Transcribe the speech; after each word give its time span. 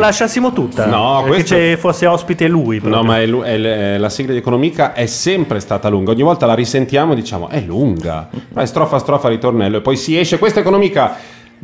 lasciassimo 0.00 0.52
tutta. 0.52 0.86
No, 0.86 1.22
Perché 1.24 1.44
questo- 1.44 1.76
fosse 1.80 2.06
ospite 2.06 2.48
lui. 2.48 2.80
proprio. 2.80 3.00
No, 3.00 3.06
ma 3.06 3.20
è 3.20 3.26
lu- 3.26 3.42
è 3.42 3.56
l- 3.56 4.00
la 4.00 4.08
sigla 4.08 4.32
di 4.32 4.38
Economica 4.38 4.92
è 4.92 5.06
sempre 5.06 5.60
stata 5.60 5.88
lunga. 5.88 6.10
Ogni 6.12 6.22
volta 6.22 6.46
la 6.46 6.54
risentiamo 6.54 7.12
e 7.12 7.16
diciamo 7.16 7.48
è 7.48 7.60
lunga. 7.60 8.28
Poi 8.52 8.66
strofa 8.66 8.96
a 8.96 8.98
strofa 8.98 9.28
ritornello 9.28 9.76
e 9.78 9.80
poi 9.80 9.96
si 9.96 10.18
esce. 10.18 10.38
Questa 10.38 10.58
è 10.58 10.62
Economica, 10.62 11.16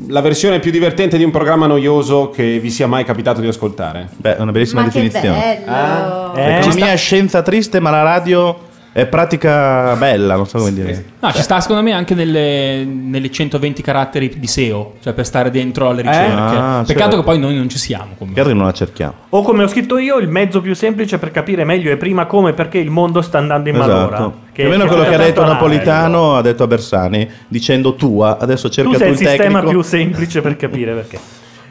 la 0.08 0.20
versione 0.20 0.58
più 0.58 0.70
divertente 0.70 1.16
di 1.16 1.24
un 1.24 1.30
programma 1.30 1.66
noioso 1.66 2.28
che 2.30 2.58
vi 2.58 2.70
sia 2.70 2.86
mai 2.86 3.04
capitato 3.04 3.40
di 3.40 3.48
ascoltare. 3.48 4.08
Beh, 4.16 4.36
è 4.36 4.40
una 4.40 4.52
bellissima 4.52 4.82
Ma 4.82 4.88
che 4.88 5.00
definizione. 5.00 5.62
bello! 5.64 6.34
Eh? 6.34 6.46
L'economia 6.58 6.92
è 6.92 6.96
scienza 6.96 7.40
triste, 7.42 7.80
ma 7.80 7.90
la 7.90 8.02
radio 8.02 8.58
è 8.98 9.04
pratica 9.06 9.94
bella, 9.96 10.36
non 10.36 10.46
so 10.46 10.56
come 10.56 10.72
dire. 10.72 11.04
No, 11.20 11.30
ci 11.32 11.42
sta 11.42 11.60
secondo 11.60 11.82
me 11.82 11.92
anche 11.92 12.14
nelle, 12.14 12.82
nelle 12.84 13.30
120 13.30 13.82
caratteri 13.82 14.32
di 14.38 14.46
SEO, 14.46 14.94
cioè 15.02 15.12
per 15.12 15.26
stare 15.26 15.50
dentro 15.50 15.90
alle 15.90 16.00
ricerche. 16.00 16.32
Ah, 16.56 16.82
Peccato 16.86 17.00
certo. 17.10 17.16
che 17.18 17.22
poi 17.22 17.38
noi 17.38 17.54
non 17.56 17.68
ci 17.68 17.76
siamo. 17.76 18.14
comunque. 18.16 18.40
Magari 18.42 18.54
non 18.56 18.64
la 18.64 18.72
cerchiamo. 18.72 19.12
O 19.28 19.42
come 19.42 19.64
ho 19.64 19.68
scritto 19.68 19.98
io, 19.98 20.16
il 20.16 20.28
mezzo 20.28 20.62
più 20.62 20.74
semplice 20.74 21.18
per 21.18 21.30
capire 21.30 21.64
meglio 21.64 21.90
e 21.90 21.98
prima 21.98 22.24
come 22.24 22.50
e 22.50 22.52
perché 22.54 22.78
il 22.78 22.88
mondo 22.88 23.20
sta 23.20 23.36
andando 23.36 23.68
in 23.68 23.76
malora. 23.76 24.14
Esatto. 24.16 24.34
Più 24.52 24.64
o 24.64 24.68
meno 24.70 24.86
quello 24.86 25.02
che 25.04 25.14
ha 25.14 25.18
detto 25.18 25.44
Napolitano 25.44 26.36
ha 26.36 26.40
detto 26.40 26.62
a 26.62 26.66
Bersani, 26.66 27.28
dicendo 27.48 27.94
tua, 27.96 28.38
adesso 28.38 28.70
cerca 28.70 28.88
Tu 28.92 28.96
tu, 28.96 29.00
sei 29.02 29.08
il 29.12 29.12
il 29.20 29.26
sistema 29.26 29.44
tecnico. 29.58 29.68
più 29.68 29.82
semplice 29.82 30.40
per 30.40 30.56
capire 30.56 30.92
perché. 30.94 31.18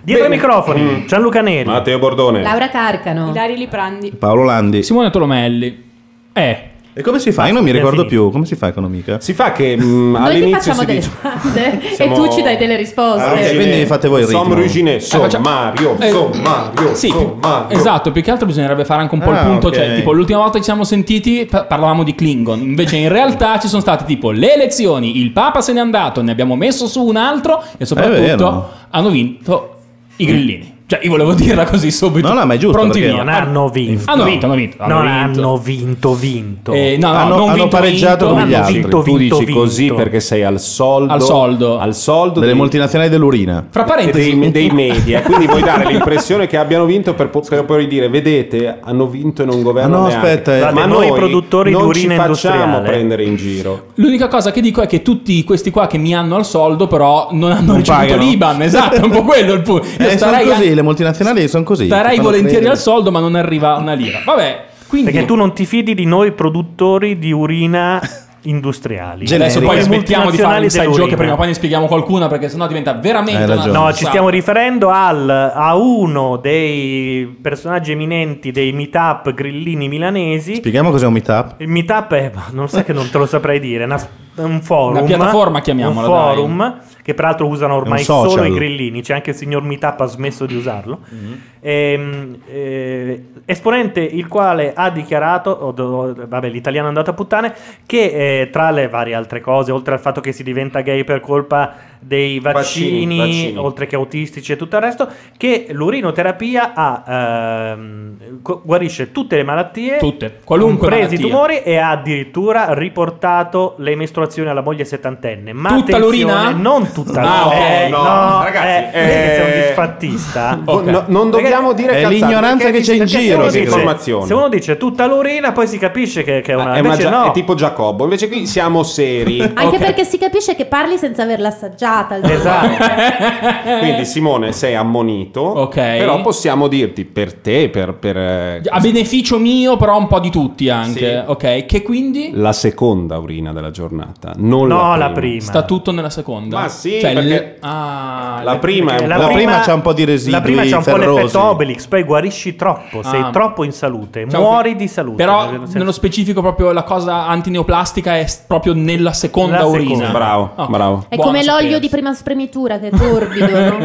Dietro 0.04 0.26
Bene. 0.26 0.36
i 0.36 0.38
microfoni, 0.38 0.82
Mm. 0.82 1.06
Gianluca 1.08 1.42
Neri. 1.42 1.68
Matteo 1.68 1.98
Bordone. 1.98 2.44
Laura 2.44 2.70
Carcano. 2.70 3.32
Ilaria 3.32 3.56
Liprandi. 3.56 4.12
Paolo 4.12 4.44
Landi. 4.44 4.84
Simone 4.84 5.10
Tolomelli. 5.10 5.84
Eh. 6.32 6.70
E 6.98 7.02
come 7.02 7.20
si 7.20 7.34
fa? 7.34 7.48
Io 7.48 7.52
non 7.54 7.62
mi 7.62 7.72
ricordo 7.72 8.06
più. 8.06 8.32
Come 8.32 8.46
si 8.46 8.56
fa 8.56 8.68
economica? 8.68 9.20
Si 9.20 9.34
fa 9.34 9.52
che 9.52 9.76
mm, 9.76 10.14
Noi 10.16 10.22
ti 10.22 10.28
all'inizio 10.30 10.74
facciamo 10.74 10.80
si 10.80 10.86
delle 10.86 11.00
dice 11.00 11.12
domande 11.22 11.88
Siamo- 11.94 12.14
e 12.16 12.16
tu 12.30 12.34
ci 12.34 12.42
dai 12.42 12.56
delle 12.58 12.76
risposte. 12.78 13.22
Ah, 13.22 13.34
ok. 13.34 13.56
quindi 13.56 13.86
fate 13.86 14.08
voi 14.08 14.22
il 14.22 14.28
ritmo. 14.28 14.42
Sombrugine, 14.44 15.00
sommario, 15.02 15.98
Eh, 16.00 16.10
sommario, 16.10 16.96
Sì, 16.96 17.08
più- 17.10 17.18
sommario. 17.20 17.78
esatto, 17.78 18.12
più 18.14 18.22
che 18.22 18.32
altro 18.32 18.46
bisognerebbe 18.46 18.86
fare 18.86 19.02
anche 19.02 19.14
un 19.14 19.20
po' 19.20 19.32
il 19.32 19.36
Ah, 19.36 19.44
punto, 19.44 19.68
ok. 19.68 19.74
cioè 19.74 19.96
tipo 19.96 20.14
l'ultima 20.14 20.40
volta 20.40 20.54
che 20.54 20.60
ci 20.60 20.64
siamo 20.66 20.86
sentiti 20.86 21.46
pa- 21.50 21.66
parlavamo 21.66 22.04
di 22.04 22.16
Klingon, 22.16 22.62
invece 22.62 22.96
in 22.96 23.10
realtà 23.10 23.60
ci 23.60 23.68
sono 23.68 23.82
state 23.82 24.06
tipo 24.06 24.32
le 24.32 24.54
elezioni, 24.54 25.20
il 25.20 25.32
Papa 25.32 25.60
se 25.60 25.74
n'è 25.74 25.82
andato, 25.82 26.22
ne 26.22 26.32
abbiamo 26.32 26.56
messo 26.56 26.88
su 26.88 27.04
un 27.04 27.18
altro 27.18 27.62
e 27.78 27.84
soprattutto 27.86 28.22
vero. 28.22 28.70
hanno 28.92 29.10
vinto 29.10 29.76
i 30.16 30.26
grillini. 30.26 30.74
Cioè 30.88 31.00
io 31.02 31.10
volevo 31.10 31.34
dirla 31.34 31.66
così 31.66 31.90
subito. 31.90 32.28
No, 32.28 32.36
no, 32.36 32.46
ma 32.46 32.54
è 32.54 32.58
giusto, 32.58 32.78
Pronti 32.78 33.00
perché 33.00 33.16
via. 33.16 33.24
Non 33.24 33.34
hanno 33.34 33.70
vinto. 33.70 34.04
Hanno 34.12 34.24
vinto, 34.24 34.46
hanno 34.46 34.56
vinto. 34.56 34.76
non 34.86 35.02
vinto. 35.02 35.40
hanno 35.40 35.58
vinto, 35.58 36.14
vinto. 36.14 36.74
Eh, 36.74 36.98
no, 37.00 37.08
no, 37.12 37.14
Hanno- 37.18 37.30
non 37.38 37.44
hanno 37.46 37.54
vinto, 37.56 37.68
pareggiato 37.70 38.26
vinto. 38.28 38.40
con 38.40 38.48
gli 38.50 38.54
Hanno 38.54 38.64
altri. 38.66 38.80
vinto, 38.82 39.02
tu 39.02 39.18
vinto, 39.18 39.38
dici 39.40 39.52
così 39.52 39.80
vinto. 39.82 39.96
perché 39.96 40.20
sei 40.20 40.44
al 40.44 40.60
soldo 40.60 41.12
Al 41.14 41.22
soldo. 41.24 41.80
al 41.80 41.96
soldo 41.96 42.34
Delle 42.40 42.52
dei- 42.52 42.56
multinazionali 42.62 43.10
dell'urina. 43.10 43.66
Fra 43.68 43.84
parentesi, 43.84 44.38
dei, 44.38 44.52
dei 44.52 44.70
media 44.76 45.22
quindi 45.24 45.48
vuoi 45.48 45.62
dare 45.64 45.86
l'impressione 45.88 46.46
che 46.46 46.58
abbiano 46.58 46.86
vinto 46.86 47.16
per, 47.16 47.30
per 47.30 47.66
poi 47.66 47.88
dire 47.88 48.08
vedete 48.08 48.78
hanno 48.84 49.08
vinto 49.08 49.42
e 49.42 49.46
non 49.46 49.64
governano 49.64 49.96
Ah, 49.96 50.00
no, 50.02 50.08
neanche. 50.08 50.28
aspetta, 50.28 50.70
eh. 50.70 50.72
Ma 50.72 50.86
noi 50.86 51.08
noi 51.10 51.18
produttori 51.18 51.70
di 51.72 51.76
non 51.78 51.86
urina 51.88 52.14
ci 52.14 52.20
facciamo 52.20 52.64
industriale. 52.64 52.88
prendere 52.88 53.24
in 53.24 53.36
giro 53.38 53.86
L'unica 53.96 54.28
cosa 54.28 54.52
che 54.52 54.62
dico 54.62 54.82
è 54.82 54.88
che 54.88 55.02
tutti 55.02 55.44
questi 55.44 55.72
qua 55.72 55.88
che 55.88 55.98
mi 55.98 56.14
hanno 56.14 56.36
al 56.36 56.46
soldo, 56.46 56.86
però 56.86 57.30
non 57.32 57.52
hanno 57.52 57.66
Non 57.72 57.78
ricevuto 57.78 58.06
pagano. 58.06 58.22
l'IBAN. 58.30 58.62
Esatto, 58.62 58.96
è 58.98 59.02
un 59.04 59.10
po' 59.10 59.24
quello 59.24 59.54
il 59.54 59.62
punto. 59.62 59.86
Io 59.88 59.94
Eh, 59.98 60.18
sono 60.18 60.32
starei, 60.32 60.46
così, 60.48 60.75
le 60.76 60.82
multinazionali 60.84 61.48
sono 61.48 61.64
così. 61.64 61.88
Fanno 61.88 62.04
volentieri 62.22 62.50
credere. 62.50 62.70
al 62.70 62.78
soldo, 62.78 63.12
ma 63.12 63.20
non 63.20 63.36
arriva 63.36 63.76
una 63.78 63.94
lira. 63.94 64.20
Vabbè, 64.24 64.66
quindi 64.88 65.12
Perché 65.12 65.26
tu 65.26 65.36
non 65.36 65.54
ti 65.54 65.66
fidi 65.66 65.96
di 65.96 66.06
noi 66.06 66.32
produttori 66.34 67.18
di 67.18 67.32
urina 67.32 68.00
industriali. 68.46 69.26
adesso 69.34 69.60
poi 69.60 69.82
smettiamo 69.82 70.30
di 70.30 70.38
fare 70.38 70.64
inside 70.66 70.88
joke, 70.90 71.10
che 71.10 71.16
prima 71.16 71.34
o 71.34 71.36
poi 71.36 71.48
ne 71.48 71.54
spieghiamo 71.56 71.88
qualcuna, 71.88 72.28
perché 72.28 72.48
sennò 72.50 72.68
diventa 72.68 72.94
veramente 72.94 73.52
una. 73.52 73.66
No, 73.66 73.92
ci 73.94 74.06
stiamo 74.06 74.30
riferendo 74.30 74.90
al, 74.90 75.28
a 75.54 75.76
uno 75.76 76.38
dei 76.38 77.26
personaggi 77.42 77.92
eminenti 77.94 78.52
dei 78.52 78.72
meetup 78.72 79.34
grillini 79.34 79.88
milanesi. 79.88 80.56
Spieghiamo 80.56 80.92
cos'è 80.92 81.08
un 81.08 81.14
meetup. 81.14 81.56
Il 81.58 81.70
meetup 81.70 82.14
è, 82.14 82.32
non 82.52 82.70
sai 82.70 82.84
che 82.84 82.94
non 82.94 83.10
te 83.10 83.18
lo 83.18 83.26
saprei 83.26 83.60
dire, 83.60 83.84
è 83.84 83.86
una- 83.86 84.08
un 84.36 84.62
forum. 84.62 84.98
Una 84.98 85.04
piattaforma, 85.04 85.62
chiamiamola, 85.62 86.08
Un 86.08 86.14
forum 86.14 86.80
che 87.06 87.14
peraltro 87.14 87.46
usano 87.46 87.76
ormai 87.76 88.04
solo 88.04 88.44
i 88.46 88.52
grillini, 88.52 89.04
c'è 89.04 89.14
anche 89.14 89.30
il 89.30 89.36
signor 89.36 89.62
Meetup 89.62 90.02
ha 90.02 90.06
smesso 90.06 90.48
di 90.48 90.56
usarlo. 90.56 91.02
Mm-hmm. 91.14 91.34
Ehm, 91.60 92.38
eh, 92.48 93.26
esponente 93.46 94.02
il 94.02 94.28
quale 94.28 94.74
ha 94.74 94.90
dichiarato, 94.90 95.52
o 95.52 95.72
do- 95.72 96.16
vabbè 96.28 96.50
l'italiano 96.50 96.88
è 96.88 96.90
andato 96.90 97.12
a 97.12 97.14
puttane, 97.14 97.54
che 97.86 98.42
eh, 98.42 98.50
tra 98.50 98.72
le 98.72 98.88
varie 98.88 99.14
altre 99.14 99.40
cose, 99.40 99.72
oltre 99.72 99.94
al 99.94 100.00
fatto 100.00 100.20
che 100.20 100.32
si 100.32 100.42
diventa 100.42 100.82
gay 100.82 101.04
per 101.04 101.20
colpa 101.20 101.74
dei 102.06 102.40
vaccini, 102.40 103.18
Vaccini, 103.18 103.18
vaccini. 103.18 103.58
oltre 103.58 103.88
che 103.88 103.96
autistici 103.96 104.52
e 104.52 104.56
tutto 104.56 104.76
il 104.76 104.82
resto, 104.84 105.08
che 105.38 105.68
l'urinoterapia 105.72 106.74
ha, 106.76 107.04
ehm, 107.08 108.40
gu- 108.42 108.62
guarisce 108.64 109.12
tutte 109.12 109.36
le 109.36 109.44
malattie, 109.44 109.98
Tutte, 109.98 110.40
qualunque 110.44 110.88
compresi 110.88 111.16
i 111.16 111.18
malattia. 111.18 111.30
tumori, 111.30 111.62
e 111.64 111.78
ha 111.78 111.90
addirittura 111.92 112.74
riportato 112.74 113.76
le 113.78 113.96
mestruazioni 113.96 114.50
alla 114.50 114.62
moglie 114.62 114.86
settantenne. 114.86 115.54
Ma 115.54 115.70
Tutta 115.70 115.98
l'urina? 115.98 116.52
Non 116.52 116.92
tutta 116.92 117.22
Ah, 117.22 117.44
l'urina. 117.46 117.86
ok, 117.86 117.90
no, 117.90 118.04
no, 118.04 118.44
ragazzi, 118.44 118.98
eh, 118.98 119.02
che 119.02 119.08
sei 119.08 119.42
un 119.42 119.48
eh, 119.52 119.66
disfattista. 119.68 120.60
Ok. 120.76 120.84
No, 120.86 121.04
non 121.08 121.30
dobbiamo 121.30 121.74
dire 121.74 121.92
È 121.94 122.02
cazzate, 122.02 122.14
l'ignoranza 122.14 122.64
perché 122.66 122.80
che 122.80 122.84
c'è 122.84 122.94
in 122.94 123.00
perché 123.00 123.18
giro, 123.20 123.38
me. 123.40 123.44
disinformazioni. 123.46 124.26
Se 124.28 124.34
uno 124.34 124.50
dice 124.50 124.78
tutta 124.78 125.06
l'urina, 125.06 125.52
poi 125.52 125.68
si 125.68 125.78
capisce 125.78 126.24
che, 126.24 126.42
che 126.42 126.52
è 126.52 126.56
una. 126.56 126.76
Eh, 126.76 126.82
ma 126.82 126.88
invece 126.90 127.02
già- 127.04 127.10
no. 127.10 127.26
è 127.28 127.32
tipo 127.32 127.54
Giacobbo 127.56 128.04
invece 128.04 128.28
qui 128.28 128.46
siamo 128.46 128.84
seri 128.84 129.40
Anche 129.42 129.64
Ok. 129.66 129.78
perché 129.78 130.04
si 130.06 130.18
capisce 130.18 130.56
che 130.56 130.66
parli 130.66 130.98
senza 130.98 131.24
averla 131.24 131.48
assaggiata. 131.50 131.95
Esatto. 132.04 132.84
quindi 133.80 134.06
Simone 134.06 134.52
sei 134.52 134.76
ammonito 134.76 135.42
Ok. 135.42 135.76
però 135.76 136.22
possiamo 136.22 136.68
dirti 136.68 137.06
per 137.06 137.34
te 137.34 137.70
per, 137.70 137.94
per, 137.96 138.18
eh, 138.18 138.62
A 138.68 138.80
beneficio 138.80 139.38
mio, 139.40 139.78
però 139.78 139.98
un 139.98 140.08
po' 140.08 140.20
di 140.20 140.30
tutti 140.30 140.70
anche. 140.70 141.24
Sì. 141.26 141.32
Ok, 141.32 141.66
che 141.66 141.82
quindi 141.82 142.32
la 142.34 142.54
seconda 142.54 143.18
urina 143.18 143.54
della 143.54 143.72
giornata 143.72 144.34
non 144.38 144.68
No, 144.68 144.92
la 144.92 144.96
la 145.06 145.12
prima, 145.12 145.20
prima. 145.38 145.42
sta 145.42 145.64
tutto 145.64 145.92
nella 145.92 146.10
seconda. 146.10 146.60
Ma 146.60 146.68
sì, 146.68 147.00
Cioè, 147.00 147.14
le- 147.14 147.58
ah, 147.62 148.42
la 148.44 148.54
le- 148.54 148.60
prima 148.60 148.96
è 148.98 149.02
un 149.02 149.08
La 149.08 149.16
po' 149.16 149.22
La 149.22 149.28
prima 149.28 149.60
c'ha 149.60 149.74
un 149.74 149.82
po' 149.82 149.94
di 149.94 150.04
residui 150.06 150.32
La 150.32 150.42
prima 150.42 150.64
c'ha 150.64 150.78
un 150.78 150.84
po' 150.84 150.92
ferrosi. 150.92 151.22
l'effetto 151.22 151.44
Obelix, 151.44 151.86
poi 151.88 152.04
guarisci 152.04 152.56
troppo, 152.56 153.04
sei 153.04 153.22
Ah. 153.22 153.30
troppo 153.32 153.64
in 153.64 153.72
salute, 153.72 154.26
Ciao, 154.30 154.42
muori 154.42 154.76
di 154.76 154.88
salute. 154.88 155.16
Però 155.24 155.50
nello 155.74 155.92
specifico 155.92 156.42
proprio 156.42 156.72
la 156.72 156.84
cosa 156.84 157.28
antineoplastica 157.28 158.18
è 158.18 158.26
proprio 158.48 158.74
nella 158.74 159.14
seconda 159.14 159.60
La 159.60 159.66
urina. 159.66 159.96
seconda. 159.96 160.12
bravo 160.12 160.52
Oh. 160.56 160.68
bravo 160.68 161.06
È 161.10 161.16
Buono 161.16 161.32
come 161.32 161.44
l'olio 161.44 161.75
sapersi. 161.76 161.80
di 161.82 161.90
prima 161.90 162.14
spremitura 162.14 162.80
che 162.80 162.88
è 162.88 162.92
torbido, 162.92 163.46
no? 163.60 163.78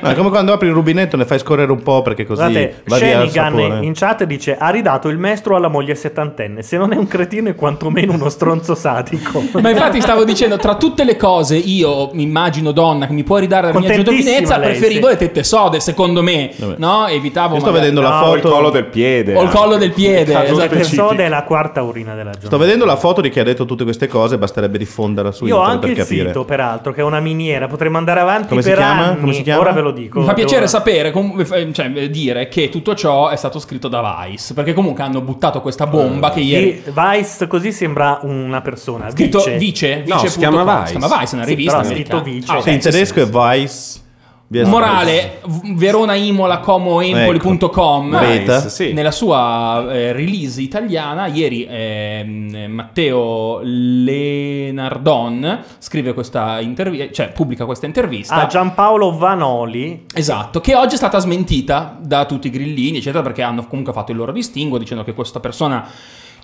No, 0.00 0.08
è 0.10 0.14
come 0.14 0.28
quando 0.30 0.52
apri 0.52 0.68
il 0.68 0.74
rubinetto 0.74 1.16
ne 1.16 1.24
fai 1.24 1.38
scorrere 1.38 1.70
un 1.72 1.82
po' 1.82 2.02
perché 2.02 2.24
così 2.26 2.40
Guardate, 2.40 2.82
va 2.86 2.98
via 2.98 3.22
il 3.22 3.30
sapore. 3.30 3.78
in 3.84 3.92
chat 3.94 4.24
dice 4.24 4.56
ha 4.56 4.68
ridato 4.70 5.08
il 5.08 5.18
mestro 5.18 5.56
alla 5.56 5.68
moglie 5.68 5.94
settantenne. 5.94 6.62
Se 6.62 6.76
non 6.76 6.92
è 6.92 6.96
un 6.96 7.06
cretino 7.06 7.48
è 7.48 7.54
quantomeno 7.54 8.12
uno 8.12 8.28
stronzo 8.28 8.74
sadico. 8.74 9.42
Ma 9.60 9.70
infatti 9.70 10.00
stavo 10.00 10.24
dicendo, 10.24 10.56
tra 10.56 10.76
tutte 10.76 11.04
le 11.04 11.16
cose, 11.16 11.56
io 11.56 12.10
mi 12.12 12.22
immagino 12.22 12.72
donna 12.72 13.06
che 13.06 13.12
mi 13.12 13.22
può 13.24 13.38
ridare 13.38 13.72
la 13.72 13.78
mia 13.78 14.02
giovinezza, 14.02 14.58
lei, 14.58 14.70
preferivo 14.70 15.06
sì. 15.06 15.12
le 15.12 15.16
tette 15.18 15.42
sode, 15.44 15.80
secondo 15.80 16.22
me. 16.22 16.50
Vabbè. 16.56 16.74
No? 16.78 17.06
Evitavo 17.06 17.54
Io 17.54 17.60
sto 17.60 17.70
magari- 17.70 17.88
vedendo 17.90 18.00
la 18.08 18.20
No, 18.20 18.26
o 18.26 18.34
il 18.34 18.40
foto 18.40 18.54
collo 18.54 18.70
del 18.70 18.84
piede 18.86 19.34
O 19.34 19.40
il 19.42 19.46
anche. 19.46 19.58
collo 19.58 19.76
del 19.76 19.92
piede. 19.92 20.32
Caso 20.32 20.44
esatto. 20.44 20.58
La 20.58 20.64
specifico. 20.66 21.02
persona 21.06 21.24
è 21.24 21.28
la 21.28 21.42
quarta 21.44 21.82
urina 21.82 22.10
della 22.14 22.30
giornata. 22.30 22.46
Sto 22.46 22.58
vedendo 22.58 22.84
la 22.84 22.96
foto 22.96 23.20
di 23.20 23.30
chi 23.30 23.40
ha 23.40 23.44
detto 23.44 23.64
tutte 23.64 23.84
queste 23.84 24.06
cose, 24.06 24.38
basterebbe 24.38 24.78
diffonderla 24.78 25.32
su 25.32 25.44
Io 25.46 25.56
ho 25.56 25.58
internet 25.60 25.74
anche 25.74 25.86
per 25.88 25.96
il 25.96 26.02
capire. 26.02 26.26
sito, 26.28 26.44
peraltro, 26.44 26.92
che 26.92 27.00
è 27.00 27.04
una 27.04 27.20
miniera. 27.26 27.66
Potremmo 27.66 27.98
andare 27.98 28.20
avanti 28.20 28.48
Come 28.48 28.62
si 28.62 28.68
per 28.68 28.78
chiama? 28.78 29.04
anni. 29.06 29.20
Come 29.20 29.32
si 29.32 29.42
chiama? 29.42 29.60
Ora 29.60 29.72
ve 29.72 29.80
lo 29.80 29.90
dico. 29.90 30.20
Mi 30.20 30.24
fa 30.26 30.34
piacere 30.34 30.58
Ora- 30.60 30.66
sapere, 30.68 31.10
com- 31.10 31.44
eh, 31.52 31.72
cioè, 31.72 31.90
eh, 31.94 32.10
dire 32.10 32.48
che 32.48 32.68
tutto 32.68 32.94
ciò 32.94 33.28
è 33.28 33.36
stato 33.36 33.58
scritto 33.58 33.88
da 33.88 34.24
Vice, 34.28 34.54
perché 34.54 34.72
comunque 34.72 35.02
hanno 35.02 35.20
buttato 35.20 35.60
questa 35.60 35.86
bomba 35.86 36.30
che 36.30 36.40
ieri... 36.40 36.82
Di- 36.84 36.92
Vice 36.94 37.46
così 37.46 37.72
sembra 37.72 38.18
una 38.22 38.60
persona. 38.60 39.10
Scritto 39.10 39.38
Vice. 39.38 39.56
vice, 39.58 40.04
No, 40.06 40.14
vice 40.16 40.28
si 40.28 40.38
chiama. 40.38 40.62
Vice. 40.80 40.92
Si 40.92 40.98
chiama 40.98 41.18
Vice, 41.18 41.32
è 41.32 41.34
una 41.38 41.44
Sì, 41.44 41.50
rivista 41.54 41.76
però 41.80 41.88
scritto 41.92 42.16
americana. 42.16 42.38
Vice. 42.38 42.52
Ah, 42.52 42.60
Sì, 42.62 42.70
in 42.72 42.80
sì, 42.82 42.90
tedesco 42.90 43.14
sì. 43.14 43.20
è 43.20 43.26
Vice. 43.58 44.04
Morale, 44.48 45.40
Verona 45.74 46.14
Imola 46.14 46.60
Como 46.60 47.00
Empoli.com. 47.00 48.16
Nice, 48.16 48.68
sì. 48.68 48.92
nella 48.92 49.10
sua 49.10 49.84
eh, 49.90 50.12
release 50.12 50.60
italiana 50.60 51.26
ieri 51.26 51.66
ehm, 51.68 52.66
Matteo 52.68 53.58
Lenardon 53.62 55.64
scrive 55.78 56.14
questa 56.14 56.60
intervista 56.60 57.12
cioè 57.12 57.32
pubblica 57.32 57.64
questa 57.64 57.86
intervista 57.86 58.36
A 58.36 58.46
Giampaolo 58.46 59.16
Vanoli. 59.16 60.04
Esatto, 60.14 60.60
che 60.60 60.76
oggi 60.76 60.94
è 60.94 60.98
stata 60.98 61.18
smentita 61.18 61.98
da 62.00 62.24
tutti 62.24 62.46
i 62.46 62.50
grillini, 62.50 62.98
eccetera, 62.98 63.22
perché 63.22 63.42
hanno 63.42 63.66
comunque 63.66 63.92
fatto 63.92 64.12
il 64.12 64.18
loro 64.18 64.30
distinguo 64.30 64.78
dicendo 64.78 65.02
che 65.02 65.12
questa 65.12 65.40
persona, 65.40 65.84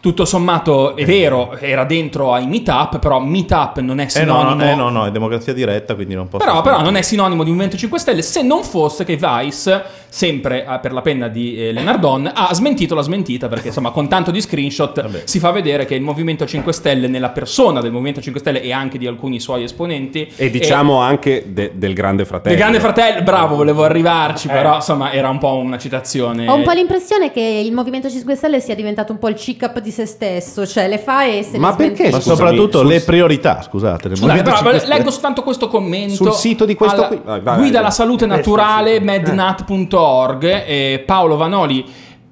tutto 0.03 0.25
sommato, 0.25 0.97
è 0.97 1.05
vero, 1.05 1.57
era 1.59 1.85
dentro 1.85 2.33
ai 2.35 2.49
meetup, 2.49 2.99
però 2.99 3.21
meetup 3.21 3.79
non 3.79 4.01
è 4.01 4.03
Eh 4.13 4.25
no, 4.25 4.41
sinonimo. 4.41 4.55
no, 4.55 4.65
eh 4.65 4.75
no, 4.75 4.89
no, 4.91 5.07
è 5.07 5.13
democrazia 5.13 5.53
diretta, 5.53 5.95
quindi 5.95 6.17
non 6.17 6.27
posso. 6.27 6.45
Però, 6.45 6.61
però 6.61 6.83
non 6.83 6.97
è 6.97 7.03
sinonimo 7.03 7.45
di 7.45 7.51
Movimento 7.51 7.77
5 7.77 7.99
Stelle 8.01 8.21
se 8.23 8.43
non 8.43 8.65
fosse 8.65 9.05
che 9.05 9.17
Vice 9.17 9.85
sempre 10.13 10.67
eh, 10.67 10.79
per 10.83 10.93
la 10.93 11.01
penna 11.01 11.29
di 11.29 11.57
eh, 11.69 11.73
Lenardon, 11.73 12.31
ha 12.35 12.53
smentito 12.53 12.95
la 12.95 13.01
smentita 13.01 13.49
perché 13.49 13.69
insomma 13.69 13.91
con 13.93 14.09
tanto 14.09 14.31
di 14.31 14.43
screenshot 14.43 15.25
si 15.25 15.39
fa 15.39 15.51
vedere 15.53 15.87
che 15.87 15.95
il 15.95 16.03
Movimento 16.03 16.45
5 16.47 16.71
Stelle 16.71 17.09
nella 17.09 17.31
persona 17.31 17.81
del 17.81 17.93
Movimento 17.93 18.21
5 18.21 18.39
Stelle 18.39 18.61
e 18.61 18.73
anche 18.73 18.99
di 18.99 19.07
alcuni 19.07 19.41
suoi 19.41 19.63
esponenti 19.63 20.31
E 20.37 20.51
diciamo 20.51 20.99
anche 21.01 21.45
de- 21.49 21.73
del 21.77 21.95
Grande 21.95 22.27
Fratello. 22.27 22.55
il 22.55 22.61
grande 22.61 22.79
fratello, 22.79 23.23
bravo, 23.23 23.57
volevo 23.57 23.85
arrivarci, 23.85 24.49
però 24.49 24.75
insomma 24.77 25.13
era 25.13 25.31
un 25.31 25.39
po' 25.39 25.55
una 25.57 25.79
citazione. 25.79 26.47
Ho 26.47 26.55
un 26.57 26.63
po' 26.63 26.73
l'impressione 26.73 27.33
che 27.33 27.41
il 27.41 27.73
Movimento 27.73 28.11
5 28.11 28.35
Stelle 28.35 28.61
sia 28.61 28.75
diventato 28.75 29.13
un 29.13 29.19
po' 29.19 29.29
il 29.29 29.35
check-up 29.37 29.81
di 29.81 29.91
se 29.91 30.05
stesso, 30.05 30.67
cioè 30.67 30.89
le 30.89 30.99
fa 30.99 31.25
e 31.25 31.43
se 31.43 31.57
Ma 31.59 31.75
perché. 31.75 32.11
Ma 32.11 32.21
Scusami, 32.21 32.37
soprattutto 32.37 32.79
sul- 32.81 32.89
le 32.89 33.01
priorità, 33.01 33.63
scusate. 33.63 34.09
del 34.09 34.17
Scusate, 34.19 34.43
però, 34.43 34.57
5 34.57 34.79
Stelle. 34.79 34.95
leggo 34.99 35.11
soltanto 35.11 35.43
questo 35.43 35.69
commento 35.69 36.15
Sul 36.15 36.33
sito 36.35 36.67
di 36.67 36.75
questo 36.75 36.99
alla 36.99 37.07
qui- 37.09 37.21
vai, 37.25 37.41
vai, 37.41 37.57
guida 37.57 37.71
vai. 37.73 37.81
alla 37.81 37.91
salute 37.91 38.27
naturale 38.27 39.01
mednat.org 39.01 40.01
e 40.67 41.03
Paolo 41.05 41.37
Vanoli 41.37 41.85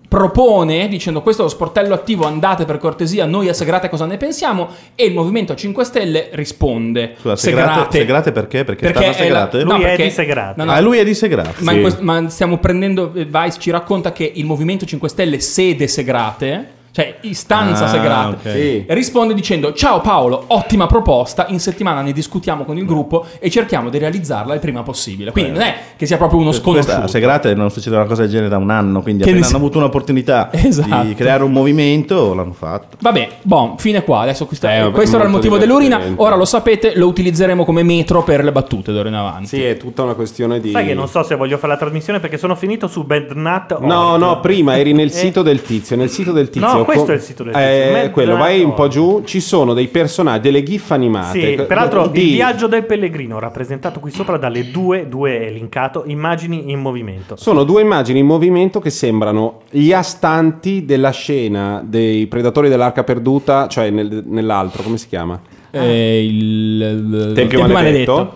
propone 0.08 0.88
dicendo 0.88 1.22
questo 1.22 1.42
è 1.42 1.44
lo 1.44 1.50
sportello 1.50 1.94
attivo 1.94 2.26
andate 2.26 2.64
per 2.64 2.78
cortesia 2.78 3.26
noi 3.26 3.48
a 3.48 3.54
Segrate 3.54 3.88
cosa 3.88 4.06
ne 4.06 4.16
pensiamo 4.16 4.68
e 4.96 5.04
il 5.04 5.14
Movimento 5.14 5.54
5 5.54 5.84
Stelle 5.84 6.28
risponde 6.32 7.14
Scusa, 7.20 7.36
Segrate, 7.36 7.98
Segrate 7.98 8.32
perché? 8.32 8.64
Perché, 8.64 8.88
stanno 8.88 8.98
a 8.98 9.02
è 9.04 9.06
la- 9.12 9.14
Segrate? 9.48 9.62
no, 9.64 9.74
Lui 9.76 9.82
è 9.82 9.86
perché- 9.86 10.02
di 10.02 10.10
Segrate. 10.10 10.54
no, 10.56 10.64
no, 10.64 10.72
Ah, 10.72 10.80
lui 10.80 10.98
è 10.98 11.04
di 11.04 11.14
Segrate. 11.14 11.54
ma, 11.62 11.72
Sì. 11.72 11.80
questo- 11.80 12.02
ma 12.02 12.28
stiamo 12.28 12.58
prendendo 12.58 13.12
Vice 13.14 13.60
ci 13.60 13.70
racconta 13.70 14.10
che 14.10 14.32
il 14.34 14.44
Movimento 14.44 14.84
5 14.84 15.08
Stelle 15.08 15.38
sede 15.38 15.86
Segrate 15.86 16.68
cioè 16.92 17.16
istanza 17.22 17.84
Ah, 17.84 17.88
Segrate 17.88 18.48
ok. 18.48 18.54
Sì. 18.54 18.84
risponde 18.88 19.34
dicendo 19.34 19.72
ciao 19.72 20.00
Paolo 20.00 20.44
ottima 20.48 20.86
proposta 20.86 21.46
in 21.48 21.60
settimana 21.60 22.00
ne 22.02 22.12
discutiamo 22.12 22.64
con 22.64 22.76
il 22.78 22.84
gruppo 22.84 23.26
e 23.38 23.48
cerchiamo 23.50 23.90
di 23.90 23.98
realizzarla 23.98 24.54
il 24.54 24.60
prima 24.60 24.82
possibile 24.82 25.30
quindi 25.32 25.52
non 25.52 25.62
è 25.62 25.74
che 25.96 26.06
sia 26.06 26.16
proprio 26.16 26.40
uno 26.40 26.52
sconosciuto 26.52 27.06
Segrate 27.06 27.54
non 27.54 27.70
succede 27.70 27.96
una 27.96 28.04
cosa 28.06 28.22
del 28.22 28.30
genere 28.30 28.48
da 28.48 28.56
un 28.56 28.70
anno, 28.70 29.02
quindi 29.02 29.22
Che 29.22 29.30
appena 29.30 29.46
hanno 29.46 29.56
avuto 29.56 29.78
un'opportunità 29.78 30.50
Esatto. 30.52 31.04
di 31.06 31.14
creare 31.14 31.42
un 31.42 31.52
movimento, 31.52 32.34
l'hanno 32.34 32.52
fatto. 32.52 32.96
Vabbè, 33.00 33.28
boh, 33.42 33.74
fine 33.78 34.02
qua. 34.04 34.20
Adesso 34.20 34.46
questa- 34.46 34.74
Eh, 34.86 34.90
questo 34.90 35.16
era 35.16 35.24
il 35.24 35.30
motivo 35.30 35.58
dell'urina. 35.58 36.00
Ora 36.16 36.36
lo 36.36 36.44
sapete, 36.44 36.92
lo 36.96 37.06
utilizzeremo 37.06 37.64
come 37.64 37.82
metro 37.82 38.22
per 38.22 38.42
le 38.44 38.52
battute 38.52 38.92
d'ora 38.92 39.08
in 39.08 39.14
avanti. 39.14 39.46
Sì, 39.48 39.62
è 39.64 39.76
tutta 39.76 40.02
una 40.02 40.14
questione 40.14 40.60
di... 40.60 40.70
Sai 40.70 40.86
che 40.86 40.94
non 40.94 41.08
so 41.08 41.22
se 41.22 41.34
voglio 41.36 41.56
fare 41.58 41.72
la 41.72 41.78
trasmissione 41.78 42.20
perché 42.20 42.38
sono 42.38 42.54
finito 42.54 42.86
su 42.86 43.04
Bednat. 43.04 43.78
No, 43.80 44.16
no, 44.16 44.40
prima 44.40 44.78
eri 44.78 44.92
nel 44.92 45.08
Eh. 45.08 45.10
sito 45.10 45.42
del 45.42 45.62
tizio, 45.62 45.96
nel 45.96 46.10
sito 46.10 46.32
del 46.32 46.50
tizio. 46.50 46.72
No, 46.72 46.79
questo 46.84 47.04
co- 47.06 47.12
è 47.12 47.14
il 47.14 47.20
sito 47.20 47.42
del. 47.44 47.54
Eh, 47.54 47.90
Mad 47.92 48.10
quello, 48.10 48.36
vai 48.36 48.62
un 48.62 48.74
po' 48.74 48.88
giù, 48.88 49.22
ci 49.24 49.40
sono 49.40 49.72
dei 49.74 49.88
personaggi, 49.88 50.40
delle 50.42 50.62
gif 50.62 50.90
animate. 50.90 51.56
Sì, 51.56 51.62
peraltro 51.62 52.06
di- 52.08 52.28
il 52.28 52.32
viaggio 52.34 52.66
del 52.66 52.84
pellegrino 52.84 53.38
rappresentato 53.38 54.00
qui 54.00 54.10
sopra 54.10 54.36
dalle 54.36 54.70
due, 54.70 55.08
due 55.08 55.46
è 55.46 55.50
linkato, 55.50 56.04
immagini 56.06 56.70
in 56.70 56.80
movimento. 56.80 57.36
Sono 57.36 57.64
due 57.64 57.82
immagini 57.82 58.18
in 58.20 58.26
movimento 58.26 58.80
che 58.80 58.90
sembrano 58.90 59.60
gli 59.70 59.92
astanti 59.92 60.84
della 60.84 61.10
scena 61.10 61.82
dei 61.84 62.26
predatori 62.26 62.68
dell'arca 62.68 63.04
perduta, 63.04 63.66
cioè 63.68 63.90
nel- 63.90 64.24
nell'altro, 64.26 64.82
come 64.82 64.96
si 64.98 65.08
chiama? 65.08 65.40
Eh, 65.72 66.24
il 66.26 67.32
Tempio, 67.34 67.66
maledetto. 67.66 68.32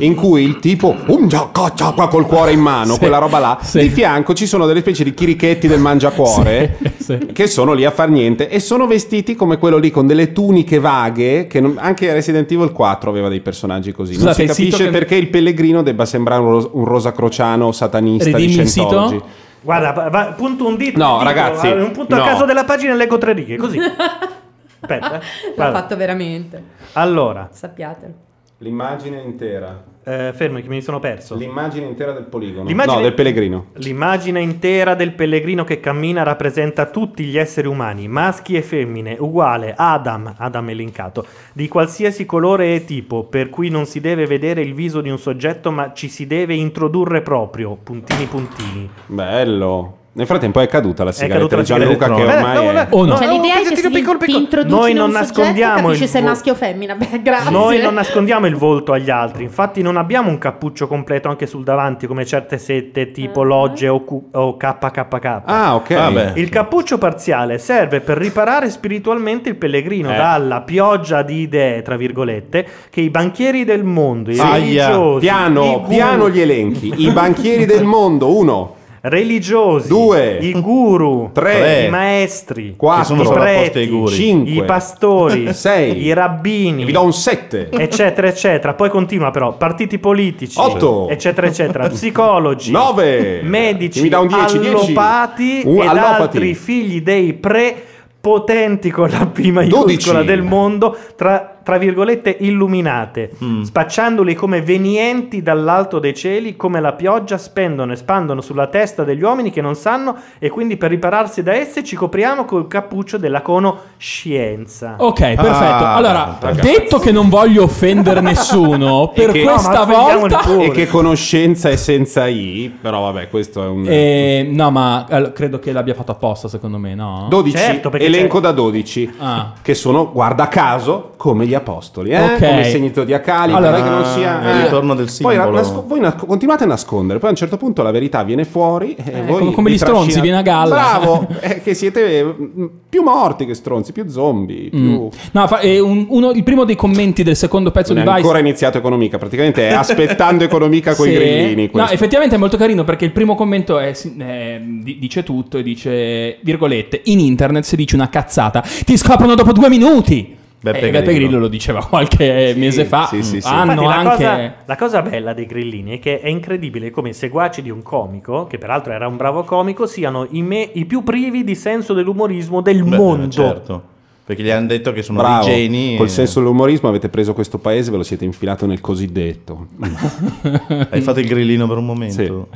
In 0.00 0.14
cui 0.14 0.44
il 0.44 0.60
tipo 0.60 0.94
um, 1.06 1.26
già, 1.26 1.48
caccia, 1.52 1.90
qua 1.90 2.06
col 2.06 2.24
cuore 2.24 2.52
in 2.52 2.60
mano, 2.60 2.92
Sì, 2.92 2.98
quella 3.00 3.18
roba 3.18 3.38
là. 3.40 3.58
sì. 3.60 3.80
Di 3.80 3.88
fianco 3.88 4.32
ci 4.32 4.46
sono 4.46 4.64
delle 4.64 4.78
specie 4.80 5.02
di 5.02 5.12
chirichetti 5.12 5.66
del 5.66 5.80
mangiacuore 5.80 6.76
Sì, 6.98 7.18
sì. 7.18 7.32
che 7.32 7.46
sono 7.48 7.72
lì 7.72 7.84
a 7.84 7.90
far 7.90 8.08
niente 8.08 8.48
e 8.48 8.60
sono 8.60 8.86
vestiti 8.86 9.34
come 9.34 9.58
quello 9.58 9.76
lì 9.76 9.90
con 9.90 10.06
delle 10.06 10.32
tuniche 10.32 10.78
vaghe. 10.78 11.48
Che 11.48 11.60
non- 11.60 11.76
anche 11.80 12.12
Resident 12.12 12.50
Evil 12.52 12.70
4 12.70 13.10
aveva 13.10 13.28
dei 13.28 13.40
personaggi 13.40 13.90
così. 13.90 14.12
non 14.12 14.32
Scusate, 14.32 14.42
si 14.42 14.46
capisce 14.48 14.84
che- 14.84 14.90
perché 14.90 15.14
il 15.16 15.28
pellegrino 15.30 15.82
debba 15.82 16.04
sembrare 16.04 16.42
un, 16.42 16.50
ros- 16.50 16.68
un 16.72 16.84
rosacrociano 16.84 17.72
satanista 17.72 18.36
Ridimmi 18.36 18.62
di 18.62 18.68
Scientology. 18.68 19.20
Guarda, 19.60 20.08
va- 20.10 20.34
punto 20.36 20.64
un 20.68 20.76
dito. 20.76 20.96
No, 20.96 21.14
un 21.14 21.18
dito, 21.18 21.24
ragazzi, 21.28 21.66
Un 21.66 21.90
punto 21.90 22.14
no. 22.14 22.22
a 22.22 22.24
caso 22.24 22.44
della 22.44 22.62
pagina 22.64 22.92
e 22.92 22.96
leggo 22.96 23.18
tre 23.18 23.32
righe, 23.32 23.56
così. 23.56 23.78
Aspetta. 24.80 25.14
eh. 25.14 25.18
L'ha 25.18 25.52
Guarda. 25.56 25.78
fatto 25.80 25.96
veramente, 25.96 26.62
Allora, 26.92 27.48
sappiatelo. 27.52 28.12
L'immagine 28.58 29.20
intera. 29.20 29.84
eh, 30.08 30.32
fermi 30.34 30.62
che 30.62 30.68
mi 30.68 30.80
sono 30.80 31.00
perso. 31.00 31.36
L'immagine 31.36 31.84
intera 31.84 32.12
del 32.12 32.24
poligono. 32.24 32.66
L'immagine- 32.66 32.96
No, 32.96 33.02
del 33.02 33.12
pellegrino. 33.12 33.66
L'immagine 33.74 34.40
intera 34.40 34.94
del 34.94 35.12
pellegrino 35.12 35.64
che 35.64 35.80
cammina 35.80 36.22
rappresenta 36.22 36.86
tutti 36.86 37.24
gli 37.24 37.36
esseri 37.36 37.66
umani, 37.68 38.08
maschi 38.08 38.56
e 38.56 38.62
femmine, 38.62 39.16
uguale 39.18 39.74
Adam, 39.76 40.32
Adam 40.38 40.70
è 40.70 40.72
linkato, 40.72 41.26
di 41.52 41.68
qualsiasi 41.68 42.24
colore 42.24 42.74
e 42.74 42.84
tipo, 42.86 43.24
per 43.24 43.50
cui 43.50 43.68
non 43.68 43.84
si 43.84 44.00
deve 44.00 44.24
vedere 44.24 44.62
il 44.62 44.72
viso 44.72 45.02
di 45.02 45.10
un 45.10 45.18
soggetto, 45.18 45.70
ma 45.70 45.92
ci 45.92 46.08
si 46.08 46.26
deve 46.26 46.54
introdurre 46.54 47.20
proprio, 47.20 47.76
puntini 47.76 48.24
puntini. 48.24 48.88
Bello. 49.06 49.97
Nel 50.18 50.26
frattempo 50.26 50.58
è 50.58 50.66
caduta 50.66 51.04
la 51.04 51.12
sigaretta 51.12 51.54
di 51.54 51.62
Gianluca 51.62 52.12
che 52.12 52.24
ormai 52.24 52.56
è... 52.56 52.68
Eh, 52.70 52.72
no, 52.72 52.86
O 52.90 53.04
no? 53.04 53.16
Cioè 53.16 53.28
l'idea 53.28 53.54
è 53.54 53.62
che 53.62 53.76
se 53.76 53.88
piccolo, 53.88 54.18
ti 54.18 54.32
piccolo. 54.32 54.64
Noi 54.66 54.92
non 54.92 55.12
soggetto, 55.12 55.40
nascondiamo 55.40 55.82
capisci 55.84 56.02
il 56.02 56.08
se 56.08 56.18
è 56.18 56.22
maschio 56.22 56.52
o 56.52 56.56
femmina. 56.56 56.96
Beh, 56.96 57.22
grazie. 57.22 57.50
Noi 57.52 57.80
non 57.80 57.94
nascondiamo 57.94 58.46
il 58.48 58.56
volto 58.56 58.92
agli 58.92 59.10
altri, 59.10 59.44
infatti 59.44 59.80
non 59.80 59.96
abbiamo 59.96 60.28
un 60.28 60.38
cappuccio 60.38 60.88
completo 60.88 61.28
anche 61.28 61.46
sul 61.46 61.62
davanti 61.62 62.08
come 62.08 62.26
certe 62.26 62.58
sette 62.58 63.12
tipo 63.12 63.44
Logge 63.44 63.86
o, 63.86 64.02
Q- 64.04 64.34
o 64.36 64.56
KKK. 64.56 65.42
Ah, 65.44 65.76
ok. 65.76 65.94
Vabbè. 65.94 66.32
Il 66.34 66.48
cappuccio 66.48 66.98
parziale 66.98 67.58
serve 67.58 68.00
per 68.00 68.16
riparare 68.18 68.70
spiritualmente 68.70 69.50
il 69.50 69.54
pellegrino 69.54 70.12
Eh. 70.12 70.16
dalla 70.16 70.62
pioggia 70.62 71.22
di 71.22 71.42
idee, 71.42 71.82
tra 71.82 71.96
virgolette, 71.96 72.66
che 72.90 73.00
i 73.02 73.10
banchieri 73.10 73.64
del 73.64 73.84
mondo, 73.84 74.32
i 74.32 74.38
Aia. 74.40 74.88
religiosi, 74.88 75.24
i 75.26 75.28
Piano, 75.28 75.62
guru- 75.62 75.86
piano 75.86 76.28
gli 76.28 76.40
elenchi. 76.40 76.92
I 76.96 77.10
banchieri 77.12 77.66
del 77.66 77.84
mondo, 77.84 78.36
uno, 78.36 78.74
religiosi, 79.00 79.88
Due. 79.88 80.38
i 80.40 80.52
guru, 80.60 81.30
Tre. 81.32 81.84
i 81.86 81.90
maestri, 81.90 82.74
quattro, 82.76 83.16
Che 83.16 83.24
sono 83.24 83.36
i 83.36 83.40
preti, 83.40 83.78
ai 83.78 83.86
guri. 83.88 84.12
cinque, 84.14 84.52
i 84.52 84.64
pastori, 84.64 85.52
sei, 85.54 86.02
i 86.04 86.12
rabbini, 86.12 86.82
E 86.82 86.84
vi 86.84 86.92
do 86.92 87.02
un 87.02 87.12
sette. 87.12 87.68
eccetera, 87.70 88.26
eccetera. 88.28 88.74
Poi 88.74 88.88
continua 88.90 89.30
però, 89.30 89.52
partiti 89.56 89.98
politici, 89.98 90.58
Otto. 90.58 91.08
eccetera, 91.08 91.46
eccetera, 91.46 91.88
psicologi, 91.90 92.70
Nove. 92.70 93.40
medici, 93.42 93.98
Chi 93.98 94.02
mi 94.02 94.08
dà 94.08 94.18
un 94.20 94.26
dieci, 94.28 94.58
dieci? 94.58 94.74
allopati 94.74 95.62
Un 95.64 95.80
ed 95.82 95.88
allopati. 95.88 96.22
altri 96.22 96.54
figli 96.54 97.00
dei 97.02 97.32
prepotenti 97.34 98.90
con 98.90 99.08
la 99.10 99.26
P 99.26 99.38
maiuscola 99.50 99.82
Dodici. 99.84 100.24
del 100.24 100.42
mondo, 100.42 100.96
tra, 101.16 101.57
tra 101.68 101.76
virgolette 101.76 102.34
illuminate, 102.40 103.30
Mm. 103.44 103.60
spacciandoli 103.60 104.32
come 104.34 104.62
venienti 104.62 105.42
dall'alto 105.42 105.98
dei 105.98 106.14
cieli, 106.14 106.56
come 106.56 106.80
la 106.80 106.94
pioggia 106.94 107.36
spendono 107.36 107.92
e 107.92 107.96
spandono 107.96 108.40
sulla 108.40 108.68
testa 108.68 109.04
degli 109.04 109.22
uomini 109.22 109.50
che 109.50 109.60
non 109.60 109.74
sanno 109.74 110.16
e 110.38 110.48
quindi 110.48 110.78
per 110.78 110.88
ripararsi 110.88 111.42
da 111.42 111.52
esse 111.52 111.84
ci 111.84 111.94
copriamo 111.94 112.46
col 112.46 112.68
cappuccio 112.68 113.18
della 113.18 113.42
conoscenza. 113.42 114.94
Ok, 114.96 115.20
perfetto. 115.20 115.44
Ah, 115.44 115.94
allora, 115.96 116.38
ragazzi. 116.40 116.60
detto 116.66 116.98
che 116.98 117.12
non 117.12 117.28
voglio 117.28 117.64
offendere 117.64 118.22
nessuno, 118.22 119.10
per 119.14 119.30
che- 119.32 119.42
questa 119.42 119.84
No, 119.84 119.94
volta... 119.94 120.40
E 120.60 120.70
che 120.70 120.86
conoscenza 120.86 121.68
è 121.68 121.76
senza 121.76 122.26
I, 122.28 122.74
però 122.80 123.02
vabbè, 123.12 123.28
questo 123.28 123.62
è 123.62 123.66
un... 123.66 123.84
Eh, 123.86 124.48
no, 124.50 124.70
ma 124.70 125.04
allora, 125.06 125.32
credo 125.32 125.58
che 125.58 125.72
l'abbia 125.72 125.92
fatto 125.92 126.12
apposta, 126.12 126.48
secondo 126.48 126.78
me, 126.78 126.94
no? 126.94 127.26
12, 127.28 127.56
Certo, 127.58 127.92
elenco 127.92 128.36
c'è- 128.36 128.42
da 128.42 128.52
12, 128.52 129.14
Ah. 129.18 129.52
che 129.60 129.74
sono, 129.74 130.10
guarda 130.12 130.48
caso, 130.48 131.12
come 131.18 131.44
gli 131.46 131.54
apostoli, 131.58 132.10
eh? 132.10 132.20
Ok. 132.20 132.38
come 132.38 132.60
il 132.60 132.66
segno 132.66 132.90
zodiacali, 132.94 133.52
Allora, 133.52 133.82
che 133.82 133.88
non 133.88 134.04
sia... 134.04 134.42
è 134.42 134.54
il 134.56 134.62
ritorno 134.64 134.94
del 134.94 135.04
Poi 135.06 135.34
simbolo. 135.34 135.50
nasco- 135.50 135.84
voi 135.86 136.00
nas- 136.00 136.14
continuate 136.16 136.64
a 136.64 136.66
nascondere, 136.66 137.18
poi 137.18 137.28
a 137.28 137.32
un 137.32 137.38
certo 137.38 137.56
punto 137.56 137.82
la 137.82 137.90
verità 137.90 138.22
viene 138.24 138.44
fuori 138.44 138.94
e 138.94 139.02
Eh, 139.18 139.22
voi 139.22 139.38
come- 139.40 139.52
come 139.52 139.70
gli 139.70 139.76
stronzi, 139.78 140.12
trascinate- 140.12 140.20
viene 140.22 140.38
a 140.38 140.42
galla. 140.42 140.74
Bravo, 140.74 141.26
è 141.40 141.60
che 141.62 141.74
siete 141.74 142.24
mm, 142.24 142.64
più 142.88 143.02
morti 143.02 143.44
che 143.46 143.54
stronzi, 143.54 143.92
più 143.92 144.08
zombie, 144.08 144.70
più... 144.70 144.78
Mm. 144.78 145.06
No, 145.32 145.46
fa- 145.46 145.60
eh, 145.60 145.78
un- 145.80 146.06
uno- 146.08 146.30
il 146.30 146.42
primo 146.42 146.64
dei 146.64 146.76
commenti 146.76 147.22
del 147.22 147.36
secondo 147.36 147.70
pezzo 147.70 147.92
Non 147.92 148.02
di 148.02 148.08
è 148.08 148.12
Vice 148.12 148.22
ancora 148.24 148.40
iniziato 148.40 148.78
Economica, 148.78 149.18
praticamente 149.18 149.68
è 149.68 149.72
aspettando 149.74 150.44
Economica 150.44 150.94
con 150.94 151.06
i 151.08 151.10
Sì. 151.12 151.16
grillini. 151.16 151.64
No, 151.64 151.70
questo. 151.70 151.92
effettivamente 151.94 152.34
è 152.34 152.38
molto 152.38 152.56
carino 152.56 152.84
perché 152.84 153.04
il 153.04 153.12
primo 153.12 153.34
commento 153.34 153.78
è, 153.78 153.92
si- 153.92 154.14
eh, 154.18 154.60
di- 154.64 154.98
dice 154.98 155.22
tutto 155.22 155.58
e 155.58 155.62
dice, 155.62 156.38
virgolette, 156.42 157.00
in 157.04 157.20
internet 157.20 157.64
se 157.64 157.76
dici 157.76 157.94
una 157.94 158.08
cazzata 158.08 158.62
ti 158.84 158.96
scoprono 158.96 159.34
dopo 159.34 159.52
due 159.52 159.68
minuti. 159.68 160.36
Beppe 160.60 160.88
Eh, 160.88 160.90
Beppe 160.90 161.04
Grillo. 161.12 161.26
Grillo 161.26 161.38
lo 161.40 161.48
diceva 161.48 161.84
qualche 161.84 162.52
Sì, 162.52 162.58
mese 162.58 162.84
fa. 162.84 163.06
sì, 163.06 163.22
sì, 163.22 163.40
sì. 163.40 163.46
Hanno 163.48 163.72
Infatti, 163.82 163.84
la, 163.86 163.94
anche... 164.10 164.24
cosa, 164.24 164.54
la 164.64 164.76
cosa 164.76 165.02
bella 165.02 165.32
dei 165.32 165.46
grillini 165.46 165.92
è 165.92 165.98
che 166.00 166.20
è 166.20 166.28
incredibile 166.28 166.90
come 166.90 167.10
i 167.10 167.14
seguaci 167.14 167.62
di 167.62 167.70
un 167.70 167.82
comico, 167.82 168.46
che 168.48 168.58
peraltro 168.58 168.92
era 168.92 169.06
un 169.06 169.16
bravo 169.16 169.44
comico, 169.44 169.86
siano 169.86 170.26
i, 170.30 170.42
me- 170.42 170.68
i 170.74 170.84
più 170.84 171.04
privi 171.04 171.44
di 171.44 171.54
senso 171.54 171.94
dell'umorismo 171.94 172.60
del 172.60 172.82
Beh, 172.82 172.96
mondo. 172.96 173.30
Certo. 173.30 173.82
Perché 174.24 174.42
gli 174.42 174.50
hanno 174.50 174.66
detto 174.66 174.92
che 174.92 175.02
sono 175.02 175.18
Bravo, 175.20 175.46
dei 175.46 175.68
geni. 175.68 175.96
col 175.96 176.06
e- 176.06 176.10
senso 176.10 176.40
dell'umorismo 176.40 176.88
avete 176.88 177.08
preso 177.08 177.32
questo 177.34 177.58
paese 177.58 177.88
e 177.88 177.92
ve 177.92 177.96
lo 177.98 178.02
siete 178.02 178.24
infilato 178.26 178.66
nel 178.66 178.80
cosiddetto. 178.80 179.68
Hai 180.90 181.00
fatto 181.00 181.20
il 181.20 181.26
grillino 181.28 181.66
per 181.66 181.78
un 181.78 181.86
momento. 181.86 182.48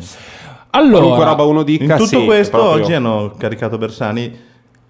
Allora, 0.74 0.98
Qualunque 0.98 1.24
roba 1.24 1.42
uno 1.44 1.62
dica, 1.62 1.84
In 1.84 1.90
tutto 1.90 2.04
sì, 2.18 2.24
questo 2.24 2.56
proprio- 2.58 2.82
oggi 2.82 2.92
hanno 2.94 3.32
caricato 3.38 3.78
Bersani 3.78 4.32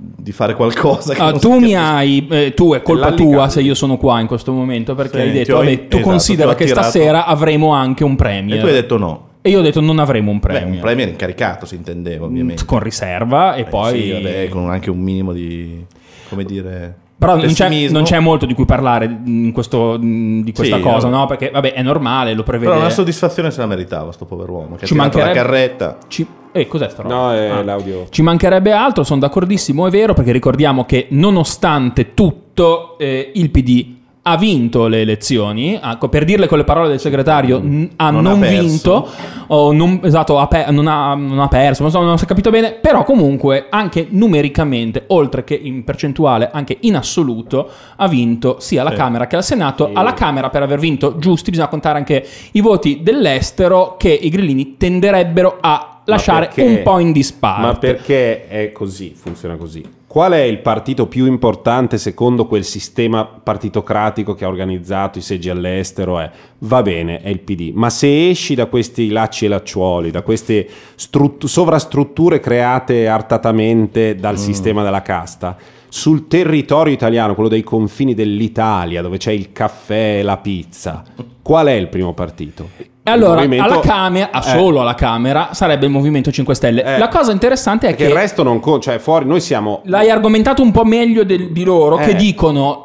di 0.05 0.33
fare 0.33 0.55
qualcosa. 0.55 1.15
Che 1.15 1.21
ah, 1.21 1.33
tu 1.33 1.59
mi 1.59 1.75
hai, 1.77 2.27
eh, 2.31 2.55
tu 2.55 2.75
è 2.75 2.83
colpa 2.83 3.13
tua 3.13 3.49
se 3.49 3.61
io 3.61 3.75
sono 3.75 3.97
qua 3.97 4.21
in 4.21 4.27
questo 4.27 4.53
momento 4.53 4.95
perché 4.95 5.19
Sì, 5.21 5.27
hai 5.27 5.33
detto, 5.33 5.57
vabbè, 5.57 5.89
tu 5.89 5.97
esatto, 5.97 6.11
considera 6.11 6.55
che 6.55 6.65
attirato. 6.65 6.89
stasera 6.89 7.27
avremo 7.27 7.71
anche 7.73 8.05
un 8.05 8.17
premio. 8.17 8.55
E 8.57 8.59
tu 8.59 8.67
hai 8.67 8.73
detto 8.73 8.99
no. 8.99 9.27
E 9.43 9.51
io 9.51 9.59
ho 9.59 9.63
detto 9.63 9.81
non 9.81 9.99
avremo 9.99 10.31
un 10.31 10.39
Beh, 10.39 10.47
premio. 10.49 10.75
un 10.75 10.81
premio 10.81 11.05
incaricato 11.07 11.67
si 11.67 11.75
intendeva, 11.75 12.27
ovviamente. 12.27 12.65
Con 12.65 12.79
riserva 12.81 13.55
e 13.55 13.65
Beh, 13.65 13.71
poi... 13.71 14.01
sì, 14.01 14.13
vabbè, 14.13 14.49
con 14.49 14.71
anche 14.71 14.91
un 14.91 14.99
minimo 14.99 15.33
di... 15.33 15.85
come 16.29 16.45
dire... 16.45 16.97
Però 17.19 17.37
non 17.37 17.53
c'è, 17.53 17.89
non 17.91 18.03
c'è 18.03 18.19
molto 18.19 18.47
di 18.47 18.55
cui 18.55 18.65
parlare 18.65 19.05
in 19.27 19.53
questo- 19.53 19.97
di 19.97 20.53
questa 20.53 20.77
Sì, 20.77 20.83
cosa, 20.83 21.07
vabbè. 21.09 21.17
no? 21.21 21.27
Perché 21.27 21.51
vabbè, 21.51 21.73
è 21.73 21.81
normale, 21.83 22.35
lo 22.35 22.43
prevede. 22.43 22.71
Però 22.71 22.81
una 22.83 22.91
soddisfazione 22.91 23.53
se 23.53 23.61
la 23.61 23.67
meritava 23.67 24.11
sto 24.11 24.25
pover'uomo. 24.25 24.75
Che 24.75 24.87
Ci 24.87 24.93
ha 24.95 24.97
tirato 24.97 25.19
la 25.19 25.25
mancherebbe- 25.25 25.49
carretta. 25.49 25.99
Ci- 26.09 26.27
Eh, 26.53 26.67
cos'è 26.67 26.89
sta 26.89 27.03
roba? 27.03 27.15
No, 27.15 27.33
è 27.33 27.49
Ah. 27.49 27.63
l'audio. 27.63 28.07
Ci 28.11 28.23
mancherebbe 28.23 28.73
altro, 28.73 29.05
sono 29.05 29.21
d'accordissimo, 29.21 29.87
è 29.87 29.91
vero, 29.91 30.13
perché 30.15 30.33
ricordiamo 30.33 30.85
che 30.85 31.07
nonostante 31.11 32.15
tutto 32.15 32.99
eh, 32.99 33.33
il 33.35 33.51
PD 33.51 34.01
ha 34.25 34.37
vinto 34.37 34.87
le 34.87 35.01
elezioni, 35.01 35.81
co- 35.99 36.09
per 36.09 36.25
dirle 36.25 36.47
con 36.47 36.57
le 36.57 36.63
parole 36.63 36.89
del 36.89 37.01
segretario, 37.01 37.59
n- 37.61 37.91
ha 37.97 38.11
Non 38.11 38.23
non, 38.23 38.43
ha 38.43 38.47
vinto, 38.47 39.09
o 39.49 39.73
non, 39.73 39.99
esatto, 40.05 40.39
ha 40.39 40.47
pe- 40.47 40.67
non, 40.71 40.87
ha, 40.87 41.15
non 41.15 41.41
ha 41.41 41.49
perso, 41.49 41.83
non, 41.83 41.91
so, 41.91 42.01
non 42.03 42.19
si 42.19 42.25
è 42.25 42.27
capito 42.29 42.51
bene, 42.51 42.73
però 42.75 43.03
comunque 43.03 43.67
anche 43.69 44.07
numericamente, 44.11 45.05
oltre 45.09 45.43
che 45.43 45.55
in 45.61 45.83
percentuale, 45.83 46.51
anche 46.53 46.77
in 46.83 46.95
assoluto, 46.95 47.69
ha 47.97 48.07
vinto 48.07 48.57
sia 48.61 48.83
alla 48.83 48.91
Sì. 48.91 48.97
Camera 48.97 49.27
che 49.27 49.35
al 49.37 49.45
Senato. 49.45 49.91
Alla 49.93 50.15
Camera 50.15 50.51
per 50.51 50.63
aver 50.63 50.79
vinto 50.79 51.19
giusti 51.19 51.51
bisogna 51.51 51.69
contare 51.69 51.99
anche 51.99 52.25
i 52.53 52.61
voti 52.61 53.01
dell'estero 53.03 53.97
che 53.99 54.11
i 54.13 54.29
grillini 54.29 54.77
tenderebbero 54.77 55.59
a 55.61 56.01
lasciare 56.05 56.47
perché- 56.47 56.63
un 56.63 56.81
po' 56.83 56.99
in 57.01 57.11
disparte. 57.11 57.61
Ma 57.67 57.75
perché 57.75 58.47
è 58.47 58.71
così, 58.73 59.13
funziona 59.17 59.57
così? 59.57 59.83
Qual 60.13 60.33
è 60.33 60.43
il 60.43 60.59
partito 60.59 61.07
più 61.07 61.25
importante 61.25 61.97
secondo 61.97 62.45
quel 62.47 62.65
sistema 62.65 63.25
partitocratico 63.25 64.35
che 64.35 64.45
ha 64.45 64.49
organizzato 64.49 65.17
i 65.17 65.23
seggi 65.23 65.49
all'estero? 65.49 66.19
È, 66.19 66.31
va 66.59 66.83
bene, 66.83 67.23
è 67.23 67.31
il 67.31 67.39
PD, 67.39 67.71
ma 67.73 67.89
se 67.89 68.29
esci 68.29 68.55
da 68.55 68.67
questi 68.67 69.09
lacci 69.09 69.47
e 69.47 69.49
lacciuoli, 69.49 70.11
da 70.11 70.21
queste 70.21 70.69
struttu- 70.97 71.49
sovrastrutture 71.49 72.41
create 72.41 73.09
artatamente 73.09 74.15
dal 74.15 74.37
sistema 74.37 74.83
della 74.83 75.01
casta, 75.01 75.57
sul 75.89 76.27
territorio 76.27 76.93
italiano, 76.93 77.33
quello 77.33 77.49
dei 77.49 77.63
confini 77.63 78.13
dell'Italia, 78.13 79.01
dove 79.01 79.17
c'è 79.17 79.33
il 79.33 79.51
caffè 79.51 80.19
e 80.19 80.23
la 80.23 80.37
pizza, 80.37 81.03
qual 81.41 81.69
è 81.69 81.73
il 81.73 81.89
primo 81.89 82.13
partito? 82.13 82.92
E 83.05 83.11
allora, 83.11 83.43
Il 83.43 83.49
movimento- 83.49 83.73
alla 83.73 83.81
Camera, 83.81 84.29
ah, 84.31 84.39
Eh. 84.47 84.57
solo 84.59 84.81
alla 84.81 84.95
Camera, 84.95 85.49
sarebbe 85.53 85.87
il 85.87 85.91
Movimento 85.93 86.31
5 86.31 86.55
Stelle. 86.55 86.85
Eh. 86.85 86.99
La 86.99 87.09
cosa 87.09 87.33
interessante 87.33 87.87
è 87.87 87.91
Perché 87.91 88.05
che 88.05 88.11
il 88.11 88.17
resto 88.17 88.43
non 88.45 88.61
conta, 88.61 88.91
cioè 88.91 88.99
fuori 89.01 89.27
noi 89.27 89.41
siamo 89.41 89.81
l'hai 89.87 90.09
argomentato 90.09 90.63
un 90.63 90.71
po' 90.71 90.85
meglio 90.85 91.25
del- 91.25 91.51
di 91.51 91.65
loro, 91.65 91.99
Eh. 91.99 92.05
che 92.07 92.15
dicono 92.15 92.85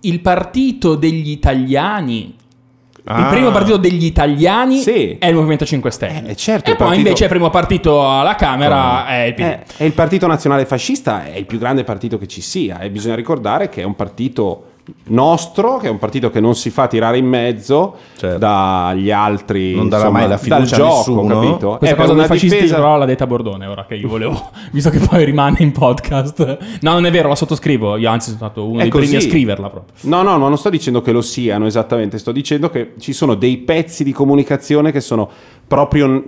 il 0.00 0.20
partito 0.20 0.96
degli 0.96 1.30
italiani. 1.30 2.34
Il 3.04 3.10
Ah. 3.12 3.28
primo 3.30 3.50
partito 3.50 3.76
degli 3.76 4.04
italiani 4.04 4.78
Sì. 4.78 5.16
è 5.18 5.26
il 5.26 5.34
Movimento 5.34 5.64
5 5.64 5.90
Stelle. 5.92 6.30
Eh, 6.30 6.36
certo, 6.36 6.68
e 6.68 6.72
il 6.72 6.76
poi 6.76 6.86
partito- 6.88 7.06
invece 7.08 7.22
il 7.24 7.30
primo 7.30 7.50
partito 7.50 8.08
alla 8.08 8.34
Camera 8.34 9.06
è 9.06 9.22
il 9.26 9.34
PD. 9.34 9.40
Eh, 9.42 9.60
e 9.76 9.86
il 9.86 9.92
Partito 9.92 10.26
Nazionale 10.26 10.64
Fascista 10.66 11.24
è 11.24 11.36
il 11.36 11.46
più 11.46 11.58
grande 11.58 11.84
partito 11.84 12.18
che 12.18 12.26
ci 12.26 12.40
sia 12.40 12.78
e 12.80 12.90
bisogna 12.90 13.14
ricordare 13.14 13.68
che 13.68 13.82
è 13.82 13.84
un 13.84 13.94
partito 13.96 14.64
nostro, 15.04 15.76
che 15.78 15.86
è 15.86 15.90
un 15.90 15.98
partito 15.98 16.28
che 16.30 16.40
non 16.40 16.54
si 16.56 16.70
fa 16.70 16.86
tirare 16.88 17.16
in 17.18 17.26
mezzo 17.26 17.94
Certo. 18.16 18.38
dagli 18.38 19.10
altri, 19.10 19.74
Non 19.74 19.88
darà 19.88 20.02
insomma, 20.04 20.18
mai 20.20 20.28
la 20.28 20.36
fiducia 20.38 20.76
dal 20.76 20.86
a 20.86 20.88
gioco, 20.90 21.22
nessuno. 21.22 21.40
capito? 21.40 21.76
Questa 21.78 21.94
È 21.94 21.98
cosa 21.98 22.12
una 22.12 22.20
dei 22.20 22.28
fascisti 22.30 22.56
difesa- 22.56 22.74
però 22.76 22.96
l'ha 22.98 23.04
detta 23.04 23.26
Bordone 23.26 23.66
ora 23.66 23.84
che 23.86 23.94
io 23.94 24.08
volevo, 24.08 24.50
visto 24.72 24.90
che 24.90 24.98
poi 24.98 25.24
rimane 25.24 25.56
in 25.60 25.70
podcast. 25.72 26.58
No, 26.80 26.92
non 26.92 27.06
è 27.06 27.10
vero, 27.10 27.28
la 27.28 27.34
sottoscrivo. 27.36 27.96
Io 27.96 28.10
anzi 28.10 28.26
sono 28.26 28.38
stato 28.38 28.66
uno 28.66 28.78
È 28.78 28.82
dei 28.82 28.90
primi 28.90 29.06
a 29.12 29.14
così. 29.18 29.28
scriverla 29.28 29.70
proprio. 29.70 29.94
No, 30.02 30.22
no, 30.22 30.38
ma 30.38 30.48
non 30.48 30.58
sto 30.58 30.68
dicendo 30.70 31.00
che 31.00 31.12
lo 31.12 31.20
siano 31.22 31.66
esattamente, 31.66 32.18
sto 32.18 32.32
dicendo 32.32 32.68
che 32.70 32.94
ci 32.98 33.12
sono 33.12 33.34
dei 33.34 33.58
pezzi 33.58 34.02
di 34.04 34.12
comunicazione 34.12 34.90
che 34.90 35.00
sono 35.00 35.28
proprio 35.66 36.22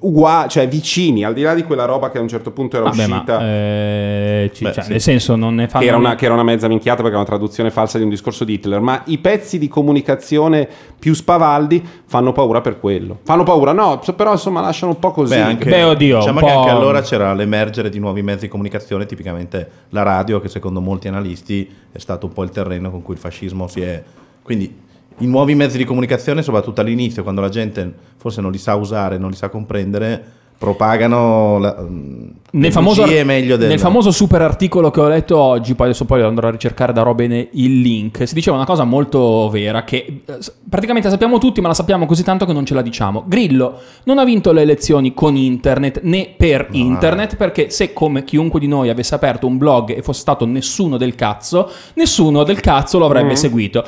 uguali, 0.00 0.48
cioè 0.48 0.68
vicini, 0.68 1.24
al 1.24 1.34
di 1.34 1.42
là 1.42 1.54
di 1.54 1.64
quella 1.64 1.84
roba 1.84 2.10
che 2.10 2.18
a 2.18 2.20
un 2.20 2.28
certo 2.28 2.50
punto 2.50 2.76
era 2.76 2.86
Vabbè, 2.86 3.06
ma 3.06 3.14
uscita. 3.16 3.40
eh, 3.42 4.50
ci- 4.52 4.64
Beh, 4.64 4.72
cioè, 4.72 4.84
sì. 4.84 4.90
nel 4.90 5.00
senso 5.00 5.36
non 5.36 5.54
ne 5.54 5.68
fanno 5.68 5.82
che 5.84 5.88
era, 5.88 5.96
una, 5.98 6.14
che 6.14 6.24
era 6.24 6.34
una 6.34 6.42
mezza 6.42 6.68
minchiata 6.68 6.96
perché 7.02 7.10
era 7.10 7.18
una 7.20 7.26
traduzione 7.28 7.70
falsa 7.70 7.98
di 7.98 8.04
un 8.04 8.10
discorso 8.10 8.44
di 8.44 8.54
Hitler, 8.54 8.80
ma 8.80 9.02
i 9.06 9.18
pezzi 9.18 9.58
di 9.58 9.68
comunicazione 9.68 10.68
più 10.98 11.14
spavaldi 11.14 11.84
fanno 12.06 12.32
paura 12.32 12.60
per 12.60 12.78
quello. 12.80 13.18
Fanno 13.24 13.42
paura, 13.42 13.72
no, 13.72 14.00
però 14.16 14.32
insomma 14.32 14.60
lasciano 14.60 14.92
un 14.92 14.98
po' 14.98 15.10
così. 15.12 15.34
Beh, 15.34 15.40
anche, 15.40 15.68
Beh, 15.68 15.82
oddio, 15.84 16.18
diciamo 16.18 16.40
un 16.40 16.46
che 16.46 16.52
po'- 16.52 16.58
anche 16.60 16.70
allora 16.70 17.00
c'era 17.02 17.32
l'emergere 17.34 17.88
di 17.88 17.98
nuovi 17.98 18.22
mezzi 18.22 18.42
di 18.42 18.48
comunicazione, 18.48 19.06
tipicamente 19.06 19.68
la 19.90 20.02
radio, 20.02 20.40
che 20.40 20.48
secondo 20.48 20.80
molti 20.80 21.08
analisti 21.08 21.68
è 21.92 21.98
stato 21.98 22.26
un 22.26 22.32
po' 22.32 22.42
il 22.42 22.50
terreno 22.50 22.90
con 22.90 23.02
cui 23.02 23.14
il 23.14 23.20
fascismo 23.20 23.66
si 23.68 23.80
è... 23.80 24.02
Quindi 24.42 24.90
i 25.18 25.26
nuovi 25.26 25.54
mezzi 25.54 25.76
di 25.76 25.84
comunicazione, 25.84 26.42
soprattutto 26.42 26.80
all'inizio, 26.80 27.22
quando 27.22 27.40
la 27.40 27.48
gente 27.48 27.92
forse 28.16 28.40
non 28.40 28.50
li 28.50 28.58
sa 28.58 28.74
usare, 28.74 29.18
non 29.18 29.30
li 29.30 29.36
sa 29.36 29.48
comprendere, 29.48 30.40
propagano 30.62 31.58
la, 31.58 31.76
mm, 31.80 32.28
Nel 32.52 32.70
famoso, 32.70 33.04
del... 33.04 33.26
nel 33.26 33.80
famoso 33.80 34.12
super 34.12 34.42
articolo 34.42 34.92
che 34.92 35.00
ho 35.00 35.08
letto 35.08 35.36
oggi, 35.36 35.74
poi 35.74 35.88
adesso 35.88 36.04
poi 36.04 36.20
lo 36.20 36.28
andrò 36.28 36.46
a 36.46 36.50
ricercare 36.52 36.92
da 36.92 37.02
Robin 37.02 37.48
il 37.50 37.80
link, 37.80 38.28
si 38.28 38.34
diceva 38.34 38.54
una 38.54 38.64
cosa 38.64 38.84
molto 38.84 39.48
vera 39.50 39.82
che 39.82 40.22
eh, 40.24 40.38
praticamente 40.68 41.10
sappiamo 41.10 41.38
tutti, 41.38 41.60
ma 41.60 41.66
la 41.66 41.74
sappiamo 41.74 42.06
così 42.06 42.22
tanto 42.22 42.46
che 42.46 42.52
non 42.52 42.64
ce 42.64 42.74
la 42.74 42.82
diciamo. 42.82 43.24
Grillo 43.26 43.80
non 44.04 44.18
ha 44.18 44.24
vinto 44.24 44.52
le 44.52 44.62
elezioni 44.62 45.14
con 45.14 45.34
internet 45.34 46.02
né 46.02 46.32
per 46.36 46.68
internet, 46.70 47.34
perché 47.34 47.70
se 47.70 47.92
come 47.92 48.22
chiunque 48.22 48.60
di 48.60 48.68
noi 48.68 48.88
avesse 48.88 49.16
aperto 49.16 49.48
un 49.48 49.58
blog 49.58 49.96
e 49.96 50.02
fosse 50.02 50.20
stato 50.20 50.46
nessuno 50.46 50.96
del 50.96 51.16
cazzo, 51.16 51.68
nessuno 51.94 52.44
del 52.44 52.60
cazzo 52.60 52.98
lo 52.98 53.06
avrebbe 53.06 53.34
seguito. 53.34 53.84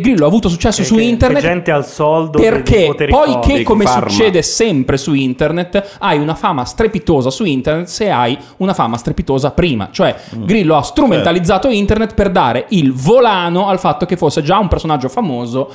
Grillo 0.00 0.24
ha 0.24 0.28
avuto 0.28 0.48
successo 0.48 0.82
su 0.82 0.94
Che- 0.94 1.00
che 1.02 1.06
internet 1.06 1.42
gente 1.42 1.70
al 1.70 1.86
soldo 1.86 2.38
perché 2.38 2.94
poi 3.08 3.38
che 3.40 3.62
come 3.62 3.84
Pharma. 3.84 4.08
succede 4.08 4.42
sempre 4.42 4.96
su 4.96 5.12
internet 5.14 5.96
hai 5.98 6.18
una 6.18 6.34
fama 6.34 6.64
strepitosa 6.64 7.30
su 7.30 7.44
internet 7.44 7.86
se 7.86 8.10
hai 8.10 8.36
una 8.58 8.72
fama 8.74 8.96
strepitosa 8.96 9.50
prima 9.50 9.88
cioè 9.92 10.14
Mm. 10.36 10.44
Grillo 10.44 10.76
ha 10.76 10.82
strumentalizzato 10.82 11.68
internet 11.68 12.14
per 12.14 12.30
dare 12.30 12.66
il 12.70 12.92
volano 12.92 13.68
al 13.68 13.78
fatto 13.78 14.06
che 14.06 14.16
fosse 14.16 14.42
già 14.42 14.58
un 14.58 14.68
personaggio 14.68 15.08
famoso 15.08 15.70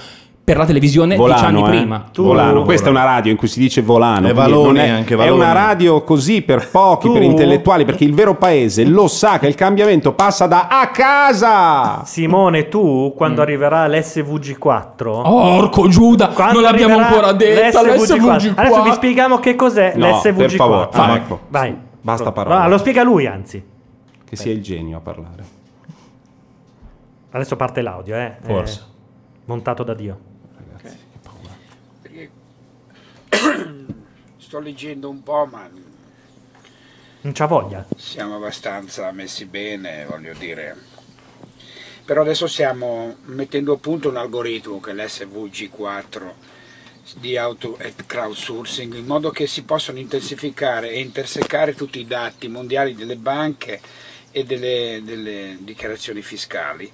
per 0.46 0.58
la 0.58 0.66
televisione 0.68 1.16
dieci 1.18 1.44
anni 1.44 1.60
eh? 1.60 1.64
prima 1.70 2.06
Tu- 2.12 2.22
volano. 2.24 2.62
Questa 2.62 2.86
è 2.88 2.92
una 2.92 3.04
radio 3.04 3.32
in 3.32 3.38
cui 3.38 3.48
si 3.48 3.58
dice 3.60 3.82
volano. 3.82 4.28
E 4.28 4.34
Valoni 4.34 4.64
non 4.64 4.78
è, 4.78 4.90
anche, 4.90 5.18
è 5.18 5.30
una 5.30 5.52
radio 5.54 6.04
così 6.04 6.44
per 6.44 6.70
pochi, 6.70 7.08
Tu- 7.08 7.14
per 7.14 7.24
intellettuali, 7.24 7.84
perché 7.84 8.04
il 8.04 8.14
vero 8.14 8.36
paese 8.36 8.86
lo 8.86 9.08
sa 9.08 9.40
che 9.40 9.48
il 9.48 9.56
cambiamento 9.56 10.14
passa 10.14 10.46
da 10.46 10.68
a 10.70 10.90
casa. 10.92 12.04
Simone, 12.06 12.68
tu 12.68 13.12
quando 13.18 13.42
arriverà 13.42 13.88
l'SVG4 13.88 15.08
Orco 15.08 15.88
Giuda 15.88 16.32
non 16.54 16.62
l'abbiamo 16.62 17.00
ancora 17.00 17.32
detta 17.32 17.82
l'SVG 17.82 18.54
Adesso 18.56 18.84
vi 18.84 18.92
spieghiamo 18.92 19.40
che 19.40 19.56
cos'è 19.56 19.94
No, 19.96 20.10
l'SVG4. 20.22 20.36
per 20.36 20.52
favore. 20.52 20.90
Ah, 20.92 20.98
Vai, 21.08 21.16
ecco. 21.18 21.40
vai. 21.48 21.76
Basta 22.02 22.26
No, 22.26 22.32
parole. 22.34 22.70
lo 22.70 22.78
spiega 22.78 23.02
lui, 23.02 23.26
anzi. 23.26 23.64
Che 24.24 24.36
sia 24.36 24.52
il 24.52 24.62
genio 24.62 24.98
a 24.98 25.00
parlare. 25.00 25.44
Adesso 27.32 27.56
parte 27.56 27.82
l'audio, 27.82 28.16
eh. 28.16 28.36
Forse. 28.44 28.80
È 28.80 29.42
montato 29.46 29.84
da 29.84 29.94
Dio. 29.96 30.18
Sto 34.56 34.64
leggendo 34.64 35.10
un 35.10 35.22
po', 35.22 35.46
ma 35.52 35.70
Non 37.20 37.34
c'ha 37.34 37.46
voglia. 37.46 37.86
siamo 37.98 38.38
abbastanza 38.38 39.12
messi 39.12 39.44
bene, 39.44 40.06
voglio 40.06 40.34
dire. 40.34 40.78
Però 42.06 42.22
adesso 42.22 42.48
stiamo 42.48 43.18
mettendo 43.26 43.74
a 43.74 43.78
punto 43.78 44.08
un 44.08 44.16
algoritmo 44.16 44.80
che 44.80 44.92
è 44.92 44.94
l'SVG4 44.94 46.32
di 47.18 47.36
auto 47.36 47.78
e 47.80 47.94
crowdsourcing 48.06 48.94
in 48.94 49.06
modo 49.06 49.30
che 49.30 49.46
si 49.46 49.64
possano 49.64 50.00
intensificare 50.00 50.90
e 50.90 51.02
intersecare 51.02 51.76
tutti 51.76 52.00
i 52.00 52.08
dati 52.08 52.48
mondiali 52.48 52.96
delle 52.96 53.18
banche 53.18 53.82
e 54.38 54.44
delle, 54.44 55.00
delle 55.02 55.56
dichiarazioni 55.62 56.22
fiscali 56.22 56.92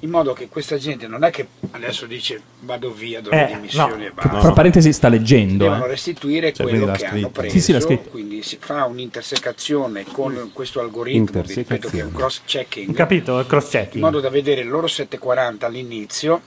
in 0.00 0.10
modo 0.10 0.32
che 0.32 0.48
questa 0.48 0.76
gente 0.78 1.06
non 1.06 1.22
è 1.22 1.30
che 1.30 1.46
adesso 1.70 2.06
dice 2.06 2.40
vado 2.62 2.90
via 2.92 3.20
do 3.20 3.30
le 3.30 3.48
Eh, 3.50 3.54
dimissioni 3.54 4.02
no. 4.02 4.08
e 4.08 4.10
basta 4.10 4.40
tra 4.40 4.50
parentesi 4.50 4.92
sta 4.92 5.08
leggendo 5.08 5.62
devono 5.62 5.84
eh. 5.84 5.88
restituire 5.90 6.52
Cioè, 6.52 6.66
quello 6.66 6.86
che 6.86 7.02
l'ha 7.02 7.08
hanno 7.08 7.10
scritto. 7.18 7.28
preso, 7.30 7.54
Sì, 7.54 7.60
sì, 7.60 7.80
scritto. 7.80 8.08
quindi 8.10 8.42
si 8.42 8.56
fa 8.58 8.84
un'intersecazione 8.86 10.04
con 10.10 10.50
questo 10.52 10.80
algoritmo, 10.80 11.40
ripeto 11.40 11.88
che 11.88 11.98
è 12.00 12.02
un 12.02 12.12
cross-checking, 12.12 12.96
Capito? 12.96 13.38
Il 13.38 13.46
cross 13.46 13.72
in 13.92 14.00
modo 14.00 14.18
da 14.18 14.28
vedere 14.28 14.62
il 14.62 14.68
loro 14.68 14.88
740 14.88 15.64
all'inizio, 15.66 16.42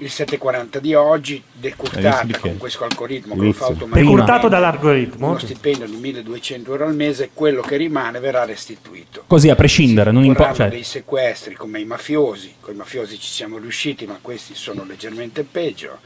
il 0.00 0.10
740 0.10 0.78
di 0.78 0.94
oggi 0.94 1.42
visto 1.52 2.40
con 2.40 2.56
questo 2.56 2.84
algoritmo 2.84 3.36
che 3.36 3.52
fa 3.52 3.66
automaticamente. 3.66 4.00
Decurtato 4.00 4.48
dall'algoritmo. 4.48 5.28
Uno 5.28 5.38
stipendio 5.38 5.86
di 5.86 5.96
1200 5.96 6.70
euro 6.70 6.86
al 6.86 6.94
mese, 6.94 7.30
quello 7.32 7.60
che 7.60 7.76
rimane 7.76 8.18
verrà 8.18 8.44
restituito. 8.44 9.24
così 9.26 9.48
a 9.50 9.54
prescindere 9.54 10.10
non 10.10 10.24
importa 10.24 10.54
cioè, 10.54 10.68
dei 10.68 10.84
sequestri 10.84 11.54
come 11.54 11.80
i 11.80 11.84
mafiosi, 11.84 12.54
con 12.60 12.74
i 12.74 12.76
mafiosi 12.76 13.18
ci 13.18 13.30
siamo 13.30 13.58
riusciti, 13.58 14.06
ma 14.06 14.18
questi 14.20 14.54
sono 14.54 14.84
leggermente 14.84 15.44
peggio. 15.44 15.98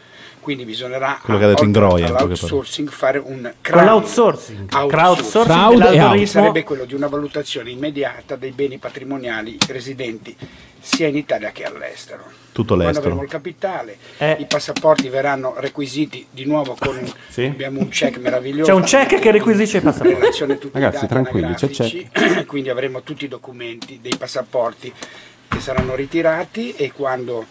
Quindi 0.45 0.67
bisognerà 0.67 1.19
Quello 1.23 1.39
che 1.39 1.47
ha 1.47 1.49
detto 1.49 1.65
Ingroia, 1.65 2.07
all'outsourcing 2.09 2.91
fare 2.91 3.17
un 3.17 3.51
crowd- 3.63 3.87
l'outsourcing. 3.87 4.59
outsourcing. 4.75 4.91
Crowdsourcing 4.91 5.97
Crowd 5.97 6.23
sarebbe 6.25 6.63
quello 6.65 6.85
di 6.85 6.93
una 6.93 7.07
valutazione 7.07 7.71
immediata 7.71 8.37
dei 8.37 8.51
beni 8.51 8.77
patrimoniali 8.77 9.57
residenti 9.67 10.37
sia 10.79 11.07
in 11.07 11.17
Italia 11.17 11.51
che 11.51 11.65
all'estero. 11.65 12.25
Tutto 12.53 12.75
Quando 12.75 12.85
l'estero. 12.85 13.07
avremo 13.07 13.23
il 13.23 13.31
capitale, 13.31 13.97
Eh. 14.19 14.37
i 14.41 14.45
passaporti 14.45 15.09
verranno 15.09 15.55
requisiti 15.57 16.27
di 16.31 16.45
nuovo 16.45 16.77
con 16.79 16.95
un, 16.95 17.11
Sì. 17.31 17.45
abbiamo 17.45 17.81
un 17.81 17.89
check 17.89 18.19
meraviglioso. 18.21 18.71
C'è 18.71 18.77
un 18.77 18.83
check 18.85 19.19
che 19.21 19.31
requisisce 19.31 19.79
i 19.79 19.81
passaporti. 19.81 20.69
Ragazzi, 20.73 21.07
tranquilli, 21.07 21.55
c'è 21.55 21.71
anagrafici, 21.73 22.11
quindi 22.45 22.69
avremo 22.69 23.01
tutti 23.03 23.25
i 23.25 23.29
documenti 23.29 23.99
dei 24.03 24.15
passaporti 24.19 24.93
che 25.49 25.59
saranno 25.61 25.95
ritirati 25.95 26.75
e 26.75 26.93
quando 26.93 27.47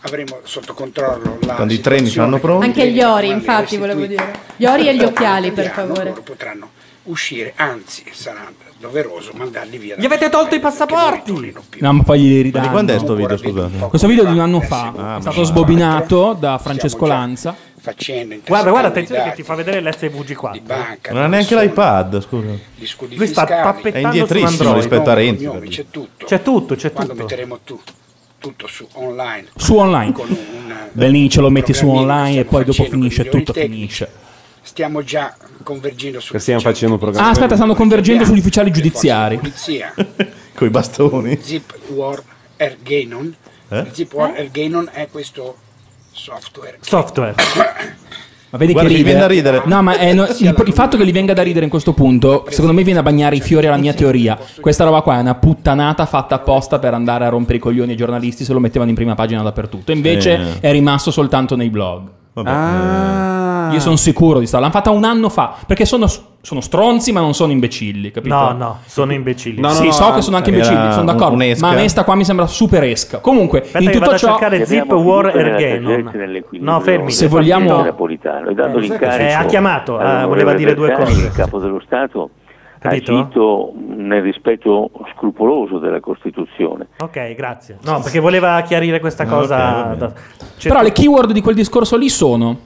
avremo 0.00 0.40
sotto 0.44 0.74
controllo 0.74 1.38
la 1.42 1.54
Quando 1.54 1.72
i 1.72 1.80
treni 1.80 2.08
saranno 2.08 2.38
pronti. 2.38 2.66
Anche 2.66 2.90
gli 2.90 3.02
ori, 3.02 3.28
infatti, 3.28 3.76
volevo 3.76 4.04
dire. 4.06 4.32
Gli 4.56 4.64
ori 4.66 4.88
e 4.88 4.94
gli 4.94 5.02
occhiali, 5.02 5.50
per 5.52 5.70
favore. 5.70 6.10
Loro 6.10 6.22
potranno 6.22 6.70
uscire, 7.04 7.52
anzi 7.56 8.04
sarà 8.12 8.50
doveroso 8.78 9.32
mandarli 9.34 9.78
via. 9.78 9.96
Gli 9.96 10.04
avete 10.04 10.28
tolto 10.28 10.54
i 10.54 10.60
passaporti? 10.60 11.54
No, 11.78 11.92
ma 11.92 12.02
poi 12.02 12.20
glieli 12.20 12.50
Ma 12.50 12.68
quando 12.70 12.94
è 12.94 12.98
sto 12.98 13.14
video, 13.14 13.36
scusate? 13.36 13.76
Questo 13.88 14.06
video 14.06 14.24
è 14.24 14.26
di 14.26 14.32
un 14.34 14.40
anno 14.40 14.60
fa, 14.60 15.16
è 15.16 15.20
stato 15.20 15.42
sbobinato 15.44 16.36
da 16.38 16.58
Francesco 16.58 17.06
Lanza. 17.06 17.54
Facendo 17.80 18.36
Guarda, 18.44 18.70
guarda, 18.70 18.88
attenzione 18.88 19.22
che 19.30 19.36
ti 19.36 19.42
fa 19.44 19.54
vedere 19.54 19.80
di 19.80 19.86
l'SVG4. 19.88 20.60
banca. 20.62 21.12
Non 21.12 21.22
ha 21.22 21.26
neanche 21.28 21.54
persone, 21.54 21.68
l'iPad, 21.68 22.20
scusa. 22.20 23.14
Lui 23.14 23.26
sta 23.28 23.46
È 23.46 23.62
pappettando 23.62 24.08
su 24.08 24.18
indietrissimo 24.18 24.74
rispetto 24.74 25.10
a 25.10 25.14
Renzi. 25.14 25.48
c'è 25.68 25.84
tutto. 25.88 26.26
C'è 26.26 26.42
tutto, 26.42 26.74
c'è 26.74 26.92
Quando 26.92 27.12
tutto. 27.12 27.24
metteremo 27.24 27.58
tu, 27.64 27.80
tutto 28.38 28.66
su 28.66 28.86
online. 28.92 29.48
Su 29.56 29.76
online. 29.76 30.12
Con 30.12 30.28
un, 30.28 30.74
Dall'inizio 30.92 31.40
lo 31.40 31.50
metti 31.50 31.72
su 31.72 31.88
online 31.88 32.40
e 32.40 32.44
poi 32.44 32.64
dopo 32.64 32.84
finisce, 32.84 33.28
tutto 33.28 33.52
tecnici. 33.52 33.74
finisce. 33.74 34.10
Stiamo 34.62 35.02
già 35.02 35.34
convergendo 35.62 36.20
su 36.20 36.36
stiamo 36.38 36.60
facendo 36.60 36.94
un 36.94 37.00
programma. 37.00 37.28
Ah, 37.28 37.30
aspetta, 37.30 37.56
stanno 37.56 37.74
convergendo 37.74 38.24
sugli 38.24 38.38
ufficiali 38.38 38.70
giudiziari. 38.70 39.36
Polizia. 39.38 39.94
Con 40.54 40.66
i 40.66 40.70
bastoni. 40.70 41.38
Zip 41.40 41.78
War 41.88 42.22
Ergenon. 42.56 43.34
Eh? 43.68 43.86
Zip 43.92 44.12
War 44.12 44.34
Ergenon 44.36 44.88
è 44.92 45.08
questo 45.10 45.56
software. 46.10 46.78
Software. 46.80 47.34
Ma 48.50 48.58
vedi 48.58 48.72
Guarda, 48.72 48.88
che 48.90 48.96
ride. 48.96 49.06
viene 49.08 49.20
da 49.20 49.26
ridere. 49.28 49.62
No, 49.66 49.82
ma 49.82 49.96
è- 49.98 50.12
no, 50.14 50.24
il, 50.38 50.62
il 50.66 50.72
fatto 50.72 50.96
che 50.96 51.04
gli 51.04 51.12
venga 51.12 51.34
da 51.34 51.42
ridere 51.42 51.64
in 51.64 51.70
questo 51.70 51.92
punto, 51.92 52.46
secondo 52.48 52.72
me 52.72 52.82
viene 52.82 53.00
a 53.00 53.02
bagnare 53.02 53.36
i 53.36 53.40
fiori 53.40 53.66
alla 53.66 53.76
mia 53.76 53.92
teoria. 53.92 54.38
Questa 54.60 54.84
roba 54.84 55.02
qua 55.02 55.18
è 55.18 55.20
una 55.20 55.34
puttanata 55.34 56.06
fatta 56.06 56.36
apposta 56.36 56.78
per 56.78 56.94
andare 56.94 57.26
a 57.26 57.28
rompere 57.28 57.58
i 57.58 57.60
coglioni 57.60 57.90
ai 57.90 57.96
giornalisti 57.96 58.44
se 58.44 58.52
lo 58.52 58.60
mettevano 58.60 58.88
in 58.90 58.96
prima 58.96 59.14
pagina 59.14 59.42
dappertutto. 59.42 59.92
Invece 59.92 60.60
è 60.60 60.70
rimasto 60.72 61.10
soltanto 61.10 61.56
nei 61.56 61.68
blog. 61.70 62.08
Vabbè, 62.32 62.50
Ah. 62.50 63.70
Io 63.72 63.80
sono 63.80 63.96
sicuro 63.96 64.38
di 64.38 64.46
sta. 64.46 64.58
L'hanno 64.58 64.72
fatta 64.72 64.90
un 64.90 65.04
anno 65.04 65.28
fa. 65.28 65.54
Perché 65.66 65.84
sono, 65.84 66.10
sono 66.48 66.60
stronzi, 66.62 67.12
ma 67.12 67.20
non 67.20 67.34
sono 67.34 67.52
imbecilli, 67.52 68.10
capito? 68.10 68.34
No, 68.34 68.52
no, 68.52 68.78
sono 68.86 69.12
imbecilli. 69.12 69.60
No, 69.60 69.68
no, 69.68 69.74
sì, 69.74 69.84
no, 69.84 69.92
so 69.92 70.12
che 70.14 70.22
sono 70.22 70.36
anche 70.36 70.48
imbecilli, 70.48 70.92
sono 70.92 71.04
d'accordo. 71.04 71.34
un'esca. 71.34 71.66
Ma 71.66 71.72
a 71.72 71.76
me 71.76 71.86
sta 71.88 72.04
qua 72.04 72.14
mi 72.14 72.24
sembra 72.24 72.46
super 72.46 72.82
esca. 72.84 73.18
Comunque, 73.18 73.60
Aspetta 73.60 73.80
in 73.84 73.90
tutto 73.90 74.16
ciò. 74.16 74.28
cercare 74.28 74.64
Zip 74.64 74.90
War 74.92 75.36
Ergenon. 75.36 76.10
e 76.14 76.42
No, 76.60 76.80
fermi. 76.80 77.10
Se 77.10 77.28
vogliamo- 77.28 77.82
Napolitano 77.82 78.48
e 78.48 78.54
dando 78.54 78.78
Eh, 78.78 78.80
l'incarico 78.80 79.28
Eh, 79.28 79.32
ha 79.32 79.44
chiamato, 79.44 80.00
eh, 80.00 80.24
voleva 80.24 80.54
dire 80.54 80.74
due 80.74 80.90
cose. 80.92 81.20
il 81.26 81.32
capo 81.32 81.58
dello 81.58 81.82
Stato 81.84 82.30
ha 82.76 82.78
Capito? 82.80 83.18
agito 83.18 83.72
nel 83.88 84.22
rispetto 84.22 84.90
scrupoloso 85.14 85.78
della 85.78 86.00
Costituzione 86.00 86.86
Ok, 87.00 87.34
grazie. 87.34 87.76
No, 87.82 88.00
perché 88.00 88.20
voleva 88.20 88.60
chiarire 88.62 89.00
questa 89.00 89.26
cosa. 89.26 89.56
ok, 89.56 89.74
va 89.74 89.82
bene. 89.82 89.96
da- 89.98 90.12
Però 90.62 90.80
le 90.80 90.88
tutto. 90.88 91.00
keyword 91.02 91.32
di 91.32 91.42
quel 91.42 91.54
discorso 91.56 91.96
lì 91.96 92.08
sono 92.08 92.56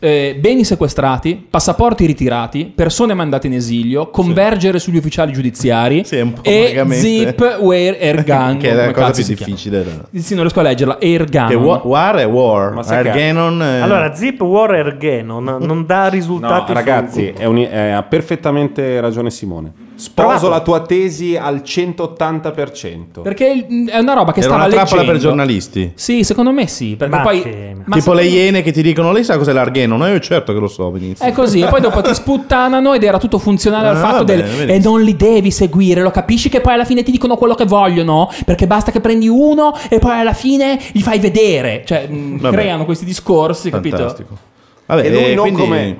eh, 0.00 0.36
beni 0.40 0.64
sequestrati, 0.64 1.46
passaporti 1.48 2.06
ritirati, 2.06 2.72
persone 2.74 3.14
mandate 3.14 3.46
in 3.46 3.52
esilio, 3.54 4.08
convergere 4.10 4.78
sugli 4.78 4.96
ufficiali 4.96 5.32
giudiziari 5.32 6.04
Sì, 6.04 6.16
è 6.16 6.20
un 6.22 6.32
po' 6.32 6.42
e 6.42 6.64
vagamente- 6.68 6.96
zip 7.06 7.58
where 7.60 7.98
airgun. 8.00 8.56
che 8.60 8.70
è 8.70 8.74
la 8.74 8.90
cosa 8.92 9.12
più 9.12 9.24
difficile. 9.24 9.84
da- 9.84 10.20
Sì, 10.20 10.32
non 10.34 10.42
riesco 10.44 10.60
a 10.60 10.62
leggerla. 10.62 10.98
Airgun. 11.00 11.46
Che 11.48 11.54
wa- 11.54 11.80
war 11.84 12.16
è 12.16 12.26
war. 12.26 12.78
Argenon 12.86 13.62
è... 13.62 13.80
Allora, 13.80 14.14
Zip 14.14 14.40
War 14.40 14.74
Ergenon 14.74 15.56
non 15.60 15.84
dà 15.86 16.04
No, 16.04 16.08
risultati. 16.10 16.72
ragazzi, 16.72 17.32
su- 17.34 17.40
è 17.40 17.44
un- 17.44 17.58
è- 17.58 17.90
ha 17.90 18.02
perfettamente 18.02 19.00
ragione 19.00 19.30
Simone. 19.30 19.72
Sposo 20.00 20.28
Provato. 20.28 20.48
la 20.48 20.60
tua 20.60 20.80
tesi 20.80 21.36
al 21.36 21.62
180%. 21.62 23.20
Perché 23.22 23.46
il- 23.68 23.88
è 23.90 23.98
una 23.98 24.14
roba 24.14 24.32
che 24.32 24.40
Era 24.40 24.48
stava 24.48 24.64
una 24.64 24.72
trappola 24.72 25.00
leggendo. 25.02 25.12
per 25.12 25.20
giornalisti. 25.20 25.92
Sì, 25.94 26.24
secondo 26.24 26.52
me 26.52 26.66
sì. 26.66 26.96
Perché 26.96 27.14
Ma 27.16 27.22
poi. 27.22 27.42
che- 27.42 27.72
ma 27.74 27.82
tipo 27.96 28.00
secondo 28.00 28.20
le 28.20 28.28
me- 28.28 28.34
iene 28.34 28.62
che 28.62 28.72
ti 28.72 28.82
dicono, 28.82 29.12
lei 29.12 29.24
sa 29.24 29.36
cos'è 29.36 29.52
l'Argenon? 29.52 29.98
No, 29.98 30.06
io 30.06 30.18
certo 30.20 30.52
che 30.52 30.58
lo 30.58 30.68
so 30.68 30.90
benissimo. 30.90 31.28
È 31.28 31.32
così, 31.32 31.60
e 31.60 31.66
poi 31.66 31.80
dopo 31.80 32.00
ti 32.00 32.12
sputtanano 32.14 32.94
ed 32.94 33.02
era 33.02 33.18
tutto 33.18 33.38
funzionale 33.38 33.88
al 33.88 33.96
Ah, 33.96 34.00
fatto 34.00 34.16
vabbè, 34.24 34.36
del 34.36 34.44
vedi. 34.44 34.72
e 34.72 34.78
non 34.78 35.02
li 35.02 35.16
devi 35.16 35.50
seguire, 35.50 36.00
lo 36.02 36.10
capisci 36.10 36.48
che 36.48 36.60
poi 36.60 36.74
alla 36.74 36.84
fine 36.84 37.02
ti 37.02 37.10
dicono 37.10 37.36
quello 37.36 37.54
che 37.54 37.64
vogliono, 37.66 38.30
perché 38.44 38.66
basta 38.66 38.90
che 38.90 39.00
prendi 39.00 39.28
uno 39.28 39.74
e 39.88 39.98
poi 39.98 40.18
alla 40.18 40.32
fine 40.32 40.78
gli 40.92 41.00
fai 41.02 41.18
vedere, 41.18 41.82
cioè 41.86 42.06
mh, 42.08 42.38
Vabbè. 42.40 42.56
creano 42.56 42.84
questi 42.84 43.04
discorsi, 43.04 43.70
capito? 43.70 43.96
Fantastico. 43.96 44.36
Vabbè, 44.86 45.04
e 45.06 45.10
lui 45.10 45.24
eh, 45.24 45.34
non 45.34 45.42
quindi- 45.44 45.60
come... 45.60 45.98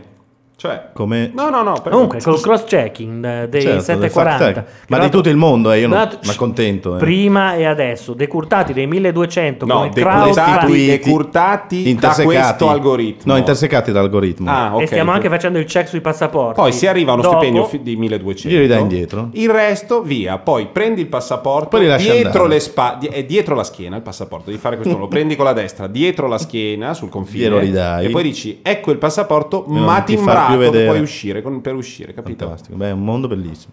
Cioè... 0.61 0.89
come... 0.93 1.31
No, 1.35 1.49
no, 1.49 1.63
no. 1.63 1.81
Comunque, 1.81 2.21
col 2.21 2.39
cross 2.39 2.65
checking 2.65 3.25
eh, 3.25 3.49
dei 3.49 3.63
Certo, 3.63 3.77
del 3.77 4.11
740, 4.11 4.45
fact 4.45 4.55
check. 4.55 4.89
Ma 4.91 4.99
di 4.99 5.09
tutto 5.09 5.31
il 5.31 5.37
mondo, 5.37 5.73
eh, 5.73 5.81
io 5.81 5.89
non 5.89 6.07
mi 6.23 6.31
accontento. 6.31 6.97
Eh. 6.97 6.99
Prima 6.99 7.55
e 7.55 7.65
adesso, 7.65 8.13
decurtati 8.13 8.75
dei 8.75 8.87
1200 8.87 9.65
No, 9.65 9.75
come 9.75 9.89
decurtati, 9.89 10.87
decurtati 10.87 11.83
da 11.83 11.89
intersecati. 11.89 12.35
questo 12.37 12.69
algoritmo. 12.69 13.33
No, 13.33 13.39
intersecati 13.39 13.91
dall'algoritmo. 13.91 14.51
Ah, 14.51 14.75
ok. 14.75 14.83
E 14.83 14.87
stiamo 14.87 15.13
anche 15.13 15.31
facendo 15.31 15.59
il 15.59 15.65
check 15.65 15.89
sui 15.89 16.03
passaporti. 16.03 16.61
Poi 16.61 16.73
si 16.73 16.87
arriva 16.87 17.13
a 17.13 17.15
uno 17.15 17.23
Dopo- 17.23 17.39
stipendio 17.41 17.81
di 17.81 17.97
1200. 17.97 18.49
Glieli 18.55 18.67
dai 18.69 18.81
indietro. 18.83 19.29
Il 19.33 19.49
resto, 19.49 20.03
via. 20.03 20.37
Poi 20.37 20.67
prendi 20.67 21.01
il 21.01 21.07
passaporto 21.07 21.69
Poi 21.71 21.81
li 21.81 21.87
lasci 21.87 22.11
dietro, 22.11 22.45
le 22.45 22.61
spa- 22.61 22.99
di- 23.01 23.07
è 23.07 23.25
dietro 23.25 23.55
la 23.55 23.65
schiena 23.65 23.97
il 23.97 24.03
passaporto. 24.03 24.51
Devi 24.51 24.61
fare 24.61 24.77
questo. 24.77 24.99
lo 24.99 25.09
prendi 25.09 25.37
con 25.37 25.47
la 25.47 25.55
destra, 25.55 25.87
dietro 25.87 26.27
la 26.27 26.37
schiena, 26.37 26.93
sul 26.93 27.09
confine. 27.09 27.45
Glielo 27.45 27.59
ridai. 27.61 28.05
E 28.05 28.11
poi 28.11 28.23
dici: 28.23 28.61
Ecco 28.63 28.91
il 28.91 28.99
passaporto, 28.99 29.65
non 29.67 29.85
ma 29.85 30.03
timbrato 30.03 30.50
più 30.57 30.59
vedere. 30.71 30.87
puoi 30.87 31.01
uscire. 31.01 31.43
con- 31.43 31.61
per 31.61 31.75
uscire, 31.75 32.13
capito? 32.15 32.45
Fantastico. 32.47 32.77
Beh, 32.77 32.89
è 32.89 32.93
un 32.93 33.05
mondo 33.05 33.29
bellissimo. 33.29 33.73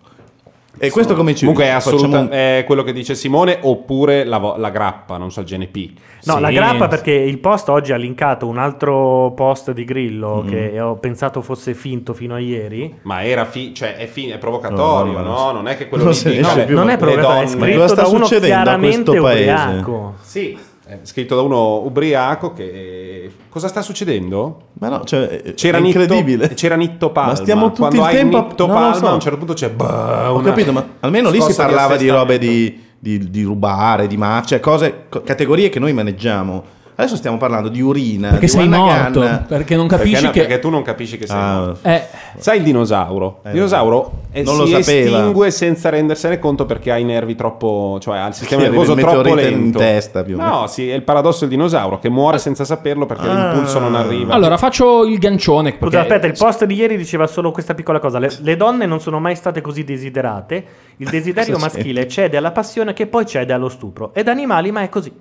E 0.79 0.91
questo 0.91 1.15
come 1.15 1.33
ci 1.33 1.39
Comunque 1.45 1.65
è 1.65 1.69
assolutamente 1.73 2.35
un- 2.35 2.39
è 2.39 2.63
quello 2.67 2.83
che 2.83 2.93
dice 2.93 3.15
Simone, 3.15 3.57
oppure 3.63 4.23
la, 4.25 4.37
vo- 4.37 4.57
la 4.57 4.69
grappa, 4.69 5.17
non 5.17 5.31
so, 5.31 5.39
il 5.39 5.47
GNP. 5.47 5.89
No, 6.25 6.35
Sì. 6.35 6.39
la 6.39 6.51
grappa 6.51 6.87
perché 6.87 7.11
il 7.13 7.39
post 7.39 7.69
oggi 7.69 7.93
ha 7.93 7.95
linkato 7.95 8.45
un 8.45 8.59
altro 8.59 9.31
post 9.35 9.71
di 9.71 9.83
Grillo 9.85 10.43
Mm. 10.43 10.47
che 10.47 10.79
ho 10.79 10.93
pensato 10.97 11.41
fosse 11.41 11.73
finto 11.73 12.13
fino 12.13 12.35
a 12.35 12.39
ieri. 12.39 12.93
Ma 13.01 13.23
era 13.23 13.45
fi- 13.45 13.73
cioè 13.73 13.95
è, 13.95 14.05
fi- 14.05 14.27
è 14.29 14.37
provocatorio, 14.37 15.13
No, 15.13 15.19
no, 15.21 15.25
no, 15.29 15.35
no. 15.45 15.51
Non 15.53 15.67
è 15.67 15.77
che 15.77 15.87
quello 15.87 16.03
Non 16.03 16.13
le- 16.13 16.65
più. 16.65 16.75
non 16.75 16.89
è 16.89 16.91
le 16.91 16.97
provocato, 16.97 17.41
è 17.41 17.47
scritto 17.47 17.79
cosa 17.79 17.87
sta 17.87 18.01
da 18.03 18.07
uno 18.09 18.25
chiaramente 18.27 19.03
questo 19.03 19.21
paese? 19.23 19.49
ubriaco. 19.51 20.13
Sì, 20.21 20.57
è 20.87 20.99
scritto 21.03 21.35
da 21.35 21.41
uno 21.41 21.77
ubriaco 21.83 22.53
che... 22.53 23.31
Cosa 23.49 23.67
sta 23.67 23.81
succedendo? 23.81 24.61
Ma 24.79 24.89
no, 24.89 25.03
cioè, 25.03 25.53
C'era 25.55 25.77
è 25.77 25.81
Nitto, 25.81 25.99
incredibile. 26.01 26.49
c'era 26.53 26.75
Nitto 26.75 27.11
Palma. 27.11 27.31
Ma 27.31 27.35
stiamo 27.35 27.67
tutti 27.71 27.79
Quando 27.97 28.01
il 28.03 28.15
tempo 28.15 28.37
a- 28.37 28.41
Nitto 28.47 28.67
lo 28.67 28.73
Palma 28.73 28.93
so. 28.95 29.07
a 29.07 29.13
un 29.13 29.19
certo 29.19 29.37
punto 29.37 29.53
c'è 29.53 29.69
bah, 29.69 30.31
Ho 30.33 30.39
capito, 30.41 30.71
ma 30.71 30.85
almeno 31.01 31.29
lì 31.29 31.41
si 31.41 31.53
parlava 31.55 31.97
di 31.97 32.07
robe 32.09 32.37
di, 32.37 32.83
di- 32.99 33.29
di 33.29 33.41
rubare, 33.43 34.07
di 34.07 34.15
mafia, 34.17 34.47
cioè 34.47 34.59
cose, 34.59 35.05
co- 35.09 35.21
categorie 35.23 35.69
che 35.69 35.79
noi 35.79 35.93
maneggiamo. 35.93 36.75
Adesso 36.99 37.15
stiamo 37.15 37.37
parlando 37.37 37.69
di 37.69 37.79
urina, 37.79 38.29
Perché 38.29 38.47
di 38.47 38.51
sei 38.51 38.67
morto, 38.67 39.19
gun. 39.19 39.45
perché 39.47 39.75
non 39.75 39.85
Perché, 39.87 40.03
capisci 40.03 40.25
no, 40.25 40.31
che... 40.31 40.39
perché 40.39 40.59
tu 40.59 40.69
non 40.69 40.81
capisci 40.81 41.17
che 41.19 41.27
sei 41.27 41.37
Ah, 41.37 41.57
morto. 41.59 41.87
Eh, 41.87 42.03
Sai 42.39 42.57
il 42.57 42.63
dinosauro? 42.63 43.41
Il 43.45 43.51
dinosauro 43.51 44.11
eh, 44.31 44.41
Non 44.41 44.57
lo 44.57 44.65
si 44.65 44.81
sapeva. 44.81 45.17
estingue 45.17 45.51
senza 45.51 45.89
rendersene 45.89 46.39
conto 46.39 46.65
perché 46.65 46.91
ha 46.91 46.97
i 46.97 47.03
nervi 47.03 47.35
troppo, 47.35 47.99
cioè 48.01 48.17
ha 48.17 48.27
il 48.27 48.33
sistema 48.33 48.63
Sì, 48.63 48.67
nervoso 48.69 48.95
troppo 48.95 49.15
meteorite 49.17 49.47
in 49.47 49.59
lento. 49.59 49.77
testa, 49.77 50.23
più 50.23 50.33
o 50.33 50.37
meno. 50.39 50.49
No, 50.61 50.67
sì, 50.67 50.89
è 50.89 50.95
il 50.95 51.03
paradosso 51.03 51.41
del 51.41 51.49
dinosauro 51.49 51.99
che 51.99 52.09
muore 52.09 52.39
senza 52.39 52.65
saperlo 52.65 53.05
perché 53.05 53.27
Ah. 53.27 53.51
l'impulso 53.51 53.77
non 53.77 53.93
arriva. 53.93 54.33
allora 54.33 54.57
faccio 54.57 55.05
il 55.05 55.19
gancione. 55.19 55.69
Scusa, 55.73 55.79
perché- 55.81 55.97
aspetta, 55.99 56.25
il 56.25 56.33
post 56.35 56.65
di 56.65 56.73
ieri 56.73 56.97
diceva 56.97 57.27
solo 57.27 57.51
questa 57.51 57.75
piccola 57.75 57.99
cosa. 57.99 58.17
Le, 58.17 58.31
le 58.41 58.55
donne 58.57 58.87
non 58.87 58.99
sono 58.99 59.19
mai 59.19 59.35
state 59.35 59.61
così 59.61 59.83
desiderate. 59.83 60.65
Il 60.97 61.09
desiderio 61.11 61.59
maschile 61.59 62.07
cede 62.07 62.37
alla 62.37 62.51
passione 62.51 62.93
che 62.93 63.05
poi 63.05 63.27
cede 63.27 63.53
allo 63.53 63.69
stupro. 63.69 64.15
Ed 64.15 64.27
animali, 64.27 64.71
ma 64.71 64.81
è 64.81 64.89
così. 64.89 65.11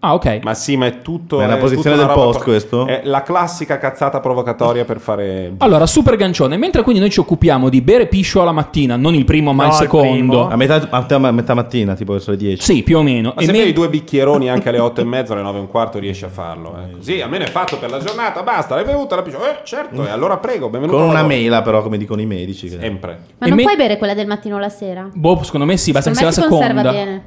Ah, 0.00 0.14
ok. 0.14 0.40
Ma 0.44 0.54
sì, 0.54 0.76
ma 0.76 0.86
è 0.86 1.02
tutto. 1.02 1.38
Ma 1.38 1.42
è 1.42 1.46
una 1.46 1.56
posizione 1.56 1.96
del 1.96 2.06
post, 2.06 2.44
questo? 2.44 2.86
È 2.86 3.00
la 3.02 3.22
classica 3.24 3.78
cazzata 3.78 4.20
provocatoria 4.20 4.84
per 4.84 5.00
fare. 5.00 5.54
Allora, 5.58 5.86
super 5.86 6.14
gancione. 6.14 6.56
Mentre 6.56 6.82
quindi 6.82 7.00
noi 7.00 7.10
ci 7.10 7.18
occupiamo 7.18 7.68
di 7.68 7.80
bere 7.80 8.06
piscio 8.06 8.40
alla 8.40 8.52
mattina, 8.52 8.94
non 8.94 9.14
il 9.14 9.24
primo 9.24 9.52
ma 9.52 9.64
No, 9.64 9.68
il 9.70 9.74
il 9.74 9.80
secondo. 9.80 10.08
primo. 10.12 10.48
A 10.48 10.54
metà, 10.56 10.86
a 10.88 11.00
metà- 11.00 11.16
a 11.16 11.30
metà 11.32 11.54
mattina, 11.54 11.94
tipo 11.94 12.12
verso 12.12 12.30
le 12.30 12.36
10. 12.36 12.62
Sì, 12.62 12.82
più 12.84 12.98
o 12.98 13.02
meno. 13.02 13.32
Ma 13.34 13.42
E 13.42 13.44
se 13.46 13.50
men- 13.50 13.60
bevi 13.62 13.72
due 13.72 13.88
bicchieroni 13.88 14.48
anche 14.48 14.68
alle 14.68 14.78
8 14.78 15.00
e 15.00 15.04
mezza, 15.04 15.32
alle 15.32 15.42
9 15.42 15.58
e 15.58 15.60
un 15.62 15.68
quarto, 15.68 15.98
riesci 15.98 16.24
a 16.24 16.28
farlo. 16.28 16.76
Eh. 16.78 16.92
Così, 16.92 17.20
almeno 17.20 17.44
è 17.44 17.48
fatto 17.48 17.76
per 17.78 17.90
la 17.90 17.98
giornata, 17.98 18.44
basta, 18.44 18.76
l'hai 18.76 18.84
bevuta, 18.84 19.16
la 19.16 19.22
piscio. 19.22 19.38
Eh, 19.44 19.58
certo, 19.64 20.06
e 20.06 20.10
allora 20.10 20.36
prego, 20.36 20.68
benvenuto. 20.68 20.96
Con 20.98 21.08
una 21.08 21.24
mela, 21.24 21.60
però, 21.62 21.82
come 21.82 21.98
dicono 21.98 22.20
i 22.20 22.26
medici. 22.26 22.68
che- 22.68 22.78
Sempre. 22.78 23.18
Ma 23.38 23.46
E 23.46 23.48
non 23.48 23.56
me- 23.58 23.64
puoi 23.64 23.74
bere 23.76 23.98
quella 23.98 24.14
del 24.14 24.28
mattino 24.28 24.54
o 24.54 24.58
la 24.60 24.68
sera? 24.68 25.08
Boh, 25.12 25.40
secondo 25.42 25.66
me 25.66 25.76
sì, 25.76 25.90
basta 25.90 26.10
che 26.10 26.16
sia 26.16 26.30
Secondo 26.30 26.58
la 26.60 26.72
me 26.72 26.82
seconda. 26.82 26.92
bene. 27.04 27.22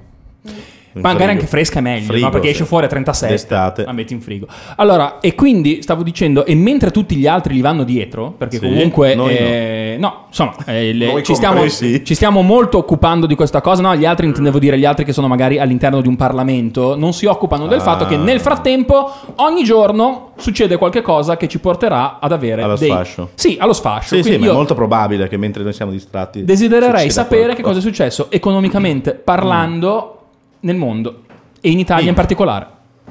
In 0.93 1.01
Magari 1.01 1.32
anche 1.32 1.45
fresca 1.45 1.80
è 1.80 1.82
meglio, 1.82 2.08
Frigo, 2.08 2.25
no? 2.25 2.32
perché 2.32 2.47
sì. 2.47 2.54
esce 2.54 2.65
fuori 2.65 2.86
a 2.86 2.89
37. 2.89 3.32
D'estate. 3.34 3.84
La 3.86 3.93
metti 3.93 4.12
in 4.13 4.19
frigo. 4.21 4.45
Allora, 4.75 5.19
e 5.21 5.36
quindi 5.36 5.82
stavo 5.82 6.04
dicendo, 6.04 6.45
e 6.45 6.54
mentre 6.54 6.91
tutti 6.91 7.15
gli 7.15 7.27
altri 7.27 7.54
li 7.54 7.62
vanno 7.62 7.84
dietro, 7.84 8.32
perché 8.38 8.58
Sì, 8.58 8.63
comunque... 8.63 9.13
eh, 9.13 9.95
no. 9.97 10.25
insomma, 10.27 10.54
eh, 10.65 10.91
le- 10.93 11.23
ci, 11.23 11.34
stiamo, 11.34 11.67
ci 11.69 12.13
stiamo 12.13 12.41
molto 12.41 12.77
occupando 12.77 13.25
di 13.25 13.36
questa 13.36 13.62
cosa. 13.62 13.82
No, 13.82 13.95
gli 13.95 14.04
altri, 14.06 14.25
intendevo 14.25 14.60
dire, 14.60 14.77
gli 14.77 14.84
altri 14.86 15.06
che 15.06 15.13
sono 15.13 15.27
magari 15.27 15.60
all'interno 15.60 16.01
di 16.01 16.08
un 16.10 16.15
Parlamento, 16.17 16.97
non 16.97 17.13
si 17.13 17.25
occupano 17.25 17.67
del 17.67 17.80
Ah. 17.80 17.84
fatto 17.84 18.06
che 18.06 18.17
nel 18.17 18.41
frattempo, 18.41 19.12
ogni 19.36 19.63
giorno, 19.63 20.32
succede 20.38 20.75
qualche 20.77 21.01
cosa 21.01 21.38
che 21.38 21.47
ci 21.47 21.60
porterà 21.60 22.19
ad 22.19 22.32
avere 22.34 22.63
Allo 22.63 22.75
dei... 22.75 22.89
sfascio. 22.89 23.30
Sì, 23.36 23.56
allo 23.60 23.73
sfascio. 23.73 24.15
Sì, 24.15 24.23
sì, 24.23 24.38
ma 24.38 24.47
è 24.47 24.51
molto 24.51 24.73
probabile 24.73 25.27
che 25.30 25.38
mentre 25.38 25.63
noi 25.63 25.71
siamo 25.73 25.91
distratti. 25.91 26.43
Desidererei 26.43 27.10
sapere 27.10 27.54
che 27.56 27.62
qualcosa. 27.62 27.75
cosa 27.75 27.80
è 27.80 27.82
successo 27.82 28.27
economicamente 28.30 29.13
parlando 29.13 30.17
nel 30.62 30.76
mondo 30.76 31.24
e 31.62 31.69
in 31.69 31.80
Italia 31.80 32.04
Sì. 32.04 32.10
in 32.10 32.15
particolare. 32.15 32.67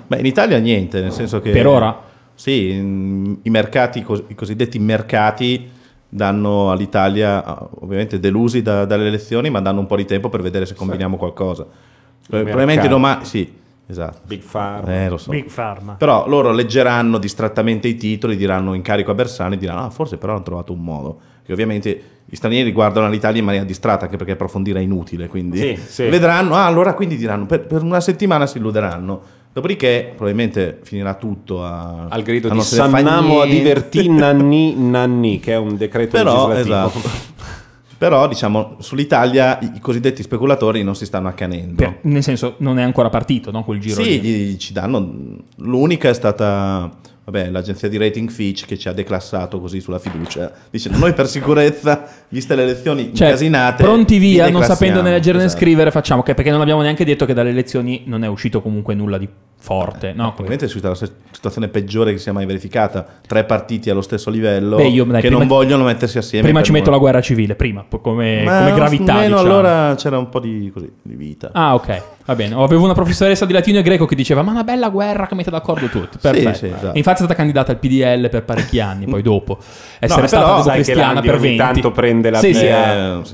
Beh, 0.06 0.18
in 0.18 0.26
Italia 0.26 0.58
niente, 0.58 1.00
nel 1.00 1.12
senso 1.12 1.40
che... 1.40 1.50
Per 1.50 1.66
ora? 1.66 2.02
Sì, 2.34 2.70
i 2.72 3.50
mercati, 3.50 4.04
i 4.28 4.34
cosiddetti 4.34 4.78
mercati 4.78 5.68
danno 6.08 6.70
all'Italia, 6.70 7.44
ah, 7.44 7.68
ovviamente 7.80 8.18
delusi 8.18 8.62
da- 8.62 8.84
dalle 8.86 9.06
elezioni, 9.06 9.50
ma 9.50 9.60
danno 9.60 9.80
un 9.80 9.86
po' 9.86 9.96
di 9.96 10.04
tempo 10.04 10.28
per 10.28 10.42
vedere 10.42 10.66
se 10.66 10.74
combiniamo 10.74 11.16
qualcosa. 11.16 11.62
Eh, 11.64 12.26
Probabilmente 12.42 12.88
domani... 12.88 13.24
Sì, 13.24 13.58
esatto. 13.90 14.20
Big 14.24 14.42
Pharma. 14.42 15.04
Eh, 15.04 15.08
lo 15.08 15.16
so. 15.18 15.30
Big 15.30 15.50
Pharma. 15.52 15.94
Però 15.94 16.26
loro 16.28 16.52
leggeranno 16.52 17.18
distrattamente 17.18 17.88
i 17.88 17.96
titoli, 17.96 18.36
diranno 18.36 18.74
in 18.74 18.82
carico 18.82 19.10
a 19.10 19.14
Bersani, 19.14 19.56
diranno 19.58 19.84
ah, 19.84 19.90
forse 19.90 20.16
però 20.16 20.34
hanno 20.34 20.42
trovato 20.42 20.72
un 20.72 20.82
modo. 20.82 21.20
Che 21.44 21.52
ovviamente 21.52 22.02
gli 22.24 22.36
stranieri 22.36 22.70
guardano 22.70 23.08
l'Italia 23.10 23.40
in 23.40 23.44
maniera 23.44 23.66
distratta, 23.66 24.04
anche 24.04 24.16
perché 24.16 24.32
approfondire 24.32 24.78
è 24.78 24.82
inutile, 24.82 25.26
quindi 25.26 25.58
Sì, 25.58 25.76
sì. 25.84 26.04
vedranno, 26.08 26.54
ah, 26.54 26.64
allora 26.66 26.94
quindi 26.94 27.16
diranno, 27.16 27.46
per, 27.46 27.66
per 27.66 27.82
una 27.82 28.00
settimana 28.00 28.46
si 28.46 28.58
illuderanno. 28.58 29.20
Dopodiché 29.52 30.12
probabilmente 30.14 30.78
finirà 30.84 31.14
tutto 31.14 31.64
a, 31.64 32.06
Al 32.08 32.22
grido 32.22 32.48
a 32.48 32.52
di 32.52 32.60
Sannamo 32.60 33.40
a 33.40 33.46
divertì 33.46 34.08
nanni 34.08 34.76
nanni, 34.76 35.40
che 35.40 35.54
è 35.54 35.56
un 35.56 35.74
decreto 35.76 36.16
Però, 36.16 36.46
legislativo. 36.46 36.98
esatto. 36.98 37.58
Però 38.00 38.26
diciamo 38.26 38.76
sull'Italia 38.78 39.58
i, 39.60 39.72
i 39.74 39.78
cosiddetti 39.78 40.22
speculatori 40.22 40.82
non 40.82 40.96
si 40.96 41.04
stanno 41.04 41.28
accanendo. 41.28 41.74
Per- 41.74 41.98
nel 42.04 42.22
senso, 42.22 42.54
non 42.60 42.78
è 42.78 42.82
ancora 42.82 43.10
partito 43.10 43.50
no, 43.50 43.62
quel 43.62 43.78
giro 43.78 44.02
Sì, 44.02 44.18
gli- 44.20 44.56
ci 44.56 44.72
danno. 44.72 45.36
L'unica 45.56 46.08
è 46.08 46.14
stata 46.14 46.90
vabbè, 47.24 47.50
l'agenzia 47.50 47.90
di 47.90 47.98
rating 47.98 48.30
Fitch 48.30 48.64
che 48.64 48.78
ci 48.78 48.88
ha 48.88 48.92
declassato 48.94 49.60
così 49.60 49.82
sulla 49.82 49.98
fiducia, 49.98 50.50
dicendo 50.70 50.96
noi 50.96 51.12
per 51.12 51.28
sicurezza, 51.28 52.08
viste 52.30 52.54
le 52.54 52.62
elezioni 52.62 53.10
Cioè, 53.14 53.26
incasinate, 53.26 53.82
pronti 53.82 54.16
vi 54.16 54.30
via, 54.30 54.48
non 54.48 54.62
sapendo 54.62 55.02
né 55.02 55.10
leggere 55.10 55.36
né 55.36 55.44
Esatto. 55.44 55.60
scrivere, 55.60 55.90
facciamo 55.90 56.22
che 56.22 56.32
perché 56.32 56.50
non 56.50 56.62
abbiamo 56.62 56.80
neanche 56.80 57.04
detto 57.04 57.26
che 57.26 57.34
dalle 57.34 57.50
elezioni 57.50 58.04
non 58.06 58.24
è 58.24 58.28
uscito 58.28 58.62
comunque 58.62 58.94
nulla 58.94 59.18
di 59.18 59.28
forte. 59.62 60.08
no? 60.14 60.24
Probabilmente 60.34 60.64
è 60.64 60.68
uscita 60.68 60.88
la 60.88 60.94
situazione 61.30 61.68
peggiore 61.68 62.12
che 62.12 62.18
sia 62.18 62.32
mai 62.32 62.46
verificata. 62.46 63.06
Tre 63.26 63.44
partiti 63.44 63.90
allo 63.90 64.00
stesso 64.00 64.30
livello 64.30 64.76
Beh, 64.76 64.88
io, 64.88 65.04
dai, 65.04 65.20
che 65.20 65.28
non 65.30 65.46
vogliono 65.46 65.84
mettersi 65.84 66.18
assieme. 66.18 66.44
Prima 66.44 66.62
ci 66.62 66.72
metto 66.72 66.86
la 66.90 66.96
nulla. 66.96 67.02
guerra 67.10 67.20
civile, 67.20 67.54
prima, 67.54 67.84
come, 68.00 68.42
Ma 68.42 68.58
come 68.60 68.72
gravità. 68.74 69.14
Meno 69.14 69.36
diciamo. 69.36 69.40
allora 69.40 69.94
c'era 69.96 70.18
un 70.18 70.28
po' 70.28 70.40
di, 70.40 70.70
così, 70.72 70.90
di 71.02 71.14
vita. 71.14 71.50
Ah, 71.52 71.74
ok, 71.74 72.02
va 72.24 72.34
bene. 72.34 72.54
Avevo 72.54 72.84
una 72.84 72.94
professoressa 72.94 73.44
di 73.46 73.52
latino 73.52 73.78
e 73.78 73.82
greco 73.82 74.06
che 74.06 74.14
diceva: 74.14 74.42
Ma 74.42 74.50
una 74.50 74.64
bella 74.64 74.88
guerra 74.88 75.26
che 75.26 75.34
mette 75.34 75.50
d'accordo 75.50 75.86
tutti. 75.86 76.18
Perfetto. 76.20 76.54
sì, 76.54 76.66
esatto. 76.66 76.92
E 76.94 76.98
Infatti 76.98 77.16
è 77.22 77.24
stata 77.24 77.34
candidata 77.34 77.70
al 77.72 77.78
PDL 77.78 78.28
per 78.30 78.44
parecchi 78.44 78.80
anni, 78.80 79.06
poi 79.06 79.22
dopo 79.22 79.58
essere 80.00 80.22
No, 80.22 80.26
stata 80.26 80.44
però 80.44 80.62
sai 80.62 80.82
che 80.82 80.92
democristiana 80.94 81.12
Landi 81.12 81.26
per 81.28 81.36
ogni 81.36 81.56
20. 81.56 81.56
tanto 81.58 81.90
prende 81.92 82.30
la 82.30 82.38
Sì, 82.38 82.54
sì. 82.54 82.60
via. 82.62 83.18
Eh, 83.18 83.24
sì. 83.24 83.32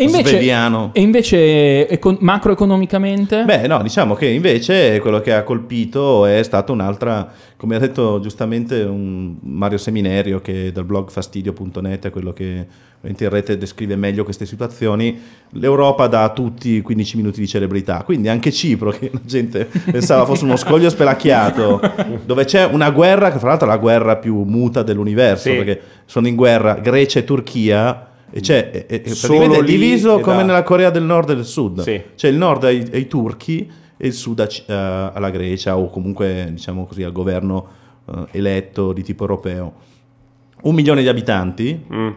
E 0.00 0.04
invece, 0.04 0.28
Sveviano. 0.28 0.90
e 0.92 1.00
invece 1.00 1.88
econ- 1.88 2.18
macroeconomicamente? 2.20 3.42
Beh, 3.44 3.66
no, 3.66 3.82
diciamo 3.82 4.14
che 4.14 4.26
invece 4.28 5.00
quello 5.00 5.20
che 5.20 5.32
ha 5.34 5.42
colpito 5.42 6.24
è 6.24 6.40
stata 6.44 6.70
un'altra, 6.70 7.28
come 7.56 7.74
ha 7.74 7.78
detto 7.80 8.20
giustamente 8.20 8.82
un 8.82 9.34
Mario 9.40 9.76
Seminerio, 9.76 10.40
che 10.40 10.70
dal 10.72 10.84
blog 10.84 11.10
fastidio.net 11.10 12.06
è 12.06 12.10
quello 12.10 12.32
che 12.32 12.66
in 13.00 13.28
rete 13.28 13.58
descrive 13.58 13.96
meglio 13.96 14.22
queste 14.22 14.46
situazioni. 14.46 15.18
L'Europa 15.50 16.06
dà 16.06 16.22
a 16.22 16.28
tutti 16.30 16.80
15 16.80 17.16
minuti 17.16 17.40
di 17.40 17.48
celebrità, 17.48 18.02
quindi 18.04 18.28
anche 18.28 18.52
Cipro, 18.52 18.90
che 18.90 19.10
la 19.12 19.20
gente 19.24 19.68
pensava 19.90 20.24
fosse 20.24 20.44
uno 20.44 20.56
scoglio 20.56 20.90
spelacchiato, 20.90 21.80
dove 22.24 22.44
c'è 22.44 22.64
una 22.66 22.90
guerra, 22.90 23.32
che 23.32 23.38
fra 23.40 23.48
l'altro 23.48 23.66
è 23.66 23.70
la 23.70 23.78
guerra 23.78 24.16
più 24.16 24.42
muta 24.44 24.84
dell'universo, 24.84 25.50
Sì. 25.50 25.56
perché 25.56 25.80
sono 26.06 26.28
in 26.28 26.36
guerra 26.36 26.74
Grecia 26.74 27.18
e 27.18 27.24
Turchia. 27.24 28.02
E 28.30 28.40
c'è 28.40 28.70
è, 28.70 28.86
è 28.86 29.00
è 29.02 29.62
diviso 29.64 30.20
come 30.20 30.36
da- 30.38 30.42
nella 30.44 30.62
Corea 30.62 30.90
del 30.90 31.02
Nord 31.04 31.30
e 31.30 31.34
del 31.34 31.44
Sud. 31.44 31.80
Sì. 31.80 32.00
C'è 32.14 32.28
il 32.28 32.36
nord 32.36 32.64
ai, 32.64 32.88
ai 32.92 33.06
turchi 33.06 33.70
e 33.96 34.06
il 34.06 34.12
sud 34.12 34.38
a 34.40 34.46
C- 34.46 34.64
eh, 34.66 34.72
alla 34.74 35.30
Grecia 35.30 35.76
o 35.76 35.88
comunque 35.90 36.46
diciamo 36.50 36.84
così 36.86 37.02
al 37.02 37.12
governo 37.12 37.66
eh, 38.06 38.26
eletto 38.32 38.92
di 38.92 39.02
tipo 39.02 39.22
europeo. 39.22 39.72
Un 40.62 40.74
milione 40.74 41.02
di 41.02 41.08
abitanti, 41.08 41.84
Mm. 41.92 42.08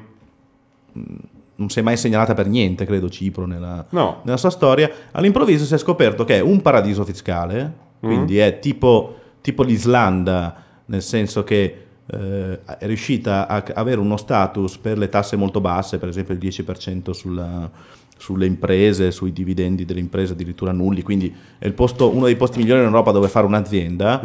non 1.56 1.70
si 1.70 1.80
è 1.80 1.82
mai 1.82 1.96
segnalata 1.98 2.34
per 2.34 2.48
niente, 2.48 2.86
credo, 2.86 3.10
Cipro 3.10 3.46
nella, 3.46 3.86
No. 3.90 4.22
nella 4.24 4.38
sua 4.38 4.50
storia. 4.50 4.90
All'improvviso 5.12 5.64
si 5.66 5.74
è 5.74 5.78
scoperto 5.78 6.24
che 6.26 6.38
è 6.38 6.40
un 6.42 6.62
paradiso 6.62 7.04
fiscale, 7.06 7.74
quindi 8.00 8.38
è 8.40 8.58
tipo, 8.60 9.16
tipo 9.42 9.62
l'Islanda, 9.64 10.56
nel 10.86 11.02
senso 11.04 11.44
che 11.44 11.81
eh, 12.12 12.60
è 12.78 12.86
riuscita 12.88 13.48
a 13.48 13.64
avere 13.76 14.00
uno 14.00 14.18
status 14.18 14.78
per 14.78 14.98
le 14.98 15.10
tasse 15.10 15.36
molto 15.36 15.62
basse, 15.62 15.98
per 15.98 16.10
esempio 16.10 16.34
il 16.34 16.40
10% 16.40 17.12
sulla- 17.14 17.70
sulle 18.18 18.46
imprese, 18.46 19.10
sui 19.10 19.34
dividendi 19.34 19.84
delle 19.84 20.00
imprese 20.00 20.34
addirittura 20.34 20.72
nulli, 20.72 21.02
quindi 21.02 21.34
è 21.58 21.66
il 21.66 21.74
posto- 21.74 22.14
uno 22.14 22.26
dei 22.26 22.36
posti 22.36 22.60
migliori 22.60 22.82
in 22.82 22.86
Europa 22.86 23.12
dove 23.12 23.28
fare 23.28 23.48
un'azienda, 23.48 24.22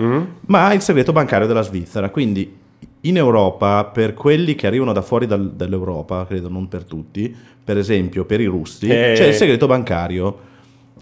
ma 0.47 0.67
ha 0.67 0.75
il 0.75 0.83
segreto 0.83 1.13
bancario 1.13 1.47
della 1.47 1.63
Svizzera, 1.63 2.11
quindi 2.11 2.55
in 3.03 3.17
Europa, 3.17 3.85
per 3.85 4.13
quelli 4.15 4.55
che 4.55 4.67
arrivano 4.67 4.93
da 4.93 5.01
fuori 5.01 5.27
dal- 5.27 5.53
dall'Europa, 5.53 6.27
credo 6.27 6.49
non 6.51 6.69
per 6.69 6.85
tutti, 6.85 7.35
per 7.65 7.79
esempio 7.79 8.25
per 8.27 8.41
i 8.41 8.45
russi, 8.47 8.87
Eh. 8.89 9.15
c'è 9.17 9.29
il 9.29 9.35
segreto 9.35 9.67
bancario. 9.67 10.39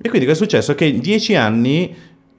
E 0.01 0.09
quindi 0.09 0.27
che 0.27 0.33
è 0.33 0.37
successo? 0.37 0.75
Che 0.77 0.85
in 0.85 1.01
dieci 1.01 1.35
anni 1.35 1.94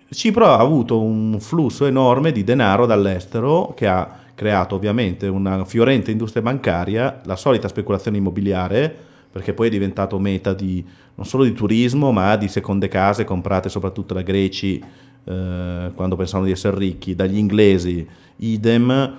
Cipro 0.10 0.46
ha 0.46 0.58
avuto 0.60 1.02
un 1.02 1.38
flusso 1.40 1.86
enorme 1.86 2.32
di 2.32 2.44
denaro 2.44 2.86
dall'estero 2.86 3.74
che 3.76 3.88
ha 3.88 4.20
creato 4.36 4.76
ovviamente 4.76 5.28
una 5.28 5.64
fiorente 5.66 6.12
industria 6.12 6.44
bancaria, 6.44 7.22
la 7.24 7.38
solita 7.38 7.68
speculazione 7.68 8.18
immobiliare, 8.18 8.94
perché 9.32 9.54
poi 9.54 9.68
è 9.68 9.72
diventato 9.72 10.20
meta 10.20 10.54
di, 10.54 10.86
non 11.16 11.26
solo 11.26 11.44
di 11.44 11.54
turismo, 11.54 12.12
ma 12.12 12.36
di 12.36 12.48
seconde 12.48 12.88
case 12.88 13.24
comprate 13.24 13.70
soprattutto 13.70 14.14
da 14.14 14.22
greci 14.22 14.82
eh, 15.26 15.92
quando 15.96 16.16
pensavano 16.16 16.46
di 16.46 16.54
essere 16.54 16.78
ricchi, 16.78 17.16
dagli 17.16 17.38
inglesi, 17.38 18.08
idem. 18.38 19.18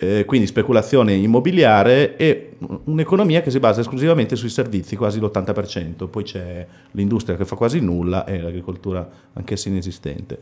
Eh, 0.00 0.24
quindi 0.26 0.46
speculazione 0.46 1.14
immobiliare 1.14 2.16
e 2.16 2.56
un'economia 2.84 3.40
che 3.40 3.50
si 3.50 3.58
basa 3.58 3.80
esclusivamente 3.80 4.36
sui 4.36 4.48
servizi, 4.48 4.94
quasi 4.94 5.18
l'80%, 5.18 6.08
poi 6.08 6.22
c'è 6.22 6.64
l'industria 6.92 7.36
che 7.36 7.44
fa 7.44 7.56
quasi 7.56 7.80
nulla 7.80 8.24
e 8.24 8.40
l'agricoltura 8.40 9.08
anch'essa 9.32 9.68
inesistente. 9.68 10.38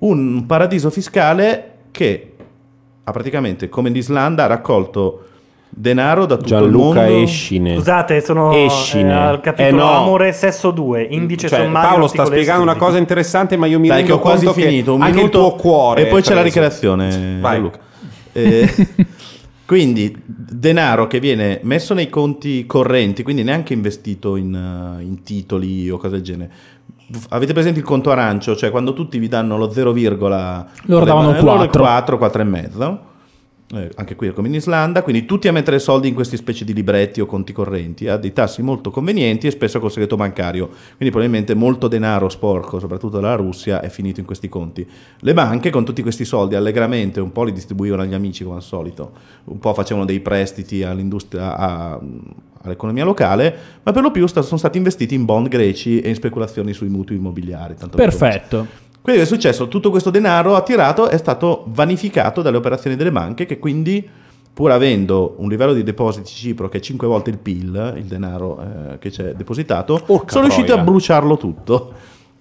Un 0.00 0.44
paradiso 0.44 0.90
fiscale 0.90 1.76
che 1.90 2.34
ha 3.08 3.10
praticamente, 3.10 3.68
come 3.68 3.90
l'Islanda, 3.90 4.44
ha 4.44 4.46
raccolto 4.46 5.24
denaro 5.70 6.26
da 6.26 6.36
tutto 6.36 6.48
Gianluca 6.48 7.04
il 7.06 7.10
mondo. 7.12 7.24
Escine. 7.24 7.74
Scusate, 7.74 8.20
sono 8.20 8.52
Escine. 8.52 9.10
eh, 9.10 9.14
al 9.14 9.40
capitolo 9.40 9.68
Eh, 9.68 9.72
no. 9.72 9.90
Amore 9.90 10.32
Sesso 10.32 10.70
2, 10.70 11.06
indice 11.10 11.48
Cioè, 11.48 11.60
sommario. 11.60 11.88
Paolo 11.88 12.06
sta 12.06 12.24
spiegando 12.26 12.62
una 12.62 12.76
cosa 12.76 12.98
interessante, 12.98 13.56
ma 13.56 13.66
io 13.66 13.78
mi 13.78 13.88
Dai, 13.88 14.02
che 14.02 14.08
rendo 14.08 14.16
ho 14.16 14.20
quasi 14.20 14.44
conto 14.44 14.60
finito. 14.60 14.92
Un 14.92 15.00
che 15.00 15.04
anche 15.06 15.16
minuto 15.16 15.38
il 15.38 15.44
tuo 15.46 15.56
cuore 15.56 16.02
E 16.02 16.06
poi 16.06 16.22
c'è 16.22 16.34
la 16.34 16.42
ricreazione. 16.42 17.38
Vai. 17.40 17.60
Luca. 17.60 17.78
Eh, 18.32 18.86
quindi 19.64 20.14
denaro 20.24 21.06
che 21.06 21.18
viene 21.18 21.60
messo 21.62 21.94
nei 21.94 22.08
conti 22.08 22.66
correnti, 22.66 23.22
quindi 23.22 23.42
neanche 23.42 23.72
investito 23.72 24.36
in, 24.36 24.54
eh, 24.54 25.02
in 25.02 25.22
titoli 25.22 25.88
o 25.90 25.96
cose 25.96 26.14
del 26.16 26.22
genere. 26.22 26.50
Avete 27.30 27.52
presente 27.52 27.78
il 27.78 27.84
conto 27.84 28.10
arancio? 28.10 28.54
Cioè 28.54 28.70
quando 28.70 28.92
tutti 28.92 29.18
vi 29.18 29.28
danno 29.28 29.56
lo 29.56 29.70
0, 29.70 29.92
Loro 30.82 31.04
davano 31.04 31.30
eh, 31.30 31.40
loro 31.40 31.62
il 31.62 31.70
4. 31.70 31.82
4, 31.82 32.18
4 32.18 32.42
e 32.42 32.44
mezzo. 32.44 33.00
Eh, 33.70 33.90
anche 33.96 34.16
qui 34.16 34.32
come 34.32 34.48
in 34.48 34.54
Islanda, 34.54 35.02
quindi 35.02 35.26
tutti 35.26 35.46
a 35.46 35.52
mettere 35.52 35.78
soldi 35.78 36.08
in 36.08 36.14
queste 36.14 36.38
specie 36.38 36.64
di 36.64 36.72
libretti 36.72 37.20
o 37.20 37.26
conti 37.26 37.52
correnti 37.52 38.08
a 38.08 38.16
dei 38.16 38.32
tassi 38.32 38.62
molto 38.62 38.90
convenienti 38.90 39.46
e 39.46 39.50
spesso 39.50 39.78
col 39.78 39.90
segreto 39.90 40.16
bancario. 40.16 40.68
Quindi 40.68 41.10
probabilmente 41.10 41.54
molto 41.54 41.86
denaro 41.86 42.30
sporco, 42.30 42.78
soprattutto 42.78 43.20
dalla 43.20 43.34
Russia, 43.34 43.82
è 43.82 43.90
finito 43.90 44.20
in 44.20 44.26
questi 44.26 44.48
conti. 44.48 44.88
Le 45.18 45.34
banche 45.34 45.68
con 45.68 45.84
tutti 45.84 46.00
questi 46.00 46.24
soldi 46.24 46.54
allegramente 46.54 47.20
un 47.20 47.30
po' 47.30 47.44
li 47.44 47.52
distribuivano 47.52 48.00
agli 48.00 48.14
amici 48.14 48.42
come 48.42 48.56
al 48.56 48.62
solito, 48.62 49.12
un 49.44 49.58
po' 49.58 49.74
facevano 49.74 50.06
dei 50.06 50.20
prestiti 50.20 50.82
all'industria, 50.82 51.54
a- 51.54 52.00
all'economia 52.62 53.04
locale, 53.04 53.54
ma 53.82 53.92
per 53.92 54.02
lo 54.02 54.10
più 54.10 54.26
sta- 54.26 54.40
sono 54.40 54.58
stati 54.58 54.78
investiti 54.78 55.14
in 55.14 55.26
bond 55.26 55.48
greci 55.48 56.00
e 56.00 56.08
in 56.08 56.14
speculazioni 56.14 56.72
sui 56.72 56.88
mutui 56.88 57.16
immobiliari. 57.16 57.74
tanto 57.74 57.96
per 57.98 58.08
Perfetto. 58.08 58.86
Quello 59.08 59.24
che 59.24 59.26
è 59.26 59.34
successo, 59.34 59.68
tutto 59.68 59.88
questo 59.88 60.10
denaro 60.10 60.54
attirato 60.54 61.08
è 61.08 61.16
stato 61.16 61.64
vanificato 61.68 62.42
dalle 62.42 62.58
operazioni 62.58 62.94
delle 62.94 63.10
banche 63.10 63.46
che 63.46 63.58
quindi, 63.58 64.06
pur 64.52 64.70
avendo 64.70 65.34
un 65.38 65.48
livello 65.48 65.72
di 65.72 65.82
depositi 65.82 66.30
Cipro 66.30 66.68
che 66.68 66.76
è 66.76 66.80
5 66.80 67.06
volte 67.06 67.30
il 67.30 67.38
PIL, 67.38 67.94
il 67.96 68.04
denaro 68.04 68.60
eh, 68.60 68.98
che 68.98 69.08
c'è 69.08 69.32
depositato, 69.32 69.98
Porca 70.04 70.32
sono 70.32 70.44
riusciti 70.44 70.72
a 70.72 70.76
bruciarlo 70.76 71.38
tutto. 71.38 71.92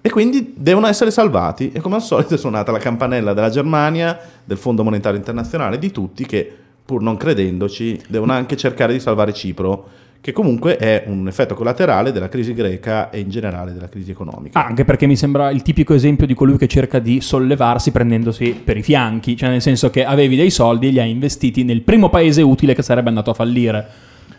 e 0.01 0.09
quindi 0.09 0.55
devono 0.57 0.87
essere 0.87 1.09
salvati. 1.09 1.71
E 1.71 1.79
come 1.79 1.95
al 1.95 2.01
solito 2.01 2.33
è 2.33 2.37
suonata 2.37 2.73
la 2.73 2.79
campanella 2.79 3.31
della 3.31 3.49
Germania, 3.49 4.19
del 4.43 4.57
Fondo 4.57 4.83
Monetario 4.83 5.17
Internazionale, 5.17 5.79
di 5.79 5.91
tutti 5.91 6.25
che, 6.25 6.53
pur 6.83 7.01
non 7.01 7.15
credendoci, 7.15 8.01
devono 8.09 8.33
anche 8.33 8.57
cercare 8.57 8.91
di 8.91 8.99
salvare 8.99 9.31
Cipro, 9.31 9.87
che 10.21 10.31
comunque 10.31 10.77
è 10.77 11.03
un 11.07 11.27
effetto 11.27 11.55
collaterale 11.55 12.11
della 12.11 12.29
crisi 12.29 12.53
greca 12.53 13.09
e 13.09 13.19
in 13.19 13.29
generale 13.29 13.73
della 13.73 13.89
crisi 13.89 14.11
economica. 14.11 14.65
Anche 14.65 14.83
perché 14.83 15.05
mi 15.07 15.15
sembra 15.15 15.49
il 15.51 15.61
tipico 15.61 15.93
esempio 15.93 16.25
di 16.25 16.33
colui 16.33 16.57
che 16.57 16.67
cerca 16.67 16.99
di 16.99 17.21
sollevarsi 17.21 17.91
prendendosi 17.91 18.59
per 18.63 18.77
i 18.77 18.83
fianchi, 18.83 19.37
cioè 19.37 19.49
nel 19.49 19.61
senso 19.61 19.89
che 19.89 20.03
avevi 20.03 20.35
dei 20.35 20.49
soldi 20.49 20.87
e 20.87 20.91
li 20.91 20.99
hai 20.99 21.09
investiti 21.09 21.63
nel 21.63 21.81
primo 21.81 22.09
paese 22.09 22.41
utile 22.41 22.73
che 22.73 22.81
sarebbe 22.81 23.09
andato 23.09 23.31
a 23.31 23.33
fallire. 23.33 23.87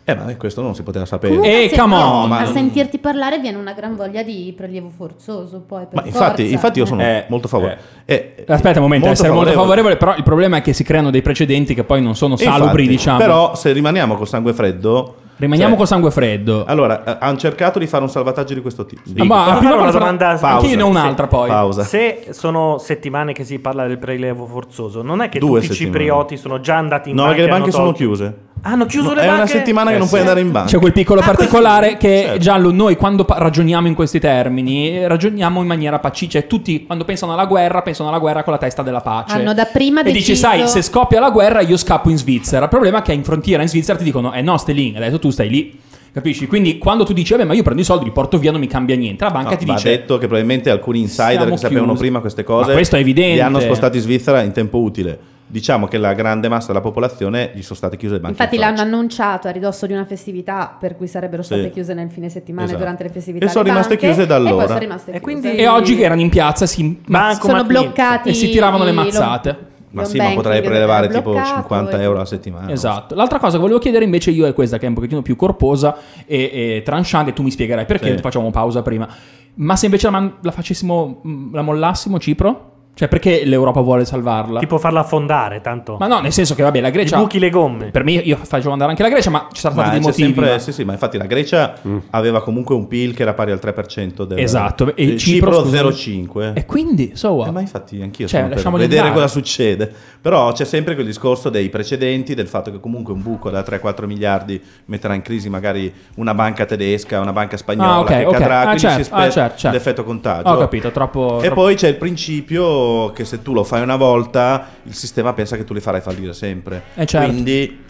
Eh, 0.09 0.15
ma 0.15 0.37
questo 0.37 0.63
non 0.63 0.75
si 0.75 0.83
poteva 0.83 1.05
sapere. 1.05 1.35
Comunque, 1.35 1.65
Eh, 1.65 1.69
se- 1.69 1.77
come 1.77 1.97
no, 1.97 2.23
on! 2.23 2.33
a 2.33 2.47
sentirti 2.47 2.99
parlare 2.99 3.39
viene 3.41 3.59
una 3.59 3.73
gran 3.75 3.95
voglia 3.95 4.23
di 4.23 4.55
prelievo 4.57 4.89
forzoso. 4.89 5.61
Poi, 5.67 5.85
per 5.85 6.01
Ma 6.01 6.07
infatti, 6.07 6.41
forza. 6.43 6.53
infatti 6.55 6.79
io 6.79 6.87
sono 6.87 7.03
Eh, 7.03 7.27
molto 7.29 7.47
favorevole. 7.47 7.81
Eh, 8.07 8.45
Aspetta 8.49 8.79
un 8.79 8.85
momento, 8.85 9.09
essere 9.09 9.31
molto 9.31 9.53
favorevole, 9.53 9.97
però 9.97 10.17
il 10.17 10.23
problema 10.23 10.57
è 10.57 10.63
che 10.63 10.73
si 10.73 10.83
creano 10.83 11.11
dei 11.11 11.21
precedenti 11.21 11.75
che 11.75 11.85
poi 11.85 12.01
non 12.01 12.15
sono 12.17 12.35
E 12.35 12.39
salubri, 12.39 12.65
infatti, 12.85 12.87
diciamo. 12.89 13.19
Però 13.19 13.55
se 13.55 13.73
rimaniamo 13.73 14.15
col 14.17 14.27
sangue 14.29 14.55
freddo... 14.55 15.15
Rimaniamo 15.39 15.69
cioè, 15.71 15.79
col 15.79 15.87
sangue 15.87 16.11
freddo. 16.11 16.65
Allora, 16.65 17.05
eh, 17.05 17.17
hanno 17.21 17.37
cercato 17.39 17.79
di 17.79 17.87
fare 17.87 18.03
un 18.03 18.11
salvataggio 18.11 18.55
di 18.55 18.61
questo 18.61 18.85
tipo. 18.85 19.03
Ah, 19.19 19.25
ma 19.25 19.57
prima 19.59 19.75
una 19.77 19.93
domanda? 19.93 20.31
Anche 20.31 20.41
Pausa. 20.41 20.67
io 20.67 20.75
ne 20.75 20.83
ho 20.83 20.89
un'altra 20.89 21.29
poi. 21.29 21.49
Pausa. 21.49 21.85
Se 21.85 22.27
sono 22.31 22.79
settimane 22.79 23.33
che 23.33 23.45
si 23.45 23.61
parla 23.61 23.87
del 23.87 23.99
prelievo 23.99 24.47
forzoso, 24.47 25.01
non 25.03 25.21
è 25.21 25.29
che 25.29 25.39
Due 25.39 25.61
tutti 25.61 25.71
i 25.73 25.77
ciprioti 25.77 26.37
sono 26.37 26.59
già 26.59 26.77
andati 26.79 27.11
in 27.11 27.15
No, 27.15 27.23
banca 27.23 27.37
perché 27.37 27.49
le 27.51 27.57
e 27.57 27.61
banche 27.61 27.73
sono 27.77 27.93
chiuse. 27.93 28.37
Hanno 28.63 28.87
chiuso 28.87 29.09
No, 29.09 29.15
le 29.15 29.21
è 29.23 29.27
banche? 29.27 29.41
una 29.41 29.47
settimana 29.51 29.91
che 29.91 29.95
Eh, 29.97 29.99
non 29.99 30.07
sì. 30.07 30.13
puoi 30.15 30.21
andare 30.27 30.41
in 30.41 30.51
banca. 30.53 30.69
C'è 30.71 30.79
quel 30.79 30.93
piccolo 30.93 31.21
Ah, 31.21 31.25
particolare 31.25 31.97
che 31.97 32.23
Certo. 32.25 32.39
Giallo, 32.39 32.71
noi 32.73 32.97
quando 32.97 33.25
pa- 33.25 33.39
ragioniamo 33.39 33.87
in 33.87 33.95
questi 33.95 34.19
termini, 34.19 35.07
ragioniamo 35.07 35.61
in 35.61 35.67
maniera 35.67 35.99
pacifica. 35.99 36.41
Cioè, 36.41 36.49
tutti 36.49 36.85
quando 36.85 37.05
pensano 37.05 37.33
alla 37.33 37.47
guerra, 37.47 37.83
pensano 37.83 38.09
alla 38.09 38.19
guerra 38.19 38.43
con 38.43 38.53
la 38.53 38.59
testa 38.59 38.83
della 38.83 39.01
pace. 39.01 39.37
Hanno 39.37 39.55
da 39.55 39.65
prima 39.67 40.01
e 40.01 40.05
dici, 40.05 40.31
deciso- 40.31 40.41
sai, 40.47 40.67
se 40.69 40.83
scoppia 40.83 41.21
la 41.21 41.31
guerra 41.31 41.61
io 41.61 41.77
scappo 41.77 42.11
in 42.11 42.17
Svizzera. 42.19 42.65
Il 42.65 42.71
problema 42.71 42.99
è 42.99 43.03
che 43.03 43.13
in 43.13 43.25
frontiera 43.25 43.63
in 43.63 43.69
Svizzera 43.69 43.97
ti 43.99 44.05
dicono, 44.05 44.33
eh 44.33 44.43
no, 44.43 44.57
stai 44.59 44.75
lì, 44.75 44.93
adesso 44.97 45.19
tu 45.19 45.31
stai 45.31 45.49
lì. 45.49 45.79
Capisci? 46.11 46.47
Quindi 46.47 46.79
quando 46.79 47.05
tu 47.05 47.13
dici, 47.13 47.33
vabbè, 47.33 47.45
ma 47.45 47.53
io 47.55 47.63
prendo 47.63 47.83
i 47.83 47.85
soldi, 47.85 48.05
li 48.07 48.11
porto 48.11 48.39
via, 48.39 48.51
non 48.51 48.61
mi 48.61 48.67
cambia 48.67 48.97
niente. 48.97 49.23
La 49.25 49.31
banca 49.31 49.51
No, 49.51 49.57
ti 49.57 49.65
va 49.67 49.75
dice, 49.75 49.91
detto 49.91 50.15
che 50.15 50.27
probabilmente 50.27 50.71
alcuni 50.71 51.01
insider 51.01 51.49
che 51.49 51.57
sapevano 51.59 51.89
chiusi. 51.89 52.01
prima 52.01 52.21
queste 52.21 52.43
cose 52.45 52.69
Ma 52.69 52.73
questo 52.73 52.97
è 52.97 53.01
evidente. 53.01 53.35
li 53.35 53.41
hanno 53.41 53.61
spostati 53.61 53.99
in 53.99 54.03
Svizzera 54.03 54.41
in 54.43 54.51
tempo 54.53 54.79
utile. 54.79 55.19
Diciamo 55.51 55.87
che 55.87 55.97
la 55.97 56.13
grande 56.13 56.49
massa 56.49 56.67
della 56.69 56.83
popolazione 56.83 57.53
gli 57.55 57.63
sono 57.63 57.75
state 57.75 57.97
chiuse 57.97 58.15
le 58.15 58.21
banche. 58.21 58.37
Infatti 58.37 58.57
in 58.57 58.61
l'hanno 58.61 58.83
annunciato 58.83 59.49
a 59.49 59.51
ridosso 59.51 59.87
di 59.87 59.95
una 59.95 60.05
festività 60.05 60.77
per 60.79 60.95
cui 60.95 61.07
sarebbero 61.07 61.43
state 61.43 61.63
Sì. 61.65 61.71
chiuse 61.71 61.95
nel 61.95 62.11
fine 62.11 62.29
settimana 62.29 62.65
Esatto. 62.67 62.81
durante 62.81 63.03
le 63.05 63.09
festività. 63.09 63.47
E 63.47 63.49
sono 63.49 63.65
rimaste 63.65 63.95
banche, 63.97 64.07
chiuse 64.07 64.27
da 64.27 64.37
E 64.37 64.39
poi 64.41 64.47
allora. 64.49 64.67
sono 64.67 64.79
rimaste 64.79 65.13
E 65.13 65.21
quindi- 65.21 65.55
e 65.57 65.67
oggi 65.67 65.97
che 65.97 66.03
erano 66.03 66.21
in 66.21 66.29
piazza 66.29 66.67
si, 66.67 67.01
Banco 67.07 67.47
sono 67.47 67.63
Mattino. 67.63 67.81
bloccati 67.81 68.29
e 68.29 68.35
si 68.35 68.51
tiravano 68.51 68.85
le 68.85 68.93
mazzate. 68.93 69.67
Ma 69.91 70.03
l'home 70.03 70.13
sì, 70.13 70.19
ma 70.19 70.31
potrei 70.35 70.61
prelevare 70.61 71.09
tipo 71.09 71.31
bloccato 71.31 71.49
50 71.63 71.99
e- 71.99 72.03
euro 72.03 72.21
a 72.21 72.27
settimana. 72.27 72.71
Esatto. 72.71 73.15
L'altra 73.15 73.39
cosa 73.39 73.55
che 73.57 73.63
volevo 73.63 73.79
chiedere 73.79 74.05
invece 74.05 74.31
io 74.31 74.47
è 74.47 74.53
questa, 74.53 74.77
che 74.77 74.85
è 74.85 74.89
un 74.89 74.95
pochettino 74.95 75.23
più 75.23 75.35
corposa 75.35 75.97
e, 76.27 76.51
e 76.77 76.83
tranchante, 76.85 77.33
tu 77.33 77.43
mi 77.43 77.51
spiegherai 77.51 77.87
perché, 77.87 78.15
Sì. 78.17 78.21
facciamo 78.23 78.51
pausa 78.51 78.83
prima. 78.83 79.09
Ma 79.55 79.77
se 79.77 79.87
invece 79.87 80.11
la, 80.11 80.13
man- 80.13 80.35
la 80.43 80.51
facessimo, 80.51 81.21
mh, 81.23 81.55
la 81.55 81.63
mollassimo 81.63 82.19
Cipro? 82.19 82.73
Cioè 82.99 83.07
perché 83.07 83.45
l'Europa 83.45 83.81
vuole 83.81 84.05
salvarla? 84.05 84.59
Tipo 84.59 84.77
farla 84.77 84.99
affondare, 85.01 85.61
tanto. 85.61 85.99
Ma 86.01 86.09
no, 86.09 86.19
nel 86.19 86.33
senso 86.33 86.57
che 86.57 86.65
vabbè, 86.65 86.81
la 86.81 86.91
Grecia... 86.91 87.17
buchi 87.17 87.39
le 87.39 87.49
gomme. 87.49 87.91
Per 87.93 88.03
me 88.03 88.11
io 88.15 88.37
faccio 88.43 88.73
andare 88.73 88.91
anche 88.91 89.05
la 89.05 89.09
Grecia, 89.09 89.31
ma 89.31 89.47
ci 89.53 89.61
saranno 89.61 89.83
stati 89.83 89.97
dei 89.99 90.05
motivi. 90.09 90.27
sempre, 90.27 90.51
ma- 90.51 90.59
sì, 90.59 90.73
sì, 90.73 90.83
ma 90.85 90.93
infatti 90.95 91.17
la 91.17 91.27
Grecia 91.27 91.75
aveva 92.11 92.43
comunque 92.43 92.75
un 92.75 92.89
PIL 92.89 93.15
che 93.15 93.23
era 93.23 93.35
pari 93.35 93.53
al 93.53 93.61
3% 93.63 94.25
del 94.25 94.41
Esatto, 94.41 94.97
e 94.97 95.13
e 95.13 95.17
Cipro, 95.17 95.53
Cipro, 95.63 95.65
scusami. 95.65 96.27
0,5. 96.27 96.53
E 96.55 96.67
quindi, 96.67 97.13
so 97.15 97.31
what? 97.35 97.47
Eh, 97.47 97.51
ma 97.53 97.61
infatti 97.61 98.03
anch'io 98.03 98.27
Cioè, 98.27 98.49
sono 98.57 98.77
per 98.77 98.81
vedere 98.89 99.07
andare. 99.07 99.15
cosa 99.15 99.29
succede. 99.29 99.93
Però 100.21 100.51
c'è 100.51 100.65
sempre 100.65 100.95
quel 100.95 101.07
discorso 101.07 101.51
dei 101.51 101.69
precedenti, 101.69 102.35
del 102.35 102.49
fatto 102.49 102.73
che 102.73 102.81
comunque 102.81 103.13
un 103.13 103.23
buco 103.23 103.49
da 103.51 103.61
3-4 103.61 104.07
miliardi 104.07 104.61
metterà 104.87 105.15
in 105.15 105.23
crisi 105.23 105.49
magari 105.49 105.93
una 106.17 106.35
banca 106.35 106.65
tedesca, 106.65 107.21
una 107.21 107.33
banca 107.33 107.57
spagnola 107.57 107.93
Ah, 107.93 108.01
ok, 108.01 108.07
che 108.09 108.25
ok. 108.25 108.33
cadrà, 108.33 108.59
Ah, 108.59 108.63
quindi 108.63 108.81
certo, 108.81 108.97
si 108.97 109.01
aspetta 109.03 109.23
ah, 109.23 109.31
certo, 109.31 109.59
certo. 109.59 109.77
l'effetto 109.77 110.03
contagio. 110.03 110.49
Ho 110.49 110.57
capito, 110.59 110.91
troppo... 110.91 111.39
E 111.39 111.45
troppo- 111.47 111.61
poi 111.61 111.75
c'è 111.77 111.87
il 111.87 111.95
principio 111.97 112.87
che 113.15 113.25
se 113.25 113.43
tu 113.43 113.53
lo 113.53 113.65
fai 113.65 113.83
una 113.83 113.97
volta, 113.97 114.69
il 114.85 114.95
sistema 114.95 115.33
pensa 115.33 115.57
che 115.57 115.65
tu 115.65 115.75
li 115.75 115.81
farai 115.81 116.01
fallire 116.01 116.33
sempre. 116.33 116.83
Eh, 116.95 117.07
certo. 117.07 117.29
Quindi, 117.29 117.85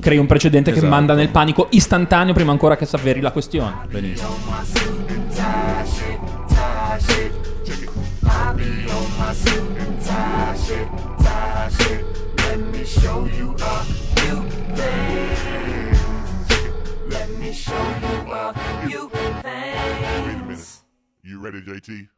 crei 0.00 0.18
un 0.18 0.26
precedente 0.26 0.70
che 0.70 0.78
Esatto. 0.78 0.92
manda 0.92 1.14
nel 1.14 1.28
panico 1.30 1.68
istantaneo 1.70 2.34
prima 2.34 2.52
ancora 2.52 2.76
che 2.76 2.86
s'avveri 2.86 3.20
la 3.20 3.32
questione. 3.32 3.86
benissimo. 3.88 4.34
You 21.22 21.40
ready, 21.40 21.60
JT? 21.60 22.08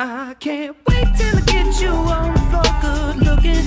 I 0.00 0.34
can't 0.38 0.76
wait 0.86 1.08
till 1.16 1.36
I 1.36 1.40
get 1.40 1.80
you 1.80 1.88
on 1.88 2.32
the 2.32 2.40
floor, 2.50 2.62
good 2.80 3.16
looking. 3.16 3.64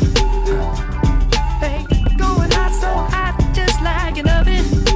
Hey, 1.59 1.85
going 2.15 2.51
hot, 2.51 2.71
so 2.71 2.87
hot, 2.87 3.37
just 3.53 3.81
like 3.81 4.17
an 4.17 4.29
oven. 4.29 4.90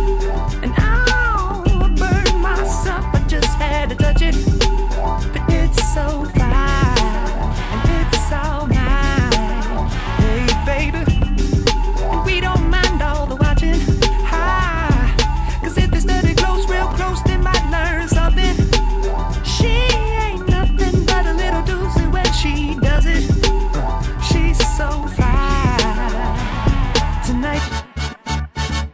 Tonight. 27.45 27.83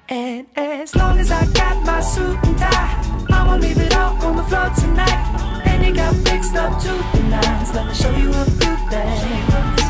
And 0.09 0.47
as 0.55 0.95
long 0.95 1.19
as 1.19 1.31
I 1.31 1.45
got 1.53 1.85
my 1.85 2.01
suit 2.01 2.37
and 2.43 2.57
tie, 2.57 3.25
I'ma 3.29 3.55
leave 3.55 3.77
it 3.77 3.95
all 3.95 4.13
on 4.25 4.35
the 4.35 4.43
floor 4.43 4.69
tonight. 4.75 5.19
And 5.65 5.85
you 5.85 5.93
got 5.93 6.13
fixed 6.27 6.55
up 6.55 6.81
to 6.81 6.93
the 7.13 7.23
nines. 7.29 7.73
Let 7.73 7.87
me 7.87 7.93
show 7.93 8.13
you 8.15 8.29
a 8.29 8.45
few 8.59 8.75
things. 8.91 9.81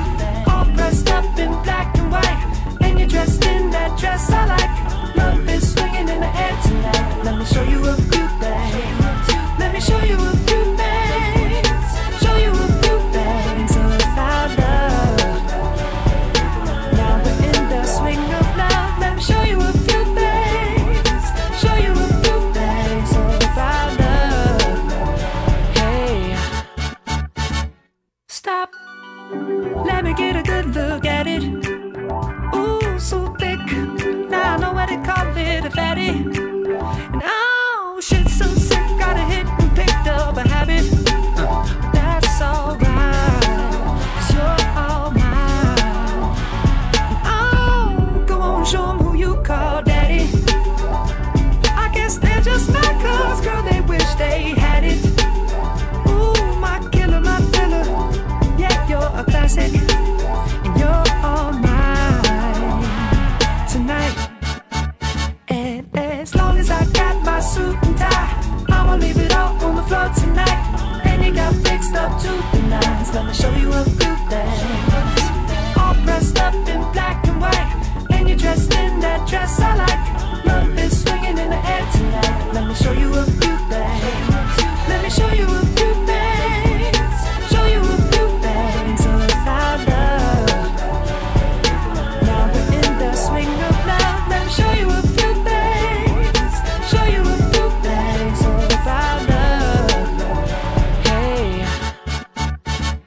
All 0.47 0.65
dressed 0.75 1.09
up 1.09 1.25
in 1.39 1.51
black 1.63 1.97
and 1.97 2.11
white. 2.11 2.77
And 2.81 2.99
you're 2.99 3.07
dressed 3.07 3.43
in 3.45 3.71
that 3.71 3.99
dress 3.99 4.31
I 4.31 4.45
like. 4.53 5.15
Love 5.15 5.49
is 5.49 5.73
swinging 5.73 6.07
in 6.09 6.19
the 6.25 6.31
air 6.45 6.55
tonight. 6.67 7.23
Let 7.23 7.37
me 7.39 7.45
show 7.45 7.63
you 7.63 7.79
a 7.85 7.95
few 7.95 8.27
things. 8.41 9.59
Let 9.59 9.73
me 9.73 9.79
show 9.79 10.01
you 10.03 10.17
a 10.17 10.40
stop. 28.41 28.73
Let 29.85 30.03
me 30.03 30.15
get 30.15 30.35
a 30.35 30.41
good 30.41 30.73
look 30.73 31.05
at 31.05 31.27
it. 31.27 31.43
Ooh, 32.55 32.99
so 32.99 33.35
thick. 33.39 33.59
Now 34.31 34.53
I 34.53 34.57
know 34.57 34.73
what 34.73 34.87
to 34.89 34.97
call 35.07 35.27
it 35.37 35.63
a 35.63 35.69
fatty. 35.69 36.11
Classic. 59.23 59.71
You're 60.77 61.03
all 61.23 61.51
mine 61.53 62.23
tonight. 63.69 64.15
And 65.47 65.87
as 65.95 66.35
long 66.35 66.57
as 66.57 66.69
I 66.69 66.85
got 66.91 67.23
my 67.23 67.39
suit 67.39 67.77
and 67.83 67.97
tie, 67.97 68.65
I'ma 68.69 68.95
leave 68.95 69.17
it 69.17 69.33
all 69.35 69.53
on 69.65 69.75
the 69.75 69.83
floor 69.83 70.09
tonight. 70.15 70.59
And 71.05 71.23
you 71.23 71.33
got 71.33 71.53
fixed 71.55 71.93
up. 71.95 72.11
Let 73.13 73.25
me 73.25 73.33
show 73.33 73.53
you 73.55 73.71
a. 73.73 73.83
All 75.77 75.93
dressed 76.05 76.39
up 76.39 76.53
in 76.53 76.81
black 76.93 77.27
and 77.27 77.41
white. 77.41 78.07
And 78.11 78.29
you're 78.29 78.37
dressed 78.37 78.73
in 78.73 78.99
that 79.01 79.27
dress 79.27 79.59
I 79.59 79.75
like. 79.75 80.45
Love 80.45 80.77
is 80.79 81.01
swinging 81.01 81.37
in 81.37 81.49
the 81.49 81.61
air 81.73 81.85
tonight. 81.91 82.53
Let 82.53 82.67
me 82.67 82.73
show 82.75 82.93
you 82.93 83.13
a 83.13 83.25
few 83.25 83.57
things. 83.69 84.87
Let 84.87 85.03
me 85.03 85.09
show 85.09 85.31
you 85.33 85.45
a 85.45 85.70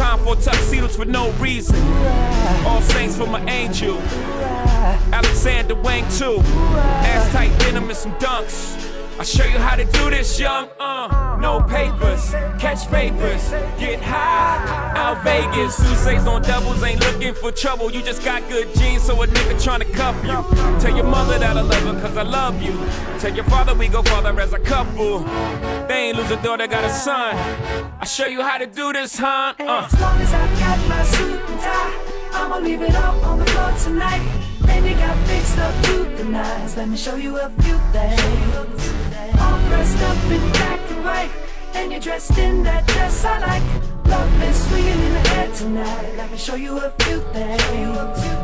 Time 0.00 0.18
for 0.20 0.34
tuxedos 0.34 0.96
for 0.96 1.04
no 1.04 1.30
reason. 1.32 1.76
All 2.64 2.80
saints 2.80 3.18
for 3.18 3.26
my 3.26 3.44
angel. 3.50 3.98
Alexander 5.12 5.74
Wang 5.74 6.10
too. 6.10 6.40
Ass 6.40 7.30
tight 7.32 7.54
denim 7.58 7.84
and 7.84 7.94
some 7.94 8.12
dunks. 8.12 8.89
I'll 9.20 9.26
show 9.26 9.44
you 9.44 9.58
how 9.58 9.76
to 9.76 9.84
do 9.84 10.08
this, 10.08 10.40
young. 10.40 10.70
Uh, 10.80 11.36
no 11.38 11.60
papers, 11.60 12.30
catch 12.58 12.88
papers, 12.88 13.50
get 13.78 14.00
high. 14.00 14.96
Out 14.96 15.22
Vegas, 15.22 15.76
Sousa's 15.76 16.26
on 16.26 16.40
doubles, 16.40 16.82
ain't 16.82 17.00
looking 17.00 17.34
for 17.34 17.52
trouble. 17.52 17.92
You 17.92 18.02
just 18.02 18.24
got 18.24 18.48
good 18.48 18.74
genes, 18.76 19.02
so 19.02 19.20
a 19.22 19.26
nigga 19.26 19.60
tryna 19.62 19.92
cuff 19.92 20.16
you. 20.24 20.80
Tell 20.80 20.96
your 20.96 21.04
mother 21.04 21.38
that 21.38 21.54
I 21.54 21.60
love 21.60 21.82
her, 21.82 22.00
cause 22.00 22.16
I 22.16 22.22
love 22.22 22.62
you. 22.62 22.72
Tell 23.18 23.34
your 23.34 23.44
father 23.44 23.74
we 23.74 23.88
go 23.88 24.02
father 24.04 24.40
as 24.40 24.54
a 24.54 24.58
couple. 24.58 25.18
They 25.86 26.08
ain't 26.08 26.16
lose 26.16 26.30
a 26.30 26.42
daughter, 26.42 26.66
got 26.66 26.84
a 26.84 26.90
son. 26.90 27.36
I'll 28.00 28.06
show 28.06 28.24
you 28.24 28.40
how 28.40 28.56
to 28.56 28.66
do 28.66 28.94
this, 28.94 29.18
huh? 29.18 29.52
Uh. 29.58 29.86
As 29.92 30.00
long 30.00 30.18
as 30.18 30.32
I 30.32 30.60
got 30.60 30.88
my 30.88 31.02
suit 31.04 31.40
and 31.46 31.60
tie, 31.60 32.19
I'ma 32.32 32.58
leave 32.58 32.82
it 32.82 32.94
all 32.94 33.20
on 33.24 33.38
the 33.38 33.46
floor 33.46 33.72
tonight. 33.84 34.22
And 34.68 34.86
you 34.86 34.94
got 34.94 35.16
fixed 35.26 35.58
up 35.58 35.74
to 35.84 36.04
the 36.16 36.24
nines. 36.24 36.76
Let 36.76 36.88
me 36.88 36.96
show 36.96 37.16
you 37.16 37.38
a 37.38 37.48
few 37.62 37.78
things. 37.92 38.82
All 39.40 39.58
dressed 39.68 40.02
up 40.02 40.16
in 40.30 40.40
black 40.52 40.80
and 40.90 41.04
white, 41.04 41.30
and 41.74 41.90
you're 41.90 42.00
dressed 42.00 42.38
in 42.38 42.62
that 42.62 42.86
dress 42.86 43.24
I 43.24 43.38
like. 43.38 43.62
Love 44.06 44.42
is 44.42 44.68
swinging 44.68 45.00
in 45.06 45.12
the 45.14 45.30
air 45.36 45.50
tonight. 45.54 46.16
Let 46.16 46.30
me 46.30 46.38
show 46.38 46.56
you 46.56 46.78
a 46.78 46.90
few 47.02 47.20
things. 47.32 47.62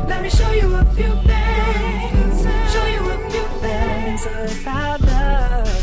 Let 0.07 0.21
me 0.21 0.29
show 0.29 0.51
you 0.51 0.75
a 0.75 0.85
few 0.95 1.13
things. 1.29 2.43
Show 2.73 2.85
you 2.95 3.09
a 3.09 3.29
few 3.29 3.45
things 3.61 4.25
about 4.61 5.01
love. 5.01 5.76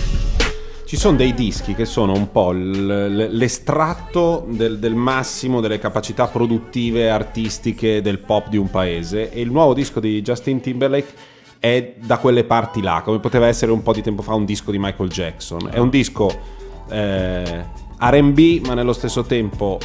Ci 0.87 0.97
sono 0.99 1.17
dei 1.17 1.33
dischi 1.33 1.75
che 1.75 1.87
sono 1.87 2.13
un 2.13 2.31
po' 2.31 2.53
l'estratto 2.53 4.47
del, 4.49 4.79
del 4.79 4.95
massimo 4.95 5.61
delle 5.61 5.79
capacità 5.79 6.27
produttive 6.27 7.09
artistiche 7.09 8.03
del 8.03 8.19
pop 8.19 8.49
di 8.49 8.59
un 8.59 8.71
paese 8.71 9.33
e 9.33 9.41
il 9.41 9.51
nuovo 9.51 9.73
disco 9.73 9.99
di 9.99 10.21
Justin 10.21 10.61
Timberlake 10.61 11.13
è 11.59 11.95
da 11.99 12.19
quelle 12.19 12.45
parti 12.45 12.83
là, 12.83 13.01
come 13.03 13.19
poteva 13.19 13.47
essere 13.47 13.73
un 13.73 13.83
po' 13.83 13.95
di 13.95 14.03
tempo 14.03 14.21
fa 14.21 14.35
un 14.35 14.45
disco 14.45 14.71
di 14.71 14.79
Michael 14.79 15.09
Jackson. 15.09 15.71
È 15.73 15.79
un 15.79 15.89
disco 15.89 16.31
eh, 16.91 17.65
RB, 17.99 18.67
ma 18.67 18.75
nello 18.75 18.93
stesso 18.93 19.23
tempo 19.23 19.79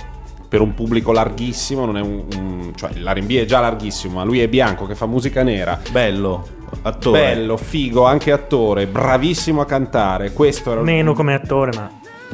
per 0.49 0.59
un 0.59 0.73
pubblico 0.73 1.13
larghissimo, 1.13 1.83
un, 1.83 1.95
un- 1.95 2.73
cioè 2.75 2.91
l'R&B 2.95 3.35
è 3.35 3.45
già 3.45 3.61
larghissimo, 3.61 4.15
ma 4.15 4.23
lui 4.23 4.41
è 4.41 4.49
bianco 4.49 4.85
che 4.85 4.95
fa 4.95 5.05
musica 5.05 5.43
nera. 5.43 5.79
Bello, 5.91 6.45
attore. 6.83 7.19
Bello, 7.19 7.57
figo, 7.57 8.05
anche 8.05 8.31
attore, 8.31 8.87
bravissimo 8.87 9.61
a 9.61 9.65
cantare. 9.65 10.31
Questo 10.33 10.71
era 10.71 10.81
Meno 10.81 11.13
come 11.13 11.33
attore, 11.33 11.71
ma. 11.75 11.89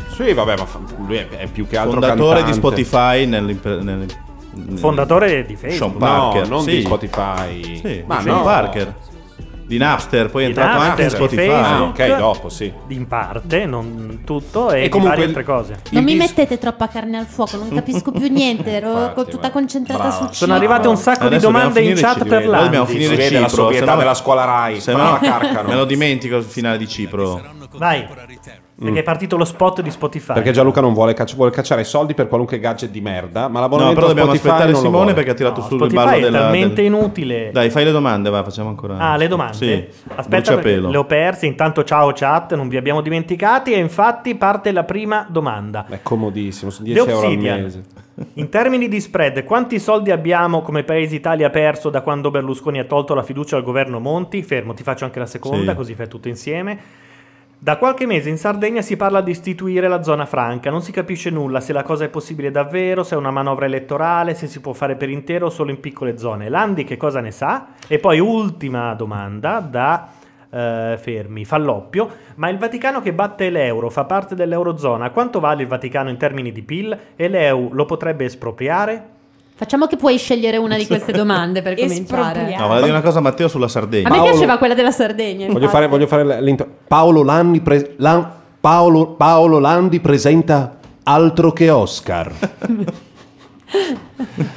Sì, 0.10 0.34
vabbè, 0.34 0.58
ma 0.58 0.66
fa- 0.66 0.80
lui 1.06 1.18
è, 1.18 1.28
è 1.30 1.48
più 1.48 1.68
che 1.68 1.78
altro 1.78 2.00
Fondatore 2.00 2.44
di 2.44 2.52
cantante. 2.52 2.84
Spotify 2.84 3.26
nell'impe- 3.26 3.80
nel- 3.82 4.06
Fondatore 4.76 5.46
di 5.46 5.56
Facebook. 5.56 5.74
Sean 5.74 5.98
Parker. 5.98 6.44
No, 6.44 6.56
non 6.56 6.64
sì. 6.64 6.72
di 6.72 6.82
Spotify. 6.82 7.76
Sì, 7.84 8.04
Ma 8.06 8.22
Sean 8.22 8.38
no. 8.38 8.44
Parker. 8.44 8.94
Di 9.68 9.78
Napster, 9.78 10.30
poi 10.30 10.44
è 10.44 10.46
Di 10.46 10.52
entrato 10.52 10.78
anche 10.80 11.02
in 11.02 11.08
Napster, 11.08 11.10
di 11.10 11.16
Spotify. 11.36 11.48
Facebook. 11.50 12.00
Ah, 12.00 12.04
ok, 12.14 12.18
dopo, 12.18 12.50
sì. 12.50 12.72
In 12.90 13.08
parte, 13.08 13.66
non 13.66 14.22
tutto, 14.24 14.72
e, 14.72 14.80
E 14.80 14.82
di 14.84 14.90
comunque 14.90 15.16
varie 15.18 15.26
altre 15.36 15.44
cose. 15.44 15.80
Non 15.90 16.04
mi 16.04 16.16
mettete 16.16 16.58
troppa 16.60 16.88
carne 16.88 17.18
al 17.18 17.26
fuoco, 17.26 17.58
non 17.58 17.70
capisco 17.70 18.12
più 18.12 18.28
niente, 18.32 18.72
ero 18.72 19.08
Infatti, 19.08 19.32
tutta 19.32 19.50
concentrata 19.52 20.00
Brava. 20.04 20.16
sul 20.16 20.26
cibo. 20.28 20.36
Sono 20.38 20.54
arrivate 20.54 20.88
un 20.88 20.98
sacco 20.98 21.22
di 21.28 21.36
Adesso 21.36 21.46
dobbiamo 21.48 21.70
domande 21.70 21.90
in 21.90 21.96
chat 21.98 22.14
Cipro. 22.14 22.30
per 22.30 22.46
Noi 22.46 22.64
dobbiamo 22.64 22.86
l'Andi. 22.86 22.92
finire 23.06 23.24
la 23.24 23.48
Cipro, 23.48 23.48
sobrietà 23.64 23.86
se 23.86 23.92
no- 23.92 23.98
della 23.98 24.14
scuola 24.14 24.46
Rai, 24.46 24.80
se 24.82 24.92
no 24.94 25.18
Carcano. 25.22 25.68
me 25.70 25.76
lo 25.76 25.86
dimentico 25.86 26.36
il 26.38 26.44
finale 26.44 26.78
di 26.78 26.88
Cipro. 26.88 27.42
Vai. 27.78 28.08
Perché 28.78 29.00
è 29.00 29.04
partito 29.04 29.38
lo 29.38 29.46
spot 29.46 29.82
di 29.82 29.90
Spotify. 29.90 30.34
Perché 30.34 30.52
Gianluca 30.52 30.82
non 30.82 30.94
vuole, 30.94 31.14
cacci- 31.14 31.36
vuole 31.38 31.50
cacciare 31.52 31.86
soldi 31.86 32.14
per 32.14 32.28
qualunque 32.28 32.60
gadget 32.60 32.90
di 32.92 33.00
merda, 33.00 33.48
ma 33.48 33.54
No, 33.56 33.60
l'abbonamento 33.62 33.96
però 33.96 34.08
dobbiamo 34.08 34.30
Spotify 34.34 34.50
aspettare 34.50 34.72
non 34.74 34.82
lo 34.82 34.86
Simone 34.88 35.02
vuole. 35.04 35.14
perché 35.16 35.30
ha 35.32 35.34
tirato 35.34 35.62
No, 35.62 35.68
sul 35.68 35.78
Spotify 35.78 36.04
ballo 36.04 36.18
è 36.18 36.20
della... 36.22 36.40
talmente 36.40 36.76
del- 36.76 36.86
inutile. 36.86 37.50
Dai, 37.54 37.70
fai 37.70 37.86
le 37.86 37.92
domande, 37.92 38.30
va, 38.30 38.44
facciamo 38.44 38.68
ancora. 38.70 38.98
Ah, 38.98 39.16
le 39.16 39.28
domande? 39.30 39.56
Sì. 39.56 39.72
Aspetta, 39.74 40.14
perché 40.16 40.28
Bruciapelo. 40.42 40.90
le 40.90 40.98
ho 40.98 41.06
perse. 41.06 41.46
Intanto, 41.46 41.84
ciao 41.86 42.12
chat, 42.14 42.54
non 42.56 42.68
vi 42.68 42.76
abbiamo 42.76 43.00
dimenticati. 43.02 43.72
E 43.72 43.78
infatti 43.78 44.36
parte 44.36 44.72
la 44.74 44.84
prima 44.84 45.26
domanda. 45.30 45.86
È 45.88 46.00
comodissimo, 46.04 46.70
sono 46.70 46.86
The 46.86 46.94
10 46.94 47.10
euro 47.10 47.20
al 47.22 47.26
Obsidian. 47.32 47.62
mese. 47.62 47.84
In 48.34 48.50
termini 48.50 48.88
di 48.90 49.00
spread, 49.00 49.44
quanti 49.46 49.80
soldi 49.80 50.12
abbiamo 50.12 50.62
come 50.62 50.84
paese 50.84 51.16
Italia 51.16 51.50
perso 51.50 51.90
da 51.90 52.02
quando 52.02 52.30
Berlusconi 52.30 52.80
ha 52.80 52.86
tolto 52.86 53.14
la 53.14 53.24
fiducia 53.24 53.56
al 53.56 53.64
governo 53.64 54.00
Monti? 54.00 54.42
Fermo, 54.44 54.74
ti 54.74 54.84
faccio 54.84 55.06
anche 55.06 55.20
la 55.20 55.26
seconda, 55.26 55.72
Sì. 55.72 55.78
così 55.78 55.94
fai 55.96 56.08
tutto 56.10 56.28
insieme. 56.28 56.78
Da 57.58 57.78
qualche 57.78 58.06
mese 58.06 58.30
in 58.30 58.38
Sardegna 58.38 58.82
si 58.82 58.98
parla 58.98 59.22
di 59.22 59.32
istituire 59.32 59.88
la 59.88 60.04
zona 60.04 60.26
franca, 60.26 60.70
non 60.70 60.82
si 60.82 60.92
capisce 60.92 61.30
nulla 61.30 61.62
se 61.62 61.74
la 61.74 61.84
cosa 61.84 62.04
è 62.04 62.10
possibile 62.10 62.52
davvero, 62.52 63.04
se 63.04 63.16
è 63.16 63.18
una 63.18 63.32
manovra 63.32 63.66
elettorale, 63.66 64.36
se 64.36 64.48
si 64.48 64.60
può 64.60 64.74
fare 64.74 64.96
per 64.96 65.10
intero 65.10 65.48
o 65.48 65.50
solo 65.50 65.72
in 65.72 65.80
piccole 65.80 66.18
zone. 66.18 66.50
Landi 66.50 66.84
che 66.84 66.98
cosa 66.98 67.22
ne 67.22 67.32
sa? 67.32 67.68
E 67.88 67.98
poi 67.98 68.20
ultima 68.20 68.94
domanda 68.94 69.62
da 69.62 70.10
eh, 70.50 70.98
Fermi, 71.00 71.46
Falloppio, 71.46 72.10
ma 72.36 72.50
il 72.50 72.58
Vaticano 72.58 73.02
che 73.02 73.14
batte 73.14 73.50
l'euro 73.50 73.90
fa 73.90 74.04
parte 74.04 74.36
dell'eurozona, 74.36 75.10
quanto 75.12 75.40
vale 75.40 75.64
il 75.64 75.68
Vaticano 75.68 76.10
in 76.10 76.18
termini 76.18 76.52
di 76.52 76.62
PIL 76.62 76.98
e 77.16 77.28
l'EU 77.30 77.72
lo 77.72 77.86
potrebbe 77.86 78.26
espropriare? 78.26 79.14
Facciamo 79.58 79.88
che 79.88 79.96
puoi 79.96 80.18
scegliere 80.18 80.58
una 80.58 80.76
di 80.76 80.86
queste 80.86 81.12
domande 81.14 81.62
per 81.62 81.76
cominciare. 81.76 82.56
No, 82.58 82.68
volevo 82.68 82.80
dire 82.86 82.92
una 82.92 83.02
cosa 83.02 83.22
Matteo 83.22 83.48
sulla 83.48 83.70
Sardegna. 83.70 84.10
A 84.10 84.12
me 84.12 84.22
piaceva 84.30 84.58
quella 84.58 84.74
della 84.74 84.92
Sardegna. 84.92 85.48
Voglio 85.48 85.70
fare, 85.70 85.88
voglio 85.88 86.08
fare 86.08 86.42
l'intro. 86.42 86.68
Paolo 86.88 87.24
Landi, 87.24 87.62
pre- 87.62 87.94
Lan- 87.98 88.30
Paolo, 88.60 89.12
Paolo 89.12 89.60
Landi 89.60 90.02
presenta 90.02 90.78
altro 91.04 91.54
che 91.54 91.70
Oscar. 91.70 92.32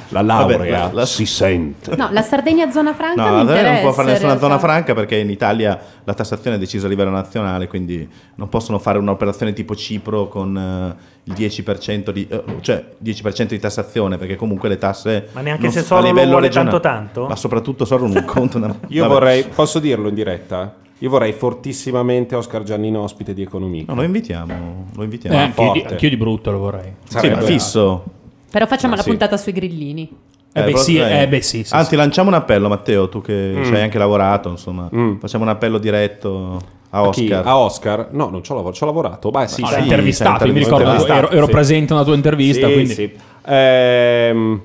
La 0.09 0.21
laurea 0.21 0.79
Vabbè, 0.79 0.93
la- 0.93 1.05
si 1.05 1.25
sente. 1.25 1.95
No, 1.95 2.09
la 2.11 2.21
Sardegna 2.21 2.71
zona 2.71 2.93
franca 2.93 3.21
No, 3.21 3.29
mi 3.29 3.43
la 3.43 3.53
Sardegna 3.53 3.71
non 3.73 3.81
può 3.81 3.91
fare 3.91 4.11
nessuna 4.11 4.37
zona 4.37 4.59
franca 4.59 4.93
perché 4.93 5.17
in 5.17 5.29
Italia 5.29 5.79
la 6.03 6.13
tassazione 6.13 6.55
è 6.55 6.59
decisa 6.59 6.85
a 6.87 6.89
livello 6.89 7.09
nazionale, 7.09 7.67
quindi 7.67 8.07
non 8.35 8.49
possono 8.49 8.79
fare 8.79 8.97
un'operazione 8.97 9.53
tipo 9.53 9.75
Cipro 9.75 10.27
con 10.27 10.57
eh, 10.57 10.95
il 11.25 11.33
10% 11.33 12.09
di, 12.11 12.27
eh, 12.29 12.43
cioè 12.61 12.85
10% 13.03 13.47
di 13.47 13.59
tassazione, 13.59 14.17
perché 14.17 14.35
comunque 14.35 14.69
le 14.69 14.77
tasse 14.77 15.27
Ma 15.33 15.41
neanche 15.41 15.63
non 15.63 15.71
se 15.71 15.81
Sorro 15.81 15.99
a 15.99 16.01
lo 16.01 16.07
livello 16.07 16.31
vuole 16.31 16.47
regionale, 16.47 16.79
tanto 16.79 16.87
tanto? 16.87 17.27
Ma 17.27 17.35
soprattutto 17.35 17.85
Sorro 17.85 18.07
non 18.07 18.23
contano. 18.25 18.79
Io 18.87 19.07
vorrei, 19.07 19.43
posso 19.43 19.79
dirlo 19.79 20.09
in 20.09 20.15
diretta? 20.15 20.75
Io 21.01 21.09
vorrei 21.09 21.31
fortissimamente 21.31 22.35
Oscar 22.35 22.63
Giannino 22.63 23.01
ospite 23.01 23.33
di 23.33 23.41
Economia. 23.41 23.85
No, 23.87 23.95
lo 23.95 24.03
invitiamo, 24.03 24.87
lo 24.93 25.03
invitiamo. 25.03 25.35
Eh, 25.37 25.39
anch'io, 25.39 25.71
di, 25.71 25.79
forte. 25.79 25.93
anch'io 25.93 26.09
di 26.09 26.17
brutto 26.17 26.51
lo 26.51 26.57
vorrei. 26.57 26.93
Sì, 27.05 27.29
ma 27.29 27.39
fisso. 27.41 28.03
Però 28.51 28.65
facciamo 28.65 28.93
Ah, 28.93 28.97
la 28.97 29.03
sì. 29.03 29.09
puntata 29.09 29.37
sui 29.37 29.51
grillini. 29.51 30.09
Eh, 30.51 30.61
beh, 30.61 30.65
però- 30.71 30.77
sì, 30.79 30.97
eh, 30.97 31.27
beh, 31.27 31.41
sì, 31.41 31.63
sì, 31.63 31.73
Anzi, 31.73 31.89
sì. 31.91 31.95
lanciamo 31.95 32.29
un 32.29 32.35
appello, 32.35 32.67
Matteo, 32.69 33.07
tu 33.07 33.21
che 33.21 33.53
Mm. 33.55 33.63
ci 33.63 33.73
hai 33.73 33.81
anche 33.81 33.97
lavorato, 33.99 34.49
insomma. 34.49 34.89
Mm. 34.93 35.17
Facciamo 35.17 35.43
un 35.43 35.49
appello 35.51 35.77
diretto 35.77 36.57
a 36.89 36.97
A? 36.97 37.07
Oscar. 37.07 37.45
A 37.45 37.57
Oscar? 37.57 38.07
No, 38.11 38.29
non 38.29 38.43
ci 38.43 38.51
ho 38.51 38.55
lavorato, 38.55 38.75
ci 38.77 38.83
ho 38.83 38.87
lavorato. 38.87 39.29
Beh, 39.29 39.47
sì, 39.47 39.61
No, 39.61 39.67
sì. 39.67 39.79
intervistato, 39.79 40.45
mi 40.47 40.53
ricordo, 40.53 40.79
intervistato, 40.89 41.17
ero, 41.19 41.29
ero 41.29 41.45
sì. 41.45 41.51
presente 41.51 41.93
a 41.93 41.95
una 41.97 42.05
tua 42.05 42.15
intervista, 42.15 42.65
Sì, 42.67 42.73
quindi... 42.73 42.93
sì. 42.93 43.11
Ehm, 43.45 44.61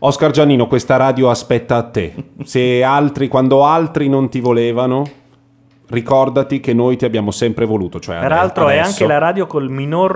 Oscar 0.00 0.30
Giannino, 0.30 0.66
questa 0.68 0.96
radio 0.96 1.30
aspetta 1.30 1.76
a 1.76 1.82
te. 1.84 2.14
Se 2.44 2.82
altri, 2.82 3.26
quando 3.28 3.64
altri 3.64 4.08
non 4.08 4.28
ti 4.28 4.40
volevano, 4.40 5.02
ricordati 5.90 6.60
che 6.60 6.74
noi 6.74 6.96
ti 6.96 7.04
abbiamo 7.04 7.30
sempre 7.30 7.64
voluto. 7.64 7.98
Cioè 8.00 8.18
Peraltro 8.18 8.64
adesso- 8.66 8.80
è 8.82 8.86
anche 8.86 9.06
la 9.06 9.18
radio 9.18 9.46
col 9.46 9.70
minor, 9.70 10.12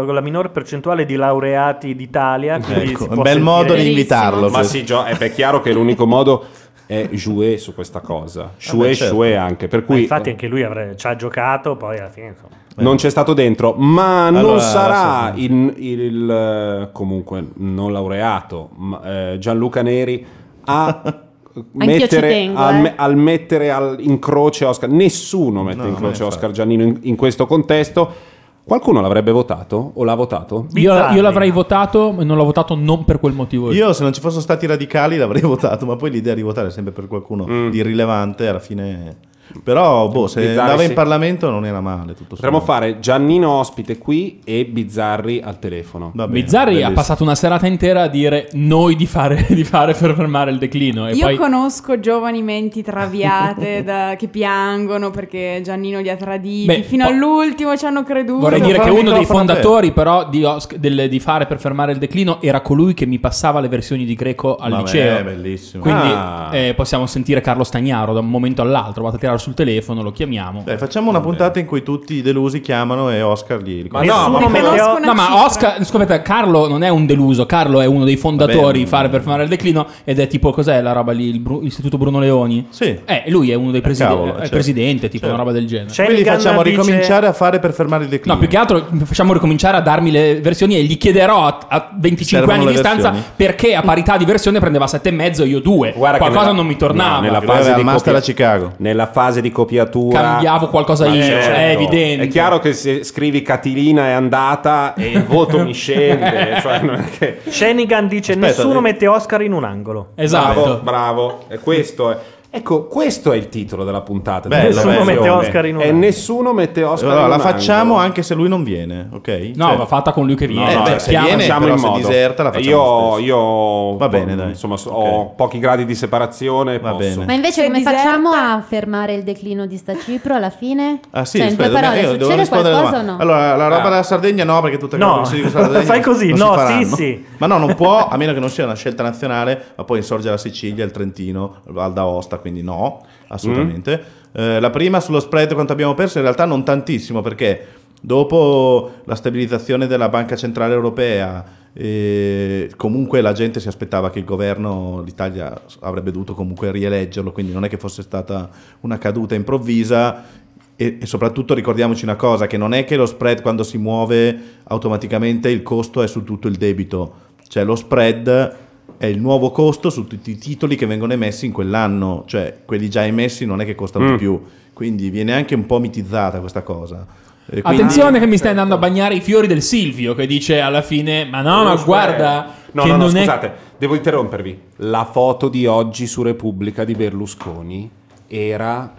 eh, 0.00 0.04
con 0.04 0.14
la 0.14 0.20
minore 0.20 0.48
percentuale 0.50 1.04
di 1.04 1.16
laureati 1.16 1.94
d'Italia. 1.94 2.56
Ecco, 2.56 3.04
un 3.04 3.08
bel 3.08 3.16
sentire- 3.16 3.38
modo 3.40 3.74
di 3.74 3.88
invitarlo. 3.88 4.48
Ma 4.48 4.62
sì, 4.62 4.84
Gio, 4.84 5.04
è 5.04 5.14
beh, 5.16 5.32
chiaro 5.32 5.60
che 5.60 5.72
l'unico 5.72 6.06
modo 6.06 6.44
è 6.86 7.08
jouer 7.12 7.58
su 7.58 7.74
questa 7.74 8.00
cosa. 8.00 8.50
Jouer, 8.58 8.94
certo. 8.94 9.14
jouer 9.14 9.38
anche. 9.38 9.66
Per 9.68 9.80
Ma 9.80 9.86
cui 9.86 10.00
infatti 10.02 10.30
anche 10.30 10.46
lui 10.46 10.62
avrebbe- 10.62 10.96
ci 10.96 11.06
ha 11.06 11.16
giocato, 11.16 11.76
poi 11.76 11.98
alla 11.98 12.08
fine 12.10 12.28
insomma. 12.28 12.54
non 12.76 12.96
c'è 12.96 13.08
stato 13.10 13.32
dentro, 13.34 13.72
ma 13.72 14.30
non 14.30 14.40
Allora, 14.40 14.60
sarà 14.60 15.32
sì. 15.34 15.44
il, 15.44 15.74
il, 15.78 16.88
comunque 16.92 17.44
non 17.56 17.92
laureato 17.92 18.70
ma, 18.76 19.00
eh, 19.32 19.38
Gianluca 19.38 19.82
Neri 19.82 20.24
a 20.64 21.02
mettere, 21.72 22.28
tengo, 22.28 22.58
al, 22.58 22.84
eh. 22.84 22.92
al 22.96 23.16
mettere 23.16 23.70
al- 23.70 23.96
in 24.00 24.18
croce 24.18 24.64
Oscar. 24.64 24.88
Nessuno 24.88 25.62
mette 25.62 25.82
No, 25.82 25.88
in 25.88 25.94
croce. 25.94 26.24
Oscar 26.24 26.50
Giannino 26.50 26.82
in, 26.82 26.98
in 27.02 27.16
questo 27.16 27.46
contesto. 27.46 28.30
Qualcuno 28.64 29.00
l'avrebbe 29.00 29.32
votato 29.32 29.90
o 29.94 30.04
l'ha 30.04 30.14
votato? 30.14 30.66
Io, 30.74 30.92
io 31.10 31.20
l'avrei 31.20 31.50
votato, 31.50 32.12
ma 32.12 32.22
non 32.22 32.36
l'ho 32.36 32.44
votato 32.44 32.76
non 32.76 33.04
per 33.04 33.18
quel 33.18 33.32
motivo. 33.32 33.72
Io, 33.72 33.92
se 33.92 34.04
non 34.04 34.12
ci 34.12 34.20
fossero 34.20 34.40
stati 34.40 34.66
i 34.66 34.68
radicali, 34.68 35.16
l'avrei 35.16 35.42
votato, 35.46 35.84
ma 35.84 35.96
poi 35.96 36.10
l'idea 36.10 36.34
di 36.34 36.42
votare 36.42 36.70
sempre 36.70 36.92
per 36.92 37.08
qualcuno 37.08 37.68
di 37.70 37.82
rilevante 37.82 38.46
alla 38.46 38.60
fine. 38.60 39.30
Però, 39.62 40.08
boh, 40.08 40.26
se 40.26 40.40
Bizzarri, 40.40 40.58
andava 40.60 40.82
in 40.82 40.88
sì. 40.88 40.94
Parlamento 40.94 41.50
non 41.50 41.64
era 41.66 41.80
male. 41.80 42.14
Tutto 42.14 42.34
Potremmo 42.34 42.60
fare 42.60 42.98
Giannino 43.00 43.50
ospite 43.50 43.98
qui 43.98 44.40
e 44.44 44.64
Bizzarri 44.64 45.40
al 45.42 45.58
telefono. 45.58 46.12
Bizzarri 46.28 46.82
ha 46.82 46.90
passato 46.92 47.22
una 47.22 47.34
serata 47.34 47.66
intera 47.66 48.02
a 48.02 48.06
dire 48.08 48.48
noi 48.52 48.96
di 48.96 49.06
fare, 49.06 49.46
di 49.50 49.64
fare 49.64 49.94
per 49.94 50.14
fermare 50.14 50.50
il 50.50 50.58
declino. 50.58 51.08
E 51.08 51.12
Io 51.14 51.26
poi 51.26 51.36
conosco 51.36 51.98
giovani 52.00 52.42
menti 52.42 52.82
traviate 52.82 53.82
da- 53.84 54.14
che 54.18 54.28
piangono 54.28 55.10
perché 55.10 55.60
Giannino 55.62 56.00
li 56.00 56.08
ha 56.10 56.16
traditi. 56.16 56.66
Beh, 56.66 56.82
Fino 56.82 57.04
po- 57.06 57.10
all'ultimo 57.12 57.76
ci 57.76 57.84
hanno 57.86 58.02
creduto. 58.02 58.40
Vorrei 58.40 58.60
dire 58.60 58.78
che 58.80 58.90
uno 58.90 59.12
dei 59.12 59.24
fondatori, 59.24 59.92
però, 59.92 60.28
di, 60.28 60.44
Osc- 60.44 60.76
del- 60.76 61.08
di 61.08 61.20
fare 61.20 61.46
per 61.46 61.58
fermare 61.60 61.92
il 61.92 61.98
declino 61.98 62.40
era 62.40 62.60
colui 62.60 62.94
che 62.94 63.06
mi 63.06 63.18
passava 63.18 63.60
le 63.60 63.68
versioni 63.68 64.04
di 64.04 64.14
greco 64.14 64.56
al 64.56 64.70
Vabbè, 64.70 64.82
liceo. 64.82 65.24
bellissimo. 65.24 65.82
Quindi 65.82 66.00
Ah. 66.12 66.48
eh, 66.52 66.74
possiamo 66.74 67.06
sentire 67.06 67.40
Carlo 67.40 67.64
Stagnaro 67.64 68.12
da 68.12 68.20
un 68.20 68.28
momento 68.30 68.62
all'altro. 68.62 69.02
Vado 69.04 69.16
a 69.16 69.18
tirare 69.18 69.38
sul 69.42 69.54
telefono, 69.54 70.02
lo 70.02 70.12
chiamiamo. 70.12 70.62
Dai, 70.64 70.78
facciamo 70.78 71.10
una 71.10 71.20
puntata 71.20 71.58
in 71.58 71.66
cui 71.66 71.82
tutti 71.82 72.14
i 72.14 72.22
delusi 72.22 72.60
chiamano 72.60 73.10
e 73.10 73.20
Oscar 73.22 73.60
gli 73.62 73.86
Ma 73.90 74.02
no, 74.02 74.28
ma, 74.28 74.98
no, 74.98 75.14
ma 75.14 75.44
Oscar, 75.44 75.84
scusate, 75.84 76.22
Carlo 76.22 76.68
non 76.68 76.82
è 76.82 76.88
un 76.88 77.04
deluso, 77.06 77.44
Carlo 77.46 77.80
è 77.80 77.86
uno 77.86 78.04
dei 78.04 78.16
fondatori 78.16 78.86
fare 78.86 79.08
per 79.08 79.20
fermare 79.20 79.42
il 79.42 79.48
declino 79.48 79.86
ed 80.04 80.18
è 80.18 80.26
tipo 80.26 80.50
cos'è 80.52 80.80
la 80.80 80.92
roba 80.92 81.12
lì, 81.12 81.28
il 81.28 81.40
Bru- 81.40 81.60
l'Istituto 81.60 81.98
Bruno 81.98 82.18
Leoni? 82.20 82.66
Sì. 82.70 82.98
Eh, 83.04 83.24
lui 83.26 83.50
è 83.50 83.54
uno 83.54 83.70
dei 83.70 83.80
presidenti, 83.80 84.14
cavolo, 84.16 84.34
è 84.34 84.38
certo. 84.40 84.54
presidente, 84.54 85.08
tipo 85.08 85.26
Certo. 85.26 85.34
una 85.34 85.42
roba 85.44 85.52
del 85.52 85.66
genere. 85.66 86.04
Quindi 86.04 86.24
facciamo 86.24 86.62
ricominciare 86.62 87.26
a 87.26 87.32
fare 87.32 87.58
per 87.58 87.72
fermare 87.72 88.04
il 88.04 88.08
declino. 88.10 88.34
No, 88.34 88.38
più 88.40 88.48
che 88.48 88.56
altro 88.56 88.86
facciamo 89.04 89.32
ricominciare 89.32 89.76
a 89.76 89.80
darmi 89.80 90.10
le 90.10 90.40
versioni 90.40 90.76
e 90.76 90.82
gli 90.84 90.96
chiederò 90.96 91.46
a, 91.46 91.58
a 91.68 91.90
25 91.98 92.24
Servono 92.38 92.52
anni 92.52 92.66
di 92.66 92.72
distanza 92.72 93.10
versioni? 93.10 93.32
perché 93.36 93.74
a 93.74 93.82
parità 93.82 94.16
di 94.16 94.24
versione 94.24 94.60
prendeva 94.60 94.84
7,5 94.86 95.42
e 95.42 95.46
io 95.46 95.60
2. 95.60 95.92
Guarda 95.96 96.16
che 96.18 96.22
Qualcosa 96.22 96.46
nella- 96.46 96.56
non 96.56 96.66
mi 96.66 96.76
tornava. 96.76 97.14
no, 97.16 97.20
nella 97.20 97.40
fase 97.40 97.74
di 97.74 97.82
master 97.82 98.14
copia- 98.14 98.18
a 98.18 98.20
Chicago. 98.20 98.72
Nella 98.78 99.06
fase 99.06 99.31
di 99.40 99.50
copiatura 99.50 100.20
Cambiavo 100.20 100.68
qualcosa 100.68 101.06
Ma 101.06 101.14
io, 101.14 101.22
certo. 101.22 101.50
è 101.50 101.70
evidente. 101.70 102.24
È 102.24 102.28
chiaro 102.28 102.58
che 102.58 102.72
se 102.72 103.04
scrivi 103.04 103.42
Catilina 103.42 104.06
è 104.06 104.10
andata 104.12 104.94
e 104.94 105.10
il 105.10 105.24
voto 105.24 105.62
mi 105.62 105.72
scende. 105.72 106.58
Cioè 106.62 106.80
non 106.80 106.94
è 106.96 107.04
che... 107.18 107.38
Shenigan 107.48 108.08
dice 108.08 108.32
Aspetta, 108.32 108.46
nessuno 108.48 108.68
devi- 108.74 108.84
mette 108.84 109.06
Oscar 109.06 109.42
in 109.42 109.52
un 109.52 109.64
angolo. 109.64 110.08
Esatto. 110.14 110.62
Bravo, 110.62 110.80
bravo. 110.82 111.44
E 111.48 111.58
questo 111.58 112.10
è. 112.10 112.18
Ecco, 112.54 112.84
questo 112.86 113.32
è 113.32 113.36
il 113.36 113.48
titolo 113.48 113.82
della 113.82 114.02
puntata. 114.02 114.46
Bello, 114.46 114.68
della 114.68 114.82
bello. 114.82 114.90
Nessuno 114.90 115.04
mette 115.14 115.28
Oscar 115.30 115.64
in 115.66 115.76
un 115.76 115.80
E 115.82 115.90
nessuno 115.92 116.52
mette 116.52 116.82
Oscar 116.82 117.08
Allora, 117.08 117.22
in 117.24 117.28
la 117.30 117.34
un 117.36 117.40
facciamo 117.40 117.80
angolo. 117.80 117.98
anche 118.00 118.22
se 118.22 118.34
lui 118.34 118.48
non 118.50 118.62
viene, 118.62 119.08
ok? 119.10 119.52
No, 119.54 119.74
va 119.74 119.86
fatta 119.86 120.12
con 120.12 120.26
lui 120.26 120.34
che 120.34 120.46
viene. 120.46 120.70
Eh, 120.70 120.74
No, 120.74 120.82
beh, 120.82 120.90
no, 120.90 120.98
se 120.98 121.08
chiama- 121.08 121.26
viene, 121.28 121.42
Facciamo 121.44 121.60
però 121.60 121.72
in 121.72 121.78
se 121.80 121.86
modo. 121.86 121.98
diserta 121.98 122.42
la 122.42 122.48
io, 122.50 122.78
facciamo 122.78 123.18
io 123.20 123.96
Va 123.96 124.08
bene, 124.10 124.36
dai. 124.36 124.48
insomma, 124.50 124.76
ho 124.84 125.30
pochi 125.30 125.58
gradi 125.58 125.86
di 125.86 125.94
separazione. 125.94 126.78
Va 126.78 126.90
posso. 126.90 127.08
bene. 127.08 127.24
Ma 127.24 127.32
invece 127.32 127.52
Se 127.62 127.64
come 127.64 127.78
diserta- 127.78 127.98
facciamo 128.00 128.30
a 128.32 128.62
fermare 128.68 129.14
il 129.14 129.22
declino 129.22 129.64
di 129.64 129.76
sta 129.78 129.96
Cipro 129.96 130.34
alla 130.34 130.50
fine? 130.50 131.00
Ah 131.12 131.24
sì, 131.24 131.38
cioè, 131.38 131.48
in 131.48 131.54
due 131.56 131.64
aspetta, 131.64 131.80
parole, 131.80 132.00
io 132.02 132.10
devo 132.12 132.22
succede 132.24 132.40
rispondere 132.40 132.74
qualcosa 132.74 132.98
o 132.98 133.02
no? 133.06 133.16
Allora, 133.18 133.56
la 133.56 133.68
roba 133.68 133.80
Ah. 133.80 133.88
della 133.88 134.02
Sardegna 134.02 134.44
no, 134.44 134.60
perché 134.60 134.76
tutte 134.76 134.98
le 134.98 135.04
No. 135.06 135.24
sulla 135.24 135.48
Sardegna 135.48 135.84
Fai 135.84 136.02
così, 136.02 136.34
no, 136.34 136.54
sì, 136.66 136.84
sì. 136.84 137.24
Ma 137.38 137.46
no, 137.46 137.56
non 137.56 137.74
può, 137.74 138.06
a 138.08 138.16
meno 138.18 138.34
che 138.34 138.40
non 138.40 138.50
sia 138.50 138.64
una 138.64 138.74
scelta 138.76 139.02
nazionale, 139.02 139.68
ma 139.74 139.84
poi 139.84 139.96
insorge 139.96 140.28
la 140.28 140.36
Sicilia, 140.36 140.84
il 140.84 140.90
Trentino, 140.90 141.56
Val 141.68 141.94
d'Aosta, 141.94 142.40
quindi 142.42 142.62
no, 142.62 143.06
assolutamente. 143.28 144.04
Eh, 144.32 144.60
la 144.60 144.68
prima 144.68 145.00
sullo 145.00 145.20
spread 145.20 145.54
quanto 145.54 145.72
abbiamo 145.72 145.94
perso, 145.94 146.18
in 146.18 146.24
realtà 146.24 146.44
non 146.44 146.62
tantissimo, 146.62 147.22
perché 147.22 147.66
dopo 147.98 148.96
la 149.04 149.14
stabilizzazione 149.14 149.86
della 149.86 150.10
Banca 150.10 150.36
Centrale 150.36 150.74
Europea 150.74 151.60
eh, 151.74 152.70
comunque 152.76 153.22
la 153.22 153.32
gente 153.32 153.60
si 153.60 153.68
aspettava 153.68 154.10
che 154.10 154.18
il 154.18 154.24
governo, 154.26 155.02
l'Italia 155.02 155.58
avrebbe 155.80 156.10
dovuto 156.10 156.34
comunque 156.34 156.70
rieleggerlo, 156.70 157.32
quindi 157.32 157.52
non 157.52 157.64
è 157.64 157.68
che 157.68 157.78
fosse 157.78 158.02
stata 158.02 158.50
una 158.80 158.98
caduta 158.98 159.34
improvvisa. 159.34 160.40
E, 160.74 160.98
e 161.00 161.06
soprattutto 161.06 161.54
ricordiamoci 161.54 162.04
una 162.04 162.16
cosa, 162.16 162.46
che 162.46 162.56
non 162.56 162.72
è 162.74 162.84
che 162.84 162.96
lo 162.96 163.06
spread 163.06 163.40
quando 163.42 163.62
si 163.62 163.78
muove 163.78 164.38
automaticamente 164.64 165.48
il 165.50 165.62
costo 165.62 166.02
è 166.02 166.08
su 166.08 166.24
tutto 166.24 166.48
il 166.48 166.56
debito, 166.56 167.14
cioè 167.46 167.62
lo 167.64 167.76
spread 167.76 168.56
è 169.02 169.06
il 169.06 169.18
nuovo 169.18 169.50
costo 169.50 169.90
su 169.90 170.06
tutti 170.06 170.30
i 170.30 170.38
titoli 170.38 170.76
che 170.76 170.86
vengono 170.86 171.12
emessi 171.12 171.44
in 171.46 171.50
quell'anno, 171.52 172.22
cioè 172.28 172.58
quelli 172.64 172.88
già 172.88 173.04
emessi 173.04 173.44
non 173.44 173.60
è 173.60 173.64
che 173.64 173.74
costano 173.74 174.04
Mm. 174.04 174.10
di 174.12 174.16
più, 174.16 174.40
quindi 174.72 175.10
viene 175.10 175.32
anche 175.34 175.56
un 175.56 175.66
po' 175.66 175.80
mitizzata 175.80 176.38
questa 176.38 176.62
cosa. 176.62 177.04
Quindi- 177.44 177.62
Attenzione 177.68 178.20
che 178.20 178.26
mi 178.28 178.36
stai 178.36 178.50
andando 178.50 178.76
a 178.76 178.78
bagnare 178.78 179.16
i 179.16 179.20
fiori 179.20 179.48
del 179.48 179.60
Silvio 179.60 180.14
che 180.14 180.24
dice 180.28 180.60
alla 180.60 180.82
fine 180.82 181.24
ma 181.24 181.40
no, 181.40 181.64
ma 181.64 181.74
guarda 181.84 182.46
spread. 182.52 182.74
No, 182.74 182.82
che 182.84 182.88
no, 182.90 182.96
no, 182.96 183.04
non 183.06 183.16
è 183.16 183.20
scusate, 183.22 183.52
devo 183.76 183.96
interrompervi. 183.96 184.60
La 184.76 185.04
foto 185.04 185.48
di 185.48 185.66
oggi 185.66 186.06
su 186.06 186.22
Repubblica 186.22 186.84
di 186.84 186.94
Berlusconi 186.94 187.90
era. 188.28 188.94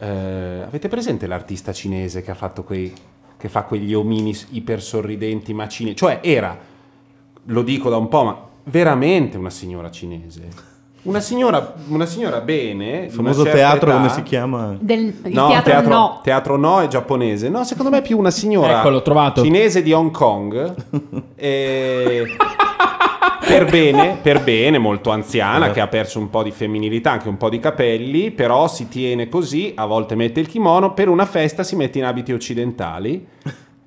eh, 0.00 0.62
avete 0.66 0.88
presente 0.88 1.28
l'artista 1.28 1.72
cinese 1.72 2.22
che 2.22 2.32
ha 2.32 2.34
fatto 2.34 2.64
quei. 2.64 2.92
che 3.38 3.48
fa 3.48 3.62
quegli 3.62 3.94
omini 3.94 4.36
iper 4.50 4.82
sorridenti 4.82 5.54
ma 5.54 5.68
cinesi? 5.68 5.94
Cioè, 5.96 6.18
era. 6.22 6.58
Lo 7.46 7.62
dico 7.62 7.88
da 7.88 7.96
un 7.96 8.08
po', 8.08 8.24
ma 8.24 8.50
veramente 8.64 9.36
una 9.36 9.50
signora 9.50 9.90
cinese. 9.90 10.70
Una 11.04 11.18
signora, 11.18 11.74
una 11.88 12.06
signora 12.06 12.40
bene. 12.40 13.06
il 13.06 13.10
famoso 13.10 13.42
teatro 13.42 13.88
età. 13.90 13.96
come 13.98 14.08
si 14.10 14.22
chiama? 14.22 14.76
Del, 14.78 15.00
il 15.00 15.32
No, 15.32 15.48
teatro, 15.48 15.70
teatro, 15.72 15.90
no. 15.92 16.20
teatro 16.22 16.56
no 16.56 16.80
è 16.80 16.86
giapponese. 16.86 17.48
No, 17.48 17.64
secondo 17.64 17.90
me 17.90 17.98
è 17.98 18.02
più 18.02 18.16
una 18.18 18.30
signora 18.30 18.78
Ecco, 18.78 18.90
l'ho 18.90 19.02
trovato. 19.02 19.42
cinese 19.42 19.82
di 19.82 19.92
Hong 19.92 20.12
Kong. 20.12 20.74
e- 21.34 22.36
per 23.44 23.68
bene, 23.68 24.18
per 24.22 24.44
bene, 24.44 24.78
molto 24.78 25.10
anziana, 25.10 25.72
che 25.72 25.80
ha 25.80 25.88
perso 25.88 26.20
un 26.20 26.30
po' 26.30 26.44
di 26.44 26.52
femminilità, 26.52 27.10
anche 27.10 27.28
un 27.28 27.36
po' 27.36 27.48
di 27.50 27.58
capelli, 27.58 28.30
però 28.30 28.68
si 28.68 28.86
tiene 28.88 29.28
così, 29.28 29.72
a 29.74 29.84
volte 29.84 30.14
mette 30.14 30.38
il 30.38 30.46
kimono, 30.46 30.94
per 30.94 31.08
una 31.08 31.26
festa 31.26 31.64
si 31.64 31.74
mette 31.74 31.98
in 31.98 32.04
abiti 32.04 32.32
occidentali 32.32 33.26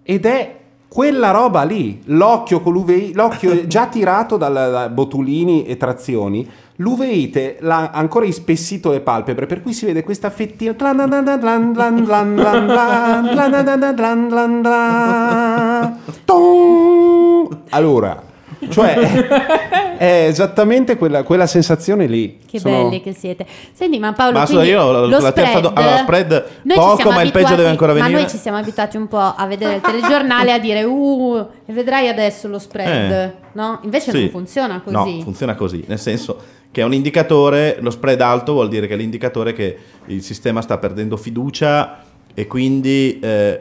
ed 0.04 0.26
è 0.26 0.56
quella 0.96 1.32
roba 1.32 1.64
lì, 1.64 2.04
l'occhio 2.06 2.62
con 2.62 2.72
l'UVI, 2.72 3.12
l'occhio 3.16 3.68
già 3.68 3.88
tirato 3.88 4.38
dal, 4.38 4.54
da 4.54 4.88
botulini 4.88 5.66
e 5.66 5.76
trazioni, 5.76 6.50
l'uveite 6.78 7.58
l'ha 7.60 7.92
ancora 7.92 8.24
ispessito 8.24 8.92
le 8.92 9.02
palpebre, 9.02 9.46
per 9.46 9.62
cui 9.62 9.74
si 9.74 9.86
vede 9.86 10.04
questa 10.04 10.30
fettina. 10.30 10.74
Allora, 17.72 18.24
cioè 18.70 18.96
è 19.98 20.26
esattamente 20.28 20.98
quella, 20.98 21.24
quella 21.24 21.48
sensazione 21.48 22.06
lì. 22.08 22.40
Che 22.46 22.60
Sono- 22.60 22.84
belli 22.90 23.02
che 23.02 23.14
siete. 23.14 23.46
Senti, 23.74 23.98
ma 24.00 24.14
Paolo, 24.14 24.40
Ma 24.40 24.46
quindi 24.46 24.68
io 24.68 24.92
la- 24.92 25.00
lo 25.06 25.20
la 25.20 25.32
terza 25.32 25.60
do- 25.60 25.70
spread, 25.70 25.78
allora, 25.78 25.98
spread 25.98 26.44
poco, 26.74 27.12
ma 27.12 27.22
il 27.22 27.32
peggio 27.32 27.54
abituati- 27.54 27.56
deve 27.56 27.70
ancora 27.70 27.94
venire. 27.94 28.12
Ma 28.14 28.20
noi 28.20 28.30
ci 28.30 28.38
siamo 28.38 28.58
abituati 28.58 28.98
un 28.98 29.08
po' 29.08 29.18
a 29.18 29.46
vedere 29.48 29.76
il 29.76 29.82
telegiornale 29.82 30.52
a 30.52 30.60
dire, 30.60 30.84
uh, 30.84 31.48
e 31.66 31.74
vedrai 31.74 32.08
adesso 32.10 32.48
lo 32.48 32.60
spread, 32.60 33.12
Eh. 33.12 33.32
no? 33.54 33.80
Invece 33.84 34.12
Sì. 34.12 34.20
non 34.22 34.30
funziona 34.30 34.82
così. 34.84 35.16
No, 35.18 35.22
funziona 35.24 35.56
così, 35.56 35.84
nel 35.88 36.00
senso 36.00 36.38
che 36.72 36.82
è 36.82 36.84
un 36.84 36.94
indicatore, 36.94 37.78
lo 37.80 37.90
spread 37.90 38.20
alto 38.20 38.52
vuol 38.54 38.68
dire 38.68 38.86
che 38.88 38.96
è 38.96 38.98
l'indicatore 38.98 39.54
che 39.54 39.78
il 40.08 40.22
sistema 40.22 40.62
sta 40.62 40.78
perdendo 40.78 41.16
fiducia 41.16 42.00
e 42.34 42.48
quindi 42.48 43.18
eh, 43.22 43.60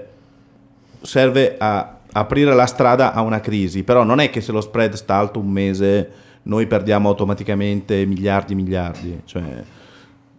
serve 1.00 1.54
a 1.58 1.96
aprire 2.16 2.54
la 2.54 2.66
strada 2.66 3.12
a 3.12 3.20
una 3.22 3.40
crisi, 3.40 3.82
però 3.82 4.02
non 4.04 4.18
è 4.20 4.30
che 4.30 4.40
se 4.40 4.52
lo 4.52 4.60
spread 4.60 4.94
sta 4.94 5.14
alto 5.16 5.38
un 5.38 5.48
mese 5.48 6.10
noi 6.42 6.66
perdiamo 6.66 7.08
automaticamente 7.08 8.04
miliardi 8.06 8.52
e 8.52 8.56
miliardi, 8.56 9.20
cioè 9.24 9.42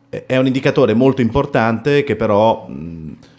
è- 0.10 0.38
un 0.38 0.46
indicatore 0.46 0.94
molto 0.94 1.22
importante 1.22 2.04
che 2.04 2.16
però 2.16 2.66
mh, 2.68 2.74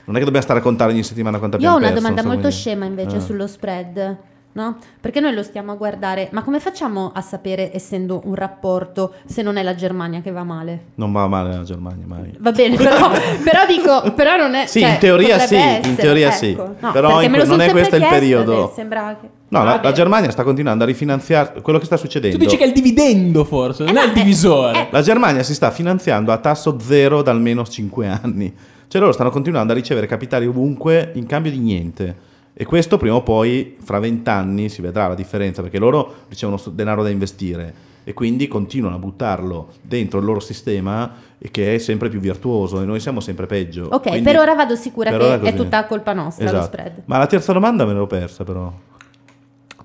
non 0.05 0.15
è 0.15 0.19
che 0.19 0.25
dobbiamo 0.25 0.43
stare 0.43 0.59
a 0.59 0.63
contare 0.63 0.93
ogni 0.93 1.03
settimana 1.03 1.39
quanto 1.39 1.57
Io 1.59 1.71
ho 1.71 1.77
abbiamo 1.77 1.87
una 1.93 2.01
perso. 2.03 2.09
domanda 2.15 2.35
molto 2.35 2.51
scema 2.57 2.85
invece 2.85 3.17
Ah. 3.17 3.21
sullo 3.21 3.47
spread. 3.47 4.17
No? 4.57 4.79
Perché 5.03 5.21
noi 5.21 5.35
lo 5.35 5.43
stiamo 5.43 5.73
a 5.73 5.75
guardare, 5.75 6.31
ma 6.33 6.43
come 6.43 6.61
facciamo 6.61 7.13
a 7.15 7.21
sapere, 7.21 7.75
essendo 7.75 8.23
un 8.25 8.35
rapporto, 8.35 9.17
se 9.27 9.43
non 9.43 9.59
è 9.59 9.63
la 9.63 9.75
Germania 9.75 10.23
che 10.23 10.31
va 10.31 10.45
male? 10.45 10.85
Non 10.95 11.13
va 11.13 11.27
male 11.27 11.55
la 11.55 11.63
Germania 11.63 12.07
mai. 12.07 12.35
Va 12.39 12.53
bene, 12.53 12.77
però, 12.77 13.11
però 13.45 13.67
dico, 13.67 14.15
però 14.15 14.37
non 14.39 14.55
è. 14.55 14.65
Sì, 14.67 14.81
cioè, 14.81 14.93
in 14.93 14.99
teoria 14.99 15.39
sì, 15.41 15.57
in 15.57 15.61
essere, 15.61 15.95
teoria 15.97 16.29
ecco. 16.29 16.37
sì. 16.39 16.55
No, 16.55 16.91
Però 16.91 17.19
perché 17.19 17.25
in 17.27 17.49
non 17.49 17.61
è 17.61 17.71
questo 17.71 17.97
il 17.97 18.01
chiesto 18.01 18.19
periodo. 18.19 18.71
e 18.71 18.75
Sembra 18.75 19.19
che. 19.21 19.29
No, 19.49 19.63
la, 19.63 19.79
la. 19.83 19.93
Germania 19.93 20.31
sta 20.31 20.43
continuando 20.43 20.85
a 20.85 20.87
rifinanziare 20.87 21.61
quello 21.61 21.79
che 21.79 21.85
sta 21.85 21.99
succedendo. 21.99 22.39
Tu 22.39 22.45
dici 22.45 22.57
che 22.57 22.65
è 22.65 22.67
il 22.67 22.73
dividendo 22.73 23.45
forse, 23.45 23.85
non 23.85 23.99
è 23.99 24.07
il 24.07 24.13
divisore. 24.13 24.89
La 24.91 25.03
Germania 25.03 25.43
si 25.43 25.53
sta 25.53 25.71
finanziando 25.71 26.33
a 26.33 26.39
tasso 26.39 26.79
zero 26.81 27.21
da 27.21 27.31
almeno 27.31 27.63
5 27.63 28.09
anni. 28.09 28.55
Cioè 28.89 29.01
loro 29.03 29.13
stanno 29.13 29.31
continuando 29.31 29.73
a 29.73 29.77
ricevere 29.77 30.07
capitali 30.07 30.47
ovunque 30.47 31.11
in 31.15 31.27
cambio 31.27 31.51
di 31.51 31.59
niente. 31.59 32.26
E 32.59 32.65
questo 32.65 32.97
prima 32.97 33.17
o 33.17 33.23
poi, 33.23 33.77
fra 33.83 33.99
20 33.99 34.31
anni, 34.31 34.69
si 34.71 34.81
vedrà 34.81 35.09
la 35.09 35.15
differenza, 35.15 35.61
perché 35.61 35.79
loro 35.79 36.25
ricevono 36.29 36.59
denaro 36.73 37.03
da 37.03 37.11
investire. 37.11 37.75
e 38.09 38.15
quindi 38.15 38.47
continuano 38.47 38.95
a 38.95 38.99
buttarlo 39.01 39.67
dentro 39.83 40.21
il 40.21 40.25
loro 40.27 40.39
sistema 40.39 41.13
e 41.39 41.51
che 41.51 41.75
è 41.75 41.79
sempre 41.79 42.09
più 42.09 42.21
virtuoso 42.21 42.81
e 42.81 42.85
noi 42.85 43.01
siamo 43.01 43.19
sempre 43.19 43.47
peggio. 43.47 43.89
Ok, 43.91 44.03
Quindi- 44.03 44.23
per 44.23 44.39
ora 44.39 44.55
vado 44.55 44.77
sicura 44.77 45.11
che 45.11 45.41
è 45.41 45.55
tutta 45.57 45.85
colpa 45.87 46.13
nostra 46.13 46.45
lo 46.45 46.51
Esatto. 46.51 46.67
spread. 46.67 47.03
Ma 47.07 47.19
la 47.19 47.27
terza 47.27 47.53
domanda 47.53 47.85
me 47.85 47.95
l'ho 47.95 48.07
persa 48.07 48.45
però. 48.45 48.73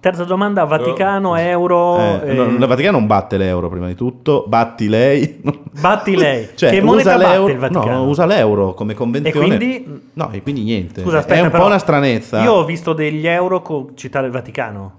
Terza 0.02 0.24
domanda, 0.24 0.64
Vaticano, 0.64 1.36
euro... 1.36 1.96
Eh, 2.00 2.32
eh, 2.32 2.34
no, 2.34 2.46
il 2.46 2.66
Vaticano 2.66 2.98
non 2.98 3.06
batte 3.06 3.38
l'euro 3.38 3.70
prima 3.70 3.86
di 3.86 3.94
tutto, 3.94 4.46
batti 4.48 4.90
lei. 4.90 5.40
Batti 5.80 6.16
lei. 6.16 6.50
Cioè, 6.58 6.72
che 6.72 6.82
moneta 6.82 7.18
usa 7.18 7.24
batte 7.24 7.52
il 7.52 7.58
Vaticano? 7.60 8.04
No, 8.04 8.04
usa 8.06 8.26
l'euro 8.26 8.74
come 8.74 8.96
convenzione. 8.96 9.46
E 9.46 9.48
quindi? 9.48 10.02
No, 10.14 10.32
e 10.32 10.42
quindi 10.42 10.64
niente. 10.64 11.04
Scusa, 11.04 11.20
aspetta, 11.20 11.40
è 11.40 11.44
un 11.44 11.52
però, 11.52 11.62
po' 11.62 11.70
una 11.70 11.78
stranezza. 11.78 12.42
Io 12.42 12.54
ho 12.54 12.66
visto 12.66 12.94
degli 12.94 13.28
euro 13.28 13.62
con 13.62 13.96
citare 13.96 14.26
il 14.26 14.32
Vaticano. 14.32 14.94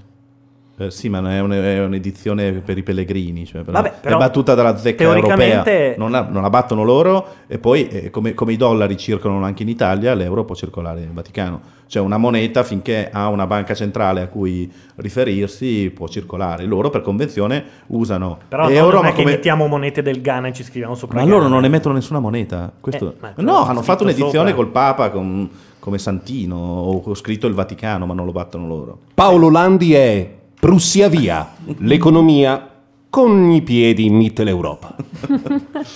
Eh, 0.87 0.91
sì, 0.91 1.09
ma 1.09 1.21
non 1.21 1.31
è, 1.31 1.41
un- 1.41 1.51
è 1.53 1.85
un'edizione 1.85 2.53
per 2.53 2.79
i 2.79 2.83
pellegrini. 2.83 3.45
Cioè, 3.47 3.63
però 3.63 3.81
Vabbè, 3.81 3.95
però 4.01 4.17
è 4.17 4.19
battuta 4.19 4.55
dalla 4.55 4.77
zecca 4.77 5.05
teoricamente- 5.05 5.71
europea. 5.71 5.95
Non 5.99 6.11
la, 6.11 6.27
non 6.31 6.43
la 6.43 6.51
battono 6.51 6.83
loro 6.83 7.27
e 7.47 7.59
poi, 7.59 7.89
eh, 7.89 8.11
come, 8.11 8.35
come 8.35 8.53
i 8.53 8.57
dollari 8.57 8.97
circolano 8.97 9.45
anche 9.45 9.63
in 9.63 9.69
Italia, 9.69 10.15
l'euro 10.15 10.45
può 10.45 10.55
circolare 10.55 11.01
in 11.01 11.13
Vaticano. 11.15 11.61
Cioè 11.87 12.03
una 12.03 12.17
moneta 12.17 12.63
finché 12.63 13.11
ha 13.13 13.29
una 13.29 13.47
banca 13.47 13.75
centrale 13.75 14.23
a 14.23 14.27
cui 14.29 14.71
riferirsi 14.97 15.91
può 15.95 16.09
circolare. 16.09 16.65
Loro 16.65 16.89
per 16.91 17.03
convenzione 17.03 17.63
usano 17.89 18.39
Però 18.49 18.69
euro, 18.71 18.97
non 18.97 19.05
è 19.05 19.09
ma 19.09 19.15
che 19.15 19.23
come... 19.23 19.35
mettiamo 19.35 19.67
monete 19.67 20.01
del 20.03 20.23
Ghana 20.23 20.49
e 20.49 20.53
ci 20.55 20.63
scriviamo 20.65 20.95
sopra 20.95 21.21
Ma 21.23 21.27
loro 21.29 21.49
non 21.49 21.65
emettono 21.65 21.95
nessuna 21.95 22.19
moneta. 22.19 22.73
Questo- 22.81 23.15
Eh, 23.23 23.43
no, 23.43 23.65
hanno 23.67 23.83
fatto 23.83 24.05
un'edizione 24.05 24.51
sopra. 24.51 24.55
col 24.55 24.69
Papa 24.69 25.11
con- 25.11 25.49
come 25.79 25.99
Santino 25.99 26.57
o 26.57 27.03
ho 27.05 27.15
scritto 27.15 27.47
il 27.47 27.55
Vaticano, 27.55 28.07
ma 28.07 28.15
non 28.15 28.25
lo 28.25 28.33
battono 28.33 28.67
loro. 28.67 28.99
Paolo 29.15 29.51
Landi 29.51 29.93
è 29.95 30.31
Prussia 30.67 31.09
via, 31.09 31.55
l'economia 31.79 32.69
con 33.11 33.51
i 33.51 33.63
piedi 33.63 34.05
in 34.05 34.15
Mitteleuropa. 34.15 34.95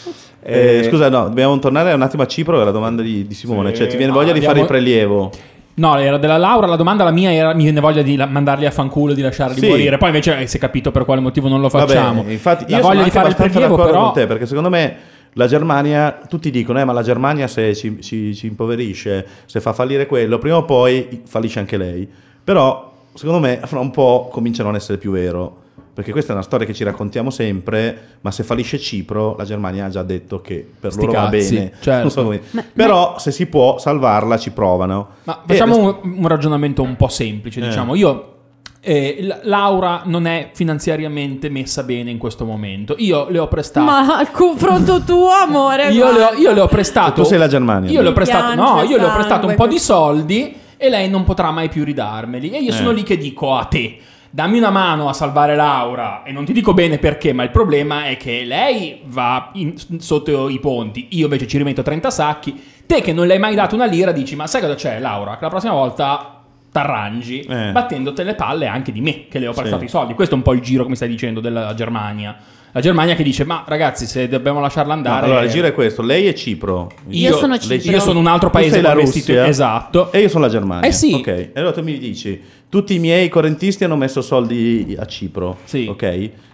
Eh, 0.49 0.79
Eh, 0.79 0.83
scusa, 0.85 1.09
no, 1.09 1.25
dobbiamo 1.25 1.57
tornare 1.59 1.93
un 1.93 2.03
attimo 2.03 2.23
a 2.23 2.27
Cipro, 2.27 2.61
alla 2.61 2.71
domanda 2.73 3.01
di, 3.03 3.27
di 3.29 3.35
Simone. 3.35 3.71
Sì. 3.71 3.77
Cioè, 3.79 3.87
ti 3.89 3.97
viene 3.97 4.13
No, 4.13 4.19
voglia 4.19 4.33
di 4.33 4.41
fare 4.41 4.59
il 4.61 4.65
abbiamo- 4.65 4.69
prelievo? 4.69 5.31
No, 5.75 5.97
era 5.99 6.19
della 6.19 6.37
Laura, 6.37 6.67
la 6.69 6.77
domanda 6.77 7.03
la 7.05 7.11
mia 7.13 7.33
era 7.33 7.53
mi 7.55 7.63
viene 7.65 7.81
voglia 7.81 8.03
di 8.03 8.15
la- 8.17 8.27
mandarli 8.27 8.65
a 8.67 8.71
fanculo, 8.73 9.13
di 9.13 9.23
lasciarli 9.23 9.59
Sì. 9.61 9.69
morire. 9.69 9.99
Poi 9.99 10.09
invece 10.09 10.39
eh, 10.39 10.47
si 10.49 10.57
è 10.57 10.61
capito 10.61 10.91
per 10.93 11.05
quale 11.05 11.21
motivo 11.21 11.49
non 11.49 11.61
lo 11.61 11.69
facciamo. 11.69 12.23
Vabbè, 12.23 12.33
infatti, 12.33 12.65
la 12.69 12.77
io 12.77 12.83
sono 12.83 12.89
voglia 12.95 13.05
di 13.05 13.11
fare 13.11 13.29
il 13.29 13.35
prelievo 13.37 13.61
d'accordo 13.77 13.85
però 13.91 14.03
con 14.05 14.13
te, 14.15 14.27
perché 14.27 14.47
secondo 14.47 14.69
me 14.69 14.97
la 15.33 15.47
Germania, 15.49 16.21
tutti 16.29 16.51
dicono, 16.51 16.79
eh, 16.81 16.85
ma 16.85 16.93
la 16.93 17.03
Germania 17.03 17.47
se 17.49 17.75
ci, 17.75 18.01
ci- 18.03 18.35
ci 18.35 18.47
impoverisce, 18.49 19.27
se 19.47 19.61
fa 19.61 19.73
fallire 19.73 20.07
quello, 20.07 20.39
prima 20.39 20.57
o 20.59 20.65
poi 20.65 21.23
fallisce 21.25 21.59
anche 21.59 21.77
lei. 21.77 22.09
Però, 22.45 22.96
secondo 23.17 23.41
me, 23.41 23.61
fra 23.65 23.81
un 23.81 23.91
po' 23.91 24.29
comincia 24.31 24.63
a 24.63 24.65
non 24.67 24.75
essere 24.77 24.99
più 24.99 25.11
vero. 25.11 25.65
Perché 25.97 26.13
questa 26.13 26.33
è 26.33 26.35
una 26.35 26.45
storia 26.45 26.67
che 26.67 26.75
ci 26.75 26.85
raccontiamo 26.85 27.31
sempre, 27.31 28.19
ma 28.21 28.31
se 28.31 28.43
fallisce 28.45 28.79
Cipro, 28.79 29.35
la 29.39 29.45
Germania 29.47 29.87
ha 29.87 29.89
già 29.89 30.03
detto 30.03 30.43
che 30.43 30.69
per 30.79 30.93
Sti 30.93 31.07
loro 31.07 31.13
va 31.21 31.31
cazzi, 31.31 31.55
bene. 31.55 31.73
certo. 31.81 32.09
So 32.11 32.23
come- 32.23 32.43
Ma- 32.51 32.65
Però 32.75 33.19
se 33.19 33.31
si 33.31 33.47
può 33.47 33.79
salvarla, 33.79 34.37
ci 34.37 34.51
provano. 34.51 35.09
Ma 35.25 35.41
E 35.47 35.55
facciamo 35.55 35.75
rest- 35.93 35.99
un, 36.05 36.17
un 36.19 36.29
ragionamento 36.29 36.83
un 36.83 36.97
po' 36.97 37.09
semplice, 37.09 37.61
Eh. 37.61 37.69
diciamo. 37.69 37.95
Io 37.95 38.33
eh, 38.81 39.39
Laura 39.45 40.03
non 40.05 40.27
è 40.27 40.51
finanziariamente 40.53 41.49
messa 41.49 41.83
bene 41.83 42.11
in 42.11 42.19
questo 42.19 42.45
momento. 42.45 42.95
Io 42.99 43.29
le 43.31 43.39
ho 43.39 43.49
prestato 43.49 43.87
Ma 43.87 44.19
al 44.19 44.31
confronto 44.31 45.01
tuo, 45.01 45.31
amore. 45.31 45.89
Io 45.93 46.13
le, 46.13 46.23
ho, 46.25 46.33
io 46.35 46.53
le 46.53 46.61
ho 46.61 46.69
prestato. 46.69 47.23
Tu 47.23 47.27
sei 47.27 47.39
la 47.39 47.49
Germania. 47.49 47.91
Io 47.91 48.03
le 48.03 48.09
ho 48.09 48.13
prestato. 48.13 48.55
No, 48.55 48.83
io 48.83 48.99
le 48.99 49.05
ho 49.05 49.13
prestato 49.15 49.47
un 49.47 49.55
po' 49.55 49.67
di 49.67 49.79
soldi 49.79 50.57
e 50.77 50.89
lei 50.89 51.09
non 51.09 51.25
potrà 51.25 51.51
mai 51.51 51.69
più 51.69 51.85
ridarmeli. 51.85 52.51
E 52.51 52.59
io 52.61 52.73
sono 52.73 52.91
Eh. 52.91 52.95
lì 52.95 53.03
che 53.03 53.17
dico 53.17 53.55
a 53.57 53.65
te. 53.65 53.99
Dammi 54.31 54.59
una 54.59 54.71
mano 54.71 55.09
a 55.09 55.13
salvare 55.15 55.55
Laura 55.57 56.23
e 56.23 56.31
non 56.33 56.45
ti 56.45 56.53
dico 56.53 56.75
bene 56.75 56.99
perché, 56.99 57.33
ma 57.33 57.43
il 57.43 57.51
problema 57.51 58.05
è 58.07 58.17
che 58.19 58.45
lei 58.45 59.01
va 59.05 59.51
in- 59.55 59.75
sotto 59.99 60.49
i 60.51 60.59
ponti, 60.61 61.07
io 61.13 61.25
invece 61.25 61.47
ci 61.47 61.57
rimetto 61.57 61.81
30 61.83 62.11
sacchi. 62.11 62.63
Te 62.85 63.01
che 63.01 63.13
non 63.15 63.27
le 63.27 63.35
hai 63.35 63.39
mai 63.39 63.55
dato 63.55 63.75
una 63.75 63.87
lira 63.87 64.13
dici 64.13 64.37
"Ma 64.37 64.47
sai 64.47 64.61
cosa 64.61 64.75
c'è, 64.75 64.99
Laura? 65.01 65.37
Che 65.37 65.43
la 65.45 65.49
prossima 65.49 65.73
volta 65.73 66.43
t'arrangi 66.71 67.41
Eh. 67.41 67.73
battendoti 67.73 68.23
le 68.23 68.35
palle 68.35 68.67
anche 68.67 68.93
di 68.93 69.01
me 69.01 69.27
che 69.29 69.39
le 69.39 69.47
ho 69.47 69.53
Sì. 69.53 69.61
prestato 69.61 69.85
i 69.85 69.89
soldi". 69.89 70.13
Questo 70.15 70.35
è 70.35 70.37
un 70.37 70.43
po' 70.43 70.53
il 70.53 70.61
giro 70.61 70.83
che 70.83 70.91
mi 70.91 70.97
stai 70.97 71.09
dicendo 71.09 71.41
della 71.41 71.73
Germania. 71.73 72.37
La 72.77 72.83
Germania 72.83 73.15
che 73.15 73.23
dice 73.23 73.47
"Ma 73.47 73.65
ragazzi, 73.67 74.05
se 74.05 74.29
dobbiamo 74.29 74.61
lasciarla 74.61 74.93
No, 74.93 74.99
andare 74.99 75.25
allora 75.25 75.41
il 75.45 75.49
giro 75.51 75.67
è 75.67 75.73
questo: 75.73 76.03
lei 76.03 76.27
è 76.27 76.35
Cipro. 76.35 76.91
Io 77.09 77.35
sono 77.35 77.57
lei- 77.67 77.81
Cipro. 77.81 77.91
io 77.91 78.01
sono 78.01 78.19
un 78.19 78.27
altro 78.27 78.49
Tu 78.51 78.55
paese 78.55 78.71
sei 78.73 78.83
la 78.83 78.93
Russia. 78.93 79.47
esatto. 79.47 80.13
E 80.13 80.21
io 80.21 80.29
sono 80.29 80.45
la 80.45 80.51
Germania. 80.51 80.87
Eh 80.87 80.93
sì. 80.93 81.15
Ok. 81.15 81.27
E 81.27 81.53
allora 81.55 81.73
tu 81.73 81.83
mi 81.83 81.97
dici: 81.99 82.39
tutti 82.69 82.95
i 82.95 82.99
miei 82.99 83.29
correntisti 83.29 83.85
hanno 83.85 83.97
messo 83.97 84.21
soldi 84.23 84.97
a 84.99 85.07
Cipro. 85.07 85.59
Sì. 85.65 85.87
Ok. 85.89 86.03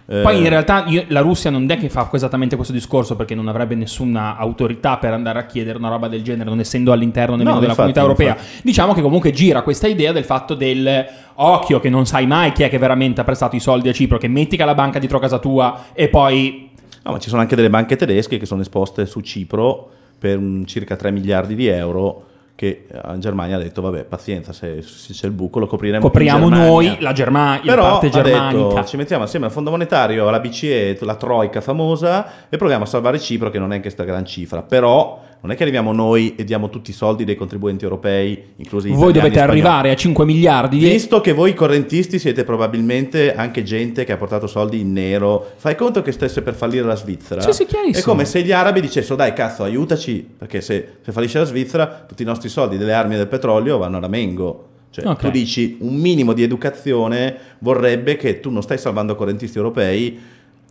Eh, 0.05 0.19
Poi 0.21 0.37
in 0.37 0.49
realtà 0.49 0.83
io- 0.87 1.05
la 1.07 1.21
Russia 1.21 1.49
non 1.49 1.65
è 1.71 1.77
che 1.77 1.87
fa 1.89 2.09
esattamente 2.11 2.55
questo 2.57 2.73
discorso 2.73 3.15
perché 3.15 3.35
non 3.35 3.47
avrebbe 3.47 3.73
nessuna 3.75 4.35
autorità 4.35 4.97
per 4.97 5.13
andare 5.13 5.39
a 5.39 5.45
chiedere 5.45 5.77
una 5.77 5.87
roba 5.87 6.09
del 6.09 6.21
genere, 6.21 6.49
non 6.49 6.59
essendo 6.59 6.91
all'interno 6.91 7.35
nemmeno 7.37 7.55
No, 7.55 7.59
della 7.61 7.71
infatti, 7.71 7.93
comunità 7.93 8.01
europea. 8.21 8.41
infatti. 8.43 8.61
Diciamo 8.63 8.93
che 8.93 9.01
comunque 9.01 9.31
gira 9.31 9.61
questa 9.61 9.87
idea 9.87 10.11
del 10.11 10.25
fatto 10.25 10.55
del 10.55 11.05
occhio 11.35 11.79
che 11.79 11.89
non 11.89 12.05
sai 12.05 12.27
mai 12.27 12.51
chi 12.51 12.63
è 12.63 12.69
che 12.69 12.77
veramente 12.77 13.21
ha 13.21 13.23
prestato 13.23 13.55
i 13.55 13.61
soldi 13.61 13.87
a 13.87 13.93
Cipro, 13.93 14.17
che 14.17 14.27
metti 14.27 14.57
che 14.57 14.65
la 14.65 14.75
banca 14.75 14.99
dietro 14.99 15.19
casa 15.19 15.39
tua 15.39 15.85
e 15.93 16.09
poi 16.09 16.69
No, 17.05 17.11
ma 17.11 17.19
ci 17.19 17.27
sono 17.27 17.41
anche 17.41 17.55
delle 17.57 17.69
banche 17.69 17.97
tedesche 17.97 18.37
che 18.37 18.45
sono 18.45 18.61
esposte 18.61 19.05
su 19.05 19.19
Cipro 19.19 19.89
per 20.17 20.39
circa 20.65 20.95
3 20.95 21.11
miliardi 21.11 21.53
di 21.53 21.67
euro. 21.67 22.27
Che 22.55 22.85
in 23.13 23.19
Germania 23.19 23.55
ha 23.55 23.59
detto: 23.59 23.81
Vabbè, 23.81 24.03
pazienza, 24.03 24.53
se, 24.53 24.81
se 24.83 25.13
c'è 25.13 25.25
il 25.25 25.31
buco 25.31 25.59
lo 25.59 25.65
copriremo. 25.67 26.03
copriamo 26.03 26.45
in 26.45 26.53
Germania." 26.53 26.69
noi 26.71 26.97
la 26.99 27.11
Germania, 27.11 27.61
la 27.65 27.71
Però 27.73 27.91
parte 27.91 28.07
ha 28.07 28.09
germanica. 28.09 28.67
detto, 28.75 28.85
ci 28.85 28.97
mettiamo 28.97 29.23
assieme 29.23 29.45
al 29.47 29.51
Fondo 29.51 29.71
Monetario, 29.71 30.27
alla 30.27 30.39
BCE, 30.39 30.97
la 31.01 31.15
Troica 31.15 31.61
famosa 31.61 32.47
e 32.49 32.57
proviamo 32.57 32.83
a 32.83 32.87
salvare 32.87 33.19
Cipro 33.19 33.49
che 33.49 33.57
non 33.57 33.73
è 33.73 33.81
questa 33.81 34.03
gran 34.03 34.23
cifra. 34.25 34.61
Però 34.61 35.19
non 35.43 35.51
è 35.51 35.55
che 35.57 35.63
arriviamo 35.63 35.91
noi 35.91 36.35
e 36.37 36.45
diamo 36.45 36.69
tutti 36.69 36.91
i 36.91 36.93
soldi 36.93 37.25
dei 37.25 37.35
contribuenti 37.35 37.83
europei, 37.83 38.41
inclusi 38.55 38.87
Voi 38.87 39.11
dovete 39.11 39.35
spagnoli. 39.35 39.49
arrivare 39.51 39.91
a 39.91 39.95
5 39.95 40.23
miliardi 40.23 40.77
di 40.77 40.87
Visto 40.87 41.19
che 41.19 41.33
voi 41.33 41.53
correntisti 41.53 42.17
siete 42.17 42.45
probabilmente 42.45 43.35
anche 43.35 43.61
gente 43.61 44.05
che 44.05 44.13
ha 44.13 44.17
portato 44.17 44.47
soldi 44.47 44.79
in 44.79 44.93
nero, 44.93 45.51
fai 45.57 45.75
conto 45.75 46.01
che 46.01 46.13
stesse 46.13 46.41
per 46.43 46.53
fallire 46.53 46.85
la 46.85 46.95
Svizzera? 46.95 47.41
Sì, 47.41 47.51
sì, 47.51 47.65
chiarissimo. 47.65 47.99
È 47.99 48.01
come 48.03 48.23
se 48.23 48.41
gli 48.41 48.53
arabi 48.53 48.79
dicessero 48.79 49.15
dai 49.17 49.33
cazzo 49.33 49.63
aiutaci, 49.63 50.25
perché 50.37 50.61
se, 50.61 50.87
se 51.01 51.11
fallisce 51.11 51.39
la 51.39 51.43
Svizzera 51.45 52.05
tutti 52.07 52.21
i 52.21 52.25
nostri 52.25 52.47
soldi 52.47 52.77
delle 52.77 52.93
armi 52.93 53.15
e 53.15 53.17
del 53.17 53.27
petrolio 53.27 53.77
vanno 53.77 53.97
a 53.97 53.99
Ramengo. 53.99 54.67
Cioè, 54.91 55.05
Ok. 55.07 55.19
tu 55.23 55.29
dici 55.29 55.75
un 55.81 55.95
minimo 55.95 56.31
di 56.31 56.43
educazione 56.43 57.35
vorrebbe 57.59 58.15
che 58.15 58.39
tu 58.39 58.49
non 58.49 58.61
stai 58.61 58.77
salvando 58.77 59.15
correntisti 59.15 59.57
europei, 59.57 60.17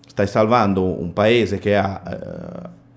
stai 0.07 0.27
salvando 0.27 0.83
un 0.83 1.13
paese 1.13 1.59
che 1.59 1.77
ha, 1.77 2.03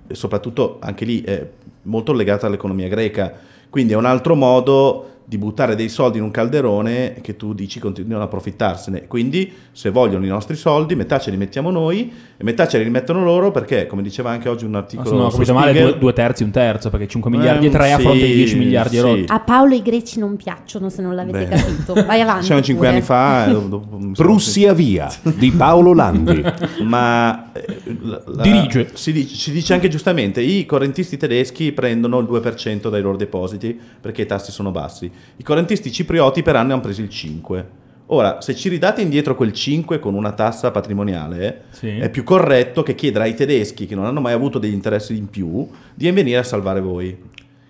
eh, 0.07 0.13
soprattutto 0.15 0.78
anche 0.80 1.03
lì, 1.03 1.21
è 1.21 1.45
molto 1.86 2.14
legato 2.14 2.46
all'economia 2.46 2.88
greca. 2.88 3.34
Quindi 3.70 3.94
è 3.94 3.96
un 3.96 4.06
altro 4.06 4.36
modo 4.36 5.10
di 5.28 5.38
buttare 5.39 5.76
dei 5.76 5.89
soldi 5.89 6.19
in 6.19 6.23
un 6.23 6.30
calderone 6.32 7.15
che 7.21 7.36
tu 7.36 7.53
dici 7.53 7.80
continuano 7.80 8.21
a 8.23 8.26
approfittarsene. 8.28 9.07
Quindi 9.07 9.51
se 9.71 9.89
vogliono 9.89 10.23
i 10.23 10.28
nostri 10.28 10.55
soldi, 10.55 10.95
metà 10.95 11.17
ce 11.19 11.32
li 11.32 11.38
mettiamo 11.38 11.71
noi 11.71 12.11
e 12.38 12.43
metà 12.43 12.67
ce 12.67 12.78
li 12.78 12.84
rimettono 12.84 13.23
loro 13.23 13.49
perché, 13.51 13.88
come 13.88 14.01
diceva 14.03 14.30
anche 14.30 14.49
oggi 14.49 14.65
un 14.65 14.76
articolo 14.76 15.15
no, 15.17 15.30
su 15.30 15.38
capito 15.38 15.53
male, 15.53 15.73
due, 15.73 15.97
due 15.97 16.13
terzi, 16.13 16.43
un 16.43 16.51
terzo, 16.51 16.89
perché 16.91 17.07
5 17.07 17.32
miliardi 17.32 17.65
e 17.65 17.69
Eh, 17.69 17.71
3 17.71 17.91
a 17.93 17.97
fronte 17.97 18.19
di 18.26 18.32
sì, 18.32 18.36
10 18.36 18.57
miliardi 18.57 18.97
e 18.97 18.99
sì. 18.99 19.05
rotti. 19.05 19.23
A 19.28 19.39
Paolo 19.39 19.73
i 19.73 19.82
greci 19.82 20.19
non 20.19 20.36
piacciono 20.36 20.89
se 20.89 21.01
non 21.01 21.15
l'avete 21.15 21.45
Beh. 21.45 21.55
capito. 21.55 21.93
Vai 22.05 22.21
avanti. 22.21 22.45
Siamo 22.45 22.61
cinque 22.61 22.86
pure. 22.88 22.97
anni 22.97 23.05
fa. 23.05 23.45
eh, 23.49 23.51
sono- 23.51 24.11
Prussia 24.13 24.73
via 24.73 25.11
di 25.23 25.51
Paolo 25.51 25.93
Landi. 25.93 26.43
Ma 26.84 27.51
eh, 27.51 27.65
la- 28.01 28.21
la- 28.26 28.41
Dirige. 28.43 28.89
Si 28.93 29.11
dice, 29.11 29.36
si 29.36 29.51
dice 29.51 29.73
anche 29.73 29.88
giustamente: 29.88 30.41
i 30.41 30.65
correntisti 30.65 31.17
tedeschi 31.17 31.71
prendono 31.71 32.19
il 32.19 32.28
2% 32.30 32.89
dai 32.89 33.01
loro 33.01 33.17
depositi 33.17 33.78
perché 33.99 34.21
i 34.23 34.26
tassi 34.26 34.51
sono 34.51 34.71
bassi. 34.71 35.11
I 35.38 35.43
correntisti 35.43 35.91
ciprioti 35.91 36.41
per 36.43 36.55
anno 36.55 36.74
hanno 36.74 36.82
preso 36.82 37.01
il 37.01 37.09
5%. 37.11 37.63
Ora, 38.09 38.39
se 38.39 38.53
ci 38.55 38.70
ridate 38.70 39.01
indietro 39.01 39.36
quel 39.36 39.51
5 39.51 39.97
con 39.97 40.13
una 40.13 40.32
tassa 40.34 40.70
patrimoniale, 40.70 41.63
Sì. 41.72 41.88
è 41.97 42.09
più 42.11 42.24
corretto 42.24 42.84
che 42.84 42.93
chiedere 42.93 43.24
ai 43.26 43.34
tedeschi, 43.34 43.88
che 43.88 43.95
non 43.95 44.05
hanno 44.05 44.22
mai 44.22 44.34
avuto 44.34 44.59
degli 44.59 44.74
interessi 44.74 45.18
in 45.18 45.28
più, 45.28 45.68
di 45.95 46.11
venire 46.11 46.38
a 46.38 46.43
salvare 46.43 46.82
voi. 46.82 47.18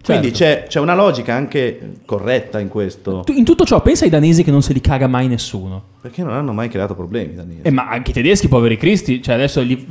Quindi 0.05 0.33
Certo. 0.33 0.61
c'è, 0.63 0.67
c'è 0.67 0.79
una 0.79 0.93
logica 0.95 1.33
anche 1.33 1.93
corretta 2.05 2.59
in 2.59 2.67
questo. 2.67 3.21
Tu- 3.25 3.33
In 3.33 3.43
tutto 3.43 3.65
ciò, 3.65 3.81
pensa 3.81 4.03
ai 4.05 4.09
danesi 4.11 4.43
che 4.43 4.51
non 4.51 4.61
se 4.61 4.71
li 4.73 4.81
caga 4.81 5.07
mai 5.07 5.27
nessuno. 5.27 5.81
Perché 6.01 6.21
non 6.23 6.33
hanno 6.33 6.53
mai 6.53 6.69
creato 6.69 6.93
problemi, 6.93 7.33
Daniele. 7.33 7.63
Eh, 7.63 7.71
ma 7.71 7.87
anche 7.89 8.11
i 8.11 8.13
tedeschi, 8.13 8.47
poveri 8.47 8.77
cristi, 8.77 9.21
cioè 9.21 9.33
adesso 9.35 9.61
li 9.61 9.87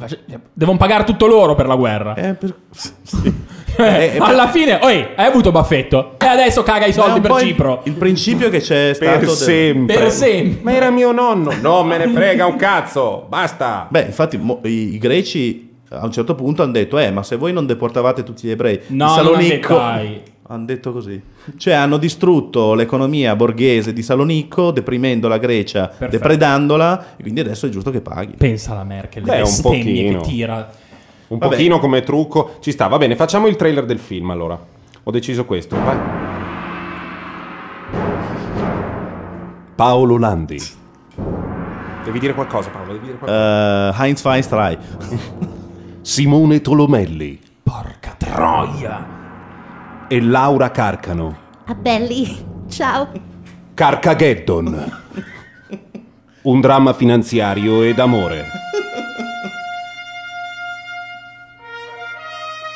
devono 0.53 0.79
pagare 0.79 1.03
tutto 1.05 1.27
loro 1.27 1.55
per 1.57 1.67
la 1.67 1.75
guerra. 1.77 2.15
Eh, 2.15 2.35
per- 2.35 2.55
Eh, 3.77 4.13
eh, 4.15 4.19
alla 4.21 4.51
fine, 4.51 4.79
oi, 4.81 5.05
hai 5.17 5.27
avuto 5.27 5.51
baffetto 5.51 6.15
e 6.21 6.27
adesso 6.27 6.63
caga 6.63 6.87
i 6.87 6.93
soldi 6.93 7.19
per 7.21 7.33
po' 7.33 7.41
il- 7.41 7.47
Cipro. 7.49 7.81
Il 7.87 7.95
principio 7.95 8.49
che 8.49 8.61
c'è 8.61 8.93
stato. 8.95 9.11
Per 9.19 9.27
del- 9.27 9.35
sempre. 9.37 9.97
Per 9.97 10.11
sempre. 10.13 10.61
Ma 10.63 10.73
era 10.75 10.91
mio 10.91 11.11
nonno. 11.11 11.53
Non 11.61 11.85
me 11.89 11.99
ne 11.99 12.07
frega 12.07 12.47
un 12.47 12.55
cazzo. 12.55 13.27
Basta. 13.29 13.89
Beh, 13.91 14.03
infatti, 14.03 14.37
mo- 14.37 14.61
i, 14.63 14.95
i 14.95 14.99
greci 14.99 15.74
a 15.91 16.05
un 16.05 16.13
certo 16.13 16.35
punto 16.35 16.63
hanno 16.63 16.73
detto, 16.73 16.99
eh, 16.99 17.11
ma 17.11 17.23
se 17.23 17.37
voi 17.37 17.53
non 17.53 17.67
deportavate 17.67 18.23
tutti 18.23 18.47
gli 18.47 18.51
ebrei 18.51 18.81
No, 18.89 19.09
Salonicco... 19.09 19.79
hanno 20.47 20.65
detto, 20.65 20.93
così. 20.93 21.21
Cioè 21.57 21.75
hanno 21.75 21.97
distrutto 21.97 22.75
l'economia 22.75 23.35
borghese 23.37 23.93
di 23.93 24.03
Salonicco, 24.03 24.71
deprimendo 24.73 25.29
la 25.29 25.39
Grecia, 25.39 25.91
depredandola, 25.99 27.17
e 27.17 27.23
quindi 27.23 27.41
adesso 27.41 27.67
è 27.67 27.69
giusto 27.69 27.91
che 27.91 28.01
paghi. 28.01 28.35
Pensa 28.37 28.73
alla 28.73 28.85
Merkel, 28.85 29.23
le 29.23 29.31
Beh, 29.31 29.37
un 29.37 29.43
bestemmie 29.43 29.83
che 29.83 30.17
pochino. 30.17 30.21
tira. 30.21 30.71
Un 31.29 31.39
Vabbè. 31.39 31.57
pochino 31.57 31.79
come 31.79 32.03
trucco. 32.03 32.57
Ci 32.61 32.73
sta, 32.73 32.87
va 32.89 32.99
bene, 32.99 33.17
facciamo 33.17 33.47
il 33.47 33.57
trailer 33.57 33.85
del 33.87 33.99
film 33.99 34.31
allora. 34.31 34.59
Ho 35.03 35.11
deciso 35.11 35.45
questo. 35.45 35.77
Vai. 35.77 35.97
Paolo 39.75 40.19
Landi. 40.19 40.61
Devi 42.05 42.19
dire 42.19 42.35
qualcosa, 42.35 42.69
Paolo, 42.69 42.93
devi 42.93 43.07
dire 43.07 43.19
qualcosa. 43.19 43.99
Eh, 43.99 44.05
Heinz 44.05 44.23
Weinstrai. 44.25 44.79
Simone 46.05 46.61
Tolomelli. 46.61 47.41
Porca 47.63 48.15
troia. 48.19 50.07
E 50.07 50.21
Laura 50.21 50.71
Carcano. 50.71 51.35
Ah, 51.65 51.75
belli. 51.75 52.45
Ciao. 52.69 53.11
Carcageddon. 53.73 55.01
Un 56.43 56.61
dramma 56.61 56.93
finanziario 56.93 57.83
ed 57.83 57.99
amore. 58.01 58.45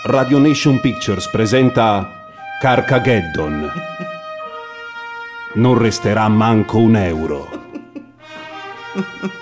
Radio 0.05 0.39
Nation 0.39 0.81
Pictures 0.81 1.29
presenta 1.29 2.11
Carcageddon. 2.59 3.71
Non 5.57 5.77
resterà 5.77 6.27
manco 6.29 6.79
un 6.79 6.97
euro. 6.97 7.47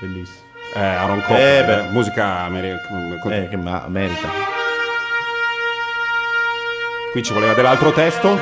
Bellissimo. 0.00 0.39
Eh, 0.74 0.80
Aaron 0.80 1.18
Eh, 1.18 1.22
Coppola, 1.22 1.38
beh. 1.64 1.78
eh, 1.78 1.82
musica 1.90 2.24
ameri- 2.40 2.76
Eh, 3.30 3.48
che 3.48 3.56
ma- 3.56 3.84
merita. 3.88 4.28
Qui 7.12 7.22
ci 7.22 7.32
voleva 7.32 7.54
dell'altro 7.54 7.92
testo. 7.92 8.38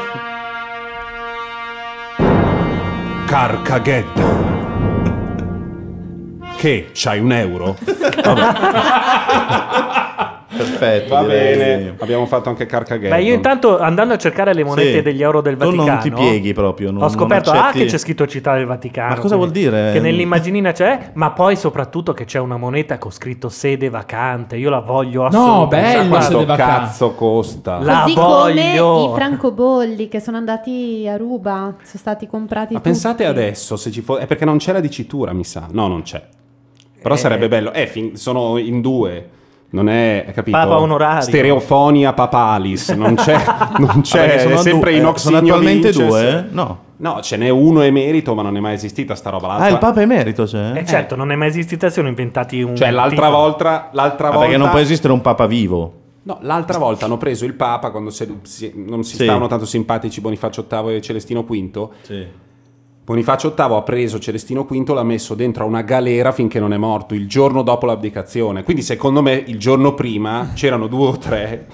Carcageddon. 3.27 4.47
Che? 6.57 6.91
C'hai 6.93 7.21
un 7.21 7.33
euro? 7.33 7.77
Perfetto. 10.51 11.15
Va 11.15 11.23
bene, 11.25 11.95
abbiamo 11.99 12.25
fatto 12.25 12.49
anche 12.49 12.65
Carcageddon. 12.65 13.19
Beh, 13.19 13.23
io 13.23 13.35
intanto 13.35 13.79
andando 13.79 14.15
a 14.15 14.17
cercare 14.17 14.55
le 14.55 14.65
monete 14.65 14.93
Sì. 14.95 15.03
degli 15.03 15.23
euro 15.23 15.43
del 15.43 15.59
Tu 15.59 15.75
non 15.75 15.85
Vaticano. 15.85 16.01
ti 16.03 16.11
pieghi 16.11 16.53
proprio, 16.55 16.91
non- 16.91 17.03
ho 17.03 17.09
scoperto 17.11 17.53
non 17.53 17.61
ah, 17.61 17.67
accetti- 17.67 17.85
che 17.85 17.91
c'è 17.91 17.99
scritto 17.99 18.27
città 18.27 18.55
del 18.55 18.65
Vaticano. 18.65 19.15
Ma 19.15 19.21
cosa 19.21 19.37
vuol 19.37 19.51
dire? 19.51 19.91
Che 19.93 20.01
nell'immaginina 20.01 20.73
c'è, 20.73 21.11
ma 21.15 21.33
poi 21.33 21.55
soprattutto 21.55 22.15
che 22.15 22.25
c'è 22.25 22.39
una 22.39 22.57
moneta 22.57 22.97
con 22.97 23.11
scritto 23.11 23.51
sede 23.51 23.91
vacante. 23.91 24.57
Io 24.57 24.71
la 24.71 24.81
voglio 24.81 25.27
assolutamente. 25.27 25.97
bello, 25.97 26.09
Guarda, 26.09 26.27
sede 26.27 26.45
vacante. 26.47 26.73
cazzo 26.87 27.13
costa? 27.13 27.79
La 27.81 28.01
Così 28.05 28.15
voglio. 28.15 28.93
come 28.95 29.13
i 29.13 29.15
francobolli 29.17 30.09
che 30.09 30.21
sono 30.21 30.39
andati 30.39 31.07
a 31.07 31.17
ruba, 31.19 31.75
sono 31.83 31.99
stati 31.99 32.27
comprati 32.27 32.73
Ma 32.73 32.79
tutti. 32.81 32.91
pensate 32.91 33.27
adesso 33.27 33.77
se 33.77 33.91
ci 33.91 34.01
fosse. 34.01 34.23
È 34.23 34.27
perché 34.27 34.47
non 34.47 34.57
c'è 34.57 34.73
la 34.73 34.81
dicitura, 34.81 35.33
mi 35.35 35.45
sa. 35.45 35.67
No, 35.71 35.89
non 35.89 36.01
c'è. 36.03 36.23
Però 37.03 37.15
Eh. 37.15 37.19
sarebbe 37.19 37.49
bello. 37.49 37.71
Eh, 37.73 37.87
fin- 37.87 38.17
sono 38.17 38.57
in 38.57 38.81
due. 38.81 39.29
Non 39.71 39.89
è, 39.89 40.31
capito? 40.35 40.57
Papa 40.57 40.79
onorario. 40.79 41.21
Stereofonia 41.23 42.13
papalis. 42.15 42.89
Non 42.91 43.15
c'è. 43.17 43.37
non 43.79 44.01
c'è. 44.03 44.39
Sono 44.41 44.55
è 44.55 44.57
sempre 44.59 44.91
due- 44.93 44.99
in 45.01 45.05
eh, 45.05 45.09
Oxigno 45.09 45.37
sono 45.37 45.47
attualmente 45.47 45.91
Vinces. 45.91 46.07
due? 46.09 46.47
No. 46.51 46.79
No, 47.01 47.21
ce 47.21 47.37
n'è 47.37 47.49
uno 47.51 47.83
emerito, 47.83 48.35
ma 48.35 48.43
non 48.43 48.57
è 48.57 48.61
mai 48.61 48.75
esistita 48.75 49.15
sta 49.15 49.31
roba. 49.31 49.47
L'altra... 49.49 49.67
Ah, 49.67 49.71
il 49.71 49.79
Papa 49.79 50.01
emerito 50.01 50.45
c'è? 50.45 50.73
Eh, 50.75 50.85
certo, 50.87 51.15
non 51.17 51.31
è 51.31 51.37
mai 51.37 51.49
esistita, 51.49 51.89
si 51.89 51.95
sono 51.95 52.09
inventati 52.09 52.61
un. 52.63 52.75
Cioè, 52.75 52.91
l'altra 52.91 53.27
tipo- 53.27 53.39
volta. 53.39 53.89
L'altra 53.93 54.27
Ah, 54.29 54.31
volta... 54.31 54.45
perché 54.47 54.57
non 54.61 54.71
può 54.71 54.79
esistere 54.81 55.13
un 55.13 55.21
Papa 55.21 55.47
vivo. 55.47 55.93
No, 56.23 56.39
l'altra 56.43 56.79
volta 56.79 57.05
hanno 57.05 57.17
preso 57.19 57.45
il 57.45 57.55
Papa 57.55 57.91
quando 57.91 58.11
se- 58.11 58.39
si- 58.43 58.73
non 58.75 59.03
si 59.05 59.17
Sì. 59.17 59.23
stavano 59.25 59.47
tanto 59.47 59.65
simpatici 59.67 60.21
Bonifacio 60.21 60.67
VIII 60.69 60.97
e 60.97 61.01
Celestino 61.01 61.43
V. 61.43 61.89
Sì. 62.03 62.27
Bonifacio 63.09 63.55
VIII 63.57 63.75
ha 63.75 63.81
preso 63.81 64.19
Celestino 64.19 64.65
V, 64.65 64.91
l'ha 64.91 65.03
messo 65.03 65.35
dentro 65.35 65.65
a 65.65 65.67
una 65.67 65.81
galera 65.81 66.31
finché 66.31 66.61
non 66.61 66.75
è 66.75 66.77
morto, 66.77 67.15
il 67.15 67.27
giorno 67.27 67.63
dopo 67.63 67.87
l'abdicazione. 67.87 68.63
Quindi 68.63 68.83
secondo 68.83 69.23
me 69.23 69.33
il 69.47 69.59
giorno 69.59 69.95
prima 69.95 70.51
c'erano 70.53 70.89
due 70.89 71.07
o 71.07 71.17
tre 71.17 71.67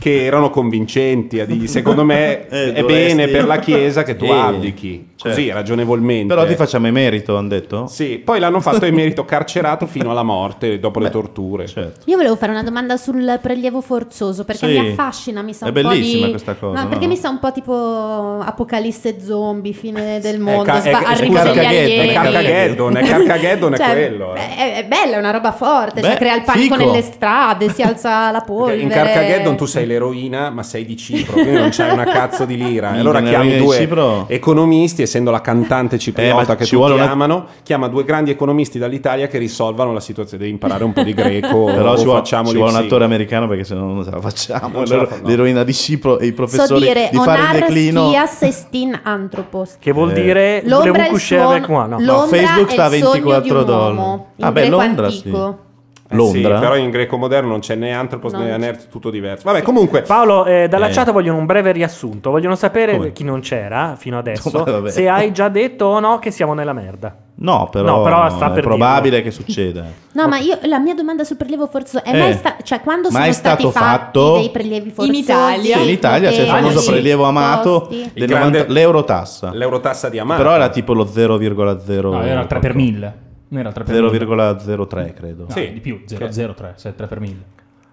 che 0.00 0.24
erano 0.24 0.50
convincenti 0.50 1.38
a 1.40 1.44
dirgli 1.46 1.68
secondo 1.68 2.04
me 2.04 2.48
Eh, 2.50 2.72
è 2.72 2.82
bene 2.82 3.28
per 3.28 3.44
la 3.46 3.58
Chiesa 3.58 4.02
che 4.02 4.16
tu 4.16 4.24
Sì, 4.24 4.30
abdichi, 4.32 5.08
così 5.20 5.34
certo. 5.44 5.54
ragionevolmente. 5.54 6.34
Però 6.34 6.46
ti 6.46 6.54
facciamo 6.54 6.86
emerito, 6.86 7.36
hanno 7.36 7.48
detto? 7.48 7.86
Sì, 7.86 8.18
poi 8.18 8.40
l'hanno 8.40 8.60
fatto 8.60 8.84
emerito 8.86 9.24
carcerato 9.24 9.86
fino 9.86 10.10
alla 10.10 10.22
morte 10.22 10.78
dopo 10.80 10.98
le 11.00 11.10
torture. 11.10 11.66
certo. 11.66 12.00
Io 12.06 12.16
volevo 12.16 12.34
fare 12.36 12.50
una 12.52 12.62
domanda 12.62 12.96
sul 12.96 13.38
prelievo 13.42 13.80
forzoso 13.82 14.44
perché 14.44 14.66
Sì. 14.66 14.78
mi 14.78 14.88
affascina, 14.90 15.42
mi 15.42 15.52
sa 15.52 15.66
È 15.66 15.68
un 15.68 15.74
po' 15.74 15.88
bellissima 15.88 16.24
di... 16.24 16.30
questa 16.30 16.54
cosa, 16.54 16.76
No, 16.78 16.82
no? 16.84 16.88
perché 16.88 17.06
mi 17.06 17.16
sa 17.16 17.28
un 17.28 17.38
po' 17.38 17.52
tipo 17.52 18.38
apocalisse 18.40 19.20
zombie, 19.20 19.72
fine 19.72 20.18
del 20.20 20.40
mondo, 20.40 20.62
ca- 20.64 20.82
è- 20.82 20.90
arrivano 20.92 21.50
scusa, 21.50 21.52
gli 21.62 21.64
alieni. 21.66 22.08
È 22.08 22.12
Carcageddon, 22.14 22.96
è 22.96 23.02
Carcageddon, 23.04 23.74
Cioè, 23.76 23.86
è 23.86 23.90
quello. 24.08 24.34
eh. 24.34 24.38
È, 24.56 24.74
è 24.78 24.84
bella, 24.86 25.16
è 25.16 25.18
una 25.18 25.30
roba 25.30 25.52
forte, 25.52 26.00
cioè 26.00 26.12
Beh, 26.12 26.16
crea 26.16 26.36
il 26.36 26.42
panico 26.42 26.74
fico. 26.76 26.86
nelle 26.90 27.02
strade, 27.02 27.68
si 27.70 27.82
alza 27.82 28.30
la 28.30 28.40
polvere. 28.40 28.80
In 28.80 28.88
Carcageddon 28.88 29.56
tu 29.56 29.66
sei 29.66 29.86
l'eroina, 29.90 30.50
ma 30.50 30.62
sei 30.62 30.84
di 30.84 30.96
Cipro, 30.96 31.32
quindi 31.34 31.52
non 31.58 31.68
c'hai 31.70 31.92
una 31.92 32.04
cazzo 32.04 32.44
di 32.44 32.56
lira. 32.56 32.94
E 32.94 32.98
allora 33.00 33.20
chiami 33.20 33.56
due 33.58 33.76
Cipro? 33.76 34.24
economisti, 34.28 35.02
essendo 35.02 35.30
la 35.30 35.40
cantante 35.40 35.96
Eh, 35.96 35.98
cipriota 35.98 36.34
ma 36.52 36.56
che 36.56 36.64
ci 36.64 36.76
tutti 36.76 36.92
una- 36.92 37.10
amano, 37.10 37.46
chiama 37.62 37.88
due 37.88 38.04
grandi 38.04 38.30
economisti 38.30 38.78
dall'Italia 38.78 39.26
che 39.26 39.38
risolvano 39.38 39.92
la 39.92 40.00
situazione. 40.00 40.42
Devi 40.42 40.52
imparare 40.54 40.84
un 40.84 40.92
po' 40.92 41.02
di 41.02 41.12
greco. 41.14 41.64
Però 41.72 41.92
o 41.92 41.96
ci 41.98 42.04
vuole, 42.04 42.18
facciamo 42.20 42.48
ci 42.50 42.56
vuole 42.56 42.70
un 42.72 42.78
attore 42.78 43.04
americano 43.04 43.48
perché 43.48 43.64
se 43.64 43.74
no 43.74 43.92
non 43.92 44.04
ce 44.04 44.10
la 44.10 44.20
facciamo. 44.20 44.68
Non 44.72 44.86
ce 44.86 44.96
la 44.96 45.06
fa- 45.06 45.16
no. 45.20 45.28
L'eroina 45.28 45.64
di 45.64 45.72
Cipro 45.74 46.18
e 46.18 46.26
i 46.26 46.28
So 46.28 46.34
professori 46.34 46.80
dire 46.86 47.08
di 47.10 47.18
fare 47.18 47.42
il 47.56 47.60
declino. 47.60 48.06
schias 48.08 48.42
estin 48.42 49.00
anthropos. 49.02 49.76
Che 49.78 49.92
vuol 49.92 50.10
Eh. 50.10 50.22
dire 50.22 50.62
L'ombra 50.64 50.90
volevo 50.92 51.50
è 51.52 51.56
il 51.58 51.64
moi, 51.68 51.88
no? 51.88 51.98
l'ombra 52.00 52.36
Facebook 52.38 52.68
è 52.68 52.72
sta 52.72 52.84
a 52.84 52.94
il 52.96 53.02
sogno 53.02 53.10
24 53.12 53.42
di 53.42 53.50
un 53.50 53.64
dollari. 53.66 54.20
Ah, 54.40 54.52
beh, 54.52 54.68
Londra 54.68 55.06
antico. 55.06 55.58
sì. 55.62 55.68
Eh 56.12 56.16
Londra? 56.16 56.54
sì, 56.56 56.60
però 56.60 56.76
in 56.76 56.90
greco 56.90 57.16
moderno 57.16 57.50
non 57.50 57.60
c'è 57.60 57.76
né 57.76 57.92
antropos 57.92 58.32
No. 58.32 58.40
né 58.40 58.52
anert, 58.52 58.88
tutto 58.88 59.10
diverso. 59.10 59.44
Vabbè, 59.44 59.62
comunque. 59.62 60.02
Paolo, 60.02 60.44
eh, 60.44 60.66
dalla 60.68 60.88
Eh. 60.88 60.92
chat 60.92 61.12
vogliono 61.12 61.38
un 61.38 61.46
breve 61.46 61.70
riassunto. 61.72 62.30
Vogliono 62.30 62.56
sapere 62.56 62.96
Come? 62.96 63.12
chi 63.12 63.22
non 63.24 63.40
c'era 63.40 63.94
fino 63.96 64.18
adesso. 64.18 64.50
Vabbè. 64.64 64.90
se 64.90 65.08
hai 65.08 65.32
già 65.32 65.48
detto 65.48 65.84
o 65.84 66.00
no 66.00 66.18
che 66.18 66.30
siamo 66.30 66.52
nella 66.54 66.72
merda. 66.72 67.14
No, 67.42 67.68
però, 67.70 67.96
No, 67.98 68.02
però 68.02 68.28
sta 68.28 68.50
è 68.50 68.52
per 68.52 68.62
probabile 68.64 69.22
che 69.22 69.30
succeda. 69.30 69.84
No, 70.12 70.26
ma 70.26 70.38
io 70.38 70.58
la 70.64 70.80
mia 70.80 70.94
domanda 70.94 71.22
sul 71.22 71.36
prelievo 71.36 71.68
forzoso 71.68 72.02
è 72.04 72.12
Eh. 72.12 72.18
mai 72.18 72.32
sta- 72.34 72.56
cioè 72.64 72.80
quando 72.80 73.10
sono 73.10 73.32
stati 73.32 73.70
fatto? 73.70 74.34
dei 74.34 74.50
prelievi 74.50 74.90
forzosi? 74.90 75.18
Italia. 75.20 75.76
Sì, 75.78 75.82
in 75.84 75.88
Italia 75.88 76.30
c'è 76.30 76.40
il 76.42 76.48
famoso 76.48 76.90
prelievo 76.90 77.24
amato 77.24 77.88
grande- 78.14 78.26
90 78.58 78.72
l'eurotassa. 78.72 79.50
L'eurotassa 79.52 80.08
di 80.08 80.18
Amato. 80.18 80.42
Però 80.42 80.54
era 80.54 80.68
tipo 80.68 80.92
lo 80.92 81.06
0,0 81.06 82.10
No, 82.10 82.22
era 82.22 82.40
il 82.40 82.46
3 82.48 82.58
per 82.58 82.74
1000. 82.74 83.14
Non 83.50 83.60
era 83.60 83.68
il 83.68 83.74
3 83.74 83.84
per 83.84 83.94
1000. 84.02 84.18
0,03 84.26 85.14
credo. 85.14 85.46
No, 85.48 85.54
di 85.54 85.80
più, 85.80 86.02
0,03, 86.06 86.72
se 86.76 86.88
è 86.90 86.94
3 86.94 87.06
per 87.06 87.20
1000. 87.20 87.36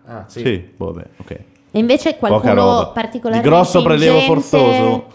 Ah, 0.05 0.23
Sì, 0.27 0.69
vabbè, 0.77 1.03
ok. 1.17 1.31
E 1.31 1.79
invece 1.79 2.13
Poca 2.15 2.27
roba. 2.29 2.39
qualcuno 2.53 2.91
particolarmente 2.93 3.49
Di 3.49 3.55
grosso 3.55 3.81
prelievo 3.83 4.17
ingente? 4.19 4.33
forzoso. 4.33 5.07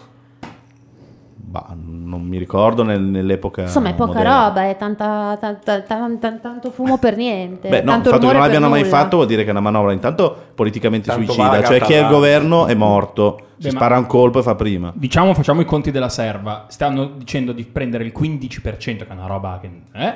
Bah, 1.53 1.67
non 1.75 2.23
mi 2.23 2.39
ricordo 2.39 2.81
nel, 2.81 2.99
nell'epoca. 2.99 3.61
Insomma, 3.61 3.89
è 3.89 3.93
poca 3.93 4.13
moderna. 4.13 4.45
roba, 4.45 4.69
è 4.69 4.75
tanta, 4.75 5.37
tanta, 5.39 5.81
tanta, 5.81 6.31
tanto 6.41 6.71
fumo 6.71 6.97
per 6.97 7.15
niente. 7.15 7.69
Beh, 7.69 7.83
no, 7.83 7.91
tanto 7.91 8.09
il 8.09 8.15
fatto 8.15 8.25
che 8.25 8.33
non 8.33 8.41
l'abbiano 8.41 8.69
mai 8.69 8.83
fatto 8.85 9.17
vuol 9.17 9.27
dire 9.27 9.43
che 9.43 9.49
è 9.49 9.51
una 9.51 9.59
manovra 9.59 9.91
intanto 9.91 10.35
politicamente 10.55 11.09
tanto 11.09 11.31
suicida, 11.31 11.63
cioè 11.63 11.79
chi 11.81 11.93
è 11.93 12.01
il 12.01 12.07
governo 12.07 12.65
è 12.65 12.73
morto, 12.73 13.37
Beh, 13.55 13.69
si 13.69 13.69
spara 13.69 13.99
un 13.99 14.07
colpo 14.07 14.39
e 14.39 14.41
fa 14.41 14.55
prima. 14.55 14.91
Diciamo, 14.95 15.35
facciamo 15.35 15.61
i 15.61 15.65
conti 15.65 15.91
della 15.91 16.09
serva. 16.09 16.65
Stanno 16.69 17.11
dicendo 17.17 17.51
di 17.51 17.65
prendere 17.65 18.03
il 18.03 18.13
15%, 18.19 18.79
che 18.79 19.07
è 19.07 19.11
una 19.11 19.27
roba 19.27 19.59
che. 19.61 19.69
Eh, 19.93 20.13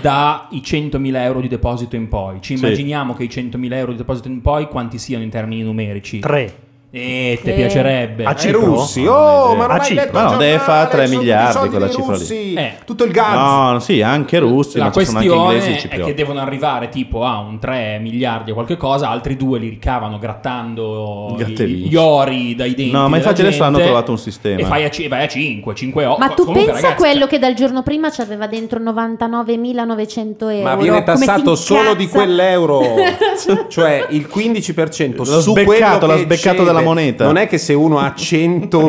dai 0.00 0.60
100.000 0.60 1.16
euro 1.18 1.40
di 1.40 1.46
deposito 1.46 1.94
in 1.94 2.08
poi. 2.08 2.40
Ci 2.40 2.56
sì. 2.56 2.64
immaginiamo 2.64 3.14
che 3.14 3.22
i 3.22 3.28
100.000 3.28 3.72
euro 3.74 3.92
di 3.92 3.98
deposito 3.98 4.26
in 4.26 4.40
poi 4.40 4.66
quanti 4.66 4.98
siano 4.98 5.22
in 5.22 5.30
termini 5.30 5.62
numerici? 5.62 6.18
3. 6.18 6.68
Eh, 6.92 7.38
ti 7.40 7.52
piacerebbe. 7.52 8.24
A 8.24 8.34
russi. 8.50 9.06
Oh, 9.06 9.54
ma 9.54 9.66
non 9.68 9.78
hai 9.78 9.84
Cipro. 9.84 10.04
letto 10.04 10.20
no, 10.20 10.28
oh, 10.30 10.36
deve 10.36 10.58
fare 10.58 10.90
3 10.90 11.06
miliardi 11.06 11.68
quella 11.68 11.88
cifra 11.88 12.16
lì. 12.16 12.54
Eh. 12.54 12.72
Tutto 12.84 13.04
il 13.04 13.12
gas. 13.12 13.34
No, 13.34 13.78
sì, 13.78 14.02
anche 14.02 14.38
russi, 14.40 14.78
La 14.78 14.86
ma 14.86 14.90
ci 14.90 15.04
sono 15.04 15.18
anche 15.18 15.32
inglesi 15.32 15.88
è 15.88 16.00
che 16.00 16.14
devono 16.14 16.40
arrivare 16.40 16.88
tipo 16.88 17.24
a 17.24 17.38
un 17.38 17.60
3 17.60 17.98
miliardi 18.00 18.50
o 18.50 18.54
qualche 18.54 18.76
cosa, 18.76 19.08
altri 19.08 19.36
due 19.36 19.60
li 19.60 19.68
ricavano 19.68 20.18
grattando 20.18 21.36
Gattelini. 21.38 21.88
gli 21.88 21.94
ori 21.94 22.56
dai 22.56 22.74
denti 22.74 22.90
No, 22.90 23.08
ma 23.08 23.18
infatti 23.18 23.42
adesso 23.42 23.62
hanno 23.62 23.78
trovato 23.78 24.10
un 24.10 24.18
sistema. 24.18 24.58
E 24.58 24.64
fai 24.64 24.84
a, 24.84 24.88
c- 24.88 25.06
vai 25.06 25.22
a 25.22 25.28
5, 25.28 25.74
5, 25.74 26.04
8. 26.04 26.18
Ma 26.18 26.28
tu 26.30 26.44
Comunque, 26.44 26.72
pensa 26.72 26.88
a 26.88 26.94
quello 26.94 27.20
cioè 27.20 27.28
che 27.28 27.38
dal 27.38 27.54
giorno 27.54 27.82
prima 27.84 28.10
ci 28.10 28.20
aveva 28.20 28.48
dentro 28.48 28.80
99.900 28.80 30.36
euro. 30.40 30.62
Ma 30.62 30.74
viene 30.74 31.04
tassato 31.04 31.54
solo 31.54 31.94
di 31.94 32.08
quell'euro. 32.08 32.96
cioè 33.68 34.06
il 34.10 34.28
15% 34.32 35.16
l'ho 35.16 35.40
su 35.40 35.52
beccato, 35.52 35.98
quello 35.98 36.14
l'ha 36.14 36.18
sbeccato 36.18 36.64
dalla 36.64 36.79
dalla 36.80 36.94
moneta. 36.94 37.24
Non 37.24 37.36
è 37.36 37.46
che 37.46 37.58
se 37.58 37.74
uno 37.74 37.98
ha 37.98 38.12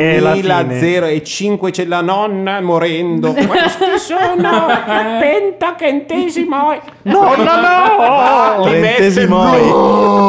E 0.01 0.19
la 0.19 0.33
100.000 0.33 0.61
fine. 0.61 0.79
0 0.79 1.05
e 1.07 1.23
5 1.23 1.71
c'è 1.71 1.85
la 1.85 2.01
nonna 2.01 2.61
morendo. 2.61 3.33
Questi 3.33 3.97
sono 3.97 4.67
pentacentesimo. 5.19 6.73
No, 7.03 7.35
no, 7.35 7.43
no. 7.43 8.63
si 9.11 9.25
muove. 9.25 9.59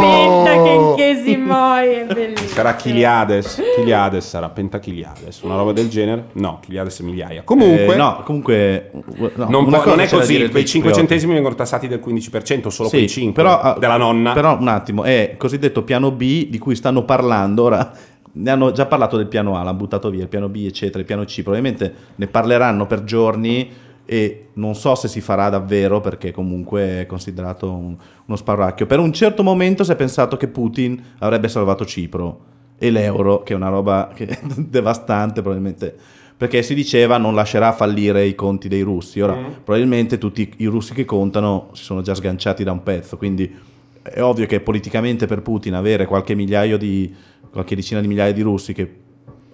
Penta 0.01 0.63
che 0.63 0.95
che 0.97 1.21
si 1.25 1.37
muove, 1.37 2.03
è 2.03 2.05
bellissimo. 2.13 2.52
Sarà 2.53 2.77
Chiliades. 2.77 3.63
Chiliades 3.77 4.29
sarà 4.29 4.51
Pentachiliades. 4.51 5.41
Una 5.41 5.57
roba 5.57 5.73
del 5.73 5.89
genere? 5.89 6.27
No, 6.33 6.59
Chiliades 6.61 7.01
è 7.01 7.03
migliaia. 7.03 7.43
Comunque. 7.45 7.95
Eh, 7.95 7.97
no, 7.97 8.23
comunque 8.25 8.91
no, 9.17 9.49
non, 9.49 9.67
può- 9.67 9.85
non 9.87 10.01
è 10.01 10.09
così. 10.09 10.35
Quei 10.37 10.49
dei 10.51 10.67
5 10.67 10.67
ciprioti. 10.67 10.99
centesimi 10.99 11.33
vengono 11.33 11.55
tassati 11.55 11.89
del 11.89 12.01
15%, 12.05 12.69
solo 12.69 12.89
Sì, 12.91 12.97
quei 12.97 13.09
5 13.09 13.33
però, 13.43 13.59
ah, 13.59 13.77
della 13.79 13.97
nonna. 13.97 14.33
Però 14.33 14.59
un 14.59 14.69
attimo, 14.69 15.03
è 15.03 15.31
il 15.33 15.37
cosiddetto 15.39 15.83
piano 15.83 16.11
B 16.11 16.49
di 16.49 16.59
cui 16.59 16.75
stanno 16.75 17.05
parlando 17.05 17.63
ora. 17.63 17.93
Ne 18.35 18.51
hanno 18.51 18.71
già 18.73 18.87
parlato 18.87 19.17
del 19.17 19.27
piano 19.27 19.57
A, 19.57 19.63
l'hanno 19.63 19.77
buttato 19.77 20.09
via, 20.11 20.23
il 20.23 20.29
piano 20.29 20.49
B, 20.49 20.65
eccetera, 20.67 20.99
il 20.99 21.05
piano 21.07 21.25
C. 21.25 21.43
Probabilmente 21.43 21.95
ne 22.17 22.27
parleranno 22.27 22.87
per 22.87 23.05
giorni 23.05 23.71
e 24.05 24.49
non 24.55 24.75
so 24.75 24.95
se 24.95 25.09
si 25.09 25.21
farà 25.21 25.49
davvero 25.49 26.01
perché 26.01 26.31
comunque 26.33 27.01
è 27.01 27.07
considerato 27.07 27.71
un- 27.73 27.97
uno 28.27 28.37
sparacchio. 28.37 28.87
Per 28.87 28.99
un 28.99 29.13
certo 29.13 29.43
momento 29.43 29.85
si 29.85 29.93
è 29.93 29.97
pensato 29.97 30.37
che 30.37 30.49
Putin 30.49 31.01
avrebbe 31.19 31.49
salvato 31.49 31.85
Cipro 31.85 32.41
e 32.79 32.91
l'euro, 32.91 33.43
che 33.43 33.53
è 33.53 33.57
una 33.57 33.69
roba 33.69 34.11
che 34.15 34.27
è 34.27 34.39
devastante 34.57 35.41
probabilmente. 35.41 35.95
Perché 36.37 36.63
si 36.65 36.75
diceva 36.75 37.19
non 37.19 37.35
lascerà 37.37 37.71
fallire 37.73 38.25
i 38.25 38.35
conti 38.35 38.67
dei 38.67 38.81
russi. 38.81 39.21
Ora, 39.21 39.37
Mm. 39.37 39.45
probabilmente 39.63 40.19
tutti 40.19 40.53
i 40.57 40.67
russi 40.67 40.93
che 40.93 41.05
contano 41.05 41.69
si 41.73 41.85
sono 41.85 42.03
già 42.03 42.15
sganciati 42.15 42.65
da 42.65 42.73
un 42.73 42.83
pezzo. 42.83 43.17
Quindi 43.17 43.55
è 44.03 44.21
ovvio 44.21 44.47
che 44.47 44.59
politicamente 44.59 45.27
per 45.27 45.43
Putin 45.43 45.75
avere 45.75 46.07
qualche 46.07 46.35
migliaio 46.35 46.77
di 46.77 47.15
qualche 47.53 47.77
decina 47.77 48.01
di 48.01 48.09
migliaia 48.09 48.33
di 48.33 48.41
russi 48.41 48.73
che 48.73 48.93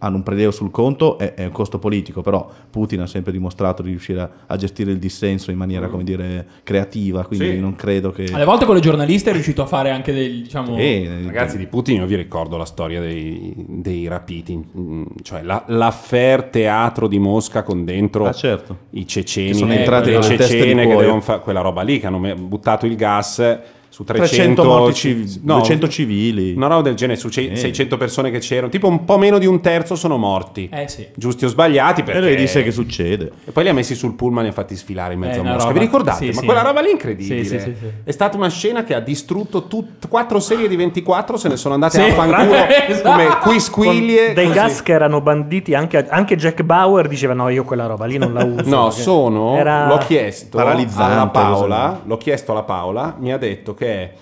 hanno 0.00 0.16
un 0.16 0.22
prelievo 0.22 0.50
sul 0.50 0.70
conto 0.70 1.18
è, 1.18 1.34
è 1.34 1.44
un 1.44 1.50
costo 1.52 1.78
politico, 1.78 2.20
però 2.22 2.48
Putin 2.70 3.00
ha 3.00 3.06
sempre 3.06 3.32
dimostrato 3.32 3.82
di 3.82 3.90
riuscire 3.90 4.20
a, 4.20 4.30
a 4.46 4.56
gestire 4.56 4.90
il 4.90 4.98
dissenso 4.98 5.50
in 5.50 5.56
maniera, 5.56 5.88
come 5.88 6.04
dire, 6.04 6.46
creativa, 6.62 7.24
quindi 7.24 7.50
Sì. 7.50 7.58
non 7.60 7.74
credo 7.74 8.10
che... 8.10 8.24
Alle 8.32 8.44
volte 8.44 8.64
con 8.64 8.74
le 8.74 8.80
giornaliste 8.80 9.30
è 9.30 9.32
riuscito 9.32 9.62
a 9.62 9.66
fare 9.66 9.90
anche 9.90 10.12
del, 10.12 10.42
diciamo... 10.42 10.76
Ragazzi, 10.76 11.56
di 11.58 11.66
Putin 11.66 11.96
io 12.00 12.06
vi 12.06 12.16
ricordo 12.16 12.56
la 12.56 12.64
storia 12.64 13.00
dei, 13.00 13.52
dei 13.56 14.06
rapiti, 14.08 14.56
mm, 14.56 15.02
cioè 15.22 15.42
la- 15.42 15.64
l'affair 15.68 16.44
teatro 16.44 17.08
di 17.08 17.18
Mosca 17.18 17.62
con 17.62 17.84
dentro 17.84 18.26
Ah, 18.26 18.32
certo. 18.32 18.76
i 18.90 19.06
ceceni, 19.06 19.48
Che 19.48 19.54
sono 19.54 19.72
le- 19.72 19.78
entrati 19.78 20.10
le 20.10 20.18
con 20.18 20.28
le 20.28 20.36
cecene 20.36 20.86
che 20.86 20.96
devono 20.96 21.20
fare 21.20 21.40
quella 21.40 21.60
roba 21.60 21.82
lì, 21.82 21.98
che 21.98 22.06
hanno 22.06 22.20
buttato 22.36 22.86
il 22.86 22.96
gas 22.96 23.58
su 23.88 24.04
300, 24.04 24.62
300 24.62 24.64
morti 24.64 24.94
ci- 24.94 25.26
civ- 25.28 25.40
200 25.44 25.88
civili. 25.88 26.52
Una 26.54 26.66
roba 26.68 26.82
del 26.82 26.94
genere 26.94 27.18
su 27.18 27.28
Eh. 27.34 27.56
600 27.56 27.96
persone 27.96 28.30
che 28.30 28.38
c'erano, 28.38 28.68
tipo 28.68 28.86
un 28.86 29.04
po' 29.04 29.18
meno 29.18 29.38
di 29.38 29.46
un 29.46 29.60
terzo 29.60 29.96
sono 29.96 30.16
morti. 30.16 30.68
Eh 30.72 30.86
sì. 30.88 31.06
Giusti 31.16 31.44
o 31.44 31.48
sbagliati 31.48 32.02
perché... 32.02 32.20
E 32.20 32.22
lui 32.22 32.36
disse 32.36 32.62
che 32.62 32.70
succede. 32.70 33.30
E 33.44 33.50
poi 33.50 33.64
li 33.64 33.68
ha 33.70 33.72
messi 33.74 33.94
sul 33.94 34.14
pullman 34.14 34.40
e 34.40 34.42
li 34.44 34.48
ha 34.50 34.52
fatti 34.54 34.76
sfilare 34.76 35.14
in 35.14 35.20
mezzo 35.20 35.38
Eh, 35.38 35.40
a 35.40 35.44
Mosca. 35.44 35.58
roba- 35.68 35.72
Vi 35.72 35.78
ricordate? 35.78 36.18
sì, 36.18 36.26
Ma 36.32 36.40
sì. 36.40 36.44
quella 36.44 36.62
roba 36.62 36.80
lì 36.80 36.88
è 36.88 36.92
incredibile. 36.92 37.42
Sì, 37.44 37.48
sì, 37.48 37.58
sì, 37.60 37.74
sì. 37.78 37.86
È 38.04 38.10
stata 38.10 38.36
una 38.36 38.48
scena 38.50 38.84
che 38.84 38.94
ha 38.94 39.00
distrutto 39.00 39.66
tut- 39.66 40.06
quattro 40.08 40.38
serie 40.38 40.68
di 40.68 40.76
24, 40.76 41.36
se 41.36 41.48
ne 41.48 41.56
sono 41.56 41.74
andate 41.74 42.02
Sì, 42.02 42.08
a 42.10 42.12
fanculo 42.14 42.54
esatto. 42.88 43.10
come 43.10 43.26
quisquiglie. 43.42 44.24
Con 44.26 44.34
dei 44.34 44.50
gas 44.52 44.82
che 44.82 44.92
erano 44.92 45.20
banditi 45.20 45.74
anche, 45.74 46.06
anche 46.08 46.36
Jack 46.36 46.62
Bauer 46.62 47.08
diceva 47.08 47.32
no 47.34 47.48
io 47.48 47.64
quella 47.64 47.86
roba 47.86 48.04
lì 48.04 48.16
non 48.18 48.32
la 48.32 48.44
uso 48.44 48.62
No, 48.68 48.90
sono. 48.90 49.56
era- 49.56 49.86
L'ho 49.88 49.98
chiesto 49.98 50.58
alla 50.58 51.26
Paola. 51.28 52.00
L'ho 52.04 52.16
chiesto 52.16 52.52
alla 52.52 52.62
Paola. 52.62 53.16
Mi 53.18 53.32
ha 53.32 53.38
detto 53.38 53.74
che 53.74 53.86
è 53.88 54.12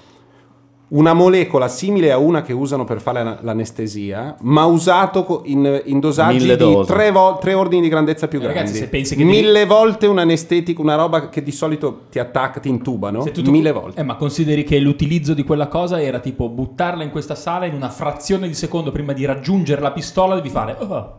una 0.88 1.14
molecola 1.14 1.66
simile 1.66 2.12
a 2.12 2.16
una 2.18 2.42
che 2.42 2.52
usano 2.52 2.84
per 2.84 3.00
fare 3.00 3.24
la- 3.24 3.38
l'anestesia, 3.42 4.36
ma 4.42 4.66
usato 4.66 5.42
in, 5.46 5.82
in 5.86 5.98
dosaggi 5.98 6.54
di 6.56 6.82
tre, 6.86 7.10
vo- 7.10 7.38
tre 7.40 7.54
ordini 7.54 7.82
di 7.82 7.88
grandezza 7.88 8.28
più 8.28 8.38
Eh, 8.40 8.46
ragazzi, 8.46 8.62
grandi. 8.66 8.78
se 8.78 8.88
pensi 8.88 9.16
che 9.16 9.24
Mille 9.24 9.66
volte 9.66 10.06
un 10.06 10.18
anestetico, 10.20 10.80
una 10.82 10.94
roba 10.94 11.28
che 11.28 11.42
di 11.42 11.50
solito 11.50 12.02
ti 12.08 12.20
attacca, 12.20 12.60
ti 12.60 12.68
intubano. 12.68 13.24
Tu- 13.24 13.42
tu- 13.42 13.50
Mille 13.50 13.72
volte. 13.72 14.00
Eh, 14.00 14.04
ma 14.04 14.14
consideri 14.14 14.62
che 14.62 14.78
l'utilizzo 14.78 15.34
di 15.34 15.42
quella 15.42 15.66
cosa 15.66 16.00
era 16.00 16.20
tipo 16.20 16.48
buttarla 16.48 17.02
in 17.02 17.10
questa 17.10 17.34
sala 17.34 17.64
in 17.66 17.74
una 17.74 17.88
frazione 17.88 18.46
di 18.46 18.54
secondo 18.54 18.92
prima 18.92 19.12
di 19.12 19.24
raggiungere 19.24 19.80
la 19.80 19.90
pistola 19.90 20.36
devi 20.36 20.50
fare... 20.50 20.76
"Oh, 20.78 20.84
oh", 20.94 21.12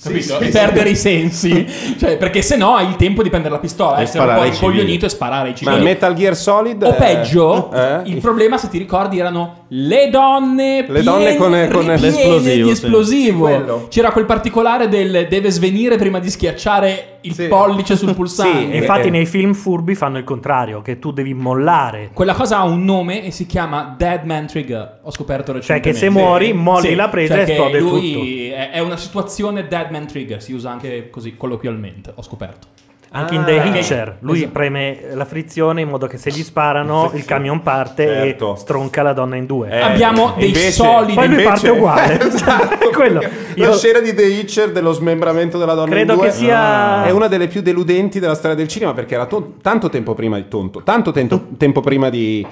capito? 0.00 0.36
sì, 0.38 0.42
e 0.42 0.44
sì. 0.46 0.50
perdere 0.50 0.88
i 0.90 0.96
sensi. 0.96 1.66
cioè, 1.98 2.16
perché 2.16 2.42
se 2.42 2.56
no 2.56 2.74
hai 2.76 2.88
il 2.88 2.96
tempo 2.96 3.22
di 3.22 3.28
prendere 3.30 3.54
la 3.54 3.60
pistola, 3.60 3.98
E 3.98 4.02
essere 4.02 4.20
un 4.20 4.24
po' 4.26 4.30
sparare 4.32 4.48
ai 4.48 4.54
civili. 4.54 4.72
incoglionito 4.72 5.06
e 5.06 5.08
sparare 5.08 5.42
ai 5.48 5.50
Ma 5.50 5.56
civili. 5.56 5.82
Metal 5.82 6.14
Gear 6.14 6.36
Solid. 6.36 6.82
O 6.82 6.88
eh, 6.88 6.92
peggio, 6.94 7.72
eh? 7.72 8.00
il 8.04 8.20
problema, 8.20 8.58
se 8.58 8.68
ti 8.68 8.78
ricordi, 8.78 9.18
erano 9.18 9.64
le 9.70 10.08
donne, 10.08 10.84
Le 10.88 11.02
donne 11.02 11.36
piene- 11.36 11.68
con- 11.68 11.82
con 11.82 11.86
l'esplosivo, 11.86 12.38
di 12.38 12.64
sì. 12.64 12.70
esplosivo. 12.70 13.44
Quello. 13.44 13.86
C'era 13.90 14.10
quel 14.12 14.24
particolare 14.24 14.88
del 14.88 15.26
deve 15.28 15.50
svenire 15.50 15.96
prima 15.96 16.18
di 16.20 16.30
schiacciare 16.30 17.18
il 17.22 17.46
pollice 17.48 17.94
sul 17.96 18.14
pulsante. 18.14 18.58
Sì, 18.66 18.70
e 18.70 18.76
infatti 18.78 19.08
Eh. 19.08 19.10
nei 19.10 19.26
film 19.26 19.52
furbi 19.52 19.94
fanno 19.94 20.16
il 20.18 20.24
contrario, 20.24 20.80
che 20.80 20.98
tu 20.98 21.10
devi 21.12 21.34
mollare. 21.34 22.10
Quella 22.14 22.32
cosa 22.34 22.58
ha 22.58 22.64
un 22.64 22.84
nome 22.84 23.24
e 23.24 23.30
si 23.30 23.44
chiama 23.46 23.94
Dead 23.98 24.24
Man 24.24 24.46
Trigger. 24.46 25.00
Ho 25.02 25.10
scoperto 25.10 25.52
Cioè 25.52 25.54
recentemente. 25.60 25.90
che 25.90 25.96
se 25.96 26.08
muori, 26.10 26.52
molli 26.54 26.94
la 26.94 27.08
presa 27.08 27.34
cioè 27.34 27.44
e 27.46 27.50
esplode 27.52 27.78
tutto. 27.78 28.72
È 28.72 28.78
una 28.80 28.96
situazione 28.96 29.66
Dead 29.68 29.90
Man 29.90 30.06
Trigger. 30.06 30.42
Si 30.42 30.52
usa 30.52 30.70
anche 30.70 31.10
così 31.10 31.36
colloquialmente. 31.36 32.12
Ho 32.14 32.22
scoperto. 32.22 32.66
Anche 33.10 33.34
in 33.36 33.44
The 33.44 33.58
Ah, 33.60 33.64
Hitcher, 33.64 34.16
lui 34.20 34.36
esatto. 34.38 34.52
preme 34.52 34.98
la 35.14 35.24
frizione 35.24 35.80
in 35.80 35.88
modo 35.88 36.06
che 36.06 36.18
se 36.18 36.30
gli 36.30 36.42
sparano 36.42 37.10
il 37.14 37.24
camion 37.24 37.62
parte 37.62 38.04
Certo. 38.06 38.54
e 38.54 38.56
stronca 38.58 39.02
la 39.02 39.14
donna 39.14 39.36
in 39.36 39.46
due. 39.46 39.70
Eh, 39.70 39.80
Abbiamo 39.80 40.34
dei 40.36 40.48
invece- 40.48 40.70
solidi. 40.72 41.14
Poi 41.14 41.26
lui 41.28 41.42
invece- 41.42 41.48
parte 41.48 41.68
uguale. 41.70 42.20
Esatto. 42.28 42.90
Quello. 42.90 43.20
La 43.20 43.28
Io- 43.66 43.72
scena 43.74 44.00
di 44.00 44.12
The 44.14 44.24
Hitcher 44.24 44.72
dello 44.72 44.92
smembramento 44.92 45.56
della 45.56 45.74
donna 45.74 45.90
Credo 45.90 46.12
in 46.12 46.18
due 46.18 46.28
che 46.28 46.34
sia- 46.34 47.04
è 47.06 47.10
una 47.10 47.28
delle 47.28 47.46
più 47.48 47.62
deludenti 47.62 48.18
della 48.20 48.34
storia 48.34 48.56
del 48.56 48.68
cinema 48.68 48.92
perché 48.92 49.14
era 49.14 49.24
to- 49.26 49.54
tanto 49.62 49.88
tempo 49.88 50.14
prima 50.14 50.36
di 50.36 50.46
tonto, 50.48 50.82
tanto 50.82 51.10
tento- 51.10 51.46
tempo 51.56 51.80
prima 51.80 52.10
di 52.10 52.46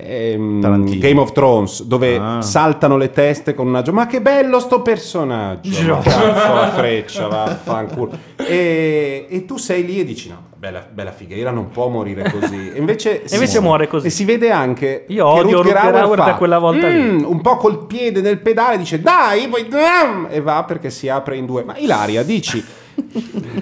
ehm. 0.00 0.98
Game 0.98 1.20
of 1.20 1.32
Thrones 1.32 1.82
dove 1.84 2.16
Ah. 2.16 2.40
saltano 2.42 2.96
le 2.96 3.10
teste 3.10 3.54
con 3.54 3.66
una 3.66 3.82
gio- 3.82 3.92
ma 3.92 4.06
che 4.06 4.20
bello 4.20 4.58
sto 4.60 4.82
personaggio 4.82 5.84
ma 5.86 5.98
cazzo 6.00 6.54
la 6.54 6.70
freccia 6.74 7.26
vaffanculo 7.28 8.10
e, 8.36 9.26
e 9.28 9.44
tu 9.44 9.56
sei 9.56 9.84
lì 9.84 10.00
e 10.00 10.04
dici 10.04 10.28
no 10.28 10.46
bella, 10.56 10.84
bella 10.90 11.12
figheira 11.12 11.50
non 11.50 11.70
può 11.70 11.88
morire 11.88 12.30
così 12.30 12.70
e 12.74 12.78
invece, 12.78 13.22
si- 13.26 13.34
invece 13.34 13.60
muore 13.60 13.86
così. 13.86 14.06
e 14.08 14.10
si 14.10 14.24
vede 14.24 14.50
anche 14.50 15.04
Io 15.08 15.24
che 15.32 15.40
odio 15.40 15.62
Rutger 15.62 15.76
Hauer 15.76 16.18
da 16.18 16.34
quella 16.34 16.58
volta 16.58 16.88
lì. 16.88 17.00
"Mm", 17.00 17.24
un 17.24 17.40
po' 17.40 17.56
col 17.56 17.86
piede 17.86 18.20
nel 18.20 18.38
pedale 18.40 18.76
dice 18.78 19.00
dai 19.00 19.46
poi 19.48 19.68
dam", 19.68 20.26
e 20.30 20.40
va 20.40 20.64
perché 20.64 20.90
si 20.90 21.08
apre 21.08 21.36
in 21.36 21.46
due 21.46 21.62
ma 21.64 21.76
Ilaria 21.76 22.22
dici 22.22 22.64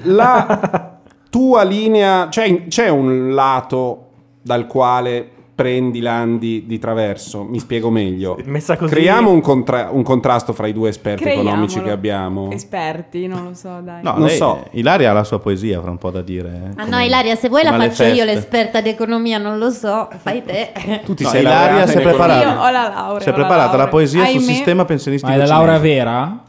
la 0.04 0.98
tua 1.30 1.62
linea 1.64 2.28
c'è, 2.28 2.66
c'è 2.68 2.88
un 2.88 3.34
lato 3.34 4.02
dal 4.40 4.66
quale 4.66 5.30
prendi 5.56 6.00
Landi 6.00 6.64
di 6.66 6.78
traverso 6.78 7.42
mi 7.42 7.58
spiego 7.58 7.88
meglio 7.88 8.36
Messa 8.44 8.76
così- 8.76 8.92
creiamo 8.92 9.30
un, 9.30 9.40
contra- 9.40 9.88
un 9.90 10.02
contrasto 10.02 10.52
fra 10.52 10.66
i 10.66 10.74
due 10.74 10.90
esperti 10.90 11.22
Creiamolo. 11.22 11.48
economici 11.48 11.80
che 11.82 11.90
abbiamo 11.90 12.50
Esperti, 12.52 13.26
non 13.26 13.42
lo 13.44 13.54
so, 13.54 13.80
dai. 13.82 14.02
No, 14.02 14.12
Non 14.18 14.26
lei- 14.26 14.36
so. 14.36 14.66
Ilaria 14.72 15.10
ha 15.10 15.12
la 15.14 15.24
sua 15.24 15.38
poesia, 15.40 15.80
fra 15.80 15.90
un 15.90 15.96
po' 15.96 16.10
da 16.10 16.20
dire. 16.20 16.48
eh, 16.48 16.68
Ah 16.76 16.84
come- 16.84 16.90
no, 16.96 17.02
Ilaria, 17.02 17.34
se 17.36 17.48
vuoi 17.48 17.62
la 17.62 17.70
faccio 17.72 18.02
io 18.02 18.10
feste. 18.10 18.24
l'esperta 18.26 18.80
di 18.82 18.90
economia, 18.90 19.38
non 19.38 19.56
lo 19.56 19.70
so, 19.70 20.10
fai 20.18 20.44
te. 20.44 20.72
tu 21.06 21.14
ti 21.14 21.22
No, 21.22 21.30
sei 21.30 21.40
Ilaria 21.40 21.82
economia. 21.84 22.02
preparata. 22.10 22.42
Io 22.52 22.60
ho 22.60 22.70
la 22.70 22.88
laurea. 22.88 23.20
Si 23.20 23.26
è 23.26 23.30
la 23.30 23.34
preparata 23.34 23.64
la 23.70 23.72
laurea. 23.72 23.88
poesia 23.88 24.24
sul 24.26 24.36
Ahimè, 24.38 24.52
sistema 24.52 24.84
pensionistico 24.84 25.32
Ma 25.32 25.38
è 25.42 25.46
la 25.46 25.46
laurea 25.54 25.76
cinese. 25.76 25.94
vera? 25.96 26.40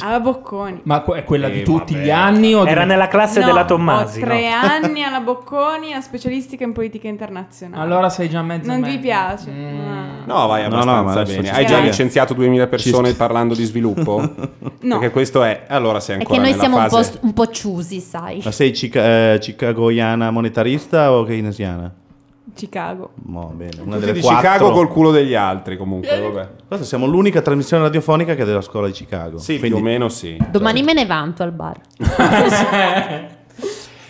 Alla 0.00 0.20
Bocconi. 0.20 0.80
Ma 0.84 1.04
è 1.04 1.24
quella 1.24 1.48
di 1.48 1.60
Eh, 1.60 1.62
tutti 1.64 1.94
vabbè. 1.94 2.04
gli 2.04 2.10
anni? 2.10 2.54
O 2.54 2.64
di- 2.64 2.70
Era 2.70 2.84
nella 2.84 3.08
classe 3.08 3.40
No, 3.40 3.46
della 3.46 3.64
Tommasi. 3.64 4.20
Ho 4.20 4.24
tre 4.24 4.48
no? 4.48 4.56
anni 4.86 5.02
alla 5.04 5.20
Bocconi, 5.20 5.92
a 5.94 6.00
specialistica 6.00 6.64
in 6.64 6.72
politica 6.72 7.08
internazionale. 7.08 7.82
Allora 7.82 8.08
sei 8.08 8.28
già 8.28 8.42
mezzo 8.42 8.70
non 8.70 8.80
mezzo. 8.80 8.92
vi 8.94 8.98
piace? 9.00 9.50
Mm. 9.50 10.24
No. 10.26 10.40
No, 10.40 10.46
vai 10.48 10.68
No, 10.68 10.82
no, 10.84 10.98
abbastanza 10.98 11.32
bene. 11.34 11.50
Hai 11.50 11.66
già 11.66 11.78
licenziato 11.78 12.34
2000 12.34 12.66
persone 12.66 13.10
Ci- 13.10 13.16
parlando 13.16 13.54
di 13.54 13.64
sviluppo? 13.64 14.22
No. 14.86 14.98
Perché 14.98 15.10
questo 15.12 15.42
è... 15.42 15.64
Allora 15.68 15.98
sei 15.98 16.16
È 16.16 16.18
ancora 16.20 16.38
che 16.40 16.44
noi 16.48 16.56
siamo 16.58 16.76
un 16.76 16.88
fase... 16.88 17.18
po', 17.18 17.26
un 17.26 17.32
po' 17.32 17.46
ciusi, 17.48 17.98
sai. 17.98 18.40
Ma 18.44 18.52
sei 18.52 18.72
cica- 18.72 19.32
eh, 19.32 19.38
chicagoiana 19.40 20.30
monetarista 20.30 21.10
o 21.12 21.24
keynesiana? 21.24 21.92
Chicago. 22.54 23.10
Mo, 23.24 23.52
bene. 23.54 23.80
Una 23.80 23.94
Tutti 23.96 23.98
delle 24.00 24.12
di 24.12 24.20
quattro. 24.20 24.40
Chicago 24.40 24.70
col 24.70 24.88
culo 24.88 25.10
degli 25.10 25.34
altri 25.34 25.76
comunque, 25.76 26.20
vabbè. 26.20 26.48
Guarda, 26.68 26.84
siamo 26.84 27.06
l'unica 27.06 27.42
trasmissione 27.42 27.82
radiofonica 27.82 28.34
che 28.34 28.42
è 28.42 28.44
della 28.44 28.60
scuola 28.60 28.86
di 28.86 28.92
Chicago. 28.92 29.38
Sì, 29.38 29.58
Quindi- 29.58 29.68
più 29.68 29.76
o 29.76 29.80
meno 29.80 30.08
sì. 30.08 30.36
Domani 30.50 30.82
me 30.82 30.92
ne 30.92 31.06
vanto 31.06 31.42
al 31.42 31.52
bar. 31.52 31.80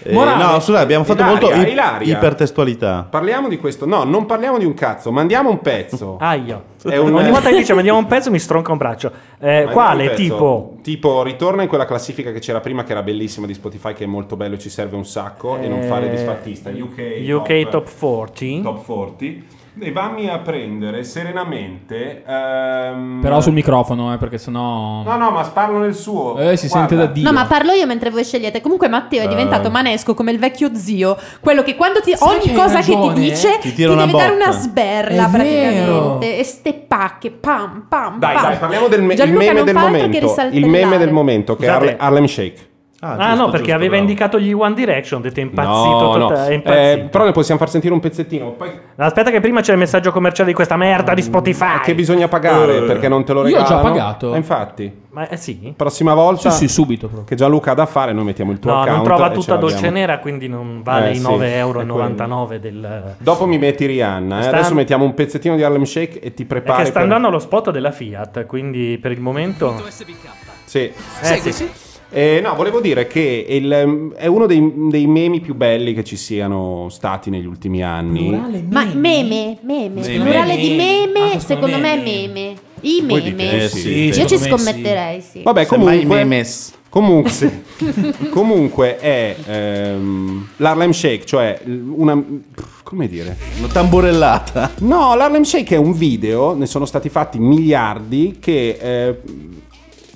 eh, 0.09 0.13
Morale. 0.13 0.43
no, 0.43 0.61
scusate, 0.61 0.83
abbiamo 0.83 1.05
fatto 1.05 1.23
Ilaria, 1.23 1.41
molto 1.41 1.57
i- 1.69 1.71
Ilaria. 1.73 2.17
ipertestualità. 2.17 3.07
Parliamo 3.11 3.49
di 3.49 3.59
questo. 3.59 3.87
No, 3.87 4.05
non 4.05 4.27
parliamo 4.27 4.59
di 4.59 4.65
un 4.65 4.75
cazzo, 4.75 5.11
mandiamo 5.13 5.51
un 5.51 5.61
pezzo. 5.61 6.17
Aia. 6.21 6.63
È 6.85 6.97
un- 6.97 7.15
Ogni 7.15 7.31
volta 7.31 7.51
che 7.51 7.57
dice 7.57 7.75
mandiamo 7.75 7.99
un 7.99 8.07
pezzo 8.07 8.31
mi 8.31 8.39
stronca 8.39 8.71
un 8.73 8.79
braccio. 8.79 9.11
Eh, 9.41 9.69
quale? 9.73 10.15
Tipo? 10.15 10.77
Tipo, 10.83 11.23
ritorna 11.23 11.63
in 11.63 11.69
quella 11.69 11.85
classifica 11.85 12.31
che 12.33 12.39
c'era 12.39 12.61
prima, 12.61 12.85
che 12.85 12.93
era 12.93 13.03
bellissima 13.03 13.47
di 13.47 13.55
Spotify, 13.55 13.93
che 13.93 14.05
è 14.05 14.07
molto 14.07 14.37
bello, 14.37 14.57
ci 14.57 14.69
serve 14.71 14.95
un 14.97 15.05
sacco, 15.05 15.59
e 15.59 15.67
non 15.69 15.83
fare 15.83 16.09
disfattista. 16.09 16.71
UK, 16.71 17.23
UK 17.29 17.69
Top 17.69 17.89
40. 17.99 18.63
Top 18.71 18.85
40. 18.85 19.55
E 19.79 19.93
vammi 19.93 20.27
a 20.29 20.39
prendere 20.39 21.05
serenamente. 21.05 22.23
ehm, 22.27 23.19
Però 23.21 23.41
sul 23.43 23.53
microfono, 23.53 24.13
eh, 24.15 24.17
perché 24.17 24.39
sennò. 24.39 25.03
No, 25.03 25.17
no, 25.19 25.31
ma 25.31 25.43
parlo 25.53 25.79
nel 25.81 25.95
suo. 25.95 26.39
Eh, 26.39 26.57
si 26.57 26.69
Guarda. 26.69 26.89
sente 26.89 26.97
da 26.97 27.13
Dio. 27.13 27.25
No, 27.25 27.33
ma 27.33 27.45
parlo 27.45 27.73
io 27.73 27.87
mentre 27.87 28.09
voi 28.09 28.25
scegliete. 28.25 28.63
Comunque 28.63 28.89
Matteo 28.89 29.21
è 29.23 29.27
Eh. 29.27 29.29
diventato 29.29 29.71
manesco 29.71 30.15
come 30.15 30.31
il 30.33 30.39
vecchio 30.39 30.75
zio, 30.75 31.17
quello 31.41 31.63
che 31.63 31.75
quando 31.75 32.01
ti, 32.01 32.17
Sai 32.17 32.37
ogni 32.37 32.47
che 32.47 32.55
cosa 32.55 32.81
che 32.81 32.95
ragione, 32.95 33.15
ti 33.15 33.21
dice 33.21 33.59
Ti 33.61 33.69
ti, 33.69 33.75
tira 33.75 33.93
una 33.93 34.07
deve 34.07 34.17
dare 34.19 34.33
botta. 34.35 34.45
una 34.49 34.53
sberla 34.59 35.27
È 35.27 35.31
praticamente. 35.31 35.81
vero. 35.81 36.21
E 36.23 36.43
ste 36.45 36.73
pacche, 36.73 37.31
pam, 37.31 37.85
pam, 37.87 38.19
Dai, 38.19 38.35
pam. 38.35 38.43
dai, 38.45 38.57
parliamo 38.57 38.89
del 38.89 39.03
me- 39.03 39.13
il 39.15 39.33
meme 39.33 39.63
del 39.63 39.75
che 39.75 39.81
momento. 39.81 40.35
Il 40.53 40.67
meme 40.67 40.97
del 40.97 41.13
momento, 41.13 41.55
che 41.55 41.67
è 41.67 41.69
Scusate. 41.69 41.85
Harle- 41.87 41.97
Harlem 42.03 42.25
Shake. 42.25 42.69
Ah, 43.17 43.35
no, 43.35 43.49
perché 43.51 43.73
aveva 43.73 43.97
indicato 43.97 44.39
gli 44.39 44.53
One 44.53 44.75
Direction. 44.75 45.21
Dite 45.23 45.41
impazzito. 45.41 46.17
No, 46.17 46.29
no. 46.29 46.31
è 46.35 46.51
Eh, 46.51 46.55
impazzito. 46.55 47.07
però 47.09 47.25
ne 47.25 47.33
possiamo 47.33 47.61
far 47.61 47.71
sentire 47.71 47.93
un 47.93 48.01
pezzettino. 48.01 48.51
Poi 48.53 48.71
Aspetta, 48.97 49.31
che 49.31 49.41
prima 49.41 49.61
c'è 49.61 49.73
il 49.73 49.79
messaggio 49.79 50.11
commerciale 50.11 50.49
di 50.49 50.55
questa 50.55 50.77
merda 50.77 51.15
di 51.15 51.23
Spotify. 51.23 51.81
che 51.83 51.95
bisogna 51.95 52.29
pagare 52.29 52.83
perché 52.83 53.09
non 53.09 53.25
te 53.25 53.33
lo 53.33 53.47
Io 53.47 53.57
ho 53.57 53.59
regalano. 53.63 53.83
già 53.83 53.89
pagato. 53.89 54.35
Eh, 54.35 54.37
infatti, 54.37 55.05
Ma 55.11 55.29
eh, 55.29 55.37
sì? 55.37 55.73
prossima 55.77 56.15
volta 56.15 56.51
Sì, 56.51 56.67
sì, 56.67 56.69
subito. 56.73 57.07
proprio. 57.07 57.25
che 57.27 57.35
Gianluca 57.37 57.71
ha 57.73 57.75
da 57.75 57.87
fare, 57.87 58.13
noi 58.13 58.25
mettiamo 58.25 58.53
il 58.53 58.59
tuo 58.59 58.71
No, 58.71 58.81
account. 58.83 58.97
non 58.97 59.05
trova 59.07 59.31
tutta 59.31 59.57
dolce 59.57 59.91
nera, 59.91 60.19
quindi 60.19 60.49
non 60.49 60.83
vale 60.83 61.09
Eh, 61.09 61.13
i 61.13 61.17
sì, 61.17 61.23
9,99 61.23 61.41
è 61.43 61.57
euro 61.59 62.59
del... 62.59 63.15
Dopo 63.19 63.47
mi 63.47 63.59
metti 63.59 63.87
Rihanna. 63.87 64.39
eh. 64.39 64.43
Sta- 64.43 64.57
Adesso 64.57 64.75
mettiamo 64.75 65.05
un 65.05 65.15
pezzettino 65.15 65.57
di 65.57 65.63
Harlem 65.63 65.85
Shake 65.85 66.21
e 66.21 66.35
ti 66.35 66.45
prepari. 66.45 66.73
Perché 66.77 66.85
sta 66.91 66.93
per- 66.95 67.03
andando 67.03 67.29
allo 67.29 67.39
spot 67.39 67.71
della 67.71 67.93
Fiat, 67.93 68.47
quindi 68.47 68.99
per 69.01 69.13
il 69.13 69.21
momento... 69.21 69.75
Sì. 70.65 70.81
Eh, 70.81 71.53
sì. 71.53 71.69
Eh, 72.11 72.41
no, 72.43 72.55
volevo 72.55 72.81
dire 72.81 73.07
che 73.07 73.47
il- 73.49 74.13
è 74.17 74.27
uno 74.27 74.47
dei, 74.47 74.73
dei 74.91 75.07
memi 75.07 75.41
più 75.41 75.55
belli 75.55 75.93
che 75.93 76.05
ci 76.05 76.17
siano 76.17 76.87
stati 76.89 77.31
negli 77.31 77.47
ultimi 77.47 77.83
anni. 77.83 78.31
Ma 78.71 78.85
meme, 78.85 79.59
meme, 79.63 79.89
Meme. 79.89 80.01
plurale 80.23 80.57
di 80.57 80.75
meme, 80.77 81.33
Ah, 81.35 81.39
secondo 81.41 81.77
me 81.79 81.83
me 81.83 81.93
è 81.95 82.29
meme. 82.29 82.55
I 82.83 83.01
meme. 83.03 83.21
dite, 83.23 83.65
eh, 83.65 83.69
sì. 83.69 83.89
Io 84.07 84.27
ci 84.27 84.39
sì. 84.39 84.49
scommetterei, 84.49 85.21
sì. 85.21 85.43
Vabbè, 85.43 85.67
comunque, 85.67 86.05
memes. 86.05 86.73
comunque, 86.89 87.31
sì. 87.31 87.51
comunque 88.31 88.99
è 88.99 89.35
ehm, 89.47 90.49
l'Harlem 90.59 90.93
Shake, 90.93 91.25
cioè 91.25 91.61
una... 91.67 92.23
come 92.85 93.09
dire? 93.09 93.37
Una 93.59 93.67
tamburellata. 93.69 94.73
No, 94.81 95.17
l'Harlem 95.17 95.43
Shake 95.43 95.75
è 95.75 95.79
un 95.79 95.93
video, 95.93 96.55
ne 96.55 96.67
sono 96.67 96.85
stati 96.85 97.09
fatti 97.09 97.39
miliardi, 97.41 98.37
che, 98.39 98.79
eh, 98.81 99.21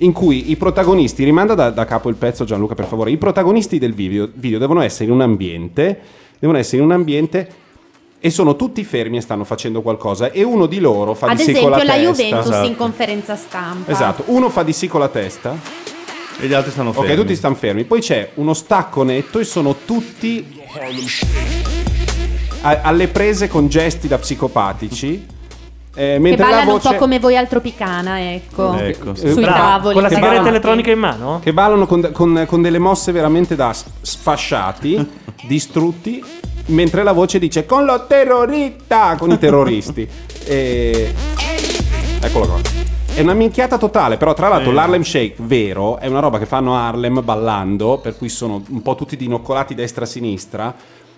in 0.03 0.13
cui 0.13 0.51
i 0.51 0.57
protagonisti, 0.57 1.25
rimanda 1.25 1.55
da, 1.55 1.71
da 1.71 1.85
capo 1.85 2.09
il 2.09 2.15
pezzo 2.17 2.45
Gianluca 2.45 2.75
per 2.75 2.87
favore, 2.87 3.11
i 3.11 3.17
protagonisti 3.19 3.79
del 3.79 3.93
video, 3.95 4.29
video 4.33 4.59
devono 4.59 4.81
essere 4.81 5.05
in 5.05 5.11
un 5.13 5.21
ambiente, 5.21 5.99
devono 6.39 6.59
essere 6.59 6.79
in 6.79 6.85
un 6.85 6.93
ambiente 6.93 7.49
e 8.19 8.31
sono 8.31 8.57
tutti 8.57 8.83
fermi 8.85 9.19
e 9.19 9.21
stanno 9.21 9.45
facendo 9.45 9.83
qualcosa 9.83 10.31
e 10.31 10.43
uno 10.43 10.67
di 10.67 10.79
loro 10.79 11.15
fa 11.15 11.29
Ad 11.29 11.37
di 11.37 11.43
sì 11.43 11.53
con 11.53 11.71
la 11.71 11.77
esempio 11.83 11.85
la 11.85 12.07
testa. 12.07 12.23
Juventus 12.25 12.51
Esatto. 12.51 12.67
in 12.69 12.77
conferenza 12.77 13.37
stampa. 13.37 13.91
Esatto, 13.93 14.23
uno 14.27 14.49
fa 14.51 14.63
di 14.63 14.73
sì 14.73 14.89
con 14.89 15.01
la 15.01 15.09
testa, 15.09 15.57
E 16.41 16.47
gli 16.47 16.53
altri 16.55 16.71
stanno 16.71 16.93
fermi. 16.93 17.11
ok, 17.11 17.17
tutti 17.17 17.35
stanno 17.37 17.55
fermi, 17.55 17.85
poi 17.85 18.01
c'è 18.01 18.31
uno 18.35 18.55
stacco 18.55 19.03
netto 19.03 19.39
e 19.39 19.45
sono 19.45 19.75
tutti 19.85 20.59
a- 22.63 22.81
alle 22.83 23.09
prese 23.09 23.49
con 23.49 23.69
gesti 23.69 24.09
da 24.09 24.17
psicopatici. 24.19 25.27
Eh, 26.01 26.21
Che 26.23 26.37
ballano 26.37 26.71
voce... 26.73 26.87
un 26.89 26.93
po' 26.95 26.99
come 27.01 27.19
voi 27.19 27.37
al 27.37 27.49
Tropicana, 27.49 28.33
ecco. 28.33 28.75
Ecco, 28.75 29.11
Eh, 29.11 29.15
Sui 29.33 29.43
bravo, 29.43 29.59
tavoli. 29.59 29.93
Con 29.95 30.03
la 30.03 30.09
sigaretta 30.09 30.29
ballano- 30.31 30.49
elettronica 30.49 30.91
in 30.91 30.99
mano? 30.99 31.41
che 31.43 31.53
ballano 31.53 31.87
con, 31.87 32.11
con- 32.13 32.45
con 32.47 32.63
delle 32.63 32.79
mosse 32.79 33.13
veramente 33.13 33.55
da 33.57 33.75
sfasciati, 34.01 35.11
distrutti, 35.47 36.25
mentre 36.67 37.03
la 37.03 37.13
voce 37.13 37.39
dice 37.39 37.67
con 37.67 37.85
lo 37.85 38.07
terrorista, 38.07 39.17
con 39.19 39.31
i 39.31 39.39
terroristi. 39.39 40.09
E... 40.43 41.15
Eccolo 42.21 42.47
qua. 42.47 42.59
È 43.13 43.21
una 43.21 43.35
minchiata 43.35 43.77
totale, 43.77 44.17
però 44.17 44.33
tra 44.35 44.49
l'altro 44.49 44.73
l'Harlem 44.73 45.03
Shake 45.03 45.35
vero 45.39 45.99
è 45.99 46.07
una 46.07 46.21
roba 46.21 46.39
che 46.39 46.47
fanno 46.47 46.75
a 46.77 46.87
Harlem 46.89 47.23
ballando, 47.23 47.99
per 47.99 48.17
cui 48.17 48.29
sono 48.29 48.63
un 48.69 48.83
po' 48.83 48.95
tutti 48.95 49.17
dinoccolati 49.17 49.75
destra-sinistra. 49.75 50.75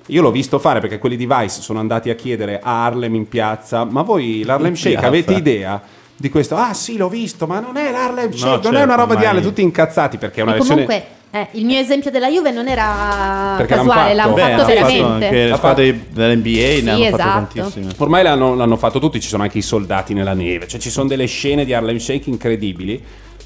Io 0.06 0.22
l'ho 0.22 0.30
visto 0.30 0.58
fare 0.58 0.80
perché 0.80 0.98
quelli 0.98 1.16
di 1.16 1.26
Vice 1.26 1.60
sono 1.60 1.78
andati 1.78 2.10
a 2.10 2.14
chiedere 2.14 2.60
a 2.62 2.84
Harlem 2.84 3.14
in 3.14 3.28
piazza, 3.28 3.84
ma 3.84 4.02
voi 4.02 4.42
l'Harlem 4.44 4.74
Shake 4.74 5.04
avete 5.04 5.32
idea 5.34 5.80
di 6.16 6.28
questo? 6.28 6.56
Ah 6.56 6.74
sì, 6.74 6.96
l'ho 6.96 7.08
visto, 7.08 7.46
ma 7.46 7.60
non 7.60 7.76
è 7.76 7.90
l'Harlem 7.90 8.30
Shake, 8.32 8.44
non 8.44 8.58
è 8.58 8.60
certo, 8.62 8.82
una 8.82 8.94
roba 8.94 9.14
di 9.14 9.24
Harlem, 9.24 9.42
tutti 9.42 9.62
incazzati 9.62 10.18
perché 10.18 10.40
è 10.40 10.42
una 10.42 10.52
versione... 10.52 10.84
comunque 10.84 11.20
eh, 11.34 11.48
il 11.52 11.64
mio 11.64 11.78
esempio 11.78 12.10
della 12.10 12.28
Juve 12.28 12.50
non 12.50 12.68
era 12.68 13.54
Perché 13.56 13.74
l'hanno 13.74 13.88
casuale, 13.88 14.14
fatto. 14.14 14.16
l'hanno 14.16 14.34
Beh, 14.34 14.40
fatto 14.40 14.52
hanno 14.52 14.62
fatto 14.62 14.74
veramente. 14.74 15.24
anche 15.24 15.30
le 15.30 15.48
L'ha 15.48 15.56
squadre 15.56 16.00
dell'NBA, 16.10 16.50
ne 16.50 16.80
Sì, 16.80 16.88
hanno 16.90 17.04
esatto. 17.04 17.22
fatto 17.22 17.54
tantissime. 17.54 17.92
Ormai 17.96 18.22
l'hanno, 18.22 18.54
l'hanno 18.54 18.76
fatto 18.76 18.98
tutti, 18.98 19.18
ci 19.20 19.28
sono 19.28 19.42
anche 19.42 19.56
i 19.58 19.62
soldati 19.62 20.12
nella 20.12 20.34
neve, 20.34 20.68
cioè 20.68 20.78
ci 20.78 20.90
sono 20.90 21.08
delle 21.08 21.24
scene 21.24 21.64
di 21.64 21.72
Harlem 21.72 21.96
Shake 21.96 22.28
incredibili, 22.28 23.02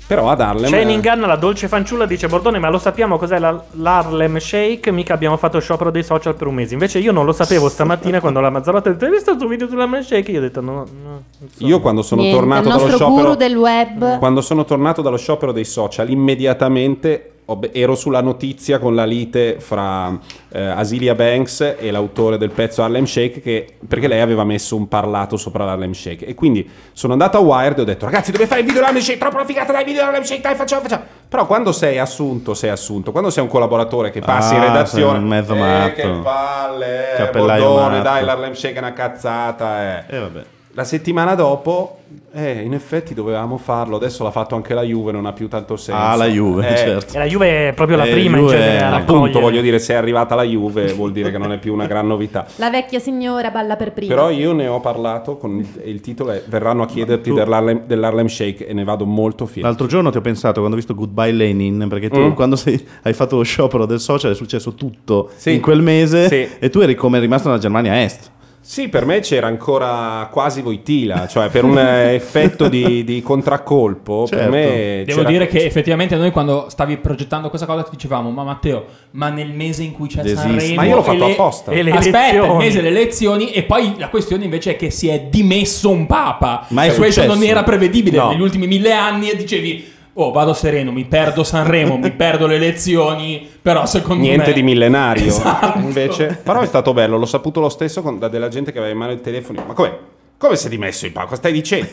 però 0.07 0.31
ad 0.31 0.41
Harlem... 0.41 0.71
C'è 0.71 0.81
in 0.81 0.91
inganno 0.91 1.27
la 1.27 1.37
dolce 1.37 1.69
fanciulla 1.69 2.07
dice 2.07 2.29
Bordone 2.29 2.59
ma 2.59 2.69
lo 2.69 2.79
sappiamo 2.79 3.19
cos'è 3.19 3.39
la- 3.39 3.63
l'Harlem 3.73 4.39
Shake 4.39 4.91
mica 4.91 5.15
abbiamo 5.15 5.37
fatto 5.37 5.59
sciopero 5.61 5.91
dei 5.91 6.03
social 6.03 6.35
per 6.35 6.47
un 6.47 6.55
mese 6.55 6.75
invece 6.75 6.99
io 6.99 7.13
non 7.13 7.25
lo 7.25 7.33
sapevo 7.33 7.69
stamattina 7.69 8.21
quando 8.21 8.41
la 8.41 8.51
Mazzarotta 8.51 8.89
ha 8.89 8.93
detto 8.93 9.05
hai 9.05 9.11
visto 9.11 9.33
il 9.33 9.39
tuo 9.39 9.49
video 9.49 9.69
sull'Harlem 9.69 10.03
Shake 10.03 10.31
io 10.31 10.39
ho 10.39 10.43
detto 10.43 10.61
no, 10.61 10.73
no 10.73 11.23
so. 11.53 11.67
Io 11.67 11.81
quando 11.81 12.03
sono 12.03 12.21
Niente, 12.21 12.39
tornato 12.39 12.63
il 12.63 12.69
dallo 12.69 12.81
nostro 12.87 12.97
sciopero... 12.99 13.23
guru 13.23 13.37
del 13.37 13.57
web. 13.57 14.19
Quando 14.19 14.41
sono 14.41 14.65
tornato 14.65 15.03
dallo 15.03 15.17
sciopero 15.17 15.53
dei 15.53 15.65
social, 15.65 16.09
immediatamente 16.11 17.31
ero 17.73 17.95
sulla 17.95 18.21
notizia 18.21 18.79
con 18.81 18.95
la 18.97 19.05
lite 19.05 19.61
fra 19.61 20.19
eh, 20.51 20.61
Asilia 20.61 21.15
Banks 21.15 21.77
e 21.79 21.91
l'autore 21.93 22.39
del 22.39 22.51
pezzo 22.51 22.83
Harlem 22.83 23.05
Shake, 23.05 23.41
che- 23.41 23.75
perché 23.87 24.09
lei 24.09 24.21
aveva 24.21 24.43
messo 24.43 24.75
un 24.75 24.89
parlato 24.89 25.37
sopra 25.37 25.65
l'Harlem 25.65 25.93
Shake. 25.93 26.27
E 26.27 26.35
quindi 26.35 26.69
sono 26.93 27.13
andato 27.13 27.37
a 27.37 27.41
Wired 27.41 27.79
e 27.79 27.83
ho 27.83 27.85
detto, 27.85 28.05
ragazzi, 28.07 28.33
dove 28.33 28.47
fare 28.47 28.61
il 28.61 28.67
video 28.67 28.81
dell'Harlem 28.81 29.03
Shake? 29.05 29.19
Troppo 29.19 29.45
figata, 29.45 29.73
dai, 29.73 29.85
video 29.85 30.01
dell'Harlem 30.01 30.25
Shake, 30.25 30.41
dai, 30.43 30.55
facciamo, 30.57 30.83
facciamo. 30.83 31.03
Però 31.29 31.47
quando 31.47 31.71
sei 31.73 31.99
assunto, 31.99 32.55
sei 32.55 32.71
assunto. 32.71 33.13
Quando 33.13 33.31
sei 33.31 33.43
un 33.45 33.49
collaboratore 33.49 34.11
che 34.11 34.21
passi 34.21 34.55
in 34.55 34.61
Ah, 34.63 34.67
redazione... 34.67 35.13
sei 35.13 35.23
un 35.23 35.29
mezzo 35.29 35.55
eh, 35.55 35.93
che 35.95 36.09
palle, 36.23 37.17
eh, 37.17 37.31
Bordone, 37.31 37.89
matto. 37.99 38.03
dai, 38.03 38.25
l'Harlem 38.25 38.53
Shake 38.55 38.75
è 38.75 38.79
una 38.79 38.93
cazzata, 38.93 39.83
eh. 40.09 40.17
E 40.17 40.19
vabbè. 40.19 40.43
La 40.77 40.85
settimana 40.85 41.35
dopo, 41.35 42.01
eh, 42.35 42.61
in 42.61 42.75
effetti 42.75 43.15
dovevamo 43.15 43.57
farlo. 43.57 43.97
Adesso 43.97 44.23
l'ha 44.25 44.31
fatto 44.31 44.55
anche 44.57 44.75
la 44.75 44.83
Juve, 44.83 45.11
non 45.11 45.25
ha 45.25 45.33
più 45.33 45.49
tanto 45.49 45.79
senso. 45.79 45.99
Ah, 45.99 46.15
la 46.17 46.27
Juve, 46.27 46.69
Eh, 46.71 46.77
certo. 46.77 47.15
e 47.15 47.19
la 47.19 47.25
Juve 47.25 47.69
è 47.69 47.73
proprio 47.73 47.97
la 47.97 48.05
Eh, 48.05 48.11
prima 48.13 48.37
in 48.37 48.43
Juve- 48.45 48.59
genere 48.59 48.85
a 48.85 48.95
Appunto, 48.97 49.41
voglio 49.41 49.63
dire, 49.63 49.79
se 49.79 49.95
è 49.95 49.97
arrivata 49.97 50.35
la 50.35 50.43
Juve 50.43 50.93
vuol 50.93 51.13
dire 51.13 51.31
che 51.31 51.39
non 51.39 51.51
è 51.53 51.59
più 51.59 51.73
una 51.73 51.87
gran 51.87 52.07
novità. 52.07 52.45
La 52.57 52.69
vecchia 52.69 52.99
signora 52.99 53.51
balla 53.51 53.77
per 53.77 53.93
prima. 53.95 54.15
Però 54.15 54.29
io 54.29 54.53
ne 54.53 54.67
ho 54.69 54.79
parlato 54.81 55.39
con 55.39 55.57
il, 55.61 55.67
il 55.89 56.01
titolo 56.03 56.33
è 56.33 56.43
Verranno 56.47 56.83
a 56.83 56.87
chiederti 56.87 57.31
tu- 57.31 57.37
dell'Harlem, 57.37 57.85
dell'Harlem 57.87 58.27
Shake 58.27 58.67
e 58.67 58.75
ne 58.75 58.85
vado 58.85 59.07
molto 59.07 59.47
fiero. 59.47 59.67
L'altro 59.69 59.87
giorno 59.87 60.11
ti 60.11 60.19
ho 60.19 60.21
pensato 60.21 60.59
quando 60.59 60.75
ho 60.77 60.79
visto 60.79 60.95
Goodbye 60.95 61.33
Lenin, 61.33 61.87
perché 61.89 62.11
tu 62.11 62.21
Mm. 62.21 62.33
quando 62.33 62.57
sei- 62.57 62.87
hai 63.05 63.15
fatto 63.15 63.37
lo 63.37 63.43
sciopero 63.45 63.87
del 63.87 63.99
social 64.01 64.33
è 64.33 64.35
successo 64.35 64.75
tutto 64.75 65.31
Sì. 65.37 65.55
in 65.55 65.63
quel 65.63 65.81
mese 65.81 66.29
Sì. 66.29 66.47
e 66.59 66.69
tu 66.69 66.81
eri 66.81 66.95
come 66.95 67.19
rimasto 67.19 67.49
nella 67.49 67.61
Germania 67.61 68.03
Est. 68.03 68.31
Sì, 68.69 68.89
per 68.89 69.05
me 69.07 69.21
c'era 69.21 69.47
ancora 69.47 70.29
quasi 70.33 70.61
Voitila, 70.61 71.29
cioè 71.29 71.49
per 71.51 71.63
un 71.63 71.79
eh, 71.79 72.15
effetto 72.19 72.69
di, 72.69 73.05
di 73.05 73.23
contraccolpo, 73.23 74.27
per 74.29 74.39
Certo. 74.41 74.51
me 74.53 75.03
Devo 75.07 75.19
c'era- 75.21 75.31
dire 75.31 75.47
che 75.47 75.65
effettivamente 75.65 76.17
noi 76.17 76.33
quando 76.33 76.67
stavi 76.69 76.97
progettando 76.97 77.49
questa 77.49 77.65
cosa 77.67 77.85
ti 77.85 77.91
dicevamo, 77.93 78.31
ma 78.31 78.43
Matteo, 78.43 78.85
ma 79.13 79.29
nel 79.29 79.53
mese 79.53 79.85
in 79.85 79.93
cui 79.93 80.09
c'è 80.09 80.23
Desiste. 80.23 80.49
Sanremo... 80.49 80.75
Ma 80.75 80.85
io 80.85 80.97
l'ho 80.97 81.03
fatto 81.05 81.27
le- 81.27 81.33
apposta. 81.33 81.71
e 81.71 81.83
le 81.85 81.93
Aspetta, 81.93 82.19
il 82.29 82.35
elezioni. 82.35 82.57
mese 82.65 82.83
delle 82.83 83.01
elezioni 83.01 83.51
e 83.53 83.63
poi 83.63 83.95
la 83.99 84.09
questione 84.09 84.45
invece 84.45 84.73
è 84.73 84.77
che 84.77 84.91
si 84.91 85.07
è 85.09 85.21
dimesso 85.31 85.89
un 85.89 86.07
papa. 86.07 86.67
Ma 86.71 86.83
è 86.83 86.89
Cioè, 86.89 86.97
questo 86.97 87.21
successo? 87.23 87.39
non 87.39 87.49
era 87.49 87.63
prevedibile 87.63 88.17
No. 88.19 88.31
negli 88.31 88.41
ultimi 88.41 88.67
mille 88.67 88.93
anni 88.93 89.31
e 89.31 89.37
dicevi... 89.37 89.95
Oh, 90.19 90.33
vado 90.33 90.55
sereno, 90.55 90.93
mi 90.93 91.05
perdo 91.05 91.45
Sanremo, 91.45 91.99
mi 91.99 92.11
perdo 92.17 92.47
le 92.47 92.55
elezioni, 92.57 93.47
però 93.61 93.85
secondo 93.85 94.23
me... 94.23 94.29
Niente 94.31 94.53
di 94.55 94.63
millenario. 94.63 95.27
Esatto. 95.27 95.79
Invece, 95.79 96.41
però 96.43 96.61
è 96.61 96.67
stato 96.67 96.95
bello, 96.95 97.19
l'ho 97.19 97.27
saputo 97.27 97.61
lo 97.61 97.69
stesso 97.69 98.01
con, 98.01 98.19
da 98.19 98.29
della 98.29 98.49
gente 98.49 98.73
che 98.73 98.79
aveva 98.79 98.93
in 98.93 98.99
mano 98.99 99.13
il 99.13 99.21
telefono. 99.21 99.63
Ma 99.67 99.75
come? 99.75 99.99
Come 100.39 100.57
si 100.57 100.67
è 100.67 100.71
dimesso 100.71 101.05
il 101.05 101.13
Papa? 101.13 101.27
Cosa 101.27 101.37
stai 101.37 101.53
dicendo? 101.53 101.87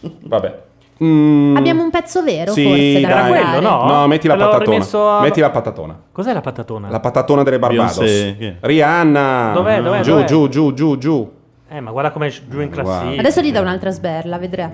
Vabbè. 0.00 0.62
Mm, 1.02 1.56
Abbiamo 1.56 1.82
un 1.82 1.90
pezzo 1.90 2.22
vero, 2.22 2.52
sì, 2.52 2.62
forse, 2.64 3.00
da 3.00 3.08
dai. 3.22 3.28
quello, 3.30 3.60
no? 3.60 3.84
No, 3.86 4.06
metti 4.06 4.28
la 4.28 4.36
l'ho 4.36 4.48
patatona. 4.48 4.86
a- 5.18 5.20
Metti 5.22 5.40
la 5.40 5.50
patatona. 5.50 6.00
Cos'è 6.12 6.32
la 6.32 6.40
patatona? 6.40 6.88
La 6.88 7.00
patatona 7.00 7.42
delle 7.42 7.58
Barbados. 7.58 7.98
Beyoncé? 7.98 8.56
Rihanna. 8.60 9.50
Dov'è, 9.52 9.82
dov'è, 9.82 10.00
giù, 10.02 10.10
dov'è? 10.12 10.24
giù, 10.24 10.48
giù, 10.48 10.72
giù, 10.74 10.98
giù. 10.98 11.32
Eh, 11.68 11.80
ma 11.80 11.90
guarda 11.90 12.12
come 12.12 12.28
giù 12.48 12.60
in 12.60 12.70
classifica. 12.70 13.18
Adesso 13.20 13.40
gli 13.40 13.50
dà 13.50 13.60
un'altra 13.60 13.90
sberla, 13.90 14.38
vedrai. 14.38 14.70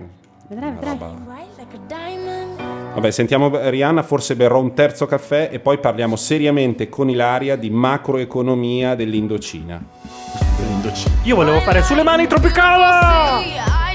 Vedrai, 0.48 0.72
vedrai. 0.72 0.98
Vabbè, 3.00 3.12
sentiamo 3.12 3.50
Rihanna, 3.70 4.02
forse 4.02 4.36
berrò 4.36 4.60
un 4.60 4.74
terzo 4.74 5.06
caffè 5.06 5.48
e 5.50 5.58
poi 5.58 5.78
parliamo 5.78 6.16
seriamente 6.16 6.90
con 6.90 7.08
Ilaria 7.08 7.56
di 7.56 7.70
macroeconomia 7.70 8.94
dell'Indocina. 8.94 9.82
Io 11.22 11.34
volevo 11.34 11.60
fare 11.60 11.82
sulle 11.82 12.02
mani 12.02 12.26
tropicala! 12.26 13.89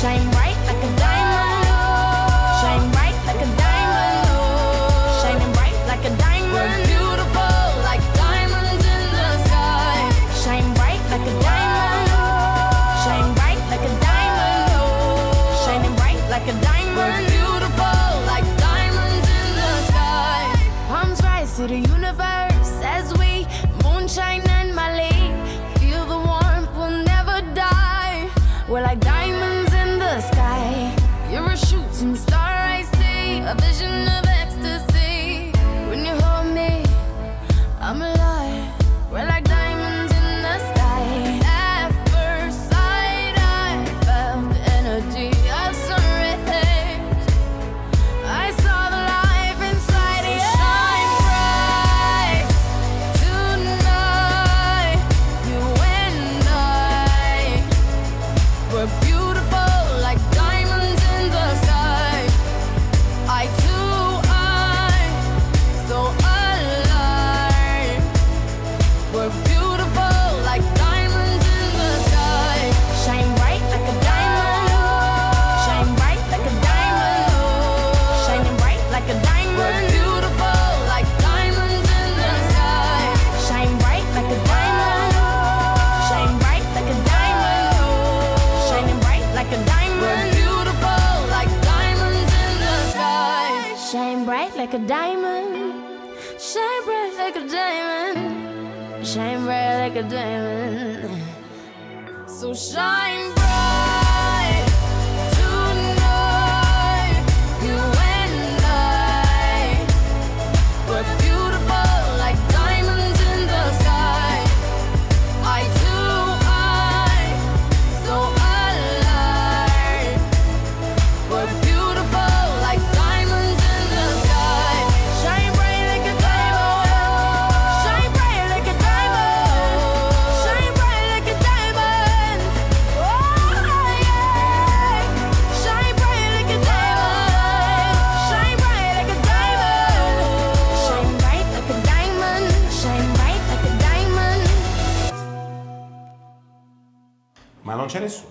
shine. 0.00 0.29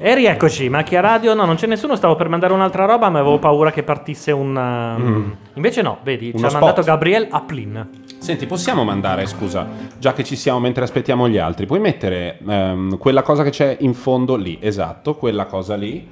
E 0.02 0.16
rieccoci, 0.16 0.70
Macchia 0.70 1.02
Radio, 1.02 1.34
no, 1.34 1.44
non 1.44 1.58
c'è 1.58 1.68
nessuno, 1.68 1.98
stavo 1.98 2.16
per 2.16 2.30
mandare 2.30 2.54
un'altra 2.54 2.86
roba, 2.86 3.10
ma 3.10 3.20
avevo 3.20 3.38
paura 3.38 3.70
che 3.70 3.84
partisse 3.84 4.32
un... 4.32 4.56
Um, 4.56 5.04
mm. 5.04 5.32
Invece 5.56 5.82
no, 5.82 5.98
vedi, 6.04 6.30
Uno 6.30 6.38
ci 6.38 6.46
ha 6.46 6.48
spot. 6.48 6.62
mandato 6.62 6.84
Gabriel 6.84 7.28
Aplin. 7.30 7.90
Senti, 8.18 8.46
possiamo 8.46 8.86
mandare, 8.86 9.26
scusa, 9.26 9.68
già 9.98 10.14
che 10.14 10.24
ci 10.24 10.38
siamo 10.38 10.62
mentre 10.62 10.86
aspettiamo 10.86 11.28
gli 11.28 11.38
altri, 11.38 11.66
puoi 11.66 11.82
mettere 11.82 12.40
ehm, 12.48 12.98
quella 12.98 13.24
cosa 13.24 13.44
che 13.44 13.50
c'è 13.50 13.76
in 13.82 13.94
fondo 13.94 14.38
lì, 14.38 14.58
esatto, 14.62 15.16
quella 15.16 15.48
cosa 15.48 15.76
lì. 15.76 16.10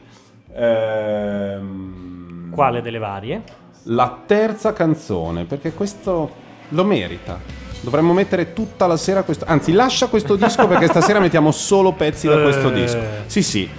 Ehm, 0.53 2.51
Quale 2.51 2.81
delle 2.81 2.99
varie? 2.99 3.41
La 3.83 4.21
terza 4.25 4.73
canzone, 4.73 5.45
perché 5.45 5.71
questo 5.71 6.29
lo 6.67 6.83
merita. 6.83 7.66
Dovremmo 7.82 8.13
mettere 8.13 8.53
tutta 8.53 8.88
la 8.88 8.97
sera 8.97 9.23
questo. 9.23 9.45
Anzi, 9.47 9.71
lascia 9.71 10.07
questo 10.07 10.36
disco 10.36 10.67
perché 10.67 10.88
stasera 10.88 11.19
mettiamo 11.19 11.51
solo 11.51 11.93
pezzi 11.93 12.28
da 12.28 12.41
questo 12.41 12.69
eh. 12.69 12.73
disco. 12.73 12.99
Sì, 13.28 13.43
sì. 13.43 13.69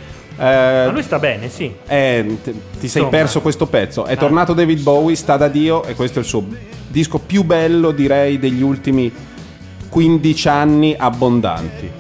Eh, 0.41 0.85
Ma 0.87 0.91
lui 0.93 1.03
sta 1.03 1.19
bene, 1.19 1.49
sì. 1.49 1.75
Eh, 1.87 2.39
t- 2.43 2.55
ti 2.79 2.89
sei 2.89 3.07
perso 3.09 3.41
questo 3.41 3.67
pezzo. 3.67 4.05
È 4.05 4.17
tornato 4.17 4.53
eh. 4.53 4.55
David 4.55 4.83
Bowie, 4.83 5.17
sta 5.17 5.37
da 5.37 5.49
Dio 5.49 5.85
e 5.85 5.95
questo 5.95 6.21
è 6.21 6.23
il 6.23 6.29
suo 6.29 6.47
disco 6.87 7.19
più 7.19 7.43
bello, 7.43 7.91
direi, 7.91 8.39
degli 8.39 8.63
ultimi 8.63 9.13
15 9.89 10.49
anni 10.49 10.95
abbondanti. 10.97 11.91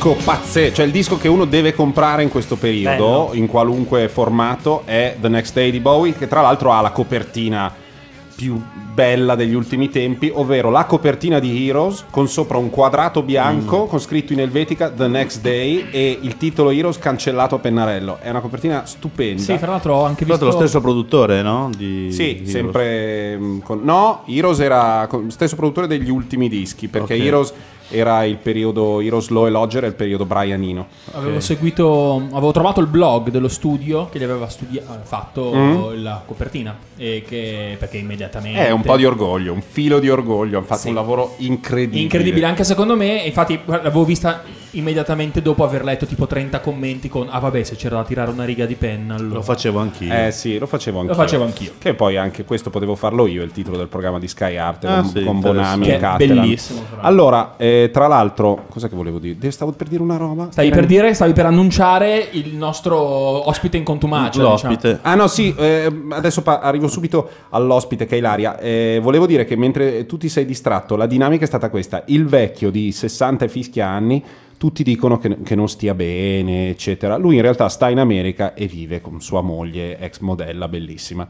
Disco 0.00 0.16
pazzesco, 0.24 0.74
cioè 0.76 0.86
il 0.86 0.92
disco 0.92 1.18
che 1.18 1.28
uno 1.28 1.44
deve 1.44 1.74
comprare 1.74 2.22
in 2.22 2.30
questo 2.30 2.56
periodo, 2.56 3.26
Bello. 3.26 3.30
in 3.34 3.46
qualunque 3.46 4.08
formato, 4.08 4.82
è 4.86 5.16
The 5.20 5.28
Next 5.28 5.52
Day 5.52 5.70
di 5.70 5.78
Bowie, 5.80 6.14
che 6.14 6.26
tra 6.26 6.40
l'altro 6.40 6.72
ha 6.72 6.80
la 6.80 6.90
copertina 6.90 7.70
più 8.34 8.58
bella 8.94 9.34
degli 9.34 9.52
ultimi 9.52 9.90
tempi, 9.90 10.30
ovvero 10.32 10.70
la 10.70 10.86
copertina 10.86 11.38
di 11.38 11.68
Heroes 11.68 12.06
con 12.10 12.28
sopra 12.28 12.56
un 12.56 12.70
quadrato 12.70 13.22
bianco 13.22 13.84
con 13.84 13.98
scritto 14.00 14.32
in 14.32 14.40
elvetica 14.40 14.88
The 14.88 15.06
Next 15.06 15.42
Day 15.42 15.88
e 15.90 16.18
il 16.22 16.38
titolo 16.38 16.70
Heroes 16.70 16.96
cancellato 16.98 17.56
a 17.56 17.58
pennarello. 17.58 18.18
È 18.22 18.30
una 18.30 18.40
copertina 18.40 18.86
stupenda. 18.86 19.42
Sì, 19.42 19.58
fra 19.58 19.72
l'altro 19.72 19.96
ho 19.96 20.04
anche 20.04 20.24
Tra 20.24 20.32
visto 20.36 20.46
lo 20.46 20.52
stesso 20.52 20.80
produttore, 20.80 21.42
no? 21.42 21.70
Di 21.76 22.10
Sì, 22.10 22.30
Heroes. 22.36 22.50
sempre 22.50 23.36
mm, 23.38 23.58
con... 23.58 23.80
No, 23.82 24.22
Heroes 24.26 24.60
era 24.60 25.06
con- 25.10 25.30
stesso 25.30 25.56
produttore 25.56 25.86
degli 25.86 26.08
ultimi 26.08 26.48
dischi, 26.48 26.88
perché 26.88 27.12
Ok. 27.14 27.20
Heroes 27.20 27.52
era 27.90 28.24
il 28.24 28.36
periodo 28.36 29.00
Heroes 29.00 29.28
Low 29.28 29.46
e 29.46 29.50
Lodger, 29.50 29.84
è 29.84 29.86
il 29.86 29.94
periodo 29.94 30.24
Brianino. 30.24 30.86
Avevo 31.12 31.40
seguito, 31.40 32.22
avevo 32.32 32.52
trovato 32.52 32.80
il 32.80 32.86
blog 32.86 33.30
dello 33.30 33.48
studio 33.48 34.08
che 34.10 34.18
gli 34.18 34.24
aveva 34.24 34.48
studia- 34.48 34.82
eh, 34.82 34.98
fatto 35.04 35.52
Mm. 35.54 36.02
la 36.02 36.22
copertina 36.24 36.76
e 36.96 37.24
che, 37.26 37.76
perché 37.78 37.96
immediatamente 37.98 38.66
È 38.66 38.70
un 38.70 38.82
po' 38.82 38.96
di 38.96 39.04
orgoglio, 39.04 39.52
un 39.52 39.62
filo 39.62 39.98
di 39.98 40.08
orgoglio, 40.08 40.58
hanno 40.58 40.66
fatto 40.66 40.80
Sì. 40.82 40.88
un 40.88 40.94
lavoro 40.94 41.34
incredibile. 41.38 42.02
incredibile 42.02 42.46
anche 42.46 42.64
secondo 42.64 42.96
me. 42.96 43.22
Infatti, 43.24 43.58
l'avevo 43.66 44.04
vista 44.04 44.42
immediatamente 44.74 45.42
dopo 45.42 45.64
aver 45.64 45.82
letto 45.82 46.06
tipo 46.06 46.26
30 46.28 46.60
commenti 46.60 47.08
con 47.08 47.26
ah, 47.28 47.40
vabbè, 47.40 47.62
se 47.64 47.74
c'era 47.74 47.96
da 47.96 48.04
tirare 48.04 48.30
una 48.30 48.44
riga 48.44 48.66
di 48.66 48.74
penna. 48.76 49.14
Allora. 49.16 49.34
Lo 49.36 49.42
facevo 49.42 49.78
anch'io. 49.80 50.12
Eh 50.12 50.30
sì, 50.30 50.58
lo 50.58 50.66
facevo 50.66 51.00
anch'io. 51.00 51.14
Lo 51.14 51.20
facevo 51.20 51.44
anch'io. 51.44 51.72
Che 51.78 51.94
poi 51.94 52.16
anche 52.16 52.44
questo 52.44 52.70
potevo 52.70 52.94
farlo 52.94 53.26
io, 53.26 53.42
il 53.42 53.50
titolo 53.50 53.76
del 53.76 53.88
programma 53.88 54.18
di 54.20 54.28
Sky 54.28 54.56
Art 54.56 54.84
Ah, 54.84 55.00
con, 55.00 55.10
sì, 55.10 55.24
con 55.24 55.40
Bonami 55.40 55.88
e 55.88 55.96
Cattelan. 55.98 56.40
bellissimo. 56.40 56.82
Allora, 57.00 57.54
eh, 57.56 57.79
tra 57.90 58.06
l'altro, 58.06 58.66
cosa 58.68 58.88
che 58.88 58.94
volevo 58.94 59.18
dire? 59.18 59.50
Stavo 59.50 59.72
per 59.72 59.88
dire 59.88 60.02
una 60.02 60.16
roba. 60.18 60.48
Stavi 60.50 60.66
Era- 60.68 60.76
per 60.76 60.86
dire, 60.86 61.14
stavi 61.14 61.32
per 61.32 61.46
annunciare 61.46 62.28
il 62.32 62.54
nostro 62.54 62.98
ospite 63.48 63.76
in 63.78 63.84
contumacia. 63.84 64.42
diciamo. 64.50 64.98
Ah 65.02 65.14
no 65.14 65.26
sì, 65.26 65.54
eh, 65.56 65.90
adesso 66.10 66.42
pa- 66.42 66.60
arrivo 66.60 66.88
subito 66.88 67.28
all'ospite 67.50 68.04
che 68.04 68.16
è 68.16 68.18
Ilaria. 68.18 68.58
Eh, 68.58 68.98
volevo 69.02 69.26
dire 69.26 69.44
che 69.44 69.56
mentre 69.56 70.04
tu 70.04 70.18
ti 70.18 70.28
sei 70.28 70.44
distratto, 70.44 70.96
la 70.96 71.06
dinamica 71.06 71.44
è 71.44 71.46
stata 71.46 71.70
questa. 71.70 72.02
Il 72.06 72.26
vecchio 72.26 72.70
di 72.70 72.92
60 72.92 73.46
e 73.46 73.48
fischia 73.48 73.86
anni, 73.86 74.22
tutti 74.58 74.82
dicono 74.82 75.16
che, 75.18 75.38
che 75.42 75.54
non 75.54 75.68
stia 75.70 75.94
bene, 75.94 76.68
eccetera. 76.68 77.16
Lui 77.16 77.36
in 77.36 77.40
realtà 77.42 77.68
sta 77.70 77.88
in 77.88 77.98
America 77.98 78.52
e 78.52 78.66
vive 78.66 79.00
con 79.00 79.20
sua 79.22 79.40
moglie, 79.40 79.98
ex 79.98 80.18
modella, 80.18 80.68
bellissima. 80.68 81.26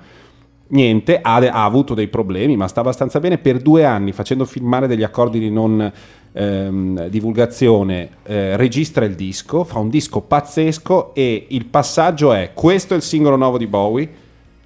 Niente, 0.72 1.20
ha, 1.20 1.36
ha 1.36 1.64
avuto 1.64 1.94
dei 1.94 2.06
problemi, 2.06 2.56
ma 2.56 2.68
sta 2.68 2.80
abbastanza 2.80 3.18
bene. 3.18 3.38
Per 3.38 3.58
due 3.58 3.84
anni, 3.84 4.12
facendo 4.12 4.44
filmare 4.44 4.86
degli 4.86 5.02
accordi 5.02 5.40
di 5.40 5.50
non 5.50 5.92
ehm, 6.32 7.08
divulgazione, 7.08 8.10
eh, 8.24 8.56
registra 8.56 9.04
il 9.04 9.14
disco, 9.14 9.64
fa 9.64 9.78
un 9.80 9.88
disco 9.88 10.20
pazzesco 10.20 11.14
e 11.14 11.46
il 11.48 11.66
passaggio 11.66 12.32
è 12.32 12.52
questo 12.54 12.94
è 12.94 12.96
il 12.96 13.02
singolo 13.02 13.36
nuovo 13.36 13.58
di 13.58 13.66
Bowie, 13.66 14.08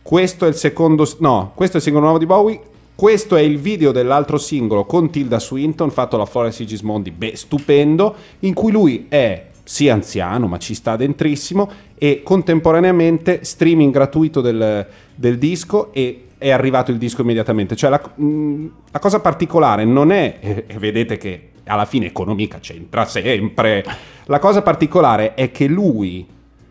questo 0.02 0.44
è 0.44 0.48
il 0.48 0.54
secondo, 0.54 1.08
no, 1.20 1.52
questo 1.54 1.76
è 1.76 1.78
il 1.78 1.84
singolo 1.84 2.04
nuovo 2.04 2.20
di 2.20 2.26
Bowie, 2.26 2.60
questo 2.94 3.36
è 3.36 3.40
il 3.40 3.58
video 3.58 3.90
dell'altro 3.90 4.36
singolo 4.36 4.84
con 4.84 5.10
Tilda 5.10 5.40
Swinton 5.40 5.90
fatto 5.90 6.16
alla 6.16 6.26
Flora 6.26 6.50
Sigismondi, 6.50 7.10
beh, 7.10 7.34
stupendo, 7.34 8.14
in 8.40 8.52
cui 8.52 8.70
lui 8.70 9.06
è 9.08 9.46
sì 9.64 9.88
anziano, 9.88 10.46
ma 10.46 10.58
ci 10.58 10.74
sta 10.74 10.94
dentrissimo 10.94 11.70
e 11.96 12.22
contemporaneamente 12.22 13.40
streaming 13.42 13.90
gratuito 13.90 14.42
del, 14.42 14.86
del 15.14 15.38
disco 15.38 15.92
e 15.92 16.26
è 16.38 16.50
arrivato 16.50 16.90
il 16.90 16.98
disco 16.98 17.22
immediatamente. 17.22 17.76
Cioè 17.76 17.90
la, 17.90 18.00
mh, 18.14 18.66
la 18.90 18.98
cosa 18.98 19.20
particolare 19.20 19.84
non 19.84 20.12
è, 20.12 20.38
e 20.40 20.64
e 20.68 20.78
vedete 20.78 21.16
che 21.16 21.48
alla 21.64 21.86
fine 21.86 22.06
economica 22.06 22.58
c'entra 22.58 23.06
sempre, 23.06 23.84
la 24.24 24.38
cosa 24.38 24.60
particolare 24.62 25.34
è 25.34 25.50
che 25.50 25.66
lui, 25.66 26.26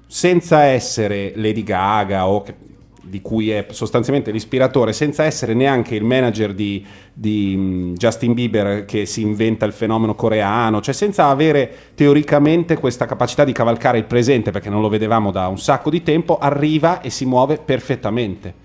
senza 0.05 0.63
essere 0.63 1.33
Lady 1.35 1.63
Gaga 1.63 2.27
o 2.27 2.43
che- 2.43 2.55
di 3.03 3.21
cui 3.21 3.49
è 3.49 3.67
sostanzialmente 3.69 4.31
l'ispiratore, 4.31 4.93
senza 4.93 5.23
essere 5.23 5.53
neanche 5.53 5.95
il 5.95 6.03
manager 6.03 6.53
di, 6.53 6.85
di, 7.13 7.91
Justin 7.95 8.33
Bieber 8.33 8.85
che 8.85 9.05
si 9.05 9.21
inventa 9.21 9.65
il 9.65 9.73
fenomeno 9.73 10.15
coreano, 10.15 10.81
cioè 10.81 10.93
senza 10.93 11.27
avere 11.27 11.69
teoricamente 11.95 12.77
questa 12.77 13.05
capacità 13.05 13.43
di 13.43 13.51
cavalcare 13.51 13.97
il 13.97 14.05
presente, 14.05 14.51
perché 14.51 14.69
non 14.69 14.81
lo 14.81 14.89
vedevamo 14.89 15.31
da 15.31 15.47
un 15.47 15.59
sacco 15.59 15.89
di 15.89 16.01
tempo, 16.01 16.37
arriva 16.37 17.01
e 17.01 17.09
si 17.09 17.25
muove 17.25 17.57
perfettamente. 17.57 18.62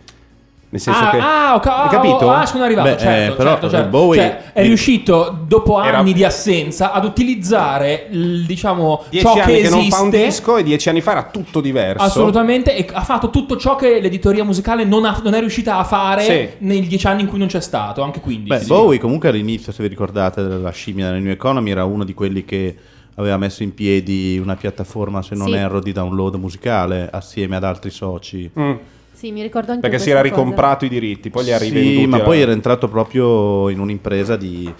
Nel 0.71 0.81
senso 0.83 1.01
ah, 1.03 1.11
che... 1.11 1.17
ah, 1.19 1.55
ho 1.55 1.61
ca- 1.61 1.83
Hai 1.85 1.89
capito? 1.89 2.31
Ah, 2.31 2.45
sono 2.45 2.65
arrivato. 2.65 2.91
Beh, 2.91 2.99
certo, 2.99 3.33
eh, 3.33 3.37
però, 3.37 3.51
certo, 3.53 3.71
certo. 3.71 3.89
Bowie- 3.89 4.19
Cioè, 4.21 4.53
è 4.53 4.63
riuscito 4.63 5.39
dopo 5.47 5.83
Era- 5.83 5.97
anni 5.99 6.13
di 6.13 6.25
assenza 6.25 6.93
ad 6.93 7.05
utilizzare 7.05 8.09
il, 8.11 8.45
diciamo 8.45 9.05
Dieci 9.09 9.25
ciò 9.25 9.33
anni 9.33 9.43
che 9.55 9.61
che, 9.63 9.69
non 9.71 9.89
fa 9.89 10.01
un 10.03 10.11
disco 10.11 10.57
e 10.59 10.63
dieci 10.63 10.89
anni 10.91 11.01
fa 11.01 11.13
era 11.13 11.23
tutto 11.25 11.61
diverso. 11.63 12.03
Assolutamente, 12.05 12.77
e 12.77 12.87
ha 12.93 13.03
fatto 13.03 13.31
tutto 13.31 13.57
ciò 13.57 13.77
che 13.77 13.99
l'editoria 14.01 14.45
musicale 14.45 14.85
non, 14.85 15.07
ha- 15.07 15.19
non 15.25 15.33
è 15.33 15.41
riuscita 15.41 15.79
a 15.79 15.85
fare 15.85 16.23
Sì. 16.23 16.49
nei 16.59 16.87
dieci 16.87 17.07
anni 17.07 17.23
in 17.23 17.29
cui 17.29 17.39
non 17.39 17.49
c'è 17.49 17.61
stato, 17.61 18.03
anche 18.03 18.21
15. 18.21 18.59
Beh, 18.59 18.67
Bowie 18.67 18.99
comunque 18.99 19.31
all'inizio, 19.31 19.73
se 19.73 19.83
vi 19.83 19.89
ricordate, 19.89 20.47
della 20.47 20.71
scimmia 20.71 21.07
della 21.07 21.19
New 21.19 21.33
Economy 21.33 21.71
era 21.71 21.85
uno 21.85 22.05
di 22.05 22.13
quelli 22.13 22.45
che 22.45 22.77
aveva 23.15 23.39
messo 23.39 23.63
in 23.63 23.73
piedi 23.73 24.39
una 24.39 24.55
piattaforma, 24.55 25.23
se 25.23 25.35
non 25.35 25.47
Sì. 25.49 25.55
erro, 25.55 25.81
di 25.81 25.93
download 25.93 26.35
musicale 26.35 27.09
assieme 27.11 27.57
ad 27.57 27.65
altri 27.65 27.89
soci. 27.91 28.51
Mm. 28.59 28.75
Sì, 29.19 29.33
mi 29.33 29.43
ricordo 29.43 29.73
anche 29.73 29.81
Perché 29.89 29.99
si 29.99 30.11
era 30.11 30.21
cosa. 30.21 30.33
ricomprato 30.33 30.85
i 30.85 30.89
diritti, 30.89 31.29
poi 31.29 31.43
li 31.43 31.53
ha 31.53 31.59
rivenduti. 31.59 31.97
Sì, 31.97 32.07
ma 32.07 32.17
alla- 32.17 32.25
poi 32.25 32.41
era 32.41 32.53
entrato 32.53 32.87
proprio 32.89 33.69
in 33.69 33.81
un'impresa 33.81 34.37
di... 34.37 34.73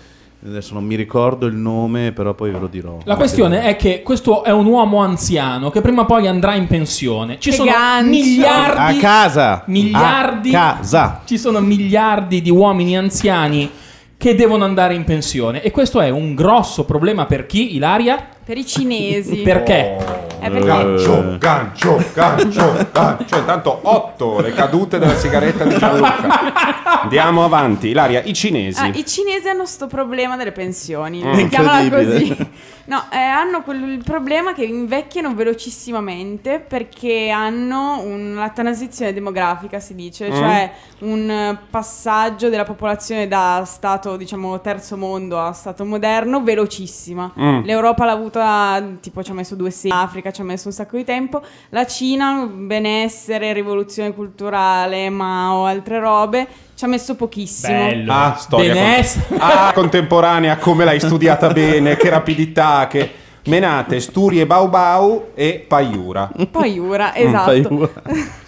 Adesso 0.47 0.75
non 0.75 0.85
mi 0.85 0.95
ricordo 0.95 1.47
il 1.47 1.57
nome, 1.57 2.13
però 2.13 2.33
poi 2.35 2.53
ve 2.53 2.61
lo 2.61 2.69
dirò. 2.69 2.99
La 3.03 3.17
questione 3.17 3.63
è 3.63 3.75
che 3.75 4.03
questo 4.05 4.45
è 4.45 4.53
un 4.53 4.67
uomo 4.67 4.99
anziano 4.99 5.71
che 5.71 5.81
prima 5.81 6.03
o 6.03 6.07
poi 6.07 6.29
andrà 6.29 6.55
in 6.55 6.69
pensione. 6.69 7.41
Ci 7.41 7.51
Che 7.51 7.57
sono 7.57 7.69
gancio! 7.73 8.09
miliardi 8.11 8.97
A 8.97 9.01
casa! 9.01 9.63
miliardi 9.67 10.55
A 10.55 10.75
casa! 10.77 11.23
ci 11.25 11.37
sono 11.37 11.59
miliardi 11.59 12.41
di 12.41 12.51
uomini 12.51 12.97
anziani 12.97 13.69
che 14.17 14.37
devono 14.37 14.65
andare 14.65 14.95
in 14.95 15.03
pensione 15.03 15.61
e 15.63 15.73
questo 15.73 16.01
è 16.01 16.11
un 16.11 16.37
grosso 16.37 16.85
problema 16.85 17.27
per 17.27 17.47
chi, 17.47 17.75
Ilaria? 17.75 18.25
Per 18.45 18.57
i 18.57 18.65
cinesi. 18.65 19.39
Perché? 19.39 19.97
Eh, 20.41 20.51
perché- 20.51 20.67
Gancio, 20.67 21.37
gancio, 21.39 22.05
gancio, 22.15 22.87
gancio. 22.93 23.37
Intanto 23.39 23.79
8 23.83 24.41
le 24.41 24.53
cadute 24.53 24.99
della 24.99 25.15
sigaretta 25.17 25.65
di 25.65 25.77
Gianluca. 25.79 27.03
Andiamo 27.03 27.45
avanti. 27.45 27.89
Ilaria, 27.89 28.23
i 28.23 28.33
cinesi. 28.33 28.81
Ah, 28.81 28.87
I 28.89 29.05
cinesi 29.07 29.49
hanno 29.49 29.65
sto 29.67 29.87
problema 29.87 30.37
delle 30.37 30.53
pensioni, 30.53 31.23
Mm. 31.23 31.35
mettiamola 31.35 31.81
Incredibile. 31.81 32.37
così. 32.37 32.51
No, 32.89 33.05
eh, 33.13 33.17
hanno 33.19 33.63
quel 33.63 33.83
il 33.83 34.03
problema 34.03 34.55
che 34.55 34.65
invecchiano 34.65 35.35
velocissimamente 35.35 36.59
perché 36.67 37.29
hanno 37.31 38.01
un- 38.03 38.35
la 38.35 38.49
transizione 38.51 39.13
demografica, 39.13 39.79
si 39.79 39.95
dice, 39.95 40.29
Mm. 40.29 40.33
cioè 40.35 40.71
un 41.01 41.59
passaggio 41.71 42.49
della 42.49 42.65
popolazione 42.65 43.29
da 43.29 43.63
stato, 43.67 44.17
diciamo, 44.17 44.61
terzo 44.61 44.97
mondo 44.97 45.39
a 45.39 45.53
stato 45.53 45.85
moderno 45.85 46.43
velocissima. 46.43 47.31
Mm. 47.39 47.65
L'Europa 47.65 48.05
l'ha 48.07 48.13
avuta, 48.13 48.83
tipo, 49.01 49.23
ci 49.23 49.31
ha 49.31 49.35
messo 49.35 49.55
due 49.55 49.71
secoli, 49.71 50.01
l'Africa 50.01 50.28
ci 50.31 50.41
ha 50.41 50.45
messo 50.45 50.69
un 50.69 50.75
sacco 50.75 50.97
di 50.97 51.05
tempo, 51.05 51.43
la 51.71 51.87
Cina, 51.87 52.47
benessere, 52.51 53.53
rivoluzione 53.53 54.15
culturale, 54.15 55.11
Mao, 55.11 55.65
altre 55.65 55.99
robe, 55.99 56.47
ci 56.75 56.85
ha 56.85 56.89
messo 56.89 57.15
pochissimo. 57.15 57.91
Ah, 58.09 58.35
storia 58.39 58.73
Beness- 58.73 59.27
con- 59.27 59.39
ah, 59.41 59.73
contemporanea, 59.75 60.57
come 60.57 60.85
l'hai 60.85 61.01
studiata 61.01 61.49
bene, 61.49 61.97
che 61.97 62.09
rapidità, 62.09 62.87
che 62.89 63.11
menate, 63.45 64.01
Sturi 64.01 64.41
e 64.41 64.47
Bau 64.47 64.69
Bau 64.69 65.29
e 65.35 65.65
Paiura. 65.67 66.31
Paiura, 66.51 67.13
Mm, 67.19 67.27
esatto. 67.27 67.45
Paiura. 67.69 67.91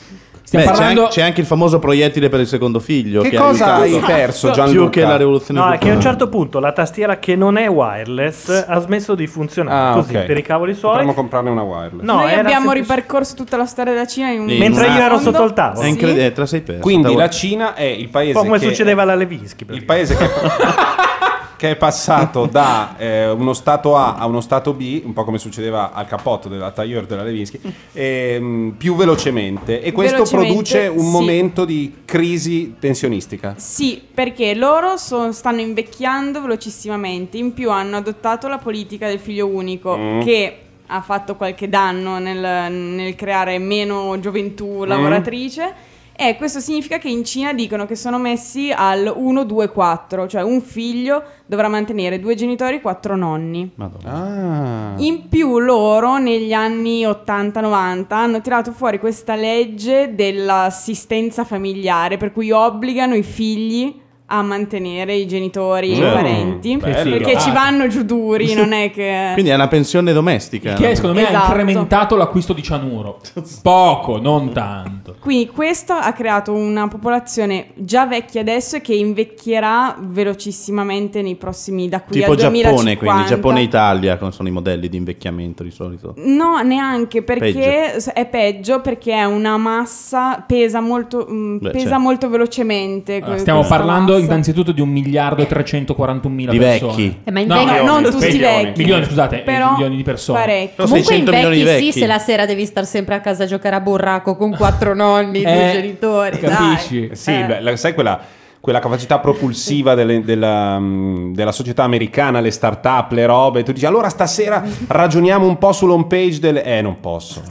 Beh, 0.59 0.65
c'è, 0.65 0.71
parlando- 0.71 1.01
anche, 1.03 1.13
c'è 1.15 1.23
anche 1.23 1.41
il 1.41 1.47
famoso 1.47 1.79
proiettile 1.79 2.29
per 2.29 2.41
il 2.41 2.47
secondo 2.47 2.81
figlio. 2.81 3.23
Che 3.23 3.31
che 3.31 3.37
cosa 3.37 3.75
ha 3.75 3.81
hai 3.81 3.99
perso, 4.05 4.51
Gianluca? 4.51 4.81
Più 4.81 4.89
che 4.91 5.03
la 5.03 5.17
rivoluzione 5.17 5.61
No, 5.61 5.79
che 5.79 5.91
a 5.91 5.95
un 5.95 6.01
certo 6.01 6.29
punto 6.29 6.59
la 6.59 6.73
tastiera 6.73 7.19
che 7.19 7.37
non 7.37 7.57
è 7.57 7.69
wireless 7.69 8.65
ha 8.67 8.79
smesso 8.81 9.15
di 9.15 9.27
funzionare 9.27 9.91
Ah, 9.91 9.95
così 10.03 10.17
ok. 10.17 10.25
per 10.25 10.37
i 10.39 10.43
cavoli 10.43 10.75
suoi. 10.75 10.91
Potremmo 10.93 11.15
comprarne 11.15 11.51
una 11.51 11.63
wireless. 11.63 12.03
No, 12.05 12.15
Noi 12.15 12.33
abbiamo 12.35 12.71
semplice- 12.71 12.81
ripercorso 12.81 13.35
tutta 13.35 13.57
la 13.57 13.67
storia 13.67 13.93
della 13.93 14.07
Cina 14.07 14.31
in 14.31 14.41
un 14.41 14.47
Mentre 14.57 14.87
io 14.89 15.01
ero 15.01 15.19
sotto 15.19 15.45
il 15.45 15.53
tavolo. 15.53 15.81
È 15.81 15.85
Sì. 15.85 15.91
incredibile, 15.91 16.33
la 16.35 16.47
sei 16.47 16.61
persa. 16.63 16.81
Quindi 16.81 17.15
la 17.15 17.31
Cina 17.31 17.75
è 17.75 17.85
il 17.85 18.09
paese 18.09 18.31
Un 18.31 18.35
po' 18.35 18.41
come 18.49 18.59
che 18.59 18.67
succedeva 18.67 19.03
alla 19.03 19.15
Levinsky. 19.15 19.65
il 19.71 19.85
paese 19.85 20.17
che, 20.17 20.29
che 21.61 21.73
è 21.73 21.77
passato 21.77 22.47
da 22.47 22.95
eh, 22.97 23.29
uno 23.29 23.53
stato 23.53 23.95
A 23.95 24.15
a 24.15 24.25
uno 24.25 24.41
stato 24.41 24.73
B, 24.73 25.03
un 25.05 25.13
po' 25.13 25.25
come 25.25 25.37
succedeva 25.37 25.93
al 25.93 26.07
cappotto 26.07 26.49
della 26.49 26.71
Tailleur 26.71 27.05
della 27.05 27.23
Levinsky, 27.23 27.61
ehm, 27.93 28.77
più 28.79 28.97
velocemente 28.97 29.83
e 29.83 29.93
questo 29.93 30.15
Velocemente, 30.23 30.49
produce 30.49 30.87
un 30.87 31.05
sì. 31.05 31.11
momento 31.11 31.67
di 31.67 31.97
crisi 32.07 32.75
pensionistica. 32.79 33.57
Sì, 33.59 34.01
perché 34.15 34.55
loro 34.55 34.97
so- 34.97 35.33
stanno 35.33 35.61
invecchiando 35.61 36.41
velocissimamente. 36.41 37.37
In 37.37 37.53
più 37.53 37.71
hanno 37.71 37.99
adottato 37.99 38.49
la 38.49 38.57
politica 38.57 39.07
del 39.07 39.19
figlio 39.19 39.47
unico, 39.47 39.99
Mm. 39.99 40.21
che 40.23 40.57
ha 40.87 41.03
fatto 41.03 41.37
qualche 41.37 41.69
danno 41.69 42.19
nel, 42.19 42.73
nel 42.73 43.15
creare 43.17 43.59
meno 43.59 44.19
gioventù 44.19 44.85
lavoratrice. 44.85 45.89
E 46.23 46.37
questo 46.37 46.61
significa 46.61 46.99
che 46.99 47.09
in 47.09 47.25
Cina 47.25 47.55
dicono 47.55 47.87
che 47.87 47.95
sono 47.95 48.19
messi 48.19 48.71
al 48.71 49.05
1-2-4, 49.05 50.29
cioè 50.29 50.43
un 50.43 50.61
figlio 50.61 51.23
dovrà 51.47 51.67
mantenere 51.69 52.21
due 52.21 52.35
genitori, 52.35 52.83
quattro 52.83 53.17
nonni. 53.17 53.71
Ah. 54.05 54.93
In 54.99 55.29
più 55.31 55.59
loro 55.59 56.19
negli 56.19 56.53
anni 56.53 57.05
80-90 57.05 58.05
hanno 58.11 58.43
tirato 58.43 58.71
fuori 58.73 58.99
questa 58.99 59.35
legge 59.35 60.15
dell'assistenza 60.15 61.45
familiare 61.45 62.19
per 62.19 62.35
cui 62.35 62.51
obbligano 62.51 63.15
i 63.15 63.23
figli 63.23 63.99
a 64.33 64.43
mantenere 64.43 65.15
i 65.15 65.27
genitori 65.27 65.93
e 65.93 65.97
i 65.97 66.01
Mm, 66.01 66.13
parenti 66.13 66.77
bello. 66.77 67.17
perché 67.17 67.39
ci 67.41 67.49
Ah. 67.49 67.53
vanno 67.53 67.89
giù 67.89 68.05
duri, 68.05 68.55
non 68.55 68.73
è 68.73 68.91
che... 68.93 69.31
Quindi 69.33 69.51
è 69.51 69.55
una 69.55 69.67
pensione 69.69 70.13
domestica. 70.13 70.75
Che 70.75 70.95
secondo 70.95 71.17
me 71.19 71.27
ha 71.27 71.31
Esatto. 71.31 71.47
incrementato 71.47 72.17
l'acquisto 72.17 72.53
di 72.53 72.63
cianuro. 72.63 73.19
Poco, 73.63 74.19
non 74.21 74.53
tanto. 74.53 75.17
Quindi 75.21 75.49
questo 75.49 75.93
ha 75.93 76.13
creato 76.13 76.53
una 76.53 76.87
popolazione 76.89 77.69
già 77.75 78.07
vecchia 78.07 78.41
adesso 78.41 78.77
e 78.77 78.81
che 78.81 78.95
invecchierà 78.95 79.97
velocissimamente 80.45 81.23
nei 81.23 81.35
prossimi 81.37 81.89
da 81.89 82.01
qui 82.03 82.21
Tipo 82.21 82.31
al 82.33 82.37
2050. 82.37 82.71
Giappone, 82.71 82.97
quindi 82.97 83.29
Giappone 83.29 83.61
e 83.61 83.63
Italia 83.63 84.17
come 84.17 84.33
sono 84.33 84.49
i 84.49 84.53
modelli 84.53 84.89
di 84.89 84.97
invecchiamento 84.97 85.63
di 85.63 85.71
solito. 85.71 86.15
No, 86.19 86.61
neanche 86.63 87.23
perché 87.23 87.95
è 87.97 88.27
peggio 88.27 88.81
perché 88.81 89.13
è 89.13 89.25
una 89.25 89.57
massa 89.57 90.43
pesa 90.47 90.81
molto 90.81 91.27
mm, 91.31 91.59
Beh, 91.59 91.71
pesa 91.71 91.85
certo. 91.89 91.99
molto 92.01 92.29
velocemente. 92.29 93.15
Allora, 93.17 93.31
que- 93.31 93.39
stiamo 93.39 93.59
questa 93.61 93.77
parlando. 93.77 94.19
Innanzitutto 94.21 94.73
di 94.73 94.81
un 94.81 94.89
miliardo 94.89 95.43
e 95.43 95.47
341 95.47 96.35
mila 96.35 96.53
Di 96.53 96.59
persone. 96.59 96.93
vecchi. 96.97 97.19
Eh, 97.25 97.31
ma 97.31 97.41
in 97.41 97.47
no, 97.49 97.65
vecchi- 97.65 97.85
non 97.85 98.03
tutti 98.05 98.27
milioni, 98.27 98.65
vecchi. 98.65 98.79
milioni, 98.81 99.05
scusate, 99.05 99.37
eh, 99.37 99.43
Però 99.43 99.71
milioni 99.73 99.97
di 99.97 100.03
persone. 100.03 100.39
parecchi. 100.39 100.73
Sono 100.77 100.89
Comunque 100.89 100.99
in 100.99 101.05
600 101.05 101.31
milioni 101.33 101.57
di 101.57 101.63
vecchi, 101.63 101.79
vecchi. 101.87 101.93
sì, 101.93 101.99
se 102.01 102.07
la 102.07 102.19
sera 102.19 102.47
devi 102.47 102.65
stare 102.67 102.87
sempre 102.87 103.15
a 103.17 103.21
casa 103.21 103.45
a 103.45 103.47
giocare 103.47 103.77
a 103.77 103.81
burraco 103.81 104.37
con 104.37 104.55
quattro 104.57 104.95
nonni, 104.97 105.43
due 105.43 105.69
Eh, 105.71 105.73
genitori. 105.73 106.39
capisci? 106.39 107.07
dai. 107.09 107.17
Sì, 107.17 107.33
Eh. 107.33 107.45
beh, 107.45 107.61
la- 107.61 107.77
sai 107.77 107.95
quella, 107.95 108.21
quella 108.61 108.79
capacità 108.79 109.19
propulsiva 109.21 109.95
delle- 109.95 110.23
della, 110.23 110.79
mm, 110.79 111.33
della 111.33 111.51
società 111.53 111.83
americana, 111.85 112.41
le 112.41 112.51
start-up, 112.51 113.13
le 113.13 113.25
robe. 113.25 113.63
Tu 113.63 113.73
dici, 113.73 113.87
allora 113.87 114.09
stasera 114.11 114.63
ragioniamo 114.87 115.47
un 115.47 115.57
po' 115.57 115.73
sull'home 115.73 116.07
page 116.07 116.41
delle... 116.41 116.63
Eh, 116.63 116.83
non 116.83 117.01
posso. 117.01 117.43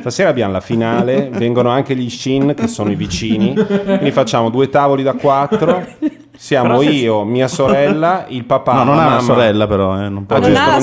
Stasera 0.00 0.30
abbiamo 0.30 0.52
la 0.52 0.60
finale, 0.60 1.30
vengono 1.32 1.68
anche 1.70 1.94
gli 1.94 2.10
Shin, 2.10 2.54
che 2.56 2.66
sono 2.66 2.90
i 2.90 2.96
vicini, 2.96 3.54
quindi 3.54 4.10
facciamo 4.10 4.50
due 4.50 4.68
tavoli 4.68 5.02
da 5.04 5.12
quattro. 5.14 5.86
Siamo 6.36 6.80
se- 6.80 6.88
io, 6.88 7.22
mia 7.24 7.46
sorella, 7.46 8.24
il 8.28 8.44
papà. 8.44 8.72
No, 8.72 8.84
non 8.84 8.96
la 8.96 9.02
ha 9.04 9.06
una 9.08 9.20
sorella 9.20 9.66
però, 9.68 9.94
eh, 10.02 10.08
non 10.08 10.24
Ah, 10.28 10.38
Non 10.38 10.50
giusto, 10.50 10.70
la. 10.70 10.76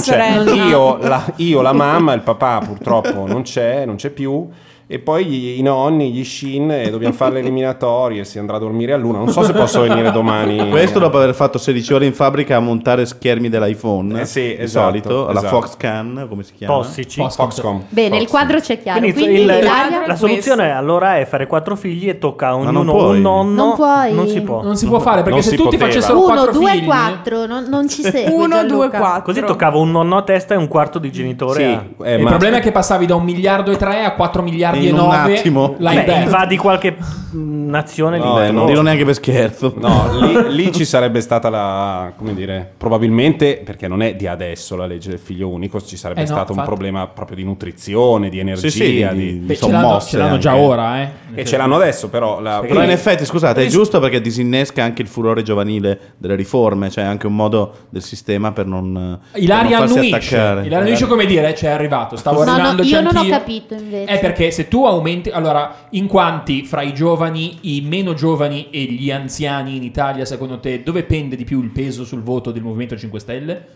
Io 0.54 0.98
la, 1.02 1.34
io, 1.38 1.62
la 1.62 1.74
mamma, 1.74 2.14
il 2.14 2.22
papà 2.22 2.60
purtroppo 2.66 3.26
non 3.28 3.42
c'è, 3.42 3.86
non 3.86 3.96
c'è 3.96 4.10
più. 4.12 4.48
E 4.92 4.98
poi 4.98 5.24
gli- 5.26 5.60
i 5.60 5.62
nonni, 5.62 6.12
gli 6.12 6.24
shin, 6.24 6.72
e 6.72 6.90
dobbiamo 6.90 7.14
fare 7.14 7.34
le 7.34 7.40
eliminatorie. 7.42 8.26
Si 8.26 8.40
andrà 8.40 8.56
a 8.56 8.60
dormire 8.60 8.92
a 8.94 8.98
luna. 8.98 9.20
Non 9.20 9.30
so 9.30 9.44
se 9.44 9.54
posso 9.54 9.82
venire 9.82 10.12
domani. 10.12 10.68
Questo 10.72 10.98
dopo 10.98 11.18
aver 11.18 11.36
fatto 11.36 11.60
16 11.60 11.94
ore 11.94 12.06
in 12.08 12.14
fabbrica 12.14 12.56
a 12.56 12.60
montare 12.60 13.06
schermi 13.06 13.50
dell'iPhone. 13.50 14.22
Eh 14.22 14.26
sì, 14.26 14.42
di 14.42 14.56
esatto, 14.64 14.86
solito, 14.88 15.28
alla 15.28 15.40
esatto. 15.42 15.62
Foxconn, 15.62 16.28
come 16.28 16.42
si 16.42 16.54
chiama? 16.56 16.74
Tossici. 16.74 17.24
Foxconn. 17.30 17.82
Bene, 17.90 18.18
il 18.18 18.28
quadro 18.28 18.60
c'è 18.60 18.82
chiaro. 18.82 19.00
Quindi, 19.00 19.22
Quindi, 19.22 19.42
il- 19.42 19.46
l'Italia- 19.46 20.08
la 20.08 20.16
soluzione 20.16 20.72
allora 20.72 21.18
è 21.20 21.26
fare 21.28 21.46
quattro 21.46 21.76
figli 21.76 22.10
e 22.10 22.18
tocca 22.18 22.48
a 22.48 22.52
non 22.58 22.76
ognuno 22.78 22.92
puoi. 22.94 23.16
un 23.18 23.22
nonno. 23.22 23.66
Non 23.66 23.76
puoi. 23.76 24.14
Non 24.16 24.28
si 24.28 24.42
può. 24.42 24.64
Non 24.64 24.76
si 24.76 24.88
può 24.88 24.98
fare 25.00 25.18
perché 25.18 25.32
Non 25.34 25.44
se 25.44 25.50
tutti 25.56 25.64
poteva. 25.78 25.86
facessero 25.86 26.18
Uno, 26.18 26.34
quattro 26.34 26.52
due, 26.52 26.72
figli, 26.72 26.86
quattro, 26.86 27.46
non, 27.46 27.66
non 27.70 27.88
ci. 27.88 28.02
Uno, 28.34 28.48
Gianluca. 28.56 28.64
due, 28.64 28.90
quattro. 28.90 29.22
Così 29.22 29.42
toccava 29.44 29.78
un 29.78 29.92
nonno 29.92 30.18
a 30.18 30.24
testa 30.24 30.56
e 30.56 30.58
un 30.58 30.68
quarto 30.68 30.98
di 30.98 31.12
genitore. 31.12 31.54
Sì, 31.60 31.64
a- 31.64 32.08
eh, 32.08 32.16
il 32.16 32.24
ma- 32.24 32.30
problema 32.32 32.58
è 32.58 32.60
che 32.60 32.72
passavi 32.72 33.06
da 33.06 33.14
un 33.14 33.24
miliardo 33.24 33.70
e 33.70 33.78
tre 33.78 34.04
a 34.04 34.14
4 34.16 34.42
miliardi 34.42 34.78
In 34.82 34.88
e 34.88 34.92
un 34.92 34.98
9 35.08 35.16
attimo. 35.38 35.76
Beh, 35.78 36.22
invadi 36.24 36.58
qualche 36.58 36.96
mm, 37.36 37.70
nazione. 37.70 38.18
No, 38.18 38.36
te 38.36 38.52
non 38.52 38.66
dirlo 38.66 38.82
neanche 38.82 39.06
per 39.06 39.14
scherzo. 39.16 39.74
No, 39.78 40.20
lì, 40.20 40.54
lì 40.56 40.72
ci 40.74 40.86
sarebbe 40.86 41.22
stata 41.22 41.50
la, 41.50 42.12
come 42.18 42.34
dire, 42.34 42.72
probabilmente, 42.78 43.62
perché 43.64 43.88
non 43.88 44.02
è 44.02 44.16
di 44.16 44.28
adesso 44.28 44.76
la 44.76 44.86
legge 44.86 45.10
del 45.10 45.20
figlio 45.20 45.48
unico, 45.50 45.82
ci 45.82 45.98
sarebbe 45.98 46.22
Eh 46.22 46.24
no, 46.24 46.30
stato 46.30 46.52
un 46.52 46.60
infatti. 46.60 46.68
problema 46.76 47.08
proprio 47.08 47.38
di 47.38 47.44
nutrizione, 47.44 48.30
di 48.30 48.40
energia, 48.40 48.70
Sì, 48.70 48.78
sì, 48.78 48.92
di- 48.92 49.08
di- 49.14 49.40
di 49.40 49.46
Beh, 49.46 49.54
ce 49.56 49.60
sommosse 49.60 49.82
l'hanno, 49.82 50.00
ce 50.02 50.18
l'hanno 50.18 50.38
già 50.38 50.52
anche. 50.52 50.62
ora, 50.64 51.02
eh. 51.02 51.10
e 51.36 51.46
ce 51.46 51.58
l'hanno 51.58 51.76
adesso, 51.76 52.10
però 52.10 52.40
la, 52.40 52.64
Però 52.66 52.84
in 52.84 52.90
effetti, 52.90 53.26
scusate, 53.26 53.64
è 53.64 53.68
giusto 53.68 54.00
perché 54.00 54.22
disinnesca 54.22 54.84
anche 54.84 55.02
il 55.02 55.08
furore 55.08 55.44
giovanile 55.44 56.00
delle 56.18 56.36
riforme, 56.36 56.90
cioè 56.90 57.04
anche 57.04 57.28
un 57.28 57.36
modo 57.36 57.74
del 57.90 58.02
sistema 58.04 58.52
per 58.52 58.66
non, 58.66 59.20
per 59.32 59.42
Ilaria 59.42 59.78
non 59.80 59.88
farsi 59.88 59.94
annuisce. 60.06 60.36
attaccare. 60.38 60.60
Ilaria 60.66 60.78
annuisce 60.80 61.08
come 61.08 61.26
dire, 61.26 61.54
c'è 61.54 61.68
arrivato, 61.70 62.16
stavo 62.16 62.40
No, 62.40 62.46
no, 62.46 62.52
arrivando 62.54 62.84
io 62.84 63.02
non 63.02 63.16
ho 63.18 63.26
capito 63.28 63.74
invece. 63.76 64.12
È 64.12 64.20
perché 64.20 64.52
se 64.52 64.68
tu 64.70 64.86
aumenti, 64.86 65.30
allora, 65.30 65.88
in 65.90 66.08
quanti 66.08 66.64
fra 66.64 66.82
i 66.82 66.94
giovani, 66.94 67.58
i 67.62 67.82
meno 67.82 68.14
giovani 68.14 68.70
e 68.70 68.84
gli 68.84 69.12
anziani 69.12 69.76
in 69.76 69.84
Italia, 69.84 70.24
secondo 70.24 70.62
te, 70.62 70.82
dove 70.84 71.04
pende 71.04 71.36
di 71.36 71.44
più 71.44 71.62
il 71.62 71.72
peso 71.72 72.06
sul 72.06 72.24
voto 72.24 72.52
del 72.52 72.64
Movimento 72.64 72.96
5 72.96 73.20
Stelle? 73.20 73.68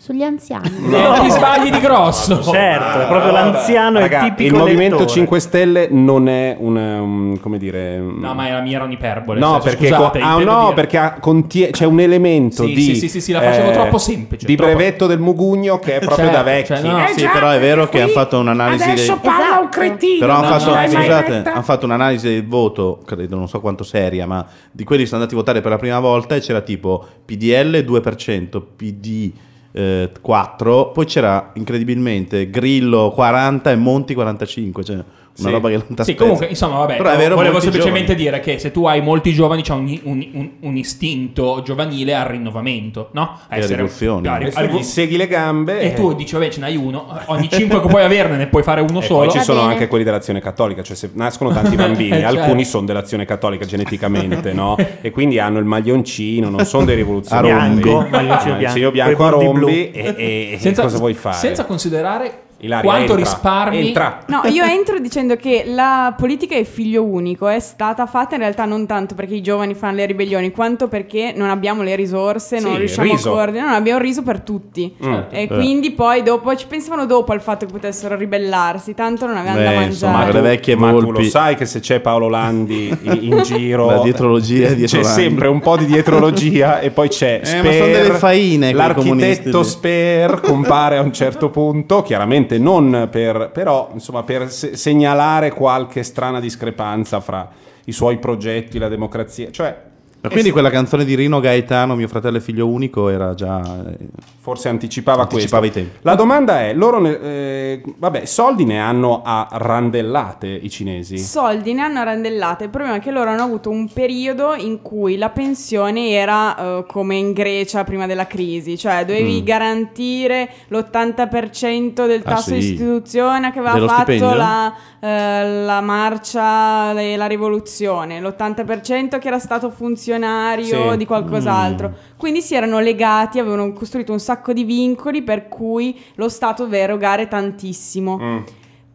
Sugli 0.00 0.22
anziani. 0.22 0.68
Eh, 0.68 1.20
ti 1.22 1.30
sbagli 1.30 1.70
di 1.70 1.80
grosso. 1.80 2.40
Certo, 2.40 3.00
è 3.00 3.06
proprio 3.08 3.32
l'anziano, 3.32 3.98
Raga, 3.98 4.18
il 4.26 4.34
tipico 4.34 4.54
il 4.54 4.60
Movimento 4.60 4.94
elettore. 4.98 5.08
5 5.18 5.40
Stelle 5.40 5.88
non 5.90 6.28
è 6.28 6.56
un, 6.56 6.76
um, 6.76 7.40
come 7.40 7.58
dire... 7.58 7.98
un- 7.98 8.18
No, 8.20 8.32
ma 8.32 8.46
era, 8.46 8.60
mia 8.60 8.76
era 8.76 8.84
un'iperbole. 8.84 9.40
No, 9.40 9.54
senso, 9.60 9.64
perché, 9.68 9.86
scusate, 9.88 10.20
co- 10.20 10.24
ah, 10.24 10.38
no, 10.38 10.72
perché 10.72 10.98
ha- 10.98 11.14
contie- 11.18 11.70
c'è 11.70 11.84
un 11.84 11.98
elemento 11.98 12.64
Sì, 12.64 12.74
di, 12.74 12.80
sì, 12.80 12.94
sì, 12.94 13.08
sì, 13.08 13.20
sì, 13.20 13.32
la 13.32 13.40
facevo 13.42 13.72
troppo 13.72 13.98
semplice, 13.98 14.46
di 14.46 14.54
troppo- 14.54 14.72
brevetto 14.72 15.06
del 15.08 15.18
mugugno 15.18 15.80
che 15.80 15.96
è 15.96 15.98
proprio 15.98 16.26
Cioè, 16.26 16.34
da 16.34 16.42
vecchi. 16.44 16.66
cioè, 16.66 16.80
no. 16.82 17.04
Eh 17.04 17.08
sì, 17.16 17.26
però 17.32 17.50
è 17.50 17.58
vero 17.58 17.88
che 17.88 18.00
hanno 18.00 18.12
fatto 18.12 18.38
un'analisi 18.38 18.84
dei... 18.84 18.92
Adesso 18.92 19.18
parla 19.20 19.44
Esatto. 19.46 19.62
un 19.62 19.68
cretino. 19.68 20.18
Però 20.20 20.32
hanno 20.34 20.48
non 20.48 20.58
fatto, 20.60 20.90
scusate, 20.96 21.42
hanno 21.50 21.62
fatto 21.62 21.84
un'analisi 21.86 22.28
del 22.28 22.46
voto, 22.46 23.00
credo 23.04 23.34
non 23.36 23.48
so 23.48 23.58
quanto 23.60 23.82
seria, 23.82 24.28
ma 24.28 24.46
di 24.70 24.84
quelli 24.84 25.02
che 25.02 25.08
sono 25.08 25.20
andati 25.22 25.36
a 25.36 25.42
votare 25.42 25.60
per 25.60 25.72
la 25.72 25.78
prima 25.78 25.98
volta 25.98 26.36
e 26.36 26.40
c'era 26.40 26.60
tipo 26.60 27.04
PDL 27.24 27.84
2%, 27.84 28.62
PD 28.76 29.32
eh, 29.72 30.10
4, 30.20 30.90
poi 30.92 31.04
c'era 31.04 31.50
incredibilmente 31.54 32.50
Grillo 32.50 33.10
40 33.10 33.70
e 33.70 33.76
Monti 33.76 34.14
45, 34.14 34.84
cioè 34.84 35.04
una 35.38 35.48
Sì. 35.48 35.54
roba 35.54 35.68
che 35.68 35.74
non 35.76 35.96
ti 35.96 36.04
Sì, 36.04 36.14
comunque, 36.14 36.46
insomma, 36.46 36.78
vabbè, 36.78 36.96
Però 36.96 37.10
è 37.10 37.16
vero, 37.16 37.34
volevo 37.36 37.52
molti 37.54 37.70
semplicemente 37.70 38.14
giovani. 38.16 38.38
dire 38.40 38.40
che 38.40 38.58
se 38.58 38.70
tu 38.72 38.86
hai 38.86 39.00
molti 39.00 39.32
giovani 39.32 39.62
c'è 39.62 39.72
un, 39.72 39.98
un- 40.04 40.28
un- 40.32 40.50
un 40.60 40.76
istinto 40.76 41.62
giovanile 41.64 42.14
al 42.14 42.26
rinnovamento, 42.26 43.10
no? 43.12 43.38
A 43.48 43.56
E 43.56 43.60
alle 43.60 43.66
rivoluzioni. 43.68 44.26
a- 44.26 44.34
a- 44.54 44.62
gli 44.64 44.82
segui 44.82 45.16
le 45.16 45.26
gambe 45.28 45.80
e 45.80 45.94
tu 45.94 46.14
dici, 46.14 46.34
vabbè, 46.34 46.48
ce 46.48 46.60
n'hai 46.60 46.76
uno, 46.76 47.06
ogni 47.26 47.48
5 47.48 47.80
che 47.80 47.86
puoi 47.88 48.02
averne 48.02 48.36
ne 48.36 48.46
puoi 48.48 48.62
fare 48.62 48.80
uno 48.80 48.98
E 49.00 49.02
solo. 49.02 49.26
poi 49.26 49.30
ci 49.30 49.40
sono 49.40 49.60
bene. 49.60 49.72
anche 49.72 49.86
quelli 49.88 50.04
dell'azione 50.04 50.40
cattolica, 50.40 50.82
cioè 50.82 50.96
se 50.96 51.10
nascono 51.14 51.50
tanti 51.52 51.76
bambini, 51.76 52.16
Eh, 52.16 52.20
certo. 52.20 52.40
alcuni 52.40 52.64
sono 52.64 52.86
dell'azione 52.86 53.24
cattolica 53.24 53.64
geneticamente, 53.64 54.52
no? 54.52 54.76
E 55.00 55.10
quindi 55.10 55.38
hanno 55.38 55.58
il 55.58 55.64
maglioncino, 55.64 56.48
non 56.50 56.64
sono 56.64 56.84
dei 56.84 56.96
rivoluzionari. 56.96 57.50
A 57.50 57.58
rombi. 57.66 57.82
Bianco, 57.82 58.08
maglioncino 58.10 58.52
Maglioncino 58.54 58.90
bianco, 58.90 59.12
a 59.12 59.16
coi 59.16 59.30
bordi 59.30 59.44
rombi 59.44 59.58
blu. 59.60 59.68
e, 59.68 59.90
e- 60.16 60.50
e 60.54 60.58
Senza, 60.58 60.82
cosa 60.82 60.98
vuoi 60.98 61.14
fare? 61.14 61.36
senza 61.36 61.64
considerare 61.64 62.32
Ilaria, 62.60 62.90
quanto 62.90 63.12
entra, 63.12 63.16
risparmi. 63.30 63.86
Entra. 63.86 64.18
No, 64.26 64.42
io 64.50 64.64
entro 64.64 64.98
dicendo 64.98 65.36
che 65.36 65.62
la 65.66 66.12
politica 66.16 66.56
è 66.56 66.64
figlio 66.64 67.04
unico, 67.04 67.46
è 67.46 67.60
stata 67.60 68.06
fatta 68.06 68.34
in 68.34 68.40
realtà 68.40 68.64
non 68.64 68.84
tanto 68.86 69.14
perché 69.14 69.34
i 69.34 69.40
giovani 69.42 69.74
fanno 69.74 69.96
le 69.96 70.06
ribellioni, 70.06 70.50
quanto 70.50 70.88
perché 70.88 71.32
non 71.36 71.50
abbiamo 71.50 71.82
le 71.82 71.94
risorse, 71.94 72.58
non 72.58 72.72
Sì, 72.72 72.78
riusciamo 72.78 73.10
riso. 73.12 73.30
a 73.30 73.32
coordinare, 73.34 73.66
non 73.68 73.76
abbiamo 73.76 74.00
riso 74.00 74.22
per 74.22 74.40
tutti. 74.40 74.92
Mm. 75.04 75.12
E 75.30 75.42
Eh. 75.42 75.46
quindi 75.46 75.92
poi 75.92 76.22
dopo 76.22 76.54
ci 76.56 76.66
pensavano 76.66 77.06
dopo 77.06 77.32
al 77.32 77.40
fatto 77.40 77.64
che 77.66 77.72
potessero 77.72 78.16
ribellarsi, 78.16 78.92
tanto 78.94 79.26
non 79.26 79.36
avevano 79.36 79.58
da 79.58 79.62
Beh, 79.62 79.68
mangiare. 79.74 79.90
insomma, 79.92 80.18
Ma 80.18 80.24
le 80.26 80.30
tu- 80.32 80.38
vecchie 80.40 80.76
ma 80.76 80.90
tu 80.90 81.10
lo 81.12 81.22
sai 81.22 81.54
che 81.54 81.64
se 81.64 81.78
c'è 81.80 82.00
Paolo 82.00 82.28
Landi 82.28 82.88
in, 83.02 83.18
in 83.20 83.42
giro 83.44 83.86
La 83.86 83.98
dietrologia 84.00 84.72
dietro 84.72 84.98
c'è 84.98 85.04
Landi. 85.04 85.22
sempre 85.22 85.46
un 85.48 85.60
po' 85.60 85.76
di 85.76 85.86
dietrologia 85.86 86.80
e 86.80 86.90
poi 86.90 87.08
c'è 87.08 87.40
Eh, 87.44 87.56
ma 87.62 87.62
sono 87.70 87.72
Sper, 87.72 88.02
delle 88.02 88.14
faine 88.18 88.72
l'architetto. 88.72 89.62
Sper 89.62 90.40
compare 90.40 90.96
a 90.96 91.02
un 91.02 91.12
certo 91.12 91.50
punto 91.50 92.02
chiaramente 92.02 92.47
non 92.56 93.08
per 93.10 93.50
però 93.52 93.90
insomma 93.92 94.22
per 94.22 94.50
se- 94.50 94.76
segnalare 94.76 95.52
qualche 95.52 96.02
strana 96.02 96.40
discrepanza 96.40 97.20
fra 97.20 97.46
i 97.84 97.92
suoi 97.92 98.18
progetti 98.18 98.78
la 98.78 98.88
democrazia 98.88 99.50
cioè 99.50 99.87
Ma 100.20 100.30
quindi 100.30 100.50
quella 100.50 100.70
canzone 100.70 101.04
di 101.04 101.14
Rino 101.14 101.38
Gaetano, 101.38 101.94
mio 101.94 102.08
fratello 102.08 102.38
e 102.38 102.40
figlio 102.40 102.66
unico, 102.66 103.08
era 103.08 103.34
già... 103.34 103.60
eh, 103.88 103.96
forse 104.40 104.68
anticipava, 104.68 105.22
Anticipava 105.22 105.60
questo 105.60 105.78
i 105.80 105.82
tempi. 105.84 105.98
la 106.02 106.14
domanda 106.14 106.60
è 106.62 106.72
loro 106.74 106.98
ne- 107.00 107.20
eh, 107.20 107.82
vabbè 107.98 108.24
soldi 108.24 108.64
ne 108.64 108.80
hanno 108.80 109.20
a 109.22 109.46
randellate 109.52 110.46
i 110.48 110.70
cinesi 110.70 111.18
Soldi 111.18 111.72
ne 111.74 111.82
hanno 111.82 112.02
randellate. 112.02 112.64
Il 112.64 112.70
problema 112.70 112.96
è 112.96 113.00
che 113.00 113.10
loro 113.10 113.30
hanno 113.30 113.42
avuto 113.42 113.68
un 113.70 113.88
periodo 113.92 114.54
in 114.54 114.80
cui 114.82 115.16
la 115.18 115.28
pensione 115.28 116.10
era 116.10 116.56
eh, 116.78 116.84
come 116.88 117.14
in 117.16 117.32
Grecia 117.32 117.84
prima 117.84 118.06
della 118.06 118.26
crisi, 118.26 118.76
cioè 118.78 119.04
dovevi 119.04 119.40
Mm. 119.42 119.44
garantire 119.44 120.48
l'80% 120.68 122.06
del 122.06 122.22
Ah, 122.24 122.30
tasso 122.30 122.54
di 122.54 122.62
sì. 122.62 122.72
istituzione 122.72 123.52
che 123.52 123.58
aveva 123.58 123.74
Dello 123.74 123.88
fatto 123.88 124.12
stipendio? 124.12 124.34
la, 124.36 124.74
eh, 125.00 125.62
la 125.64 125.80
marcia 125.80 126.98
e 126.98 127.16
la 127.16 127.26
rivoluzione, 127.26 128.20
l'80% 128.20 129.18
che 129.18 129.28
era 129.28 129.38
stato 129.38 129.70
funzionario 130.08 130.92
Sì. 130.92 130.96
di 130.96 131.04
qualcos'altro. 131.04 131.92
Quindi 132.16 132.40
si 132.40 132.54
erano 132.54 132.80
legati, 132.80 133.38
avevano 133.38 133.72
costruito 133.72 134.12
un 134.12 134.20
sacco 134.20 134.52
di 134.52 134.64
vincoli 134.64 135.22
per 135.22 135.48
cui 135.48 135.98
lo 136.14 136.28
Stato 136.28 136.64
doveva 136.64 136.84
erogare 136.84 137.28
tantissimo. 137.28 138.18
Mm. 138.18 138.38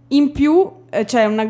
In 0.09 0.31
più 0.31 0.69
eh, 0.89 1.05
c'è 1.05 1.25
una 1.25 1.45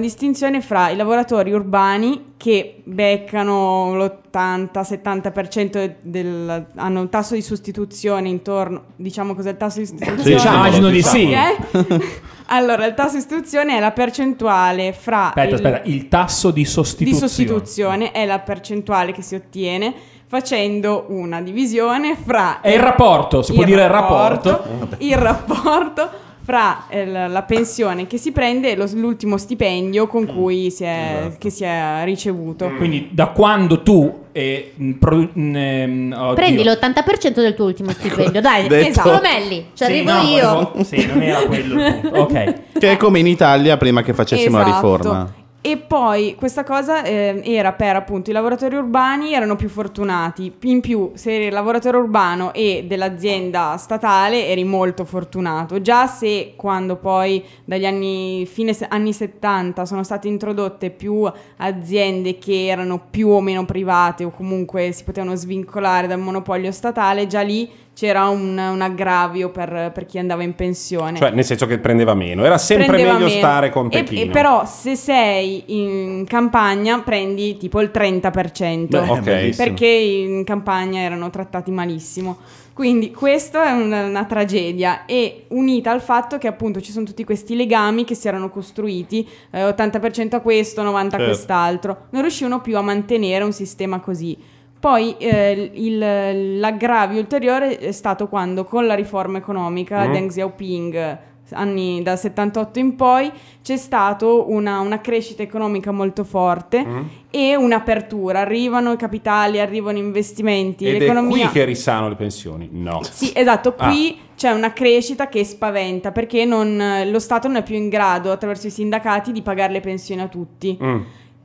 distinzione 0.00 0.60
fra 0.60 0.88
i 0.90 0.96
lavoratori 0.96 1.52
urbani 1.52 2.32
che 2.36 2.80
beccano 2.82 3.94
l'80-70% 3.96 5.94
del, 6.00 6.66
hanno 6.74 7.00
un 7.00 7.08
tasso 7.08 7.34
di 7.34 7.42
sostituzione 7.42 8.28
intorno, 8.28 8.84
diciamo 8.96 9.34
cos'è 9.34 9.50
il 9.50 9.56
tasso 9.56 9.78
di 9.78 9.86
sostituzione? 9.86 10.38
Sì, 10.38 10.46
immagino 10.46 10.88
di 10.88 11.02
sì. 11.02 11.30
Eh? 11.30 11.56
allora, 12.46 12.84
il 12.86 12.94
tasso 12.94 13.14
di 13.16 13.20
sostituzione 13.20 13.76
è 13.76 13.80
la 13.80 13.90
percentuale 13.92 14.92
fra 14.92 15.28
Aspetta, 15.28 15.48
il- 15.48 15.54
aspetta, 15.54 15.80
il 15.88 16.08
tasso 16.08 16.50
di 16.50 16.60
di 16.62 16.64
sostituzione. 16.66 17.28
sostituzione 17.28 18.10
è 18.12 18.24
la 18.26 18.38
percentuale 18.40 19.12
che 19.12 19.22
si 19.22 19.34
ottiene 19.34 19.92
facendo 20.26 21.04
una 21.08 21.40
divisione 21.42 22.16
fra 22.16 22.60
È 22.62 22.70
il 22.70 22.80
rapporto, 22.80 23.42
si 23.42 23.52
può 23.52 23.64
dire 23.64 23.82
il 23.82 23.90
rapporto. 23.90 24.62
il 24.98 25.16
rapporto 25.16 26.10
fra 26.44 26.86
eh, 26.88 27.06
la 27.06 27.28
la 27.28 27.42
pensione 27.42 28.06
che 28.06 28.18
si 28.18 28.32
prende 28.32 28.72
e 28.72 28.76
lo- 28.76 28.88
l'ultimo 28.94 29.36
stipendio 29.36 30.06
con 30.08 30.26
cui 30.26 30.70
si 30.70 30.82
è, 30.84 31.32
che 31.38 31.50
si 31.50 31.62
è 31.64 32.02
ricevuto. 32.04 32.68
Quindi 32.76 33.08
da 33.12 33.28
quando 33.28 33.82
tu 33.82 34.20
eh, 34.32 34.72
pro- 34.98 35.28
mh, 35.32 36.12
oddio. 36.16 36.34
Prendi 36.34 36.64
l'80% 36.64 37.34
del 37.34 37.54
tuo 37.54 37.66
ultimo 37.66 37.90
stipendio, 37.92 38.40
dai, 38.40 38.66
esatto. 38.88 39.20
Melli, 39.22 39.66
ci 39.74 39.84
Sì, 39.84 39.84
arrivo 39.84 40.12
no, 40.12 40.22
io. 40.22 40.48
volevo- 40.52 40.84
Sì, 40.84 41.06
non 41.06 41.22
era 41.22 41.40
quello. 41.46 41.82
Ok. 42.20 42.54
Che 42.82 42.90
è 42.90 42.96
come 42.96 43.20
in 43.20 43.28
Italia 43.28 43.76
prima 43.76 44.02
che 44.02 44.12
facessimo 44.12 44.56
la 44.56 44.64
Esatto. 44.66 44.74
riforma. 44.96 45.34
E 45.64 45.76
poi 45.76 46.34
questa 46.34 46.64
cosa 46.64 47.04
eh, 47.04 47.40
era 47.44 47.72
per 47.72 47.94
appunto 47.94 48.30
i 48.30 48.32
lavoratori 48.32 48.74
urbani 48.74 49.32
erano 49.32 49.54
più 49.54 49.68
fortunati. 49.68 50.52
In 50.62 50.80
più, 50.80 51.12
se 51.14 51.36
eri 51.36 51.50
lavoratore 51.50 51.98
urbano 51.98 52.52
e 52.52 52.84
dell'azienda 52.88 53.76
statale 53.76 54.48
eri 54.48 54.64
molto 54.64 55.04
fortunato. 55.04 55.80
Già 55.80 56.08
se 56.08 56.54
quando 56.56 56.96
poi 56.96 57.44
dagli 57.64 57.86
anni 57.86 58.44
fine 58.44 58.76
anni 58.88 59.12
70 59.12 59.86
sono 59.86 60.02
state 60.02 60.26
introdotte 60.26 60.90
più 60.90 61.30
aziende 61.58 62.38
che 62.38 62.66
erano 62.66 63.00
più 63.08 63.28
o 63.28 63.40
meno 63.40 63.64
private 63.64 64.24
o 64.24 64.30
comunque 64.30 64.90
si 64.90 65.04
potevano 65.04 65.36
svincolare 65.36 66.08
dal 66.08 66.18
monopolio 66.18 66.72
statale, 66.72 67.28
già 67.28 67.42
lì 67.42 67.70
c'era 67.94 68.28
un, 68.28 68.56
un 68.56 68.80
aggravio 68.80 69.50
per, 69.50 69.90
per 69.92 70.06
chi 70.06 70.18
andava 70.18 70.42
in 70.42 70.54
pensione. 70.54 71.18
Cioè, 71.18 71.30
nel 71.30 71.44
senso 71.44 71.66
che 71.66 71.78
prendeva 71.78 72.14
meno. 72.14 72.44
Era 72.44 72.58
sempre 72.58 72.86
Prendeva 72.86 73.12
meglio 73.12 73.26
meno. 73.26 73.38
stare 73.38 73.66
E- 73.66 73.70
contentino. 73.70 74.20
E, 74.22 74.28
però 74.28 74.64
se 74.64 74.96
sei 74.96 75.62
in 75.66 76.24
campagna 76.26 77.00
prendi 77.00 77.56
tipo 77.58 77.80
il 77.80 77.90
30%. 77.92 78.86
Beh, 78.88 78.98
ok. 78.98 79.20
bellissimo. 79.20 79.66
perché 79.66 79.86
in 79.86 80.44
campagna 80.44 81.00
erano 81.00 81.30
trattati 81.30 81.70
malissimo. 81.70 82.38
Quindi 82.72 83.10
questo 83.10 83.60
è 83.60 83.70
una, 83.70 84.06
una 84.06 84.24
tragedia 84.24 85.04
e 85.04 85.44
unita 85.48 85.90
al 85.90 86.00
fatto 86.00 86.38
che 86.38 86.48
appunto 86.48 86.80
ci 86.80 86.90
sono 86.90 87.04
tutti 87.04 87.22
questi 87.22 87.54
legami 87.54 88.04
che 88.04 88.14
si 88.14 88.28
erano 88.28 88.48
costruiti, 88.48 89.28
eh, 89.50 89.62
80% 89.68 90.36
a 90.36 90.40
questo, 90.40 90.82
90% 90.82 90.86
a 90.96 91.10
Certo. 91.10 91.24
quest'altro. 91.26 91.96
Non 92.10 92.22
riuscivano 92.22 92.62
più 92.62 92.78
a 92.78 92.80
mantenere 92.80 93.44
un 93.44 93.52
sistema 93.52 94.00
così. 94.00 94.34
Poi 94.82 95.14
eh, 95.18 95.70
il- 95.74 96.58
l'aggravio 96.58 97.20
ulteriore 97.20 97.78
è 97.78 97.92
stato 97.92 98.26
quando 98.26 98.64
con 98.64 98.84
la 98.84 98.94
riforma 98.94 99.38
economica 99.38 100.08
Mm. 100.08 100.12
Deng 100.12 100.28
Xiaoping 100.28 101.18
anni 101.52 102.02
dal 102.02 102.18
78 102.18 102.78
in 102.80 102.96
poi 102.96 103.30
c'è 103.62 103.76
stata 103.76 104.26
una, 104.26 104.80
una 104.80 105.00
crescita 105.00 105.42
economica 105.42 105.92
molto 105.92 106.24
forte 106.24 106.84
Mm. 106.84 107.00
e 107.30 107.54
un'apertura 107.54 108.40
arrivano 108.40 108.90
i 108.92 108.96
capitali 108.96 109.60
arrivano 109.60 109.98
investimenti 109.98 110.84
Ed 110.86 110.96
è 110.96 110.98
l'economia 110.98 111.48
qui 111.50 111.60
che 111.60 111.64
risano 111.64 112.08
le 112.08 112.16
pensioni. 112.16 112.68
No. 112.72 113.02
sì, 113.04 113.30
esatto, 113.34 113.74
Ah. 113.76 113.86
qui 113.88 114.18
c'è 114.34 114.50
una 114.50 114.72
crescita 114.72 115.28
che 115.28 115.44
spaventa 115.44 116.10
perché 116.10 116.44
non- 116.44 117.02
lo 117.08 117.18
Stato 117.20 117.46
non 117.46 117.58
è 117.58 117.62
più 117.62 117.76
in 117.76 117.88
grado 117.88 118.32
attraverso 118.32 118.66
i 118.66 118.70
sindacati 118.70 119.30
di 119.30 119.42
pagare 119.42 119.72
le 119.74 119.80
pensioni 119.80 120.22
a 120.22 120.26
tutti. 120.26 120.76
Mm. 120.82 121.00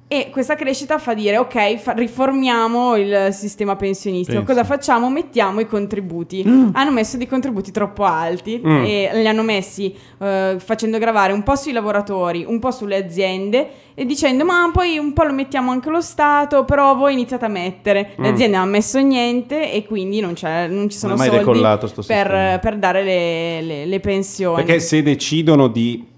E 0.10 0.30
questa 0.32 0.56
crescita 0.56 1.00
fa 1.00 1.14
dire, 1.14 1.38
ok, 1.38 1.76
fa- 1.80 1.92
riformiamo 1.92 2.96
il 2.96 3.28
sistema 3.34 3.76
pensionistico. 3.76 4.38
Pensa. 4.42 4.54
Cosa 4.54 4.64
facciamo? 4.64 5.10
Mettiamo 5.10 5.60
i 5.60 5.66
contributi. 5.68 6.44
Hanno 6.72 6.92
messo 6.92 7.18
dei 7.18 7.28
contributi 7.28 7.72
troppo 7.72 8.06
alti 8.06 8.62
Mm. 8.66 8.84
e 8.86 9.10
li 9.16 9.28
hanno 9.28 9.44
messi 9.44 9.94
eh, 10.20 10.56
facendo 10.60 10.98
gravare 10.98 11.34
un 11.34 11.44
po' 11.44 11.56
sui 11.58 11.74
lavoratori, 11.74 12.46
un 12.48 12.58
po' 12.60 12.72
sulle 12.72 12.96
aziende 12.96 13.68
e 13.96 14.06
dicendo, 14.06 14.46
ma 14.46 14.70
poi 14.72 14.98
un 14.98 15.12
po' 15.12 15.24
lo 15.24 15.34
mettiamo 15.34 15.72
anche 15.72 15.90
lo 15.90 16.00
Stato, 16.00 16.64
però 16.64 16.96
voi 16.96 17.12
iniziate 17.12 17.44
a 17.44 17.50
mettere. 17.50 18.12
Le 18.16 18.30
Mm. 18.30 18.34
aziende 18.34 18.56
non 18.56 18.62
hanno 18.66 18.72
messo 18.78 19.00
niente 19.00 19.74
e 19.74 19.86
quindi 19.86 20.22
non, 20.22 20.34
c'è- 20.36 20.68
non 20.68 20.90
ci 20.90 20.98
sono 20.98 21.16
Non 21.16 21.26
soldi 21.26 21.62
per, 22.08 22.60
per 22.62 22.78
dare 22.78 23.04
le, 23.04 23.62
le- 23.62 23.86
le 23.86 24.00
pensioni. 24.00 24.64
Perché 24.64 24.80
se 24.80 25.04
decidono 25.04 25.68
di, 25.68 26.16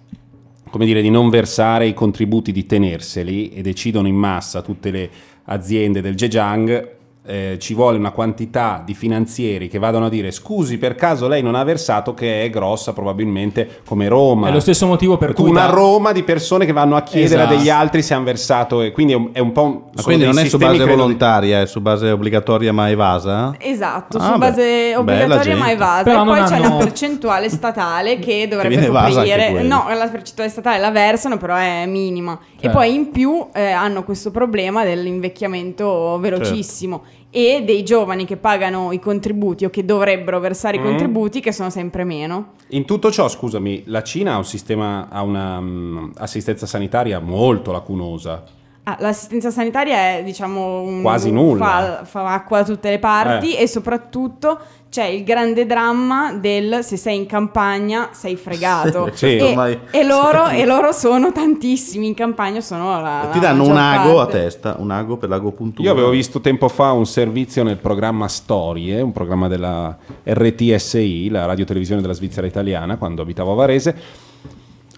come 0.69 0.85
dire, 0.85 1.01
di 1.01 1.09
non 1.09 1.29
versare 1.29 1.87
i 1.87 1.93
contributi, 1.93 2.51
di 2.51 2.65
tenerseli 2.65 3.51
e 3.51 3.61
decidono 3.61 4.07
in 4.07 4.15
massa 4.15 4.61
tutte 4.61 4.91
le 4.91 5.09
aziende 5.45 6.01
del 6.01 6.17
Zhejiang, 6.17 6.97
eh, 7.25 7.57
ci 7.59 7.73
vuole 7.73 7.97
una 7.97 8.11
quantità 8.11 8.81
di 8.83 8.93
finanzieri 8.95 9.67
che 9.67 9.77
vadano 9.77 10.05
a 10.05 10.09
dire 10.09 10.31
scusi 10.31 10.77
per 10.77 10.95
caso 10.95 11.27
lei 11.27 11.43
non 11.43 11.53
ha 11.53 11.63
versato 11.65 12.13
che 12.13 12.43
è 12.43 12.49
grossa 12.49 12.93
probabilmente 12.93 13.81
come 13.85 14.07
Roma 14.07 14.47
È 14.47 14.51
lo 14.51 14.61
stesso 14.61 14.87
motivo 14.87 15.17
per 15.17 15.33
cui 15.33 15.49
una 15.49 15.65
da- 15.67 15.73
Roma 15.73 16.11
di 16.13 16.23
persone 16.23 16.65
che 16.65 16.71
vanno 16.71 16.95
a 16.95 17.01
chiedere 17.03 17.41
Esatto. 17.41 17.53
a 17.53 17.57
degli 17.57 17.69
altri 17.69 18.01
se 18.01 18.13
hanno 18.13 18.23
versato 18.23 18.81
e 18.81 18.91
quindi 18.91 19.13
è 19.13 19.15
un, 19.17 19.29
è 19.33 19.39
un 19.39 19.51
po' 19.51 19.63
un, 19.63 19.81
Ma 19.93 20.01
quindi 20.01 20.23
non 20.25 20.39
è 20.39 20.45
su 20.45 20.57
base 20.57 20.75
credo, 20.77 20.85
di- 20.91 20.95
volontaria, 20.97 21.61
è 21.61 21.65
su 21.67 21.81
base 21.81 22.09
obbligatoria 22.09 22.71
ma 22.73 22.89
evasa? 22.89 23.53
Esatto, 23.59 24.17
Ah, 24.17 24.23
su 24.25 24.31
beh, 24.31 24.37
base 24.37 24.95
obbligatoria 24.95 25.55
ma 25.57 25.69
evasa. 25.71 26.03
Però 26.03 26.23
e 26.23 26.25
poi 26.25 26.43
c'è 26.43 26.55
hanno- 26.55 26.67
una 26.67 26.77
percentuale 26.77 27.49
statale 27.49 28.17
che 28.19 28.47
dovrebbe 28.47 28.75
anche 28.87 28.87
coprire. 29.11 29.61
No, 29.63 29.85
la 29.93 30.07
percentuale 30.07 30.49
statale 30.49 30.79
la 30.79 30.89
versano, 30.91 31.37
però 31.37 31.55
è 31.57 31.85
minima. 31.85 32.39
E 32.55 32.61
Certo. 32.61 32.77
poi 32.77 32.93
in 32.93 33.11
più 33.11 33.47
eh, 33.53 33.69
hanno 33.71 34.03
questo 34.03 34.31
problema 34.31 34.83
dell'invecchiamento 34.83 36.17
velocissimo. 36.19 37.01
Certo. 37.03 37.17
E 37.31 37.61
dei 37.63 37.83
giovani 37.83 38.25
che 38.25 38.37
pagano 38.37 38.91
i 38.91 38.99
contributi 38.99 39.63
o 39.65 39.69
che 39.69 39.85
dovrebbero 39.85 40.39
versare 40.39 40.77
i 40.77 40.79
Mm. 40.79 40.83
contributi 40.83 41.39
che 41.41 41.51
sono 41.51 41.69
sempre 41.69 42.03
meno. 42.03 42.53
In 42.69 42.85
tutto 42.85 43.11
ciò, 43.11 43.27
scusami, 43.27 43.83
la 43.85 44.01
Cina 44.01 44.33
ha 44.33 44.37
un 44.37 44.45
sistema, 44.45 45.07
ha 45.09 45.21
una 45.21 45.59
mm, 45.61 46.11
assistenza 46.17 46.65
sanitaria 46.65 47.19
molto 47.19 47.71
lacunosa. 47.71 48.43
Ah, 48.83 48.97
l'assistenza 49.01 49.51
sanitaria 49.51 50.15
è 50.17 50.23
diciamo 50.23 50.81
un, 50.81 51.01
Quasi 51.03 51.29
nulla. 51.31 51.99
Fa, 52.01 52.05
fa 52.05 52.33
acqua 52.33 52.59
da 52.59 52.65
tutte 52.65 52.89
le 52.89 52.97
parti 52.97 53.53
Eh. 53.55 53.61
e 53.61 53.67
soprattutto 53.67 54.57
c'è 54.89 55.05
il 55.05 55.23
grande 55.23 55.67
dramma 55.67 56.33
del 56.33 56.79
se 56.83 56.97
sei 56.97 57.15
in 57.17 57.25
campagna 57.27 58.09
sei 58.11 58.35
fregato. 58.35 59.09
Sì, 59.19 59.35
e, 59.37 59.43
ormai- 59.43 59.79
e 59.91 60.03
loro, 60.03 60.47
e 60.49 60.65
loro 60.65 60.91
sono 60.91 61.31
tantissimi 61.31 62.07
in 62.07 62.13
campagna, 62.15 62.59
sono 62.61 62.99
la, 63.01 63.29
Ti 63.31 63.39
la 63.39 63.47
danno 63.47 63.65
un 63.65 63.77
ago 63.77 64.19
a 64.19 64.23
parte. 64.25 64.39
testa, 64.41 64.75
un 64.79 64.89
ago 64.91 65.17
per 65.17 65.29
l'agopuntura. 65.29 65.87
Io 65.87 65.93
avevo 65.93 66.09
visto 66.09 66.41
tempo 66.41 66.67
fa 66.69 66.91
un 66.91 67.05
servizio 67.05 67.63
nel 67.63 67.77
programma 67.77 68.27
Storie, 68.27 68.99
un 69.01 69.11
programma 69.11 69.47
della 69.47 69.95
RTSI, 70.23 71.29
la 71.29 71.45
radiotelevisione 71.45 72.01
della 72.01 72.13
Svizzera 72.13 72.47
italiana, 72.47 72.97
quando 72.97 73.21
abitavo 73.21 73.51
a 73.51 73.55
Varese. 73.55 73.95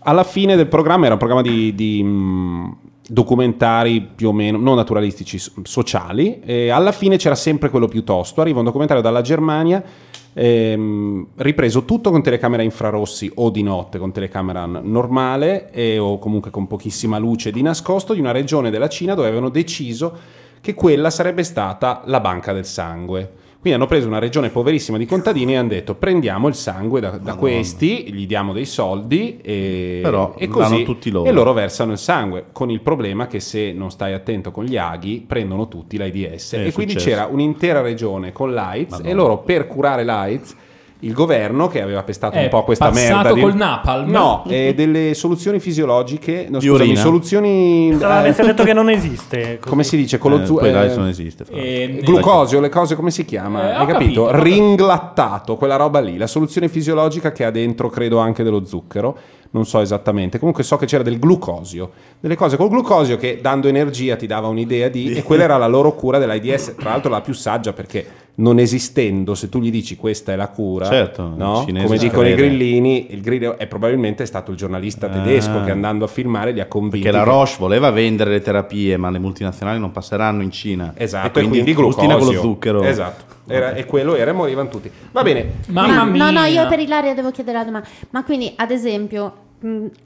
Alla 0.04 0.24
fine 0.24 0.56
del 0.56 0.68
programma 0.68 1.06
era 1.06 1.14
un 1.14 1.20
programma 1.20 1.44
di, 1.44 1.76
di, 1.76 2.02
mh, 2.02 2.78
documentari 3.12 4.00
più 4.02 4.30
o 4.30 4.32
meno, 4.32 4.58
non 4.58 4.78
naturalistici, 4.78 5.38
sociali, 5.64 6.40
e 6.40 6.70
alla 6.70 6.94
fine 6.94 7.18
c'era 7.18 7.36
sempre 7.36 7.70
quello 7.70 7.90
più 7.90 8.06
tosto. 8.06 8.40
Arriva 8.40 8.60
un 8.60 8.66
documentario 8.66 9.04
dalla 9.04 9.20
Germania, 9.20 9.84
ehm, 10.32 11.28
ripreso 11.36 11.84
tutto 11.84 12.10
con 12.10 12.24
telecamera 12.24 12.64
infrarossi 12.64 13.30
o 13.36 13.50
di 13.50 13.64
notte 13.64 14.00
con 14.00 14.14
telecamera 14.14 14.66
normale 14.66 15.72
e- 15.72 15.98
o 15.98 16.20
comunque 16.20 16.52
con 16.52 16.68
pochissima 16.68 17.18
luce 17.18 17.52
di 17.52 17.62
nascosto, 17.62 18.14
di 18.14 18.22
una 18.22 18.32
regione 18.32 18.70
della 18.70 18.88
Cina 18.88 19.14
dove 19.14 19.28
avevano 19.28 19.50
deciso 19.50 20.18
che 20.62 20.74
quella 20.74 21.10
sarebbe 21.10 21.44
stata 21.44 22.04
la 22.06 22.22
banca 22.22 22.54
del 22.54 22.66
sangue. 22.66 23.40
Quindi 23.62 23.78
hanno 23.80 23.88
preso 23.88 24.08
una 24.08 24.18
regione 24.18 24.50
poverissima 24.50 24.98
di 24.98 25.06
contadini 25.06 25.54
e 25.54 25.58
hanno 25.58 25.68
detto 25.68 25.94
prendiamo 25.94 26.48
il 26.48 26.56
sangue 26.56 27.00
da, 27.00 27.12
da 27.20 27.36
questi, 27.36 28.12
gli 28.12 28.26
diamo 28.26 28.54
dei 28.54 28.66
soldi 28.66 29.38
e, 29.40 30.00
Però 30.02 30.34
e 30.36 30.48
così 30.48 30.84
tutti 30.84 31.12
loro. 31.12 31.30
e 31.30 31.32
loro 31.32 31.54
versano 31.54 31.92
il 31.92 32.00
sangue, 32.00 32.46
con 32.52 32.72
il 32.72 32.82
problema 32.82 33.28
che 33.28 33.40
se 33.40 33.72
non 33.72 33.92
stai 33.92 34.14
attento 34.14 34.50
con 34.50 34.64
gli 34.64 34.78
aghi 34.78 35.24
prendono 35.28 35.68
tutti 35.68 35.98
l'AIDS. 35.98 36.54
È 36.54 36.66
e 36.66 36.72
quindi 36.72 36.94
successo. 36.94 37.16
c'era 37.16 37.28
un'intera 37.32 37.82
regione 37.82 38.32
con 38.32 38.52
l'AIDS 38.52 38.92
Madonna. 38.94 39.10
e 39.10 39.14
loro 39.14 39.38
per 39.38 39.68
curare 39.68 40.04
l'AIDS 40.04 40.56
il 41.04 41.14
governo 41.14 41.68
che 41.68 41.82
aveva 41.82 42.04
pestato 42.04 42.36
È 42.38 42.44
un 42.44 42.50
po' 42.50 42.64
questa 42.64 42.90
passato 42.90 43.14
merda 43.16 43.34
di... 43.34 43.42
col 43.42 43.56
napalm? 43.56 44.10
no, 44.10 44.44
eh, 44.50 44.74
delle 44.76 45.14
soluzioni 45.14 45.60
fisiologiche 45.60 46.48
no, 46.50 46.60
Di 46.60 46.68
scusami, 46.68 46.90
urina? 46.90 47.02
soluzioni 47.02 47.96
Se 47.98 48.06
avesse 48.06 48.44
detto 48.44 48.64
che 48.64 48.74
non 48.74 48.90
esiste. 48.92 49.58
così. 49.60 49.70
come 49.70 49.84
si 49.84 49.98
dice 49.98 50.18
con 50.18 50.32
lo 50.32 50.42
Eh, 50.42 50.46
zu- 50.46 50.60
eh, 50.64 50.72
non 50.96 51.08
esiste. 51.08 51.44
l'altro. 51.50 51.62
Eh, 51.62 52.00
glucosio, 52.04 52.60
le 52.60 52.70
cose 52.70 52.96
come 52.96 53.12
si 53.12 53.26
chiama? 53.26 53.70
Eh, 53.70 53.72
Hai 53.74 53.86
capito? 53.88 54.26
capito. 54.26 54.44
Ringlattato, 54.44 55.56
quella 55.58 55.76
roba 55.76 56.00
lì, 56.00 56.18
la 56.18 56.28
soluzione 56.28 56.70
fisiologica 56.70 57.32
che 57.32 57.46
ha 57.46 57.52
dentro, 57.52 57.90
credo, 57.90 58.18
anche 58.20 58.44
dello 58.44 58.66
zucchero. 58.66 59.18
Non 59.54 59.66
so 59.66 59.82
esattamente. 59.82 60.40
Comunque 60.40 60.64
so 60.64 60.78
che 60.78 60.86
c'era 60.86 61.04
del 61.04 61.20
glucosio. 61.20 61.92
Delle 62.22 62.36
cose 62.38 62.56
col 62.56 62.70
glucosio 62.70 63.18
che 63.18 63.40
dando 63.42 63.68
energia 63.68 64.16
ti 64.16 64.26
dava 64.26 64.48
un'idea 64.48 64.88
di. 64.88 65.14
e 65.14 65.24
quella 65.24 65.44
era 65.46 65.58
la 65.58 65.68
loro 65.68 65.94
cura 65.94 66.20
dell'AIDS. 66.20 66.76
Tra 66.78 66.92
l'altro 66.92 67.12
la 67.12 67.20
più 67.20 67.34
saggia 67.34 67.74
perché 67.74 68.06
non 68.36 68.60
esistendo, 68.60 69.36
se 69.36 69.50
tu 69.50 69.60
gli 69.60 69.70
dici 69.70 69.96
questa 69.96 70.32
è 70.32 70.36
la 70.36 70.48
cura, 70.48 70.88
Certo, 70.88 71.34
no? 71.36 71.66
come 71.68 71.98
dicono 71.98 72.28
i 72.28 72.34
grillini, 72.34 73.08
il 73.14 73.22
grillo 73.22 73.58
è 73.58 73.68
probabilmente 73.68 74.26
stato 74.26 74.52
il 74.52 74.58
giornalista 74.58 75.10
tedesco 75.10 75.58
Ah. 75.60 75.64
che 75.66 75.72
andando 75.72 76.06
a 76.06 76.08
filmare 76.08 76.52
li 76.52 76.60
ha 76.60 76.66
convinti. 76.68 77.02
Perché 77.02 77.18
la 77.18 77.24
che- 77.24 77.30
Roche 77.30 77.56
voleva 77.60 77.92
vendere 77.92 78.32
le 78.32 78.42
terapie, 78.42 78.98
ma 78.98 79.10
le 79.10 79.20
multinazionali 79.20 79.80
non 79.80 79.92
passeranno 79.92 80.42
in 80.42 80.52
Cina. 80.52 80.94
Esatto, 80.96 81.40
e 81.40 81.48
quindi, 81.48 81.74
glutina 81.74 82.16
con 82.16 82.26
lo 82.26 82.32
glucosio. 82.32 82.42
zucchero. 82.42 82.82
Esatto, 82.84 83.24
Era- 83.48 83.74
e 83.74 83.86
quello 83.86 84.16
era 84.16 84.32
e 84.32 84.34
morivano 84.34 84.70
tutti. 84.70 84.90
Va 85.12 85.24
bene. 85.24 85.52
Ma- 85.68 86.04
no, 86.06 86.32
no, 86.32 86.44
io 86.46 86.68
per 86.68 86.80
Ilaria 86.80 87.14
devo 87.14 87.32
chiedere 87.32 87.58
la 87.58 87.64
domanda. 87.66 87.88
Ma 88.12 88.24
quindi, 88.24 88.52
ad 88.56 88.72
esempio, 88.72 89.34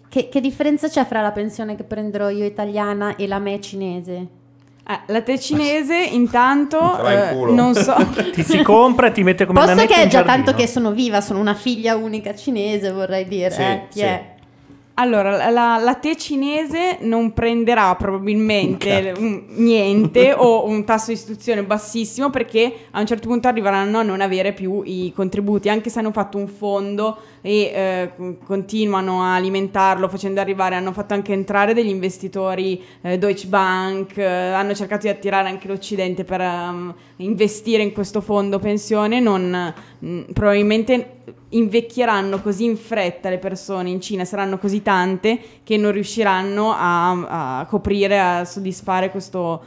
che, 0.10 0.28
che 0.30 0.42
differenza 0.42 0.90
c'è 0.90 1.06
fra 1.06 1.22
la 1.22 1.32
pensione 1.32 1.76
che 1.76 1.84
prenderò 1.84 2.30
io 2.30 2.44
italiana 2.44 3.16
e 3.16 3.28
la 3.28 3.40
me 3.40 3.62
cinese? 3.62 4.28
Eh, 4.88 5.00
la 5.08 5.22
te 5.22 5.40
cinese 5.40 5.98
intanto 5.98 6.78
eh, 7.08 7.34
non 7.52 7.74
so 7.74 7.96
Ti 8.34 8.44
si 8.44 8.62
compra 8.62 9.08
e 9.08 9.12
ti 9.14 9.24
mette 9.24 9.46
come 9.48 9.60
Posso 9.62 9.74
che 9.74 9.84
è 9.84 9.88
già 10.04 10.08
giardino. 10.22 10.44
tanto 10.44 10.54
che 10.54 10.68
sono 10.68 10.92
viva, 10.92 11.22
sono 11.22 11.40
una 11.40 11.56
figlia 11.56 11.96
unica 11.96 12.36
cinese, 12.36 12.92
vorrei 12.92 13.26
dire. 13.28 13.50
Sì, 13.50 13.62
eh, 13.62 13.82
sì. 13.90 14.00
è? 14.02 14.34
Allora, 14.98 15.32
la, 15.36 15.50
la, 15.50 15.78
la 15.78 15.94
te 15.96 16.16
cinese 16.16 17.00
non 17.02 17.34
prenderà 17.34 17.94
probabilmente 17.96 19.14
un- 19.18 19.44
niente 19.56 20.32
o 20.38 20.66
un 20.68 20.86
tasso 20.86 21.08
di 21.08 21.14
istituzione 21.14 21.64
bassissimo 21.64 22.30
perché 22.30 22.72
a 22.92 23.00
un 23.02 23.06
certo 23.06 23.28
punto 23.28 23.48
arriveranno 23.50 23.98
a 24.00 24.04
non 24.04 24.22
avere 24.22 24.54
più 24.54 24.84
i 24.86 25.12
contributi, 25.14 25.68
anche 25.68 25.90
se 25.90 26.00
hanno 26.00 26.12
fatto 26.12 26.38
un 26.38 26.48
fondo 26.48 27.18
e 27.46 27.72
eh, 27.76 28.12
con- 28.18 28.40
continuano 28.44 29.22
a 29.22 29.36
alimentarlo 29.36 30.08
facendo 30.08 30.42
arrivare, 30.42 30.74
hanno 30.74 30.92
fatto 30.92 31.14
anche 31.14 31.32
entrare 31.32 31.76
degli 31.76 31.90
investitori 31.90 32.84
eh, 33.02 33.20
Deutsche 33.20 33.46
Bank, 33.46 34.18
eh, 34.18 34.26
hanno 34.26 34.74
cercato 34.74 35.04
di 35.04 35.10
attirare 35.10 35.48
anche 35.48 35.68
l'Occidente 35.68 36.24
per 36.24 36.42
ehm, 36.42 36.96
investire 37.18 37.84
in 37.84 37.94
questo 37.94 38.22
fondo 38.22 38.58
pensione, 38.58 39.20
non, 39.20 39.74
mh, 40.00 40.22
probabilmente 40.34 41.18
invecchieranno 41.50 42.42
così 42.42 42.64
in 42.66 42.78
fretta 42.78 43.30
le 43.30 43.38
persone 43.38 43.92
in 43.92 44.02
Cina, 44.02 44.26
saranno 44.26 44.58
così 44.58 44.82
tante 44.82 45.40
che 45.64 45.78
non 45.78 45.92
riusciranno 45.92 46.74
a, 46.76 47.60
a 47.60 47.66
coprire, 47.68 48.20
a 48.20 48.44
soddisfare 48.44 49.12
questo, 49.12 49.64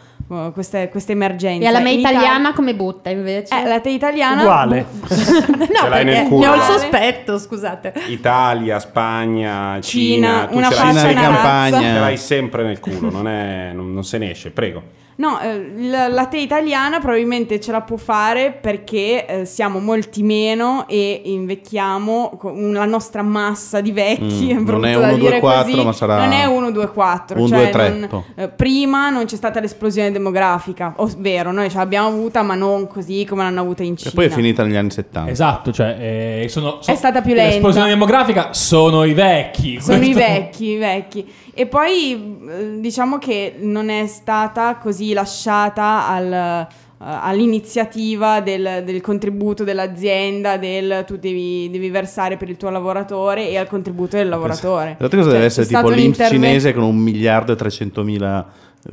queste, 0.52 0.88
queste 0.90 1.12
emergenze. 1.12 1.64
E 1.64 1.66
alla 1.66 1.80
me 1.80 1.90
In 1.92 2.00
italiana 2.00 2.52
come 2.52 2.74
butta 2.74 3.10
invece? 3.10 3.58
Eh, 3.58 3.66
la 3.66 3.80
te 3.80 3.90
italiana 3.90 4.42
Uguale. 4.42 4.84
no, 5.08 5.66
Ce 5.74 5.88
l'hai 5.88 6.04
nel 6.04 6.14
perché 6.14 6.28
culo, 6.28 6.40
ne 6.40 6.48
ho 6.48 6.54
il 6.54 6.62
sospetto, 6.62 7.38
scusate. 7.38 7.92
Italia, 8.08 8.78
Spagna, 8.78 9.78
Cina, 9.80 9.82
Cina, 9.82 10.46
tu 10.46 10.56
una 10.56 10.68
ce 10.68 10.74
l'hai 10.74 10.84
faccia 10.84 10.98
sempre- 10.98 11.24
e 11.24 11.26
una 11.28 11.42
razza. 11.42 11.80
Ce 11.80 11.98
l'hai 11.98 12.16
sempre 12.16 12.62
nel 12.64 12.78
culo, 12.80 13.10
non, 13.10 13.26
è- 13.28 13.70
non- 13.72 13.92
non 13.92 14.04
se 14.04 14.18
ne 14.18 14.30
esce, 14.30 14.50
prego. 14.50 14.82
No, 15.18 15.40
eh, 15.40 15.72
la, 15.88 16.06
la 16.06 16.26
te 16.26 16.38
italiana 16.38 17.00
probabilmente 17.00 17.58
ce 17.58 17.72
la 17.72 17.80
può 17.80 17.96
fare 17.96 18.52
perché 18.52 19.26
eh, 19.26 19.44
siamo 19.46 19.80
molti 19.80 20.22
meno 20.22 20.86
e 20.86 21.22
invecchiamo 21.24 22.36
con 22.38 22.72
la 22.72 22.84
nostra 22.84 23.22
massa 23.22 23.80
di 23.80 23.90
vecchi. 23.90 24.52
Mm, 24.54 24.58
è 24.58 24.62
brutto 24.62 24.72
non 24.72 24.84
è 24.84 24.92
da 24.92 24.98
1, 24.98 25.08
2, 25.08 25.18
dire 25.18 25.40
4, 25.40 25.72
così. 25.72 25.84
ma 25.84 25.92
sarà 25.92 26.18
Non 26.18 26.30
è 26.32 26.44
1, 26.44 26.70
2, 26.70 26.90
4. 26.92 27.36
1, 27.38 27.48
cioè 27.48 27.58
2, 27.58 27.70
3, 27.70 27.88
non- 27.90 28.08
toh. 28.08 28.24
eh, 28.36 28.48
prima 28.48 29.10
non 29.10 29.24
c'è 29.24 29.34
stata 29.34 29.58
l'esplosione 29.58 30.12
demografica, 30.12 30.94
ovvero 30.98 31.50
noi 31.50 31.68
ce 31.68 31.78
l'abbiamo 31.78 32.06
avuta, 32.06 32.42
ma 32.42 32.54
non 32.54 32.86
così 32.86 33.24
come 33.28 33.42
l'hanno 33.42 33.60
avuta 33.60 33.82
in 33.82 33.96
Cina. 33.96 34.10
E 34.10 34.14
poi 34.14 34.26
è 34.26 34.28
finita 34.30 34.62
negli 34.62 34.76
anni 34.76 34.90
70. 34.92 35.30
Esatto, 35.32 35.72
cioè 35.72 35.96
eh, 36.44 36.46
sono, 36.48 36.78
È 36.84 36.94
stata 36.94 37.22
più 37.22 37.34
lenta. 37.34 37.50
L'esplosione 37.54 37.88
demografica 37.88 38.52
sono 38.52 39.02
i 39.02 39.14
vecchi. 39.14 39.80
Sono 39.80 39.96
i 39.96 40.12
Questo- 40.12 40.20
vecchi, 40.20 40.64
i 40.66 40.76
vecchi. 40.76 41.32
E 41.58 41.66
poi 41.66 42.12
eh, 42.48 42.78
diciamo 42.78 43.18
che 43.18 43.56
non 43.58 43.88
è 43.88 44.06
stata 44.06 44.76
così 44.76 45.12
lasciata 45.12 46.06
al, 46.06 46.32
eh, 46.32 46.66
all'iniziativa 46.98 48.40
del, 48.40 48.84
del 48.84 49.00
contributo 49.00 49.64
dell'azienda, 49.64 50.56
del 50.56 51.02
tu 51.04 51.16
devi, 51.16 51.68
devi 51.68 51.90
versare 51.90 52.36
per 52.36 52.48
il 52.48 52.56
tuo 52.56 52.70
lavoratore 52.70 53.48
e 53.48 53.56
al 53.56 53.66
contributo 53.66 54.16
del 54.16 54.28
lavoratore. 54.28 54.94
Guardate 54.96 55.16
cosa 55.16 55.22
Cioè, 55.22 55.32
deve 55.32 55.44
essere 55.46 55.66
tipo 55.66 55.88
l'Inps 55.88 56.28
cinese 56.28 56.72
con 56.72 56.84
un 56.84 56.96
miliardo 56.96 57.50
e 57.50 57.56
300 57.56 58.04
mila 58.04 58.46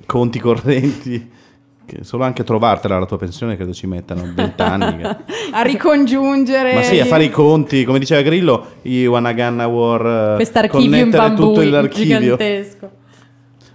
conti 0.07 0.39
correnti. 0.39 1.31
Che 1.85 2.03
solo 2.03 2.23
anche 2.23 2.43
trovartela 2.43 2.97
la 2.97 3.05
tua 3.05 3.17
pensione 3.17 3.55
credo 3.55 3.71
ci 3.73 3.85
mettano 3.85 4.23
20 4.33 4.61
anni. 4.61 4.97
che- 4.97 5.15
a 5.53 5.61
ricongiungere. 5.61 6.73
Ma 6.73 6.81
sì, 6.81 6.99
a 6.99 7.05
fare 7.05 7.25
i 7.25 7.29
conti, 7.29 7.83
come 7.85 7.99
diceva 7.99 8.21
Grillo, 8.21 8.65
i 8.83 9.05
Wanagana 9.05 9.67
War. 9.67 10.37
eh, 10.39 10.43
in 10.63 10.67
connettere 10.69 11.09
bambù 11.09 11.41
tutto 11.53 11.61
l'archivio. 11.61 12.19
gigantesco. 12.19 12.89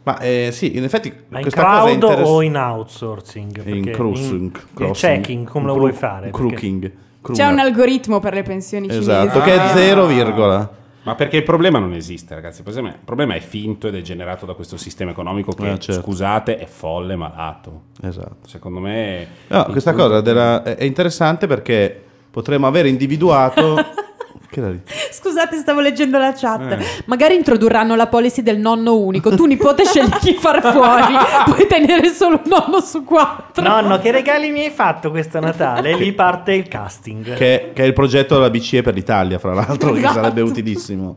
Ma 0.03 0.19
eh, 0.19 0.49
sì, 0.51 0.77
in 0.77 0.83
effetti 0.85 1.13
Ma 1.29 1.37
in 1.39 1.43
questa 1.43 1.63
cosa 1.63 1.77
è 1.77 1.81
crowd 1.83 1.93
interess- 1.93 2.29
o 2.29 2.43
in 2.43 2.57
outsourcing? 2.57 3.57
In 3.59 3.63
Perché 3.83 3.91
crossing, 3.93 4.41
in- 4.41 4.51
crossing. 4.75 4.91
Il 4.91 4.97
checking, 5.23 5.47
come 5.49 5.67
lo 5.67 5.73
In 5.75 5.79
vuoi 5.79 5.93
fare? 5.93 6.31
Perché- 6.31 6.37
Crooking. 6.39 6.93
C'è 7.33 7.45
un 7.47 7.59
algoritmo 7.59 8.19
per 8.19 8.33
le 8.33 8.43
pensioni 8.43 8.89
Esatto, 8.89 9.41
cinesi. 9.41 9.51
che 9.51 9.55
è 9.63 9.69
zero 9.77 10.07
virgola. 10.07 10.71
Ma 11.03 11.15
perché 11.15 11.39
il 11.39 11.43
problema 11.45 11.79
non 11.79 11.95
esiste, 11.95 12.35
ragazzi. 12.35 12.63
Il 12.67 12.99
problema- 13.05 13.35
è 13.35 13.41
finto 13.41 13.89
ed 13.89 13.95
è 13.95 14.03
generato 14.03 14.45
da 14.45 14.53
questo 14.55 14.77
sistema 14.77 15.11
economico 15.13 15.53
che, 15.53 15.73
Eh, 15.73 15.79
certo. 15.79 16.03
scusate, 16.03 16.59
è 16.59 16.67
folle, 16.67 17.17
malato. 17.17 17.83
Esatto. 18.03 18.47
Secondo 18.47 18.81
me... 18.81 19.27
No, 19.49 19.65
questa 19.71 19.95
cosa 19.95 20.21
della- 20.21 20.63
è 20.63 20.77
è 20.77 20.85
interessante 20.85 21.47
perché 21.47 22.03
potremmo 22.31 22.67
aver 22.67 22.87
individuato. 22.87 23.77
che? 24.51 24.81
Scusate, 25.11 25.57
stavo 25.57 25.81
leggendo 25.81 26.19
la 26.19 26.33
chat. 26.37 26.73
Eh. 26.73 26.79
Magari 27.07 27.37
introdurranno 27.37 27.95
la 27.95 28.07
policy 28.09 28.43
del 28.43 28.59
nonno 28.59 28.97
unico. 28.99 29.35
Tu, 29.35 29.47
nipote, 29.47 29.85
scegli 29.85 30.11
chi 30.21 30.35
far 30.35 30.61
fuori. 30.61 31.15
Puoi 31.47 31.67
tenere 31.67 32.09
solo 32.09 32.41
un 32.45 32.51
nonno 32.51 32.81
su 32.81 33.05
quattro. 33.05 33.63
Nonno, 33.63 33.99
che 33.99 34.11
regali 34.11 34.51
mi 34.51 34.65
hai 34.65 34.71
fatto 34.71 35.11
questo 35.11 35.41
Natale? 35.41 35.97
Lì 35.97 36.13
parte 36.13 36.53
il 36.53 36.69
casting. 36.69 37.35
che, 37.35 37.71
che 37.73 37.83
è 37.83 37.87
il 37.87 37.93
progetto 37.93 38.35
della 38.35 38.51
BCE 38.51 38.83
per 38.83 38.95
l'Italia, 38.95 39.39
fra 39.39 39.55
l'altro, 39.55 39.93
che 39.93 39.99
Esatto. 39.99 40.15
sarebbe 40.15 40.41
utilissimo. 40.41 41.17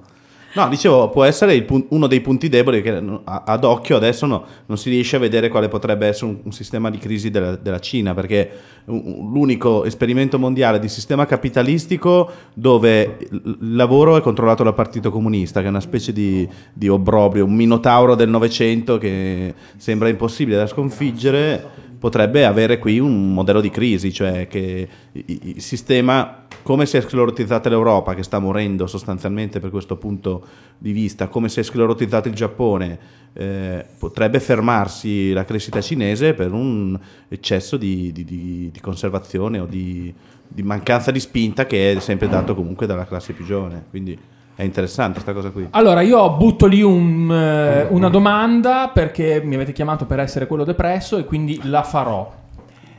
No, 0.56 0.70
dicevo, 0.70 1.10
può 1.10 1.24
essere 1.24 1.60
pun- 1.64 1.86
uno 1.90 2.06
dei 2.06 2.22
punti 2.22 2.48
deboli 2.48 2.84
che 2.84 2.92
a- 3.24 3.44
ad 3.44 3.64
occhio 3.64 3.96
adesso 3.96 4.28
no- 4.28 4.46
non 4.68 4.78
si 4.78 4.92
riesce 4.92 5.16
a 5.16 5.20
vedere 5.20 5.50
quale 5.50 5.68
potrebbe 5.68 6.06
essere 6.06 6.28
un, 6.28 6.38
un 6.44 6.52
sistema 6.52 6.92
di 6.92 7.00
crisi 7.00 7.32
della, 7.32 7.56
della 7.56 7.80
Cina, 7.80 8.14
perché 8.14 8.50
un- 8.86 9.02
un- 9.04 9.32
l'unico 9.32 9.84
esperimento 9.84 10.38
mondiale 10.38 10.78
di 10.78 10.90
sistema 10.90 11.26
capitalistico 11.26 12.30
dove 12.54 13.18
il 13.32 13.76
lavoro 13.76 14.16
è 14.16 14.22
controllato 14.22 14.62
dal 14.64 14.76
Partito 14.76 15.10
Comunista, 15.10 15.60
che 15.62 15.66
è 15.66 15.70
una 15.70 15.80
specie 15.80 16.14
di, 16.14 16.48
di 16.72 16.88
obbrobrio, 16.88 17.46
un 17.46 17.56
minotauro 17.56 18.14
del 18.14 18.30
Novecento 18.30 19.00
che 19.00 19.54
sembra 19.78 20.08
impossibile 20.10 20.58
da 20.58 20.68
sconfiggere, 20.68 21.82
potrebbe 21.98 22.46
avere 22.46 22.80
qui 22.80 23.00
un 23.00 23.34
modello 23.34 23.62
di 23.62 23.70
crisi, 23.70 24.12
cioè 24.12 24.46
che 24.48 24.88
il 25.14 25.62
sistema, 25.62 26.43
come 26.64 26.86
si 26.86 26.98
è 26.98 27.02
sclerotizzata 27.02 27.70
l'Europa, 27.70 28.16
che 28.16 28.24
sta 28.24 28.40
morendo 28.40 28.88
sostanzialmente 28.88 29.60
per 29.60 29.70
questo 29.70 29.98
punto 29.98 30.46
di 30.78 30.92
vista, 30.92 31.28
come 31.28 31.50
si 31.50 31.60
è 31.60 31.64
sclerotizzato 31.64 32.30
il 32.30 32.34
Giappone, 32.34 32.98
eh, 33.34 33.86
potrebbe 34.00 34.40
fermarsi 34.40 35.34
la 35.34 35.44
crescita 35.44 35.82
cinese 35.82 36.34
per 36.34 36.52
un 36.52 36.98
eccesso 37.28 37.78
di, 37.78 38.12
di- 38.12 38.24
di- 38.24 38.70
di 38.72 38.80
conservazione 38.80 39.60
o 39.60 39.66
di, 39.66 40.14
di 40.48 40.64
mancanza 40.64 41.12
di 41.12 41.20
spinta 41.20 41.66
che 41.66 41.94
è 41.94 42.00
sempre 42.00 42.28
dato 42.30 42.56
comunque 42.56 42.88
dalla 42.88 43.06
classe 43.06 43.34
più 43.34 43.44
giovane. 43.46 43.86
Quindi 43.90 44.18
è 44.56 44.64
interessante 44.64 45.14
questa 45.14 45.34
cosa 45.34 45.50
qui. 45.50 45.68
Allora, 45.72 46.02
io 46.02 46.32
butto 46.38 46.68
lì 46.68 46.82
un, 46.84 47.32
eh, 47.32 47.88
una 47.90 48.10
domanda 48.10 48.90
perché 48.94 49.42
mi 49.44 49.56
avete 49.56 49.72
chiamato 49.74 50.06
per 50.06 50.20
essere 50.20 50.46
quello 50.48 50.64
depresso 50.64 51.18
e 51.18 51.26
quindi 51.26 51.60
la 51.64 51.84
farò. 51.84 52.42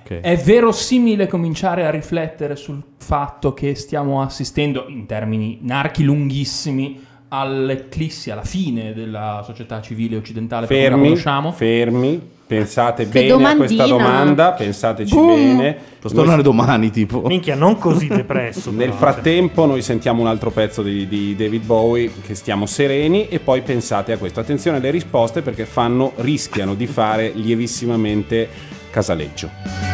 Ok. 0.05 0.21
È 0.21 0.37
verosimile 0.37 1.27
cominciare 1.27 1.87
a 1.87 1.91
riflettere 1.91 2.57
sul 2.57 2.83
fatto 2.99 3.55
che 3.55 3.75
stiamo 3.75 4.21
assistendo, 4.21 4.85
in 4.89 5.07
termini 5.07 5.61
narchi 5.63 6.05
lunghissimi, 6.05 7.01
all'eclissi, 7.29 8.31
alla 8.31 8.45
fine 8.45 8.93
della 8.93 9.43
società 9.45 9.81
civile 9.81 10.17
occidentale 10.17 10.67
per 10.67 10.77
come 10.77 10.83
la 10.83 10.91
Fermi, 10.95 11.09
conosciamo? 11.09 11.53
fermi, 11.53 12.21
pensate 12.47 13.09
Che 13.09 13.27
bene 13.27 13.47
a 13.49 13.57
questa 13.57 13.87
domandina. 13.87 14.13
domanda, 14.13 14.53
pensateci 14.53 15.15
Boom. 15.15 15.57
bene. 15.57 15.77
Può 15.99 16.11
tornare 16.11 16.43
domani, 16.43 16.91
tipo. 16.91 17.23
Minchia, 17.23 17.55
non 17.57 17.79
così 17.79 18.07
depresso. 18.07 18.71
Nel 18.71 18.91
però, 18.91 18.99
frattempo 18.99 19.65
noi 19.65 19.83
sentiamo 19.83 20.21
un 20.21 20.29
altro 20.29 20.51
pezzo 20.51 20.83
di, 20.83 21.09
di 21.09 21.35
David 21.35 21.65
Bowie 21.65 22.13
che 22.25 22.35
stiamo 22.35 22.67
sereni 22.67 23.27
e 23.29 23.41
poi 23.41 23.63
pensate 23.63 24.13
a 24.13 24.19
questo. 24.19 24.39
Attenzione 24.39 24.77
alle 24.77 24.91
risposte 24.91 25.41
perché 25.43 25.65
fanno, 25.65 26.13
rischiano 26.17 26.75
di 26.75 26.87
fare 26.87 27.33
lievissimamente 27.35 28.49
casaleggio. 28.91 29.94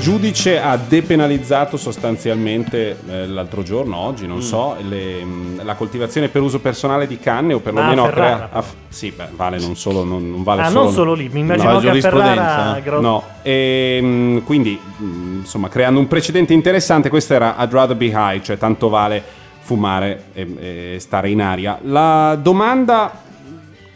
Giudice 0.00 0.58
ha 0.60 0.76
depenalizzato 0.76 1.76
sostanzialmente 1.76 2.96
eh, 3.08 3.26
l'altro 3.26 3.62
giorno, 3.62 3.96
oggi, 3.96 4.26
non 4.26 4.38
Mm. 4.38 4.40
so, 4.40 4.76
le- 4.80 5.22
mh, 5.24 5.64
la 5.64 5.74
coltivazione 5.74 6.28
per 6.28 6.42
uso 6.42 6.58
personale 6.60 7.06
di 7.06 7.18
canne 7.18 7.54
o 7.54 7.60
perlomeno 7.60 8.04
Ah, 8.04 8.08
ha 8.08 8.10
crea- 8.10 8.36
Ferrara. 8.38 8.62
f- 8.62 8.74
sì, 8.88 9.10
beh, 9.14 9.28
vale 9.36 9.58
non 9.58 9.76
solo, 9.76 10.02
non, 10.04 10.28
non 10.30 10.42
vale 10.42 10.62
Ah, 10.62 10.68
solo. 10.70 10.84
non 10.84 10.92
solo 10.92 11.14
lì, 11.14 11.28
mi 11.28 11.40
immaginavo 11.40 11.74
No, 11.74 11.80
che 11.80 11.88
a. 11.98 12.00
Ferrara 12.00 12.80
gro- 12.82 13.00
No, 13.00 13.22
e, 13.42 14.00
mh, 14.02 14.44
quindi 14.44 14.78
mh, 14.96 15.36
insomma 15.40 15.68
creando 15.68 16.00
un 16.00 16.08
precedente 16.08 16.52
interessante, 16.52 17.08
questo 17.08 17.34
era 17.34 17.54
I'd 17.58 17.72
rather 17.72 17.96
be 17.96 18.06
high, 18.14 18.40
cioè 18.40 18.56
tanto 18.58 18.88
vale 18.88 19.22
fumare 19.60 20.24
e, 20.32 20.94
e 20.94 20.96
stare 20.98 21.30
in 21.30 21.40
aria. 21.40 21.78
La 21.82 22.36
domanda 22.40 23.12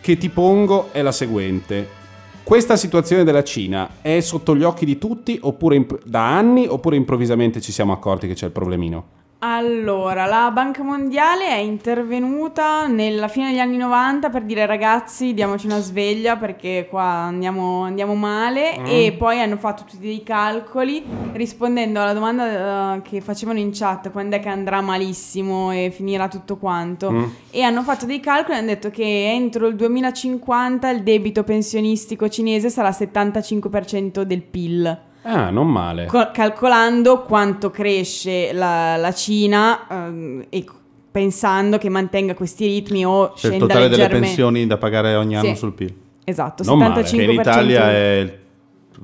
che 0.01 0.17
ti 0.19 0.29
pongo 0.29 0.91
è 0.93 1.03
la 1.03 1.13
seguente. 1.13 2.03
Questa 2.45 2.77
situazione 2.77 3.25
della 3.25 3.43
Cina 3.43 4.03
è 4.03 4.21
sotto 4.21 4.55
gli 4.55 4.65
occhi 4.65 4.85
di 4.85 4.99
tutti 4.99 5.39
oppure 5.41 5.77
imp- 5.77 6.05
da 6.05 6.37
anni 6.37 6.67
oppure 6.67 6.95
improvvisamente 6.95 7.59
ci 7.63 7.73
siamo 7.73 7.95
accorti 7.95 8.27
che 8.29 8.35
c'è 8.35 8.45
il 8.45 8.53
problemino? 8.53 9.24
Allora, 9.47 10.25
la 10.25 10.51
Banca 10.51 10.83
Mondiale 10.83 11.47
è 11.49 11.57
intervenuta 11.59 12.87
nella 12.87 13.29
fine 13.29 13.51
degli 13.51 13.59
anni 13.59 13.77
90 13.77 14.31
per 14.31 14.41
dire 14.43 14.65
ragazzi 14.65 15.35
diamoci 15.35 15.67
una 15.67 15.81
sveglia 15.81 16.37
perché 16.39 16.87
qua 16.89 17.03
andiamo, 17.03 17.83
andiamo 17.83 18.15
male 18.15 18.79
Mm. 18.81 18.85
e 18.87 19.13
poi 19.19 19.41
hanno 19.43 19.59
fatto 19.59 19.83
tutti 19.85 19.99
dei 19.99 20.23
calcoli 20.23 21.05
rispondendo 21.35 22.01
alla 22.01 22.15
domanda 22.15 22.95
eh, 22.97 23.03
che 23.03 23.21
facevano 23.21 23.59
in 23.59 23.69
chat 23.75 24.11
quando 24.11 24.37
è 24.37 24.41
che 24.41 24.49
andrà 24.49 24.81
malissimo 24.81 25.71
e 25.73 25.91
finirà 25.95 26.27
tutto 26.29 26.57
quanto 26.57 27.11
Mm. 27.11 27.25
e 27.51 27.61
hanno 27.61 27.83
fatto 27.83 28.07
dei 28.07 28.21
calcoli 28.21 28.57
e 28.57 28.61
hanno 28.61 28.69
detto 28.69 28.89
che 28.89 29.31
entro 29.31 29.67
il 29.67 29.77
2050 29.77 30.89
il 30.89 31.03
debito 31.03 31.45
pensionistico 31.45 32.31
cinese 32.31 32.71
sarà 32.71 32.89
il 32.89 32.97
75% 32.99 34.23
del 34.23 34.41
PIL. 34.41 34.99
Ah, 35.25 35.51
non 35.51 35.69
male. 35.69 36.07
Co- 36.07 36.31
calcolando 36.33 37.23
quanto 37.23 37.71
cresce 37.71 38.53
la, 38.53 38.97
la 38.97 39.13
Cina 39.13 39.87
ehm, 39.89 40.45
e 40.49 40.65
pensando 41.11 41.79
che 41.79 41.89
mantenga 41.89 42.35
questi 42.35 42.67
ritmi 42.67 43.05
o 43.07 43.25
il 43.27 43.31
scenda 43.37 43.59
totale 43.59 43.83
delle 43.85 43.97
leggermente. 43.97 44.27
pensioni 44.27 44.67
da 44.67 44.77
pagare 44.79 45.15
ogni 45.15 45.37
anno 45.37 45.49
Sì. 45.49 45.57
sul 45.57 45.73
PIL. 45.73 45.95
Esatto, 46.25 46.63
Non 46.65 46.79
male, 46.79 47.03
75%. 47.03 47.17
che 47.17 47.23
in 47.23 47.31
Italia 47.31 47.91
è 47.91 48.17
il 48.19 48.39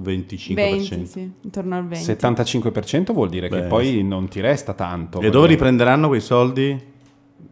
25%. 0.02 0.54
20, 0.54 1.06
sì, 1.06 1.30
intorno 1.42 1.76
al 1.76 1.86
20. 1.86 2.04
75% 2.04 3.12
vuol 3.12 3.28
dire 3.28 3.48
che 3.48 3.60
Beh, 3.62 3.66
poi 3.68 4.02
non 4.02 4.28
ti 4.28 4.40
resta 4.40 4.72
tanto. 4.74 5.20
E 5.20 5.30
dove 5.30 5.46
riprenderanno 5.48 6.08
quei 6.08 6.20
soldi? 6.20 6.88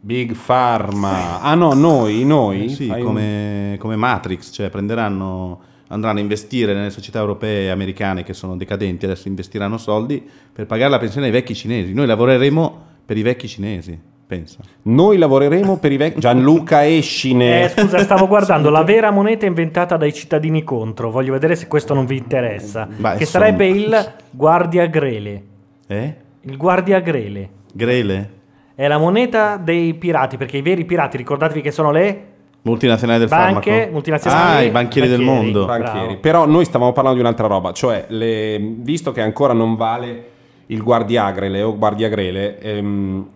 Big 0.00 0.34
Pharma. 0.34 1.40
Ah 1.40 1.54
no, 1.54 1.74
noi, 1.74 2.24
noi? 2.24 2.64
Eh 2.64 2.68
sì, 2.68 2.86
Fai 2.86 3.00
un- 3.00 3.06
come, 3.06 3.76
come 3.78 3.96
Matrix, 3.96 4.52
cioè 4.52 4.70
prenderanno, 4.70 5.60
andranno 5.88 6.18
a 6.18 6.22
investire 6.22 6.74
nelle 6.74 6.90
società 6.90 7.18
europee 7.18 7.66
e 7.66 7.70
americane 7.70 8.22
che 8.22 8.32
sono 8.32 8.56
decadenti, 8.56 9.04
adesso 9.04 9.28
investiranno 9.28 9.78
soldi 9.78 10.26
per 10.52 10.66
pagare 10.66 10.90
la 10.90 10.98
pensione 10.98 11.26
ai 11.26 11.32
vecchi 11.32 11.54
cinesi. 11.54 11.92
Noi 11.92 12.06
lavoreremo 12.06 12.86
per 13.04 13.16
i 13.16 13.22
vecchi 13.22 13.48
cinesi, 13.48 13.98
pensa. 14.26 14.58
Noi 14.82 15.16
lavoreremo 15.16 15.78
per 15.78 15.92
i 15.92 15.96
vecchi. 15.96 16.20
Gianluca 16.20 16.86
Escine. 16.86 17.64
Eh, 17.64 17.68
scusa, 17.70 17.98
stavo 18.00 18.26
guardando 18.28 18.70
la 18.70 18.84
vera 18.84 19.10
moneta 19.10 19.46
inventata 19.46 19.96
dai 19.96 20.12
cittadini 20.12 20.62
contro. 20.62 21.10
Voglio 21.10 21.32
vedere 21.32 21.56
se 21.56 21.66
questo 21.66 21.94
non 21.94 22.04
vi 22.04 22.18
interessa. 22.18 22.86
Beh, 22.86 23.16
che 23.16 23.22
insomma. 23.22 23.44
sarebbe 23.44 23.66
il 23.66 24.12
Guardia 24.30 24.86
Grele. 24.86 25.42
Eh? 25.86 26.14
Il 26.42 26.56
Guardia 26.56 27.00
Grele. 27.00 27.48
Grele? 27.72 28.30
È 28.74 28.86
la 28.86 28.98
moneta 28.98 29.56
dei 29.56 29.94
pirati, 29.94 30.36
perché 30.36 30.58
i 30.58 30.62
veri 30.62 30.84
pirati, 30.84 31.16
ricordatevi 31.16 31.62
che 31.62 31.72
sono 31.72 31.90
le 31.90 32.27
Multinazionali 32.62 33.18
del 33.20 33.28
Banche, 33.28 33.70
farmaco. 33.70 33.92
multinazionali, 33.92 34.56
Ah, 34.56 34.68
i 34.68 34.70
banchieri, 34.70 35.08
del 35.08 35.18
banchieri. 35.24 35.42
mondo. 35.42 35.64
Banchieri. 35.66 36.16
Però 36.16 36.46
noi 36.46 36.64
stavamo 36.64 36.92
parlando 36.92 37.18
di 37.18 37.24
un'altra 37.24 37.46
roba, 37.46 37.72
cioè 37.72 38.06
le- 38.08 38.58
visto 38.58 39.12
che 39.12 39.20
ancora 39.20 39.52
non 39.52 39.76
vale 39.76 40.24
il 40.66 40.82
guardiagrele 40.82 41.62
o 41.62 41.76
guardiagrele, 41.78 42.58
ehm, 42.60 43.26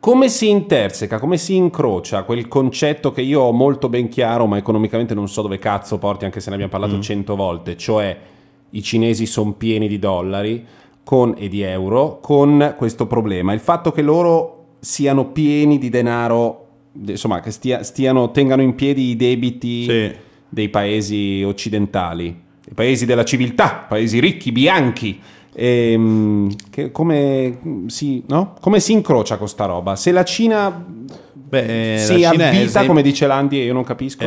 come 0.00 0.28
si 0.28 0.50
interseca, 0.50 1.18
come 1.18 1.36
si 1.38 1.56
incrocia 1.56 2.24
quel 2.24 2.46
concetto 2.48 3.10
che 3.10 3.22
io 3.22 3.40
ho 3.40 3.52
molto 3.52 3.88
ben 3.88 4.08
chiaro, 4.08 4.46
ma 4.46 4.56
economicamente 4.58 5.14
non 5.14 5.28
so 5.28 5.42
dove 5.42 5.58
cazzo 5.58 5.96
porti, 5.98 6.24
anche 6.26 6.40
se 6.40 6.48
ne 6.50 6.56
abbiamo 6.56 6.72
parlato 6.72 7.00
cento 7.00 7.36
volte, 7.36 7.76
cioè 7.76 8.16
i 8.70 8.82
cinesi 8.82 9.24
sono 9.26 9.52
pieni 9.52 9.88
di 9.88 9.98
dollari 9.98 10.64
con- 11.02 11.34
e 11.38 11.48
di 11.48 11.62
euro 11.62 12.18
con 12.20 12.74
questo 12.76 13.06
problema. 13.06 13.52
Il 13.52 13.60
fatto 13.60 13.92
che 13.92 14.02
loro 14.02 14.64
siano 14.80 15.26
pieni 15.26 15.78
di 15.78 15.88
denaro, 15.88 16.65
insomma, 17.06 17.40
che 17.40 17.50
stia- 17.50 17.82
stiano, 17.82 18.30
tengano 18.30 18.62
in 18.62 18.74
piedi 18.74 19.10
i 19.10 19.16
debiti 19.16 20.14
dei 20.48 20.68
paesi 20.68 21.42
occidentali, 21.44 22.26
i 22.68 22.74
paesi 22.74 23.04
della 23.06 23.24
civiltà, 23.24 23.84
paesi 23.88 24.20
ricchi, 24.20 24.52
bianchi. 24.52 25.20
Ehm, 25.58 26.54
che- 26.70 26.90
come, 26.92 27.58
si, 27.86 28.22
no? 28.28 28.54
come 28.60 28.78
si 28.80 28.92
incrocia 28.92 29.36
con 29.38 29.48
sta 29.48 29.64
roba? 29.64 29.96
Se 29.96 30.12
la 30.12 30.22
Cina 30.24 30.70
Beh, 31.32 31.94
si 31.98 32.20
la 32.20 32.30
Cina 32.32 32.46
avvita, 32.48 32.62
esem- 32.62 32.86
come 32.86 33.02
dice 33.02 33.26
Landi, 33.26 33.60
e 33.60 33.64
io 33.64 33.72
non 33.72 33.84
capisco. 33.84 34.24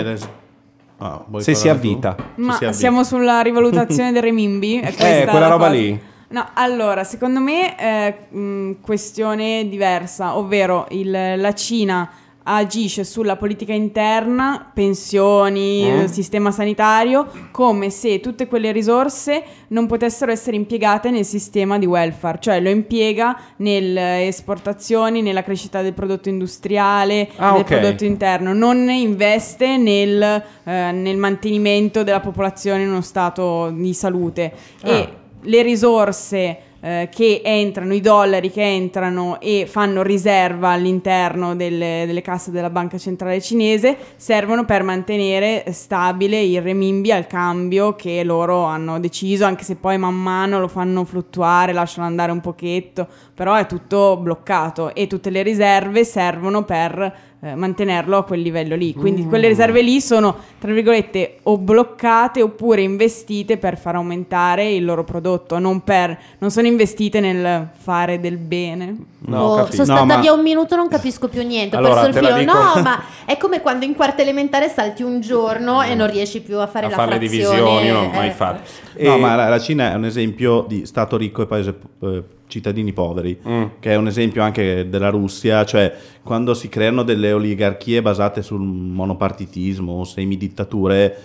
Ah, 1.01 1.25
se 1.37 1.53
si 1.55 1.63
tu? 1.63 1.69
avvita. 1.69 2.15
Ma 2.35 2.57
siamo 2.71 3.03
sulla 3.03 3.41
rivalutazione 3.41 4.11
del 4.11 4.21
renminbi? 4.21 4.77
È 4.81 4.87
questa 4.93 5.07
Eh, 5.21 5.23
quella 5.25 5.39
la 5.39 5.47
roba 5.47 5.67
cosa? 5.67 5.79
lì. 5.79 5.99
No, 6.31 6.47
allora, 6.53 7.03
secondo 7.03 7.39
me 7.39 7.75
è 7.75 8.27
mh, 8.29 8.81
questione 8.81 9.67
diversa, 9.67 10.37
ovvero 10.37 10.85
il- 10.91 11.09
la 11.37 11.53
Cina 11.53 12.09
agisce 12.51 13.03
sulla 13.03 13.35
politica 13.35 13.73
interna, 13.73 14.71
pensioni, 14.73 15.83
Mm. 15.83 15.99
eh, 15.99 16.07
sistema 16.07 16.51
sanitario, 16.51 17.27
come 17.51 17.89
se 17.91 18.19
tutte 18.19 18.47
quelle 18.47 18.71
risorse 18.71 19.43
non 19.69 19.85
potessero 19.85 20.31
essere 20.31 20.55
impiegate 20.55 21.11
nel 21.11 21.25
sistema 21.25 21.77
di 21.77 21.85
welfare, 21.85 22.39
cioè 22.41 22.59
lo 22.59 22.69
impiega 22.69 23.39
nelle 23.57 24.25
esportazioni, 24.27 25.21
nella 25.21 25.43
crescita 25.43 25.81
del 25.81 25.93
prodotto 25.93 26.29
industriale, 26.29 27.29
Ah, 27.37 27.51
del 27.51 27.61
ok. 27.61 27.67
prodotto 27.67 28.05
interno, 28.05 28.53
non 28.53 28.89
investe 28.89 29.77
nel, 29.77 30.21
eh, 30.63 30.91
nel 30.91 31.17
mantenimento 31.17 32.03
della 32.03 32.19
popolazione 32.19 32.81
in 32.83 32.89
uno 32.89 33.01
stato 33.01 33.69
di 33.71 33.93
salute. 33.93 34.51
Ah. 34.81 34.89
E 34.89 35.09
le 35.43 35.61
risorse 35.61 36.57
eh, 36.81 37.09
che 37.11 37.41
entrano, 37.43 37.93
i 37.93 38.01
dollari 38.01 38.51
che 38.51 38.63
entrano 38.63 39.39
e 39.39 39.65
fanno 39.67 40.01
riserva 40.01 40.69
all'interno 40.69 41.55
delle, 41.55 42.03
delle 42.05 42.21
casse 42.21 42.51
della 42.51 42.69
banca 42.69 42.97
centrale 42.97 43.41
cinese 43.41 43.97
servono 44.15 44.65
per 44.65 44.83
mantenere 44.83 45.65
stabile 45.71 46.41
il 46.41 46.61
renminbi 46.61 47.11
al 47.11 47.27
cambio 47.27 47.95
che 47.95 48.23
loro 48.23 48.63
hanno 48.63 48.99
deciso, 48.99 49.45
anche 49.45 49.63
se 49.63 49.75
poi 49.75 49.97
man 49.97 50.15
mano 50.15 50.59
lo 50.59 50.67
fanno 50.67 51.03
fluttuare, 51.03 51.73
lasciano 51.73 52.07
andare 52.07 52.31
un 52.31 52.41
pochetto, 52.41 53.07
però 53.33 53.55
è 53.55 53.65
tutto 53.65 54.17
bloccato 54.17 54.93
e 54.93 55.07
tutte 55.07 55.29
le 55.29 55.43
riserve 55.43 56.03
servono 56.03 56.63
per 56.63 57.28
eh, 57.41 57.55
mantenerlo 57.55 58.17
a 58.17 58.23
quel 58.23 58.41
livello 58.41 58.75
lì. 58.75 58.93
Quindi 58.93 59.23
Mm. 59.23 59.29
quelle 59.29 59.47
riserve 59.47 59.81
lì 59.81 60.01
sono, 60.01 60.35
tra 60.59 60.71
virgolette, 60.73 61.37
o 61.43 61.57
bloccate 61.57 62.41
oppure 62.41 62.81
investite 62.81 63.57
per 63.57 63.77
far 63.77 63.95
aumentare 63.95 64.69
il 64.71 64.83
loro 64.83 65.03
prodotto, 65.05 65.57
non, 65.57 65.81
per, 65.83 66.17
non 66.39 66.51
sono 66.51 66.67
investite 66.67 67.19
nel 67.21 67.69
fare 67.77 68.19
del 68.19 68.37
bene. 68.37 68.95
Oh, 69.31 69.69
sono 69.71 69.83
stata 69.85 70.17
via 70.19 70.33
un 70.33 70.41
minuto, 70.41 70.75
non 70.75 70.87
capisco 70.89 71.27
più 71.29 71.41
niente. 71.45 71.75
Ho 71.75 71.79
Allora, 71.79 72.01
perso 72.01 72.19
il 72.19 72.25
filo. 72.25 72.53
No, 72.53 72.81
ma 72.81 73.01
è 73.25 73.37
come 73.37 73.61
quando 73.61 73.85
in 73.85 73.95
quarta 73.95 74.21
elementare 74.21 74.67
salti 74.67 75.03
un 75.03 75.21
giorno 75.21 75.81
e 75.81 75.95
non 75.95 76.09
riesci 76.09 76.41
più 76.41 76.57
a 76.59 76.67
fare 76.67 76.87
a 76.87 76.89
la 76.89 76.95
fare 76.95 77.17
le 77.19 77.27
frazione. 77.27 77.55
divisioni, 77.55 77.85
io 77.85 77.93
non 77.93 78.05
ho 78.05 78.09
mai 78.09 78.27
eh. 78.27 78.31
fatto. 78.31 78.61
No, 78.99 79.15
E- 79.15 79.19
ma 79.19 79.35
la, 79.35 79.47
la 79.47 79.59
Cina 79.59 79.91
è 79.91 79.95
un 79.95 80.05
esempio 80.05 80.65
di 80.67 80.85
Stato 80.85 81.15
ricco 81.15 81.41
e 81.43 81.45
paese 81.45 81.75
eh, 82.01 82.23
cittadini 82.49 82.91
poveri, 82.91 83.39
Mm. 83.47 83.63
che 83.79 83.91
è 83.91 83.95
un 83.95 84.07
esempio 84.07 84.41
anche 84.43 84.89
della 84.89 85.09
Russia, 85.09 85.63
cioè 85.63 85.95
quando 86.23 86.53
si 86.53 86.67
creano 86.67 87.03
delle 87.03 87.31
oligarchie 87.31 88.01
basate 88.01 88.41
sul 88.41 88.59
monopartitismo 88.59 89.93
o 89.93 90.03
semidittature, 90.03 91.17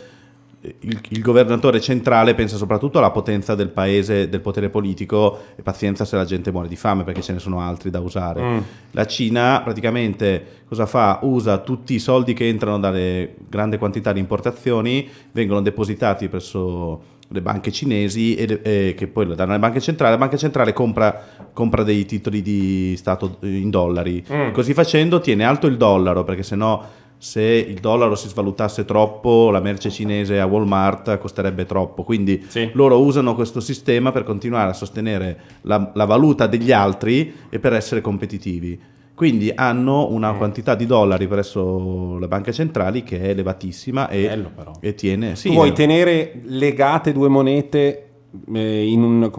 il, 0.81 0.99
il 1.11 1.21
governatore 1.21 1.79
centrale 1.79 2.35
pensa 2.35 2.57
soprattutto 2.57 2.97
alla 2.97 3.11
potenza 3.11 3.55
del 3.55 3.69
paese, 3.69 4.31
del 4.31 4.41
potere 4.41 4.71
politico 4.71 5.39
e 5.57 5.63
pazienza 5.63 6.07
se 6.07 6.17
la 6.17 6.25
gente 6.25 6.51
muore 6.51 6.69
di 6.69 6.77
fame 6.77 7.05
perché 7.05 7.21
ce 7.21 7.35
ne 7.35 7.39
sono 7.39 7.61
altri 7.61 7.91
da 7.91 8.01
usare. 8.01 8.41
Mm. 8.43 8.59
La 8.93 9.05
Cina 9.07 9.61
praticamente 9.63 10.63
cosa 10.67 10.87
fa? 10.87 11.19
Usa 11.23 11.59
tutti 11.59 11.93
i 11.95 11.99
soldi 11.99 12.33
che 12.33 12.49
entrano 12.49 12.79
dalle 12.79 13.35
grandi 13.47 13.77
quantità 13.77 14.13
di 14.13 14.21
importazioni, 14.21 15.07
vengono 15.33 15.61
depositati 15.61 16.29
presso 16.29 17.13
le 17.35 17.43
banche 17.43 17.73
cinesi 17.73 18.35
e, 18.37 18.61
e 18.63 18.95
che 18.97 19.09
poi 19.09 19.27
lo 19.27 19.35
danno 19.35 19.51
alle 19.51 19.61
banche 19.61 19.81
centrali. 19.81 20.13
La 20.13 20.19
banca 20.19 20.37
centrale 20.37 20.73
compra, 20.73 21.23
compra 21.53 21.83
dei 21.83 22.07
titoli 22.07 22.41
di 22.41 22.95
Stato 22.97 23.39
in 23.41 23.69
dollari. 23.71 24.25
Mm. 24.33 24.53
Così 24.53 24.73
facendo 24.73 25.21
tiene 25.21 25.45
alto 25.45 25.67
il 25.67 25.77
dollaro 25.77 26.25
perché 26.25 26.43
sennò 26.43 26.83
se 27.19 27.43
il 27.43 27.81
dollaro 27.81 28.17
si 28.17 28.29
svalutasse 28.29 28.85
troppo 28.85 29.51
la 29.51 29.61
merce 29.61 29.91
cinese 29.91 30.41
a 30.41 30.47
Walmart 30.47 31.19
costerebbe 31.19 31.65
troppo. 31.65 32.05
Quindi 32.05 32.45
loro 32.73 33.01
usano 33.01 33.35
questo 33.35 33.61
sistema 33.61 34.13
per 34.13 34.25
continuare 34.25 34.71
a 34.71 34.75
sostenere 34.75 35.41
la, 35.63 35.91
la 35.95 36.05
valuta 36.05 36.47
degli 36.47 36.71
altri 36.71 37.33
e 37.49 37.59
per 37.59 37.73
essere 37.73 38.01
competitivi. 38.01 38.93
Quindi 39.15 39.53
hanno 39.55 40.11
una 40.11 40.33
Mm. 40.33 40.37
quantità 40.39 40.75
di 40.75 40.87
dollari 40.87 41.29
presso 41.29 42.19
le 42.19 42.27
banche 42.27 42.53
centrali 42.53 43.05
che 43.05 43.21
è 43.21 43.29
elevatissima 43.29 44.09
e, 44.09 44.45
e 44.81 44.95
tiene... 44.95 45.37
Sì, 45.37 45.49
tu 45.49 45.55
vuoi 45.55 45.69
eh. 45.69 45.73
tenere 45.73 46.41
legate 46.47 47.13
due 47.13 47.29
monete 47.29 48.07
eh, 48.53 48.87
in 48.91 49.01
un, 49.05 49.31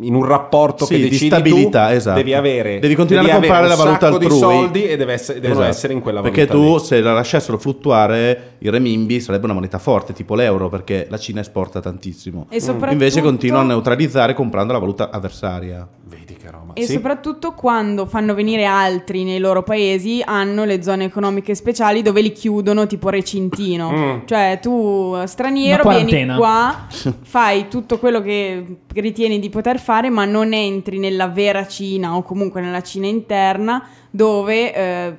in 0.00 0.14
un 0.14 0.24
rapporto 0.26 0.84
Sì, 0.84 0.96
che 0.96 1.00
di 1.04 1.08
decidi 1.08 1.26
stabilità, 1.30 1.86
tu, 1.88 1.92
esatto. 1.94 2.16
devi 2.18 2.34
avere 2.34 2.78
Devi 2.78 2.94
continuare 2.94 3.30
a 3.30 3.36
avere 3.36 3.46
comprare 3.50 3.68
la 3.74 3.82
valuta 3.82 4.06
sacco 4.08 4.18
di 4.18 4.24
altrui. 4.26 4.40
soldi 4.40 4.84
e 4.86 4.96
deve 4.98 5.12
essere- 5.14 5.40
devono 5.40 5.60
Esatto. 5.60 5.74
essere 5.76 5.92
in 5.94 6.00
quella 6.02 6.20
Perché 6.20 6.44
valuta 6.44 6.66
tu 6.68 6.74
lì. 6.74 6.84
se 6.84 7.00
la 7.00 7.12
lasciassero 7.14 7.56
fluttuare 7.56 8.42
il 8.58 8.70
renminbi 8.70 9.18
sarebbe 9.18 9.46
una 9.46 9.54
moneta 9.54 9.78
forte, 9.78 10.12
tipo 10.12 10.34
l'euro, 10.34 10.68
perché 10.68 11.06
la 11.08 11.16
Cina 11.16 11.40
esporta 11.40 11.80
tantissimo. 11.80 12.48
E 12.50 12.60
soprattutto- 12.60 12.92
Invece 12.92 13.22
continua 13.22 13.60
a 13.60 13.64
neutralizzare 13.64 14.34
comprando 14.34 14.74
la 14.74 14.78
valuta 14.78 15.08
avversaria. 15.08 15.88
Vedi 16.04 16.36
roba. 16.74 16.80
E 16.80 16.86
soprattutto 16.86 17.52
quando 17.52 18.06
fanno 18.06 18.34
venire 18.34 18.64
altri 18.64 19.24
nei 19.24 19.38
loro 19.38 19.62
paesi 19.62 20.22
hanno 20.24 20.64
le 20.64 20.82
zone 20.82 21.04
economiche 21.04 21.54
speciali 21.54 22.02
dove 22.02 22.20
li 22.20 22.32
chiudono 22.32 22.86
tipo 22.86 23.08
recintino. 23.08 23.90
Mm. 23.90 24.18
Cioè 24.24 24.58
tu 24.60 25.14
straniero 25.24 25.86
Una 25.86 25.98
vieni 25.98 26.34
qua, 26.36 26.86
fai 27.22 27.68
tutto 27.68 27.98
quello 27.98 28.20
che 28.20 28.64
ritieni 28.94 29.38
di 29.38 29.48
poter 29.48 29.78
fare 29.78 30.10
ma 30.10 30.24
non 30.24 30.52
entri 30.52 30.98
nella 30.98 31.28
vera 31.28 31.66
Cina 31.66 32.16
o 32.16 32.22
comunque 32.22 32.60
nella 32.60 32.82
Cina 32.82 33.06
interna 33.06 33.86
dove 34.10 34.74
eh, 34.74 35.16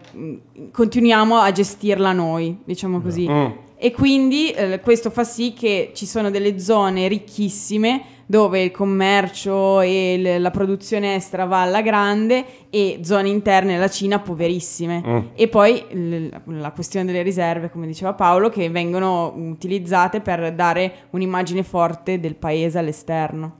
continuiamo 0.71 1.37
a 1.37 1.51
gestirla 1.51 2.11
noi, 2.11 2.59
diciamo 2.63 3.01
così. 3.01 3.27
Mm. 3.27 3.45
E 3.75 3.91
quindi 3.91 4.51
eh, 4.51 4.79
questo 4.79 5.09
fa 5.09 5.25
sì 5.25 5.53
che 5.53 5.91
ci 5.93 6.05
sono 6.05 6.29
delle 6.29 6.57
zone 6.57 7.07
ricchissime 7.09 8.01
dove 8.25 8.61
il 8.61 8.71
commercio 8.71 9.81
e 9.81 10.17
l- 10.17 10.41
la 10.41 10.51
produzione 10.51 11.15
estera 11.15 11.45
va 11.45 11.61
alla 11.61 11.81
grande 11.81 12.45
e 12.69 12.99
zone 13.03 13.29
interne, 13.29 13.77
la 13.77 13.89
Cina, 13.89 14.19
poverissime. 14.19 15.03
Mm. 15.05 15.19
E 15.35 15.47
poi 15.47 15.83
l- 15.91 16.27
la 16.59 16.71
questione 16.71 17.05
delle 17.05 17.21
riserve, 17.21 17.69
come 17.69 17.85
diceva 17.87 18.13
Paolo, 18.13 18.49
che 18.49 18.69
vengono 18.69 19.33
utilizzate 19.35 20.21
per 20.21 20.53
dare 20.53 20.93
un'immagine 21.11 21.63
forte 21.63 22.19
del 22.19 22.35
paese 22.35 22.77
all'esterno. 22.79 23.57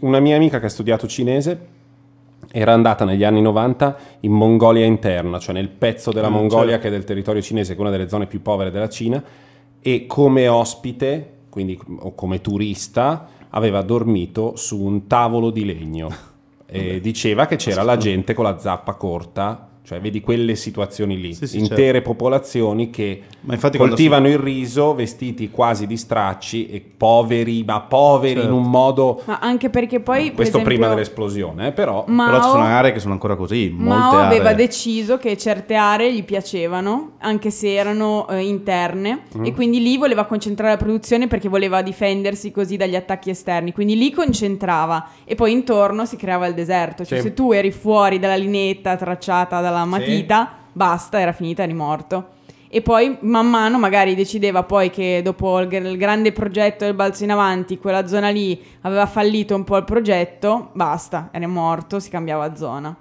Una 0.00 0.20
mia 0.20 0.36
amica 0.36 0.60
che 0.60 0.66
ha 0.66 0.70
studiato 0.70 1.06
cinese 1.06 1.72
era 2.52 2.72
andata 2.72 3.04
negli 3.04 3.24
anni 3.24 3.40
90 3.40 3.96
in 4.20 4.32
Mongolia 4.32 4.84
interna, 4.84 5.38
cioè 5.38 5.54
nel 5.54 5.70
pezzo 5.70 6.12
della 6.12 6.28
Mm, 6.28 6.34
Mongolia 6.34 6.72
certo. 6.72 6.80
che 6.82 6.88
è 6.88 6.90
del 6.90 7.04
territorio 7.04 7.40
cinese, 7.40 7.72
che 7.72 7.78
è 7.78 7.80
una 7.80 7.90
delle 7.90 8.08
zone 8.08 8.26
più 8.26 8.42
povere 8.42 8.70
della 8.70 8.88
Cina, 8.88 9.22
e 9.80 10.04
come 10.06 10.46
ospite, 10.48 11.30
quindi 11.48 11.78
o 12.00 12.14
come 12.14 12.40
turista, 12.40 13.28
aveva 13.54 13.82
dormito 13.82 14.56
su 14.56 14.80
un 14.80 15.06
tavolo 15.06 15.50
di 15.50 15.64
legno. 15.64 16.14
E 16.66 17.00
diceva 17.02 17.46
che 17.46 17.56
c'era 17.56 17.82
la 17.82 17.96
gente 17.96 18.34
con 18.34 18.44
la 18.44 18.58
zappa 18.58 18.94
corta, 18.94 19.68
cioè 19.84 20.00
vedi 20.00 20.20
quelle 20.22 20.54
situazioni 20.56 21.20
lì, 21.20 21.34
sì, 21.34 21.58
intere 21.58 22.00
popolazioni 22.00 22.88
che 22.90 23.22
coltivano 23.76 24.28
il 24.28 24.38
riso 24.38 24.94
vestiti 24.94 25.50
quasi 25.50 25.86
di 25.86 25.96
stracci 25.98 26.68
e 26.70 26.80
poveri, 26.96 27.62
ma 27.64 27.80
poveri 27.82 28.40
Certo. 28.40 28.48
in 28.48 28.52
un 28.54 28.70
modo 28.70 29.20
Ma 29.26 29.38
anche 29.40 29.68
perché 29.68 30.00
poi... 30.00 30.26
per 30.26 30.34
questo 30.36 30.58
prima 30.62 30.86
esempio, 30.86 30.88
dell'esplosione, 30.94 31.66
eh, 31.68 31.72
però. 31.72 32.04
Mao- 32.08 32.30
Però 32.30 32.42
ci 32.42 32.48
sono 32.48 32.62
aree 32.64 32.92
che 32.92 32.98
sono 33.00 33.12
ancora 33.12 33.36
così, 33.36 33.68
molte 33.76 33.98
Mao 33.98 34.12
aree. 34.16 34.26
aveva 34.38 34.54
deciso 34.54 35.18
che 35.18 35.36
certe 35.36 35.74
aree 35.74 36.14
gli 36.14 36.24
piacevano, 36.24 37.12
anche 37.18 37.50
se 37.50 37.74
erano 37.74 38.26
eh, 38.28 38.40
interne, 38.42 39.22
Mm. 39.36 39.44
e 39.44 39.52
quindi 39.52 39.82
lì 39.82 39.98
voleva 39.98 40.24
concentrare 40.24 40.72
la 40.72 40.78
produzione 40.78 41.26
perché 41.26 41.48
voleva 41.48 41.82
difendersi 41.82 42.50
così 42.50 42.76
dagli 42.76 42.96
attacchi 42.96 43.28
esterni. 43.30 43.72
Quindi 43.72 43.96
lì 43.98 44.10
concentrava 44.12 45.08
e 45.24 45.34
poi 45.34 45.52
intorno 45.52 46.06
si 46.06 46.16
creava 46.16 46.46
il 46.46 46.54
deserto. 46.54 47.04
Cioè, 47.04 47.18
Sì. 47.18 47.24
se 47.28 47.34
tu 47.34 47.52
eri 47.52 47.70
fuori 47.70 48.18
dalla 48.18 48.36
linetta 48.36 48.96
tracciata 48.96 49.60
dalla 49.60 49.73
matita, 49.84 50.52
basta, 50.72 51.18
era 51.18 51.32
finita, 51.32 51.64
eri 51.64 51.74
morto. 51.74 52.28
E 52.68 52.82
poi 52.82 53.16
man 53.20 53.48
mano 53.48 53.78
magari 53.78 54.14
decideva 54.14 54.64
poi 54.64 54.90
che 54.90 55.20
dopo 55.22 55.60
il, 55.60 55.72
il 55.72 55.96
grande 55.96 56.32
progetto 56.32 56.84
del 56.84 56.94
balzo 56.94 57.22
in 57.22 57.30
avanti, 57.30 57.78
quella 57.78 58.06
zona 58.06 58.30
lì 58.30 58.60
aveva 58.80 59.06
fallito 59.06 59.54
un 59.54 59.64
po' 59.64 59.76
il 59.76 59.84
progetto, 59.84 60.70
basta, 60.72 61.28
era 61.32 61.46
morto, 61.46 62.00
si 62.00 62.10
cambiava 62.10 62.56
zona. 62.56 62.96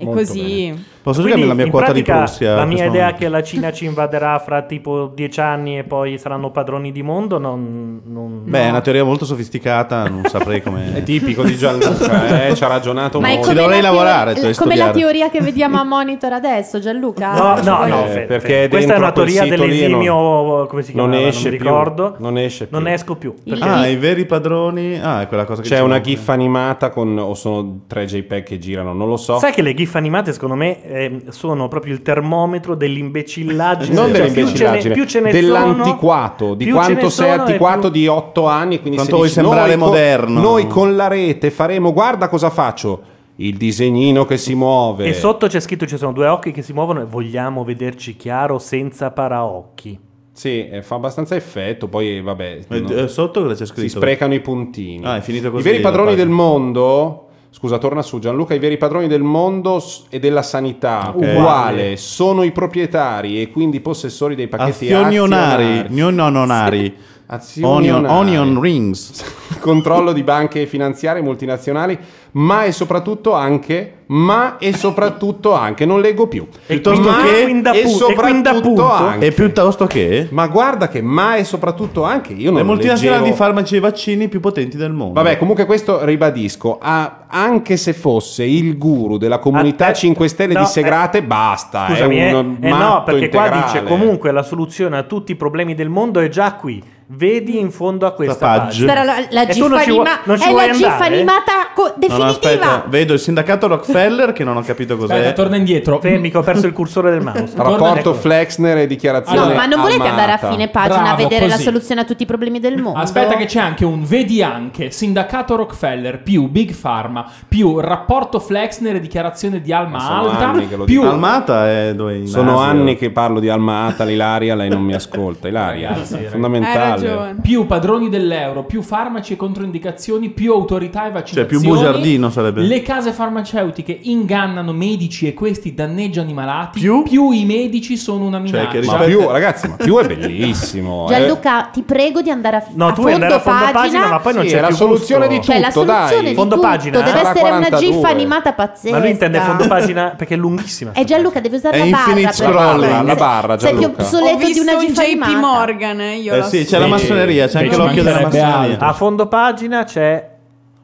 E 0.00 0.04
Molto 0.04 0.20
così... 0.20 0.96
Posso 1.08 1.22
Quindi, 1.22 1.40
giocarmi 1.40 1.46
la 1.48 1.54
mia 1.54 1.64
in 1.64 1.70
quota 1.70 1.92
di 1.92 2.02
pratica, 2.02 2.24
Prussia? 2.24 2.54
La 2.54 2.64
mia 2.66 2.84
idea 2.84 3.04
momento? 3.04 3.18
che 3.18 3.28
la 3.28 3.42
Cina 3.42 3.72
ci 3.72 3.84
invaderà 3.86 4.38
fra 4.40 4.62
tipo 4.62 5.10
dieci 5.14 5.40
anni 5.40 5.78
e 5.78 5.84
poi 5.84 6.18
saranno 6.18 6.50
padroni 6.50 6.92
di 6.92 7.02
mondo 7.02 7.38
non... 7.38 8.00
non- 8.04 8.42
Beh, 8.44 8.64
è 8.64 8.68
una 8.68 8.80
teoria 8.82 9.04
molto 9.04 9.24
sofisticata, 9.24 10.06
non 10.08 10.24
saprei 10.26 10.62
come... 10.62 10.94
È 10.94 11.02
tipico 11.02 11.42
di 11.44 11.56
Gianluca, 11.56 12.46
eh, 12.48 12.54
ci 12.54 12.62
ha 12.62 12.66
ragionato 12.68 13.20
Ma 13.20 13.28
è 13.28 13.32
molto. 13.36 13.48
come, 13.48 13.60
dovrei 13.60 13.80
la, 13.80 13.88
lavorare, 13.90 14.34
teoria, 14.34 14.52
cioè, 14.52 14.62
come 14.62 14.76
la 14.76 14.88
studiare. 14.90 14.98
teoria 15.12 15.30
che 15.30 15.40
vediamo 15.44 15.78
a 15.80 15.84
monitor 15.84 16.32
adesso, 16.32 16.78
Gianluca? 16.78 17.32
No, 17.32 17.60
no, 17.62 17.84
Eh, 17.84 17.88
no, 17.88 18.04
Fe- 18.04 18.20
perché 18.26 18.46
Fe- 18.62 18.68
questa 18.68 18.94
è 18.94 18.98
dentro 18.98 19.04
una 19.04 19.12
teoria 19.12 19.46
dell'esimio, 19.46 20.66
come 20.68 20.82
si 20.82 20.94
non 20.94 21.10
chiama? 21.10 21.26
esce 21.26 21.50
mi 21.50 21.56
più, 21.56 21.64
ricordo. 21.64 22.14
non 22.18 22.38
esce 22.38 22.66
più. 22.66 22.76
Non 22.78 22.86
esco 22.86 23.16
più. 23.16 23.34
Il- 23.44 23.62
Ah, 23.62 23.86
i 23.86 23.96
veri 23.96 24.26
padroni... 24.26 24.98
Ah, 25.00 25.22
è 25.22 25.26
quella 25.26 25.44
cosa 25.44 25.62
che 25.62 25.68
C'è 25.68 25.80
una 25.80 26.00
gif 26.00 26.28
animata 26.28 26.90
con 26.90 27.16
o 27.18 27.34
sono 27.34 27.80
tre 27.86 28.04
JPEG 28.04 28.42
che 28.44 28.58
girano, 28.58 28.92
non 28.92 29.08
lo 29.08 29.16
so. 29.16 29.38
Sai 29.38 29.52
che 29.52 29.62
le 29.62 29.74
gif 29.74 29.87
animate 29.96 30.32
secondo 30.34 30.54
me 30.54 30.82
eh, 30.84 31.22
sono 31.30 31.68
proprio 31.68 31.94
il 31.94 32.02
termometro 32.02 32.74
dell'imbecillaggine. 32.74 33.94
non 33.94 34.10
Cioè, 34.12 34.18
dell'imbecillaggine, 34.30 34.92
più 34.94 35.04
ce 35.06 35.20
ne, 35.20 35.30
più 35.30 35.32
ce 35.32 35.38
ne 35.38 35.40
dell'antiquato, 35.40 36.44
sono, 36.44 36.54
di 36.56 36.70
quanto 36.70 37.08
sei 37.08 37.30
antiquato 37.30 37.80
più- 37.90 37.90
di 37.90 38.06
8 38.06 38.46
anni. 38.46 38.74
e 38.76 38.80
Quindi 38.80 38.96
Quanto 38.98 39.12
se 39.12 39.18
vuoi 39.18 39.28
sembrare 39.30 39.68
noi 39.70 39.78
con- 39.78 39.86
moderno. 39.88 40.40
noi 40.40 40.66
con 40.66 40.96
la 40.96 41.08
rete 41.08 41.50
faremo, 41.50 41.92
guarda 41.92 42.28
cosa 42.28 42.50
faccio, 42.50 43.00
il 43.36 43.56
disegnino 43.56 44.24
che 44.24 44.36
si 44.36 44.54
muove. 44.54 45.06
E 45.06 45.14
sotto 45.14 45.46
c'è 45.46 45.60
scritto 45.60 45.86
ci 45.86 45.96
sono 45.96 46.12
due 46.12 46.26
occhi 46.26 46.50
che 46.52 46.62
si 46.62 46.72
muovono 46.72 47.00
e 47.00 47.04
vogliamo 47.04 47.64
vederci 47.64 48.16
chiaro 48.16 48.58
senza 48.58 49.10
paraocchi. 49.10 49.98
Sì, 50.32 50.68
fa 50.82 50.94
abbastanza 50.94 51.34
effetto, 51.34 51.88
poi 51.88 52.20
vabbè... 52.20 52.60
No- 52.68 52.88
eh, 52.90 53.08
sotto 53.08 53.42
cosa 53.42 53.54
c'è 53.54 53.66
scritto? 53.66 53.80
Si 53.80 53.88
sprecano 53.88 54.34
i 54.34 54.40
puntini. 54.40 55.04
Ah, 55.04 55.16
è 55.16 55.20
finito 55.20 55.50
così 55.50 55.66
I 55.66 55.70
veri 55.70 55.82
padroni 55.82 56.14
del 56.14 56.28
mondo. 56.28 57.27
Scusa, 57.50 57.78
torna 57.78 58.02
su 58.02 58.18
Gianluca. 58.18 58.54
I 58.54 58.58
veri 58.58 58.76
padroni 58.76 59.08
del 59.08 59.22
mondo 59.22 59.82
e 60.10 60.18
della 60.18 60.42
sanità 60.42 61.12
Ok. 61.14 61.22
uguale 61.22 61.96
sono 61.96 62.42
i 62.42 62.52
proprietari 62.52 63.40
e 63.40 63.50
quindi 63.50 63.80
possessori 63.80 64.34
dei 64.34 64.48
pacchetti 64.48 64.84
Azionionari, 64.92 65.64
azionari. 65.64 65.94
nononari, 65.94 66.96
Azionionari. 67.30 68.04
onion, 68.06 68.46
onion 68.46 68.60
rings. 68.60 69.24
controllo 69.60 70.12
di 70.12 70.22
banche 70.22 70.66
finanziarie 70.66 71.20
multinazionali, 71.20 71.98
ma 72.32 72.64
e 72.64 72.72
soprattutto 72.72 73.34
anche, 73.34 74.04
ma 74.06 74.56
e 74.58 74.72
soprattutto 74.72 75.52
anche, 75.52 75.84
non 75.84 76.00
leggo 76.00 76.26
più. 76.26 76.46
Piuttosto 76.66 77.02
Ma 77.10 77.22
che- 77.22 77.42
e 77.42 77.60
pu- 77.60 77.74
e 77.74 77.86
soprattutto 77.88 78.90
anche. 78.90 79.26
E 79.26 79.32
piuttosto 79.32 79.86
che 79.86 80.28
Ma 80.30 80.46
guarda 80.46 80.88
che 80.88 81.02
ma 81.02 81.36
e 81.36 81.44
soprattutto 81.44 82.04
anche, 82.04 82.32
io 82.32 82.50
non 82.50 82.60
le 82.60 82.64
multinazionali 82.66 83.18
leggevo- 83.24 83.30
di 83.30 83.36
farmaci 83.36 83.76
e 83.76 83.80
vaccini 83.80 84.28
più 84.28 84.40
potenti 84.40 84.76
del 84.76 84.92
mondo. 84.92 85.14
Vabbè, 85.20 85.36
comunque 85.38 85.66
questo 85.66 86.04
ribadisco, 86.04 86.78
ah, 86.80 87.24
anche 87.28 87.76
se 87.76 87.92
fosse 87.92 88.44
il 88.44 88.78
guru 88.78 89.18
della 89.18 89.38
comunità 89.38 89.86
Aspetta, 89.86 89.98
5 89.98 90.28
Stelle 90.28 90.54
no, 90.54 90.60
di 90.60 90.66
Segrate, 90.66 91.18
eh, 91.18 91.22
basta, 91.24 91.86
Scusami, 91.88 92.16
è 92.16 92.28
eh, 92.28 92.32
un 92.32 92.56
eh 92.60 92.68
no, 92.70 92.76
matto 92.76 93.02
perché 93.04 93.28
qua 93.28 93.44
integrale. 93.46 93.66
dice 93.72 93.82
comunque 93.84 94.30
la 94.32 94.42
soluzione 94.42 94.96
a 94.96 95.02
tutti 95.02 95.32
i 95.32 95.36
problemi 95.36 95.74
del 95.74 95.88
mondo 95.88 96.20
è 96.20 96.28
già 96.28 96.52
qui. 96.54 96.82
Vedi 97.10 97.58
in 97.58 97.70
fondo 97.70 98.04
a 98.06 98.12
questa 98.12 98.34
pagina. 98.58 99.02
La, 99.02 99.14
la 99.30 99.46
gif 99.46 99.64
anima- 99.72 100.22
è 100.24 100.52
la 100.52 100.68
gif 100.72 101.00
animata 101.00 101.52
co- 101.74 101.84
No, 101.84 101.88
no, 101.88 101.94
definitiva. 101.96 102.26
aspetta, 102.28 102.84
vedo 102.86 103.12
il 103.14 103.18
sindacato 103.18 103.66
Rockefeller 103.66 104.32
che 104.32 104.44
non 104.44 104.58
ho 104.58 104.60
capito 104.60 104.98
cos'è. 104.98 105.14
Aspetta, 105.14 105.32
torna 105.32 105.56
indietro. 105.56 106.00
Fermi 106.00 106.30
che 106.30 106.36
ho 106.36 106.42
perso 106.42 106.66
il 106.66 106.74
cursore 106.74 107.10
del 107.10 107.22
mouse. 107.22 107.54
Rapporto. 107.56 108.12
Flexner 108.12 108.76
e 108.76 108.86
dichiarazione 108.86 109.38
No, 109.40 109.54
ma 109.54 109.64
non 109.64 109.80
volete 109.80 110.02
Almata. 110.02 110.10
andare 110.22 110.32
a 110.32 110.50
fine 110.50 110.68
pagina 110.68 110.96
Bravo, 111.00 111.12
a 111.14 111.16
vedere 111.16 111.46
la 111.46 111.52
così. 111.54 111.64
soluzione 111.64 112.00
a 112.02 112.04
tutti 112.04 112.24
i 112.24 112.26
problemi 112.26 112.60
del 112.60 112.76
mondo? 112.76 112.98
Aspetta 112.98 113.36
che 113.36 113.46
c'è 113.46 113.60
anche 113.60 113.86
un 113.86 114.04
vedi 114.04 114.42
anche 114.42 114.90
sindacato 114.90 115.56
Rockefeller 115.56 116.22
più 116.22 116.46
Big 116.48 116.74
Pharma 116.74 117.24
più 117.48 117.80
rapporto 117.80 118.38
Flexner 118.38 118.96
e 118.96 119.00
dichiarazione 119.00 119.62
di 119.62 119.72
Alma 119.72 119.96
Alta 120.06 120.48
anni 120.50 120.68
che 120.68 120.76
lo 120.76 120.84
più 120.84 121.00
dico. 121.00 121.10
Almata 121.12 121.68
è 121.70 121.94
dove 121.94 122.16
in 122.16 122.26
Sono 122.26 122.58
Asia. 122.60 122.70
anni 122.70 122.96
che 122.96 123.10
parlo 123.10 123.40
di 123.40 123.48
Alma 123.48 123.86
Ata, 123.86 124.04
Ilaria, 124.10 124.54
lei 124.54 124.68
non 124.68 124.82
mi 124.82 124.92
ascolta. 124.92 125.48
Ilaria, 125.48 125.88
Ragazzi, 125.88 126.18
fondamentale. 126.30 126.96
Hai 126.97 126.97
ragione. 127.00 127.36
più 127.42 127.66
padroni 127.66 128.08
dell'euro, 128.08 128.64
più 128.64 128.82
farmaci 128.82 129.32
e 129.34 129.36
controindicazioni, 129.36 130.28
più 130.30 130.52
autorità 130.52 131.00
e 131.00 131.04
Cioè, 131.04 131.12
vaccinazioni. 131.12 131.62
più 131.64 131.70
bugiardino 131.72 132.30
sarebbe. 132.30 132.60
Le 132.62 132.82
case 132.82 133.12
farmaceutiche 133.12 133.98
ingannano 134.02 134.72
medici 134.72 135.26
e 135.26 135.34
questi 135.34 135.74
danneggiano 135.74 136.30
i 136.30 136.34
malati. 136.34 136.80
Più? 136.80 137.30
i 137.32 137.44
medici 137.44 137.96
sono 137.96 138.24
una 138.24 138.38
Cioè, 138.38 138.44
minaccia. 138.46 138.68
che 138.70 138.76
Ma 138.86 138.96
rispetto- 138.96 139.04
più, 139.18 139.28
ragazzi, 139.30 139.68
ma 139.68 139.76
più 139.76 139.98
è 139.98 140.06
bellissimo. 140.06 141.06
eh. 141.10 141.14
Gianluca, 141.14 141.68
ti 141.72 141.82
prego 141.82 142.20
di 142.22 142.30
andare 142.30 142.56
a, 142.56 142.64
No, 142.74 142.88
a 142.88 142.92
tu 142.92 143.00
vuoi 143.02 143.12
andare 143.14 143.34
a 143.34 143.38
fondo 143.40 143.58
pagina. 143.60 143.80
pagina, 143.80 144.08
ma 144.08 144.18
poi 144.20 144.34
non 144.34 144.42
Sì, 144.44 144.50
c'è 144.50 144.56
è 144.58 144.60
la 144.60 144.66
più 144.68 144.76
soluzione 144.76 145.26
gusto. 145.26 145.40
di 145.40 145.40
tutto, 145.40 145.52
Cioè, 145.52 145.60
la 145.60 145.70
soluzione 145.70 146.22
dai. 146.22 146.28
di 146.30 146.34
Fondo 146.34 146.54
tutto 146.54 146.66
pagina, 146.66 146.98
deve 146.98 147.10
sarà 147.10 147.30
essere 147.30 147.50
una 147.50 147.60
gif 147.60 147.70
42. 147.96 148.08
animata 148.10 148.52
pazzesca. 148.52 148.96
Ma 148.96 149.02
lui 149.02 149.10
intende 149.10 149.40
fondo 149.40 149.66
pagina 149.66 150.14
perché 150.16 150.34
è 150.34 150.36
lunghissima. 150.36 150.92
Eh 150.92 151.04
Gianluca, 151.04 151.40
devi 151.40 151.56
usare 151.56 151.76
È 151.76 151.78
la 151.80 151.84
barra. 151.90 151.98
infinite 152.10 152.26
per- 152.26 152.34
scrolling. 152.52 153.04
La 153.06 153.14
barra, 153.14 153.58
Sei 153.58 153.70
più 153.70 153.80
Gianluca. 153.80 154.02
Ho 154.02 154.04
obsoleto 154.04 154.52
di 154.52 154.58
una 154.58 154.72
un 154.74 154.80
gif 154.80 154.90
JP 154.92 154.98
animata. 155.22 155.38
Morgan, 155.38 156.00
eh, 156.00 156.16
io 156.16 156.34
Eh 156.34 156.42
sì, 156.44 156.64
c'è 156.64 156.78
la 156.78 156.86
massoneria, 156.88 157.46
c'è 157.46 157.62
anche 157.62 157.76
l'occhio 157.76 158.02
della 158.02 158.20
massoneria. 158.22 158.78
A 158.78 158.92
fondo 158.92 159.26
pagina 159.26 159.84
c'è 159.84 160.28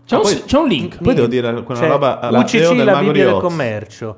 C'è, 0.06 0.16
un, 0.16 0.22
poi- 0.22 0.42
c'è 0.44 0.58
un 0.58 0.68
link. 0.68 0.98
Poi 1.02 1.14
devo 1.14 1.26
dire 1.26 1.62
quella 1.62 1.80
c'è 1.80 1.88
roba 1.88 2.20
alla 2.20 2.38
UCC 2.40 2.52
Leo 2.54 2.74
del 2.74 2.84
la 2.84 2.98
Bibbia 3.00 3.24
del 3.24 3.34
commercio. 3.40 4.16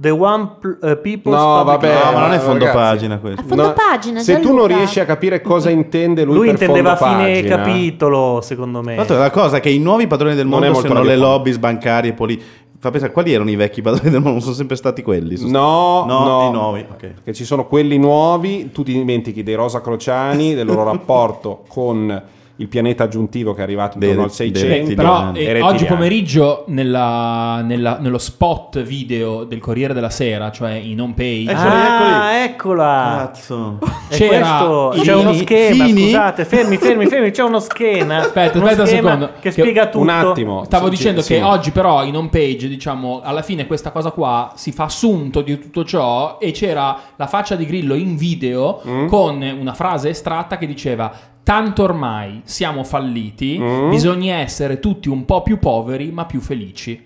The 0.00 0.10
One 0.10 0.50
Pl- 0.60 0.78
eh, 0.80 0.96
People's 0.96 1.36
No, 1.36 1.64
vabbè, 1.64 1.86
Library. 1.88 2.14
ma 2.14 2.20
non 2.20 2.32
è 2.32 2.38
fondo 2.38 2.64
ragazzi. 2.66 2.76
pagina 2.78 3.18
questo. 3.18 3.42
Fondo 3.42 3.72
pagina, 3.72 4.20
Se 4.20 4.38
tu 4.38 4.54
non 4.54 4.68
riesci 4.68 5.00
a 5.00 5.04
capire 5.04 5.40
cosa 5.40 5.70
intende 5.70 6.22
lui, 6.22 6.34
Lui 6.36 6.44
per 6.44 6.52
intendeva 6.54 6.94
fondo 6.94 7.16
fine 7.16 7.32
pagina, 7.34 7.56
capitolo, 7.56 8.40
secondo 8.40 8.78
me. 8.80 8.94
Tra 8.94 8.96
l'altro 8.96 9.18
la 9.18 9.30
cosa 9.32 9.56
è 9.56 9.60
che 9.60 9.70
i 9.70 9.80
nuovi 9.80 10.06
padroni 10.06 10.36
del 10.36 10.46
mondo 10.46 10.70
molto 10.70 10.86
sono 10.86 11.02
le 11.02 11.16
lobbies 11.16 11.56
bancarie 11.58 12.10
e 12.10 12.14
poli- 12.14 12.40
Fa 12.80 12.90
pensare 12.90 13.12
quali 13.12 13.32
erano 13.32 13.50
i 13.50 13.56
vecchi 13.56 13.82
padroni 13.82 14.10
del 14.10 14.20
mondo? 14.20 14.38
Sono 14.40 14.54
sempre 14.54 14.76
stati 14.76 15.02
quelli. 15.02 15.36
No, 15.50 16.04
stati- 16.06 16.22
no, 16.22 16.48
i 16.48 16.52
nuovi. 16.52 16.84
ok. 16.88 17.14
Che 17.24 17.32
ci 17.34 17.44
sono 17.44 17.66
quelli 17.66 17.98
nuovi, 17.98 18.70
tu 18.70 18.84
ti 18.84 18.92
dimentichi 18.92 19.42
dei 19.42 19.54
Rosa 19.54 19.80
Crociani, 19.80 20.54
del 20.54 20.66
loro 20.66 20.84
rapporto 20.90 21.64
con 21.66 22.22
il 22.60 22.68
pianeta 22.68 23.04
aggiuntivo 23.04 23.54
che 23.54 23.60
è 23.60 23.62
arrivato 23.62 23.98
intorno 23.98 24.24
al 24.24 24.32
600. 24.32 24.86
dei 24.86 24.94
Però 24.94 25.32
eh, 25.32 25.44
e 25.44 25.60
oggi 25.60 25.84
pomeriggio 25.84 26.64
nella- 26.68 27.60
nella- 27.62 27.98
nello 28.00 28.18
spot 28.18 28.82
video 28.82 29.44
del 29.44 29.60
Corriere 29.60 29.94
della 29.94 30.10
Sera, 30.10 30.50
cioè 30.50 30.72
in 30.72 31.00
home 31.00 31.14
page, 31.14 31.52
Ah, 31.52 32.32
eccola. 32.42 33.30
Cazzo. 33.32 33.78
C'era 34.08 34.58
questo- 34.90 35.02
c'è 35.04 35.14
uno 35.14 35.32
schema, 35.34 35.84
Fini? 35.84 36.02
scusate, 36.02 36.44
fermi, 36.44 36.76
fermi, 36.78 37.06
fermi, 37.06 37.30
c'è 37.30 37.42
uno 37.42 37.60
schema. 37.60 38.16
Aspetta, 38.18 38.58
uno 38.58 38.66
aspetta 38.66 38.82
un 38.82 38.88
secondo. 38.88 39.30
Che 39.40 39.50
spiega 39.52 39.86
tutto. 39.86 39.98
Un 40.00 40.08
attimo. 40.08 40.64
Stavo 40.64 40.84
Sì, 40.86 40.90
dicendo 40.90 41.20
sì, 41.22 41.34
che 41.34 41.38
sì. 41.38 41.44
oggi 41.44 41.70
però 41.70 42.04
in 42.04 42.16
home 42.16 42.28
page, 42.28 42.66
diciamo, 42.68 43.20
alla 43.22 43.42
fine 43.42 43.66
questa 43.66 43.90
cosa 43.92 44.10
qua 44.10 44.52
si 44.56 44.72
fa 44.72 44.84
assunto 44.84 45.42
di 45.42 45.58
tutto 45.60 45.84
ciò 45.84 46.38
e 46.40 46.50
c'era 46.50 46.98
la 47.16 47.26
faccia 47.28 47.54
di 47.54 47.66
Grillo 47.66 47.94
in 47.94 48.16
video 48.16 48.80
Mm. 48.86 49.06
con 49.06 49.40
una 49.60 49.74
frase 49.74 50.08
estratta 50.08 50.56
che 50.58 50.66
diceva 50.66 51.12
tanto 51.48 51.82
ormai 51.82 52.42
siamo 52.44 52.84
falliti, 52.84 53.58
Mm. 53.58 53.88
bisogna 53.88 54.34
essere 54.36 54.80
tutti 54.80 55.08
un 55.08 55.24
po' 55.24 55.40
più 55.42 55.58
poveri 55.58 56.10
ma 56.12 56.26
più 56.26 56.40
felici. 56.40 57.02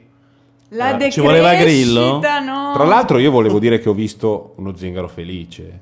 La 0.71 0.89
Eh, 0.89 0.93
decrescita, 0.95 1.11
ci 1.13 1.21
voleva 1.21 1.55
Grillo? 1.55 2.21
no. 2.45 2.73
Tra 2.75 2.85
l'altro 2.85 3.19
io 3.19 3.31
volevo 3.31 3.61
dire 3.61 3.79
che 3.79 3.89
ho 3.89 3.93
visto 3.93 4.55
uno 4.57 4.75
zingaro 4.75 5.07
felice. 5.07 5.81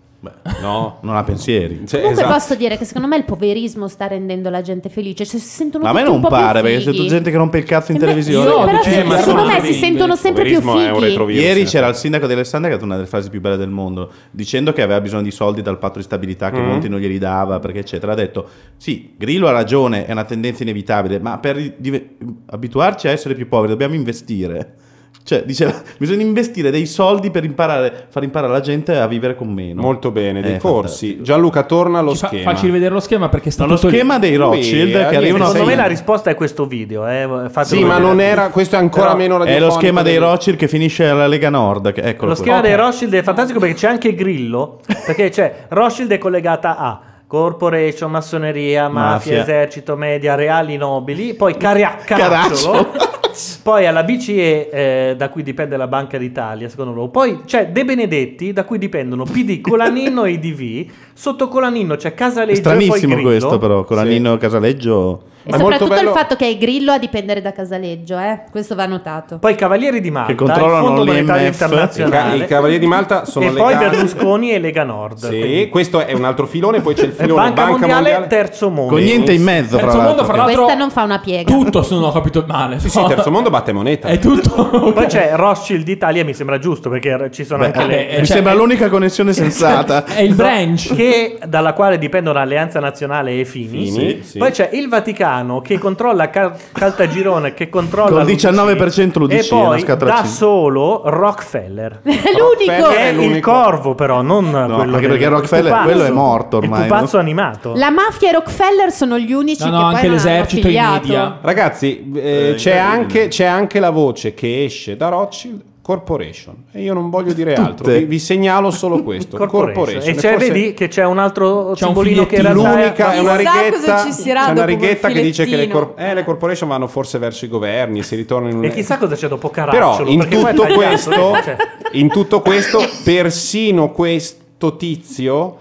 No? 0.61 0.99
Non 1.03 1.17
ha 1.17 1.25
pensieri. 1.25 1.87
Cioè, 1.87 2.01
Comunque 2.01 2.23
esatto. 2.25 2.39
posso 2.39 2.55
dire 2.55 2.77
che 2.77 2.85
secondo 2.85 3.09
me 3.09 3.17
il 3.17 3.25
poverismo 3.25 3.89
sta 3.89 4.07
rendendo 4.07 4.51
la 4.51 4.61
gente 4.61 4.89
felice. 4.89 5.25
Cioè, 5.25 5.41
si 5.41 5.47
sentono 5.47 5.85
Ma 5.85 5.91
a 5.91 5.93
me 5.95 6.03
non 6.03 6.21
pare 6.21 6.61
perché 6.61 6.81
sento 6.83 7.07
gente 7.07 7.31
che 7.31 7.37
rompe 7.37 7.59
il 7.59 7.65
cazzo 7.65 7.93
in 7.93 7.97
Eh 7.97 8.01
beh, 8.01 8.07
televisione. 8.07 8.51
sì, 8.83 8.91
però 8.91 9.17
sì, 9.17 9.23
secondo 9.23 9.47
me 9.47 9.61
si 9.63 9.73
sentono 9.75 10.17
sempre 10.17 10.45
più 10.45 10.61
fighi. 10.61 11.33
Ieri 11.33 11.65
c'era 11.65 11.87
il 11.89 11.95
sindaco 11.95 12.27
di 12.27 12.33
Alessandria 12.35 12.71
che 12.71 12.75
ha 12.75 12.79
detto 12.79 12.85
una 12.85 12.97
delle 12.97 13.09
frasi 13.09 13.31
più 13.31 13.41
belle 13.41 13.57
del 13.57 13.71
mondo, 13.71 14.11
dicendo 14.31 14.73
che 14.73 14.83
aveva 14.83 15.01
bisogno 15.01 15.23
di 15.23 15.31
soldi 15.31 15.63
dal 15.63 15.79
patto 15.79 15.99
di 15.99 16.05
stabilità 16.05 16.51
che 16.51 16.59
Mm. 16.61 16.67
Monti 16.67 16.89
non 16.89 17.01
glieli 17.01 17.19
dava, 17.19 17.59
perché 17.59 17.79
eccetera. 17.81 18.13
Ha 18.13 18.17
detto, 18.17 18.47
sì, 18.77 19.15
Grillo 19.17 19.49
ha 19.49 19.53
ragione, 19.53 20.05
è 20.07 20.13
una 20.13 20.25
tendenza 20.25 20.63
inevitabile, 20.63 21.19
ma 21.19 21.39
per 21.39 21.75
dive- 21.79 22.17
abituarci 22.47 23.09
a 23.09 23.11
essere 23.11 23.35
più 23.35 23.49
poveri 23.49 23.71
dobbiamo 23.73 23.95
investire. 23.95 24.75
Cioè, 25.23 25.43
diceva, 25.45 25.75
bisogna 25.99 26.23
investire 26.23 26.71
dei 26.71 26.87
soldi 26.87 27.31
per 27.31 27.45
imparare, 27.45 28.07
far 28.09 28.23
imparare 28.25 28.53
la 28.53 28.61
gente 28.61 28.97
a 28.97 29.07
vivere 29.07 29.37
con 29.37 29.53
meno. 29.53 29.81
Molto 29.83 30.11
bene, 30.11 30.41
dei 30.41 30.55
Eh, 30.55 30.59
corsi. 30.59 31.23
Gianluca 31.23 31.63
torna 31.65 31.99
allo 32.01 32.13
Ci 32.13 32.19
fa- 32.19 32.27
schema. 32.29 32.51
facci 32.51 32.67
rivedere 32.67 32.95
lo 32.95 33.01
schema 33.01 33.29
perché 33.29 33.51
sta 33.51 33.65
No, 33.65 33.71
lo 33.71 33.75
tutto 33.77 33.89
lì. 33.89 33.97
schema 33.99 34.19
dei 34.19 34.35
Rothschild 34.37 35.09
che 35.09 35.17
arrivano 35.17 35.45
a 35.45 35.49
Secondo 35.49 35.71
me 35.71 35.77
la 35.77 35.87
risposta 35.87 36.31
è 36.31 36.35
questo 36.35 36.67
video. 36.67 37.07
Eh. 37.07 37.29
Sì, 37.63 37.81
ma 37.85 37.95
vedere. 37.95 37.99
non 38.01 38.21
era. 38.21 38.49
Questo 38.49 38.77
è 38.77 38.79
ancora 38.79 39.07
Però- 39.09 39.17
meno 39.19 39.35
È 39.35 39.39
lo 39.39 39.45
radiofonico 39.45 39.79
schema 39.79 40.03
dei 40.03 40.17
Rothschild 40.17 40.57
che 40.59 40.69
finisce 40.69 41.07
alla 41.09 41.27
Lega 41.27 41.51
Nord. 41.51 41.93
Che, 41.93 42.01
eccolo 42.01 42.31
Lo 42.31 42.35
qua. 42.35 42.43
schema 42.45 42.61
dei 42.63 42.75
Rothschild 42.75 43.15
è 43.15 43.23
fantastico 43.23 43.59
perché 43.61 43.75
c'è 43.75 43.89
anche 43.89 44.15
Grillo. 44.15 44.81
Perché 45.07 45.29
c'è 45.29 45.67
Rothschild 45.69 46.11
è 46.13 46.19
collegata 46.19 46.77
a 46.77 47.01
corporation, 47.27 48.11
massoneria, 48.11 48.89
mafia, 48.89 49.37
Mafia. 49.37 49.43
esercito, 49.43 49.97
media, 49.97 50.35
reali, 50.35 50.77
nobili. 50.77 51.35
Poi 51.35 51.57
Caria- 51.57 51.97
Caracciolo. 52.05 52.73
Caracciolo. 52.73 53.19
Poi 53.63 53.87
alla 53.87 54.03
BCE, 54.03 54.71
eh, 54.71 55.15
da 55.17 55.29
cui 55.29 55.43
dipende 55.43 55.77
la 55.77 55.87
Banca 55.87 56.19
d'Italia, 56.19 56.69
secondo 56.69 56.93
loro. 56.93 57.09
Poi 57.09 57.43
c'è 57.45 57.69
De 57.69 57.85
Benedetti, 57.85 58.53
da 58.53 58.65
cui 58.65 58.79
dipendono 58.79 59.25
PD, 59.25 59.61
Colanino 59.63 60.25
e 60.25 60.33
IDV. 60.33 60.91
Sotto 61.13 61.49
Colanino 61.49 61.97
c'è 61.97 62.11
È 62.11 62.15
Casaleggio 62.15 62.63
poi 62.63 62.79
stranissimo 62.79 63.21
questo 63.21 63.59
però, 63.59 63.85
con 63.85 63.99
Nino 64.03 64.37
Casaleggio... 64.37 65.23
E 65.43 65.57
soprattutto 65.57 65.95
il 65.95 66.09
fatto 66.09 66.37
che 66.37 66.49
è 66.49 66.57
Grillo 66.59 66.93
a 66.93 66.99
dipendere 66.99 67.41
da 67.41 67.53
Casaleggio, 67.53 68.19
eh? 68.19 68.41
questo 68.51 68.75
va 68.75 68.85
notato. 68.87 69.39
Poi 69.39 69.55
Cavalieri 69.55 70.01
di 70.01 70.11
Malta, 70.11 70.29
Che 70.31 70.35
controllano 70.37 70.79
il 70.81 70.85
Fondo 70.97 71.13
Internazionale. 71.13 72.35
I 72.35 72.39
ca- 72.39 72.45
i 72.45 72.47
Cavalieri 72.47 72.81
di 72.81 72.87
Malta 72.87 73.25
sono 73.25 73.47
E 73.47 73.53
poi 73.53 73.75
Berlusconi 73.77 74.53
e 74.53 74.59
Lega 74.59 74.85
Nord. 74.85 75.17
Sì, 75.19 75.39
Quindi- 75.39 75.69
questo 75.71 76.05
è 76.05 76.13
un 76.13 76.25
altro 76.25 76.47
filone, 76.47 76.81
poi 76.81 76.95
c'è 76.95 77.05
il 77.05 77.13
filone 77.17 77.41
Banca, 77.41 77.55
Banca, 77.55 77.71
mondiale, 77.71 77.95
Mondiale. 78.03 78.27
terzo 78.27 78.69
mondo. 78.71 78.93
Con 78.95 79.03
niente 79.03 79.33
in 79.33 79.43
mezzo, 79.43 79.79
fra 79.79 79.87
Terzo 79.87 79.97
mondo, 79.97 80.09
l'altro. 80.09 80.25
fra 80.27 80.37
l'altro, 80.37 80.63
Questa 80.65 80.79
non 80.79 80.91
fa 80.91 81.03
una 81.05 81.19
piega. 81.21 81.51
tutto 81.53 81.83
se 81.83 81.95
non 81.95 82.05
ho 82.05 82.13
capito 82.13 82.45
male. 82.47 82.79
Sì, 82.79 82.91
sì, 82.91 83.03
terzo 83.09 83.31
mondo 83.31 83.49
batte 83.51 83.73
moneta. 83.73 84.09
È 84.09 84.19
tutto. 84.19 84.93
Poi 84.93 85.07
c'è 85.07 85.33
Rothschild 85.35 85.89
Italia, 85.89 86.23
mi 86.25 86.35
sembra 86.35 86.59
giusto 86.59 86.91
perché 86.91 87.31
ci 87.33 87.45
sono 87.45 87.61
Beh, 87.61 87.67
anche 87.73 87.85
le. 87.87 88.17
mi 88.21 88.27
sembra 88.27 88.53
l'unica 88.53 88.89
connessione 88.91 89.33
sensata. 89.33 90.05
È 90.11 90.21
il 90.21 90.35
branch. 90.35 90.95
Che, 90.95 91.39
dalla 91.47 91.73
quale 91.73 91.97
dipendono 91.99 92.39
Alleanza 92.39 92.79
Nazionale 92.79 93.41
e 93.41 93.45
Fini. 93.47 93.69
Fini, 93.91 94.23
sì. 94.23 94.39
Poi 94.39 94.51
c'è 94.51 94.69
il 94.73 94.89
Vaticano 94.89 95.29
che 95.63 95.79
controlla 95.79 96.29
Cal- 96.31 96.55
Caltagirone, 96.73 97.55
che 97.55 97.69
controlla 97.69 98.23
Col 98.23 98.25
19% 98.25 99.19
l'UDC, 99.19 99.33
e 99.33 99.47
poi 99.49 99.85
da 99.99 100.25
solo 100.25 101.03
Rockefeller. 101.05 102.01
È 102.05 102.09
l'unico. 102.37 102.89
Che 102.91 102.97
è 102.97 103.09
il 103.13 103.41
corvo, 103.41 103.95
però, 103.95 104.23
non 104.23 104.51
quello 104.51 104.75
anche 104.77 104.91
del- 105.01 105.09
perché 105.09 105.25
il 105.25 105.31
Rockefeller- 105.31 105.73
pupazzo. 105.73 105.85
quello 105.89 106.05
è 106.05 106.11
morto 106.11 106.57
ormai, 106.59 106.81
Il 106.83 106.87
pupazzo 106.87 107.17
no? 107.17 107.23
animato. 107.23 107.73
La 107.75 107.91
mafia 107.91 108.29
e 108.29 108.33
Rockefeller 108.33 108.91
sono 108.91 109.19
gli 109.19 109.33
unici 109.33 109.65
No, 109.65 109.71
no, 109.81 109.87
anche 109.87 110.09
l'esercito 110.09 110.67
e 110.67 110.71
i 110.73 110.79
hanno 110.79 110.97
affiliato. 110.97 111.25
media. 111.29 111.39
Ragazzi, 111.41 112.13
eh, 112.15 112.55
c'è, 112.57 112.77
anche, 112.77 113.29
c'è 113.29 113.45
anche 113.45 113.79
la 113.81 113.91
voce 113.91 114.35
che 114.35 114.65
esce 114.65 114.97
da 114.97 115.09
Rothschild 115.09 115.63
Corporation 115.83 116.65
e 116.73 116.83
io 116.83 116.93
non 116.93 117.09
voglio 117.09 117.33
dire 117.33 117.55
altro, 117.55 117.85
Tutte. 117.85 118.01
vi, 118.01 118.05
vi 118.05 118.19
segnalo 118.19 118.71
solo 118.71 119.03
questo. 119.03 119.37
Corporation. 119.37 119.75
Corporation. 119.75 120.15
E 120.15 120.17
c'è, 120.17 120.33
forse 120.33 120.53
vedi 120.53 120.75
che 120.75 120.89
c'è 120.89 121.05
un 121.05 121.19
altro 121.19 121.73
C'è 121.75 121.87
un 121.87 121.95
simbolino 121.95 122.27
che 122.27 122.37
in 122.37 122.43
figliettino. 122.43 122.75
realtà 122.75 123.05
l'unica 123.07 123.13
è 123.13 123.19
una 123.19 123.37
Chissà 123.37 123.51
cosa 123.51 124.05
righetta, 124.05 124.45
c'è 124.45 124.51
una 124.51 124.65
righetta 124.65 125.09
che 125.09 125.23
dice 125.23 125.45
che 125.47 125.57
le, 125.57 125.69
cor- 125.69 125.95
eh, 125.97 126.15
le 126.15 126.25
corporation 126.25 126.69
vanno 126.69 126.87
forse 126.87 127.19
verso 127.19 127.45
i 127.47 127.49
governi, 127.49 128.03
si 128.03 128.15
ritornano 128.15 128.53
in 128.53 128.59
un... 128.59 128.65
E 128.67 128.71
chissà 128.73 128.99
cosa 128.99 129.17
c'è 129.17 129.27
dopo 129.29 129.49
Caracciolo. 129.49 130.05
Però 130.05 130.11
in 130.11 130.29
tutto, 130.29 130.67
questo, 130.67 131.11
cioè. 131.11 131.57
in 131.93 132.09
tutto 132.09 132.41
questo, 132.41 132.79
persino 133.03 133.91
questo 133.91 134.77
tizio 134.77 135.57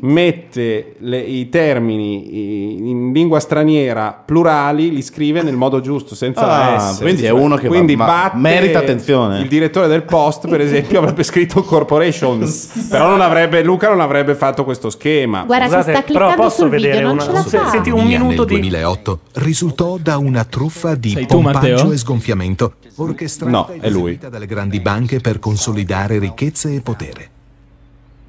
mette 0.00 0.94
le- 0.98 1.20
i 1.20 1.48
termini 1.48 2.34
i- 2.34 2.88
in 2.90 3.12
lingua 3.12 3.40
straniera 3.40 4.12
plurali, 4.24 4.90
li 4.92 5.02
scrive 5.02 5.42
nel 5.42 5.56
modo 5.56 5.80
giusto, 5.80 6.14
senza 6.14 6.74
Ah, 6.74 6.78
S. 6.94 7.00
quindi 7.00 7.24
è 7.24 7.30
uno 7.30 7.56
che 7.56 7.68
va- 7.68 7.74
Quindi 7.74 7.96
ma 7.96 8.06
batte 8.06 8.36
merita 8.38 8.78
attenzione. 8.78 9.40
Il 9.40 9.48
direttore 9.48 9.88
del 9.88 10.02
Post, 10.04 10.48
per 10.48 10.60
esempio, 10.60 10.98
avrebbe 11.00 11.22
scritto 11.22 11.62
Corporations, 11.62 12.86
però 12.90 13.08
non 13.08 13.20
avrebbe, 13.20 13.62
Luca 13.62 13.88
non 13.88 14.00
avrebbe 14.00 14.34
fatto 14.34 14.64
questo 14.64 14.90
schema. 14.90 15.42
Guarda, 15.44 15.64
si 15.66 15.72
Scusate, 15.72 15.92
sta 15.92 16.02
però 16.02 16.18
cliccando 16.26 16.42
posso 16.42 16.56
sul 16.62 16.70
video, 16.70 16.86
vedere 16.88 17.04
non 17.04 17.12
una- 17.14 17.44
ce 17.44 17.56
la 17.58 17.68
senti 17.68 17.90
un 17.90 18.04
minuto 18.06 18.44
nel 18.44 18.46
di 18.46 18.60
2008 18.60 19.20
risultò 19.34 19.98
da 20.00 20.16
una 20.18 20.44
truffa 20.44 20.94
di 20.94 21.10
Sei 21.10 21.26
tu, 21.26 21.40
pompaggio 21.40 21.92
e 21.92 21.96
sgonfiamento 21.96 22.74
orchestrata 22.96 23.50
No, 23.50 23.68
e 23.68 23.78
è 23.80 23.88
lui. 23.90 24.00
eseguita 24.12 24.28
dalle 24.28 24.46
grandi 24.46 24.80
banche 24.80 25.20
per 25.20 25.38
consolidare 25.38 26.18
ricchezze 26.18 26.74
e 26.74 26.80
potere. 26.80 27.30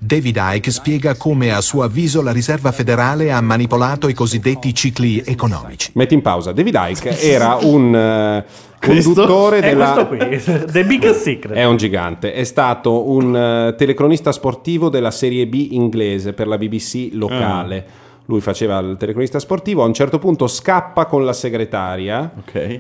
David 0.03 0.39
Icke 0.55 0.71
spiega 0.71 1.13
come 1.13 1.51
a 1.53 1.61
suo 1.61 1.83
avviso 1.83 2.23
la 2.23 2.31
Riserva 2.31 2.71
federale 2.71 3.31
ha 3.31 3.39
manipolato 3.39 4.07
i 4.07 4.15
cosiddetti 4.15 4.73
cicli 4.73 5.21
economici. 5.23 5.91
Metti 5.93 6.15
in 6.15 6.23
pausa. 6.23 6.51
David 6.51 6.75
Icke 6.75 7.21
era 7.21 7.59
un 7.61 8.43
Questo? 8.81 9.13
conduttore 9.13 9.59
È 9.59 9.69
della... 9.69 10.03
questo 10.07 10.07
qui, 10.07 10.65
The 10.73 10.85
Big 10.85 11.07
Secret. 11.11 11.55
È 11.55 11.65
un 11.65 11.77
gigante, 11.77 12.33
è 12.33 12.43
stato 12.45 13.11
un 13.11 13.35
eh, 13.35 13.75
telecronista 13.77 14.31
sportivo 14.31 14.89
della 14.89 15.11
Serie 15.11 15.45
B 15.45 15.67
inglese 15.69 16.33
per 16.33 16.47
la 16.47 16.57
BBC 16.57 17.09
locale. 17.11 17.85
Lui 18.25 18.41
faceva 18.41 18.79
il 18.79 18.95
telecronista 18.97 19.37
sportivo, 19.37 19.83
a 19.83 19.85
un 19.85 19.93
certo 19.93 20.17
punto 20.17 20.47
scappa 20.47 21.05
con 21.05 21.23
la 21.25 21.33
segretaria 21.33 22.31
Ok. 22.39 22.79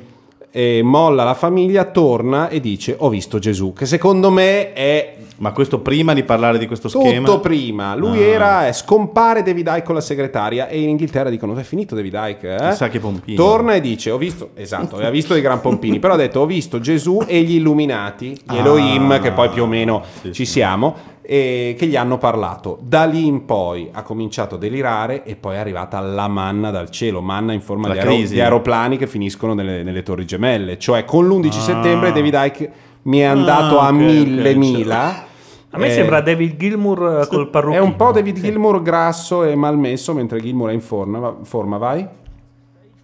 E 0.51 0.81
molla 0.83 1.23
la 1.23 1.33
famiglia, 1.33 1.85
torna 1.85 2.49
e 2.49 2.59
dice 2.59 2.95
ho 2.97 3.07
visto 3.09 3.39
Gesù, 3.39 3.73
che 3.73 3.85
secondo 3.85 4.29
me 4.29 4.73
è 4.73 5.15
Ma 5.41 5.53
questo 5.53 5.79
prima 5.79 6.13
di 6.13 6.21
parlare 6.23 6.59
di 6.59 6.67
questo 6.67 6.87
tutto 6.87 7.07
schema? 7.07 7.39
prima. 7.39 7.95
Lui 7.95 8.19
Ah. 8.21 8.25
era, 8.27 8.67
eh, 8.67 8.73
scompare 8.73 9.41
David 9.41 9.65
Icke 9.69 9.81
con 9.81 9.95
la 9.95 10.01
segretaria 10.01 10.67
e 10.67 10.79
in 10.81 10.89
Inghilterra 10.89 11.31
dicono 11.31 11.55
è 11.55 11.63
finito 11.63 11.95
David 11.95 12.13
Icke. 12.15 12.55
Eh? 12.55 12.69
Chissà 12.69 12.89
che 12.89 12.99
pompino. 12.99 13.41
Torna 13.43 13.73
e 13.73 13.81
dice 13.81 14.11
ho 14.11 14.17
visto, 14.19 14.49
esatto, 14.53 14.95
aveva 14.95 15.09
visto 15.09 15.33
i 15.35 15.41
gran 15.41 15.59
pompini, 15.59 15.97
però 15.97 16.13
ha 16.13 16.17
detto 16.17 16.41
ho 16.41 16.45
visto 16.45 16.79
Gesù 16.79 17.23
e 17.25 17.41
gli 17.41 17.55
illuminati, 17.55 18.27
gli 18.33 18.37
Ah. 18.55 18.57
Elohim, 18.57 19.19
che 19.19 19.31
poi 19.31 19.49
più 19.49 19.63
o 19.63 19.65
meno 19.67 20.03
Sì, 20.21 20.31
ci 20.31 20.45
siamo, 20.45 20.95
e 21.21 21.75
che 21.77 21.85
gli 21.85 21.95
hanno 21.95 22.17
parlato. 22.17 22.79
Da 22.81 23.05
lì 23.05 23.25
in 23.25 23.45
poi 23.45 23.89
ha 23.91 24.01
cominciato 24.03 24.55
a 24.55 24.57
delirare 24.57 25.23
e 25.23 25.35
poi 25.35 25.55
è 25.55 25.57
arrivata 25.59 25.99
la 25.99 26.27
manna 26.27 26.71
dal 26.71 26.89
cielo, 26.89 27.21
manna 27.21 27.53
in 27.53 27.61
forma 27.61 27.89
di, 27.93 27.99
crisi. 27.99 28.33
di 28.33 28.41
aeroplani 28.41 28.97
che 28.97 29.07
finiscono 29.07 29.53
nelle, 29.53 29.83
nelle 29.83 30.03
torri 30.03 30.25
gemelle. 30.25 30.77
Cioè 30.79 31.05
con 31.05 31.27
l'11 31.27 31.47
Ah. 31.47 31.51
settembre 31.61 32.11
David 32.11 32.33
Icke 32.45 32.71
mi 33.03 33.19
è 33.19 33.23
andato 33.23 33.79
Ah, 33.79 33.87
a 33.87 33.91
mille 33.91 34.49
ok, 34.51 34.55
mila. 34.57 35.25
A 35.73 35.77
me 35.77 35.87
Eh, 35.87 35.91
sembra 35.91 36.19
David 36.21 36.57
Gilmour 36.57 37.21
eh, 37.23 37.27
col 37.27 37.47
È 37.47 37.49
parrucchino. 37.49 37.83
un 37.83 37.95
po' 37.95 38.11
David 38.11 38.41
Gilmour 38.41 38.81
grasso 38.81 39.43
e 39.45 39.55
malmesso, 39.55 40.13
mentre 40.13 40.41
Gilmour 40.41 40.69
è 40.71 40.73
in 40.73 40.81
forma, 40.81 41.19
va- 41.19 41.35
forma 41.43 41.77
vai? 41.77 42.05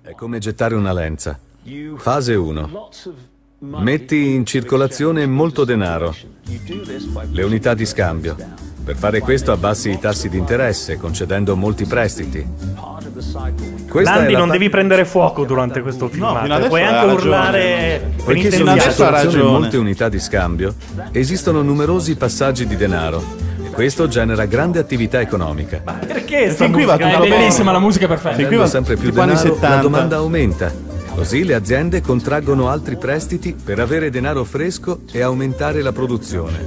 È 0.01 0.11
come 0.15 0.39
gettare 0.39 0.75
una 0.75 0.91
lenza. 0.91 1.39
Fase 1.95 2.33
1. 2.35 2.89
Metti 3.59 4.35
in 4.35 4.45
circolazione 4.45 5.25
molto 5.25 5.65
denaro, 5.65 6.15
le 7.31 7.43
unità 7.43 7.73
di 7.73 7.87
scambio. 7.87 8.35
Per 8.85 8.95
fare 8.95 9.19
questo 9.19 9.51
abbassi 9.51 9.89
i 9.89 9.97
tassi 9.99 10.29
di 10.29 10.37
interesse, 10.37 10.97
concedendo 10.97 11.55
molti 11.55 11.85
prestiti. 11.85 12.45
Questa 13.89 14.15
Landi, 14.17 14.33
non 14.33 14.49
devi 14.49 14.69
prendere 14.69 15.05
fuoco 15.05 15.43
durante 15.43 15.81
questo 15.81 16.07
filmato. 16.07 16.51
adesso 16.53 16.67
Puoi 16.67 16.83
anche 16.83 17.11
urlare. 17.13 18.11
Poiché 18.23 18.51
sono 18.51 18.73
in 18.73 18.79
circolazione 18.79 19.41
molte 19.41 19.77
unità 19.77 20.07
di 20.07 20.19
scambio, 20.19 20.75
esistono 21.11 21.63
numerosi 21.63 22.15
passaggi 22.15 22.67
di 22.67 22.75
denaro. 22.75 23.23
E 23.65 23.69
questo 23.71 24.07
genera 24.07 24.45
grande 24.45 24.77
attività 24.77 25.19
economica. 25.19 25.81
Perché 26.05 26.51
sta 26.51 26.65
Fin 26.65 26.73
qui 26.73 26.85
va 26.85 26.95
tutto 26.95 27.07
È 27.07 27.19
bene. 27.21 27.29
bellissima 27.37 27.71
la 27.71 27.79
musica 27.79 28.05
è 28.05 28.07
perfetta. 28.07 28.35
Fin 28.35 28.45
qui 28.47 28.55
va- 28.55 28.67
sempre 28.67 28.97
più 28.97 29.09
denaro, 29.09 29.31
la 29.31 29.37
70. 29.37 29.81
domanda 29.81 30.15
aumenta. 30.17 30.71
Così 31.17 31.43
le 31.43 31.55
aziende 31.55 31.99
contraggono 31.99 32.69
altri 32.69 32.95
prestiti 32.95 33.55
per 33.55 33.79
avere 33.79 34.11
denaro 34.11 34.43
fresco 34.43 34.99
e 35.11 35.21
aumentare 35.21 35.81
la 35.81 35.91
produzione. 35.91 36.57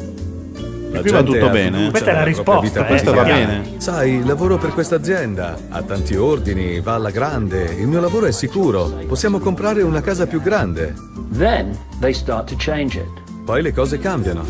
La 0.90 1.02
qui 1.02 1.10
va 1.12 1.22
gente 1.22 1.38
tutto 1.38 1.50
bene. 1.50 1.88
Questa 1.90 2.10
è 2.10 2.14
la 2.14 2.24
propria 2.24 2.24
risposta, 2.24 2.84
eh, 2.84 2.86
Questo 2.88 3.14
va 3.14 3.22
bene. 3.22 3.74
Sai, 3.76 4.24
lavoro 4.24 4.58
per 4.58 4.70
questa 4.70 4.96
azienda, 4.96 5.56
ha 5.68 5.82
tanti 5.82 6.16
ordini, 6.16 6.80
va 6.80 6.94
alla 6.94 7.10
grande, 7.10 7.76
il 7.78 7.86
mio 7.86 8.00
lavoro 8.00 8.26
è 8.26 8.32
sicuro, 8.32 8.88
possiamo 9.06 9.38
comprare 9.38 9.82
una 9.82 10.00
casa 10.00 10.26
più 10.26 10.42
grande. 10.42 10.96
Then 11.30 11.78
they 12.00 12.12
start 12.12 12.48
to 12.48 12.56
change 12.58 12.98
it. 12.98 13.44
Poi 13.44 13.62
le 13.62 13.72
cose 13.72 14.00
cambiano. 14.00 14.44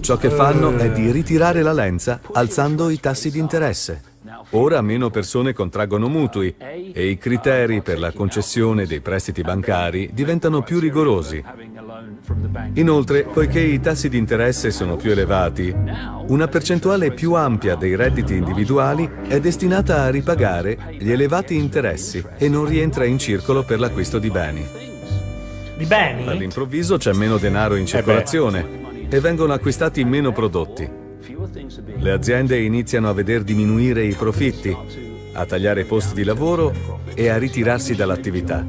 Ciò 0.00 0.16
che 0.16 0.30
fanno 0.30 0.76
è 0.76 0.92
di 0.92 1.10
ritirare 1.10 1.60
la 1.62 1.72
lenza 1.72 2.20
alzando 2.32 2.88
i 2.88 3.00
tassi 3.00 3.32
di 3.32 3.40
interesse. 3.40 4.13
Ora 4.56 4.80
meno 4.82 5.10
persone 5.10 5.52
contraggono 5.52 6.08
mutui 6.08 6.54
e 6.58 7.08
i 7.08 7.18
criteri 7.18 7.82
per 7.82 7.98
la 7.98 8.12
concessione 8.12 8.86
dei 8.86 9.00
prestiti 9.00 9.42
bancari 9.42 10.10
diventano 10.12 10.62
più 10.62 10.78
rigorosi. 10.78 11.42
Inoltre, 12.74 13.24
poiché 13.24 13.58
i 13.58 13.80
tassi 13.80 14.08
di 14.08 14.16
interesse 14.16 14.70
sono 14.70 14.94
più 14.94 15.10
elevati, 15.10 15.74
una 16.28 16.46
percentuale 16.46 17.10
più 17.10 17.34
ampia 17.34 17.74
dei 17.74 17.96
redditi 17.96 18.36
individuali 18.36 19.10
è 19.26 19.40
destinata 19.40 20.02
a 20.02 20.10
ripagare 20.10 20.96
gli 21.00 21.10
elevati 21.10 21.56
interessi 21.56 22.24
e 22.36 22.48
non 22.48 22.64
rientra 22.64 23.04
in 23.04 23.18
circolo 23.18 23.64
per 23.64 23.80
l'acquisto 23.80 24.20
di 24.20 24.30
beni. 24.30 24.64
Di 25.76 25.84
beni? 25.84 26.28
All'improvviso 26.28 26.96
c'è 26.96 27.12
meno 27.12 27.38
denaro 27.38 27.74
in 27.74 27.86
circolazione 27.86 29.08
e 29.08 29.18
vengono 29.18 29.52
acquistati 29.52 30.04
meno 30.04 30.30
prodotti. 30.30 31.02
Le 31.96 32.10
aziende 32.10 32.60
iniziano 32.60 33.08
a 33.08 33.12
veder 33.12 33.42
diminuire 33.42 34.04
i 34.04 34.14
profitti, 34.14 34.76
a 35.32 35.44
tagliare 35.46 35.84
posti 35.84 36.14
di 36.14 36.24
lavoro 36.24 36.72
e 37.14 37.28
a 37.28 37.38
ritirarsi 37.38 37.94
dall'attività. 37.94 38.66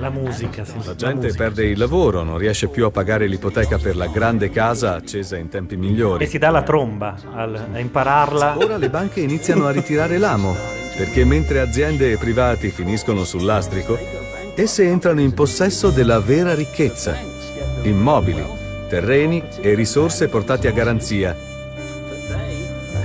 La 0.00 0.10
musica, 0.10 0.64
sì. 0.64 0.74
La 0.84 0.94
gente 0.94 1.32
perde 1.34 1.66
il 1.66 1.78
lavoro, 1.78 2.22
non 2.22 2.38
riesce 2.38 2.68
più 2.68 2.84
a 2.84 2.90
pagare 2.90 3.26
l'ipoteca 3.26 3.78
per 3.78 3.96
la 3.96 4.06
grande 4.06 4.50
casa 4.50 4.94
accesa 4.94 5.36
in 5.36 5.48
tempi 5.48 5.74
E 5.74 5.76
migliori. 5.76 6.26
si 6.26 6.38
dà 6.38 6.50
la 6.50 6.62
tromba 6.62 7.16
al- 7.34 7.68
a 7.72 7.78
impararla. 7.78 8.56
Ora 8.58 8.76
le 8.76 8.90
banche 8.90 9.20
iniziano 9.20 9.66
a 9.66 9.70
ritirare 9.72 10.18
l'amo, 10.18 10.56
perché 10.96 11.24
mentre 11.24 11.60
aziende 11.60 12.12
e 12.12 12.16
privati 12.16 12.70
finiscono 12.70 13.24
sul 13.24 13.44
lastrico, 13.44 13.98
esse 14.54 14.84
entrano 14.84 15.20
in 15.20 15.32
possesso 15.34 15.90
della 15.90 16.20
vera 16.20 16.54
ricchezza. 16.54 17.16
Immobili, 17.82 18.42
terreni 18.88 19.42
e 19.60 19.74
risorse 19.74 20.28
portati 20.28 20.66
a 20.68 20.72
garanzia. 20.72 21.36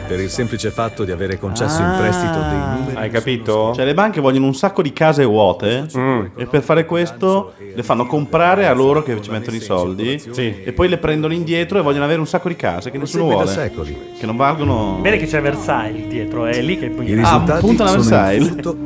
Per 0.05 0.19
il 0.19 0.30
semplice 0.30 0.69
fatto 0.69 1.03
di 1.05 1.11
avere 1.11 1.39
concesso 1.39 1.81
in 1.81 1.95
prestito 1.97 2.34
dei 2.34 2.57
numeri. 2.77 2.95
Hai 2.97 3.09
capito? 3.09 3.73
Cioè 3.73 3.85
le 3.85 3.93
banche 3.93 4.21
vogliono 4.21 4.45
un 4.45 4.53
sacco 4.53 4.81
di 4.81 4.91
case 4.93 5.23
vuote 5.23 5.88
Mm. 5.97 6.25
e 6.35 6.45
per 6.45 6.61
fare 6.61 6.85
questo 6.85 7.53
le 7.73 7.84
fanno 7.84 8.05
comprare 8.05 8.67
a 8.67 8.73
loro 8.73 9.01
che 9.01 9.19
ci 9.21 9.31
mettono 9.31 9.55
i 9.55 9.59
soldi 9.61 10.21
e 10.35 10.71
poi 10.73 10.88
le 10.89 10.97
prendono 10.97 11.34
indietro 11.34 11.80
e 11.80 11.81
vogliono 11.81 12.03
avere 12.03 12.19
un 12.19 12.27
sacco 12.27 12.47
di 12.47 12.55
case 12.55 12.91
che 12.91 12.97
nessuno 12.97 13.23
vuole. 13.25 13.47
secoli. 13.47 13.97
Che 14.19 14.25
non 14.25 14.35
valgono... 14.35 14.99
Vedi 15.01 15.17
che 15.19 15.25
c'è 15.25 15.41
Versailles 15.41 16.07
dietro, 16.07 16.45
è 16.45 16.61
lì 16.61 16.77
che 16.77 16.89
poi. 16.89 17.09
I 17.09 17.15
risultati 17.15 17.75
sono 17.75 18.31
il 18.31 18.43
frutto 18.45 18.77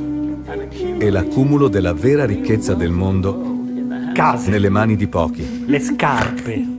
e 1.00 1.10
l'accumulo 1.10 1.68
della 1.68 1.94
vera 1.94 2.26
ricchezza 2.26 2.74
del 2.74 2.92
mondo 2.92 3.56
Case. 4.14 4.50
nelle 4.50 4.70
mani 4.70 4.96
di 4.96 5.08
pochi. 5.08 5.66
Le 5.68 5.80
scarpe. 5.80 6.77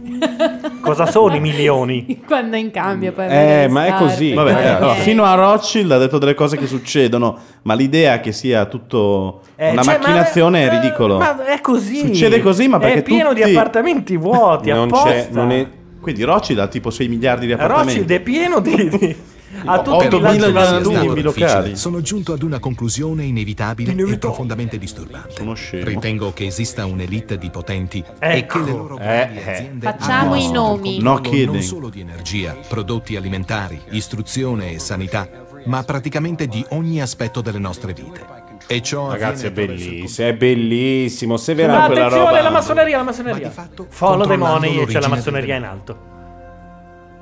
Cosa 0.89 1.06
sono 1.06 1.35
i 1.35 1.40
milioni? 1.40 2.23
Quando 2.27 2.56
è 2.56 2.59
in 2.59 2.70
cambio 2.70 3.12
poi 3.12 3.27
Eh, 3.28 3.66
ma 3.69 3.86
è 3.86 3.94
così. 3.94 4.32
Vabbè, 4.35 4.52
Ok. 4.52 4.65
allora, 4.65 4.94
fino 4.94 5.24
a 5.24 5.35
Rothschild 5.35 5.93
ha 5.93 5.98
detto 5.98 6.19
delle 6.19 6.35
cose 6.35 6.56
che 6.56 6.66
succedono, 6.66 7.39
ma 7.62 7.74
l'idea 7.74 8.20
che 8.20 8.32
sia 8.32 8.65
tutto 8.66 9.43
Eh, 9.56 9.70
una 9.70 9.82
cioè, 9.82 9.98
macchinazione 9.98 10.66
è 10.66 10.70
ridicolo. 10.70 11.19
Ma 11.19 11.44
è 11.44 11.60
così. 11.60 11.98
Succede 11.98 12.40
così, 12.40 12.69
ma 12.69 12.78
perché 12.78 12.98
È 12.98 13.02
pieno 13.02 13.32
di 13.32 13.40
tutti- 13.43 13.55
appartamenti 13.55 14.16
vuoti 14.16 14.70
Non 14.70 14.85
apposta. 14.89 15.10
c'è- 15.10 15.28
non 15.31 15.51
è- 15.52 15.66
Quindi 16.01 16.23
Rothschild 16.23 16.60
ha 16.60 16.66
tipo 16.69 16.90
6 16.90 17.09
miliardi 17.09 17.47
di 17.47 17.52
appartamenti. 17.52 17.98
Rothschild 17.98 18.10
è 18.10 18.20
pieno 18.23 18.60
di. 18.60 18.89
di... 18.89 19.16
Ha 19.65 19.81
tutti 19.81 20.07
Otto 20.07 20.16
i 20.16 20.20
bilocali. 21.15 21.23
difficile, 21.23 21.77
sono 21.77 22.01
giunto 22.03 22.33
ad 22.35 22.43
una 22.43 22.59
conclusione 22.59 23.25
inevitabile 23.25 23.95
e 23.95 24.19
profondamente 24.19 24.77
disturbante. 24.79 25.43
Ritengo 25.70 26.33
che 26.35 26.47
esista 26.47 26.85
un'elite 26.85 27.39
di 27.39 27.49
potenti 27.49 28.05
e 28.19 28.39
Ecco. 28.39 28.59
che 28.59 28.65
le 28.65 28.77
loro 28.77 28.99
Eh, 28.99 29.29
eh. 29.35 29.51
aziende 29.53 29.87
Facciamo 29.87 30.35
i 30.35 30.51
nomi. 30.51 30.99
No 31.01 31.20
non 31.47 31.62
solo 31.62 31.89
di 31.89 32.01
energia, 32.01 32.57
prodotti 32.69 33.16
alimentari, 33.16 33.81
istruzione 33.91 34.73
e 34.73 34.79
sanità, 34.79 35.29
ma 35.65 35.83
praticamente 35.83 36.47
di 36.47 36.65
ogni 36.70 37.01
aspetto 37.01 37.41
delle 37.41 37.59
nostre 37.59 37.95
vite. 37.95 38.47
E 38.66 38.83
ciò 38.83 39.11
Ragazzi, 39.11 39.47
è 39.47 39.51
bellissimo, 39.51 40.29
è 40.29 40.35
bellissimo. 40.35 41.37
Se 41.39 41.53
Ma 41.55 41.61
veramente 41.62 41.87
quella 41.87 42.07
attenzione, 42.07 42.31
roba. 42.37 42.43
la 42.43 42.51
massoneria, 42.51 42.97
la 42.99 43.03
massoneria. 43.03 43.53
Follow 43.89 44.27
the 44.27 44.37
money 44.37 44.79
e 44.79 44.85
c'è 44.85 45.01
la 45.01 45.09
massoneria 45.09 45.57
in 45.57 45.65
alto. 45.65 46.16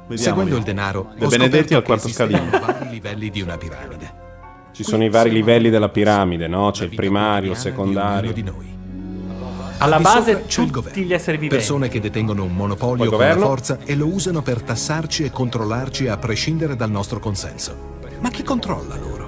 Vediamo. 0.08 0.36
Seguendo 0.38 0.56
il 0.56 0.62
denaro, 0.62 1.12
De 1.18 1.26
Benedetti 1.26 1.74
al 1.74 1.82
quarto 1.82 2.08
scalino. 2.08 2.48
vari 2.50 2.88
livelli 2.90 3.30
di 3.30 3.40
una 3.42 3.56
piramide. 3.56 4.24
Ci 4.72 4.84
sono 4.84 5.04
i 5.04 5.08
vari 5.10 5.30
livelli 5.30 5.70
della 5.70 5.88
piramide, 5.88 6.46
no? 6.46 6.70
C'è 6.70 6.84
il 6.84 6.94
primario, 6.94 7.52
il 7.52 7.56
secondario. 7.56 8.32
Alla 9.78 9.96
Al 9.96 10.02
di 10.02 10.04
base 10.04 10.32
c'è 10.46 10.62
il 10.62 10.66
tutti 10.66 10.70
governo. 10.70 11.02
gli 11.02 11.12
esseri 11.12 11.36
viventi. 11.38 11.56
Persone 11.56 11.88
che 11.88 12.00
detengono 12.00 12.44
un 12.44 12.54
monopolio 12.54 13.10
con 13.10 13.18
la 13.18 13.36
forza 13.36 13.78
e 13.84 13.94
lo 13.94 14.06
usano 14.06 14.42
per 14.42 14.62
tassarci 14.62 15.24
e 15.24 15.30
controllarci 15.30 16.08
a 16.08 16.16
prescindere 16.16 16.76
dal 16.76 16.90
nostro 16.90 17.18
consenso. 17.18 17.94
Ma 18.20 18.30
chi 18.30 18.42
controlla 18.42 18.96
loro? 18.96 19.25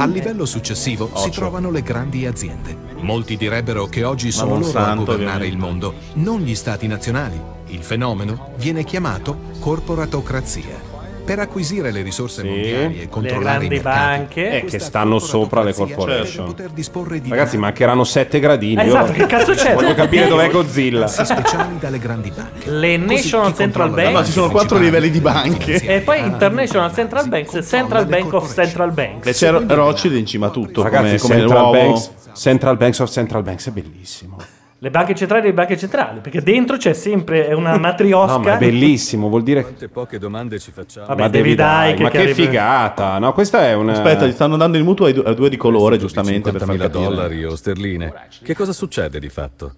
A 0.00 0.06
livello 0.06 0.46
successivo 0.46 1.10
si 1.16 1.28
trovano 1.30 1.72
le 1.72 1.82
grandi 1.82 2.24
aziende. 2.24 2.76
Molti 3.00 3.36
direbbero 3.36 3.86
che 3.86 4.04
oggi 4.04 4.30
sono 4.30 4.50
loro 4.50 4.60
a 4.60 4.60
Monsanto, 4.60 5.04
governare 5.04 5.46
ovviamente. 5.46 5.46
il 5.48 5.58
mondo, 5.58 5.94
non 6.14 6.40
gli 6.42 6.54
stati 6.54 6.86
nazionali. 6.86 7.40
Il 7.66 7.82
fenomeno 7.82 8.52
viene 8.58 8.84
chiamato 8.84 9.36
corporatocrazia. 9.58 10.87
Per 11.28 11.38
acquisire 11.38 11.90
le 11.90 12.00
risorse 12.00 12.42
mondiali 12.42 13.02
e 13.02 13.08
controllare 13.08 13.64
i 13.64 13.68
grandi 13.68 13.68
mercati, 13.68 13.98
banche. 13.98 14.50
Eh, 14.50 14.64
che 14.64 14.78
stanno 14.78 15.18
sopra 15.18 15.62
le 15.62 15.74
corporation. 15.74 16.46
poter 16.46 16.70
disporre 16.70 17.20
di 17.20 17.28
Ragazzi, 17.28 17.58
mancheranno 17.58 18.02
7 18.02 18.40
gradini. 18.40 18.82
Esatto, 18.82 19.12
Io 19.12 19.18
che 19.18 19.26
cazzo 19.26 19.52
c'è? 19.52 19.74
Voglio 19.74 19.94
capire 19.94 20.26
dov'è 20.26 20.50
Godzilla. 20.50 21.06
si 21.06 21.24
speciali 21.24 21.78
dalle 21.78 21.98
grandi 21.98 22.30
banche. 22.30 22.70
Le 22.70 22.96
National 22.96 23.54
Central 23.54 23.90
Bank. 23.90 24.12
Ma 24.12 24.24
ci 24.24 24.32
sono 24.32 24.48
quattro 24.48 24.78
livelli 24.78 25.10
di 25.10 25.20
banche. 25.20 25.74
E 25.74 26.00
poi 26.00 26.20
International 26.20 26.92
Central 26.92 27.28
Banks, 27.28 27.66
Central 27.66 28.06
Bank 28.06 28.32
of 28.32 28.52
Central 28.52 28.92
Banks. 28.92 29.26
E 29.26 29.32
c'è 29.32 29.50
Rothschild 29.50 30.16
in 30.16 30.26
cima 30.26 30.46
a 30.46 30.50
tutto, 30.50 30.82
Ragazzi, 30.82 31.18
come, 31.18 31.38
Central. 31.38 31.70
Banks, 31.70 32.10
Central 32.34 32.76
Banks 32.76 32.98
of 33.00 33.10
Central 33.10 33.42
Banks 33.42 33.68
è 33.68 33.70
bellissimo. 33.70 34.36
Le 34.80 34.90
banche 34.90 35.14
centrali 35.16 35.42
e 35.42 35.46
le 35.48 35.54
banche 35.54 35.76
centrali, 35.76 36.20
perché 36.20 36.40
dentro 36.40 36.76
c'è 36.76 36.92
sempre 36.92 37.52
una 37.52 37.76
matriosca. 37.78 38.36
No, 38.38 38.44
ma 38.44 38.54
è 38.54 38.58
bellissimo, 38.58 39.28
vuol 39.28 39.42
dire 39.42 39.62
Quante 39.62 39.88
poche 39.88 40.18
domande 40.18 40.60
ci 40.60 40.70
facciamo. 40.70 41.06
Vabbè, 41.06 41.22
ma 41.22 41.28
David 41.28 41.56
David 41.56 41.90
Icke 41.90 42.02
ma 42.02 42.10
che 42.10 42.26
che 42.26 42.34
figata. 42.34 43.18
No, 43.18 43.32
questa 43.32 43.62
è 43.62 43.74
una 43.74 43.92
Aspetta, 43.92 44.26
gli 44.26 44.32
stanno 44.32 44.56
dando 44.56 44.76
il 44.76 44.84
mutuo 44.84 45.06
ai, 45.06 45.34
due 45.34 45.48
di 45.48 45.56
colore, 45.56 45.98
giustamente, 45.98 46.52
per 46.52 46.60
far 46.60 46.76
50.000 46.76 46.78
capire. 46.78 47.02
dollari 47.02 47.44
o 47.44 47.56
sterline. 47.56 48.14
Che 48.40 48.54
cosa 48.54 48.72
succede 48.72 49.18
di 49.18 49.28
fatto? 49.28 49.74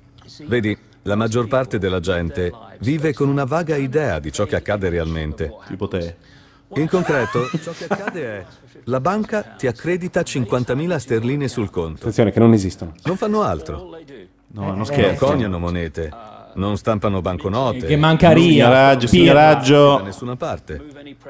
Vedi, 0.46 0.76
la 1.02 1.14
maggior 1.14 1.48
parte 1.48 1.78
della 1.78 2.00
gente 2.00 2.52
vive 2.80 3.14
con 3.14 3.28
una 3.28 3.44
vaga 3.44 3.76
idea 3.76 4.18
di 4.18 4.30
ciò 4.30 4.44
che 4.44 4.56
accade 4.56 4.90
realmente. 4.90 5.50
Tipo 5.66 5.88
te. 5.88 6.16
In 6.74 6.88
concreto, 6.88 7.48
ciò 7.62 7.72
che 7.72 7.86
accade 7.88 8.22
è 8.22 8.44
la 8.84 9.00
banca 9.00 9.42
ti 9.42 9.66
accredita 9.66 10.20
50.000 10.20 10.96
sterline 10.96 11.48
sul 11.48 11.70
conto. 11.70 12.00
Attenzione 12.00 12.30
che 12.30 12.38
non 12.38 12.52
esistono. 12.52 12.94
Non 13.04 13.16
fanno 13.16 13.42
altro. 13.42 13.98
No, 14.52 14.66
non 14.66 14.76
Non 14.76 14.84
scherzo. 14.86 15.26
coniano 15.26 15.58
monete, 15.58 16.10
non 16.54 16.76
stampano 16.76 17.20
banconote. 17.20 17.86
Che 17.86 17.96
mancaria. 17.96 18.42
Signoraggio, 18.42 19.06
signoraggio. 19.06 19.96
Da 19.98 20.02
nessuna 20.02 20.36
parte. 20.36 20.82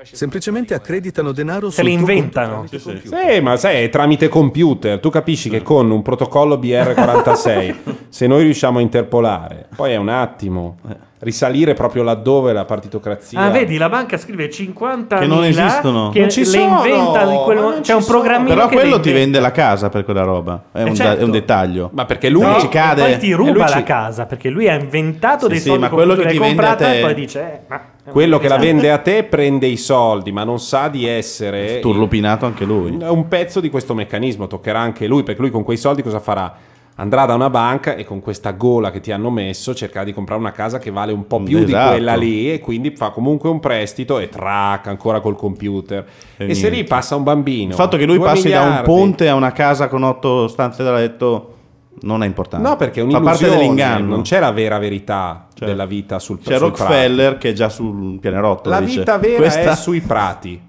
Semplicemente 0.02 0.72
accreditano 0.74 1.32
denaro 1.32 1.68
Se 1.70 1.82
tuo 1.82 1.90
inventano. 1.90 2.64
tramite 2.66 2.80
computer. 2.80 3.32
Sì, 3.34 3.40
ma 3.40 3.56
sai, 3.56 3.84
è 3.84 3.88
tramite 3.90 4.28
computer. 4.28 4.98
Tu 5.00 5.10
capisci 5.10 5.50
che 5.50 5.60
con 5.62 5.90
un 5.90 6.00
protocollo 6.00 6.56
BR46 6.56 7.74
se 8.08 8.26
noi 8.26 8.42
riusciamo 8.44 8.78
a 8.78 8.80
interpolare, 8.82 9.68
poi 9.76 9.92
è 9.92 9.96
un 9.96 10.08
attimo 10.08 10.78
risalire 11.20 11.74
proprio 11.74 12.02
laddove 12.02 12.52
la 12.52 12.64
partitocrazia. 12.64 13.40
Ah, 13.40 13.50
vedi, 13.50 13.76
la 13.76 13.88
banca 13.88 14.16
scrive 14.16 14.48
50 14.48 15.18
Che 15.18 15.26
non 15.26 15.44
esistono. 15.44 16.08
Che 16.10 16.20
Non 16.20 16.30
ci 16.30 16.40
le 16.40 16.46
sono, 16.46 16.84
inventa 16.84 17.26
di 17.26 17.36
quel- 17.44 17.56
ma 17.58 17.62
non 17.62 17.80
c'è 17.82 17.94
un 17.94 18.04
programmino 18.04 18.54
Però 18.54 18.66
che 18.68 18.74
quello 18.74 18.96
le 18.96 19.02
ti 19.02 19.12
vende 19.12 19.38
la 19.38 19.50
casa 19.50 19.88
per 19.90 20.04
quella 20.04 20.22
roba. 20.22 20.62
È, 20.72 20.80
Eh, 20.80 20.82
un, 20.84 20.94
certo. 20.94 21.20
è 21.20 21.24
un 21.24 21.30
dettaglio. 21.30 21.90
Ma 21.92 22.06
perché 22.06 22.28
lui 22.30 22.42
No, 22.42 22.58
ci 22.58 22.68
cade. 22.68 23.02
e 23.04 23.10
poi 23.10 23.18
ti 23.18 23.32
ruba 23.32 23.58
la 23.58 23.66
ci- 23.68 23.82
casa 23.82 24.24
perché 24.26 24.48
lui 24.48 24.68
ha 24.68 24.74
inventato 24.74 25.44
Sì, 25.44 25.48
dei 25.50 25.58
sì, 25.60 25.68
soldi 25.68 25.82
ma 25.82 25.88
quello 25.90 26.14
che 26.14 26.26
ti 26.26 26.38
vende 26.38 26.66
a 26.66 26.74
te- 26.74 26.98
e 26.98 27.02
poi 27.02 27.14
dice 27.14 27.40
eh, 27.40 27.60
ma 27.68 27.80
Quello 28.10 28.38
che 28.38 28.48
la 28.48 28.56
vende 28.56 28.90
a 28.90 28.98
te 28.98 29.22
prende 29.24 29.66
i 29.66 29.76
soldi, 29.76 30.32
ma 30.32 30.42
non 30.42 30.58
sa 30.58 30.88
di 30.88 31.06
essere 31.06 31.78
Turlupinato 31.80 32.44
anche 32.46 32.64
lui. 32.64 32.96
È 32.98 33.08
un 33.08 33.28
pezzo 33.28 33.60
di 33.60 33.70
questo 33.70 33.94
meccanismo, 33.94 34.46
toccherà 34.48 34.80
anche 34.80 35.06
lui, 35.06 35.22
perché 35.22 35.40
lui 35.42 35.50
con 35.50 35.62
quei 35.62 35.76
soldi 35.76 36.02
cosa 36.02 36.18
farà? 36.18 36.52
Andrà 37.00 37.24
da 37.24 37.34
una 37.34 37.48
banca 37.48 37.94
e 37.94 38.04
con 38.04 38.20
questa 38.20 38.50
gola 38.50 38.90
che 38.90 39.00
ti 39.00 39.10
hanno 39.10 39.30
messo 39.30 39.74
cercherà 39.74 40.04
di 40.04 40.12
comprare 40.12 40.38
una 40.38 40.52
casa 40.52 40.78
che 40.78 40.90
vale 40.90 41.12
un 41.12 41.26
po' 41.26 41.40
più 41.42 41.58
di 41.60 41.64
Esatto. 41.72 41.90
quella 41.92 42.14
lì 42.14 42.52
e 42.52 42.60
quindi 42.60 42.90
fa 42.94 43.08
comunque 43.08 43.48
un 43.48 43.58
prestito 43.58 44.18
e 44.18 44.28
track 44.28 44.88
ancora 44.88 45.20
col 45.20 45.34
computer. 45.34 46.04
E, 46.36 46.54
se 46.54 46.60
niente. 46.60 46.70
lì 46.70 46.84
passa 46.84 47.16
un 47.16 47.22
bambino, 47.22 47.70
Il 47.70 47.74
fatto 47.74 47.96
che 47.96 48.04
lui 48.04 48.18
passi 48.18 48.50
da 48.50 48.60
un 48.60 48.66
miliardi- 48.66 48.86
ponte 48.86 49.28
a 49.30 49.34
una 49.34 49.52
casa 49.52 49.88
con 49.88 50.02
otto 50.02 50.46
stanze 50.46 50.82
da 50.82 50.92
letto 50.92 51.54
non 52.02 52.22
è 52.22 52.26
importante. 52.26 52.68
No, 52.68 52.76
perché 52.76 53.00
è 53.00 53.04
Fa 53.04 53.20
parte 53.20 53.44
un'illusione, 53.44 53.56
dell'inganno. 53.56 54.06
non 54.06 54.20
c'è 54.20 54.38
la 54.38 54.52
vera 54.52 54.78
verità 54.78 55.46
della 55.58 55.86
vita 55.86 56.18
sul 56.18 56.38
C'è 56.38 56.58
sul 56.58 56.66
Rockefeller 56.68 57.38
che 57.38 57.48
è 57.48 57.52
già 57.54 57.70
sul 57.70 58.18
pianerottolo. 58.20 58.74
La 58.74 58.80
dice, 58.82 58.98
vita 58.98 59.16
vera 59.16 59.36
"Questa- 59.36 59.72
è 59.72 59.74
sui 59.74 60.00
prati. 60.02 60.68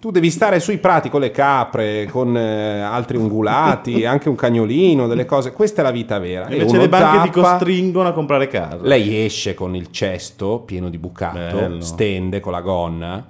Tu 0.00 0.10
devi 0.10 0.30
stare 0.30 0.60
sui 0.60 0.78
prati 0.78 1.10
con 1.10 1.20
le 1.20 1.30
capre, 1.30 2.06
con 2.10 2.36
eh, 2.36 2.80
altri 2.80 3.18
ungulati, 3.18 4.04
anche 4.06 4.28
un 4.28 4.34
cagnolino, 4.34 5.06
delle 5.06 5.26
cose. 5.26 5.52
Questa 5.52 5.82
è 5.82 5.84
la 5.84 5.90
vita 5.90 6.18
vera. 6.18 6.46
E 6.46 6.56
Invece 6.56 6.78
le 6.78 6.88
banche 6.88 7.28
ti 7.30 7.34
zappa, 7.34 7.56
costringono 7.56 8.08
a 8.08 8.12
comprare 8.12 8.48
casa. 8.48 8.78
Lei 8.80 9.24
esce 9.24 9.54
con 9.54 9.76
il 9.76 9.90
cesto 9.90 10.60
pieno 10.60 10.88
di 10.88 10.98
bucato, 10.98 11.56
Bello. 11.56 11.80
stende 11.82 12.40
con 12.40 12.52
la 12.52 12.60
gonna. 12.62 13.26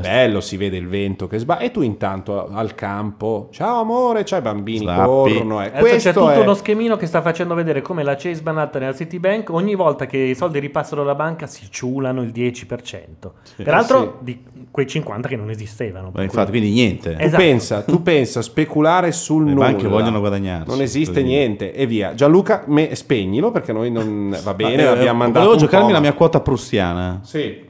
Bello, 0.00 0.40
si 0.40 0.56
vede 0.56 0.76
il 0.76 0.86
vento 0.88 1.26
che 1.26 1.38
sbaglia. 1.38 1.60
E 1.64 1.70
tu 1.70 1.80
intanto 1.82 2.48
al 2.52 2.74
campo, 2.74 3.48
ciao 3.50 3.80
amore, 3.80 4.24
ciao 4.24 4.38
i 4.38 4.42
bambini 4.42 4.78
Slappi. 4.80 5.04
corrono. 5.06 5.62
Eh. 5.64 5.70
Questo 5.70 6.08
c'è 6.10 6.12
tutto 6.12 6.30
è... 6.30 6.38
uno 6.38 6.54
schemino 6.54 6.96
che 6.96 7.06
sta 7.06 7.22
facendo 7.22 7.54
vedere 7.54 7.80
come 7.80 8.02
la 8.02 8.14
Chase 8.16 8.42
Banat 8.42 8.78
nella 8.78 8.94
Citibank 8.94 9.50
ogni 9.50 9.74
volta 9.74 10.06
che 10.06 10.18
i 10.18 10.34
soldi 10.34 10.58
ripassano 10.58 11.02
alla 11.02 11.14
banca 11.14 11.46
si 11.46 11.66
ciulano 11.70 12.22
il 12.22 12.30
10%. 12.30 13.30
Peraltro 13.56 14.18
di 14.20 14.42
quei 14.70 14.86
50 14.86 15.28
che 15.28 15.36
non 15.36 15.50
esistevano. 15.50 16.10
Ma 16.14 16.22
infatti, 16.22 16.50
quindi 16.50 16.70
niente. 16.70 17.14
Tu 17.16 17.22
Esatto. 17.22 17.42
pensa, 17.42 17.82
tu 17.82 18.02
pensa 18.02 18.42
speculare 18.42 19.12
sul 19.12 19.44
Le 19.44 19.52
nulla. 19.52 19.64
banche 19.66 19.88
vogliono 19.88 20.20
guadagnarci, 20.20 20.68
Non 20.70 20.80
esiste 20.82 21.14
così. 21.22 21.24
niente 21.24 21.72
e 21.72 21.86
via. 21.86 22.14
Gianluca, 22.14 22.64
me, 22.66 22.94
spegnilo 22.94 23.50
perché 23.50 23.72
noi 23.72 23.90
non 23.90 24.36
va 24.42 24.54
bene, 24.54 24.76
Ma, 24.76 24.82
eh, 24.82 24.86
abbiamo 24.86 25.18
mandato 25.18 25.44
Volevo 25.46 25.60
giocarmi 25.62 25.86
po', 25.88 25.92
la 25.94 26.00
mia 26.00 26.12
quota 26.12 26.40
prussiana. 26.40 27.20
Sì. 27.22 27.68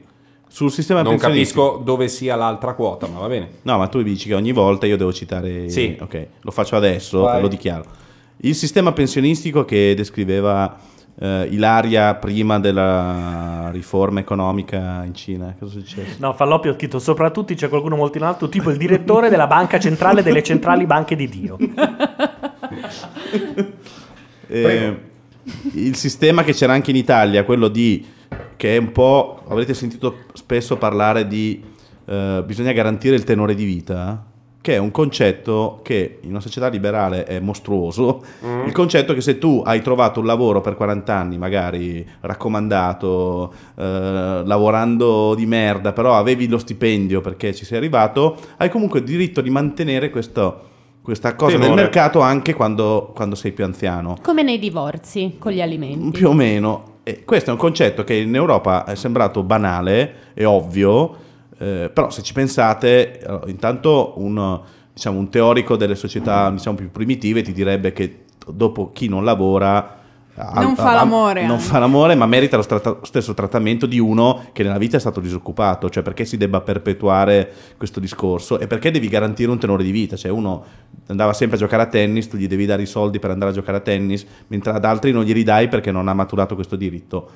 Sul 0.53 0.69
sistema 0.69 1.01
Non 1.01 1.13
pensionistico. 1.13 1.61
capisco 1.63 1.83
dove 1.83 2.09
sia 2.09 2.35
l'altra 2.35 2.73
quota, 2.73 3.07
ma 3.07 3.19
va 3.19 3.27
bene. 3.27 3.49
No, 3.61 3.77
ma 3.77 3.87
tu 3.87 3.99
mi 3.99 4.03
dici 4.03 4.27
che 4.27 4.35
ogni 4.35 4.51
volta 4.51 4.85
io 4.85 4.97
devo 4.97 5.13
citare. 5.13 5.69
Sì. 5.69 5.95
Ok, 5.97 6.27
lo 6.41 6.51
faccio 6.51 6.75
adesso, 6.75 7.21
Vai. 7.21 7.39
lo 7.41 7.47
dichiaro. 7.47 7.85
Il 8.41 8.53
sistema 8.53 8.91
pensionistico 8.91 9.63
che 9.63 9.93
descriveva 9.95 10.77
eh, 11.17 11.47
Ilaria 11.51 12.15
prima 12.15 12.59
della 12.59 13.69
riforma 13.71 14.19
economica 14.19 15.03
in 15.05 15.15
Cina. 15.15 15.55
Cosa 15.57 15.77
è 15.79 15.81
successo? 15.83 16.15
No, 16.19 16.33
Falloppio 16.33 16.71
ha 16.71 16.73
scritto 16.73 16.99
sopra 16.99 17.29
tutti 17.31 17.55
c'è 17.55 17.69
qualcuno 17.69 17.95
molto 17.95 18.17
in 18.17 18.25
alto, 18.25 18.49
tipo 18.49 18.71
il 18.71 18.77
direttore 18.77 19.29
della 19.29 19.47
banca 19.47 19.79
centrale 19.79 20.21
delle 20.21 20.43
centrali 20.43 20.85
banche 20.85 21.15
di 21.15 21.29
Dio. 21.29 21.57
Eh, 24.47 24.97
il 25.75 25.95
sistema 25.95 26.43
che 26.43 26.53
c'era 26.53 26.73
anche 26.73 26.89
in 26.89 26.97
Italia, 26.97 27.45
quello 27.45 27.69
di 27.69 28.05
che 28.61 28.75
è 28.75 28.77
un 28.77 28.91
po'. 28.91 29.41
Avrete 29.47 29.73
sentito 29.73 30.17
spesso 30.33 30.77
parlare 30.77 31.25
di 31.25 31.63
eh, 32.05 32.43
bisogna 32.45 32.71
garantire 32.73 33.15
il 33.15 33.23
tenore 33.23 33.55
di 33.55 33.65
vita, 33.65 34.23
che 34.61 34.75
è 34.75 34.77
un 34.77 34.91
concetto 34.91 35.79
che 35.81 36.19
in 36.21 36.29
una 36.29 36.41
società 36.41 36.67
liberale 36.67 37.23
è 37.23 37.39
mostruoso. 37.39 38.23
Mm. 38.45 38.67
Il 38.67 38.71
concetto 38.71 39.15
che 39.15 39.21
se 39.21 39.39
tu 39.39 39.63
hai 39.65 39.81
trovato 39.81 40.19
un 40.19 40.27
lavoro 40.27 40.61
per 40.61 40.75
40 40.75 41.11
anni, 41.11 41.39
magari 41.39 42.07
raccomandato, 42.19 43.51
eh, 43.75 44.43
lavorando 44.45 45.33
di 45.33 45.47
merda, 45.47 45.91
però 45.91 46.15
avevi 46.15 46.47
lo 46.47 46.59
stipendio 46.59 47.19
perché 47.19 47.55
ci 47.55 47.65
sei 47.65 47.79
arrivato, 47.79 48.37
hai 48.57 48.69
comunque 48.69 48.99
il 48.99 49.05
diritto 49.05 49.41
di 49.41 49.49
mantenere 49.49 50.11
questo. 50.11 50.67
Questa 51.01 51.33
cosa 51.33 51.57
del 51.57 51.73
mercato 51.73 52.19
anche 52.19 52.53
quando, 52.53 53.11
quando 53.15 53.33
sei 53.33 53.53
più 53.53 53.63
anziano. 53.63 54.17
Come 54.21 54.43
nei 54.43 54.59
divorzi 54.59 55.37
con 55.39 55.51
gli 55.51 55.59
alimenti. 55.59 56.11
Più 56.11 56.29
o 56.29 56.33
meno. 56.33 56.90
E 57.03 57.23
questo 57.23 57.49
è 57.49 57.53
un 57.53 57.59
concetto 57.59 58.03
che 58.03 58.13
in 58.13 58.35
Europa 58.35 58.85
è 58.85 58.95
sembrato 58.95 59.43
banale 59.43 60.33
e 60.33 60.45
ovvio, 60.45 61.15
eh, 61.57 61.89
però 61.91 62.09
se 62.09 62.21
ci 62.21 62.33
pensate, 62.33 63.21
intanto 63.47 64.13
un, 64.17 64.61
diciamo, 64.93 65.17
un 65.17 65.29
teorico 65.29 65.75
delle 65.75 65.95
società 65.95 66.49
diciamo, 66.51 66.77
più 66.77 66.91
primitive 66.91 67.41
ti 67.41 67.53
direbbe 67.53 67.91
che 67.93 68.25
dopo 68.47 68.91
chi 68.91 69.07
non 69.07 69.23
lavora... 69.23 69.99
Non 70.53 70.75
fa 70.75 70.93
l'amore, 70.93 71.41
Non 71.41 71.51
anche. 71.57 71.63
fa 71.63 71.79
l'amore, 71.79 72.15
ma 72.15 72.25
merita 72.25 72.55
lo 72.55 72.63
strata- 72.63 72.99
stesso 73.03 73.33
trattamento 73.33 73.85
di 73.85 73.99
uno 73.99 74.45
che 74.51 74.63
nella 74.63 74.77
vita 74.77 74.97
è 74.97 74.99
stato 74.99 75.19
disoccupato. 75.19 75.89
Cioè, 75.89 76.03
perché 76.03 76.25
si 76.25 76.37
debba 76.37 76.61
perpetuare 76.61 77.51
questo 77.77 77.99
discorso? 77.99 78.59
E 78.59 78.67
perché 78.67 78.91
devi 78.91 79.07
garantire 79.07 79.51
un 79.51 79.59
tenore 79.59 79.83
di 79.83 79.91
vita? 79.91 80.15
Cioè, 80.15 80.31
uno 80.31 80.63
andava 81.07 81.33
sempre 81.33 81.57
a 81.57 81.59
giocare 81.59 81.83
a 81.83 81.87
tennis, 81.87 82.27
tu 82.27 82.37
gli 82.37 82.47
devi 82.47 82.65
dare 82.65 82.81
i 82.81 82.87
soldi 82.87 83.19
per 83.19 83.29
andare 83.31 83.51
a 83.51 83.53
giocare 83.53 83.77
a 83.77 83.81
tennis, 83.81 84.25
mentre 84.47 84.71
ad 84.71 84.83
altri 84.85 85.11
non 85.11 85.23
glieli 85.23 85.43
dai 85.43 85.67
perché 85.67 85.91
non 85.91 86.07
ha 86.07 86.13
maturato 86.13 86.55
questo 86.55 86.75
diritto. 86.75 87.29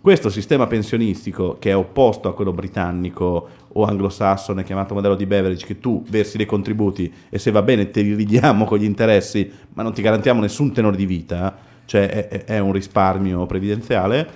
Questo 0.00 0.30
sistema 0.30 0.66
pensionistico, 0.68 1.56
che 1.58 1.70
è 1.70 1.76
opposto 1.76 2.28
a 2.28 2.34
quello 2.34 2.52
britannico 2.52 3.48
o 3.72 3.84
anglosassone, 3.84 4.62
chiamato 4.62 4.94
modello 4.94 5.16
di 5.16 5.26
Beveridge, 5.26 5.66
che 5.66 5.80
tu 5.80 6.04
versi 6.08 6.36
dei 6.36 6.46
contributi 6.46 7.12
e 7.28 7.38
se 7.38 7.50
va 7.50 7.62
bene 7.62 7.90
te 7.90 8.02
li 8.02 8.14
ridiamo 8.14 8.64
con 8.64 8.78
gli 8.78 8.84
interessi, 8.84 9.50
ma 9.74 9.82
non 9.82 9.92
ti 9.92 10.00
garantiamo 10.00 10.40
nessun 10.40 10.72
tenore 10.72 10.96
di 10.96 11.04
vita, 11.04 11.56
cioè 11.88 12.28
è, 12.28 12.44
è 12.44 12.58
un 12.58 12.72
risparmio 12.72 13.46
previdenziale, 13.46 14.28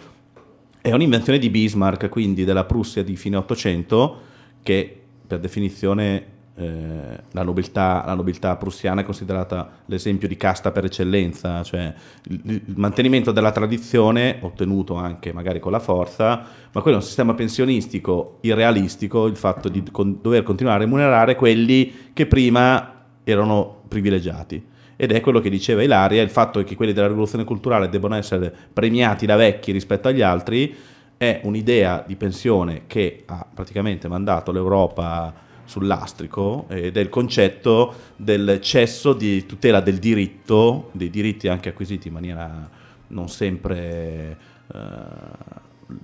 è 0.80 0.90
un'invenzione 0.90 1.38
di 1.38 1.50
Bismarck, 1.50 2.08
quindi 2.08 2.44
della 2.44 2.64
Prussia 2.64 3.04
di 3.04 3.14
fine 3.14 3.36
800, 3.36 4.20
che 4.62 5.00
per 5.26 5.38
definizione 5.38 6.24
eh, 6.54 7.18
la, 7.30 7.42
nobiltà, 7.42 8.04
la 8.06 8.14
nobiltà 8.14 8.56
prussiana 8.56 9.02
è 9.02 9.04
considerata 9.04 9.68
l'esempio 9.84 10.28
di 10.28 10.38
casta 10.38 10.72
per 10.72 10.86
eccellenza, 10.86 11.62
cioè 11.62 11.92
il, 12.28 12.40
il 12.42 12.74
mantenimento 12.76 13.32
della 13.32 13.52
tradizione, 13.52 14.38
ottenuto 14.40 14.94
anche 14.94 15.34
magari 15.34 15.60
con 15.60 15.72
la 15.72 15.78
forza, 15.78 16.46
ma 16.72 16.80
quello 16.80 16.96
è 16.96 17.00
un 17.00 17.06
sistema 17.06 17.34
pensionistico 17.34 18.38
irrealistico, 18.40 19.26
il 19.26 19.36
fatto 19.36 19.68
di 19.68 19.82
con- 19.90 20.20
dover 20.22 20.42
continuare 20.42 20.78
a 20.78 20.84
remunerare 20.84 21.36
quelli 21.36 22.10
che 22.14 22.24
prima 22.24 23.04
erano 23.24 23.82
privilegiati. 23.88 24.70
Ed 24.96 25.12
è 25.12 25.20
quello 25.20 25.40
che 25.40 25.50
diceva 25.50 25.82
Ilaria, 25.82 26.22
il 26.22 26.30
fatto 26.30 26.62
che 26.62 26.76
quelli 26.76 26.92
della 26.92 27.08
rivoluzione 27.08 27.44
culturale 27.44 27.88
debbano 27.88 28.14
essere 28.14 28.54
premiati 28.72 29.26
da 29.26 29.36
vecchi 29.36 29.72
rispetto 29.72 30.08
agli 30.08 30.22
altri 30.22 30.74
è 31.16 31.40
un'idea 31.44 32.02
di 32.06 32.16
pensione 32.16 32.82
che 32.86 33.22
ha 33.26 33.46
praticamente 33.52 34.08
mandato 34.08 34.50
l'Europa 34.50 35.32
sul 35.64 35.86
lastrico 35.86 36.66
ed 36.68 36.96
è 36.96 37.00
il 37.00 37.08
concetto 37.08 37.94
del 38.16 38.58
cesso 38.60 39.12
di 39.12 39.46
tutela 39.46 39.80
del 39.80 39.98
diritto, 39.98 40.90
dei 40.92 41.10
diritti 41.10 41.48
anche 41.48 41.68
acquisiti 41.68 42.08
in 42.08 42.14
maniera 42.14 42.68
non 43.08 43.28
sempre 43.28 44.36
eh, 44.72 44.78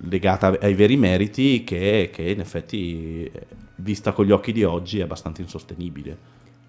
legata 0.01 0.57
ai 0.59 0.73
veri 0.73 0.97
meriti, 0.97 1.63
che, 1.63 2.09
che 2.13 2.23
in 2.23 2.39
effetti, 2.39 3.29
vista 3.75 4.11
con 4.13 4.25
gli 4.25 4.31
occhi 4.31 4.51
di 4.51 4.63
oggi, 4.63 4.99
è 4.99 5.03
abbastanza 5.03 5.41
insostenibile. 5.41 6.17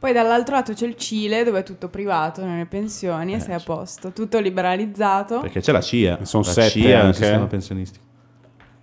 Poi 0.00 0.14
dall'altro 0.14 0.54
lato 0.54 0.72
c'è 0.72 0.86
il 0.86 0.96
Cile 0.96 1.44
dove 1.44 1.58
è 1.58 1.62
tutto 1.62 1.88
privato 1.88 2.42
nelle 2.42 2.64
pensioni 2.64 3.34
e 3.34 3.38
sei 3.38 3.52
a 3.52 3.60
posto, 3.62 4.12
tutto 4.12 4.38
liberalizzato. 4.40 5.40
Perché 5.40 5.60
c'è 5.60 5.72
la 5.72 5.82
CIA, 5.82 6.24
Sono 6.24 6.42
la 6.42 6.50
sette 6.52 6.70
CIA 6.70 7.00
anche. 7.02 7.16
sistema 7.18 7.46
pensionistico. 7.46 8.04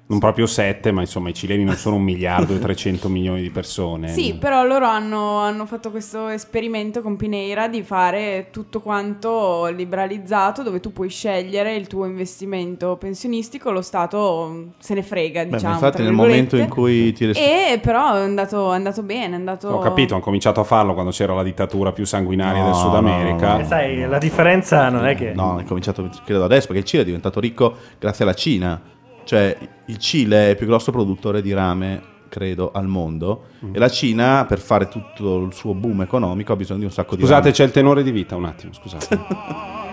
Non 0.10 0.20
proprio 0.20 0.46
sette, 0.46 0.94
ma 0.94 1.02
insomma 1.02 1.28
i 1.28 1.34
cileni 1.34 1.66
non 1.66 1.76
sono 1.76 1.98
un 1.98 2.02
miliardo 2.04 2.56
e 2.56 2.60
300 2.60 3.10
milioni 3.10 3.42
di 3.42 3.50
persone. 3.50 4.08
Sì, 4.08 4.36
però 4.40 4.64
loro 4.64 4.86
hanno, 4.86 5.40
hanno 5.40 5.66
fatto 5.66 5.92
questo 5.92 6.30
esperimento 6.30 7.02
con 7.02 7.18
Pineira 7.18 7.68
di 7.68 7.84
fare 7.84 8.48
tutto 8.50 8.80
quanto 8.80 9.66
liberalizzato 9.66 10.64
dove 10.64 10.80
tu 10.80 10.94
puoi 10.94 11.10
scegliere 11.10 11.76
il 11.76 11.88
tuo 11.88 12.06
investimento 12.06 12.96
pensionistico, 12.96 13.70
lo 13.72 13.82
Stato 13.82 14.68
se 14.78 14.94
ne 14.94 15.04
frega, 15.04 15.44
Beh, 15.44 15.50
diciamo. 15.56 15.74
infatti 15.74 16.02
nel 16.02 16.14
momento 16.14 16.56
in 16.56 16.70
cui 16.70 17.12
ti 17.12 17.26
resti- 17.26 17.44
E 17.44 17.80
però 17.82 18.14
è 18.16 18.22
andato, 18.22 18.72
è 18.72 18.76
andato 18.76 19.04
bene, 19.04 19.34
è 19.34 19.38
andato... 19.38 19.68
Ho 19.68 19.80
capito, 19.80 20.14
hanno 20.14 20.24
cominciato 20.24 20.62
a 20.62 20.64
farlo 20.64 20.94
quando 20.94 21.12
c'era 21.12 21.34
la 21.34 21.44
dittatura 21.44 21.92
più 21.92 22.06
sanguinaria 22.06 22.62
No, 22.62 22.68
del 22.68 22.76
Sud 22.76 22.96
America. 22.96 23.52
no, 23.54 23.58
no. 23.60 23.66
Sai, 23.66 24.08
la 24.08 24.20
differenza 24.20 24.88
non 24.88 25.06
è 25.06 25.16
che... 25.16 25.34
No, 25.34 25.60
è 25.60 25.66
cominciato 25.66 26.10
credo 26.24 26.46
adesso 26.46 26.68
perché 26.68 26.82
il 26.82 26.88
Cile 26.88 27.02
è 27.02 27.06
diventato 27.06 27.42
ricco 27.42 27.76
grazie 28.00 28.24
alla 28.24 28.34
Cina. 28.34 28.82
Cioè, 29.28 29.58
il 29.88 29.98
Cile 29.98 30.46
è 30.46 30.50
il 30.52 30.56
più 30.56 30.66
grosso 30.68 30.90
produttore 30.92 31.42
di 31.42 31.52
rame, 31.52 32.02
credo, 32.30 32.72
al 32.74 32.88
mondo. 32.88 33.48
Mm. 33.66 33.76
E 33.76 33.80
la 33.80 33.90
Cina, 33.90 34.46
per 34.48 34.60
fare 34.60 34.88
tutto 34.88 35.44
il 35.44 35.54
suo 35.54 35.74
boom 35.74 36.02
economico, 36.02 36.54
ha 36.54 36.56
bisogno 36.56 36.80
di 36.80 36.86
un 36.86 36.92
sacco 36.92 37.18
di 37.18 37.24
Scusate, 37.24 37.52
c'è 37.52 37.66
il 37.66 37.72
tenore 37.72 38.04
di 38.04 38.12
vita, 38.12 38.38
un 38.38 38.46
attimo, 38.46 38.72
scusate. 38.72 39.20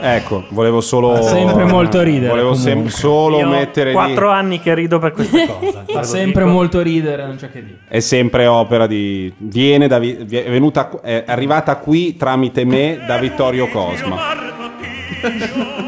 Ecco, 0.00 0.44
volevo 0.50 0.80
solo. 0.80 1.14
Fa 1.16 1.22
sempre 1.22 1.64
molto 1.64 2.02
ridere, 2.02 2.28
Volevo 2.28 2.54
sem- 2.54 2.86
solo 2.86 3.38
Io 3.38 3.48
mettere 3.48 3.90
lì. 3.90 3.94
quattro 3.94 4.30
anni 4.30 4.60
che 4.60 4.72
rido 4.74 4.98
per 4.98 5.12
questa 5.12 5.46
cosa. 5.58 5.84
Fa 5.86 6.02
sempre 6.04 6.44
molto 6.44 6.80
ridere, 6.80 7.26
non 7.26 7.36
c'è 7.36 7.50
che 7.50 7.64
dire. 7.64 7.78
È 7.88 8.00
sempre 8.00 8.46
opera 8.46 8.86
di. 8.86 9.32
Viene 9.38 9.88
da. 9.88 9.98
Vi- 9.98 10.16
È, 10.16 10.50
venuta, 10.50 11.00
è 11.02 11.24
arrivata 11.26 11.76
qui 11.76 12.16
tramite 12.16 12.64
me 12.64 13.00
da 13.06 13.18
Vittorio 13.18 13.68
Cosma. 13.68 14.16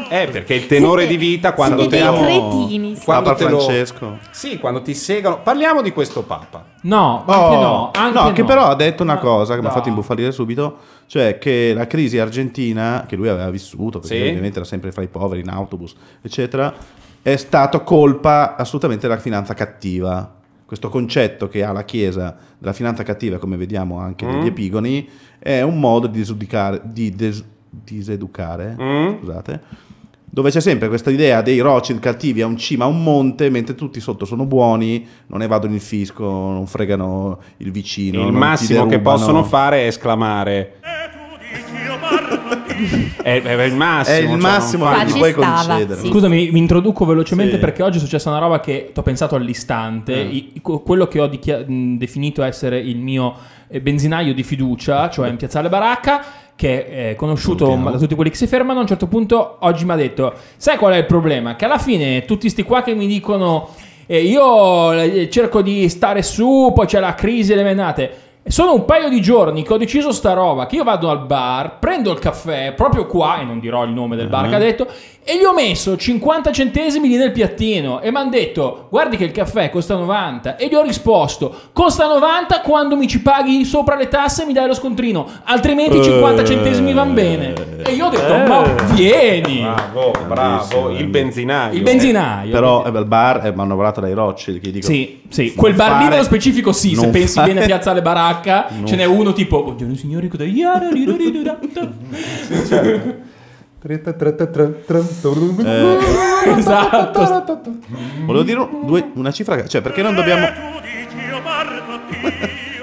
Eh, 0.09 0.27
perché 0.31 0.53
il 0.55 0.65
tenore 0.67 1.07
di 1.07 1.15
vita 1.17 1.53
quando 1.53 1.81
siete 1.81 1.97
te 1.97 2.03
dei 2.03 2.11
lo- 2.11 2.19
cretini, 2.57 2.95
sì. 2.95 3.03
quando 3.03 3.29
Papa 3.29 3.37
te 3.37 3.49
lo- 3.49 3.59
Francesco. 3.59 4.17
Sì, 4.31 4.57
quando 4.57 4.81
ti 4.81 4.93
segano. 4.93 5.41
Parliamo 5.41 5.81
di 5.81 5.91
questo 5.91 6.23
Papa. 6.23 6.65
No, 6.81 7.23
Oh, 7.25 7.31
anche 7.31 7.55
no. 7.55 7.91
Anche 7.93 8.19
no, 8.19 8.31
che 8.33 8.43
però 8.43 8.65
ha 8.65 8.75
detto 8.75 9.03
una 9.03 9.17
cosa 9.17 9.55
che 9.55 9.61
mi 9.61 9.67
ha 9.67 9.71
fatto 9.71 9.89
imbufalire 9.89 10.31
subito, 10.31 10.77
cioè 11.05 11.37
che 11.37 11.73
la 11.73 11.87
crisi 11.87 12.17
argentina, 12.19 13.05
che 13.07 13.15
lui 13.15 13.29
aveva 13.29 13.49
vissuto, 13.49 13.99
perché 13.99 14.15
Sì. 14.17 14.27
ovviamente 14.27 14.57
era 14.57 14.65
sempre 14.67 14.91
fra 14.91 15.01
i 15.03 15.07
poveri 15.07 15.41
in 15.41 15.49
autobus, 15.49 15.95
eccetera, 16.21 16.73
è 17.21 17.35
stato 17.35 17.83
colpa 17.83 18.55
assolutamente 18.55 19.07
della 19.07 19.19
finanza 19.19 19.53
cattiva. 19.53 20.35
Questo 20.65 20.89
concetto 20.89 21.47
che 21.49 21.63
ha 21.63 21.71
la 21.73 21.83
Chiesa 21.83 22.35
della 22.57 22.73
finanza 22.73 23.03
cattiva, 23.03 23.37
come 23.37 23.57
vediamo 23.57 23.99
anche 23.99 24.25
negli 24.25 24.43
Mm. 24.43 24.47
epigoni, 24.47 25.09
è 25.37 25.61
un 25.61 25.79
modo 25.79 26.07
di 26.07 26.17
disudicare- 26.19 26.81
di 26.85 27.09
des- 27.13 27.43
diseducare, 27.71 28.75
Mm. 28.79 29.17
scusate, 29.19 29.61
dove 30.33 30.49
c'è 30.49 30.61
sempre 30.61 30.87
questa 30.87 31.09
idea 31.09 31.41
dei 31.41 31.59
Rothschild 31.59 31.99
cattivi 31.99 32.41
a 32.41 32.45
un 32.47 32.55
cima 32.57 32.85
a 32.85 32.87
un 32.87 33.03
monte, 33.03 33.49
mentre 33.49 33.75
tutti 33.75 33.99
sotto 33.99 34.23
sono 34.25 34.45
buoni, 34.45 35.05
non 35.27 35.41
evadono 35.41 35.73
il 35.73 35.81
fisco, 35.81 36.23
non 36.23 36.67
fregano 36.67 37.39
il 37.57 37.71
vicino. 37.71 38.21
il 38.21 38.27
ti 38.27 38.31
massimo 38.37 38.85
che 38.85 38.99
possono 38.99 39.43
fare 39.43 39.83
è 39.83 39.87
esclamare. 39.87 40.75
è, 43.21 43.41
è 43.41 43.63
il 43.63 43.75
massimo. 43.75 44.15
È 44.15 44.19
il 44.21 44.27
cioè, 44.29 44.37
massimo 44.37 44.89
che 44.91 45.05
gli 45.05 45.17
puoi 45.17 45.33
concedere. 45.33 46.07
Scusami, 46.09 46.49
mi 46.51 46.59
introduco 46.59 47.05
velocemente 47.05 47.53
Sì. 47.53 47.59
perché 47.59 47.83
oggi 47.83 47.97
è 47.97 48.01
successa 48.01 48.29
una 48.29 48.39
roba 48.39 48.59
che 48.59 48.91
ti 48.93 48.99
ho 48.99 49.03
pensato 49.03 49.35
all'istante. 49.35 50.25
Mm. 50.25 50.29
I- 50.31 50.53
quello 50.61 51.07
che 51.07 51.19
ho 51.19 51.27
dichia- 51.27 51.63
definito 51.67 52.43
essere 52.43 52.79
il 52.79 52.99
mio 52.99 53.35
eh, 53.67 53.81
benzinaio 53.81 54.33
di 54.33 54.43
fiducia, 54.43 55.09
cioè 55.09 55.29
in 55.29 55.37
Piazzale 55.37 55.69
Baracca, 55.69 56.23
che 56.55 57.09
è 57.11 57.15
conosciuto 57.15 57.75
ma- 57.75 57.91
da 57.91 57.97
tutti 57.97 58.15
quelli 58.15 58.29
che 58.29 58.35
si 58.37 58.47
fermano. 58.47 58.79
A 58.79 58.81
un 58.81 58.87
certo 58.87 59.07
punto 59.07 59.57
oggi 59.61 59.85
mi 59.85 59.91
ha 59.91 59.95
detto: 59.95 60.33
Sai 60.57 60.77
qual 60.77 60.93
è 60.93 60.97
il 60.97 61.05
problema? 61.05 61.55
Che 61.55 61.65
alla 61.65 61.77
fine 61.79 62.25
tutti 62.25 62.49
sti 62.49 62.63
qua 62.63 62.81
che 62.81 62.93
mi 62.93 63.07
dicono. 63.07 63.69
eh, 64.07 64.23
io 64.23 64.91
eh, 64.91 65.29
cerco 65.29 65.61
di 65.61 65.87
stare 65.87 66.21
su, 66.21 66.71
poi 66.75 66.85
c'è 66.85 66.99
la 66.99 67.13
crisi 67.15 67.55
le 67.55 67.63
menate. 67.63 68.11
Sono 68.43 68.73
un 68.73 68.85
paio 68.85 69.07
di 69.07 69.21
giorni 69.21 69.61
che 69.63 69.71
ho 69.71 69.77
deciso 69.77 70.11
sta 70.11 70.33
roba, 70.33 70.65
che 70.65 70.75
io 70.75 70.83
vado 70.83 71.09
al 71.11 71.25
bar, 71.25 71.77
prendo 71.79 72.11
il 72.11 72.17
caffè 72.19 72.73
proprio 72.73 73.05
qua, 73.05 73.39
e 73.39 73.43
non 73.45 73.59
dirò 73.59 73.83
il 73.83 73.91
nome 73.91 74.15
del 74.15 74.27
bar 74.27 74.43
Mhm. 74.45 74.49
che 74.49 74.55
ha 74.55 74.59
detto, 74.59 74.87
e 75.23 75.37
gli 75.37 75.43
ho 75.43 75.53
messo 75.53 75.95
50 75.95 76.51
centesimi 76.51 77.07
lì 77.07 77.15
nel 77.15 77.31
piattino 77.31 78.01
e 78.01 78.09
mi 78.09 78.17
hanno 78.17 78.29
detto 78.31 78.87
guardi 78.89 79.17
che 79.17 79.25
il 79.25 79.31
caffè 79.31 79.69
costa 79.69 79.95
90 79.95 80.55
e 80.55 80.67
gli 80.67 80.73
ho 80.73 80.81
risposto 80.81 81.53
costa 81.73 82.07
90 82.07 82.61
quando 82.61 82.95
mi 82.97 83.07
ci 83.07 83.21
paghi 83.21 83.63
sopra 83.63 83.95
le 83.95 84.07
tasse 84.07 84.43
e 84.43 84.45
mi 84.47 84.53
dai 84.53 84.65
lo 84.67 84.73
scontrino 84.73 85.27
altrimenti 85.43 86.01
50 86.03 86.43
centesimi 86.43 86.93
van 86.93 87.13
bene 87.13 87.53
e 87.83 87.91
io 87.93 88.07
ho 88.07 88.09
detto 88.09 88.33
Eh. 88.33 88.47
ma 88.47 88.63
vieni 88.93 89.59
Bravo, 89.61 90.11
bravo, 90.27 90.89
il 90.89 91.05
benzinaio. 91.07 91.73
il 91.75 91.81
benzinaio 91.83 92.51
Però 92.51 92.83
eh, 92.85 92.91
beh, 92.91 92.99
il 92.99 93.05
bar 93.05 93.41
è 93.41 93.51
manovrato 93.51 94.01
dai 94.01 94.13
che 94.59 94.71
dicono... 94.71 94.93
sì, 94.93 95.21
sì, 95.29 95.53
quel 95.53 95.73
bar 95.73 96.01
lì 96.01 96.09
nello 96.09 96.23
specifico 96.23 96.71
sì, 96.71 96.95
se 96.95 97.07
pensi 97.09 97.33
fare- 97.35 97.47
bene 97.53 97.63
a 97.63 97.65
Piazza 97.67 97.93
Le 97.93 98.01
Baracca, 98.01 98.67
Non 98.69 98.87
ce 98.87 98.95
n'è 98.95 99.05
uno 99.05 99.33
tipo, 99.33 99.63
buongiorno 99.63 99.95
signori, 99.95 100.27
cosa 100.27 100.43
Eh, 105.65 105.97
Esatto. 106.57 107.61
Volevo 108.25 108.43
dire 108.43 108.59
un- 108.59 108.85
due- 108.85 109.09
una 109.15 109.31
cifra, 109.31 109.65
cioè 109.67 109.81
perché 109.81 110.01
non 110.01 110.13
dobbiamo... 110.15 110.47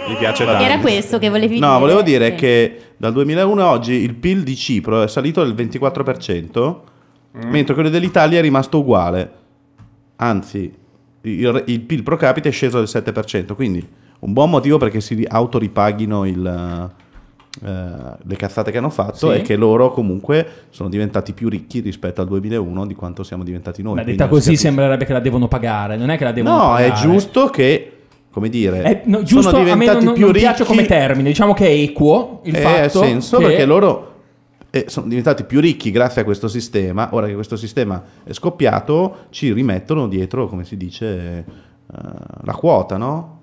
Mi 0.08 0.16
piace 0.16 0.44
Vabbè. 0.44 0.64
Era 0.64 0.78
questo 0.78 1.18
che 1.18 1.28
volevi 1.28 1.54
dire? 1.54 1.66
No, 1.66 1.78
volevo 1.78 2.02
dire 2.02 2.34
che 2.34 2.92
dal 2.96 3.12
2001 3.12 3.62
a 3.62 3.70
oggi 3.70 3.92
il 3.92 4.14
PIL 4.14 4.42
di 4.42 4.56
Cipro 4.56 5.02
è 5.02 5.08
salito 5.08 5.44
del 5.44 5.54
24%, 5.54 6.76
Mm. 7.36 7.50
mentre 7.50 7.74
quello 7.74 7.90
dell'Italia 7.90 8.38
è 8.38 8.42
rimasto 8.42 8.78
uguale. 8.78 9.30
Anzi, 10.16 10.74
il, 11.20 11.62
il 11.66 11.80
PIL 11.82 12.02
pro 12.02 12.16
capite 12.16 12.48
è 12.48 12.52
sceso 12.52 12.78
del 12.78 12.88
7%, 12.90 13.54
quindi 13.54 13.86
un 14.20 14.32
buon 14.32 14.48
motivo 14.48 14.78
perché 14.78 15.00
si 15.02 15.24
autoripaghino 15.28 16.24
il, 16.24 16.90
le 17.60 18.36
cazzate 18.36 18.70
che 18.70 18.78
hanno 18.78 18.90
fatto 18.90 19.32
Sì. 19.32 19.38
è 19.38 19.42
che 19.42 19.56
loro 19.56 19.90
comunque 19.90 20.46
sono 20.70 20.88
diventati 20.88 21.32
più 21.32 21.48
ricchi 21.48 21.80
rispetto 21.80 22.20
al 22.20 22.28
2001 22.28 22.86
di 22.86 22.94
quanto 22.94 23.22
siamo 23.24 23.42
diventati 23.42 23.82
noi. 23.82 23.94
Ma 23.96 24.04
detta 24.04 24.28
così 24.28 24.54
sembrerebbe 24.56 25.04
che 25.04 25.12
la 25.12 25.20
devono 25.20 25.48
pagare, 25.48 25.96
non 25.96 26.10
è 26.10 26.16
che 26.16 26.24
la 26.24 26.32
devono 26.32 26.54
No, 26.56 26.62
pagare. 26.70 26.86
è 26.86 26.92
giusto 26.92 27.46
che, 27.48 27.92
come 28.30 28.48
dire, 28.48 28.82
È- 28.82 29.02
no, 29.06 29.22
giusto, 29.22 29.50
sono 29.50 29.64
diventati 29.64 30.04
non, 30.04 30.14
più 30.14 30.24
non 30.24 30.32
ricchi. 30.32 30.44
piace 30.46 30.64
come 30.64 30.84
termine, 30.86 31.28
diciamo 31.30 31.52
che 31.54 31.66
è 31.66 31.70
equo 31.72 32.42
il 32.44 32.54
Eh, 32.54 32.60
fatto 32.60 33.00
ha 33.00 33.04
senso 33.04 33.38
che- 33.38 33.44
perché 33.46 33.64
loro 33.64 34.06
eh, 34.70 34.84
sono 34.86 35.08
diventati 35.08 35.44
più 35.44 35.60
ricchi 35.60 35.90
grazie 35.90 36.20
a 36.20 36.24
questo 36.24 36.46
sistema. 36.46 37.08
Ora 37.12 37.26
che 37.26 37.34
questo 37.34 37.56
sistema 37.56 38.00
è 38.22 38.32
scoppiato, 38.34 39.16
ci 39.30 39.52
rimettono 39.52 40.06
dietro, 40.06 40.46
come 40.46 40.64
si 40.64 40.76
dice, 40.76 41.06
eh, 41.38 41.44
la 42.42 42.52
quota, 42.52 42.96
no? 42.98 43.38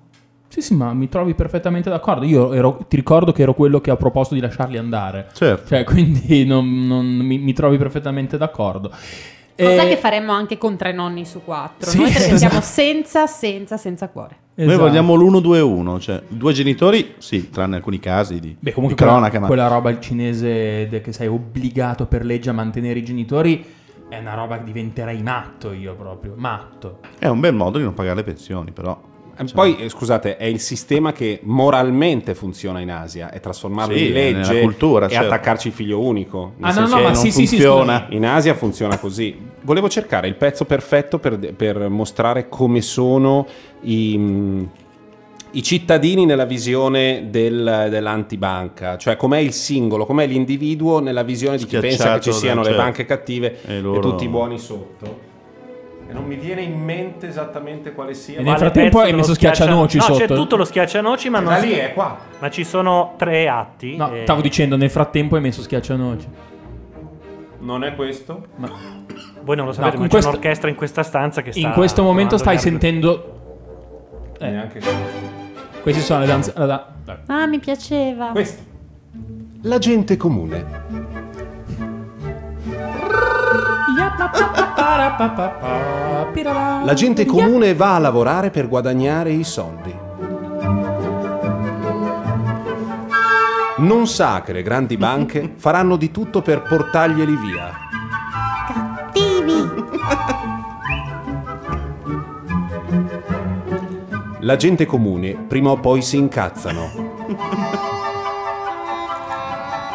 Sì, 0.56 0.62
sì, 0.62 0.74
ma 0.74 0.94
mi 0.94 1.10
trovi 1.10 1.34
perfettamente 1.34 1.90
d'accordo. 1.90 2.24
Io 2.24 2.54
ero- 2.54 2.78
ti 2.88 2.96
ricordo 2.96 3.30
che 3.30 3.42
ero 3.42 3.52
quello 3.52 3.78
che 3.82 3.90
ha 3.90 3.96
proposto 3.96 4.32
di 4.32 4.40
lasciarli 4.40 4.78
andare. 4.78 5.26
Certo. 5.34 5.66
Cioè, 5.68 5.84
quindi 5.84 6.46
non- 6.46 6.86
non- 6.86 7.04
mi, 7.04 7.36
mi 7.36 7.52
trovi 7.52 7.76
perfettamente 7.76 8.38
d'accordo. 8.38 8.88
Cosa 8.88 9.82
Eh, 9.82 9.88
che 9.88 9.98
faremmo 9.98 10.32
anche 10.32 10.56
con 10.56 10.76
tre 10.78 10.92
nonni 10.92 11.26
su 11.26 11.42
quattro. 11.44 11.90
Sì, 11.90 11.98
Noi 11.98 12.10
tre 12.10 12.24
esatto. 12.32 12.38
siamo 12.38 12.60
senza, 12.62 13.26
senza, 13.26 13.76
senza 13.76 14.08
cuore. 14.08 14.36
Noi 14.54 14.68
esatto. 14.68 14.82
vogliamo 14.82 15.14
l'1-2-1, 15.14 16.00
cioè 16.00 16.22
due 16.26 16.54
genitori, 16.54 17.16
sì, 17.18 17.50
tranne 17.50 17.76
alcuni 17.76 17.98
casi 18.00 18.40
di, 18.40 18.56
Beh, 18.58 18.72
comunque 18.72 18.96
di 18.96 19.04
cronaca, 19.04 19.28
quella, 19.28 19.40
ma 19.40 19.46
quella 19.48 19.66
roba 19.68 19.90
il 19.90 20.00
cinese 20.00 20.88
che 21.04 21.12
sei 21.12 21.26
obbligato 21.26 22.06
per 22.06 22.24
legge 22.24 22.48
a 22.48 22.54
mantenere 22.54 22.98
i 22.98 23.04
genitori 23.04 23.62
è 24.08 24.16
una 24.18 24.32
roba 24.32 24.56
che 24.56 24.64
diventerei 24.64 25.20
matto 25.22 25.72
io 25.72 25.94
proprio, 25.96 26.32
matto. 26.36 27.00
è 27.18 27.26
un 27.26 27.40
bel 27.40 27.52
modo 27.54 27.76
di 27.76 27.84
non 27.84 27.92
pagare 27.92 28.16
le 28.16 28.22
pensioni, 28.24 28.70
però. 28.70 28.98
Eh, 29.38 29.44
Poi, 29.52 29.76
eh, 29.78 29.88
scusate, 29.90 30.36
è 30.38 30.44
il 30.46 30.60
sistema 30.60 31.12
che 31.12 31.40
moralmente 31.42 32.34
funziona 32.34 32.80
in 32.80 32.90
Asia, 32.90 33.30
è 33.30 33.38
trasformarlo 33.38 33.94
Sì, 33.94 34.06
in 34.06 34.12
legge 34.12 34.60
cultura, 34.60 35.06
e 35.06 35.10
certo. 35.10 35.26
attaccarci 35.26 35.68
il 35.68 35.74
figlio 35.74 36.00
unico. 36.00 36.54
Ah, 36.60 36.72
no, 36.72 36.86
no, 36.88 37.00
ma 37.02 37.14
sì, 37.14 37.30
sì, 37.30 37.46
sì, 37.46 37.56
funziona. 37.56 37.96
scusami. 37.98 38.16
In 38.16 38.26
Asia 38.26 38.54
funziona 38.54 38.98
così. 38.98 39.36
Volevo 39.60 39.88
cercare 39.90 40.26
il 40.28 40.36
pezzo 40.36 40.64
perfetto 40.64 41.18
per, 41.18 41.38
per 41.54 41.88
mostrare 41.90 42.48
come 42.48 42.80
sono 42.80 43.46
i, 43.82 44.66
i 45.50 45.62
cittadini 45.62 46.24
nella 46.24 46.46
visione 46.46 47.26
del- 47.28 47.88
dell'antibanca, 47.90 48.96
cioè 48.96 49.16
com'è 49.16 49.38
il 49.38 49.52
singolo, 49.52 50.06
com'è 50.06 50.26
l'individuo 50.26 51.00
nella 51.00 51.22
visione 51.24 51.58
di 51.58 51.66
chi 51.66 51.78
pensa 51.78 52.14
che 52.14 52.20
ci 52.20 52.32
siano 52.32 52.60
le 52.60 52.68
certo. 52.68 52.82
banche 52.82 53.04
cattive 53.04 53.58
E 53.66 53.74
e, 53.74 53.80
loro- 53.80 54.00
tutti 54.00 54.26
buoni 54.28 54.58
sotto. 54.58 55.34
E 56.08 56.12
non 56.12 56.24
mi 56.24 56.36
viene 56.36 56.60
in 56.62 56.78
mente 56.80 57.26
esattamente 57.26 57.92
quale 57.92 58.14
sia. 58.14 58.38
E 58.38 58.42
nel 58.42 58.56
frattempo 58.56 59.00
hai 59.00 59.12
messo 59.12 59.34
schiaccia- 59.34 59.64
schiaccianoci 59.64 59.96
no, 59.96 60.02
sotto. 60.04 60.18
c'è 60.18 60.26
tutto 60.26 60.56
lo 60.56 60.64
schiaccianoci, 60.64 61.28
ma 61.30 61.40
non 61.40 61.52
da 61.54 61.58
si- 61.60 61.66
lì 61.66 61.72
è 61.74 61.92
qua. 61.92 62.16
Ma 62.38 62.48
ci 62.50 62.62
sono 62.64 63.14
tre 63.16 63.48
atti. 63.48 63.96
No, 63.96 64.12
e- 64.12 64.22
stavo 64.22 64.40
dicendo, 64.40 64.76
nel 64.76 64.90
frattempo 64.90 65.34
hai 65.34 65.40
messo 65.40 65.62
schiaccianoci. 65.62 66.28
Non 67.58 67.82
è 67.82 67.94
questo? 67.96 68.46
Ma 68.56 68.70
Voi 69.42 69.56
non 69.56 69.66
lo 69.66 69.72
sapete, 69.72 69.92
No, 69.94 69.98
ma 69.98 70.04
in 70.04 70.08
c'è 70.08 70.14
questo- 70.14 70.30
un'orchestra 70.30 70.68
in 70.68 70.74
questa 70.76 71.02
stanza 71.02 71.42
che 71.42 71.50
sta. 71.52 71.60
in 71.60 71.72
questo 71.72 72.02
momento 72.02 72.36
stai 72.36 72.56
gli 72.56 72.60
sentendo... 72.60 73.32
Eh, 74.38 74.48
Neanche 74.50 74.80
queste 75.82 76.02
sono 76.02 76.20
le 76.20 76.26
danze... 76.26 76.52
la 76.56 76.66
da-. 76.66 77.22
Ah, 77.26 77.46
mi 77.46 77.58
piaceva. 77.58 78.26
questo. 78.32 78.62
La 79.62 79.78
gente 79.78 80.16
comune. 80.16 80.64
La 86.84 86.94
gente 86.94 87.26
comune 87.26 87.74
va 87.74 87.96
a 87.96 87.98
lavorare 87.98 88.50
per 88.50 88.68
guadagnare 88.68 89.32
i 89.32 89.42
soldi. 89.42 89.92
Non 93.78 94.06
sa 94.06 94.42
che 94.42 94.52
le 94.52 94.62
grandi 94.62 94.96
banche 94.96 95.54
faranno 95.58 95.96
di 95.96 96.12
tutto 96.12 96.40
per 96.40 96.62
portarglieli 96.62 97.36
via. 97.36 97.72
Cattivi. 98.68 99.68
La 104.40 104.54
gente 104.54 104.86
comune 104.86 105.34
prima 105.34 105.70
o 105.70 105.78
poi 105.78 106.00
si 106.00 106.16
incazzano. 106.16 107.94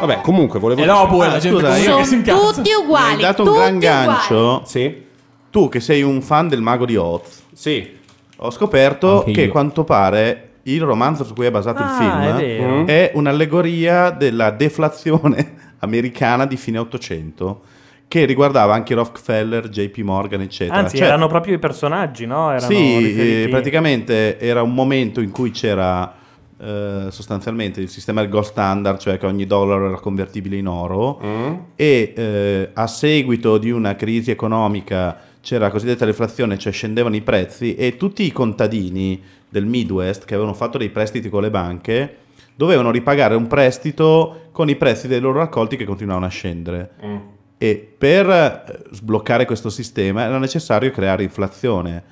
Vabbè, 0.05 0.21
comunque 0.21 0.59
volevo 0.59 0.81
E 0.81 0.83
è 0.85 0.87
Ah, 0.89 1.27
la 1.27 1.37
gente 1.37 1.59
scusa, 1.59 1.73
che 1.73 1.79
si 1.79 1.83
Sono 1.85 2.15
incazza. 2.17 2.37
tutti 2.53 2.69
Mi 2.69 2.83
uguali. 2.83 3.13
hai 3.15 3.21
dato 3.21 3.41
un 3.43 3.47
tutti 3.47 3.59
gran 3.59 3.75
uguali. 3.75 4.05
gancio. 4.05 4.61
Sì? 4.65 5.05
Tu 5.49 5.69
che 5.69 5.79
sei 5.79 6.01
un 6.01 6.21
fan 6.21 6.47
del 6.47 6.61
mago 6.61 6.85
di 6.85 6.95
Oz, 6.95 7.43
Sì. 7.53 7.97
ho 8.37 8.51
scoperto 8.51 9.19
Anche 9.19 9.31
che 9.31 9.41
io. 9.43 9.51
quanto 9.51 9.83
pare 9.83 10.49
il 10.63 10.81
romanzo 10.81 11.23
su 11.23 11.33
cui 11.33 11.45
è 11.47 11.51
basato 11.51 11.81
Ah, 11.81 11.85
il 11.85 11.91
film 11.91 12.21
è 12.21 12.33
vero. 12.35 12.85
è 12.85 13.11
un'allegoria 13.15 14.09
della 14.11 14.51
deflazione 14.51 15.55
americana 15.79 16.45
di 16.45 16.55
fine 16.57 16.77
Ottocento. 16.77 17.61
che 18.07 18.25
riguardava 18.25 18.73
anche 18.73 18.93
Rockefeller, 18.93 19.69
JP 19.69 19.99
Morgan, 19.99 20.41
eccetera. 20.41 20.77
Anzi, 20.79 20.97
Cioè, 20.97 21.07
erano 21.07 21.27
proprio 21.27 21.55
i 21.55 21.59
personaggi, 21.59 22.25
no? 22.25 22.51
Erano 22.51 22.67
sì, 22.67 22.97
riferiti- 22.97 23.43
eh, 23.43 23.47
praticamente 23.49 24.37
era 24.37 24.61
un 24.63 24.73
momento 24.73 25.21
in 25.21 25.31
cui 25.31 25.51
c'era 25.51 26.13
eh, 26.61 27.07
sostanzialmente 27.09 27.81
il 27.81 27.89
sistema 27.89 28.21
del 28.21 28.29
gold 28.29 28.45
standard, 28.45 28.99
cioè 28.99 29.17
che 29.17 29.25
ogni 29.25 29.45
dollaro 29.45 29.87
era 29.87 29.99
convertibile 29.99 30.57
in 30.57 30.67
oro 30.67 31.19
Mm. 31.23 31.53
e 31.75 32.13
eh, 32.15 32.69
a 32.73 32.87
seguito 32.87 33.57
di 33.57 33.71
una 33.71 33.95
crisi 33.95 34.31
economica 34.31 35.17
c'era 35.41 35.65
la 35.65 35.71
cosiddetta 35.71 36.05
deflazione, 36.05 36.57
cioè 36.57 36.71
scendevano 36.71 37.15
i 37.15 37.21
prezzi 37.21 37.75
e 37.75 37.97
tutti 37.97 38.23
i 38.23 38.31
contadini 38.31 39.21
del 39.49 39.65
Midwest 39.65 40.25
che 40.25 40.35
avevano 40.35 40.55
fatto 40.55 40.77
dei 40.77 40.89
prestiti 40.89 41.29
con 41.29 41.41
le 41.41 41.49
banche 41.49 42.15
dovevano 42.55 42.91
ripagare 42.91 43.33
un 43.33 43.47
prestito 43.47 44.49
con 44.51 44.69
i 44.69 44.75
prezzi 44.75 45.07
dei 45.07 45.19
loro 45.19 45.39
raccolti 45.39 45.77
che 45.77 45.85
continuavano 45.85 46.27
a 46.27 46.29
scendere. 46.29 46.91
Mm. 47.03 47.17
E 47.57 47.93
per 47.97 48.29
eh, 48.29 48.83
sbloccare 48.91 49.45
questo 49.45 49.69
sistema 49.69 50.23
era 50.23 50.37
necessario 50.37 50.91
creare 50.91 51.23
inflazione, 51.23 52.03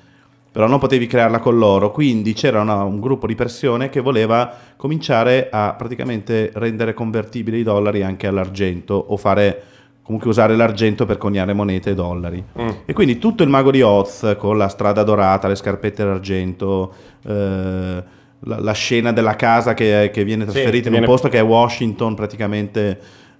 però 0.52 0.66
non 0.66 0.78
potevi 0.80 1.06
crearla 1.06 1.38
con 1.38 1.56
l'oro, 1.58 1.90
quindi 1.92 2.32
c'era 2.32 2.60
una- 2.60 2.82
un 2.82 2.98
gruppo 3.00 3.26
di 3.26 3.34
persone 3.34 3.88
che 3.88 4.00
voleva 4.00 4.52
cominciare 4.76 5.48
a 5.50 5.74
praticamente 5.78 6.50
rendere 6.54 6.92
convertibili 6.94 7.58
i 7.58 7.62
dollari 7.62 8.02
anche 8.02 8.26
all'argento 8.26 8.94
o 8.94 9.16
fare 9.16 9.62
comunque 10.02 10.30
usare 10.30 10.56
l'argento 10.56 11.06
per 11.06 11.18
coniare 11.18 11.52
monete 11.52 11.90
e 11.90 11.94
dollari. 11.94 12.42
Mm. 12.60 12.68
E 12.84 12.92
quindi 12.92 13.18
tutto 13.18 13.44
il 13.44 13.48
mago 13.48 13.70
di 13.70 13.80
Oz 13.80 14.34
con 14.38 14.58
la 14.58 14.66
strada 14.66 15.04
dorata, 15.04 15.46
le 15.46 15.54
scarpette 15.54 16.02
d'argento, 16.04 16.92
eh, 17.24 18.02
la, 18.44 18.58
la 18.58 18.72
scena 18.72 19.12
della 19.12 19.36
casa 19.36 19.72
che, 19.74 20.10
che 20.12 20.24
viene 20.24 20.44
Sì, 20.46 20.50
trasferita 20.50 20.82
che 20.84 20.88
in 20.88 20.94
un 20.94 20.98
viene- 21.00 21.06
posto 21.06 21.28
che 21.28 21.38
è 21.38 21.42
Washington 21.42 22.14
praticamente. 22.14 22.98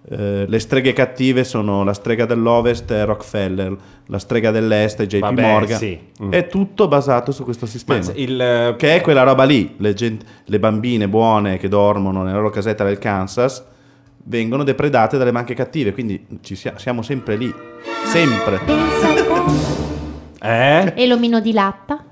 Eh, 0.08 0.46
le 0.48 0.58
streghe 0.58 0.92
cattive 0.92 1.44
sono 1.44 1.84
la 1.84 1.92
strega 1.92 2.24
dell'ovest 2.24 2.90
è 2.90 3.04
Rockefeller, 3.04 3.76
la 4.06 4.18
strega 4.18 4.50
dell'est 4.50 5.00
è 5.02 5.06
JP 5.06 5.20
Vabbè, 5.20 5.42
Morgan. 5.42 5.78
sì. 5.78 5.98
Mm. 6.22 6.32
È 6.32 6.46
tutto 6.46 6.88
basato 6.88 7.32
su 7.32 7.44
questo 7.44 7.66
sistema. 7.66 8.00
Ma 8.04 8.12
il- 8.14 8.74
che 8.78 8.96
è 8.96 9.00
quella 9.02 9.22
roba 9.22 9.44
lì. 9.44 9.74
Le, 9.76 9.92
gent- 9.94 10.24
le 10.44 10.58
bambine 10.58 11.06
buone 11.08 11.58
che 11.58 11.68
dormono 11.68 12.22
nella 12.22 12.36
loro 12.38 12.50
casetta 12.50 12.82
del 12.84 12.98
Kansas 12.98 13.62
vengono 14.24 14.64
depredate 14.64 15.18
dalle 15.18 15.32
banche 15.32 15.54
cattive. 15.54 15.92
Quindi 15.92 16.26
ci 16.40 16.54
sia- 16.56 16.74
siamo 16.78 17.02
sempre 17.02 17.36
lì. 17.36 17.52
Sempre. 18.04 18.60
Eh? 20.42 20.92
E 20.96 21.06
l'omino 21.06 21.40
di 21.40 21.52
latta? 21.52 22.04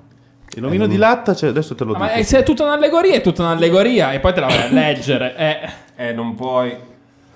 Il 0.55 0.62
nomino 0.62 0.86
di 0.86 0.97
latta, 0.97 1.35
cioè, 1.35 1.51
adesso 1.51 1.74
te 1.74 1.85
lo 1.85 1.93
Ma 1.93 2.06
dico. 2.06 2.19
è- 2.19 2.23
se 2.23 2.39
è 2.39 2.43
tutta 2.43 2.65
un'allegoria, 2.65 3.15
è 3.15 3.20
tutta 3.20 3.43
un'allegoria 3.43 4.12
e 4.12 4.19
poi 4.20 4.32
te 4.35 4.40
la 4.40 4.47
vai 4.47 4.62
a 4.62 4.69
leggere. 4.73 5.35
Eh, 5.36 5.86
Eh, 6.09 6.12
non 6.12 6.35
puoi. 6.36 6.74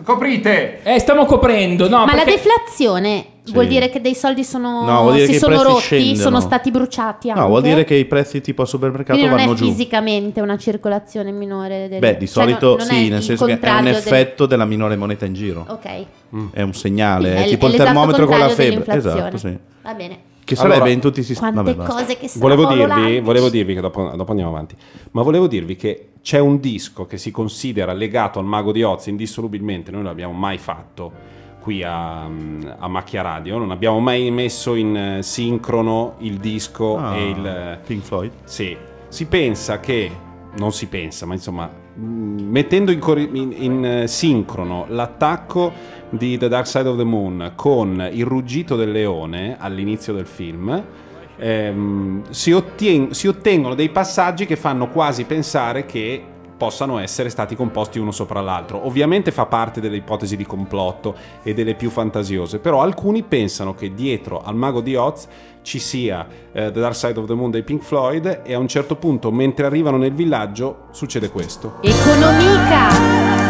Coprite! 0.02 0.81
Eh, 0.82 0.98
stiamo 0.98 1.27
coprendo, 1.27 1.89
no? 1.89 1.98
Ma 1.98 2.06
la 2.16 2.23
perché- 2.24 2.32
deflazione 2.43 3.27
Sì. 3.44 3.52
vuol 3.52 3.66
dire 3.69 3.89
che 3.89 4.01
dei 4.01 4.14
soldi 4.14 4.43
sono, 4.43 4.85
No, 4.85 5.02
vuol 5.02 5.12
dire 5.14 5.27
si 5.27 5.31
che 5.32 5.36
i 5.36 5.40
sono 5.40 5.55
prezzi 5.56 5.70
rotti, 5.73 5.82
scendono. 5.85 6.16
sono 6.23 6.40
stati 6.40 6.70
bruciati 6.73 7.28
anche. 7.31 7.40
No, 7.40 7.47
vuol 7.48 7.62
dire 7.62 7.85
che 7.85 7.94
i 7.94 8.05
prezzi 8.05 8.40
tipo 8.40 8.62
al 8.62 8.69
supermercato 8.69 9.12
Quindi 9.19 9.28
non 9.28 9.39
vanno 9.39 9.52
è 9.52 9.56
giù. 9.60 9.66
fisicamente 9.66 10.40
una 10.40 10.56
circolazione 10.56 11.31
minore 11.31 11.89
del 11.89 12.01
Beh, 12.01 12.16
di 12.16 12.27
cioè, 12.27 12.43
solito 12.44 12.66
non- 12.69 12.77
non 12.78 12.86
sì, 12.86 13.09
nel 13.10 13.23
senso 13.23 13.44
che 13.44 13.51
è 13.52 13.55
un 13.55 13.60
contrario 13.60 13.93
del- 13.93 14.01
effetto 14.01 14.47
della 14.47 14.64
minore 14.64 14.97
moneta 14.97 15.24
in 15.24 15.35
giro. 15.35 15.64
Ok. 15.69 16.06
È 16.52 16.62
un 16.62 16.73
segnale, 16.74 17.35
è, 17.36 17.44
è- 17.44 17.48
tipo 17.48 17.66
è 17.66 17.70
il 17.70 17.77
termometro 17.77 18.27
con 18.27 18.39
la 18.39 18.48
febbre. 18.48 18.97
Esatto, 18.97 19.36
sì. 19.36 19.56
Va 19.82 19.94
bene. 19.94 20.19
Che 20.44 20.56
sarebbe 20.56 20.74
Allora, 20.74 20.90
in 20.90 21.01
tutti 21.01 21.20
i 21.20 21.23
sistemi. 21.23 21.52
Quante 21.52 21.74
Vabbè, 21.74 21.89
cose 21.93 22.16
che 22.19 22.28
Volevo 22.35 22.66
dirvi, 22.66 23.20
volevo 23.20 23.48
dirvi 23.48 23.74
che 23.74 23.81
dopo, 23.81 24.10
dopo 24.16 24.31
andiamo 24.31 24.51
avanti, 24.51 24.74
ma 25.12 25.23
volevo 25.23 25.47
dirvi 25.47 25.77
che 25.77 26.09
c'è 26.23 26.39
un 26.39 26.61
disco 26.61 27.05
che 27.07 27.19
si 27.19 27.31
considera 27.31 27.93
legato 27.93 28.39
al 28.39 28.44
Mago 28.44 28.73
di 28.73 28.82
Oz 28.82 29.07
indissolubilmente, 29.07 29.90
noi 29.90 30.03
non 30.03 30.11
l'abbiamo 30.11 30.32
mai 30.32 30.57
fatto 30.59 31.12
qui 31.61 31.82
a, 31.82 32.24
a 32.24 32.89
Macchia 32.89 33.23
Radio, 33.23 33.59
non 33.59 33.70
abbiamo 33.70 34.01
mai 34.01 34.31
messo 34.31 34.74
in 34.74 34.97
eh, 34.97 35.23
sincrono 35.23 36.15
il 36.19 36.39
disco 36.39 36.97
Ah, 36.97 37.16
e 37.16 37.28
il... 37.31 37.78
Pink 37.86 38.03
Floyd? 38.03 38.32
Sì, 38.44 38.77
si 39.09 39.27
pensa 39.27 39.78
che, 39.78 40.11
non 40.59 40.73
si 40.73 40.86
pensa, 40.86 41.24
ma 41.27 41.35
insomma, 41.35 41.66
mh, 41.94 42.03
mettendo 42.03 42.90
in, 42.90 43.01
in- 43.32 43.55
in, 43.57 43.85
eh, 43.85 44.07
sincrono 44.09 44.86
l'attacco 44.89 45.73
di 46.09 46.36
The 46.36 46.49
Dark 46.49 46.66
Side 46.66 46.89
of 46.89 46.97
the 46.97 47.05
Moon 47.05 47.53
con 47.55 48.09
il 48.12 48.24
ruggito 48.24 48.74
del 48.77 48.90
leone 48.90 49.57
all'inizio 49.59 50.12
del 50.12 50.27
film, 50.27 50.85
ehm, 51.43 52.23
si, 52.31 52.52
ottien- 52.52 53.12
si 53.12 53.27
ottengono 53.27 53.74
dei 53.74 53.89
passaggi 53.89 54.47
che 54.47 54.56
fanno 54.56 54.89
quasi 54.89 55.24
pensare 55.24 55.85
che 55.85 56.27
possano 56.56 56.98
essere 57.01 57.28
stati 57.28 57.56
composti 57.56 57.98
uno 57.98 58.12
sopra 58.12 58.40
l'altro. 58.40 58.86
Ovviamente 58.86 59.32
fa 59.32 59.47
parte 59.47 59.81
delle 59.81 59.97
ipotesi 59.97 60.36
di 60.36 60.47
complotto 60.47 61.16
e 61.43 61.55
delle 61.55 61.74
più 61.74 61.90
fantasiose, 61.90 62.60
però 62.60 62.82
alcuni 62.82 63.24
pensano 63.24 63.74
che 63.74 63.93
dietro 63.93 64.40
al 64.40 64.55
mago 64.55 64.81
di 64.81 64.94
Oz 64.94 65.27
ci 65.62 65.81
sia 65.81 66.24
eh, 66.52 66.70
The 66.70 66.81
Dark 66.81 66.94
Side 66.94 67.19
of 67.19 67.27
the 67.27 67.35
Moon 67.35 67.51
dei 67.51 67.64
Pink 67.64 67.82
Floyd 67.82 68.43
e 68.44 68.55
a 68.55 68.59
un 68.59 68.69
certo 68.69 68.94
punto, 68.94 69.32
mentre 69.32 69.66
arrivano 69.66 69.97
nel 69.97 70.12
villaggio, 70.12 70.86
succede 70.93 71.31
questo. 71.31 71.78
Economica. 71.81 73.41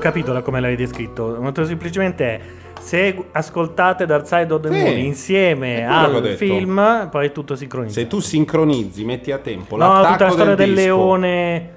Capito 0.00 0.32
da 0.32 0.42
come 0.42 0.60
l'avevi 0.60 0.82
descritto? 0.82 1.36
Molto 1.40 1.64
semplicemente 1.64 2.24
è 2.26 2.40
se 2.80 3.24
ascoltate 3.32 4.06
Dark 4.06 4.26
Side 4.26 4.52
of 4.52 4.62
the 4.62 4.72
Sì, 4.72 4.82
Moon 4.82 4.98
insieme 4.98 5.86
al 5.86 6.34
film, 6.36 7.08
poi 7.10 7.30
tutto 7.30 7.54
sincronizzato. 7.54 8.00
Se 8.00 8.06
tu 8.08 8.20
sincronizzi, 8.20 9.04
metti 9.04 9.30
a 9.30 9.38
tempo 9.38 9.76
No, 9.76 9.86
l'attacco 9.86 10.12
tutta 10.12 10.24
la 10.24 10.30
storia 10.30 10.54
del, 10.54 10.66
del 10.66 10.74
leone. 10.74 11.70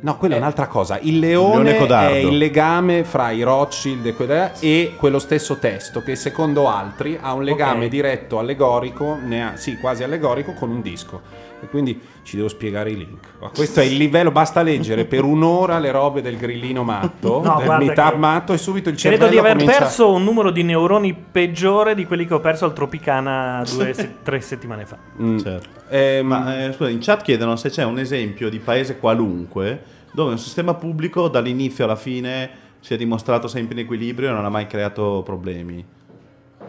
No, 0.00 0.16
quella 0.16 0.36
è 0.36 0.38
un'altra 0.38 0.68
cosa. 0.68 0.98
Il 1.00 1.14
Il 1.14 1.18
leone, 1.18 1.72
leone 1.72 2.08
è 2.10 2.16
il 2.18 2.38
legame 2.38 3.02
fra 3.02 3.30
i 3.32 3.42
Rothschild 3.42 4.06
e, 4.06 4.14
quella- 4.14 4.52
e 4.60 4.92
quello 4.96 5.18
stesso 5.18 5.56
testo, 5.58 6.04
che 6.04 6.14
secondo 6.14 6.68
altri 6.68 7.18
ha 7.20 7.32
un 7.32 7.42
legame 7.42 7.86
Ok. 7.86 7.90
diretto, 7.90 8.38
allegorico, 8.38 9.18
ne 9.20 9.42
ha- 9.44 9.56
sì, 9.56 9.76
quasi 9.78 10.04
allegorico, 10.04 10.52
con 10.52 10.70
un 10.70 10.82
disco. 10.82 11.20
E 11.60 11.66
quindi 11.68 12.00
ci 12.22 12.36
devo 12.36 12.48
spiegare 12.48 12.90
i 12.90 12.96
link. 12.96 13.26
Ma 13.40 13.48
questo 13.48 13.80
è 13.80 13.84
il 13.84 13.96
livello, 13.96 14.30
basta 14.30 14.62
leggere 14.62 15.04
per 15.04 15.24
un'ora 15.24 15.78
le 15.78 15.90
robe 15.90 16.22
del 16.22 16.36
grillino 16.36 16.84
matto, 16.84 17.42
No, 17.42 17.56
del 17.58 17.76
meetup 17.78 18.14
matto, 18.14 18.52
e 18.52 18.58
subito 18.58 18.88
il 18.88 18.96
cervello 18.96 19.24
Credo 19.26 19.40
di 19.40 19.46
aver 19.46 19.58
comincia... 19.58 19.78
perso 19.80 20.12
un 20.12 20.22
numero 20.22 20.50
di 20.50 20.62
neuroni 20.62 21.14
peggiore 21.14 21.94
di 21.94 22.06
quelli 22.06 22.26
che 22.26 22.34
ho 22.34 22.40
perso 22.40 22.64
al 22.64 22.72
Tropicana 22.72 23.64
due 23.68 23.92
se- 23.94 24.16
tre 24.22 24.40
settimane 24.40 24.86
fa. 24.86 24.98
Mm. 25.20 25.38
Certo. 25.38 25.68
Ehm, 25.88 26.26
Ma 26.26 26.64
eh, 26.64 26.72
scusa, 26.72 26.90
in 26.90 27.00
chat 27.00 27.22
chiedono 27.22 27.56
se 27.56 27.70
c'è 27.70 27.84
un 27.84 27.98
esempio 27.98 28.48
di 28.48 28.58
paese 28.58 28.98
qualunque 28.98 29.82
dove 30.12 30.30
un 30.32 30.38
sistema 30.38 30.74
pubblico 30.74 31.28
dall'inizio 31.28 31.84
alla 31.84 31.96
fine 31.96 32.66
si 32.80 32.94
è 32.94 32.96
dimostrato 32.96 33.48
sempre 33.48 33.74
in 33.74 33.80
equilibrio 33.80 34.28
e 34.28 34.32
non 34.32 34.44
ha 34.44 34.48
mai 34.48 34.66
creato 34.66 35.22
problemi. 35.24 35.84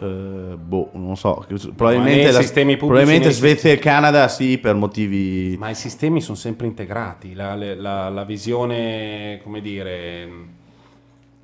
Eh, 0.01 0.55
boh, 0.55 0.89
non 0.93 1.17
so. 1.17 1.45
Probabilmente, 1.75 2.31
la- 2.31 2.75
probabilmente 2.77 3.31
Svezia 3.31 3.71
e 3.71 3.77
Canada 3.79 4.27
sì, 4.27 4.57
per 4.57 4.75
motivi. 4.75 5.55
Ma 5.57 5.69
i 5.69 5.75
sistemi 5.75 6.21
sono 6.21 6.37
sempre 6.37 6.67
integrati, 6.67 7.33
la, 7.33 7.55
la- 7.55 8.09
la 8.09 8.23
visione, 8.23 9.39
come 9.43 9.59
dire, 9.61 10.29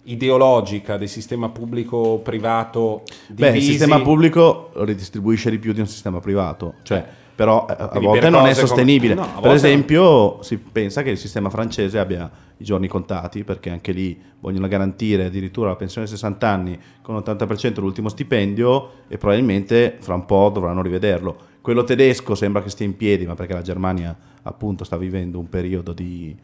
ideologica 0.03 0.98
del 0.98 1.10
sistema 1.10 1.49
pubblico-privato 1.49 3.02
Beh, 3.27 3.48
il 3.48 3.53
divisi- 3.53 3.72
sistema 3.72 3.99
pubblico 4.02 4.69
ridistribuisce 4.76 5.49
di 5.49 5.57
più 5.57 5.73
di 5.73 5.80
un 5.80 5.88
sistema 5.88 6.19
privato. 6.19 6.76
Cioè, 6.84 7.03
però 7.36 7.65
eh, 7.69 7.73
a 7.77 7.88
Quindi 7.88 8.06
volte 8.07 8.30
non 8.30 8.41
è 8.45 8.49
cose 8.49 8.56
come- 8.56 8.68
sostenibile. 8.68 9.14
no, 9.15 9.27
per 9.41 9.52
esempio, 9.52 10.41
si 10.44 10.57
pensa 10.57 11.02
che 11.02 11.10
il 11.10 11.18
sistema 11.18 11.49
francese 11.49 11.98
abbia 11.99 12.30
i 12.57 12.64
giorni 12.64 12.88
contati 12.88 13.44
perché 13.44 13.69
anche 13.69 13.91
lì 13.91 14.19
vogliono 14.40 14.68
garantire 14.68 15.26
addirittura 15.26 15.69
la 15.69 15.76
pensione 15.76 16.07
a 16.07 16.10
60 16.10 16.48
anni 16.48 16.80
con 17.02 17.15
l'80% 17.18 17.73
dell'ultimo 17.73 18.10
stipendio 18.10 18.91
e 19.07 19.18
probabilmente 19.18 19.98
fra 19.99 20.14
un 20.15 20.26
po' 20.26 20.49
dovranno 20.53 20.82
rivederlo. 20.82 21.53
Quello 21.61 21.84
tedesco 21.84 22.36
sembra 22.36 22.61
che 22.61 22.69
stia 22.69 22.86
in 22.86 22.95
piedi, 22.95 23.26
ma 23.26 23.34
perché 23.34 23.53
la 23.53 23.61
Germania 23.61 24.15
appunto 24.44 24.84
sta 24.84 24.98
vivendo 24.98 25.40
un 25.40 25.49
periodo 25.49 25.94
di, 25.94 26.36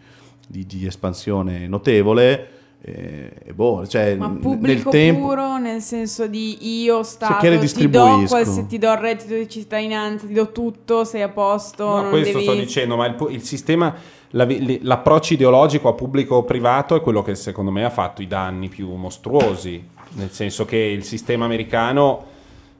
di- 0.47 0.65
di 0.65 0.85
espansione 0.85 1.67
notevole. 1.67 2.47
E, 2.83 3.31
e 3.45 3.53
boh, 3.53 3.85
cioè, 3.85 4.15
Ma 4.15 4.27
nel 4.27 4.39
pubblico 4.39 4.89
tempo... 4.89 5.27
puro 5.27 5.59
nel 5.59 5.81
senso 5.81 6.25
di 6.25 6.81
io 6.81 7.03
Stato 7.03 7.59
ti 7.59 7.87
do, 7.87 8.23
qualsi- 8.27 8.65
ti 8.65 8.79
do 8.79 8.91
il 8.91 8.97
reddito 8.97 9.35
di 9.35 9.47
cittadinanza, 9.47 10.25
ti 10.25 10.33
do 10.33 10.51
tutto, 10.51 11.03
sei 11.03 11.21
a 11.21 11.29
posto, 11.29 11.85
No, 11.85 12.01
non 12.01 12.09
questo 12.09 12.39
devi... 12.39 12.43
sto 12.43 12.55
dicendo, 12.55 12.95
ma 12.95 13.05
il, 13.05 13.15
il 13.29 13.43
sistema, 13.43 13.93
l'approccio 14.31 15.33
ideologico 15.33 15.89
a 15.89 15.93
pubblico-privato 15.93 16.95
è 16.95 17.01
quello 17.01 17.21
che 17.21 17.35
secondo 17.35 17.71
me 17.71 17.83
ha 17.83 17.89
fatto 17.89 18.21
i 18.21 18.27
danni 18.27 18.69
più 18.69 18.93
mostruosi, 18.95 19.83
nel 20.13 20.31
senso 20.31 20.65
che 20.65 20.77
il 20.77 21.03
sistema 21.03 21.45
americano, 21.45 22.25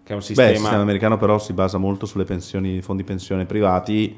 che 0.03 0.13
è 0.13 0.15
un 0.15 0.19
Beh, 0.19 0.25
sistema... 0.25 0.49
il 0.49 0.57
sistema 0.57 0.81
americano 0.81 1.17
però 1.17 1.37
si 1.39 1.53
basa 1.53 1.77
molto 1.77 2.05
sulle 2.05 2.23
pensioni, 2.23 2.81
fondi 2.81 3.03
pensione 3.03 3.45
privati 3.45 4.15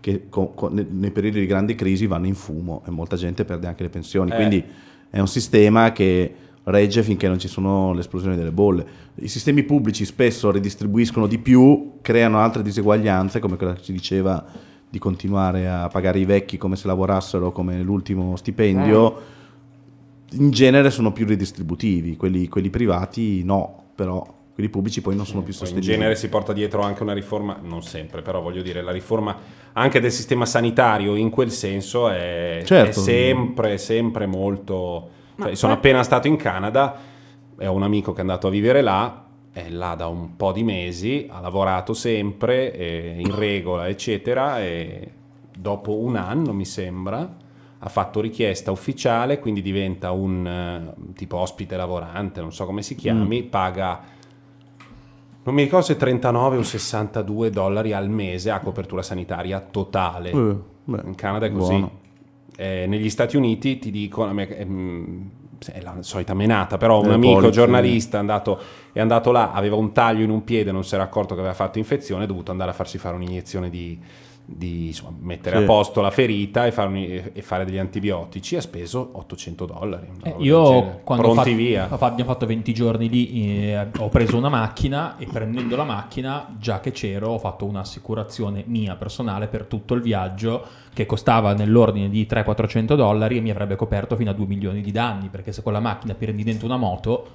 che 0.00 0.28
con- 0.28 0.52
con- 0.54 0.74
ne- 0.74 0.86
nei 0.90 1.12
periodi 1.12 1.38
di 1.38 1.46
grandi 1.46 1.74
crisi 1.76 2.06
vanno 2.06 2.26
in 2.26 2.34
fumo 2.34 2.82
e 2.86 2.90
molta 2.90 3.16
gente 3.16 3.44
perde 3.44 3.68
anche 3.68 3.84
le 3.84 3.88
pensioni. 3.88 4.32
Eh. 4.32 4.34
Quindi 4.34 4.64
è 5.08 5.20
un 5.20 5.28
sistema 5.28 5.92
che 5.92 6.34
regge 6.64 7.02
finché 7.02 7.28
non 7.28 7.38
ci 7.38 7.48
sono 7.48 7.92
l'esplosione 7.92 8.36
delle 8.36 8.50
bolle. 8.50 8.84
I 9.14 9.28
sistemi 9.28 9.62
pubblici 9.62 10.04
spesso 10.04 10.50
ridistribuiscono 10.50 11.26
di 11.26 11.38
più, 11.38 11.94
creano 12.02 12.38
altre 12.38 12.62
diseguaglianze, 12.62 13.38
come 13.38 13.56
quella 13.56 13.74
che 13.74 13.82
si 13.82 13.92
diceva 13.92 14.44
di 14.92 14.98
continuare 14.98 15.66
a 15.66 15.88
pagare 15.88 16.18
i 16.18 16.26
vecchi 16.26 16.58
come 16.58 16.76
se 16.76 16.86
lavorassero 16.86 17.50
come 17.50 17.80
l'ultimo 17.80 18.36
stipendio. 18.36 19.20
In 20.32 20.50
genere 20.50 20.90
sono 20.90 21.12
più 21.12 21.24
ridistributivi, 21.24 22.14
quelli, 22.14 22.46
quelli 22.46 22.68
privati 22.68 23.42
no, 23.42 23.84
però 23.94 24.22
quelli 24.52 24.68
pubblici 24.68 25.00
poi 25.00 25.16
non 25.16 25.24
sono 25.24 25.40
più 25.40 25.52
Poi 25.54 25.60
in 25.62 25.66
sostenibili. 25.66 25.94
genere 25.94 26.14
si 26.14 26.28
porta 26.28 26.52
dietro 26.52 26.82
anche 26.82 27.02
una 27.02 27.14
riforma, 27.14 27.58
non 27.62 27.82
sempre, 27.82 28.20
però 28.20 28.42
voglio 28.42 28.60
dire, 28.60 28.82
la 28.82 28.92
riforma 28.92 29.34
anche 29.72 29.98
del 29.98 30.12
sistema 30.12 30.44
sanitario 30.44 31.14
in 31.16 31.30
quel 31.30 31.50
senso 31.50 32.10
è, 32.10 32.60
Certo. 32.62 32.90
è 32.90 32.92
sempre, 32.92 33.78
sempre 33.78 34.26
molto... 34.26 35.08
Cioè, 35.40 35.54
sono 35.54 35.72
appena 35.72 36.02
stato 36.02 36.28
in 36.28 36.36
Canada 36.36 36.94
e 37.58 37.66
ho 37.66 37.72
un 37.72 37.82
amico 37.82 38.12
che 38.12 38.18
è 38.18 38.20
andato 38.20 38.48
a 38.48 38.50
vivere 38.50 38.82
là, 38.82 39.21
è 39.52 39.68
là 39.68 39.94
da 39.94 40.06
un 40.06 40.36
po' 40.36 40.52
di 40.52 40.62
mesi, 40.62 41.26
ha 41.30 41.40
lavorato 41.40 41.92
sempre, 41.92 42.72
è 42.72 43.14
in 43.18 43.34
regola, 43.34 43.88
eccetera, 43.88 44.60
e 44.60 45.10
dopo 45.56 45.98
un 45.98 46.16
anno, 46.16 46.52
mi 46.52 46.64
sembra, 46.64 47.36
ha 47.78 47.88
fatto 47.88 48.20
richiesta 48.20 48.70
ufficiale, 48.70 49.38
quindi 49.38 49.60
diventa 49.60 50.10
un 50.10 50.46
eh, 50.46 51.12
tipo 51.14 51.36
ospite 51.36 51.76
lavorante, 51.76 52.40
non 52.40 52.52
so 52.52 52.64
come 52.64 52.82
si 52.82 52.94
chiami, 52.94 53.42
paga 53.42 54.20
non 55.44 55.54
mi 55.56 55.62
ricordo 55.64 55.86
se 55.86 55.96
39 55.96 56.56
o 56.58 56.62
62 56.62 57.50
dollari 57.50 57.92
al 57.92 58.08
mese 58.08 58.50
a 58.50 58.60
copertura 58.60 59.02
sanitaria 59.02 59.58
totale. 59.58 60.30
Eh, 60.30 60.56
beh, 60.84 61.00
In 61.04 61.14
Canada 61.16 61.46
è 61.46 61.52
così. 61.52 61.84
Eh, 62.56 62.86
negli 62.86 63.10
Stati 63.10 63.36
Uniti 63.36 63.78
ti 63.80 63.90
dicono, 63.90 64.32
è 65.70 65.80
la 65.80 65.94
solita 66.00 66.34
menata, 66.34 66.76
però 66.78 67.00
un 67.00 67.10
Eh, 67.10 67.14
amico 67.14 67.34
policy. 67.34 67.52
giornalista 67.52 68.16
è 68.16 68.20
andato, 68.20 68.58
è 68.92 69.00
andato 69.00 69.30
là, 69.30 69.52
aveva 69.52 69.76
un 69.76 69.92
taglio 69.92 70.24
in 70.24 70.30
un 70.30 70.42
piede, 70.42 70.72
non 70.72 70.82
si 70.84 70.94
era 70.94 71.04
accorto 71.04 71.34
che 71.34 71.40
aveva 71.40 71.54
fatto 71.54 71.78
infezione, 71.78 72.24
è 72.24 72.26
dovuto 72.26 72.50
andare 72.50 72.70
a 72.70 72.74
farsi 72.74 72.98
fare 72.98 73.14
un'iniezione 73.14 73.70
di, 73.70 73.98
di, 74.44 74.88
insomma, 74.88 75.16
mettere 75.20 75.56
Sì. 75.58 75.62
a 75.62 75.66
posto 75.66 76.00
la 76.00 76.10
ferita 76.10 76.66
e 76.66 76.72
fare, 76.72 76.88
un- 76.88 77.30
e 77.32 77.42
fare 77.42 77.64
degli 77.64 77.78
antibiotici. 77.78 78.56
Ha 78.56 78.60
speso 78.60 79.10
800 79.12 79.66
dollari. 79.66 80.08
Eh, 80.24 80.34
io 80.38 81.00
quando 81.04 81.28
ho 81.28 81.32
pronti 81.32 81.50
fatto- 81.50 81.62
via. 81.62 81.84
ho 81.84 81.88
fatto- 81.88 82.04
abbiamo 82.04 82.30
fatto 82.32 82.46
20 82.46 82.74
giorni 82.74 83.08
lì, 83.08 83.46
eh, 83.70 83.86
ho 83.98 84.08
preso 84.08 84.36
una 84.36 84.48
macchina 84.48 85.16
e 85.18 85.26
prendendo 85.26 85.76
la 85.76 85.84
macchina, 85.84 86.54
già 86.58 86.80
che 86.80 86.90
c'ero, 86.90 87.28
ho 87.30 87.38
fatto 87.38 87.64
un'assicurazione 87.66 88.64
mia 88.66 88.96
personale 88.96 89.46
per 89.46 89.64
tutto 89.64 89.94
il 89.94 90.02
viaggio 90.02 90.64
che 90.92 91.06
costava 91.06 91.54
nell'ordine 91.54 92.08
di 92.10 92.26
300-400 92.26 92.94
dollari 92.96 93.38
e 93.38 93.40
mi 93.40 93.50
avrebbe 93.50 93.76
coperto 93.76 94.16
fino 94.16 94.30
a 94.30 94.34
2 94.34 94.46
milioni 94.46 94.82
di 94.82 94.90
danni, 94.92 95.28
perché 95.28 95.52
se 95.52 95.62
con 95.62 95.72
la 95.72 95.80
macchina 95.80 96.14
prendi 96.14 96.42
dentro 96.42 96.66
una 96.66 96.76
moto, 96.76 97.26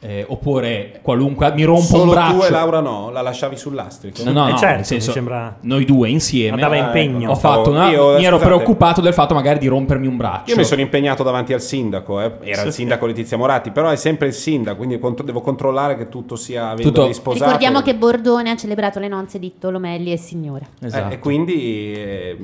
eh, 0.00 0.24
oppure 0.28 1.00
qualunque, 1.02 1.52
mi 1.54 1.64
rompo 1.64 1.82
Solo 1.82 2.02
un 2.04 2.10
braccio... 2.10 2.38
tu 2.38 2.44
e 2.44 2.50
Laura 2.50 2.80
no, 2.80 3.10
la 3.10 3.20
lasciavi 3.20 3.56
sul 3.56 3.74
lastrico. 3.74 4.22
No, 4.24 4.32
no, 4.32 4.48
Eh 4.48 4.50
no, 4.52 4.56
certo, 4.58 4.84
senso, 4.84 5.06
mi 5.08 5.12
sembra- 5.12 5.56
noi 5.62 5.84
due 5.84 6.08
insieme 6.08 6.56
Ma 6.56 6.62
dava 6.62 6.76
eh, 6.76 6.78
impegno. 6.78 7.30
ho 7.30 7.34
fatto 7.34 7.70
una, 7.70 7.88
Io, 7.90 8.16
mi 8.16 8.24
ero 8.24 8.36
scusate. 8.36 8.44
preoccupato 8.54 9.00
del 9.00 9.12
fatto 9.12 9.34
magari 9.34 9.58
di 9.58 9.66
rompermi 9.66 10.06
un 10.06 10.16
braccio. 10.16 10.50
Io 10.52 10.56
mi 10.56 10.64
sono 10.64 10.80
impegnato 10.80 11.22
davanti 11.22 11.52
al 11.52 11.60
sindaco, 11.60 12.20
eh. 12.20 12.32
era 12.42 12.62
il 12.62 12.70
Sì. 12.70 12.78
sindaco 12.80 13.06
Letizia 13.06 13.36
Moratti, 13.36 13.70
però 13.70 13.88
è 13.90 13.96
sempre 13.96 14.28
il 14.28 14.34
sindaco, 14.34 14.76
quindi 14.76 14.98
contro- 14.98 15.24
devo 15.24 15.40
controllare 15.40 15.96
che 15.96 16.08
tutto 16.08 16.36
sia 16.36 16.74
Tutto- 16.74 17.06
risposato. 17.06 17.44
Ricordiamo 17.44 17.82
che 17.82 17.94
Bordone 17.94 18.50
ha 18.50 18.56
celebrato 18.56 18.98
le 19.00 19.08
nozze 19.08 19.38
di 19.38 19.54
Tolomelli 19.58 20.12
e 20.12 20.16
Signora. 20.16 20.64
Eh, 20.80 21.04
e 21.14 21.18
quindi 21.18 21.92
eh, 21.94 22.36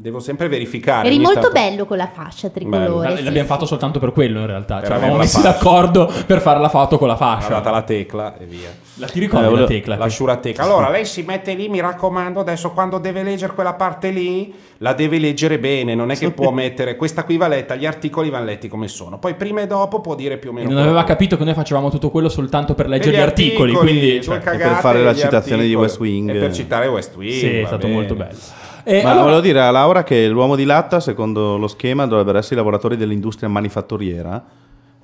devo 0.00 0.20
sempre 0.20 0.48
verificare. 0.48 1.08
Eri 1.08 1.18
molto 1.18 1.40
tanto- 1.40 1.50
bello 1.52 1.84
con 1.84 1.96
la 1.96 2.08
fascia 2.12 2.48
tricolore. 2.50 3.16
Sì, 3.16 3.24
l'abbiamo 3.24 3.46
sì. 3.46 3.52
fatto 3.52 3.66
soltanto 3.66 3.98
per 3.98 4.12
quello 4.12 4.40
in 4.40 4.46
realtà. 4.46 4.80
Cioè, 4.80 4.92
avevamo 4.94 5.16
messi 5.18 5.40
fascia. 5.40 5.50
d'accordo 5.50 6.10
per 6.26 6.40
fare 6.40 6.60
la 6.60 6.68
foto 6.68 6.98
con 6.98 7.08
la 7.08 7.16
fascia. 7.16 7.48
data 7.48 7.70
la 7.70 7.82
tecla 7.82 8.36
e 8.38 8.44
via. 8.44 8.68
La 8.94 9.06
ti 9.06 9.20
ricordi 9.20 9.54
Eh, 9.54 9.58
la 9.60 9.66
tecla? 9.66 9.96
La 9.96 10.06
sciura 10.08 10.36
tecla. 10.36 10.64
Allora, 10.64 10.88
lei 10.90 11.04
si 11.04 11.22
mette 11.22 11.54
lì, 11.54 11.68
mi 11.68 11.80
raccomando, 11.80 12.40
adesso 12.40 12.70
quando 12.70 12.98
deve 12.98 13.22
leggere 13.22 13.52
quella 13.54 13.74
parte 13.74 14.10
lì, 14.10 14.52
la 14.78 14.92
deve 14.92 15.18
leggere 15.18 15.58
bene, 15.58 15.94
non 15.94 16.10
è 16.10 16.16
che 16.16 16.30
può 16.30 16.50
mettere 16.50 16.96
questa 16.96 17.24
qui 17.24 17.36
va 17.36 17.48
letta, 17.48 17.74
gli 17.76 17.86
articoli 17.86 18.30
vanno 18.30 18.46
letti 18.46 18.68
come 18.68 18.88
sono. 18.88 19.18
Poi 19.18 19.34
prima 19.34 19.60
e 19.62 19.66
dopo 19.66 20.00
può 20.00 20.14
dire 20.14 20.36
più 20.38 20.50
o 20.50 20.52
E 20.52 20.54
meno 20.56 20.66
non 20.68 20.76
quello 20.76 20.90
aveva 20.90 21.04
che- 21.04 21.12
capito 21.12 21.36
che 21.36 21.44
noi 21.44 21.54
facevamo 21.54 21.90
tutto 21.90 22.10
quello 22.10 22.28
soltanto 22.28 22.74
per 22.74 22.88
leggere 22.88 23.16
gli 23.16 23.20
articoli. 23.20 23.72
quindi, 23.72 24.10
due 24.14 24.22
cioè, 24.22 24.38
cagate, 24.38 24.68
per 24.72 24.80
fare 24.80 25.02
la 25.02 25.14
citazione 25.14 25.62
di 25.64 25.74
articoli. 25.74 25.74
West 25.74 25.98
Wing. 26.00 26.30
E 26.30 26.38
per 26.38 26.52
citare 26.54 26.86
West 26.86 27.16
Wing. 27.16 27.32
Sì, 27.32 27.56
è 27.58 27.64
stato 27.66 27.86
bene. 27.86 27.92
molto 27.94 28.14
bello. 28.14 28.36
E 28.84 29.02
Ma 29.02 29.10
allora- 29.10 29.24
volevo 29.24 29.40
dire 29.40 29.60
a 29.60 29.70
Laura 29.70 30.02
che 30.02 30.28
l'uomo 30.28 30.56
di 30.56 30.64
latta, 30.64 31.00
secondo 31.00 31.56
lo 31.56 31.68
schema, 31.68 32.06
dovrebbero 32.06 32.38
essere 32.38 32.54
i 32.54 32.58
lavoratori 32.58 32.96
dell'industria 32.96 33.48
manifatturiera, 33.48 34.42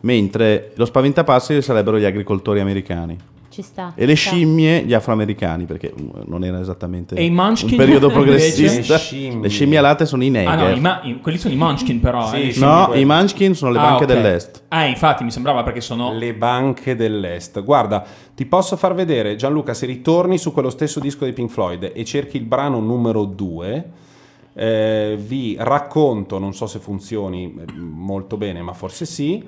mentre 0.00 0.72
lo 0.74 0.84
spaventapassi 0.84 1.62
sarebbero 1.62 1.98
gli 1.98 2.04
agricoltori 2.04 2.60
americani. 2.60 3.16
Ci 3.54 3.62
sta. 3.62 3.92
E 3.94 4.04
le 4.04 4.14
scimmie 4.14 4.82
gli 4.82 4.92
afroamericani, 4.94 5.64
perché 5.64 5.94
mm, 5.96 6.22
non 6.26 6.42
era 6.42 6.58
esattamente 6.58 7.14
E 7.14 7.24
i 7.24 7.30
Munchkin, 7.30 7.70
un 7.70 7.76
periodo 7.76 8.08
progressista. 8.10 8.94
Le 8.94 8.98
scimmie. 9.48 9.48
Le 9.70 9.76
alate 9.78 10.06
sono 10.06 10.24
i 10.24 10.28
neger. 10.30 10.48
Ah 10.48 10.56
no, 10.56 10.74
i 10.74 10.80
ma- 10.80 11.00
i- 11.04 11.20
quelli 11.20 11.38
sono 11.38 11.54
i 11.54 11.56
Munchkin 11.56 12.00
però. 12.00 12.26
Sì, 12.30 12.48
eh. 12.48 12.52
sì, 12.52 12.58
no, 12.58 12.86
quelli. 12.86 13.02
i 13.02 13.04
Munchkin 13.04 13.54
sono 13.54 13.70
le 13.70 13.78
Ah, 13.78 13.82
banche 13.82 14.04
ok. 14.04 14.12
dell'est. 14.12 14.62
Ah, 14.68 14.86
infatti 14.86 15.22
mi 15.22 15.30
sembrava 15.30 15.62
perché 15.62 15.80
sono... 15.80 16.12
Le 16.18 16.34
banche 16.34 16.96
dell'Est. 16.96 17.62
Guarda, 17.62 18.04
ti 18.34 18.44
posso 18.44 18.76
far 18.76 18.92
vedere, 18.92 19.36
Gianluca, 19.36 19.72
se 19.72 19.86
ritorni 19.86 20.36
su 20.36 20.52
quello 20.52 20.70
stesso 20.70 20.98
disco 20.98 21.24
di 21.24 21.32
Pink 21.32 21.50
Floyd 21.50 21.92
e 21.94 22.04
cerchi 22.04 22.36
il 22.38 22.42
brano 22.42 22.80
numero 22.80 23.24
2, 23.24 23.84
vi 25.16 25.56
racconto, 25.58 26.38
non 26.38 26.54
so 26.54 26.66
se 26.66 26.78
funzioni 26.78 27.54
eh, 27.56 27.72
molto 27.78 28.36
bene, 28.36 28.62
ma 28.62 28.72
forse 28.72 29.04
sì, 29.04 29.42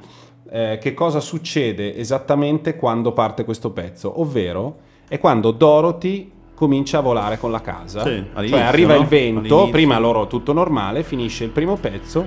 eh, 0.50 0.78
che 0.80 0.94
cosa 0.94 1.20
succede 1.20 1.96
esattamente 1.96 2.76
quando 2.76 3.12
parte 3.12 3.44
questo 3.44 3.70
pezzo, 3.70 4.20
ovvero 4.20 4.78
è 5.08 5.18
quando 5.18 5.50
Dorothy 5.50 6.30
comincia 6.54 6.98
a 6.98 7.02
volare 7.02 7.38
con 7.38 7.50
la 7.50 7.60
casa. 7.60 8.02
Sì, 8.02 8.24
cioè 8.48 8.60
arriva 8.60 8.94
no? 8.94 9.00
il 9.00 9.06
vento, 9.06 9.38
All'inizio. 9.38 9.70
prima 9.70 9.98
loro 9.98 10.26
tutto 10.26 10.52
normale, 10.52 11.02
finisce 11.02 11.44
il 11.44 11.50
primo 11.50 11.76
pezzo, 11.76 12.26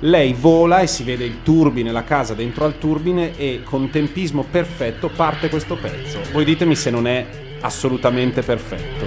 lei 0.00 0.32
vola 0.32 0.80
e 0.80 0.86
si 0.86 1.04
vede 1.04 1.24
il 1.24 1.42
turbine, 1.42 1.90
la 1.92 2.04
casa 2.04 2.34
dentro 2.34 2.64
al 2.64 2.78
turbine 2.78 3.36
e 3.36 3.62
con 3.64 3.88
tempismo 3.90 4.44
perfetto 4.50 5.08
parte 5.14 5.48
questo 5.48 5.76
pezzo. 5.76 6.20
Voi 6.32 6.44
ditemi 6.44 6.74
se 6.74 6.90
non 6.90 7.06
è 7.06 7.26
assolutamente 7.60 8.42
perfetto. 8.42 9.04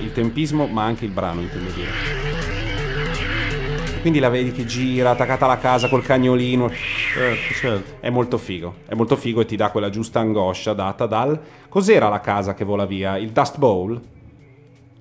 Il 0.00 0.12
tempismo, 0.12 0.66
ma 0.66 0.84
anche 0.84 1.04
il 1.04 1.10
brano, 1.10 1.40
intendo 1.40 1.70
dire. 1.70 2.21
Quindi 4.02 4.18
la 4.18 4.30
vedi 4.30 4.50
che 4.50 4.64
gira, 4.64 5.10
attaccata 5.10 5.44
alla 5.44 5.58
casa 5.58 5.88
col 5.88 6.02
cagnolino. 6.02 6.68
Certo, 6.68 7.54
certo. 7.54 7.92
È 8.00 8.10
molto 8.10 8.36
figo. 8.36 8.78
È 8.84 8.94
molto 8.94 9.14
figo 9.14 9.42
e 9.42 9.44
ti 9.44 9.54
dà 9.54 9.70
quella 9.70 9.90
giusta 9.90 10.18
angoscia 10.18 10.72
data 10.72 11.06
dal. 11.06 11.40
Cos'era 11.68 12.08
la 12.08 12.18
casa 12.18 12.52
che 12.52 12.64
vola 12.64 12.84
via? 12.84 13.16
Il 13.16 13.30
Dust 13.30 13.58
Bowl? 13.58 14.00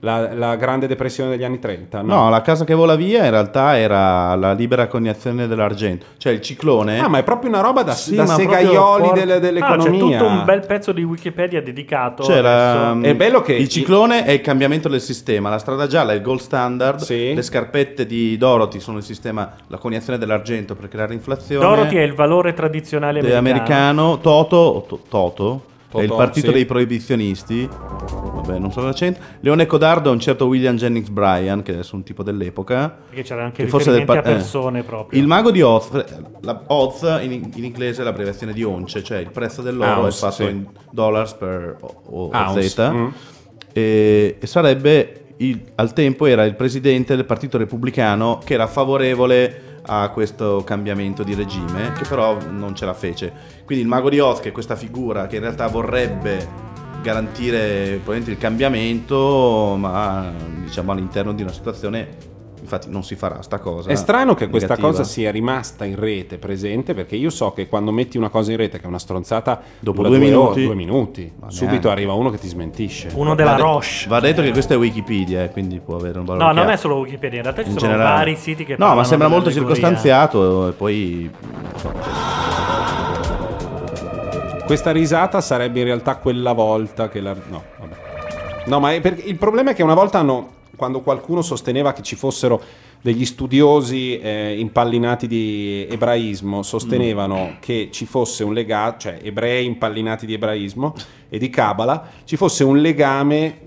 La, 0.03 0.33
la 0.33 0.55
grande 0.55 0.87
depressione 0.87 1.29
degli 1.29 1.43
anni 1.43 1.59
30? 1.59 2.01
No, 2.01 2.31
la 2.31 2.41
casa 2.41 2.65
che 2.65 2.73
vola 2.73 2.95
via 2.95 3.23
in 3.23 3.29
realtà 3.29 3.77
era 3.77 4.33
la 4.33 4.53
libera 4.53 4.87
coniazione 4.87 5.45
dell'argento. 5.47 6.07
Cioè 6.17 6.33
il 6.33 6.41
ciclone. 6.41 6.99
Ah, 6.99 7.07
ma 7.07 7.19
è 7.19 7.23
proprio 7.23 7.51
una 7.51 7.61
roba 7.61 7.83
da, 7.83 7.91
Sì, 7.93 8.15
da 8.15 8.23
ma 8.25 8.33
segaioli 8.33 9.01
proprio 9.03 9.21
delle- 9.21 9.33
Ah, 9.35 9.39
dell'economia. 9.39 9.91
c'è 9.91 9.97
tutto 9.99 10.25
un 10.25 10.43
bel 10.43 10.65
pezzo 10.65 10.91
di 10.91 11.03
Wikipedia 11.03 11.61
dedicato. 11.61 12.23
C'era, 12.23 12.89
adesso. 12.89 13.07
È 13.09 13.15
bello 13.15 13.41
che 13.41 13.53
il 13.53 13.69
ciclone 13.69 14.25
è 14.25 14.31
il 14.31 14.41
cambiamento 14.41 14.89
del 14.89 15.01
sistema, 15.01 15.49
la 15.49 15.59
strada 15.59 15.85
gialla 15.85 16.13
è 16.13 16.15
il 16.15 16.23
gold 16.23 16.39
standard, 16.39 17.07
le 17.07 17.41
scarpette 17.43 18.07
di 18.07 18.37
Dorothy 18.37 18.79
sono 18.79 18.97
il 18.97 19.03
sistema, 19.03 19.53
la 19.67 19.77
coniazione 19.77 20.17
dell'argento 20.17 20.73
per 20.73 20.87
creare 20.87 21.13
inflazione. 21.13 21.63
Dorothy 21.63 21.97
è 21.97 22.01
il 22.01 22.15
valore 22.15 22.53
tradizionale 22.55 23.19
americano. 23.19 23.37
americano, 23.47 24.17
Toto, 24.19 24.83
To- 24.87 24.99
Toto, 25.07 25.61
è 25.99 26.03
il 26.03 26.07
Totò, 26.09 26.21
partito 26.21 26.47
sì. 26.47 26.53
dei 26.53 26.65
proibizionisti. 26.65 27.69
Vabbè, 27.69 28.57
non 28.59 28.71
so 28.71 28.81
l'accento. 28.81 29.19
Leone 29.41 29.65
Codardo 29.65 30.09
è 30.09 30.13
un 30.13 30.19
certo 30.19 30.47
William 30.47 30.75
Jennings 30.75 31.09
Bryan, 31.09 31.61
che 31.61 31.79
è 31.79 31.83
un 31.91 32.03
tipo 32.03 32.23
dell'epoca. 32.23 32.95
Perché 33.07 33.23
c'era 33.23 33.43
anche 33.43 33.63
che 33.63 33.69
forse 33.69 33.91
del 33.91 34.05
par- 34.05 34.17
a 34.17 34.21
persone 34.21 34.83
proprio. 34.83 35.19
Il 35.19 35.27
mago 35.27 35.51
di 35.51 35.61
Oz, 35.61 35.89
la 36.41 36.63
Oz 36.67 37.01
in, 37.21 37.51
in 37.53 37.63
inglese 37.63 38.01
è 38.01 38.03
l'abbreviazione 38.05 38.53
di 38.53 38.63
once, 38.63 39.03
cioè 39.03 39.19
il 39.19 39.31
prezzo 39.31 39.61
dell'oro 39.61 40.01
Ounce, 40.01 40.17
è 40.17 40.19
fatto 40.19 40.43
sì. 40.43 40.49
in 40.49 40.65
dollars 40.91 41.33
per 41.33 41.77
o, 41.79 42.29
o 42.29 42.61
Z. 42.61 42.89
mm. 42.91 43.07
E, 43.73 44.37
e 44.39 44.47
sarebbe 44.47 45.20
il- 45.41 45.61
al 45.75 45.93
tempo 45.93 46.25
era 46.25 46.43
il 46.45 46.55
presidente 46.55 47.15
del 47.15 47.25
partito 47.25 47.57
repubblicano 47.57 48.39
che 48.43 48.53
era 48.53 48.67
favorevole 48.67 49.79
a 49.83 50.09
questo 50.09 50.63
cambiamento 50.63 51.23
di 51.23 51.33
regime, 51.33 51.93
che 51.97 52.05
però 52.07 52.37
non 52.49 52.75
ce 52.75 52.85
la 52.85 52.93
fece. 52.93 53.31
Quindi 53.65 53.83
il 53.83 53.89
mago 53.89 54.09
di 54.09 54.19
Oz, 54.19 54.39
che 54.39 54.49
è 54.49 54.51
questa 54.51 54.75
figura 54.75 55.25
che 55.27 55.37
in 55.37 55.41
realtà 55.41 55.67
vorrebbe 55.67 56.69
garantire 57.01 57.99
il 58.05 58.37
cambiamento, 58.37 59.75
ma 59.79 60.31
diciamo 60.63 60.91
all'interno 60.91 61.33
di 61.33 61.41
una 61.41 61.51
situazione, 61.51 62.29
infatti 62.71 62.89
non 62.89 63.03
si 63.03 63.15
farà 63.15 63.41
sta 63.41 63.59
cosa. 63.59 63.89
È 63.89 63.95
strano 63.95 64.33
che 64.33 64.47
questa 64.47 64.69
negativa. 64.75 64.91
cosa 64.97 65.03
sia 65.03 65.29
rimasta 65.31 65.83
in 65.85 65.95
rete 65.99 66.37
presente 66.37 66.93
perché 66.93 67.15
io 67.17 67.29
so 67.29 67.51
che 67.51 67.67
quando 67.67 67.91
metti 67.91 68.17
una 68.17 68.29
cosa 68.29 68.51
in 68.51 68.57
rete 68.57 68.77
che 68.77 68.85
è 68.85 68.87
una 68.87 68.99
stronzata 68.99 69.59
Dopo 69.79 70.03
due 70.03 70.17
ore, 70.17 70.25
minuti. 70.25 70.65
due 70.65 70.75
minuti, 70.75 71.31
subito 71.47 71.89
arriva 71.89 72.13
uno 72.13 72.29
che 72.29 72.37
ti 72.37 72.47
smentisce. 72.47 73.09
Uno 73.15 73.35
della 73.35 73.51
Va 73.51 73.55
de- 73.57 73.61
Roche. 73.63 74.05
Va 74.07 74.19
detto 74.21 74.41
che 74.41 74.51
questo 74.51 74.73
è 74.73 74.77
Wikipedia, 74.77 75.43
eh, 75.43 75.49
quindi 75.49 75.79
può 75.79 75.95
avere 75.97 76.19
un 76.19 76.25
valore. 76.25 76.45
No, 76.45 76.51
non 76.51 76.59
chiaro. 76.63 76.71
è 76.77 76.77
solo 76.77 76.95
Wikipedia, 76.99 77.37
in 77.37 77.43
realtà 77.43 77.63
ci 77.63 77.69
In 77.71 77.77
sono 77.77 77.91
generale. 77.91 78.15
vari 78.17 78.35
siti 78.37 78.63
che 78.65 78.75
No, 78.77 78.95
ma 78.95 79.03
sembra 79.03 79.27
molto 79.27 79.49
dell'allegoria. 79.49 79.83
circostanziato 79.83 80.67
e 80.69 80.71
poi 80.71 81.29
non 81.83 81.93
Questa 84.65 84.91
risata 84.91 85.41
sarebbe 85.41 85.79
in 85.79 85.85
realtà 85.85 86.15
quella 86.15 86.53
volta 86.53 87.09
che 87.09 87.19
la... 87.19 87.33
No, 87.49 87.63
vabbè. 87.79 87.95
No, 88.67 88.79
ma 88.79 88.93
è 88.93 89.01
perché 89.01 89.23
il 89.27 89.35
problema 89.35 89.71
è 89.71 89.73
che 89.75 89.83
una 89.83 89.95
volta 89.95 90.19
hanno, 90.19 90.49
quando 90.81 91.01
qualcuno 91.01 91.43
sosteneva 91.43 91.93
che 91.93 92.01
ci 92.01 92.15
fossero 92.15 92.59
degli 93.03 93.23
studiosi 93.23 94.17
eh, 94.17 94.57
impallinati 94.57 95.27
di 95.27 95.85
ebraismo, 95.87 96.63
sostenevano 96.63 97.57
che 97.59 97.89
ci 97.91 98.07
fosse 98.07 98.43
un 98.43 98.53
legame, 98.53 98.95
cioè 98.97 99.19
ebrei 99.21 99.67
impallinati 99.67 100.25
di 100.25 100.33
ebraismo 100.33 100.95
e 101.29 101.37
di 101.37 101.51
Kabbalah, 101.51 102.09
ci 102.23 102.35
fosse 102.35 102.63
un 102.63 102.77
legame, 102.77 103.59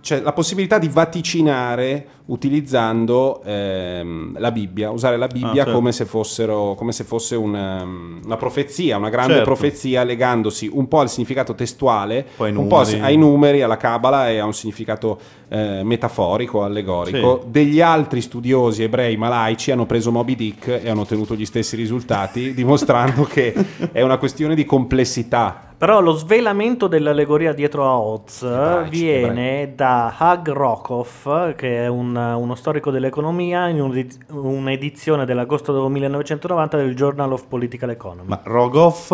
cioè 0.00 0.20
la 0.20 0.32
possibilità 0.32 0.78
di 0.78 0.88
vaticinare 0.88 2.06
utilizzando 2.26 3.40
ehm, 3.44 4.38
la 4.38 4.50
Bibbia, 4.52 4.90
usare 4.90 5.16
la 5.16 5.26
Bibbia 5.26 5.50
Ah, 5.50 5.54
certo. 5.54 5.72
come 5.72 5.92
se 5.92 6.04
fossero 6.04 6.74
come 6.76 6.92
se 6.92 7.04
fosse 7.04 7.34
una, 7.36 7.82
una 8.24 8.36
profezia, 8.36 8.96
una 8.96 9.08
grande 9.08 9.34
Certo. 9.34 9.46
profezia 9.48 10.02
legandosi 10.04 10.68
un 10.72 10.86
po' 10.88 11.00
al 11.00 11.08
significato 11.10 11.54
testuale, 11.54 12.26
un 12.36 12.66
po' 12.68 12.78
numeri. 12.82 13.00
ai 13.00 13.16
numeri, 13.16 13.62
alla 13.62 13.76
Kabbalah 13.76 14.28
e 14.30 14.38
a 14.38 14.44
un 14.44 14.52
significato 14.54 15.18
eh, 15.48 15.82
metaforico, 15.84 16.62
allegorico. 16.62 17.40
Sì. 17.42 17.50
Degli 17.50 17.80
altri 17.80 18.20
studiosi 18.20 18.82
ebrei 18.82 19.16
malaici 19.16 19.70
hanno 19.70 19.86
preso 19.86 20.10
Moby 20.10 20.34
Dick 20.34 20.68
e 20.82 20.88
hanno 20.88 21.02
ottenuto 21.02 21.34
gli 21.34 21.44
stessi 21.44 21.76
risultati, 21.76 22.52
dimostrando 22.54 23.24
che 23.24 23.54
è 23.92 24.00
una 24.02 24.16
questione 24.18 24.54
di 24.54 24.64
complessità. 24.64 25.66
Però 25.82 26.00
lo 26.00 26.12
svelamento 26.12 26.86
dell'allegoria 26.86 27.52
dietro 27.52 27.84
a 27.84 27.98
Oz 27.98 28.88
viene 28.88 29.72
da 29.74 30.14
Hug 30.16 30.48
Rockoff, 30.52 31.54
che 31.56 31.82
è 31.82 31.88
un- 31.88 32.11
uno 32.16 32.54
storico 32.54 32.90
dell'economia, 32.90 33.68
in 33.68 33.80
un'edi- 33.80 34.18
un'edizione 34.28 35.24
dell'agosto 35.24 35.72
del 35.72 35.90
1990 35.90 36.76
del 36.76 36.94
Journal 36.94 37.32
of 37.32 37.46
Political 37.46 37.90
Economy. 37.90 38.28
Ma 38.28 38.40
Rogoff 38.42 39.12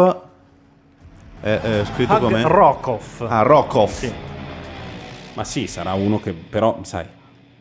è, 1.40 1.60
è 1.60 1.84
scritto 1.84 2.14
Hug 2.14 2.20
come? 2.22 2.42
Rockoff. 2.42 3.20
Ah, 3.28 3.42
Rockoff. 3.42 4.12
Ma 5.34 5.44
sì, 5.44 5.66
sarà 5.66 5.94
uno 5.94 6.18
che 6.20 6.32
però, 6.32 6.78
sai, 6.82 7.06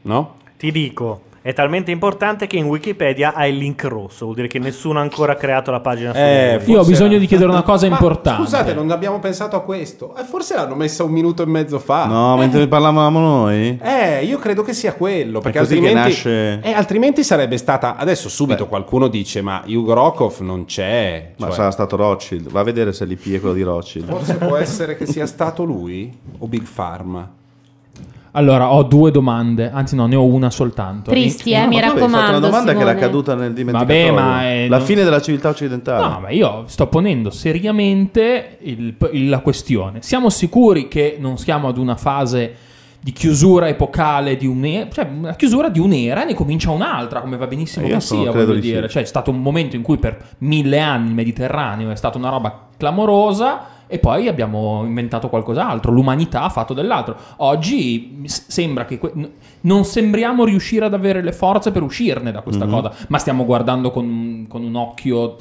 no? 0.04 0.36
Ti 0.58 0.72
dico, 0.72 1.22
è 1.48 1.54
talmente 1.54 1.92
importante 1.92 2.46
che 2.46 2.58
in 2.58 2.66
Wikipedia 2.66 3.34
ha 3.34 3.48
il 3.48 3.56
link 3.56 3.86
rosso, 3.86 4.26
vuol 4.26 4.36
dire 4.36 4.50
che 4.50 4.60
nessuno 4.60 5.00
ha 5.00 5.02
ancora 5.02 5.36
creato 5.36 5.72
la 5.72 5.80
pagina 5.80 6.12
su 6.12 6.20
Eh. 6.20 6.62
Io 6.66 6.82
ho 6.82 6.84
bisogno 6.84 7.18
di 7.18 7.26
chiedere 7.26 7.50
una 7.50 7.62
cosa 7.64 7.88
Ma 7.88 7.94
importante. 7.94 8.42
Scusate, 8.42 8.74
non 8.74 8.92
abbiamo 8.92 9.20
pensato 9.20 9.56
a 9.56 9.62
questo. 9.62 10.14
Eh, 10.18 10.26
forse 10.26 10.56
l'hanno 10.56 10.76
messa 10.76 11.06
un 11.06 11.12
minuto 11.12 11.44
e 11.44 11.46
mezzo 11.46 11.80
fa. 11.80 12.06
No, 12.06 12.36
mentre 12.36 12.60
ne 12.60 12.68
parlavamo 12.68 13.20
noi. 13.20 13.80
Eh, 13.82 14.26
io 14.26 14.38
credo 14.40 14.62
che 14.62 14.74
sia 14.74 14.92
quello. 14.96 15.40
Perché 15.40 15.60
È 15.60 15.62
così 15.62 15.80
che 15.80 15.88
altrimenti, 15.88 16.10
nasce- 16.10 16.60
eh, 16.62 16.74
altrimenti 16.74 17.24
sarebbe 17.24 17.56
stata. 17.56 17.96
Adesso 17.96 18.28
subito 18.28 18.68
qualcuno 18.68 19.08
dice: 19.08 19.42
Ma 19.42 19.64
Hugo 19.66 19.94
Rokov 19.94 20.40
non 20.42 20.66
c'è. 20.66 21.32
Ma 21.38 21.46
Cioè, 21.46 21.56
sarà 21.56 21.72
stato 21.72 21.96
Rothschild. 21.96 22.50
Va 22.52 22.60
a 22.60 22.64
vedere 22.64 22.92
se 22.92 23.06
l'IP 23.06 23.36
è 23.36 23.40
quello 23.40 23.56
di 23.56 23.64
Rothschild. 23.64 24.10
Forse 24.10 24.34
può 24.36 24.58
essere 24.58 24.98
che 24.98 25.06
sia 25.06 25.26
stato 25.26 25.64
lui 25.64 26.14
o 26.40 26.46
Big 26.46 26.68
Pharma. 26.68 27.36
Allora, 28.38 28.72
ho 28.72 28.84
due 28.84 29.10
domande, 29.10 29.72
anzi 29.74 29.96
no, 29.96 30.06
ne 30.06 30.16
ho 30.16 30.24
una 30.24 30.52
soltanto. 30.52 31.10
Tristi, 31.10 31.54
eh, 31.54 31.62
No, 31.62 31.68
mi 31.70 31.76
ma 31.78 31.82
tu 31.82 31.86
avevi 31.88 32.00
fatto 32.02 32.12
raccomando. 32.12 32.38
una 32.38 32.48
domanda 32.48 32.72
che 32.74 32.78
era 32.82 32.90
Simone. 32.92 33.06
caduta 33.08 33.34
nel 33.36 33.54
dimenticatoio. 33.54 34.14
Vabbè, 34.14 34.16
ma 34.16 34.44
è- 34.44 34.68
La 34.68 34.78
non- 34.78 34.86
fine 34.86 35.04
della 35.04 35.22
civiltà 35.22 35.50
occidentale. 35.50 36.08
No, 36.08 36.20
ma 36.20 36.30
io 36.30 36.64
sto 36.68 36.86
ponendo 36.88 37.32
seriamente 37.32 38.58
il- 38.62 38.96
il- 39.14 39.30
la 39.30 39.40
questione. 39.40 40.04
Siamo 40.04 40.30
sicuri 40.30 40.88
che 40.88 41.18
non 41.20 41.38
siamo 41.40 41.68
ad 41.68 41.78
una 41.80 41.96
fase 41.96 42.54
di 43.00 43.12
chiusura 43.12 43.70
epocale 43.70 44.38
di 44.38 44.46
un'era, 44.46 44.88
cioè 44.92 45.08
una 45.12 45.34
chiusura 45.36 45.70
di 45.70 45.80
un'era 45.80 46.22
e 46.22 46.26
ne 46.26 46.34
comincia 46.36 46.70
un'altra, 46.70 47.22
come 47.22 47.38
va 47.38 47.48
benissimo 47.48 47.88
Eh, 47.88 47.92
che 47.92 48.00
sia, 48.02 48.20
credo 48.30 48.46
voglio 48.46 48.54
di 48.60 48.68
sì. 48.68 48.74
dire. 48.74 48.88
Cioè, 48.90 49.02
è 49.02 49.06
stato 49.06 49.32
un 49.32 49.42
momento 49.42 49.76
in 49.76 49.82
cui 49.82 49.98
per 49.98 50.16
mille 50.40 50.80
anni 50.80 51.08
il 51.08 51.14
Mediterraneo 51.16 51.90
è 51.90 51.96
stata 51.96 52.20
una 52.20 52.30
roba 52.30 52.68
clamorosa 52.78 53.62
e 53.88 54.00
poi 54.00 54.28
abbiamo 54.28 54.84
inventato 54.86 55.30
qualcos'altro, 55.30 55.92
l'umanità 55.92 56.44
ha 56.44 56.50
fatto 56.50 56.74
dell'altro. 56.74 57.16
Oggi 57.38 58.22
sembra 58.26 58.86
che 58.86 58.98
que- 58.98 59.14
non 59.62 59.84
sembriamo 59.86 60.44
riuscire 60.46 60.86
ad 60.86 60.94
avere 60.94 61.22
le 61.22 61.32
forze 61.32 61.72
per 61.72 61.82
uscirne 61.84 62.32
da 62.32 62.42
questa 62.42 62.66
Mhm. 62.66 62.72
cosa, 62.72 62.92
ma 63.08 63.18
stiamo 63.18 63.46
guardando 63.46 63.90
con, 63.92 64.46
con 64.48 64.64
un 64.64 64.76
occhio 64.76 65.36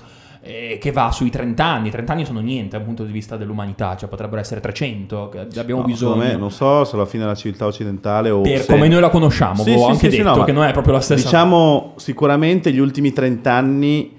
eh, 0.49 0.79
che 0.81 0.93
va 0.93 1.11
sui 1.11 1.29
30 1.29 1.65
anni. 1.65 1.91
30 1.91 2.13
anni 2.13 2.25
sono 2.25 2.39
niente 2.39 2.77
dal 2.77 2.87
punto 2.87 3.03
di 3.03 3.11
vista 3.11 3.37
dell'umanità, 3.37 3.97
cioè 3.97 4.09
potrebbero 4.09 4.41
essere 4.41 4.61
300, 4.61 5.29
che 5.29 5.41
abbiamo 5.59 5.81
No, 5.81 5.87
bisogno. 5.89 6.15
me, 6.23 6.37
non 6.37 6.53
so 6.53 6.85
se 6.85 6.97
la 6.97 7.05
fine 7.05 7.25
della 7.25 7.35
civiltà 7.35 7.67
occidentale 7.67 8.31
o 8.31 8.43
Per 8.43 8.61
se- 8.61 8.73
come 8.73 8.87
noi 8.87 9.01
la 9.01 9.09
conosciamo, 9.11 9.63
avevo 9.63 9.89
anche 9.89 10.09
detto 10.09 10.37
ma 10.37 10.45
che 10.45 10.53
non 10.53 10.63
è 10.63 10.71
proprio 10.71 10.93
la 10.93 11.01
stessa 11.01 11.25
Diciamo 11.25 11.95
sicuramente 11.97 12.71
gli 12.73 12.79
ultimi 12.79 13.13
30 13.13 13.53
anni 13.53 14.16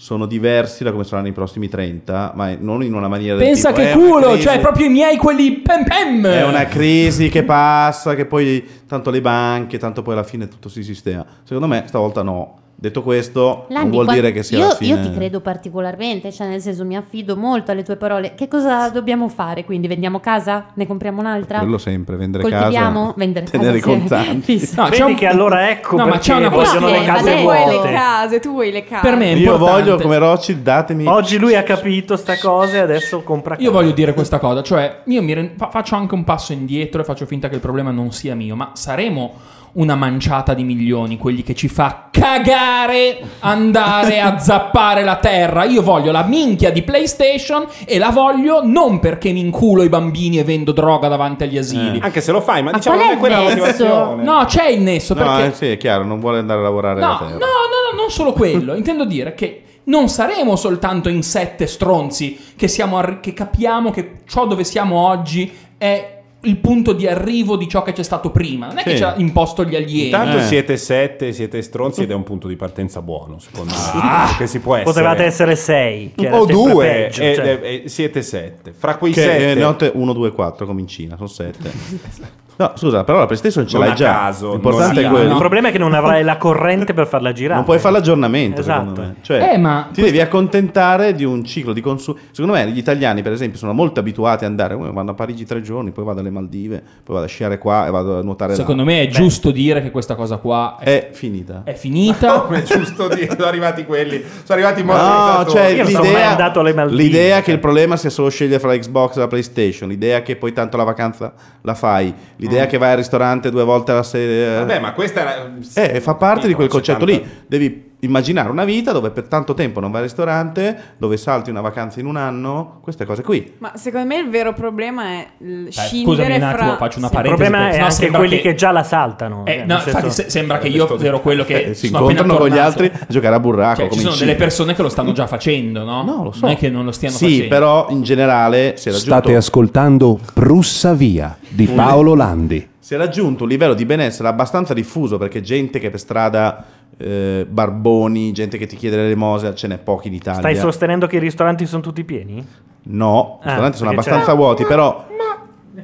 sono 0.00 0.26
diversi 0.26 0.84
da 0.84 0.92
come 0.92 1.02
saranno 1.02 1.26
i 1.26 1.32
prossimi 1.32 1.68
30, 1.68 2.30
ma 2.36 2.54
non 2.56 2.84
in 2.84 2.94
una 2.94 3.08
maniera 3.08 3.34
del 3.36 3.46
Pensa 3.46 3.72
tipo, 3.72 3.80
che 3.80 3.90
"Eh, 3.90 3.94
culo, 3.94 4.38
cioè 4.38 4.60
proprio 4.60 4.86
i 4.86 4.90
miei 4.90 5.16
quelli 5.16 5.54
pem 5.54 5.82
pem. 5.82 6.24
È 6.24 6.44
una 6.44 6.66
crisi 6.66 7.28
che 7.28 7.42
passa, 7.42 8.14
che 8.14 8.24
poi 8.24 8.64
tanto 8.86 9.10
le 9.10 9.20
banche, 9.20 9.76
tanto 9.76 10.02
poi 10.02 10.12
alla 10.14 10.22
fine 10.22 10.46
tutto 10.46 10.68
si 10.68 10.84
sistema. 10.84 11.26
Secondo 11.42 11.66
me 11.66 11.82
stavolta 11.88 12.22
no. 12.22 12.58
Detto 12.80 13.02
questo, 13.02 13.40
non 13.40 13.64
Landi, 13.70 13.90
vuol 13.90 14.04
qua- 14.04 14.14
dire 14.14 14.30
che 14.30 14.44
sia 14.44 14.58
io, 14.58 14.66
la 14.68 14.74
fine. 14.76 14.94
io 14.94 15.02
ti 15.08 15.12
credo 15.12 15.40
particolarmente, 15.40 16.30
cioè 16.30 16.46
nel 16.46 16.60
senso 16.60 16.84
mi 16.84 16.96
affido 16.96 17.36
molto 17.36 17.72
alle 17.72 17.82
tue 17.82 17.96
parole. 17.96 18.34
Che 18.36 18.46
cosa 18.46 18.88
dobbiamo 18.90 19.28
fare? 19.28 19.64
Quindi 19.64 19.88
vendiamo 19.88 20.20
casa? 20.20 20.66
Ne 20.74 20.86
compriamo 20.86 21.18
un'altra? 21.18 21.58
Quello 21.58 21.76
sempre, 21.78 22.14
vendere 22.14 22.44
Coltiviamo? 22.44 23.00
casa, 23.06 23.14
Vendere 23.16 23.46
tenere 23.46 23.78
i 23.78 23.80
casa, 23.80 23.92
sì. 23.94 23.98
contanti. 23.98 24.40
Fisso. 24.58 24.74
No, 24.80 24.84
c'è 24.84 24.90
Vedi 24.98 25.02
un- 25.10 25.16
che 25.16 25.26
allora 25.26 25.70
ecco 25.70 25.96
No, 25.96 26.06
ma 26.06 26.18
c'è 26.18 26.34
una 26.34 26.48
vogliono 26.50 26.86
le 26.88 27.02
Eh, 27.02 27.04
case 27.04 27.34
tu 27.34 27.40
vuoi 27.42 27.66
le 27.66 27.80
case, 27.90 28.40
tu 28.40 28.50
vuoi 28.52 28.70
le 28.70 28.84
case. 28.84 29.02
Per 29.02 29.16
me 29.16 29.24
è 29.24 29.34
Io 29.34 29.36
importante. 29.54 29.72
voglio 29.82 29.96
come 30.00 30.18
Rothschild, 30.18 30.62
datemi. 30.62 31.06
Oggi 31.06 31.36
lui 31.38 31.56
ha 31.56 31.64
capito 31.64 32.16
sta 32.16 32.38
cosa 32.38 32.76
e 32.76 32.78
adesso 32.78 33.22
compra 33.24 33.56
casa. 33.56 33.66
Io 33.66 33.72
voglio 33.72 33.90
dire 33.90 34.14
questa 34.14 34.38
cosa, 34.38 34.62
cioè 34.62 35.00
io 35.06 35.20
mi 35.22 35.32
ren- 35.34 35.54
fa- 35.56 35.68
faccio 35.70 35.96
anche 35.96 36.14
un 36.14 36.22
passo 36.22 36.52
indietro 36.52 37.00
e 37.00 37.04
faccio 37.04 37.26
finta 37.26 37.48
che 37.48 37.56
il 37.56 37.60
problema 37.60 37.90
non 37.90 38.12
sia 38.12 38.36
mio, 38.36 38.54
ma 38.54 38.70
saremo 38.74 39.34
una 39.72 39.94
manciata 39.94 40.54
di 40.54 40.64
milioni, 40.64 41.18
quelli 41.18 41.42
che 41.42 41.54
ci 41.54 41.68
fa 41.68 42.08
cagare 42.10 43.18
andare 43.40 44.20
a 44.20 44.38
zappare 44.40 45.04
la 45.04 45.16
terra. 45.16 45.64
Io 45.64 45.82
voglio 45.82 46.10
la 46.12 46.22
minchia 46.24 46.70
di 46.70 46.82
PlayStation 46.82 47.66
e 47.86 47.98
la 47.98 48.10
voglio 48.10 48.60
non 48.64 48.98
perché 48.98 49.32
mi 49.32 49.40
inculo 49.40 49.82
i 49.82 49.88
bambini 49.88 50.38
e 50.38 50.44
vendo 50.44 50.72
droga 50.72 51.08
davanti 51.08 51.44
agli 51.44 51.58
asili. 51.58 51.98
Anche 52.02 52.20
se 52.20 52.32
lo 52.32 52.40
fai, 52.40 52.62
ma, 52.62 52.70
Ma 52.70 52.78
diciamo 52.78 52.96
qual 52.96 53.08
non 53.08 53.16
è 53.16 53.20
quella 53.20 53.36
la 53.38 53.42
motivazione. 53.42 54.22
No, 54.22 54.44
c'è 54.46 54.68
il 54.68 54.80
nesso 54.80 55.14
No, 55.14 55.20
perché 55.22 55.46
eh, 55.46 55.52
sì, 55.52 55.66
è 55.70 55.76
chiaro, 55.76 56.04
non 56.04 56.20
vuole 56.20 56.38
andare 56.38 56.60
a 56.60 56.62
lavorare 56.62 57.00
No, 57.00 57.06
no, 57.12 57.18
terra. 57.18 57.30
no, 57.32 57.36
no, 57.38 57.96
non 58.00 58.10
solo 58.10 58.32
quello. 58.32 58.74
Intendo 58.74 59.04
dire 59.04 59.34
che 59.34 59.62
non 59.84 60.08
saremo 60.08 60.54
soltanto 60.56 61.08
in 61.08 61.22
sette 61.22 61.66
stronzi 61.66 62.52
che, 62.56 62.68
siamo 62.68 62.98
arri- 62.98 63.20
che 63.20 63.32
capiamo 63.32 63.90
che 63.90 64.16
ciò 64.26 64.46
dove 64.46 64.64
siamo 64.64 64.98
oggi 65.06 65.50
è 65.78 66.17
il 66.42 66.56
punto 66.58 66.92
di 66.92 67.06
arrivo 67.06 67.56
di 67.56 67.68
ciò 67.68 67.82
che 67.82 67.92
c'è 67.92 68.04
stato 68.04 68.30
prima. 68.30 68.66
Non 68.68 68.78
è 68.78 68.82
che 68.84 68.90
Sì. 68.90 68.96
ci 68.98 69.02
ha 69.02 69.14
imposto 69.16 69.64
gli 69.64 69.74
alieni. 69.74 70.04
Intanto 70.06 70.38
Eh. 70.38 70.42
siete 70.42 70.76
sette, 70.76 71.32
siete 71.32 71.60
stronzi 71.62 72.02
ed 72.02 72.10
è 72.12 72.14
un 72.14 72.22
punto 72.22 72.46
di 72.46 72.54
partenza 72.54 73.02
buono, 73.02 73.38
secondo 73.40 73.72
me. 73.74 74.00
Ah, 74.00 74.34
che 74.38 74.46
si 74.46 74.60
può 74.60 74.76
essere. 74.76 74.92
Potevate 74.92 75.24
essere 75.24 75.56
sei, 75.56 76.12
che 76.14 76.26
era 76.26 76.40
o 76.40 76.46
due, 76.46 76.86
peggio, 76.86 77.22
ed- 77.22 77.34
cioè. 77.34 77.58
e- 77.62 77.82
e 77.84 77.88
siete 77.88 78.22
sette. 78.22 78.72
Fra 78.72 78.96
quei 78.96 79.12
Che 79.12 79.20
sette, 79.20 79.50
eh, 79.50 79.54
notte 79.56 79.90
1, 79.92 80.12
2, 80.12 80.30
4 80.32 80.64
comincina, 80.64 81.16
sono 81.16 81.28
7. 81.28 81.70
No, 82.58 82.72
scusa, 82.74 83.04
però 83.04 83.18
la 83.18 83.26
PlayStation 83.26 83.66
ce 83.68 83.76
Non 83.76 83.84
l'hai 83.86 83.94
a 83.94 83.96
già. 83.96 84.12
caso, 84.12 84.50
L'importante 84.50 85.04
è 85.04 85.08
quello. 85.08 85.30
Il 85.30 85.38
problema 85.38 85.68
è 85.68 85.70
che 85.72 85.78
non 85.78 85.94
avrai 85.94 86.24
la 86.24 86.36
corrente 86.38 86.92
per 86.92 87.06
farla 87.06 87.32
girare. 87.32 87.54
Non 87.54 87.64
puoi 87.64 87.78
fare 87.78 87.94
l'aggiornamento, 87.94 88.60
Esatto. 88.60 88.80
secondo 88.80 89.00
me. 89.00 89.14
Cioè, 89.20 89.50
Eh, 89.52 89.58
ma 89.58 89.88
ti 89.92 90.02
devi 90.02 90.20
accontentare 90.20 91.14
di 91.14 91.22
un 91.24 91.44
ciclo 91.44 91.72
di 91.72 91.80
consumo. 91.80 92.18
Secondo 92.32 92.56
me 92.56 92.68
gli 92.70 92.78
italiani, 92.78 93.22
per 93.22 93.30
esempio, 93.30 93.58
sono 93.58 93.72
molto 93.72 94.00
abituati 94.00 94.44
ad 94.44 94.50
andare. 94.50 94.74
"Oh, 94.74 94.92
vanno 94.92 95.12
a 95.12 95.14
Parigi 95.14 95.44
tre 95.44 95.60
giorni, 95.62 95.92
poi 95.92 96.02
vado 96.04 96.18
alle 96.18 96.30
Maldive, 96.30 96.82
poi 97.04 97.14
vado 97.14 97.26
a 97.26 97.28
sciare 97.28 97.58
qua 97.58 97.86
e 97.86 97.90
vado 97.90 98.18
a 98.18 98.22
nuotare 98.22 98.50
là. 98.50 98.56
Secondo 98.58 98.82
me 98.84 99.02
è 99.02 99.06
giusto 99.06 99.52
dire 99.52 99.80
che 99.80 99.92
questa 99.92 100.16
cosa 100.16 100.38
qua 100.38 100.78
è 100.80 101.10
finita. 101.12 101.62
È 101.64 101.74
finita. 101.74 102.40
Come 102.48 102.58
è 102.58 102.62
giusto 102.64 103.06
dire, 103.06 103.28
sono 103.30 103.46
arrivati 103.46 103.84
quelli, 103.84 104.16
sono 104.44 104.58
arrivati 104.60 104.80
i 104.80 104.84
No, 104.84 105.46
cioè 105.48 105.80
l'idea, 105.84 106.30
andato 106.30 106.58
alle 106.58 106.74
Maldive, 106.74 107.02
l'idea 107.02 107.40
che 107.40 107.52
il 107.52 107.60
problema 107.60 107.96
sia 107.96 108.10
solo 108.10 108.30
scegliere 108.30 108.58
fra 108.58 108.76
Xbox 108.76 109.16
e 109.16 109.20
la 109.20 109.28
PlayStation, 109.28 109.88
l'idea 109.88 110.22
che 110.22 110.34
poi 110.34 110.52
tanto 110.52 110.76
la 110.76 110.82
vacanza 110.84 111.32
la 111.62 111.74
fai, 111.74 112.12
l'idea 112.36 112.46
Mm. 112.54 112.68
che 112.68 112.78
vai 112.78 112.90
al 112.90 112.96
ristorante 112.96 113.50
due 113.50 113.64
volte 113.64 113.92
alla 113.92 114.02
sera. 114.02 114.60
Vabbè, 114.60 114.80
ma 114.80 114.92
questa 114.92 115.20
era... 115.20 115.52
Eh, 115.74 116.00
fa 116.00 116.14
parte 116.14 116.46
di 116.46 116.54
quel 116.54 116.68
concetto 116.68 117.04
tanta- 117.04 117.12
lì. 117.12 117.28
Devi 117.46 117.87
immaginare 118.00 118.48
una 118.50 118.64
vita 118.64 118.92
dove 118.92 119.10
per 119.10 119.24
tanto 119.24 119.54
tempo 119.54 119.80
non 119.80 119.90
vai 119.90 120.00
al 120.02 120.06
ristorante, 120.06 120.76
dove 120.98 121.16
salti 121.16 121.50
una 121.50 121.60
vacanza 121.60 121.98
in 121.98 122.06
un 122.06 122.16
anno, 122.16 122.78
queste 122.82 123.04
cose 123.04 123.22
qui. 123.22 123.54
Ma 123.58 123.72
secondo 123.74 124.06
me 124.06 124.18
il 124.18 124.28
vero 124.30 124.52
problema 124.52 125.02
è 125.04 125.26
il 125.38 125.64
Dai, 125.64 125.72
scusami 125.72 125.86
scindere 126.04 126.36
un 126.36 126.42
attimo, 126.44 126.68
fra... 126.68 126.76
faccio 126.76 126.98
una 126.98 127.08
Sì, 127.08 127.14
il 127.16 127.22
parentesi. 127.22 127.50
problema 127.50 127.58
perché 127.70 127.86
è 127.86 127.90
sennò 127.90 128.06
anche 128.06 128.18
quelli 128.18 128.36
che... 128.42 128.48
che 128.50 128.54
già 128.54 128.70
la 128.70 128.82
saltano. 128.84 129.44
Eh, 129.46 129.52
cioè, 129.56 129.64
no, 129.66 129.74
infatti 129.74 130.10
se- 130.10 130.30
sembra 130.30 130.58
che 130.58 130.68
io 130.68 130.98
ero 131.00 131.20
quello 131.20 131.44
che 131.46 131.62
Eh, 131.70 131.74
si 131.74 131.86
incontrano 131.86 132.36
con 132.36 132.48
gli 132.48 132.58
altri 132.58 132.86
a 132.92 133.06
giocare 133.08 133.34
a 133.34 133.40
burraco. 133.40 133.80
Cioè, 133.82 133.90
ci 133.92 133.98
sono 134.00 134.14
delle 134.16 134.34
persone 134.36 134.74
che 134.74 134.82
lo 134.82 134.88
stanno 134.88 135.12
già 135.12 135.26
facendo, 135.26 135.82
no? 135.84 136.02
No, 136.04 136.22
lo 136.24 136.32
so. 136.32 136.40
Non 136.46 136.50
è 136.54 136.56
che 136.56 136.70
non 136.70 136.84
lo 136.84 136.92
stiano 136.92 137.16
Sì, 137.16 137.24
facendo. 137.24 137.48
però 137.48 137.86
in 137.90 138.02
generale 138.02 138.74
si 138.76 138.88
è 138.88 138.92
raggiunto, 138.92 139.12
State 139.16 139.34
ascoltando 139.36 140.20
Prussa 140.34 140.94
Via 140.94 141.36
di 141.48 141.66
Paolo 141.66 142.14
Landi. 142.14 142.68
si 142.78 142.94
è 142.94 142.96
raggiunto 142.96 143.42
un 143.42 143.48
livello 143.50 143.74
di 143.74 143.84
benessere 143.84 144.28
abbastanza 144.28 144.72
diffuso 144.72 145.18
perché 145.18 145.40
gente 145.42 145.78
che 145.78 145.90
per 145.90 145.98
strada, 145.98 146.64
eh, 146.98 147.46
barboni, 147.48 148.32
gente 148.32 148.58
che 148.58 148.66
ti 148.66 148.76
chiede 148.76 148.96
l'elemosina, 148.96 149.54
ce 149.54 149.66
n'è 149.68 149.78
pochi 149.78 150.08
in 150.08 150.14
Italia. 150.14 150.40
Stai 150.40 150.56
sostenendo 150.56 151.06
che 151.06 151.16
i 151.16 151.20
ristoranti 151.20 151.64
sono 151.66 151.80
tutti 151.82 152.04
pieni? 152.04 152.44
No, 152.90 153.38
i 153.40 153.44
Ah, 153.44 153.48
ristoranti 153.48 153.76
sono 153.78 153.90
abbastanza 153.90 154.30
c'è- 154.32 154.36
vuoti, 154.36 154.64
però... 154.64 155.06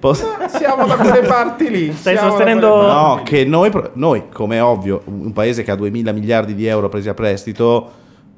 Pos- 0.00 0.24
Siamo 0.48 0.86
da 0.86 0.96
quelle 0.96 1.20
parti 1.26 1.70
lì. 1.70 1.92
Stai 1.92 2.16
sostenendo- 2.16 2.68
quelle 2.78 2.92
No, 2.92 3.20
che 3.24 3.44
noi, 3.44 3.70
noi, 3.92 4.24
come 4.32 4.56
è 4.56 4.62
ovvio, 4.62 5.02
un 5.04 5.32
paese 5.32 5.62
che 5.62 5.70
ha 5.70 5.76
2000 5.76 6.10
miliardi 6.12 6.54
di 6.54 6.66
euro 6.66 6.88
presi 6.88 7.08
a 7.08 7.14
prestito 7.14 7.90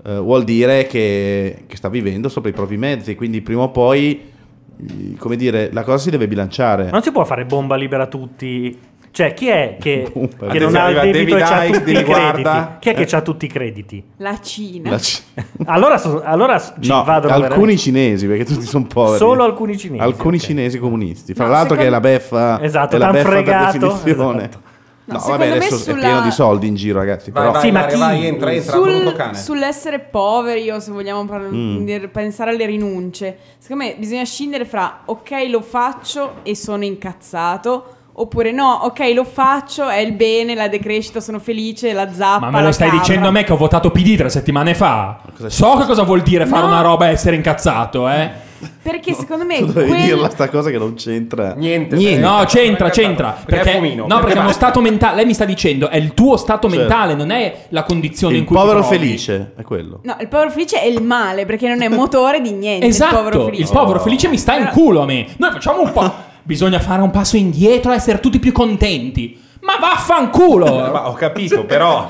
eh, 0.05 0.19
vuol 0.19 0.45
dire 0.45 0.87
che, 0.87 1.65
che 1.67 1.77
sta 1.77 1.89
vivendo 1.89 2.29
sopra 2.29 2.51
i 2.51 2.53
propri 2.53 2.77
mezzi, 2.77 3.15
quindi 3.15 3.41
prima 3.41 3.63
o 3.63 3.71
poi, 3.71 4.31
come 5.19 5.37
dire, 5.37 5.71
la 5.73 5.83
cosa 5.83 5.97
si 5.99 6.11
deve 6.11 6.29
bilanciare. 6.29 6.91
Non 6.91 7.03
si 7.03 7.11
può 7.11 7.25
fare 7.25 7.47
bomba 7.47 7.75
libera 7.75 8.03
a 8.03 8.07
tutti. 8.07 8.79
Cioè, 9.17 9.33
chi 9.33 9.49
è 9.49 9.79
che, 9.81 10.13
che 10.13 10.59
non 10.59 10.77
ha 10.77 10.91
il 10.91 11.11
debito 11.11 11.37
e 11.39 11.41
David 11.41 11.49
c'ha 11.49 11.65
Icke, 11.65 11.79
tutti 11.79 11.91
i 11.91 11.95
crediti? 11.95 12.05
guarda. 12.05 12.77
Chi 12.79 12.89
è 12.91 12.95
che 12.95 13.17
ha 13.17 13.21
tutti 13.23 13.45
i 13.47 13.49
crediti? 13.49 14.05
La 14.19 14.39
Cina. 14.41 14.91
La 14.91 14.99
C- 15.01 15.23
Allora, 15.65 15.97
so- 15.97 16.21
allora 16.23 16.61
ci 16.61 16.89
No, 16.91 17.03
vado 17.03 17.29
alcuni 17.29 17.79
cinesi, 17.79 18.27
perché 18.27 18.45
tutti 18.45 18.67
sono 18.67 18.85
poveri. 18.87 19.17
Solo 19.17 19.45
alcuni 19.45 19.79
cinesi, 19.79 20.03
Alcuni 20.03 20.39
cinesi 20.39 20.79
comunisti. 20.79 21.33
Fra 21.33 21.47
No, 21.47 21.51
l'altro 21.53 21.77
che 21.77 21.87
è 21.87 21.89
la 21.89 21.97
secondo- 22.03 22.19
beffa, 22.19 22.63
Esatto, 22.63 22.97
è 22.97 22.99
la 22.99 23.11
beffa 23.11 23.29
fregato. 23.31 23.79
per 23.79 23.89
definizione. 23.89 24.43
Esatto. 24.43 24.61
No, 25.09 25.15
No, 25.15 25.19
vabbè, 25.21 25.31
secondo 25.31 25.45
me 25.47 25.53
adesso 25.57 25.77
sulla- 25.79 25.97
è 25.97 26.01
pieno 26.01 26.21
di 26.21 26.31
soldi 26.33 26.67
in 26.67 26.75
giro, 26.75 26.99
ragazzi. 26.99 27.31
Vai, 27.31 27.41
però... 27.41 27.53
vai, 27.55 27.63
Sì, 27.63 27.71
ma 27.71 27.87
chi- 27.87 27.99
vai, 27.99 28.27
entra, 28.27 28.53
entra, 28.53 29.13
cane. 29.15 29.39
sull'essere 29.39 29.99
poveri 30.01 30.69
o 30.71 30.79
se 30.79 30.91
vogliamo 30.91 31.25
par- 31.25 31.49
Mm. 31.51 32.05
pensare 32.13 32.51
alle 32.51 32.67
rinunce, 32.67 33.39
secondo 33.57 33.85
me 33.85 33.95
bisogna 33.99 34.25
scindere 34.25 34.67
fra 34.67 35.01
ok 35.07 35.31
lo 35.49 35.63
faccio 35.63 36.35
e 36.43 36.55
sono 36.55 36.85
incazzato 36.85 37.95
oppure 38.19 38.51
no, 38.53 38.81
ok 38.85 39.13
lo 39.15 39.25
faccio, 39.25 39.89
è 39.89 39.99
il 39.99 40.13
bene, 40.13 40.55
la 40.55 40.69
decrescita, 40.69 41.21
sono 41.21 41.39
felice, 41.39 41.93
la 41.93 42.13
zappa. 42.13 42.51
Ma 42.51 42.59
me 42.59 42.65
lo 42.65 42.73
stai 42.73 42.89
capra. 42.89 43.03
dicendo 43.05 43.29
a 43.29 43.31
me 43.31 43.45
che 43.45 43.53
ho 43.53 43.57
votato 43.57 43.91
PD 43.91 44.17
tre 44.17 44.29
settimane 44.31 44.75
fa? 44.75 45.21
So 45.47 45.77
che 45.79 45.85
cosa 45.87 46.03
vuol 46.03 46.23
dire 46.23 46.47
fare 46.47 46.63
No. 46.63 46.69
una 46.69 46.81
roba 46.81 47.09
e 47.09 47.13
essere 47.13 47.37
incazzato, 47.37 48.09
eh? 48.09 48.45
Perché 48.83 49.13
secondo 49.13 49.45
me 49.45 49.59
Tu 49.59 49.67
dovevi 49.67 49.89
quel- 49.91 50.01
dirla 50.03 50.31
sta 50.31 50.49
cosa 50.49 50.71
che 50.71 50.79
non 50.79 50.95
c'entra 50.95 51.53
Niente. 51.55 51.95
Niente. 51.97 52.21
No, 52.21 52.43
c'entra, 52.47 52.89
c'entra. 52.89 53.33
Perché 53.45 53.61
è 53.61 53.65
Perché, 53.65 53.79
fumino. 53.79 54.07
no, 54.09 54.19
perché 54.21 54.39
è 54.39 54.41
uno 54.41 54.53
stato 54.53 54.81
mentale. 54.81 55.17
Lei 55.17 55.27
mi 55.27 55.35
sta 55.35 55.45
dicendo, 55.45 55.91
è 55.91 55.97
il 55.99 56.15
tuo 56.15 56.39
stato 56.39 56.67
Certo. 56.69 56.83
mentale, 56.83 57.15
non 57.15 57.31
è 57.31 57.67
la 57.69 57.83
condizione 57.83 58.33
Il 58.35 58.41
in 58.41 58.47
cui 58.47 58.57
povero 58.57 58.81
ti 58.81 58.87
trovi. 58.89 59.05
felice 59.05 59.53
è 59.59 59.63
quello. 59.63 60.01
No, 60.05 60.17
il 60.21 60.29
povero 60.29 60.51
felice 60.51 60.81
è 60.81 60.87
il 60.87 61.03
male 61.03 61.45
perché 61.45 61.69
non 61.69 61.83
è 61.83 61.89
motore 61.89 62.41
di 62.41 62.53
niente. 62.53 62.87
il 62.87 62.97
povero 62.97 63.19
Esatto, 63.29 63.45
felice. 63.45 63.63
il 63.63 63.69
povero 63.71 64.01
felice 64.01 64.29
mi 64.29 64.39
sta 64.39 64.57
in 64.57 64.69
culo 64.73 65.03
a 65.03 65.05
me. 65.05 65.27
Noi 65.37 65.51
facciamo 65.53 65.83
un 65.83 65.93
po'. 65.93 66.15
Bisogna 66.47 66.79
fare 66.79 67.03
un 67.03 67.11
passo 67.11 67.37
indietro 67.37 67.93
e 67.93 67.97
essere 67.97 68.21
tutti 68.21 68.39
più 68.39 68.53
contenti. 68.53 69.43
Ma 69.61 69.75
vaffanculo! 69.81 70.65
Ma 70.93 71.09
ho 71.09 71.13
capito, 71.13 71.65
però. 71.65 72.09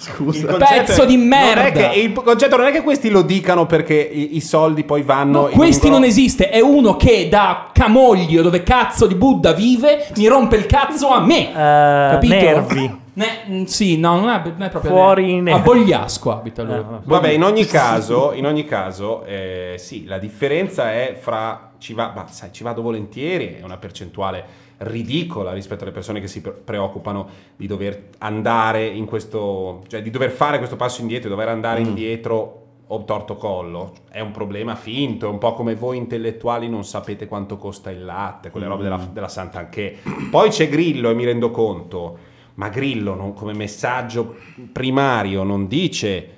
Scusa. 0.00 0.54
Pezzo 0.54 1.02
è- 1.02 1.06
di 1.06 1.16
non 1.16 1.32
è 1.32 1.54
merda. 1.54 1.88
che- 1.90 1.98
il 1.98 2.12
concetto 2.12 2.56
non 2.56 2.66
è 2.66 2.70
che 2.70 2.82
questi 2.82 3.10
lo 3.10 3.22
dicano 3.22 3.66
perché 3.66 3.94
i, 3.94 4.36
i 4.36 4.40
soldi 4.40 4.84
poi 4.84 5.02
vanno. 5.02 5.42
No, 5.42 5.46
questi 5.48 5.90
non 5.90 6.04
esiste, 6.04 6.50
è 6.50 6.60
uno 6.60 6.94
che 6.94 7.28
da 7.28 7.70
Camoglio, 7.72 8.42
dove 8.42 8.62
cazzo 8.62 9.06
di 9.06 9.16
Buddha 9.16 9.52
vive, 9.52 10.06
mi 10.16 10.28
rompe 10.28 10.54
il 10.54 10.66
cazzo 10.66 11.08
a 11.08 11.20
me. 11.20 11.50
Capito? 11.52 12.34
nervi. 12.34 12.96
Ne- 13.14 13.26
mm, 13.50 13.64
sì, 13.64 13.98
no, 13.98 14.20
non 14.20 14.28
è, 14.28 14.40
non 14.44 14.62
è 14.62 14.68
proprio 14.70 14.92
Fuori 14.92 15.40
ne- 15.40 15.52
A. 15.54 15.58
Bogliasco 15.58 16.30
abita 16.30 16.62
lui. 16.62 16.80
Vabbè, 17.02 17.30
in 17.30 17.42
ogni 17.42 17.66
caso, 17.66 18.30
in 18.32 18.46
ogni 18.46 18.64
caso 18.64 19.24
eh, 19.24 19.74
sì, 19.78 20.04
la 20.06 20.18
differenza 20.18 20.92
è 20.92 21.18
fra 21.20 21.67
ci, 21.78 21.94
va, 21.94 22.12
ma 22.14 22.26
sai, 22.26 22.52
ci 22.52 22.62
vado 22.62 22.82
volentieri, 22.82 23.54
è 23.54 23.62
una 23.62 23.76
percentuale 23.76 24.66
ridicola 24.78 25.52
rispetto 25.52 25.82
alle 25.82 25.92
persone 25.92 26.20
che 26.20 26.28
si 26.28 26.40
pre- 26.40 26.52
preoccupano 26.52 27.28
di 27.56 27.66
dover 27.66 28.10
andare 28.18 28.86
in 28.86 29.06
questo, 29.06 29.82
cioè 29.88 30.02
di 30.02 30.10
dover 30.10 30.30
fare 30.30 30.58
questo 30.58 30.76
passo 30.76 31.00
indietro, 31.00 31.28
di 31.28 31.34
dover 31.34 31.48
andare 31.48 31.80
indietro 31.80 32.62
o 32.86 33.04
torto 33.04 33.36
collo. 33.36 33.92
È 34.08 34.20
un 34.20 34.30
problema 34.30 34.74
finto, 34.74 35.26
è 35.26 35.30
un 35.30 35.38
po' 35.38 35.54
come 35.54 35.74
voi 35.74 35.96
intellettuali 35.96 36.68
non 36.68 36.84
sapete 36.84 37.26
quanto 37.26 37.56
costa 37.56 37.90
il 37.90 38.04
latte, 38.04 38.50
quelle 38.50 38.66
robe 38.66 38.82
della, 38.84 39.08
della 39.12 39.28
Sant'Anché. 39.28 39.96
Poi 40.30 40.48
c'è 40.50 40.68
Grillo 40.68 41.10
e 41.10 41.14
mi 41.14 41.24
rendo 41.24 41.50
conto, 41.50 42.18
ma 42.54 42.68
Grillo 42.68 43.14
non- 43.14 43.34
come 43.34 43.52
messaggio 43.52 44.36
primario 44.72 45.42
non 45.42 45.66
dice 45.66 46.36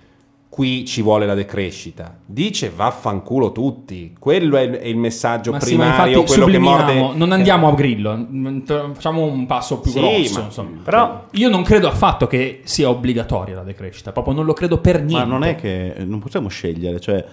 qui 0.50 0.84
ci 0.84 1.00
vuole 1.00 1.26
la 1.26 1.34
decrescita, 1.34 2.18
dice 2.26 2.72
vaffanculo 2.74 3.52
tutti. 3.52 4.14
Quello 4.18 4.56
è 4.56 4.62
il, 4.62 4.70
è 4.72 4.86
il 4.88 4.96
messaggio 4.96 5.52
Ma 5.52 5.60
sì, 5.60 5.76
ma 5.76 5.84
primario, 5.92 6.18
infatti 6.18 6.26
quello 6.40 6.50
che 6.50 6.58
morde. 6.58 7.12
non 7.14 7.30
andiamo 7.32 7.68
a 7.68 7.72
Grillo, 7.72 8.16
mm, 8.16 8.60
facciamo 8.92 9.22
un 9.22 9.46
passo 9.46 9.78
più 9.78 9.92
Sì, 9.92 10.00
grosso. 10.00 10.52
ma-. 10.62 10.80
Però 10.82 11.24
Io 11.32 11.48
non 11.48 11.62
credo 11.62 11.86
affatto 11.86 12.26
che 12.26 12.60
sia 12.64 12.88
obbligatoria 12.90 13.54
la 13.54 13.62
decrescita, 13.62 14.10
proprio 14.12 14.34
non 14.34 14.44
lo 14.44 14.52
credo 14.52 14.78
per 14.78 14.96
niente. 15.04 15.24
Ma 15.24 15.24
non 15.24 15.44
è 15.44 15.54
che 15.54 15.94
non 16.04 16.18
possiamo 16.18 16.48
scegliere, 16.48 16.98
cioè 17.00 17.24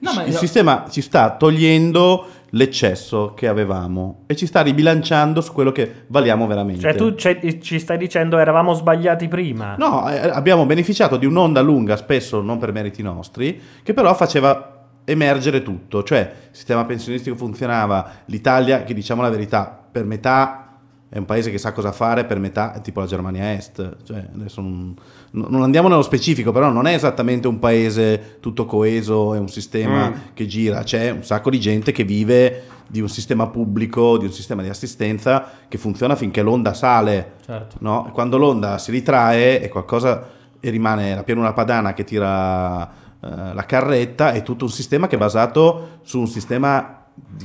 No, 0.00 0.12
ma 0.12 0.24
il 0.24 0.32
io- 0.32 0.38
sistema 0.38 0.84
ci 0.90 1.00
sta 1.00 1.36
togliendo 1.36 2.26
l'eccesso 2.50 3.34
che 3.34 3.46
avevamo 3.46 4.24
e 4.26 4.36
ci 4.36 4.46
sta 4.46 4.62
ribilanciando 4.62 5.40
su 5.40 5.52
quello 5.52 5.72
che 5.72 6.04
valiamo 6.06 6.46
veramente. 6.46 6.80
Cioè, 6.80 6.94
tu 6.94 7.14
ci 7.60 7.78
stai 7.78 7.98
dicendo 7.98 8.38
eravamo 8.38 8.74
sbagliati 8.74 9.28
prima. 9.28 9.74
No, 9.76 10.08
eh, 10.08 10.28
abbiamo 10.28 10.66
beneficiato 10.66 11.16
di 11.16 11.26
un'onda 11.26 11.60
lunga, 11.60 11.96
spesso 11.96 12.40
non 12.40 12.58
per 12.58 12.72
meriti 12.72 13.02
nostri, 13.02 13.60
che 13.82 13.92
però 13.92 14.14
faceva 14.14 14.74
emergere 15.04 15.62
tutto, 15.62 16.02
cioè 16.02 16.20
il 16.50 16.56
sistema 16.56 16.84
pensionistico 16.84 17.34
funzionava, 17.34 18.10
l'Italia, 18.26 18.84
che 18.84 18.92
diciamo 18.92 19.22
la 19.22 19.30
verità, 19.30 19.86
per 19.90 20.04
metà 20.04 20.67
è 21.10 21.16
un 21.16 21.24
paese 21.24 21.50
che 21.50 21.58
sa 21.58 21.72
cosa 21.72 21.90
fare, 21.92 22.24
per 22.24 22.38
metà 22.38 22.74
è 22.74 22.80
tipo 22.82 23.00
la 23.00 23.06
Germania 23.06 23.54
Est, 23.54 23.96
cioè 24.04 24.28
adesso 24.34 24.60
non, 24.60 24.94
non 25.30 25.62
andiamo 25.62 25.88
nello 25.88 26.02
specifico, 26.02 26.52
però 26.52 26.70
non 26.70 26.86
è 26.86 26.92
esattamente 26.94 27.48
un 27.48 27.58
paese 27.58 28.36
tutto 28.40 28.66
coeso, 28.66 29.34
è 29.34 29.38
un 29.38 29.48
sistema 29.48 30.10
Mm. 30.10 30.14
che 30.34 30.46
gira, 30.46 30.82
c'è 30.82 31.10
un 31.10 31.24
sacco 31.24 31.48
di 31.50 31.58
gente 31.58 31.92
che 31.92 32.04
vive 32.04 32.62
di 32.86 33.00
un 33.00 33.08
sistema 33.08 33.46
pubblico, 33.48 34.16
di 34.18 34.26
un 34.26 34.32
sistema 34.32 34.62
di 34.62 34.68
assistenza 34.68 35.46
che 35.68 35.78
funziona 35.78 36.14
finché 36.16 36.42
l'onda 36.42 36.72
sale. 36.74 37.32
Certo. 37.44 37.76
No? 37.80 38.06
E 38.08 38.12
Quando 38.12 38.36
l'onda 38.38 38.78
si 38.78 38.90
ritrae 38.90 39.60
è 39.60 39.68
qualcosa 39.68 40.26
e 40.60 40.70
rimane 40.70 41.14
la 41.14 41.22
pianura 41.22 41.52
padana 41.52 41.92
che 41.94 42.04
tira 42.04 42.82
eh, 43.20 43.54
la 43.54 43.64
carretta, 43.66 44.32
è 44.32 44.42
tutto 44.42 44.64
un 44.64 44.70
sistema 44.70 45.06
che 45.06 45.16
è 45.16 45.18
basato 45.18 45.98
su 46.02 46.18
un 46.18 46.26
sistema 46.28 46.97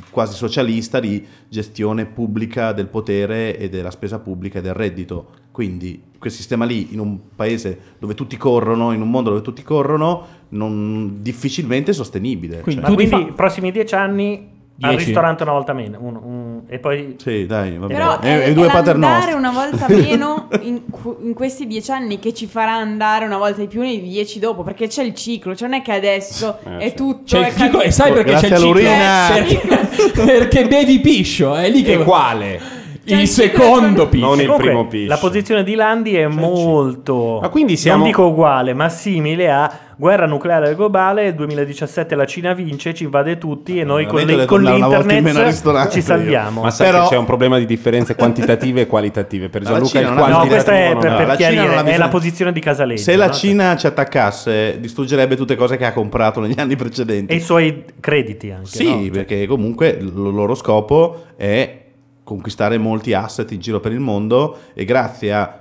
quasi 0.09 0.35
socialista 0.35 0.99
di 0.99 1.25
gestione 1.47 2.05
pubblica 2.05 2.71
del 2.71 2.87
potere 2.87 3.57
e 3.57 3.69
della 3.69 3.91
spesa 3.91 4.19
pubblica 4.19 4.59
e 4.59 4.61
del 4.61 4.73
reddito. 4.73 5.29
Quindi 5.51 6.01
quel 6.17 6.31
sistema 6.31 6.65
lì 6.65 6.93
in 6.93 6.99
un 6.99 7.19
paese 7.35 7.95
dove 7.99 8.15
tutti 8.15 8.37
corrono, 8.37 8.91
in 8.91 9.01
un 9.01 9.09
mondo 9.09 9.29
dove 9.29 9.41
tutti 9.41 9.61
corrono, 9.61 10.25
non, 10.49 11.21
difficilmente 11.21 11.91
è 11.91 11.93
sostenibile. 11.93 12.61
Quindi, 12.61 12.81
Cioè- 12.81 12.89
ma 12.89 12.95
quindi 12.95 13.29
i 13.29 13.33
prossimi 13.33 13.71
dieci 13.71 13.93
anni 13.93 14.52
Al 14.81 14.89
Dieci? 14.89 15.05
ristorante 15.05 15.43
una 15.43 15.51
volta 15.51 15.71
meno. 15.73 15.97
un- 16.01 16.15
un- 16.15 16.61
e 16.67 16.79
poi... 16.79 17.15
Sì, 17.19 17.45
dai, 17.45 17.77
va 17.77 17.85
bene. 17.85 17.99
Però 17.99 18.19
E- 18.21 18.43
è, 18.43 18.47
e 18.49 18.53
due 18.53 18.67
è 18.67 18.71
pater 18.71 18.97
nostri. 18.97 19.33
una 19.33 19.51
volta 19.51 19.85
meno 19.93 20.47
in, 20.61 20.81
in 21.21 21.33
questi 21.35 21.67
dieci 21.67 21.91
anni 21.91 22.17
che 22.19 22.33
ci 22.33 22.47
farà 22.47 22.73
andare 22.73 23.23
una 23.25 23.37
volta 23.37 23.61
di 23.61 23.67
più 23.67 23.81
nei 23.81 24.01
dieci 24.01 24.39
dopo, 24.39 24.63
perché 24.63 24.87
c'è 24.87 25.03
il 25.03 25.13
ciclo, 25.13 25.55
cioè 25.55 25.67
non 25.69 25.77
è 25.79 25.81
che 25.83 25.91
adesso 25.93 26.57
è 26.79 26.93
tutto... 26.95 27.23
C'è 27.25 27.47
il 27.49 27.55
ciclo, 27.55 27.81
e 27.81 27.91
sai 27.91 28.13
perché 28.13 28.31
Grazie 28.31 28.49
c'è 28.49 28.55
il 28.57 28.61
ciclo? 28.75 29.75
Perché, 29.77 30.11
perché 30.25 30.67
bevi 30.67 30.99
piscio, 30.99 31.53
è 31.55 31.69
lì 31.69 31.83
che... 31.83 31.93
E 31.93 31.97
quale? 32.03 32.59
Il 33.05 33.27
secondo 33.27 34.07
piscio. 34.07 34.25
Non 34.25 34.39
il 34.39 34.45
Comunque, 34.45 34.65
primo 34.69 34.87
piscio. 34.87 35.07
La 35.09 35.17
posizione 35.17 35.63
di 35.63 35.75
Landi 35.75 36.15
è 36.15 36.27
molto. 36.27 37.39
Ma 37.41 37.49
quindi 37.49 37.75
siamo- 37.75 37.99
Non 37.99 38.07
dico 38.07 38.23
uguale, 38.27 38.73
ma 38.73 38.87
simile 38.87 39.51
a 39.51 39.71
guerra 39.97 40.25
nucleare 40.25 40.73
globale. 40.73 41.23
Nel 41.23 41.35
2017 41.35 42.15
la 42.15 42.25
Cina 42.25 42.53
vince, 42.53 42.93
ci 42.93 43.03
invade 43.03 43.37
tutti 43.37 43.77
e 43.77 43.83
noi 43.83 44.05
con, 44.05 44.21
le- 44.23 44.45
con 44.45 44.61
l'internet 44.63 45.89
ci 45.89 46.01
salviamo. 46.01 46.61
Ma 46.61 46.71
sai 46.71 46.91
Però- 46.91 47.03
che 47.03 47.09
c'è 47.09 47.17
un 47.17 47.25
problema 47.25 47.57
di 47.57 47.65
differenze 47.65 48.15
quantitative 48.15 48.81
e 48.81 48.87
qualitative. 48.87 49.49
Per 49.49 49.63
La 49.63 49.69
Gianluca 49.69 49.89
Cina 49.99 50.01
il 50.01 50.07
ha- 50.07 50.09
No, 50.11 50.15
quantitativo 50.21 50.53
questa 50.53 50.73
è 50.73 50.97
per, 50.97 51.15
per 51.17 51.27
La 51.27 51.35
chiarire, 51.35 51.75
ha 51.75 51.83
è 51.83 51.97
la 51.97 52.07
posizione 52.07 52.51
di 52.53 52.59
Casaleggio. 52.61 53.01
Se 53.01 53.15
la 53.17 53.27
no? 53.27 53.33
Cina 53.33 53.75
ci 53.75 53.85
attaccasse, 53.87 54.79
distruggerebbe 54.79 55.35
tutte 55.35 55.57
cose 55.57 55.75
che 55.75 55.85
ha 55.85 55.91
comprato 55.91 56.39
negli 56.39 56.57
anni 56.57 56.77
precedenti. 56.77 57.33
E 57.33 57.35
i 57.35 57.41
suoi 57.41 57.83
crediti 57.99 58.49
anche. 58.49 58.67
Sì, 58.69 59.05
no? 59.07 59.11
perché 59.11 59.45
comunque 59.45 59.89
il 59.89 60.09
loro 60.13 60.55
scopo 60.55 61.23
è 61.35 61.81
conquistare 62.23 62.77
molti 62.77 63.13
asset 63.13 63.51
in 63.51 63.59
giro 63.59 63.79
per 63.79 63.91
il 63.91 63.99
mondo 63.99 64.57
e 64.73 64.85
grazie 64.85 65.33
a 65.33 65.57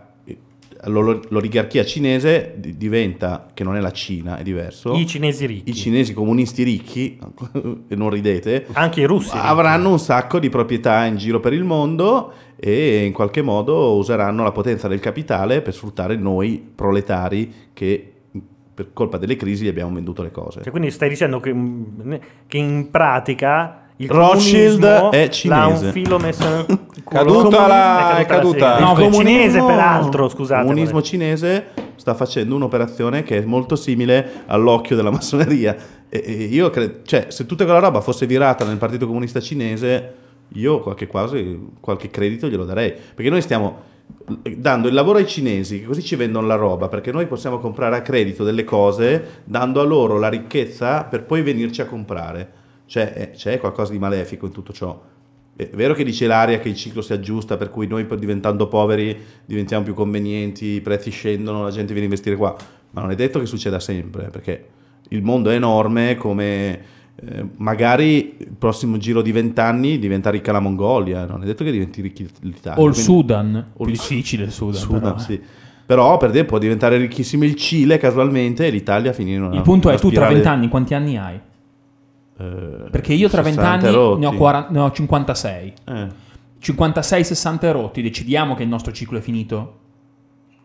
all'ol- 0.84 1.20
l'oligarchia 1.28 1.84
cinese 1.84 2.54
di- 2.56 2.76
diventa, 2.76 3.46
che 3.54 3.62
non 3.64 3.76
è 3.76 3.80
la 3.80 3.92
Cina, 3.92 4.36
è 4.36 4.42
diverso. 4.42 4.94
I 4.94 5.06
cinesi 5.06 5.46
ricchi. 5.46 5.70
I 5.70 5.74
cinesi 5.74 6.12
comunisti 6.12 6.62
ricchi, 6.64 7.18
e 7.88 7.94
non 7.94 8.10
ridete, 8.10 8.66
Anche 8.72 9.00
i 9.00 9.04
russi. 9.04 9.36
avranno 9.36 9.90
un 9.90 9.98
sacco 10.00 10.38
di 10.38 10.48
proprietà 10.48 11.04
in 11.04 11.16
giro 11.16 11.40
per 11.40 11.52
il 11.52 11.64
mondo 11.64 12.32
e 12.56 13.04
in 13.04 13.12
qualche 13.12 13.42
modo 13.42 13.96
useranno 13.96 14.42
la 14.42 14.52
potenza 14.52 14.88
del 14.88 15.00
capitale 15.00 15.62
per 15.62 15.72
sfruttare 15.74 16.16
noi 16.16 16.60
proletari 16.74 17.52
che 17.72 18.12
per 18.74 18.92
colpa 18.92 19.18
delle 19.18 19.36
crisi 19.36 19.64
gli 19.64 19.68
abbiamo 19.68 19.94
venduto 19.94 20.22
le 20.22 20.30
cose. 20.30 20.62
Cioè, 20.62 20.70
quindi 20.70 20.90
stai 20.90 21.08
dicendo 21.10 21.38
che, 21.40 21.52
mm, 21.52 22.14
che 22.48 22.56
in 22.56 22.88
pratica 22.90 23.81
il 24.02 24.10
Rothschild 24.10 24.84
è 25.10 25.28
l'ha 25.44 25.66
un 25.66 25.76
cinese. 25.76 25.92
filo 25.92 26.18
messo 26.18 26.64
culo. 26.66 26.80
Caduta 27.08 27.66
la- 27.66 28.16
È 28.18 28.26
caduta. 28.26 28.78
Il 28.78 28.84
No, 28.84 28.94
comunismo- 28.94 29.18
cinese 29.22 29.62
peraltro, 29.62 30.28
scusate. 30.28 30.60
Il 30.62 30.66
comunismo 30.68 31.02
cinese 31.02 31.66
sta 31.96 32.14
facendo 32.14 32.54
un'operazione 32.54 33.22
che 33.22 33.38
è 33.38 33.44
molto 33.44 33.76
simile 33.76 34.42
all'occhio 34.46 34.96
della 34.96 35.10
massoneria. 35.10 35.76
E, 36.08 36.22
e 36.26 36.32
io 36.44 36.70
credo, 36.70 37.00
cioè, 37.04 37.26
se 37.28 37.46
tutta 37.46 37.64
quella 37.64 37.78
roba 37.80 38.00
fosse 38.00 38.26
virata 38.26 38.64
nel 38.64 38.76
Partito 38.76 39.06
Comunista 39.06 39.40
Cinese, 39.40 40.14
io 40.54 40.80
qualche, 40.80 41.06
quasi, 41.06 41.58
qualche 41.80 42.10
credito 42.10 42.48
glielo 42.48 42.64
darei. 42.64 42.92
Perché 43.14 43.30
noi 43.30 43.40
stiamo 43.42 43.90
dando 44.56 44.88
il 44.88 44.94
lavoro 44.94 45.18
ai 45.18 45.26
cinesi, 45.26 45.80
che 45.80 45.86
così 45.86 46.02
ci 46.02 46.16
vendono 46.16 46.46
la 46.46 46.54
roba, 46.56 46.88
perché 46.88 47.12
noi 47.12 47.26
possiamo 47.26 47.58
comprare 47.58 47.96
a 47.96 48.02
credito 48.02 48.44
delle 48.44 48.64
cose, 48.64 49.40
dando 49.44 49.80
a 49.80 49.84
loro 49.84 50.18
la 50.18 50.28
ricchezza 50.28 51.04
per 51.04 51.24
poi 51.24 51.42
venirci 51.42 51.80
a 51.80 51.86
comprare. 51.86 52.60
Cioè, 52.92 53.30
c'è 53.34 53.58
qualcosa 53.58 53.90
di 53.90 53.98
malefico 53.98 54.44
in 54.44 54.52
tutto 54.52 54.70
ciò. 54.74 55.00
È 55.56 55.66
vero 55.72 55.94
che 55.94 56.04
dice 56.04 56.26
l'aria 56.26 56.58
che 56.58 56.68
il 56.68 56.76
ciclo 56.76 57.00
si 57.00 57.14
aggiusta, 57.14 57.56
per 57.56 57.70
cui 57.70 57.86
noi 57.86 58.06
diventando 58.18 58.68
poveri 58.68 59.16
diventiamo 59.46 59.82
più 59.82 59.94
convenienti, 59.94 60.66
i 60.66 60.80
prezzi 60.82 61.10
scendono, 61.10 61.62
la 61.62 61.70
gente 61.70 61.86
viene 61.94 62.00
a 62.02 62.04
investire 62.04 62.36
qua, 62.36 62.54
ma 62.90 63.00
non 63.00 63.10
è 63.10 63.14
detto 63.14 63.38
che 63.38 63.46
succeda 63.46 63.80
sempre, 63.80 64.24
perché 64.24 64.66
il 65.08 65.22
mondo 65.22 65.48
è 65.48 65.54
enorme 65.54 66.16
come 66.16 66.80
eh, 67.14 67.46
magari 67.56 68.36
il 68.36 68.52
prossimo 68.58 68.98
giro 68.98 69.22
di 69.22 69.32
vent'anni 69.32 69.98
diventa 69.98 70.28
ricca 70.28 70.52
la 70.52 70.60
Mongolia, 70.60 71.24
non 71.24 71.42
è 71.42 71.46
detto 71.46 71.64
che 71.64 71.70
diventi 71.70 72.02
ricchi 72.02 72.28
l'Italia. 72.40 72.78
O 72.78 72.88
il 72.88 72.92
quindi- 72.92 73.10
Sudan. 73.10 73.66
o 73.74 73.84
il- 73.86 73.90
difficile 73.92 74.44
il 74.44 74.52
Sudan. 74.52 74.80
Sudan, 74.82 75.00
però, 75.00 75.16
eh. 75.16 75.18
sì. 75.20 75.40
Però 75.86 76.16
per 76.18 76.30
dire 76.30 76.44
può 76.44 76.58
diventare 76.58 76.98
ricchissimo 76.98 77.44
il 77.44 77.54
Cile 77.54 77.96
casualmente 77.96 78.66
e 78.66 78.70
l'Italia 78.70 79.14
finire 79.14 79.36
in 79.38 79.44
una 79.44 79.54
Il 79.56 79.62
punto 79.62 79.88
è, 79.88 79.92
una 79.92 80.00
tu 80.00 80.08
tra 80.10 80.26
spirale- 80.26 80.34
20 80.34 80.48
anni 80.48 80.68
quanti 80.68 80.92
anni 80.92 81.16
hai? 81.16 81.40
Eh, 82.42 82.90
Perché 82.90 83.12
io 83.12 83.28
tra 83.28 83.42
20 83.42 83.58
60 83.60 83.86
anni 83.86 83.94
rotti. 83.94 84.20
ne 84.20 84.26
ho, 84.26 84.32
40 84.34 84.70
ne 84.70 84.78
ho 84.80 84.90
56. 84.90 85.72
Eh. 85.84 86.08
56-60 86.62 87.72
rotti, 87.72 88.02
decidiamo 88.02 88.54
che 88.54 88.62
il 88.62 88.68
nostro 88.68 88.92
ciclo 88.92 89.18
è 89.18 89.20
finito? 89.20 89.78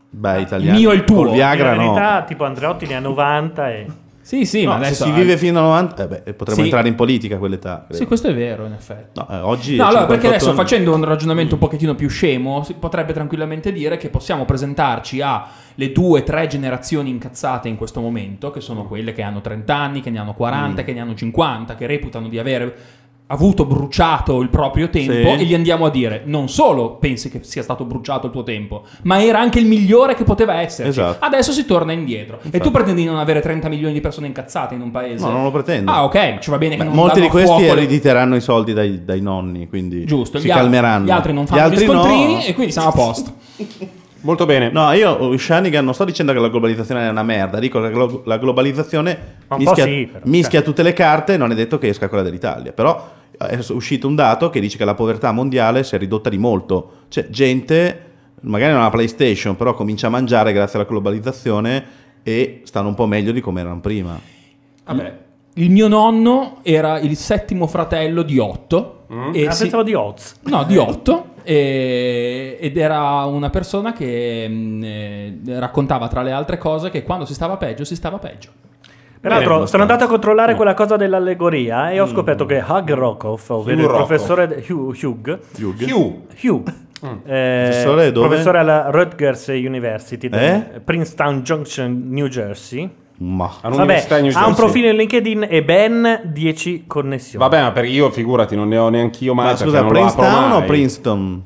Beh, 0.10 0.38
Il 0.38 0.42
italiani. 0.44 0.78
mio 0.80 0.92
e 0.92 0.96
il 0.96 1.04
tuo. 1.04 1.32
Viagra 1.32 1.74
in 1.74 1.82
no. 1.82 2.24
tipo 2.26 2.46
Andreotti 2.46 2.86
ne 2.86 2.96
ha 2.96 3.00
90 3.00 3.70
e... 3.70 3.88
Sì, 4.28 4.46
sì, 4.46 4.64
No, 4.64 4.72
ma 4.72 4.76
adesso... 4.76 5.06
si 5.06 5.12
vive 5.12 5.38
fino 5.38 5.58
a 5.60 5.62
90, 5.62 6.04
eh 6.04 6.08
beh, 6.08 6.34
potremmo 6.34 6.58
Sì. 6.60 6.66
entrare 6.66 6.90
in 6.90 6.96
politica 6.96 7.36
a 7.36 7.38
quell'età. 7.38 7.84
credo. 7.86 7.94
Sì, 7.96 8.06
questo 8.06 8.28
è 8.28 8.34
vero, 8.36 8.66
in 8.66 8.74
effetti. 8.74 9.18
No, 9.22 9.28
eh, 9.30 9.38
oggi 9.40 9.78
No, 9.78 9.86
allora, 9.88 10.06
perché 10.06 10.24
58 10.24 10.36
adesso 10.36 10.50
anni. 10.50 10.58
facendo 10.58 10.94
un 10.96 11.04
ragionamento 11.06 11.54
un 11.54 11.60
pochettino 11.62 11.96
più 11.96 12.10
scemo, 12.10 12.62
si 12.66 12.74
potrebbe 12.74 13.14
tranquillamente 13.14 13.72
dire 13.72 13.96
che 13.96 14.10
possiamo 14.10 14.44
presentarci 14.44 15.22
alle 15.22 15.92
due, 15.94 16.24
tre 16.24 16.46
generazioni 16.48 17.10
incazzate 17.10 17.70
in 17.70 17.78
questo 17.78 18.02
momento, 18.02 18.52
che 18.52 18.60
sono 18.60 18.84
quelle 18.84 19.14
che 19.14 19.22
hanno 19.22 19.40
30 19.40 19.74
anni, 19.74 20.02
che 20.02 20.10
ne 20.10 20.20
hanno 20.20 20.34
40, 20.34 20.82
Mm. 20.82 20.86
che 20.86 20.92
ne 20.92 21.00
hanno 21.00 21.16
50, 21.16 21.76
che 21.76 21.88
reputano 21.88 22.28
di 22.28 22.38
avere 22.38 22.76
avuto 23.30 23.66
bruciato 23.66 24.40
il 24.42 24.50
proprio 24.50 24.90
tempo 24.90 25.12
Sì. 25.12 25.42
e 25.42 25.44
gli 25.44 25.54
andiamo 25.54 25.86
a 25.86 25.90
dire 25.90 26.22
non 26.26 26.48
solo 26.48 26.96
pensi 26.96 27.30
che 27.30 27.40
sia 27.44 27.62
stato 27.62 27.84
bruciato 27.84 28.28
il 28.28 28.32
tuo 28.32 28.44
tempo, 28.44 28.84
ma 29.04 29.22
era 29.22 29.40
anche 29.40 29.60
il 29.60 29.66
migliore 29.66 30.16
che 30.16 30.24
poteva 30.24 30.62
esserci. 30.62 30.90
Esatto. 30.92 31.26
Adesso 31.26 31.52
si 31.52 31.66
torna 31.66 31.92
indietro. 31.92 32.38
E 32.38 32.46
Infatti. 32.46 32.64
tu 32.64 32.72
pretendi 32.72 33.02
di 33.02 33.08
non 33.08 33.18
avere 33.18 33.42
30 33.42 33.68
milioni 33.70 33.94
di 33.94 34.00
persone 34.02 34.28
incazzate 34.28 34.76
in 34.76 34.82
un 34.82 34.92
paese? 34.92 35.26
No, 35.26 35.32
non 35.32 35.44
lo 35.44 35.52
pretendo. 35.52 35.92
Ah, 35.92 36.06
ok, 36.06 36.40
ci 36.40 36.50
va 36.50 36.58
bene 36.58 36.76
che 36.78 36.82
Beh, 36.84 36.88
non 36.88 36.96
molti 36.96 37.20
di 37.22 37.28
questi 37.28 37.48
fuoco 37.50 37.64
le- 37.64 37.70
erediteranno 37.72 38.36
i 38.36 38.42
soldi 38.42 38.74
dai, 38.74 39.04
dai 39.04 39.20
nonni, 39.22 39.68
quindi 39.68 40.06
Giusto, 40.06 40.40
si 40.40 40.48
gli 40.48 40.52
al- 40.52 40.60
calmeranno. 40.60 41.06
gli 41.06 41.12
altri 41.12 41.34
non 41.34 41.48
fanno 41.48 41.70
gli 41.70 41.84
no. 41.86 41.92
scontrini 42.02 42.46
e 42.46 42.54
quindi 42.54 42.72
siamo 42.72 42.88
a 42.88 42.92
posto. 42.94 43.34
Molto 44.22 44.46
bene. 44.46 44.70
No, 44.70 44.92
io 44.92 45.38
Shanigan 45.38 45.86
non 45.86 45.94
sto 45.94 46.06
dicendo 46.06 46.34
che 46.34 46.40
la 46.40 46.50
globalizzazione 46.50 47.08
è 47.08 47.10
una 47.10 47.24
merda, 47.24 47.60
dico 47.60 47.80
che 47.82 47.90
la 47.90 47.94
glo- 47.94 48.24
la 48.26 48.38
globalizzazione 48.38 49.18
Ma 49.48 49.56
un 49.56 49.64
po' 49.64 49.72
mischia, 49.72 49.84
sì, 49.86 50.10
però, 50.12 50.26
mischia 50.26 50.62
tutte 50.62 50.84
le 50.84 50.94
carte, 50.94 51.38
non 51.38 51.52
è 51.52 51.56
detto 51.56 51.78
che 51.78 51.88
esca 51.88 52.08
quella 52.08 52.24
dell'Italia, 52.24 52.72
però 52.72 53.16
è 53.38 53.60
uscito 53.70 54.08
un 54.08 54.16
dato 54.16 54.50
che 54.50 54.60
dice 54.60 54.78
che 54.78 54.86
la 54.86 54.96
povertà 54.96 55.32
mondiale 55.32 55.84
si 55.84 55.96
è 55.96 55.98
ridotta 55.98 56.30
di 56.30 56.38
molto. 56.38 56.92
Cioè, 57.10 57.28
gente 57.30 58.06
magari 58.42 58.72
non 58.72 58.82
ha 58.82 58.86
la 58.86 58.90
PlayStation, 58.92 59.56
però 59.56 59.74
comincia 59.74 60.08
a 60.08 60.10
mangiare 60.10 60.54
grazie 60.54 60.80
alla 60.80 60.88
globalizzazione 60.88 61.86
e 62.24 62.62
stanno 62.64 62.90
un 62.90 62.96
po' 62.96 63.06
meglio 63.06 63.32
di 63.32 63.42
come 63.42 63.62
erano 63.62 63.80
prima. 63.80 64.20
Vabbè. 64.86 65.26
Il 65.54 65.72
mio 65.72 65.88
nonno 65.88 66.60
era 66.62 67.00
il 67.00 67.16
settimo 67.16 67.66
fratello 67.66 68.22
di 68.22 68.38
otto. 68.38 68.97
E 69.34 69.48
Ah, 69.48 69.52
si- 69.52 69.62
pensavo 69.64 69.84
di 69.84 69.94
Oz. 69.94 70.36
No, 70.44 70.64
di 70.64 70.78
otto. 70.78 71.36
e- 71.44 72.58
ed 72.60 72.76
era 72.78 73.24
una 73.24 73.50
persona 73.50 73.94
che 73.94 74.48
mh, 74.50 74.84
eh, 74.84 75.40
raccontava 75.60 76.08
tra 76.10 76.22
le 76.22 76.32
altre 76.34 76.58
cose 76.58 76.90
che 76.90 77.04
quando 77.04 77.24
si 77.26 77.34
stava 77.34 77.56
peggio, 77.58 77.86
si 77.86 77.96
stava 77.96 78.18
peggio. 78.20 78.50
Peraltro, 79.20 79.66
sono 79.66 79.82
andato 79.84 80.04
a 80.04 80.08
controllare 80.08 80.54
Mm. 80.54 80.56
quella 80.58 80.74
cosa 80.74 80.96
dell'allegoria 80.98 81.90
e 81.92 82.00
ho 82.00 82.06
scoperto 82.08 82.46
che 82.46 82.64
Hugh 82.66 82.90
Rockoff, 82.92 83.50
ovvero 83.50 83.78
Hugh 83.78 83.84
il 83.90 83.96
professore 83.96 84.48
de- 84.48 84.66
Hugh, 84.68 84.94
Hugh, 85.02 85.40
Hugh. 85.60 85.76
Hugh, 85.90 86.22
Hugh, 86.42 86.64
eh, 87.26 87.68
Professore 87.70 88.12
dove? 88.12 88.28
professore 88.28 88.58
alla 88.60 88.90
Rutgers 88.92 89.48
University, 89.48 90.28
del 90.30 90.40
Eh? 90.40 90.82
Princeton 90.84 91.42
Junction, 91.42 92.04
New 92.10 92.28
Jersey. 92.28 92.90
Ma 93.20 93.52
Vabbè, 93.62 94.06
ha 94.34 94.46
un 94.46 94.54
profilo 94.54 94.90
in 94.90 94.96
LinkedIn 94.96 95.48
e 95.50 95.64
ben 95.64 96.22
10 96.26 96.84
connessioni. 96.86 97.44
Vabbè, 97.44 97.62
ma 97.64 97.72
perché 97.72 97.90
io 97.90 98.12
figurati, 98.12 98.56
non 98.56 98.68
ne 98.68 98.78
ho 98.78 98.90
neanche 98.90 99.24
io 99.24 99.34
mai. 99.34 99.48
Ma 99.48 99.56
scusa, 99.56 99.84
Princeton 99.84 100.52
o. 100.52 100.64
Princeton? 100.64 101.44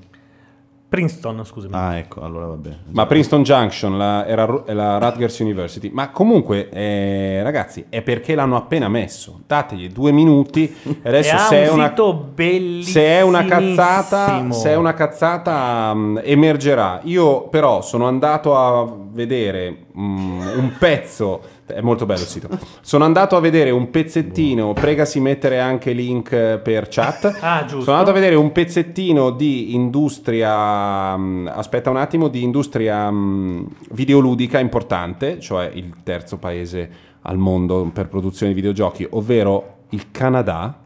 Princeton, 0.91 1.45
scusami. 1.45 1.73
Ah, 1.73 1.95
ecco, 1.95 2.19
allora 2.19 2.47
va 2.47 2.55
bene. 2.55 2.79
Ma 2.89 3.05
Princeton 3.05 3.43
Junction 3.43 3.97
la- 3.97 4.27
era 4.27 4.63
è 4.65 4.73
la 4.73 4.97
Rutgers 4.97 5.39
University. 5.39 5.89
Ma 5.89 6.09
comunque, 6.09 6.67
eh, 6.67 7.41
ragazzi, 7.43 7.85
è 7.87 8.01
perché 8.01 8.35
l'hanno 8.35 8.57
appena 8.57 8.89
messo. 8.89 9.39
Dategli 9.47 9.87
due 9.87 10.11
minuti. 10.11 10.69
E 11.01 11.07
adesso 11.07 11.37
se 11.37 11.63
è 11.63 11.69
un 11.69 11.75
una, 11.75 11.87
sito 11.87 12.13
bellissimo. 12.35 12.93
se 12.93 13.03
è 13.05 13.21
una 13.21 13.45
cazzata, 13.45 14.51
se 14.51 14.69
è 14.71 14.75
una 14.75 14.93
cazzata 14.93 15.93
mm, 15.95 16.17
emergerà. 16.23 16.99
Io 17.03 17.47
però 17.47 17.81
sono 17.81 18.05
andato 18.05 18.57
a 18.57 18.85
vedere 19.13 19.85
mm, 19.97 20.41
un 20.57 20.73
pezzo. 20.77 21.41
È 21.73 21.81
molto 21.81 22.05
bello 22.05 22.21
il 22.21 22.27
sito. 22.27 22.49
Sono 22.81 23.03
andato 23.05 23.35
a 23.35 23.39
vedere 23.39 23.69
un 23.69 23.89
pezzettino. 23.89 24.73
Pregasi 24.73 25.19
mettere 25.19 25.59
anche 25.59 25.91
link 25.93 26.31
eh, 26.31 26.59
per 26.61 26.87
chat. 26.89 27.37
Ah, 27.41 27.61
giusto. 27.61 27.83
Sono 27.83 27.97
andato 27.97 28.11
a 28.11 28.19
vedere 28.19 28.35
un 28.35 28.51
pezzettino 28.51 29.31
di 29.31 29.73
industria. 29.73 31.15
mm, 31.17 31.47
Aspetta 31.47 31.89
un 31.89 31.97
attimo, 31.97 32.27
di 32.27 32.43
industria 32.43 33.09
mm, 33.09 33.65
videoludica 33.91 34.59
importante, 34.59 35.39
cioè 35.39 35.69
il 35.73 35.93
terzo 36.03 36.37
paese 36.37 36.89
al 37.23 37.37
mondo 37.37 37.89
per 37.93 38.07
produzione 38.07 38.53
di 38.53 38.59
videogiochi, 38.59 39.07
ovvero 39.11 39.77
il 39.89 40.11
Canada. 40.11 40.79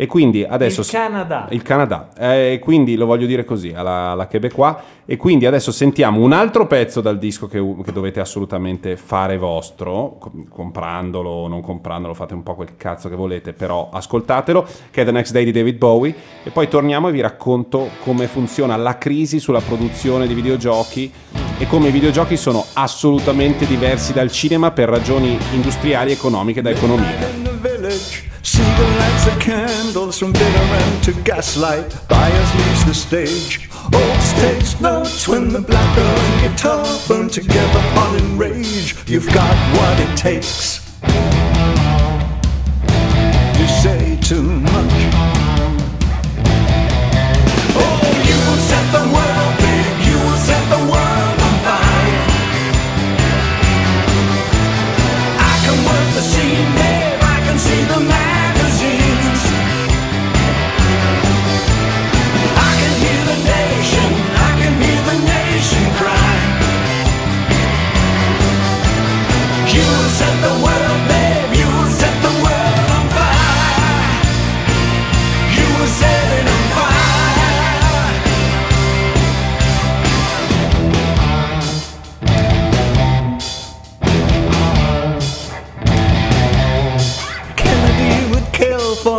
E 0.00 0.06
quindi 0.06 0.44
adesso... 0.44 0.82
Il 0.82 0.86
Canada. 0.86 1.46
Il 1.50 1.62
Canada. 1.62 2.10
Eh, 2.16 2.52
E 2.52 2.58
quindi 2.60 2.94
lo 2.94 3.04
voglio 3.04 3.26
dire 3.26 3.44
così, 3.44 3.72
alla, 3.74 4.10
alla 4.10 4.28
Quebecois. 4.28 4.76
E 5.04 5.16
quindi 5.16 5.44
adesso 5.44 5.72
sentiamo 5.72 6.20
un 6.20 6.32
altro 6.32 6.68
pezzo 6.68 7.00
dal 7.00 7.18
disco 7.18 7.48
che, 7.48 7.60
che 7.82 7.90
dovete 7.90 8.20
assolutamente 8.20 8.96
fare 8.96 9.38
vostro, 9.38 10.16
com- 10.20 10.46
comprandolo 10.48 11.28
o 11.28 11.48
non 11.48 11.62
comprandolo, 11.62 12.14
fate 12.14 12.34
un 12.34 12.44
po' 12.44 12.54
quel 12.54 12.76
cazzo 12.76 13.08
che 13.08 13.16
volete, 13.16 13.52
però 13.52 13.88
ascoltatelo, 13.92 14.64
che 14.92 15.02
è 15.02 15.04
The 15.04 15.10
Next 15.10 15.32
Day 15.32 15.42
di 15.42 15.50
David 15.50 15.78
Bowie. 15.78 16.14
E 16.44 16.50
poi 16.50 16.68
torniamo 16.68 17.08
e 17.08 17.12
vi 17.12 17.20
racconto 17.20 17.88
come 18.04 18.28
funziona 18.28 18.76
la 18.76 18.98
crisi 18.98 19.40
sulla 19.40 19.60
produzione 19.60 20.28
di 20.28 20.34
videogiochi 20.34 21.10
e 21.58 21.66
come 21.66 21.88
i 21.88 21.90
videogiochi 21.90 22.36
sono 22.36 22.64
assolutamente 22.74 23.66
diversi 23.66 24.12
dal 24.12 24.30
cinema 24.30 24.70
per 24.70 24.88
ragioni 24.90 25.36
industriali, 25.54 26.12
economiche 26.12 26.62
da 26.62 26.70
economia. 26.70 28.27
In 28.56 28.60
the. 28.60 28.68
Single 28.68 28.98
lights 28.98 29.26
of 29.26 29.40
candles 29.40 30.18
from 30.18 30.32
bitter 30.32 30.44
end 30.44 31.04
to 31.04 31.12
gaslight. 31.22 31.96
Bias 32.08 32.54
leaves 32.54 32.84
the 32.84 32.94
stage. 32.94 33.70
Old 33.92 34.20
stage 34.20 34.80
notes 34.80 35.28
when 35.28 35.48
the 35.48 35.60
black 35.60 35.98
and 35.98 36.56
guitar 36.56 36.86
burn 37.08 37.28
together, 37.28 37.80
on 37.98 38.16
in 38.16 38.38
rage. 38.38 38.96
You've 39.06 39.32
got 39.32 39.54
what 39.76 40.00
it 40.00 40.16
takes. 40.16 40.88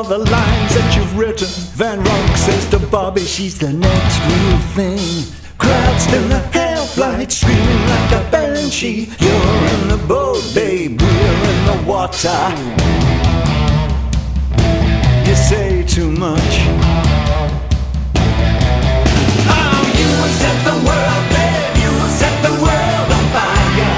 The 0.09 0.17
lines 0.17 0.73
that 0.73 0.95
you've 0.97 1.15
written. 1.15 1.47
Van 1.77 2.03
Ronk 2.03 2.35
says 2.35 2.67
to 2.71 2.79
Bobby, 2.79 3.21
she's 3.21 3.59
the 3.59 3.71
next 3.71 4.17
real 4.25 4.57
thing. 4.73 5.23
Crowds 5.59 6.11
in 6.11 6.27
the 6.29 6.39
half-light 6.51 7.31
screaming 7.31 7.83
like 7.93 8.11
a 8.13 8.31
banshee. 8.31 9.07
You're 9.19 9.65
in 9.73 9.87
the 9.87 10.03
boat, 10.07 10.41
babe, 10.55 10.99
we're 10.99 11.43
in 11.53 11.59
the 11.69 11.83
water. 11.85 12.41
You 15.29 15.35
say 15.35 15.83
too 15.83 16.09
much. 16.09 16.53
Oh, 19.45 19.81
you 19.99 20.09
will 20.17 20.33
set 20.41 20.57
the 20.65 20.77
world, 20.89 21.25
babe, 21.37 21.85
you 21.85 21.91
will 21.93 22.13
set 22.17 22.35
the 22.41 22.55
world 22.65 23.09
on 23.13 23.25
fire. 23.29 23.93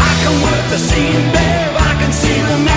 I 0.00 0.12
can 0.22 0.34
work 0.40 0.64
the 0.72 0.78
scene, 0.78 1.24
babe. 1.36 1.76
I 1.76 1.92
can 2.00 2.10
see 2.10 2.40
the 2.40 2.56
magazines. 2.64 2.75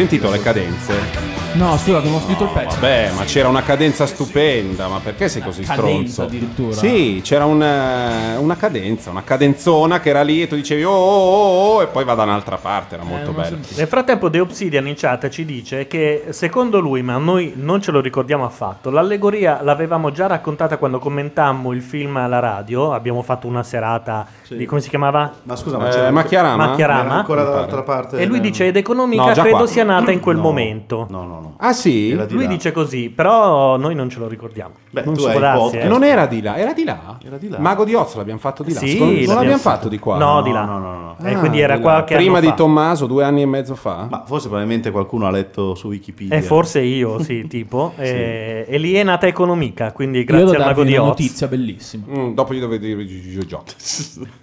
Sentito 0.00 0.30
le 0.30 0.40
cadenze? 0.40 1.39
No, 1.52 1.76
scusa, 1.76 1.98
abbiamo 1.98 2.18
finito 2.20 2.44
il 2.44 2.50
pezzo. 2.50 2.76
Vabbè, 2.76 3.10
ma 3.16 3.24
c'era 3.24 3.48
una 3.48 3.62
cadenza 3.62 4.06
stupenda, 4.06 4.86
ma 4.88 4.98
perché 5.02 5.28
sei 5.28 5.42
così 5.42 5.62
Cadenza 5.62 6.12
stronzo? 6.12 6.22
addirittura. 6.22 6.72
Sì, 6.76 7.20
c'era 7.24 7.44
un, 7.44 7.60
eh, 7.62 8.36
una 8.36 8.56
cadenza, 8.56 9.10
una 9.10 9.22
cadenzona 9.24 9.98
che 10.00 10.10
era 10.10 10.22
lì 10.22 10.42
e 10.42 10.46
tu 10.46 10.54
dicevi 10.54 10.84
oh 10.84 10.90
oh 10.90 10.94
oh, 10.94 11.74
oh", 11.76 11.82
e 11.82 11.86
poi 11.88 12.04
va 12.04 12.14
da 12.14 12.22
un'altra 12.22 12.56
parte, 12.56 12.94
era 12.94 13.04
molto 13.04 13.32
bello. 13.32 13.58
Nel 13.76 13.86
frattempo 13.88 14.30
The 14.30 14.40
Obsidian 14.40 14.86
in 14.86 14.94
chat 14.96 15.28
ci 15.28 15.44
dice 15.44 15.86
che 15.88 16.26
secondo 16.30 16.78
lui, 16.78 17.02
ma 17.02 17.16
noi 17.18 17.52
non 17.56 17.82
ce 17.82 17.90
lo 17.90 18.00
ricordiamo 18.00 18.44
affatto, 18.44 18.90
l'allegoria 18.90 19.60
l'avevamo 19.62 20.12
già 20.12 20.28
raccontata 20.28 20.76
quando 20.78 20.98
commentammo 21.00 21.72
il 21.72 21.82
film 21.82 22.16
alla 22.16 22.38
radio, 22.38 22.92
abbiamo 22.92 23.22
fatto 23.22 23.48
una 23.48 23.64
serata 23.64 24.24
di 24.48 24.64
come 24.66 24.80
si 24.80 24.88
chiamava? 24.88 25.32
Ma 25.42 25.56
scusa, 25.56 25.78
ma 25.78 25.88
c'era- 25.88 26.06
Eh, 26.06 26.10
Macchiarama? 26.10 26.66
Macchiarama. 26.68 27.00
Era 27.04 27.14
ancora 27.14 27.42
dall'altra 27.42 27.82
parte 27.82 28.18
E 28.18 28.24
lui 28.26 28.40
dice 28.40 28.66
ed 28.66 28.76
economica 28.76 29.24
No, 29.26 29.32
già 29.32 29.42
credo 29.42 29.56
qua. 29.58 29.66
sia 29.66 29.84
nata 29.84 30.10
in 30.12 30.20
quel 30.20 30.36
No, 30.36 30.42
momento. 30.42 31.06
No, 31.10 31.24
no, 31.24 31.39
no. 31.40 31.54
Ah 31.58 31.72
sì? 31.72 32.10
Era 32.10 32.24
di 32.26 32.34
Lui 32.34 32.44
là. 32.44 32.48
dice 32.50 32.72
così, 32.72 33.10
però 33.10 33.76
noi 33.76 33.94
non 33.94 34.08
ce 34.08 34.18
lo 34.18 34.28
ricordiamo. 34.28 34.74
Beh, 34.90 35.02
non 35.04 35.14
tu 35.14 35.20
so 35.20 35.38
darsi, 35.38 35.76
eh. 35.78 35.88
Non 35.88 36.04
era 36.04 36.26
di 36.26 36.40
là, 36.42 36.56
era 36.56 36.72
di 36.72 36.84
là? 36.84 37.18
Era 37.24 37.36
di 37.38 37.48
là. 37.48 37.58
Mago 37.58 37.84
di 37.84 37.94
Oz 37.94 38.14
l'abbiamo 38.16 38.38
fatto 38.38 38.62
di 38.62 38.72
là. 38.72 38.78
Sì, 38.80 38.98
non 38.98 39.08
l'abbiamo 39.08 39.34
l'abbiamo 39.34 39.58
fatto. 39.58 39.76
fatto 39.76 39.88
di 39.88 39.98
qua. 39.98 40.18
No, 40.18 40.42
di 40.42 40.50
là. 40.52 40.64
No, 40.64 40.78
no, 40.78 41.16
no. 41.18 41.28
E 41.28 41.34
quindi 41.36 41.60
era 41.60 41.78
qualche 41.80 42.14
Prima 42.16 42.32
anno 42.38 42.40
di 42.40 42.46
fa. 42.48 42.54
Tommaso, 42.54 43.06
due 43.06 43.24
anni 43.24 43.42
e 43.42 43.46
mezzo 43.46 43.74
fa. 43.74 44.06
Ma 44.10 44.22
forse 44.26 44.48
probabilmente 44.48 44.90
qualcuno 44.90 45.26
ha 45.26 45.30
letto 45.30 45.74
su 45.74 45.88
Wikipedia. 45.88 46.36
E 46.36 46.42
forse 46.42 46.80
io, 46.80 47.22
sì, 47.22 47.46
tipo. 47.48 47.92
E, 47.96 48.64
e 48.68 48.78
lì 48.78 48.92
è 48.94 49.02
nata 49.02 49.26
economica, 49.26 49.92
quindi 49.92 50.24
grazie 50.24 50.46
Io 50.46 50.52
al 50.60 50.66
mago 50.66 50.84
di 50.84 50.92
una 50.92 51.02
Oz. 51.02 51.08
notizia 51.08 51.46
bellissima. 51.48 52.04
Mm, 52.16 52.34
dopo 52.34 52.54
gli 52.54 52.60
dovete 52.60 52.86
dire 52.86 53.02
i 53.02 53.04
videogiochi. 53.06 53.74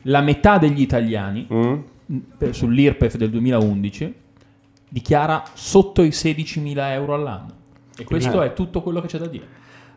La 0.03 0.21
metà 0.21 0.57
degli 0.57 0.81
italiani 0.81 1.47
Mm? 1.53 1.73
per- 2.37 2.55
sull'IRPEF 2.55 3.17
del 3.17 3.29
2011 3.29 4.13
dichiara 4.89 5.43
sotto 5.53 6.01
i 6.01 6.09
16.000 6.09 6.91
euro 6.91 7.13
all'anno. 7.13 7.55
E 7.97 8.03
questo 8.03 8.41
Eh. 8.41 8.47
è 8.47 8.53
tutto 8.53 8.81
quello 8.81 9.01
che 9.01 9.07
c'è 9.07 9.17
da 9.17 9.27
dire. 9.27 9.47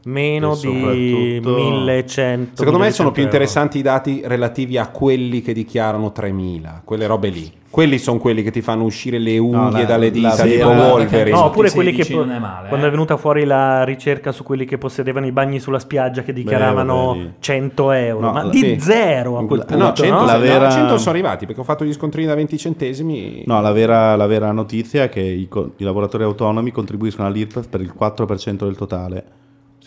Meno 0.04 0.54
di 0.54 0.60
soprattutto- 0.60 1.62
1100. 1.62 2.56
Secondo 2.56 2.78
me 2.78 2.90
sono 2.90 3.10
1200 3.10 3.12
più 3.12 3.22
euro. 3.22 3.22
interessanti 3.22 3.78
i 3.78 3.82
dati 3.82 4.22
relativi 4.24 4.78
a 4.78 4.88
quelli 4.88 5.42
che 5.42 5.52
dichiarano 5.52 6.10
3.000, 6.12 6.80
quelle 6.84 7.06
robe 7.06 7.28
lì. 7.28 7.52
Quelli 7.70 7.98
sono 7.98 8.18
quelli 8.18 8.42
che 8.42 8.50
ti 8.50 8.62
fanno 8.62 8.82
uscire 8.82 9.18
le 9.18 9.38
unghie 9.38 9.82
la- 9.82 9.86
dalle 9.86 10.06
la 10.06 10.10
dita 10.10 10.42
tipo 10.42 10.68
Wolverine. 10.70 11.36
No, 11.36 11.44
oppure 11.44 11.70
quelli 11.70 11.92
che 11.92 12.02
16 12.02 12.16
non 12.26 12.34
è 12.34 12.38
male, 12.40 12.66
quando 12.66 12.86
eh. 12.86 12.88
è 12.88 12.90
venuta 12.92 13.16
fuori 13.16 13.44
la 13.44 13.84
ricerca 13.84 14.32
su 14.32 14.42
quelli 14.42 14.64
che 14.64 14.76
possedevano 14.76 15.26
i 15.26 15.30
bagni 15.30 15.60
sulla 15.60 15.78
spiaggia 15.78 16.22
che 16.22 16.32
dichiaravano 16.32 17.12
lì. 17.12 17.32
100 17.38 17.92
euro, 17.92 18.26
No, 18.26 18.32
ma 18.32 18.42
la- 18.42 18.50
di 18.50 18.58
sì. 18.58 18.76
zero 18.80 19.38
a 19.38 19.46
quel 19.46 19.64
punto. 19.66 19.76
No, 19.76 19.92
100, 19.92 20.14
no? 20.18 20.24
La 20.24 20.32
no, 20.32 20.38
vera- 20.40 20.70
100 20.70 20.98
sono 20.98 21.10
arrivati 21.10 21.46
perché 21.46 21.60
ho 21.60 21.64
fatto 21.64 21.84
gli 21.84 21.92
scontrini 21.92 22.26
da 22.26 22.34
20 22.34 22.58
centesimi. 22.58 23.44
No, 23.46 23.60
la 23.60 23.70
vera, 23.70 24.16
la 24.16 24.26
vera 24.26 24.50
notizia 24.50 25.04
è 25.04 25.08
che 25.08 25.20
i, 25.20 25.46
co- 25.46 25.72
i 25.76 25.84
lavoratori 25.84 26.24
autonomi 26.24 26.72
contribuiscono 26.72 27.28
all'IRPEF 27.28 27.68
per 27.68 27.80
il 27.82 27.92
4% 27.96 28.64
del 28.64 28.76
totale. 28.76 29.24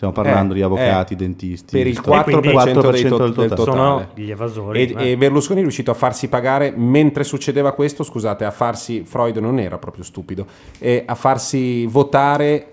Stiamo 0.04 0.12
parlando 0.12 0.52
Eh, 0.52 0.56
di 0.56 0.62
avvocati, 0.62 1.12
eh, 1.14 1.16
denti,sti 1.16 1.76
per 1.78 1.86
il 1.86 1.96
sto- 1.96 2.10
4%, 2.10 2.40
dei 2.40 2.52
4% 2.52 3.08
to- 3.16 3.40
del 3.40 3.48
totale. 3.50 3.54
Sono 3.76 4.06
gli 4.14 4.30
evasori, 4.30 4.80
E, 4.82 4.94
eh. 4.98 5.10
e 5.12 5.16
Berlusconi 5.16 5.60
è 5.60 5.62
riuscito 5.62 5.90
a 5.90 5.94
farsi 5.94 6.28
pagare 6.28 6.72
mentre 6.76 7.24
succedeva 7.24 7.72
questo, 7.72 8.02
scusate, 8.02 8.44
a 8.44 8.50
farsi 8.50 9.02
Freud 9.06 9.38
non 9.38 9.58
era 9.58 9.78
proprio 9.78 10.04
stupido, 10.04 10.44
e 10.78 11.04
a 11.06 11.14
farsi 11.14 11.86
votare 11.86 12.66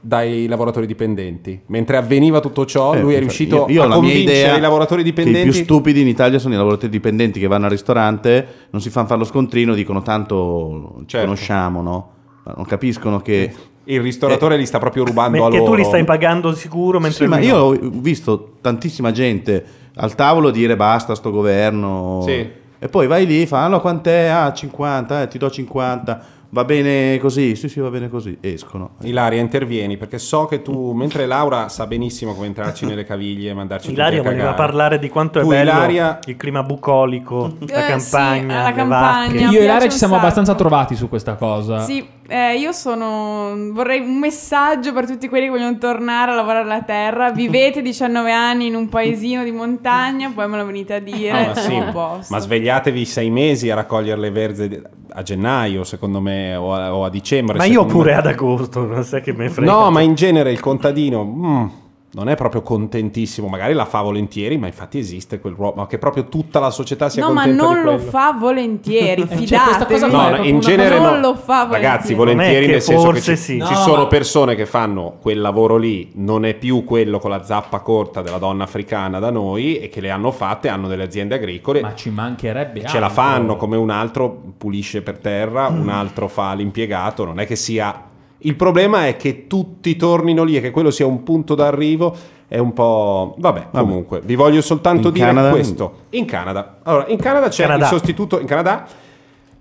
dai 0.00 0.46
lavoratori 0.46 0.86
dipendenti. 0.86 1.60
Mentre 1.66 1.98
avveniva 1.98 2.40
tutto 2.40 2.64
ciò, 2.64 2.94
Eh, 2.94 3.00
lui 3.00 3.14
è 3.14 3.18
riuscito 3.18 3.66
io, 3.68 3.74
io 3.74 3.80
ho 3.82 3.84
a 3.84 3.88
la 3.88 3.94
mia 4.00 4.04
convincere 4.08 4.38
idea 4.38 4.56
i 4.56 4.60
lavoratori 4.60 5.02
che 5.02 5.08
dipendenti 5.10 5.48
i 5.48 5.50
più 5.50 5.60
stupidi 5.60 6.00
in 6.00 6.08
Italia 6.08 6.38
sono 6.38 6.54
i 6.54 6.56
lavoratori 6.56 6.88
dipendenti 6.90 7.38
che 7.40 7.48
vanno 7.48 7.64
al 7.66 7.70
ristorante, 7.72 8.46
non 8.70 8.80
si 8.80 8.88
fanno 8.88 9.08
fare 9.08 9.18
lo 9.18 9.26
scontrino, 9.26 9.74
dicono 9.74 10.00
tanto 10.00 10.94
ci 11.00 11.08
Certo. 11.08 11.26
conosciamo, 11.26 11.82
no? 11.82 12.10
Non 12.56 12.64
capiscono 12.64 13.20
che 13.20 13.52
il 13.88 14.00
ristoratore 14.00 14.56
li 14.56 14.66
sta 14.66 14.78
proprio 14.78 15.04
rubando 15.04 15.38
a 15.38 15.42
Perché 15.42 15.58
loro. 15.58 15.70
tu 15.70 15.76
li 15.76 15.84
stai 15.84 16.04
pagando 16.04 16.54
sicuro 16.54 17.00
mentre 17.00 17.24
Sì, 17.24 17.30
ma 17.30 17.36
lui 17.38 17.46
io 17.46 17.56
no. 17.56 17.62
ho 17.64 17.76
visto 17.80 18.52
tantissima 18.60 19.12
gente 19.12 19.64
al 19.96 20.14
tavolo 20.14 20.50
dire 20.50 20.76
basta 20.76 21.14
sto 21.14 21.30
governo 21.30 22.22
Sì. 22.24 22.48
e 22.78 22.88
poi 22.88 23.06
vai 23.06 23.26
lì, 23.26 23.46
fa, 23.46 23.66
no, 23.66 23.80
quant'è? 23.80 24.26
Ah, 24.26 24.52
50, 24.52 25.22
eh, 25.22 25.28
ti 25.28 25.38
do 25.38 25.50
50, 25.50 26.20
va 26.50 26.64
bene 26.64 27.18
così? 27.18 27.56
Sì, 27.56 27.68
sì, 27.68 27.80
va 27.80 27.88
bene 27.90 28.08
così, 28.08 28.36
escono. 28.40 28.90
Ilaria, 29.00 29.40
intervieni 29.40 29.96
perché 29.96 30.18
so 30.18 30.44
che 30.46 30.62
tu, 30.62 30.92
mentre 30.92 31.26
Laura 31.26 31.68
sa 31.68 31.86
benissimo 31.86 32.34
come 32.34 32.46
entrarci 32.46 32.84
nelle 32.86 33.04
caviglie 33.04 33.50
e 33.50 33.54
mandarci 33.54 33.86
tutti 33.88 33.98
Ilaria 33.98 34.20
a 34.20 34.22
voleva 34.22 34.52
parlare 34.54 34.98
di 35.00 35.08
quanto 35.08 35.38
è 35.40 35.42
Tu, 35.42 35.48
bello 35.48 35.62
Ilaria- 35.70 36.18
il 36.26 36.36
clima 36.36 36.62
bucolico, 36.62 37.56
la 37.66 37.86
Eh, 37.86 37.88
campagna, 37.88 38.40
sì, 38.58 38.62
la 38.62 38.68
le 38.68 38.74
campagna. 38.74 39.50
Io 39.50 39.60
e 39.60 39.64
Ilaria 39.64 39.88
ci 39.88 39.96
siamo 39.96 40.12
sacco. 40.14 40.26
abbastanza 40.26 40.54
trovati 40.54 40.94
su 40.94 41.08
questa 41.08 41.34
cosa. 41.34 41.80
Sì, 41.80 42.06
eh, 42.30 42.58
io 42.58 42.72
sono. 42.72 43.56
Vorrei 43.72 44.00
un 44.00 44.18
messaggio 44.18 44.92
per 44.92 45.06
tutti 45.06 45.28
quelli 45.28 45.46
che 45.46 45.50
vogliono 45.50 45.78
tornare 45.78 46.32
a 46.32 46.34
lavorare 46.34 46.66
la 46.66 46.82
terra. 46.82 47.30
Vivete 47.30 47.80
19 47.80 48.30
anni 48.30 48.66
in 48.66 48.74
un 48.74 48.90
paesino 48.90 49.42
di 49.44 49.50
montagna, 49.50 50.30
poi 50.34 50.46
me 50.46 50.58
lo 50.58 50.66
venite 50.66 50.94
a 50.94 50.98
dire. 50.98 51.30
Ah, 51.30 51.46
ma, 51.46 52.20
sì, 52.22 52.32
ma 52.32 52.38
svegliatevi 52.38 53.04
sei 53.06 53.30
mesi 53.30 53.70
a 53.70 53.76
raccogliere 53.76 54.20
le 54.20 54.30
verze 54.30 54.82
a 55.10 55.22
gennaio, 55.22 55.84
secondo 55.84 56.20
me, 56.20 56.54
o 56.54 56.74
a, 56.74 56.94
o 56.94 57.04
a 57.04 57.08
dicembre. 57.08 57.56
Ma 57.56 57.64
io 57.64 57.86
pure 57.86 58.12
me. 58.12 58.18
ad 58.18 58.26
agosto, 58.26 58.84
non 58.84 59.02
sai 59.04 59.22
che 59.22 59.32
me 59.32 59.48
frega. 59.48 59.70
No, 59.70 59.90
ma 59.90 60.02
in 60.02 60.14
genere 60.14 60.52
il 60.52 60.60
contadino 60.60 61.24
mm, 61.24 61.66
non 62.10 62.28
è 62.30 62.36
proprio 62.36 62.62
contentissimo. 62.62 63.48
Magari 63.48 63.74
la 63.74 63.84
fa 63.84 64.00
volentieri, 64.00 64.56
ma 64.56 64.66
infatti 64.66 64.98
esiste 64.98 65.38
quel 65.40 65.52
ruolo. 65.54 65.74
Ma 65.76 65.86
che 65.86 65.98
proprio 65.98 66.24
tutta 66.28 66.58
la 66.58 66.70
società 66.70 67.08
sia 67.08 67.24
No, 67.26 67.32
ma 67.32 67.42
contenta 67.42 67.64
non 67.64 67.74
di 67.78 67.84
lo 67.84 67.94
quello. 67.96 68.10
fa 68.10 68.32
volentieri, 68.32 69.22
cioè, 69.46 69.60
questa 69.60 69.86
cosa 69.86 70.06
fidatevi. 70.06 70.10
qua 70.10 70.20
è 70.20 70.22
No, 70.22 70.28
proprio 70.30 70.50
in 70.52 70.60
genere 70.60 70.88
cosa- 70.96 71.02
no. 71.02 71.10
non 71.10 71.20
lo 71.20 71.34
fa 71.34 71.68
Ragazzi, 71.70 72.14
volentieri. 72.14 72.16
volentieri 72.16 72.54
Non 72.54 72.62
è 72.62 72.66
che 72.66 72.72
nel 72.72 72.82
senso 72.82 73.00
che 73.02 73.06
forse 73.12 73.36
ci, 73.36 73.42
sì. 73.42 73.52
ci 73.64 73.72
No, 73.72 73.78
sono 73.80 73.96
ma- 74.02 74.06
persone 74.06 74.54
che 74.54 74.66
fanno 74.66 75.16
quel 75.20 75.40
lavoro 75.40 75.76
lì, 75.76 76.10
non 76.14 76.44
è 76.44 76.54
più 76.54 76.84
quello 76.84 77.18
con 77.18 77.30
la 77.30 77.44
zappa 77.44 77.80
corta 77.80 78.22
della 78.22 78.38
donna 78.38 78.64
africana 78.64 79.18
da 79.18 79.30
noi 79.30 79.78
e 79.78 79.88
che 79.88 80.00
le 80.00 80.10
hanno 80.10 80.30
fatte, 80.30 80.68
hanno 80.68 80.88
delle 80.88 81.02
aziende 81.02 81.34
agricole. 81.34 81.80
Ma 81.82 81.94
ci 81.94 82.10
mancherebbe 82.10 82.84
ce 82.86 82.98
la 82.98 83.06
altro. 83.06 83.22
fanno 83.22 83.56
come 83.56 83.76
un 83.76 83.90
altro 83.90 84.40
pulisce 84.56 85.02
per 85.02 85.18
terra, 85.18 85.66
un 85.68 85.88
altro 85.90 86.28
fa 86.28 86.52
l'impiegato, 86.54 87.24
non 87.24 87.38
è 87.38 87.46
che 87.46 87.54
sia... 87.56 88.06
Il 88.38 88.54
problema 88.54 89.06
è 89.06 89.16
che 89.16 89.46
tutti 89.46 89.96
tornino 89.96 90.44
lì 90.44 90.56
e 90.56 90.60
che 90.60 90.70
quello 90.70 90.90
sia 90.90 91.06
un 91.06 91.22
punto 91.22 91.54
d'arrivo 91.54 92.14
è 92.46 92.58
un 92.58 92.72
po'... 92.72 93.34
Vabbè, 93.38 93.68
comunque, 93.72 94.20
vi 94.24 94.34
voglio 94.34 94.62
soltanto 94.62 95.08
In 95.08 95.14
dire 95.14 95.26
Canada- 95.26 95.50
questo. 95.50 95.94
In 96.10 96.24
Canada. 96.24 96.78
Allora, 96.84 97.06
in 97.08 97.18
Canada 97.18 97.48
c'è 97.48 97.64
Canada. 97.64 97.84
il 97.84 97.90
sostituto... 97.90 98.38
In 98.38 98.46
Canada, 98.46 98.86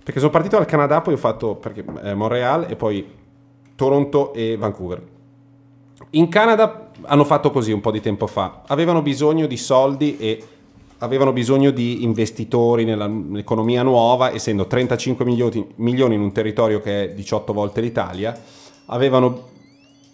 perché 0.03 0.19
sono 0.19 0.31
partito 0.31 0.57
dal 0.57 0.65
Canada, 0.65 1.01
poi 1.01 1.15
ho 1.15 1.17
fatto 1.17 1.56
perché, 1.56 1.83
eh, 2.03 2.14
Montreal 2.14 2.67
e 2.69 2.75
poi 2.75 3.06
Toronto 3.75 4.33
e 4.33 4.56
Vancouver. 4.57 5.01
In 6.11 6.30
Canada 6.30 6.89
hanno 7.01 7.25
fatto 7.25 7.51
così 7.51 7.72
un 7.72 7.81
po' 7.81 7.91
di 7.91 7.99
tempo 7.99 8.27
fa. 8.27 8.61
Avevano 8.67 9.01
bisogno 9.01 9.47
di 9.47 9.57
soldi 9.57 10.17
e 10.17 10.43
avevano 10.99 11.33
bisogno 11.33 11.72
di 11.72 12.03
investitori 12.03 12.85
nell'economia 12.85 13.83
nuova, 13.83 14.31
essendo 14.31 14.65
35 14.65 15.25
milioni, 15.25 15.67
milioni 15.75 16.15
in 16.15 16.22
un 16.22 16.31
territorio 16.31 16.80
che 16.80 17.03
è 17.03 17.14
18 17.14 17.53
volte 17.53 17.81
l'Italia, 17.81 18.35
avevano, 18.88 19.49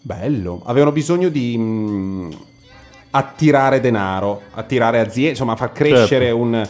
bello, 0.02 0.61
avevano 0.66 0.92
bisogno 0.92 1.30
di 1.30 1.56
mm, 1.58 2.32
attirare 3.11 3.80
denaro, 3.80 4.42
attirare 4.53 5.00
aziende, 5.00 5.32
insomma 5.32 5.56
far 5.56 5.72
crescere 5.72 6.26
Certo. 6.26 6.38
un 6.38 6.68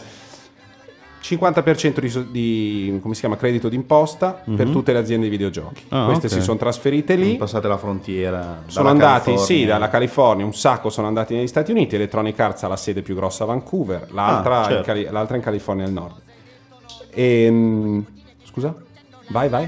50% 1.22 2.00
di, 2.00 2.30
di, 2.30 2.98
come 3.00 3.14
si 3.14 3.20
chiama, 3.20 3.36
credito 3.38 3.70
d'imposta 3.70 4.42
per 4.44 4.66
Mhm. 4.66 4.72
tutte 4.72 4.92
le 4.92 4.98
aziende 4.98 5.24
di 5.24 5.30
videogiochi. 5.30 5.84
Ah, 5.88 6.04
Queste 6.04 6.26
ok. 6.26 6.32
si 6.34 6.42
sono 6.42 6.58
trasferite 6.58 7.14
lì. 7.14 7.36
Passate 7.36 7.66
la 7.66 7.78
frontiera. 7.78 8.62
Sono 8.66 8.90
andati, 8.90 9.30
California. 9.32 9.44
sì, 9.44 9.64
dalla 9.64 9.88
California, 9.88 10.44
un 10.44 10.52
sacco 10.54 10.90
sono 10.90 11.06
andati 11.06 11.34
negli 11.34 11.46
Stati 11.46 11.70
Uniti, 11.70 11.94
Electronic 11.94 12.38
Arts 12.38 12.62
ha 12.64 12.68
la 12.68 12.76
sede 12.76 13.00
più 13.00 13.14
grossa 13.14 13.44
a 13.44 13.46
Vancouver, 13.46 14.08
l'altra, 14.12 14.56
Ah, 14.58 14.62
in, 14.64 14.68
certo. 14.68 14.82
Cali- 14.84 15.06
l'altra 15.10 15.36
in 15.36 15.42
California 15.42 15.84
del 15.86 15.94
Nord. 15.94 16.14
Ehm, 17.14 18.04
scusa? 18.44 18.74
Vai, 19.28 19.48
vai. 19.48 19.66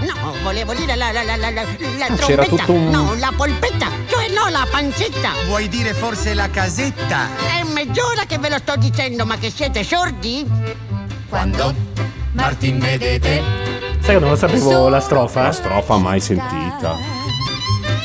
No, 0.00 0.32
volevo 0.42 0.74
dire 0.74 0.94
la, 0.96 1.10
la, 1.12 1.22
la, 1.22 1.36
la, 1.36 1.50
la, 1.50 1.62
la 1.62 2.14
c'era 2.14 2.16
trombetta. 2.16 2.44
tutto 2.46 2.72
un- 2.72 2.88
No, 2.90 3.14
la 3.18 3.32
polpetta. 3.36 3.86
Cioè 4.08 4.28
no, 4.28 4.48
la 4.48 4.66
pancetta. 4.70 5.30
Vuoi 5.46 5.68
dire 5.68 5.92
forse 5.94 6.34
la 6.34 6.48
casetta? 6.48 7.28
È 7.58 7.62
mezz'ora 7.64 8.24
che 8.26 8.38
ve 8.38 8.48
lo 8.48 8.58
sto 8.58 8.76
dicendo, 8.76 9.26
ma 9.26 9.36
che 9.36 9.50
siete 9.50 9.82
sordi? 9.82 10.46
Quando 11.28 11.74
Martin 12.32 12.78
vedete, 12.78 13.42
Sai 14.00 14.14
che 14.14 14.20
non 14.20 14.30
lo 14.30 14.36
sapevo 14.36 14.88
la 14.88 15.00
strofa? 15.00 15.42
La 15.42 15.52
strofa 15.52 15.96
mai 15.98 16.20
sentita. 16.20 16.94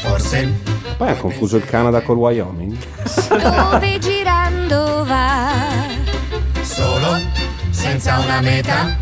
forse 0.02 0.52
Poi 0.98 1.10
ha 1.10 1.16
confuso 1.16 1.58
il 1.58 1.66
Canada 1.66 2.02
col 2.02 2.18
Wyoming. 2.18 2.76
Dove 3.30 4.00
girando 4.00 5.06
va, 5.06 5.62
solo, 6.62 7.20
senza 7.70 8.20
una 8.20 8.42
meta, 8.42 8.98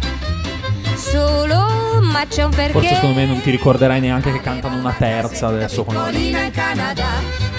solo, 1.11 1.99
ma 2.01 2.25
c'è 2.27 2.43
un 2.43 2.51
perché. 2.51 2.72
Forse 2.72 2.95
secondo 2.95 3.19
me 3.19 3.25
non 3.25 3.41
ti 3.41 3.51
ricorderai 3.51 3.99
neanche 3.99 4.31
che 4.31 4.40
cantano 4.41 4.77
una 4.77 4.95
terza 4.98 5.48
adesso. 5.48 5.83
piccolina 5.83 6.41
in 6.43 6.51
Canada, 6.51 7.06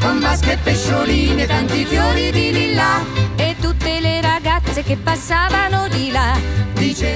con 0.00 0.18
vasche 0.20 0.52
e 0.52 0.56
pescioline, 0.56 1.46
tanti 1.46 1.84
fiori 1.84 2.30
di 2.30 2.52
lilla. 2.52 3.00
E 3.36 3.56
tutte 3.60 4.00
le 4.00 4.20
ragazze 4.20 4.82
che 4.82 4.96
passavano 4.96 5.86
di 5.88 6.10
là. 6.10 6.60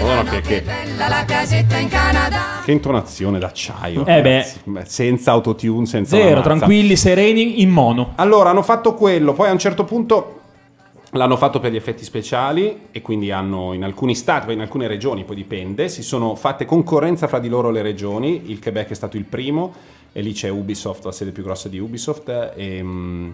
Oh, 0.00 0.23
che, 0.23 0.40
che- 0.42 0.62
Bella 0.62 1.08
la 1.08 1.24
casetta 1.26 1.76
in 1.78 1.89
Canada. 1.89 2.39
che 2.65 2.70
intonazione 2.70 3.40
d'acciaio. 3.40 4.02
Eh 4.06 4.20
beh. 4.23 4.31
ragazzi. 4.36 4.60
Beh, 4.62 4.84
Senza 4.86 5.32
autotune, 5.32 5.86
senza 5.86 6.16
Zero, 6.16 6.40
tranquilli, 6.40 6.94
sereni, 6.94 7.60
in 7.62 7.70
mono. 7.70 8.12
Allora, 8.15 8.50
hanno 8.50 8.62
fatto 8.62 8.94
quello, 8.94 9.32
poi 9.32 9.48
a 9.48 9.52
un 9.52 9.58
certo 9.58 9.82
punto 9.84 10.40
l'hanno 11.12 11.36
fatto 11.36 11.60
per 11.60 11.73
gli 11.73 11.76
effetti 11.76 12.05
speciali 12.05 12.89
e 12.91 13.01
quindi 13.01 13.31
hanno 13.31 13.73
in 13.73 13.85
alcuni 13.85 14.15
stati, 14.15 14.52
in 14.52 14.60
alcune 14.60 14.86
regioni, 14.86 15.25
poi 15.25 15.36
dipende, 15.36 15.89
si 15.89 16.02
sono 16.02 16.35
fatte 16.35 16.65
concorrenza 16.65 17.28
fra 17.28 17.39
di 17.39 17.49
loro 17.49 17.70
le 17.70 17.83
regioni, 17.83 18.51
il 18.51 18.60
Quebec 18.60 18.91
è 18.91 18.94
stato 18.94 19.17
il 19.17 19.25
primo 19.25 19.73
e 20.12 20.20
lì 20.20 20.33
c'è 20.33 20.49
Ubisoft, 20.49 21.05
la 21.05 21.12
sede 21.12 21.31
più 21.31 21.43
grossa 21.43 21.68
di 21.68 21.78
Ubisoft 21.78 22.52
e, 22.55 22.83
mm, 22.83 23.31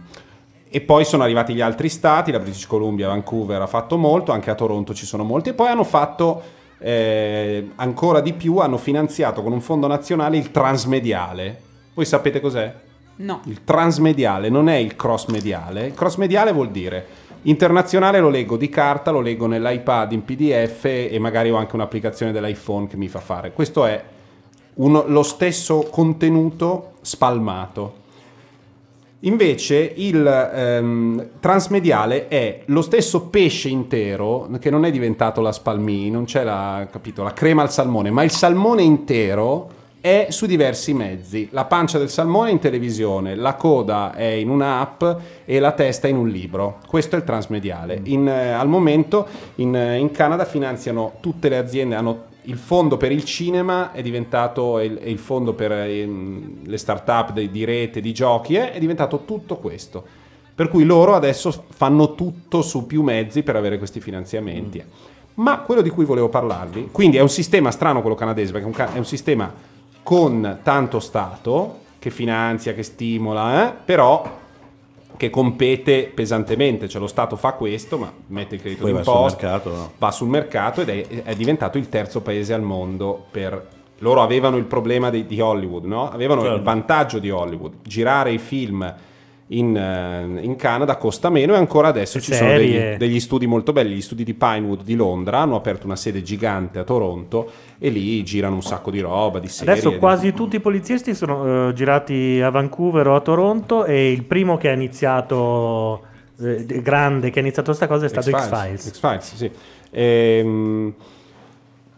e 0.69 0.81
poi 0.81 1.05
sono 1.05 1.23
arrivati 1.23 1.55
gli 1.55 1.61
altri 1.61 1.89
stati, 1.89 2.31
la 2.31 2.39
British 2.39 2.67
Columbia, 2.67 3.09
Vancouver 3.09 3.61
ha 3.61 3.67
fatto 3.67 3.97
molto, 3.97 4.33
anche 4.33 4.51
a 4.51 4.55
Toronto 4.55 4.95
ci 4.95 5.07
sono 5.07 5.25
molti 5.25 5.51
e 5.51 5.55
poi 5.55 5.69
hanno 5.69 5.85
fatto 5.85 6.43
eh, 6.79 7.71
ancora 7.77 8.21
di 8.21 8.33
più, 8.33 8.59
hanno 8.59 8.79
finanziato 8.79 9.43
con 9.43 9.53
un 9.53 9.61
fondo 9.61 9.87
nazionale 9.87 10.37
il 10.37 10.51
transmediale. 10.51 11.61
Voi 11.95 12.05
sapete 12.05 12.41
cos'è? 12.41 12.75
No. 13.17 13.43
Il 13.45 13.65
transmediale 13.65 14.49
non 14.49 14.69
è 14.69 14.77
il 14.77 14.97
cross 14.97 15.27
mediale. 15.27 15.87
Il 15.87 15.95
cross 15.95 16.17
mediale 16.17 16.53
vuol 16.53 16.71
dire 16.71 17.07
internazionale 17.43 18.21
lo 18.21 18.29
leggo 18.29 18.57
di 18.57 18.69
carta, 18.69 19.11
lo 19.11 19.21
leggo 19.21 19.47
nell'iPad 19.47 20.13
in 20.13 20.25
PDF 20.25 20.85
e 20.85 21.17
magari 21.19 21.51
ho 21.51 21.57
anche 21.57 21.75
un'applicazione 21.75 22.33
dell'iPhone 22.33 22.87
che 22.87 22.97
mi 22.97 23.09
fa 23.09 23.21
fare. 23.21 23.53
Questo 23.53 23.85
è 23.85 24.03
uno- 24.75 25.05
lo 25.07 25.23
stesso 25.23 25.89
contenuto 25.91 26.93
spalmato. 27.01 28.01
Invece 29.25 29.93
il 29.97 30.27
ehm, 30.27 31.29
transmediale 31.39 32.27
è 32.27 32.63
lo 32.67 32.83
stesso 32.83 33.27
pesce 33.27 33.69
intero 33.69 34.49
che 34.59 34.69
non 34.69 34.85
è 34.85 34.91
diventato 34.91 35.41
la 35.41 35.53
spalmì, 35.53 36.11
non 36.11 36.25
c'è 36.25 36.43
la, 36.43 36.89
capito, 36.91 37.23
la 37.23 37.33
crema 37.33 37.63
al 37.63 37.71
salmone, 37.71 38.11
ma 38.11 38.25
il 38.25 38.33
salmone 38.33 38.83
intero 38.83 39.81
è 40.03 40.27
su 40.31 40.47
diversi 40.47 40.93
mezzi. 40.93 41.49
La 41.53 41.65
pancia 41.65 41.97
del 41.97 42.11
salmone 42.11 42.49
è 42.49 42.53
in 42.53 42.59
televisione, 42.59 43.37
la 43.37 43.55
coda 43.55 44.13
è 44.15 44.25
in 44.25 44.51
un'app 44.51 45.05
e 45.45 45.61
la 45.61 45.71
testa 45.71 46.09
è 46.09 46.11
in 46.11 46.17
un 46.17 46.29
libro. 46.29 46.81
Questo 46.89 47.15
è 47.15 47.19
il 47.21 47.25
transmediale. 47.25 48.01
In, 48.05 48.27
eh, 48.27 48.51
al 48.51 48.67
momento 48.67 49.29
in, 49.57 49.77
eh, 49.77 49.99
in 49.99 50.11
Canada 50.11 50.45
finanziano 50.45 51.13
tutte 51.21 51.49
le 51.49 51.57
aziende, 51.57 51.95
hanno 51.95 52.31
il 52.47 52.57
fondo 52.57 52.97
per 52.97 53.13
il 53.13 53.25
cinema 53.25 53.93
è 53.93 54.03
diventato 54.03 54.81
il, 54.81 54.99
il 55.05 55.19
fondo 55.19 55.53
per 55.53 55.71
ehm, 55.71 56.65
le 56.65 56.77
start-up 56.79 57.33
di, 57.33 57.49
di 57.53 57.65
rete, 57.65 58.01
di 58.01 58.13
giochi, 58.13 58.55
eh, 58.55 58.73
è 58.73 58.81
diventato 58.81 59.23
tutto 59.25 59.59
questo. 59.59 60.05
Per 60.53 60.69
cui 60.69 60.83
loro 60.83 61.15
adesso 61.15 61.67
fanno 61.69 62.17
tutto 62.17 62.61
su 62.63 62.87
più 62.87 63.03
mezzi 63.03 63.45
per 63.45 63.55
avere 63.55 63.79
questi 63.79 64.01
finanziamenti. 64.01 64.83
Ma 65.35 65.61
quello 65.61 65.81
di 65.81 65.91
cui 65.91 66.05
volevo 66.05 66.29
parlarvi, 66.29 66.89
quindi 66.91 67.19
è 67.19 67.21
un 67.21 67.29
sistema 67.29 67.71
strano 67.71 68.01
quello 68.01 68.17
canadese, 68.17 68.51
perché 68.51 68.67
è 68.67 68.69
un, 68.69 68.75
ca- 68.75 68.93
è 68.93 68.99
un 68.99 69.07
sistema 69.07 69.71
con 70.03 70.59
tanto 70.63 71.01
Stato, 71.01 71.79
che 71.99 72.11
finanzia, 72.11 72.75
che 72.75 72.83
stimola, 72.83 73.69
eh, 73.69 73.75
però 73.85 74.41
che 75.17 75.31
compete 75.31 76.11
pesantemente, 76.13 76.89
cioè 76.89 77.01
lo 77.01 77.07
Stato 77.07 77.37
fa 77.37 77.53
questo, 77.53 77.99
ma 77.99 78.13
mette 78.29 78.57
il 78.57 78.61
credito 78.61 78.83
Poi 78.83 78.93
va 78.93 79.03
sul 79.05 79.13
d'imposta, 79.13 79.47
mercato, 79.47 79.71
no? 79.71 79.93
va 79.99 80.11
sul 80.11 80.29
mercato 80.29 80.81
ed 80.81 80.89
è, 80.89 81.23
è 81.23 81.35
diventato 81.37 81.79
il 81.79 81.89
terzo 81.89 82.21
paese 82.21 82.53
al 82.53 82.63
mondo 82.63 83.27
per... 83.31 83.69
Loro 83.99 84.21
avevano 84.21 84.57
il 84.57 84.65
problema 84.65 85.11
di, 85.11 85.27
di 85.27 85.41
Hollywood, 85.41 85.85
no? 85.85 86.11
Avevano 86.11 86.41
Certo. 86.41 86.57
il 86.57 86.63
vantaggio 86.63 87.21
di 87.21 87.31
Hollywood. 87.31 87.75
Girare 87.83 88.33
i 88.33 88.39
film 88.39 88.93
in, 89.59 89.77
eh, 89.77 90.43
in 90.43 90.57
Canada 90.57 90.97
costa 90.97 91.31
meno 91.31 91.55
e 91.55 91.57
ancora 91.57 91.89
adesso 91.89 92.21
ci 92.21 92.33
sono 92.33 92.51
degli, 92.51 92.97
degli 92.97 93.21
studi 93.21 93.47
molto 93.47 93.73
belli. 93.73 93.95
Gli 93.95 94.03
studi 94.03 94.25
di 94.25 94.35
Pinewood 94.35 94.83
di 94.83 94.95
Londra 94.95 95.39
hanno 95.39 95.57
aperto 95.57 95.87
una 95.87 95.97
sede 95.97 96.23
gigante 96.23 96.79
a 96.79 96.85
Toronto 96.85 97.51
e 97.79 97.89
lì 97.89 98.23
girano 98.23 98.57
un 98.57 98.63
sacco 98.63 98.91
di 98.91 99.01
roba, 99.01 99.39
di 99.39 99.49
serie. 99.49 99.73
Adesso 99.73 99.91
di- 99.91 99.99
quasi 99.99 100.33
tutti 100.33 100.57
i 100.57 100.61
poliziesti 100.61 101.15
sono 101.15 101.69
eh, 101.69 101.73
girati 101.73 102.41
a 102.43 102.51
Vancouver 102.51 103.09
o 103.09 103.15
a 103.15 103.21
Toronto 103.21 103.85
e 103.85 104.13
il 104.13 104.25
primo 104.25 104.57
che 104.57 104.69
ha 104.69 104.73
iniziato 104.73 106.03
eh, 106.41 106.65
grande 106.83 107.31
che 107.31 107.39
ha 107.39 107.43
iniziato 107.43 107.69
questa 107.69 107.87
cosa 107.87 108.07
è 108.07 108.09
stato 108.09 108.31
X-Files. 108.31 108.91
X-Files, 108.91 109.35
sì. 109.35 109.51
Ehm, 109.91 110.95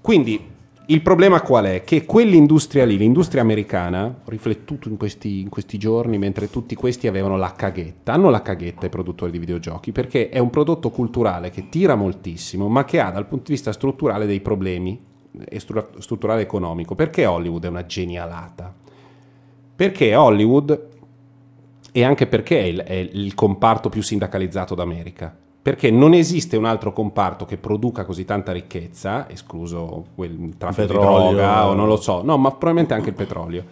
quindi 0.00 0.52
il 0.86 1.00
problema 1.00 1.40
qual 1.40 1.64
è? 1.64 1.82
Che 1.82 2.04
quell'industria 2.04 2.84
lì, 2.84 2.98
l'industria 2.98 3.40
americana, 3.40 4.04
ho 4.04 4.30
riflettuto 4.30 4.90
in 4.90 4.98
questi, 4.98 5.40
in 5.40 5.48
questi 5.48 5.78
giorni 5.78 6.18
mentre 6.18 6.50
tutti 6.50 6.74
questi 6.74 7.06
avevano 7.06 7.38
la 7.38 7.52
caghetta, 7.52 8.12
hanno 8.12 8.28
la 8.28 8.42
caghetta 8.42 8.84
i 8.84 8.90
produttori 8.90 9.30
di 9.30 9.38
videogiochi 9.38 9.92
perché 9.92 10.28
è 10.28 10.38
un 10.38 10.50
prodotto 10.50 10.90
culturale 10.90 11.48
che 11.48 11.70
tira 11.70 11.94
moltissimo 11.94 12.68
ma 12.68 12.84
che 12.84 13.00
ha 13.00 13.10
dal 13.10 13.26
punto 13.26 13.44
di 13.46 13.52
vista 13.52 13.72
strutturale 13.72 14.26
dei 14.26 14.40
problemi 14.40 15.00
e 15.48 15.58
stru- 15.58 15.98
strutturale 15.98 16.42
economico. 16.42 16.94
Perché 16.94 17.24
Hollywood 17.24 17.64
è 17.64 17.68
una 17.68 17.86
genialata? 17.86 18.74
Perché 19.76 20.14
Hollywood 20.14 20.88
e 21.92 22.04
anche 22.04 22.26
perché 22.26 22.60
è 22.60 22.64
il, 22.64 22.80
è 22.80 22.92
il 22.92 23.34
comparto 23.34 23.88
più 23.88 24.02
sindacalizzato 24.02 24.74
d'America. 24.74 25.34
Perché 25.64 25.90
non 25.90 26.12
esiste 26.12 26.58
un 26.58 26.66
altro 26.66 26.92
comparto 26.92 27.46
che 27.46 27.56
produca 27.56 28.04
così 28.04 28.26
tanta 28.26 28.52
ricchezza, 28.52 29.30
escluso 29.30 30.04
quel 30.14 30.52
traffico 30.58 30.86
di 30.86 30.92
droga 30.92 31.66
o 31.68 31.72
non 31.72 31.86
lo 31.88 31.96
so, 31.96 32.20
no, 32.22 32.36
ma 32.36 32.50
probabilmente 32.50 32.92
anche 32.92 33.08
il 33.08 33.14
petrolio, 33.14 33.64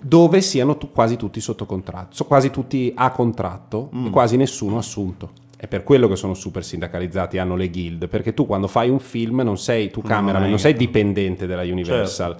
dove 0.00 0.40
siano 0.40 0.78
tu- 0.78 0.90
quasi 0.92 1.16
tutti 1.16 1.38
sotto 1.42 1.66
contratto, 1.66 2.24
quasi 2.24 2.50
tutti 2.50 2.90
a 2.96 3.10
contratto 3.10 3.90
Mm. 3.94 4.06
e 4.06 4.10
quasi 4.10 4.38
nessuno 4.38 4.78
assunto. 4.78 5.32
È 5.58 5.66
per 5.66 5.82
quello 5.84 6.08
che 6.08 6.16
sono 6.16 6.32
super 6.32 6.64
sindacalizzati, 6.64 7.36
hanno 7.36 7.54
le 7.54 7.68
guild, 7.68 8.08
perché 8.08 8.32
tu 8.32 8.46
quando 8.46 8.66
fai 8.66 8.88
un 8.88 8.98
film 8.98 9.40
non 9.42 9.58
sei 9.58 9.90
tu 9.90 10.00
cameraman, 10.00 10.48
non 10.48 10.58
sei 10.58 10.72
dipendente 10.72 11.46
della 11.46 11.64
Universal. 11.64 12.34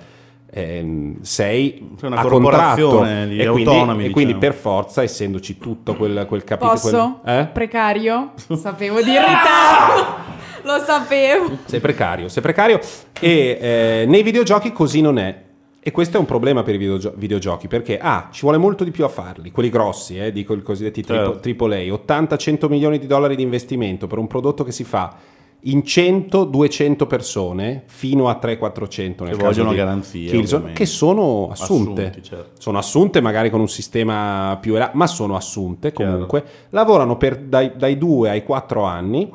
Ehm, 0.53 1.21
sei 1.23 1.89
una 2.03 2.17
a 2.21 2.25
contratto 2.27 3.05
e 3.05 3.27
quindi, 3.27 3.43
autonomi, 3.47 4.05
e 4.07 4.11
quindi 4.11 4.35
diciamo. 4.35 4.53
per 4.53 4.55
forza 4.55 5.03
essendoci 5.03 5.59
tutto 5.59 5.95
quel, 5.95 6.25
quel 6.27 6.45
capitolo 6.45 6.73
Posso? 6.73 7.21
quel- 7.23 7.39
eh? 7.39 7.47
Precario? 7.47 8.33
Sapevo 8.55 9.01
di 9.01 9.11
ritardo. 9.11 10.39
Lo 10.63 10.79
sapevo. 10.79 11.57
sei 11.65 11.81
precario 11.81 12.29
sei 12.29 12.43
precario 12.43 12.79
e 13.19 13.59
eh, 13.59 14.05
nei 14.07 14.23
videogiochi 14.23 14.73
così 14.73 15.01
non 15.01 15.19
è 15.19 15.45
e 15.83 15.91
questo 15.91 16.19
è 16.19 16.21
un 16.21 16.27
problema 16.27 16.63
per 16.63 16.75
i 16.75 16.79
videogio- 16.79 17.15
videogiochi 17.17 17.67
perché 17.67 17.97
ah, 17.99 18.29
ci 18.31 18.43
vuole 18.43 18.59
molto 18.59 18.85
di 18.85 18.91
più 18.91 19.05
a 19.05 19.09
farli, 19.09 19.51
quelli 19.51 19.71
grossi, 19.71 20.19
eh, 20.19 20.31
dico 20.31 20.53
i 20.53 20.61
cosiddetti 20.63 21.03
Certo. 21.03 21.41
tripo- 21.41 21.65
AAA, 21.65 21.79
80-100 22.07 22.69
milioni 22.69 22.99
di 22.99 23.07
dollari 23.07 23.35
di 23.35 23.43
investimento 23.43 24.07
per 24.07 24.19
un 24.19 24.27
prodotto 24.27 24.63
che 24.63 24.73
si 24.73 24.85
fa 24.85 25.17
in 25.65 25.79
100-200 25.85 27.07
persone 27.07 27.83
fino 27.87 28.29
a 28.29 28.39
300-400 28.41 29.25
nel 29.25 29.37
Che 29.37 29.43
vogliono 29.45 29.71
di 29.71 29.77
garanzie, 29.77 30.37
ovviamente. 30.37 30.73
che 30.73 30.87
sono 30.87 31.49
assunte. 31.51 32.03
Assunti, 32.07 32.23
certo. 32.23 32.61
Sono 32.61 32.79
assunte 32.79 33.21
magari 33.21 33.51
con 33.51 33.61
un 33.61 33.69
sistema 33.69 34.57
più 34.61 34.75
elastico, 34.75 34.99
ma 34.99 35.07
sono 35.07 35.37
assunte 35.37 35.93
comunque. 35.93 36.45
Lavorano 36.71 37.17
per 37.17 37.37
dai, 37.39 37.73
dai 37.77 37.99
2 37.99 38.31
ai 38.31 38.43
4 38.45 38.83
anni. 38.85 39.31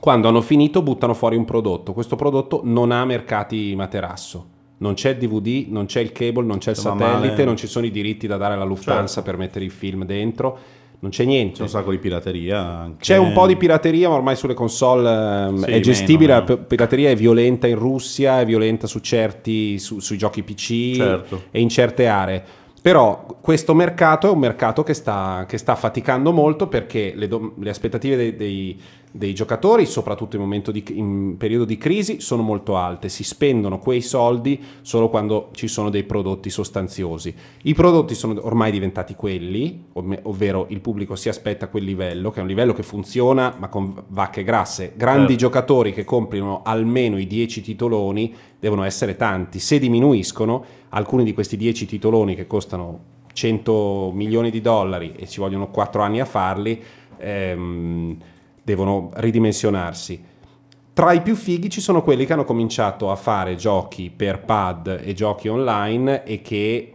Quando 0.00 0.28
hanno 0.28 0.40
finito 0.40 0.82
buttano 0.82 1.14
fuori 1.14 1.36
un 1.36 1.44
prodotto. 1.44 1.92
Questo 1.92 2.16
prodotto 2.16 2.60
non 2.64 2.90
ha 2.90 3.04
mercati 3.04 3.74
materasso. 3.76 4.46
Non 4.78 4.94
c'è 4.94 5.10
il 5.10 5.16
DVD, 5.18 5.66
non 5.70 5.86
c'è 5.86 6.00
il 6.00 6.12
cable, 6.12 6.44
non 6.44 6.58
c'è 6.58 6.70
il 6.70 6.76
satellite, 6.76 7.28
male- 7.30 7.44
non 7.44 7.56
ci 7.56 7.66
sono 7.66 7.86
i 7.86 7.90
diritti 7.90 8.26
da 8.26 8.36
dare 8.36 8.54
alla 8.54 8.64
Lufthansa 8.64 9.14
Certo. 9.14 9.30
per 9.30 9.38
mettere 9.38 9.64
i 9.64 9.70
film 9.70 10.04
dentro. 10.04 10.58
Non 11.04 11.10
c'è 11.12 11.24
niente. 11.26 11.56
C'è 11.56 11.62
un 11.64 11.68
sacco 11.68 11.90
di 11.90 11.98
pirateria 11.98 12.58
anche. 12.60 13.02
C'è 13.02 13.18
un 13.18 13.34
po' 13.34 13.46
di 13.46 13.56
pirateria, 13.56 14.08
ma 14.08 14.14
ormai 14.14 14.36
sulle 14.36 14.54
console 14.54 15.48
ehm, 15.48 15.56
Sì, 15.64 15.70
è 15.70 15.80
gestibile. 15.80 16.32
meno, 16.32 16.46
La 16.48 16.56
p- 16.56 16.64
pirateria 16.66 17.10
è 17.10 17.14
violenta 17.14 17.66
in 17.66 17.76
Russia, 17.76 18.40
è 18.40 18.46
violenta 18.46 18.86
su 18.86 19.00
certi, 19.00 19.78
su- 19.78 20.00
sui 20.00 20.16
giochi 20.16 20.42
PC 20.42 20.94
Certo. 20.96 21.42
e 21.50 21.60
in 21.60 21.68
certe 21.68 22.06
aree. 22.06 22.42
Però 22.80 23.38
questo 23.42 23.74
mercato 23.74 24.28
è 24.28 24.30
un 24.30 24.38
mercato 24.38 24.82
che 24.82 24.94
sta, 24.94 25.44
che 25.46 25.58
sta 25.58 25.74
faticando 25.74 26.32
molto 26.32 26.68
perché 26.68 27.12
le, 27.14 27.28
do- 27.28 27.52
le 27.58 27.68
aspettative 27.68 28.16
dei, 28.16 28.36
dei- 28.36 28.80
dei 29.16 29.32
giocatori, 29.32 29.86
soprattutto 29.86 30.34
in, 30.34 30.42
momento 30.42 30.72
di- 30.72 30.82
in 30.88 31.36
periodo 31.38 31.64
di 31.64 31.76
crisi, 31.76 32.20
sono 32.20 32.42
molto 32.42 32.76
alte. 32.76 33.08
Si 33.08 33.22
spendono 33.22 33.78
quei 33.78 34.00
soldi 34.00 34.60
solo 34.80 35.08
quando 35.08 35.50
ci 35.52 35.68
sono 35.68 35.88
dei 35.88 36.02
prodotti 36.02 36.50
sostanziosi. 36.50 37.32
I 37.62 37.74
prodotti 37.74 38.16
sono 38.16 38.44
ormai 38.44 38.72
diventati 38.72 39.14
quelli, 39.14 39.84
ov- 39.92 40.18
ovvero 40.24 40.66
il 40.70 40.80
pubblico 40.80 41.14
si 41.14 41.28
aspetta 41.28 41.68
quel 41.68 41.84
livello, 41.84 42.32
che 42.32 42.40
è 42.40 42.42
un 42.42 42.48
livello 42.48 42.72
che 42.72 42.82
funziona 42.82 43.54
ma 43.56 43.68
con 43.68 43.94
vacche 44.08 44.42
grasse. 44.42 44.94
Grandi 44.96 45.28
Certo. 45.34 45.44
giocatori 45.44 45.92
che 45.92 46.02
comprino 46.02 46.62
almeno 46.64 47.16
i 47.16 47.28
10 47.28 47.62
titoloni 47.62 48.34
devono 48.58 48.82
essere 48.82 49.14
tanti. 49.14 49.60
Se 49.60 49.78
diminuiscono, 49.78 50.64
alcuni 50.88 51.22
di 51.22 51.32
questi 51.32 51.56
10 51.56 51.86
titoloni 51.86 52.34
che 52.34 52.48
costano 52.48 53.12
100 53.32 54.10
milioni 54.12 54.50
di 54.50 54.60
dollari 54.60 55.12
e 55.16 55.28
ci 55.28 55.38
vogliono 55.38 55.68
4 55.70 56.02
anni 56.02 56.20
a 56.20 56.24
farli, 56.24 56.82
ehm, 57.16 58.16
devono 58.64 59.10
ridimensionarsi. 59.14 60.24
Tra 60.92 61.12
i 61.12 61.22
più 61.22 61.34
fighi 61.36 61.68
ci 61.70 61.80
sono 61.80 62.02
quelli 62.02 62.24
che 62.24 62.32
hanno 62.32 62.44
cominciato 62.44 63.10
a 63.10 63.16
fare 63.16 63.56
giochi 63.56 64.10
per 64.14 64.40
pad 64.44 65.00
e 65.04 65.12
giochi 65.12 65.48
online 65.48 66.24
e 66.24 66.40
che 66.40 66.94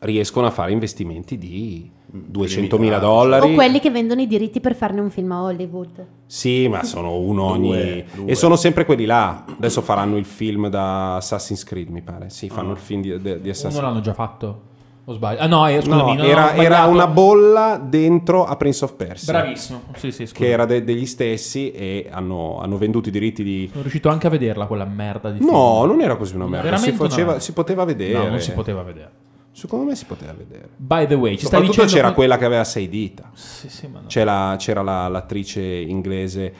riescono 0.00 0.46
a 0.46 0.50
fare 0.50 0.72
investimenti 0.72 1.36
di 1.38 1.90
200 2.08 2.78
mila 2.78 2.96
O 2.96 3.00
dollari. 3.00 3.54
quelli 3.54 3.80
che 3.80 3.90
vendono 3.90 4.20
i 4.22 4.26
diritti 4.26 4.60
per 4.60 4.74
farne 4.74 5.00
un 5.00 5.10
film 5.10 5.32
a 5.32 5.42
Hollywood. 5.42 6.06
Sì, 6.26 6.68
ma 6.68 6.82
sono 6.84 7.16
uno 7.18 7.44
ogni. 7.44 7.68
Due, 7.70 8.04
due. 8.14 8.30
E 8.30 8.34
sono 8.34 8.56
sempre 8.56 8.84
quelli 8.86 9.04
là. 9.04 9.44
Adesso 9.46 9.82
faranno 9.82 10.16
il 10.16 10.24
film 10.24 10.68
da 10.68 11.16
Assassin's 11.16 11.64
Creed, 11.64 11.88
mi 11.90 12.00
pare. 12.02 12.30
Sì, 12.30 12.48
fanno 12.48 12.70
Ah. 12.70 12.72
il 12.72 12.78
film 12.78 13.02
di, 13.02 13.10
di- 13.10 13.20
di 13.22 13.30
Uno 13.40 13.50
Assassin's 13.50 13.80
l'hanno 13.82 14.00
già 14.00 14.14
fatto. 14.14 14.60
O 15.08 15.12
sbaglio? 15.12 15.38
Ah 15.38 15.46
no, 15.46 15.68
eh, 15.68 15.80
scusami, 15.80 16.16
No, 16.16 16.22
no, 16.24 16.32
no, 16.34 16.50
era, 16.60 16.84
una 16.86 17.06
bolla 17.06 17.80
dentro 17.82 18.44
a 18.44 18.56
Prince 18.56 18.84
of 18.84 18.94
Persia. 18.94 19.32
Bravissimo. 19.32 19.82
Sì, 19.94 20.10
sì. 20.10 20.26
Che 20.32 20.48
era 20.48 20.64
de- 20.64 20.82
degli 20.82 21.06
stessi 21.06 21.70
e 21.70 22.08
hanno, 22.10 22.58
hanno 22.60 22.76
venduto 22.76 23.08
i 23.08 23.12
diritti 23.12 23.44
di. 23.44 23.66
Sono 23.68 23.82
riuscito 23.82 24.08
anche 24.08 24.26
a 24.26 24.30
vederla 24.30 24.66
quella 24.66 24.84
merda 24.84 25.30
di 25.30 25.38
No, 25.38 25.76
film. 25.82 25.90
non 25.92 26.00
era 26.00 26.16
così 26.16 26.34
una 26.34 26.46
merda. 26.48 26.76
Si, 26.76 26.90
faceva- 26.90 27.34
no. 27.34 27.38
si 27.38 27.52
poteva 27.52 27.84
vedere. 27.84 28.18
No, 28.18 28.28
non 28.28 28.40
si 28.40 28.50
poteva 28.50 28.82
vedere. 28.82 29.10
Secondo 29.52 29.84
me 29.86 29.94
si 29.94 30.04
poteva 30.06 30.32
vedere. 30.36 30.68
By 30.76 31.06
the 31.06 31.14
way, 31.14 31.36
ci 31.38 31.44
Soprattutto 31.44 31.84
c'era 31.84 32.08
que- 32.08 32.14
quella 32.16 32.36
che 32.36 32.44
aveva 32.44 32.64
sei 32.64 32.88
dita. 32.88 33.30
Sì, 33.32 33.70
sì, 33.70 33.86
ma 33.86 34.00
no. 34.00 34.06
C'è 34.08 34.24
la- 34.24 34.56
c'era 34.58 34.82
la- 34.82 35.06
l'attrice 35.08 35.62
inglese 35.62 36.52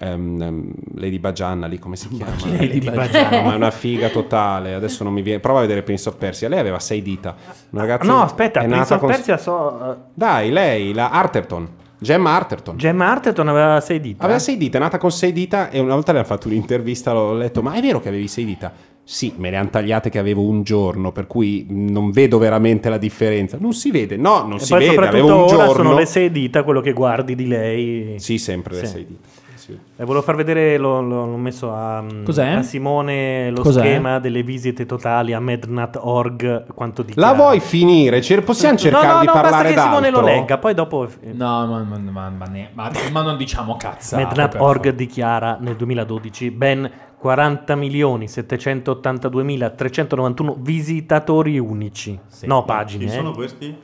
ehm, 0.00 0.40
ehm, 0.42 0.72
Lady 0.94 1.18
Bagianna 1.18 1.66
lì 1.66 1.78
come 1.78 1.96
si 1.96 2.08
chiama? 2.08 2.34
Lady 2.56 2.90
Bagianna? 2.90 3.42
ma 3.42 3.52
è 3.52 3.56
una 3.56 3.70
figa 3.70 4.08
totale. 4.08 4.74
Adesso 4.74 5.04
non 5.04 5.12
mi 5.12 5.22
viene. 5.22 5.40
Prova 5.40 5.58
a 5.58 5.62
vedere 5.62 5.82
Prince 5.82 6.08
of 6.08 6.16
Persia. 6.16 6.48
Lei 6.48 6.58
aveva 6.58 6.78
sei 6.78 7.02
dita. 7.02 7.34
Una 7.70 7.82
ragazza 7.82 8.04
No, 8.10 8.22
aspetta, 8.22 8.60
Prince 8.62 8.94
of 8.94 9.00
con- 9.00 9.08
Persia 9.10 9.36
so... 9.36 9.90
eh, 9.92 9.96
Dai, 10.14 10.50
lei, 10.50 10.92
la 10.92 11.10
Arterton. 11.10 11.68
Gemma 12.00 12.36
Arterton. 12.36 12.76
Gemma 12.76 13.10
Arterton 13.10 13.48
aveva 13.48 13.80
sei 13.80 14.00
dita. 14.00 14.22
Aveva 14.22 14.38
sei 14.38 14.56
dita, 14.56 14.78
è 14.78 14.80
nata 14.80 14.98
con 14.98 15.10
sei 15.10 15.32
dita 15.32 15.68
e 15.70 15.80
una 15.80 15.94
volta 15.94 16.12
le 16.12 16.18
hanno 16.18 16.26
fatto 16.28 16.46
un'intervista, 16.46 17.12
l'ho 17.12 17.32
letto, 17.34 17.60
ma 17.60 17.72
è 17.74 17.80
vero 17.80 17.98
che 18.00 18.06
avevi 18.08 18.28
sei 18.28 18.44
dita? 18.44 18.72
Sì, 19.02 19.32
me 19.38 19.50
le 19.50 19.56
hanno 19.56 19.70
tagliate 19.70 20.08
che 20.08 20.18
avevo 20.20 20.42
un 20.42 20.62
giorno, 20.62 21.10
per 21.10 21.26
cui 21.26 21.66
non 21.68 22.12
vedo 22.12 22.38
veramente 22.38 22.88
la 22.88 22.98
differenza. 22.98 23.56
Non 23.58 23.72
si 23.72 23.90
vede, 23.90 24.16
no, 24.16 24.42
non 24.46 24.58
E 24.58 24.60
si 24.60 24.74
vede, 24.76 25.06
avevo 25.08 25.26
un 25.28 25.32
ora 25.32 25.46
giorno. 25.48 25.72
sono 25.72 25.94
le 25.94 26.06
sei 26.06 26.30
dita 26.30 26.62
quello 26.62 26.80
che 26.80 26.92
guardi 26.92 27.34
di 27.34 27.48
lei. 27.48 28.14
Sì, 28.18 28.38
sempre 28.38 28.74
le 28.76 28.80
Sì. 28.86 28.92
sei 28.92 29.06
dita. 29.06 29.28
Sì. 29.68 29.78
E 29.98 30.04
volevo 30.04 30.22
far 30.24 30.34
vedere, 30.34 30.78
l'ho, 30.78 31.02
l'ho- 31.02 31.26
messo 31.36 31.70
a, 31.74 32.02
Cos'è? 32.24 32.52
a 32.52 32.62
Simone 32.62 33.50
lo 33.50 33.60
Cos'è? 33.60 33.80
schema 33.80 34.18
delle 34.18 34.42
visite 34.42 34.86
totali 34.86 35.34
a 35.34 35.40
mednat.org. 35.40 36.72
Quanto 36.72 37.02
di 37.02 37.12
La 37.16 37.34
vuoi 37.34 37.60
finire? 37.60 38.22
Cer- 38.22 38.42
possiamo 38.42 38.78
cercare 38.78 39.06
no, 39.06 39.12
no, 39.12 39.20
di 39.20 39.26
no, 39.26 39.32
parlare 39.32 39.64
basta 39.74 39.74
che 39.74 39.80
Simone 39.80 40.10
lo 40.10 40.20
d'altro? 40.20 40.34
legga, 40.40 40.56
poi 40.58 40.74
dopo 40.74 41.08
No, 41.32 41.66
ma, 41.66 41.82
ma, 41.82 41.98
ma- 41.98 42.30
ma 42.30 42.44
ne- 42.46 42.70
ma- 42.72 42.90
ma 43.12 43.22
non 43.22 43.36
diciamo 43.36 43.76
per 43.76 43.94
Mednat.org 44.12 44.94
dichiara 44.94 45.58
nel 45.60 45.76
2012 45.76 46.50
ben 46.50 46.90
40 47.18 47.74
milioni 47.74 48.26
782 48.26 49.42
mila 49.42 49.68
391 49.68 50.56
visitatori 50.60 51.58
unici. 51.58 52.18
no, 52.44 52.64
pagine. 52.64 53.04
Chi 53.04 53.10
eh. 53.10 53.14
sono 53.14 53.32
questi? 53.32 53.76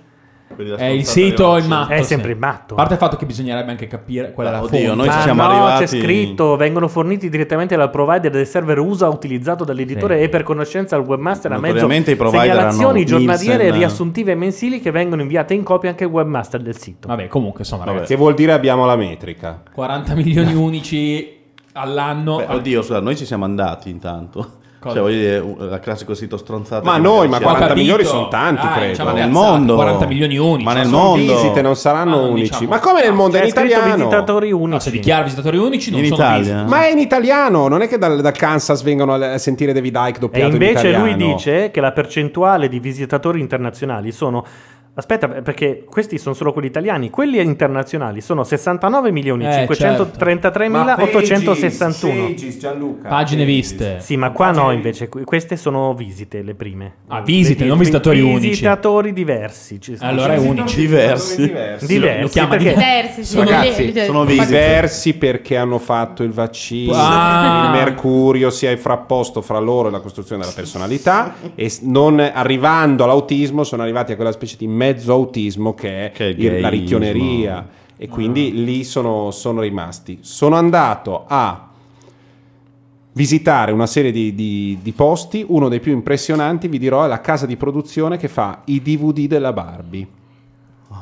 È 0.57 0.85
il 0.85 1.05
sito, 1.05 1.57
il 1.57 1.67
matto. 1.67 1.93
È 1.93 1.99
sì. 1.99 2.05
sempre 2.05 2.33
il 2.33 2.39
matto. 2.39 2.75
A 2.75 2.77
parte 2.77 2.95
il 2.95 2.99
fatto 2.99 3.17
che 3.17 3.27
bisognerebbe 3.27 3.71
anche 3.71 3.87
capire 3.87 4.33
qual 4.33 4.47
è 4.47 4.51
la 4.51 4.59
fonte. 4.59 5.33
Ma 5.33 5.73
no, 5.73 5.79
c'è 5.79 5.87
scritto, 5.87 6.57
vengono 6.57 6.89
forniti 6.89 7.29
direttamente 7.29 7.77
dal 7.77 7.91
provider 7.91 8.31
del 8.31 8.47
server 8.47 8.79
USA 8.79 9.09
utilizzato 9.09 9.65
dall'editore 9.65 10.21
e 10.21 10.29
per 10.29 10.43
conoscenza 10.43 10.97
al 10.97 11.03
webmaster 11.03 11.53
a 11.53 11.59
mezzo 11.59 11.89
segnalazioni 11.89 13.05
giornaliere, 13.05 13.65
Nielsen. 13.65 13.79
riassuntive 13.79 14.33
e 14.33 14.35
mensili 14.35 14.81
che 14.81 14.91
vengono 14.91 15.23
inviate 15.23 15.55
in 15.55 15.63
copia 15.63 15.91
anche 15.91 16.05
al 16.05 16.11
webmaster 16.11 16.61
del 16.61 16.77
sito. 16.77 17.09
Vabbè, 17.09 17.29
comunque, 17.29 17.61
insomma, 17.61 17.85
ragazzi. 17.85 18.07
Che 18.07 18.17
vuol 18.17 18.35
dire 18.35 18.53
abbiamo 18.53 18.87
la 18.87 18.97
metrica. 18.97 19.63
40 19.73 20.15
milioni 20.15 20.55
unici 20.55 21.43
all'anno. 21.73 22.37
Beh, 22.37 22.47
oddio, 22.49 22.83
scusa, 22.83 23.01
noi 23.01 23.17
ci 23.17 23.25
siamo 23.25 23.45
andati 23.45 23.91
intanto. 23.91 24.63
Cosa? 24.85 24.97
Cioè, 24.97 25.03
voglio 25.03 25.19
dire, 25.19 25.37
il 25.75 25.81
classico 25.83 26.13
sito 26.15 26.37
stronzato. 26.37 26.85
Ma 26.85 26.99
noi, 26.99 27.27
ma 27.27 27.39
siamo- 27.39 27.53
40 27.55 27.75
milioni 27.75 28.05
sono 28.05 28.29
tanti, 28.29 28.67
Dai, 28.67 28.73
credo. 28.75 28.91
diciamo 28.91 29.11
nel 29.13 29.19
cazzate, 29.29 29.33
mondo. 29.51 29.75
40 29.77 30.07
milioni 30.07 30.37
unici. 30.37 30.65
Ma 30.65 30.73
nel 30.75 30.85
Sono 30.85 30.99
mondo. 30.99 31.35
visite, 31.35 31.63
non 31.63 31.75
saranno 31.77 32.11
Ma 32.17 32.21
non 32.23 32.31
unici. 32.33 32.51
diciamo- 32.51 32.69
Ma 32.69 32.79
come 32.81 33.03
nel 33.03 33.13
mondo? 33.15 33.37
È 33.39 33.41
in 33.41 33.47
C'è 33.47 33.51
scritto 33.53 33.67
italiano. 33.67 33.97
visitatori 33.97 34.53
unici. 34.53 34.71
No, 34.71 34.79
se 34.79 34.91
dichiara 34.91 35.23
visitatori 35.23 35.57
unici 35.57 35.91
non 35.91 36.01
In 36.01 36.07
sono 36.07 36.17
Italia. 36.23 36.39
visite. 36.39 36.63
Ma 36.69 36.85
è 36.87 36.91
in 36.91 36.99
italiano, 36.99 37.69
non 37.69 37.81
è 37.81 37.89
che 37.89 37.97
dal, 37.97 38.21
da 38.21 38.31
Kansas 38.33 38.83
vengono 38.83 39.15
a 39.15 39.39
sentire 39.39 39.73
David 39.73 39.95
Icke 39.97 40.17
E 40.17 40.21
doppiato 40.21 40.47
in 40.57 40.63
invece 40.63 40.93
lui 40.97 41.17
dice 41.17 41.71
che 41.71 41.81
la 41.81 41.93
percentuale 41.93 42.69
di 42.69 42.79
visitatori 42.79 43.41
internazionali 43.41 44.13
sono. 44.13 44.45
Aspetta, 44.97 45.27
perché 45.29 45.85
questi 45.91 46.19
sono 46.19 46.37
solo 46.37 46.53
quelli 46.53 46.69
italiani. 46.69 47.11
Quelli 47.11 47.41
internazionali 47.41 48.21
sono 48.21 48.45
69 48.45 49.11
milioni 49.11 49.45
Eh, 49.45 49.67
533.861. 49.67 52.27
Pages, 52.29 52.57
Gianluca. 52.59 53.09
Pagine 53.09 53.45
viste. 53.45 53.97
Sì, 54.01 54.17
ma 54.17 54.31
qua 54.31 54.53
no, 54.53 54.71
invece, 54.71 55.09
que- 55.09 55.25
queste 55.25 55.57
sono 55.57 55.95
visite 55.95 56.43
le 56.43 56.55
prime. 56.55 56.93
Ah, 57.09 57.23
visite, 57.23 57.65
Le- 57.65 57.69
non 57.71 57.79
visitatori 57.79 58.21
unici. 58.21 58.49
Visitatori 58.51 59.13
diversi. 59.13 59.81
ci 59.81 59.97
sono. 59.97 60.09
Allora 60.11 60.35
è 60.35 60.39
unici. 60.39 60.77
Diversi. 60.77 61.37
Diversi, 61.47 61.99
Lo- 61.99 62.21
lo 62.21 62.29
chiama 62.29 62.49
perché- 62.51 62.75
Diversi, 62.75 63.25
sì, 63.25 63.39
Ragazzi, 63.39 63.93
sono 64.05 64.25
visite. 64.25 64.47
diversi 64.47 65.15
perché 65.15 65.57
hanno 65.57 65.79
fatto 65.79 66.23
il 66.23 66.31
vaccino, 66.31 66.93
Ah. 66.95 67.65
il 67.65 67.71
mercurio 67.85 68.51
si 68.51 68.67
è 68.67 68.77
frapposto 68.77 69.41
fra 69.43 69.59
loro 69.59 69.89
e 69.89 69.91
la 69.91 70.01
costruzione 70.01 70.43
della 70.43 70.55
personalità 70.55 71.35
e 71.55 71.73
non 71.83 72.21
arrivando 72.21 73.03
all'autismo 73.05 73.65
sono 73.65 73.83
arrivati 73.83 74.13
a 74.13 74.15
quella 74.15 74.33
specie 74.33 74.57
di 74.57 74.67
mezzo 74.87 75.13
autismo 75.13 75.75
che 75.75 76.07
è, 76.07 76.11
Che 76.13 76.25
il 76.25 76.61
la 76.61 76.69
ricchioneria 76.69 77.69
e 77.97 78.09
quindi 78.09 78.65
lì 78.65 78.85
sono, 78.85 79.31
sono 79.31 79.61
rimasti. 79.61 80.19
Sono 80.21 80.57
andato 80.57 81.25
a 81.27 81.69
visitare 83.13 83.73
una 83.73 83.87
serie 83.87 84.11
di, 84.11 84.35
di- 84.35 84.79
di 84.83 84.93
posti, 84.93 85.45
uno 85.47 85.69
dei 85.69 85.81
più 85.81 85.93
impressionanti, 85.93 86.69
vi 86.69 86.79
dirò, 86.79 87.05
è 87.05 87.09
la 87.09 87.21
casa 87.21 87.47
di 87.47 87.57
produzione 87.57 88.17
che 88.17 88.29
fa 88.29 88.63
i 88.67 88.83
DVD 88.83 89.27
della 89.27 89.53
Barbie. 89.53 90.07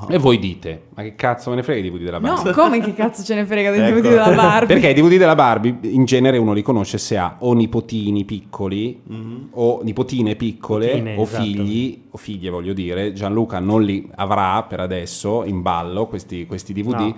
E 0.09 0.19
voi 0.19 0.39
dite, 0.39 0.85
ma 0.95 1.03
che 1.03 1.15
cazzo 1.15 1.51
me 1.51 1.57
ne 1.57 1.63
frega 1.63 1.87
i 1.87 1.91
DVD 1.91 2.03
della 2.05 2.21
Barbie? 2.21 2.51
No, 2.51 2.57
come 2.57 2.81
che 2.81 2.95
cazzo 2.95 3.23
ce 3.23 3.35
ne 3.35 3.45
frega 3.47 3.71
del 3.71 3.83
Ecco. 3.83 4.01
DVD 4.01 4.09
della 4.09 4.33
Barbie? 4.35 4.67
Perché 4.67 4.91
i 4.91 4.95
DVD 4.95 5.19
della 5.19 5.35
Barbie 5.35 5.79
in 5.83 6.05
genere 6.05 6.39
uno 6.39 6.53
li 6.53 6.63
conosce 6.63 6.99
se 6.99 7.17
ha 7.17 7.37
o 7.39 7.53
nipotini 7.53 8.25
piccoli 8.25 9.01
o 9.51 9.81
nipotine 9.83 10.37
piccole 10.37 11.01
Nipotine, 11.01 11.17
o 11.17 11.23
esatto. 11.23 11.43
figli 11.43 12.03
o 12.11 12.17
figlie 12.19 12.51
voglio 12.51 12.73
dire. 12.73 13.13
Gianluca 13.13 13.59
non 13.59 13.83
li 13.83 14.09
avrà 14.17 14.63
per 14.65 14.81
adesso 14.81 15.45
in 15.45 15.63
ballo 15.63 16.07
questi, 16.07 16.47
questi 16.47 16.73
DVD. 16.73 17.01
No. 17.01 17.17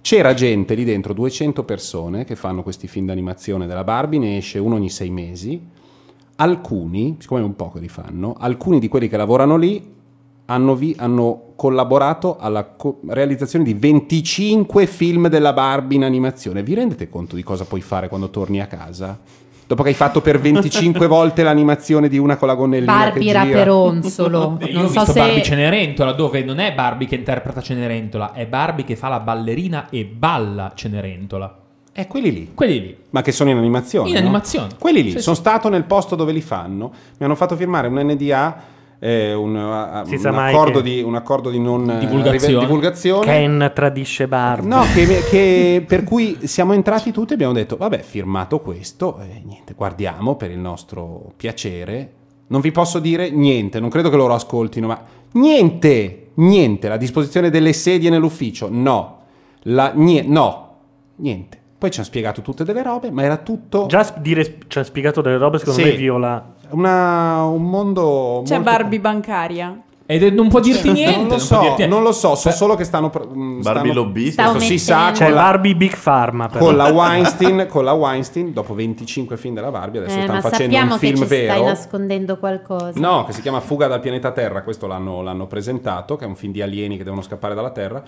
C'era 0.00 0.34
gente 0.34 0.74
lì 0.74 0.84
dentro, 0.84 1.12
200 1.12 1.62
persone 1.62 2.24
che 2.24 2.34
fanno 2.34 2.62
questi 2.62 2.88
film 2.88 3.06
d'animazione 3.06 3.66
della 3.66 3.84
Barbie, 3.84 4.18
ne 4.18 4.36
esce 4.36 4.58
uno 4.58 4.74
ogni 4.74 4.90
sei 4.90 5.10
mesi. 5.10 5.60
Alcuni, 6.36 7.16
siccome 7.20 7.42
un 7.42 7.54
poco 7.54 7.78
li 7.78 7.88
fanno, 7.88 8.34
alcuni 8.38 8.80
di 8.80 8.88
quelli 8.88 9.06
che 9.06 9.16
lavorano 9.16 9.56
lì 9.56 10.00
hanno, 10.52 10.74
vi- 10.74 10.94
hanno 10.98 11.52
collaborato 11.56 12.36
alla 12.38 12.64
co- 12.64 13.00
realizzazione 13.08 13.64
di 13.64 13.74
25 13.74 14.86
film 14.86 15.28
della 15.28 15.52
Barbie 15.52 15.96
in 15.96 16.04
animazione. 16.04 16.62
Vi 16.62 16.74
rendete 16.74 17.08
conto 17.08 17.36
di 17.36 17.42
cosa 17.42 17.64
puoi 17.64 17.80
fare 17.80 18.08
quando 18.08 18.30
torni 18.30 18.60
a 18.60 18.66
casa? 18.66 19.18
Dopo 19.66 19.82
che 19.82 19.90
hai 19.90 19.94
fatto 19.94 20.20
per 20.20 20.38
25 20.38 21.06
volte 21.08 21.42
l'animazione 21.42 22.08
di 22.08 22.18
una 22.18 22.36
con 22.36 22.48
la 22.48 22.54
gonnellina 22.54 22.92
Barbie. 22.92 23.32
Raperonzolo. 23.32 24.58
Io 24.68 24.72
non 24.72 24.84
ho 24.84 24.88
so 24.88 25.00
visto 25.00 25.12
se 25.12 25.20
Barbie 25.20 25.42
Cenerentola, 25.42 26.12
dove 26.12 26.44
non 26.44 26.58
è 26.58 26.74
Barbie 26.74 27.08
che 27.08 27.14
interpreta 27.14 27.62
Cenerentola, 27.62 28.32
è 28.32 28.46
Barbie 28.46 28.84
che 28.84 28.96
fa 28.96 29.08
la 29.08 29.20
ballerina 29.20 29.88
e 29.88 30.04
balla 30.04 30.72
Cenerentola. 30.74 31.56
Eh, 31.94 32.06
quelli 32.06 32.32
lì. 32.32 32.50
Quelli 32.54 32.80
lì. 32.80 32.96
Ma 33.10 33.22
che 33.22 33.32
sono 33.32 33.50
in 33.50 33.56
animazione. 33.56 34.08
In 34.08 34.14
no? 34.14 34.20
animazione. 34.20 34.68
Quelli 34.78 35.02
lì. 35.02 35.10
Sì, 35.12 35.20
sono 35.20 35.36
sì. 35.36 35.42
stato 35.42 35.68
nel 35.68 35.84
posto 35.84 36.16
dove 36.16 36.32
li 36.32 36.40
fanno. 36.40 36.90
Mi 37.18 37.24
hanno 37.26 37.34
fatto 37.34 37.54
firmare 37.56 37.88
un 37.88 38.00
NDA. 38.00 38.71
Eh, 39.04 39.34
un, 39.34 40.04
Si 40.06 40.14
un 40.14 40.38
accordo, 40.38 40.80
di, 40.80 41.02
un 41.02 41.16
accordo 41.16 41.50
di 41.50 41.58
non 41.58 41.90
eh, 41.90 41.98
Divulgazione. 41.98 42.46
rive- 42.52 42.60
divulgazione. 42.60 43.24
Ken 43.26 43.72
tradisce 43.74 44.28
Barbie. 44.28 44.68
No, 44.68 44.82
che, 44.94 45.24
che- 45.28 45.84
per 45.84 46.04
cui 46.04 46.38
siamo 46.46 46.72
entrati 46.72 47.10
tutti 47.10 47.32
e 47.32 47.34
abbiamo 47.34 47.52
detto, 47.52 47.76
vabbè, 47.76 47.98
firmato 47.98 48.60
questo, 48.60 49.18
eh, 49.20 49.42
niente, 49.44 49.74
guardiamo 49.74 50.36
per 50.36 50.52
il 50.52 50.58
nostro 50.58 51.32
piacere. 51.36 52.12
Non 52.46 52.60
vi 52.60 52.70
posso 52.70 53.00
dire 53.00 53.28
niente, 53.30 53.80
non 53.80 53.88
credo 53.90 54.08
che 54.08 54.14
loro 54.16 54.34
ascoltino, 54.34 54.86
ma 54.86 55.02
niente, 55.32 56.28
niente, 56.34 56.86
la 56.88 56.96
disposizione 56.96 57.50
delle 57.50 57.72
sedie 57.72 58.08
nell'ufficio, 58.10 58.68
no, 58.70 59.18
la, 59.62 59.90
nie- 59.94 60.22
no, 60.22 60.76
niente. 61.16 61.58
Poi 61.78 61.90
ci 61.90 61.98
hanno 61.98 62.06
spiegato 62.06 62.42
tutte 62.42 62.62
delle 62.62 62.82
robe, 62.84 63.10
ma 63.10 63.24
era 63.24 63.38
tutto 63.38 63.86
Già 63.86 64.14
dire, 64.20 64.58
ci 64.68 64.78
ha 64.78 64.84
spiegato 64.84 65.20
delle 65.20 65.38
robe, 65.38 65.58
secondo 65.58 65.80
Sì. 65.80 65.86
me 65.86 65.96
viola. 65.96 66.54
Una- 66.72 67.44
un 67.44 67.62
mondo... 67.62 68.42
C'è 68.44 68.56
molto- 68.56 68.70
Barbie 68.70 69.00
bancaria. 69.00 69.80
Ed 70.04 70.22
è- 70.24 70.30
non 70.30 70.48
può 70.48 70.58
dirti 70.60 70.88
Cioè, 70.88 70.92
niente. 70.92 71.16
Non 71.16 71.22
lo 71.24 71.30
non 71.30 71.40
so, 71.40 71.60
dirti- 71.60 71.86
non 71.86 72.02
lo 72.02 72.12
so, 72.12 72.34
so 72.34 72.48
Beh, 72.50 72.54
solo 72.54 72.74
che 72.74 72.84
stanno... 72.84 73.10
mm, 73.34 73.62
Barbie 73.62 73.92
stanno-. 73.92 74.30
Sta 74.30 74.50
questo 74.50 74.68
si 74.68 74.78
sa, 74.78 75.10
C'è 75.12 75.28
la- 75.30 75.34
Barbie 75.42 75.74
Big 75.76 75.96
Pharma. 75.96 76.48
però. 76.48 76.64
con 76.66 76.76
la 76.76 76.88
Weinstein, 76.88 77.66
con 77.70 77.84
la 77.84 77.92
Weinstein, 77.92 78.52
dopo 78.52 78.74
25 78.74 79.36
film 79.38 79.54
della 79.54 79.70
Barbie, 79.70 80.00
adesso 80.00 80.18
Eh, 80.18 80.22
stanno 80.22 80.40
ma 80.42 80.48
facendo 80.50 80.76
un 80.76 80.88
che 80.88 80.98
film 80.98 81.16
ci 81.16 81.24
stai 81.24 81.46
vero. 81.46 81.64
nascondendo 81.64 82.36
qualcosa. 82.38 82.92
No, 82.98 83.24
che 83.24 83.32
si 83.32 83.40
chiama 83.40 83.60
Fuga 83.60 83.86
dal 83.86 84.00
pianeta 84.00 84.32
Terra, 84.32 84.62
questo 84.62 84.86
l'hanno, 84.86 85.22
l'hanno 85.22 85.46
presentato, 85.46 86.16
che 86.16 86.24
è 86.24 86.28
un 86.28 86.36
film 86.36 86.52
di 86.52 86.60
alieni 86.60 86.96
che 86.98 87.04
devono 87.04 87.22
scappare 87.22 87.54
dalla 87.54 87.70
Terra, 87.70 88.02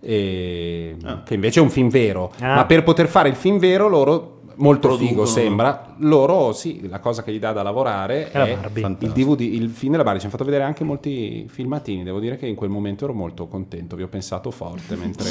e- 0.00 0.96
che 1.24 1.34
invece 1.34 1.58
è 1.58 1.62
un 1.62 1.70
film 1.70 1.88
vero. 1.88 2.30
Ah. 2.40 2.56
Ma 2.56 2.66
per 2.66 2.84
poter 2.84 3.08
fare 3.08 3.28
il 3.30 3.34
film 3.36 3.58
vero 3.58 3.88
loro... 3.88 4.37
Molto 4.58 4.88
Producono. 4.88 5.08
figo 5.08 5.24
sembra, 5.24 5.94
loro 5.98 6.52
sì, 6.52 6.88
la 6.88 6.98
cosa 7.00 7.22
che 7.22 7.32
gli 7.32 7.38
dà 7.38 7.52
da 7.52 7.62
lavorare 7.62 8.30
È 8.30 8.38
è 8.38 8.58
il 9.00 9.12
DVD, 9.12 9.40
il 9.40 9.70
film 9.70 9.92
della 9.92 10.02
Barbie. 10.02 10.20
Ci 10.20 10.26
hanno 10.26 10.36
fatto 10.36 10.44
vedere 10.44 10.64
anche 10.64 10.84
molti 10.84 11.46
filmatini. 11.48 12.02
Devo 12.02 12.18
dire 12.18 12.36
che 12.36 12.46
in 12.46 12.54
quel 12.54 12.70
momento 12.70 13.04
ero 13.04 13.14
molto 13.14 13.46
contento. 13.46 13.96
Vi 13.96 14.02
ho 14.02 14.08
pensato 14.08 14.50
forte 14.50 14.94
mentre 14.96 15.30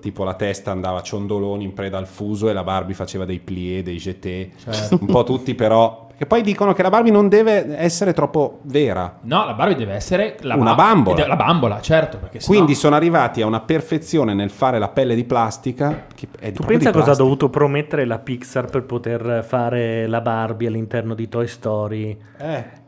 tipo 0.00 0.24
la 0.24 0.34
testa 0.34 0.70
andava 0.70 0.98
a 0.98 1.02
ciondoloni 1.02 1.64
in 1.64 1.72
preda 1.72 1.98
al 1.98 2.06
fuso 2.06 2.48
e 2.48 2.52
la 2.52 2.64
Barbie 2.64 2.94
faceva 2.94 3.24
dei 3.24 3.38
plie, 3.38 3.82
dei 3.82 3.96
jeté. 3.96 4.50
Certo. 4.56 4.98
Un 5.00 5.06
po' 5.06 5.24
tutti, 5.24 5.54
però. 5.54 6.05
Che 6.18 6.24
poi 6.24 6.40
dicono 6.40 6.72
che 6.72 6.82
la 6.82 6.88
Barbie 6.88 7.12
non 7.12 7.28
deve 7.28 7.76
essere 7.76 8.14
troppo 8.14 8.60
vera. 8.62 9.18
No, 9.22 9.44
la 9.44 9.52
Barbie 9.52 9.76
deve 9.76 9.92
essere 9.92 10.36
la 10.40 10.54
Una 10.54 10.74
ba- 10.74 10.84
bambola. 10.84 11.26
La 11.26 11.36
bambola, 11.36 11.80
certo. 11.82 12.18
Quindi 12.46 12.74
sono 12.74 12.94
arrivati 12.94 13.42
a 13.42 13.46
una 13.46 13.60
perfezione 13.60 14.32
nel 14.32 14.48
fare 14.48 14.78
la 14.78 14.88
pelle 14.88 15.14
di 15.14 15.24
plastica. 15.24 16.06
Che 16.14 16.28
è 16.38 16.52
Tu 16.52 16.64
pensa 16.64 16.90
di 16.90 16.96
cosa 16.96 17.12
ha 17.12 17.16
dovuto 17.16 17.50
promettere 17.50 18.06
la 18.06 18.18
Pixar 18.18 18.64
per 18.70 18.84
poter 18.84 19.44
fare 19.46 20.06
la 20.06 20.22
Barbie 20.22 20.68
all'interno 20.68 21.14
di 21.14 21.28
Toy 21.28 21.46
Story? 21.46 22.18
Eh. 22.38 22.84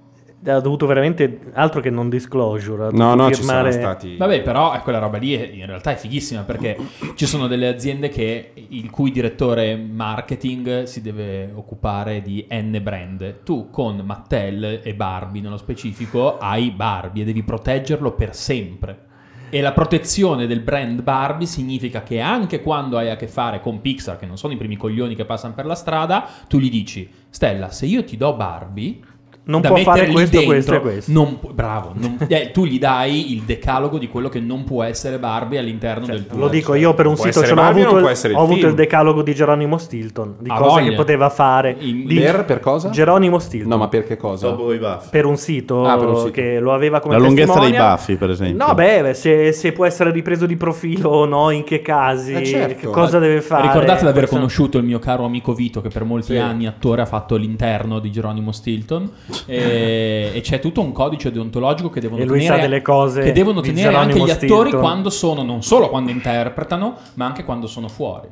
Ha 0.46 0.60
dovuto 0.60 0.86
veramente 0.86 1.40
altro 1.54 1.80
che 1.80 1.90
non 1.90 2.08
disclosure. 2.08 2.90
No, 2.92 3.14
no, 3.16 3.26
ci 3.28 3.42
sono 3.42 3.46
firmare- 3.58 3.72
stati. 3.72 4.16
Vabbè, 4.16 4.42
però 4.42 4.72
eh, 4.74 4.78
quella 4.80 4.98
roba 5.00 5.18
lì 5.18 5.34
è- 5.34 5.50
in 5.52 5.66
realtà 5.66 5.90
è 5.90 5.96
fighissima 5.96 6.42
perché 6.42 6.76
ci 7.16 7.26
sono 7.26 7.48
delle 7.48 7.66
aziende 7.66 8.08
che 8.08 8.52
il 8.68 8.88
cui 8.90 9.10
direttore 9.10 9.74
marketing 9.76 10.84
si 10.84 11.00
deve 11.02 11.50
occupare 11.54 12.22
di 12.22 12.46
N 12.50 12.78
brand. 12.82 13.42
Tu 13.42 13.68
con 13.70 13.96
Mattel 14.04 14.80
e 14.82 14.94
Barbie 14.94 15.42
nello 15.42 15.56
specifico 15.56 16.38
hai 16.38 16.70
Barbie 16.70 17.22
e 17.22 17.26
devi 17.26 17.42
proteggerlo 17.42 18.12
per 18.12 18.34
sempre. 18.34 19.06
E 19.50 19.60
la 19.62 19.72
protezione 19.72 20.46
del 20.46 20.60
brand 20.60 21.02
Barbie 21.02 21.46
significa 21.46 22.02
che 22.02 22.20
anche 22.20 22.60
quando 22.62 22.98
hai 22.98 23.08
a 23.10 23.16
che 23.16 23.26
fare 23.28 23.60
con 23.60 23.80
Pixar, 23.80 24.18
che 24.18 24.26
non 24.26 24.36
sono 24.36 24.52
i 24.52 24.56
primi 24.56 24.76
coglioni 24.76 25.14
che 25.14 25.24
passano 25.24 25.54
per 25.54 25.64
la 25.66 25.74
strada, 25.74 26.28
tu 26.46 26.58
gli 26.58 26.70
dici: 26.70 27.08
Stella, 27.30 27.70
se 27.70 27.86
io 27.86 28.04
ti 28.04 28.16
do 28.16 28.34
Barbie. 28.34 29.00
Non 29.48 29.62
da 29.62 29.68
può 29.68 29.78
fare 29.78 30.08
questo, 30.08 30.36
dentro, 30.36 30.42
questo 30.52 30.74
e 30.74 30.80
questo. 30.80 31.10
non 31.12 31.38
bravo, 31.52 31.92
non- 31.94 32.18
eh, 32.28 32.50
tu 32.52 32.66
gli 32.66 32.78
dai 32.78 33.32
il 33.32 33.42
decalogo 33.44 33.96
di 33.96 34.06
quello 34.06 34.28
che 34.28 34.40
non 34.40 34.62
può 34.64 34.82
essere 34.82 35.18
Barbie 35.18 35.58
all'interno 35.58 36.04
del 36.04 36.26
tuo. 36.26 36.34
Cioè, 36.36 36.38
Lo 36.44 36.48
dico 36.48 36.74
io 36.74 36.92
per 36.92 37.06
un 37.06 37.16
sito, 37.16 37.42
ce 37.42 37.54
l'ho 37.54 37.62
avuto, 37.62 37.96
il, 37.98 38.34
ho 38.34 38.42
avuto 38.42 38.66
il 38.66 38.74
decalogo 38.74 39.22
di 39.22 39.34
Geronimo 39.34 39.78
Stilton, 39.78 40.34
di 40.38 40.50
Ha 40.50 40.56
cose 40.58 40.68
voglia. 40.80 40.90
che 40.90 40.96
poteva 40.96 41.30
fare. 41.30 41.74
In- 41.78 42.04
Di- 42.06 42.16
Per, 42.20 42.44
per 42.44 42.60
cosa? 42.60 42.90
Geronimo 42.90 43.38
Stilton. 43.38 43.70
No, 43.70 43.76
ma 43.78 43.88
per 43.88 44.04
che 44.04 44.18
cosa? 44.18 44.48
Dopo 44.50 44.70
i 44.74 44.78
baffi. 44.78 45.08
per 45.10 45.24
un 45.24 45.36
sito, 45.38 45.82
Ah, 45.86 45.96
per 45.96 46.08
un 46.08 46.16
sito. 46.16 46.30
che 46.30 46.58
lo 46.60 46.74
aveva 46.74 47.00
come 47.00 47.14
La 47.14 47.20
lunghezza 47.24 47.58
dei 47.58 47.72
baffi, 47.72 48.16
per 48.16 48.28
esempio. 48.28 48.66
No, 48.66 48.74
beh, 48.74 49.14
se, 49.14 49.52
se 49.52 49.72
può 49.72 49.86
essere 49.86 50.10
ripreso 50.10 50.44
di 50.44 50.56
profilo 50.56 51.08
o 51.08 51.24
no, 51.24 51.48
in 51.50 51.64
che 51.64 51.80
casi, 51.80 52.34
Eh, 52.34 52.44
certo. 52.44 52.80
che 52.80 52.86
cosa 52.92 53.18
deve 53.18 53.40
fare. 53.40 53.62
Ricordate 53.68 54.02
di 54.02 54.08
aver 54.10 54.28
conosciuto 54.28 54.76
il 54.76 54.84
mio 54.84 54.98
caro 54.98 55.24
amico 55.24 55.54
Vito, 55.54 55.80
che 55.80 55.88
per 55.88 56.04
molti 56.04 56.32
Sì. 56.34 56.36
anni 56.36 56.66
attore 56.66 57.00
ha 57.00 57.06
fatto 57.06 57.34
l'interno 57.36 57.98
di 57.98 58.10
Geronimo 58.10 58.52
Stilton. 58.52 59.10
E, 59.46 60.30
e 60.34 60.40
c'è 60.40 60.60
tutto 60.60 60.80
un 60.80 60.92
codice 60.92 61.30
deontologico 61.30 61.90
che 61.90 62.00
devono 62.00 62.22
E 62.22 62.24
lui 62.24 62.38
tenere, 62.40 62.56
sa 62.56 62.62
delle 62.62 62.82
cose 62.82 63.22
che 63.22 63.32
devono 63.32 63.60
tenere 63.60 63.94
anche 63.94 64.18
gli 64.18 64.30
attori 64.30 64.68
Stilton. 64.68 64.80
quando 64.80 65.10
sono, 65.10 65.42
non 65.42 65.62
solo 65.62 65.88
quando 65.88 66.10
interpretano, 66.10 66.96
ma 67.14 67.26
anche 67.26 67.44
quando 67.44 67.66
sono 67.66 67.88
fuori. 67.88 68.28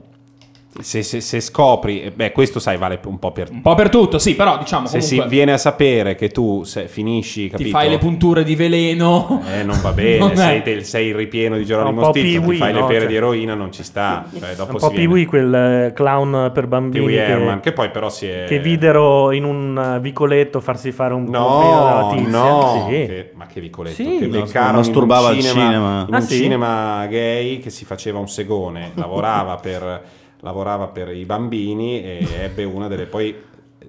Se, 0.80 1.02
se- 1.02 1.20
se 1.20 1.40
scopri, 1.40 2.02
eh, 2.02 2.10
beh, 2.10 2.32
questo 2.32 2.58
sai, 2.58 2.76
vale 2.76 3.00
un 3.06 3.18
po' 3.18 3.32
per 3.32 3.48
Un 3.50 3.62
po' 3.62 3.74
per 3.74 3.88
tutto, 3.88 4.18
sì, 4.18 4.34
però 4.34 4.58
diciamo 4.58 4.86
Se 4.86 5.00
si 5.00 5.22
viene 5.26 5.52
a 5.52 5.56
sapere 5.58 6.14
che 6.14 6.28
tu 6.28 6.64
se- 6.64 6.86
finisci, 6.86 7.44
ti 7.44 7.48
capito? 7.50 7.68
fai 7.70 7.88
le 7.88 7.98
punture 7.98 8.44
di 8.44 8.54
veleno. 8.56 9.42
Eh, 9.52 9.62
non 9.64 9.80
va 9.80 9.92
bene, 9.92 10.18
Non 10.26 10.36
sei, 10.36 10.62
del- 10.62 10.84
sei 10.84 11.08
il 11.08 11.14
ripieno 11.14 11.56
di 11.56 11.64
Geronimo 11.64 12.10
Stilton, 12.10 12.48
ti 12.50 12.56
fai 12.56 12.72
le 12.72 12.80
no? 12.80 12.86
pere 12.86 13.00
Cioè- 13.00 13.08
di 13.08 13.14
eroina, 13.16 13.54
non 13.54 13.72
ci 13.72 13.82
sta. 13.82 14.26
Cioè, 14.38 14.54
dopo 14.54 14.72
un 14.72 14.78
po' 14.78 14.88
viene- 14.88 15.04
Pee-wee, 15.06 15.26
quel 15.26 15.54
eh, 15.54 15.92
clown 15.94 16.50
per 16.52 16.66
bambini 16.66 17.06
che, 17.06 17.24
Herman, 17.24 17.60
che 17.60 17.72
poi 17.72 17.90
però 17.90 18.08
si 18.10 18.26
è... 18.26 18.44
che 18.46 18.58
videro 18.58 19.32
in 19.32 19.44
un 19.44 19.94
eh, 19.96 20.00
vicoletto 20.00 20.60
farsi 20.60 20.92
fare 20.92 21.14
un 21.14 21.24
No, 21.24 22.08
tizia. 22.14 22.28
no, 22.28 22.86
Sì. 22.90 22.94
che- 23.06 23.30
ma 23.34 23.46
che 23.46 23.60
vicoletto, 23.60 23.94
Sì. 23.96 24.18
che 24.18 24.26
No, 24.26 24.40
beccarono 24.42 24.76
masturbava 24.78 25.30
in 25.30 25.36
un 25.36 25.42
cinema, 25.42 25.64
cinema. 25.66 26.04
in 26.08 26.14
Ah, 26.14 26.16
un 26.18 26.22
sì? 26.22 26.36
cinema 26.36 27.06
gay 27.08 27.58
che 27.60 27.70
si 27.70 27.84
faceva 27.84 28.18
un 28.18 28.28
segone, 28.28 28.90
lavorava 28.94 29.56
per, 29.62 30.02
lavorava 30.40 30.88
per 30.88 31.14
i 31.14 31.24
bambini 31.24 32.02
e 32.02 32.28
ebbe 32.40 32.64
una 32.64 32.88
delle 32.88 33.06
poi 33.06 33.34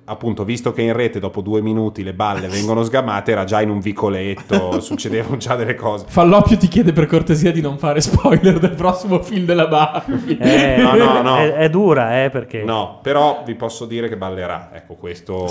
appunto 0.10 0.44
visto 0.46 0.72
che 0.72 0.82
in 0.82 0.94
rete 0.94 1.20
dopo 1.20 1.42
due 1.42 1.62
minuti 1.62 2.02
le 2.02 2.14
balle 2.14 2.48
vengono 2.48 2.82
sgamate 2.84 3.32
era 3.32 3.44
già 3.44 3.62
in 3.62 3.70
un 3.70 3.80
vicoletto 3.80 4.80
succedevano 4.82 5.36
già 5.38 5.56
delle 5.56 5.76
cose 5.76 6.06
Falloppio 6.08 6.56
ti 6.58 6.68
chiede 6.70 6.94
per 6.94 7.08
cortesia 7.08 7.52
di 7.52 7.60
non 7.62 7.78
fare 7.78 8.00
spoiler 8.02 8.58
del 8.60 8.76
prossimo 8.76 9.22
film 9.22 9.46
della 9.46 9.68
Barbie. 9.68 10.38
Eh, 10.40 10.82
No, 10.82 10.96
no, 10.96 11.22
no. 11.22 11.38
È, 11.38 11.54
è 11.66 11.70
dura, 11.70 12.24
eh, 12.24 12.30
perché... 12.30 12.64
no 12.64 13.00
però 13.02 13.44
vi 13.46 13.56
posso 13.56 13.86
dire 13.86 14.08
che 14.08 14.16
ballerà 14.18 14.70
ecco 14.74 14.96
questo 14.96 15.46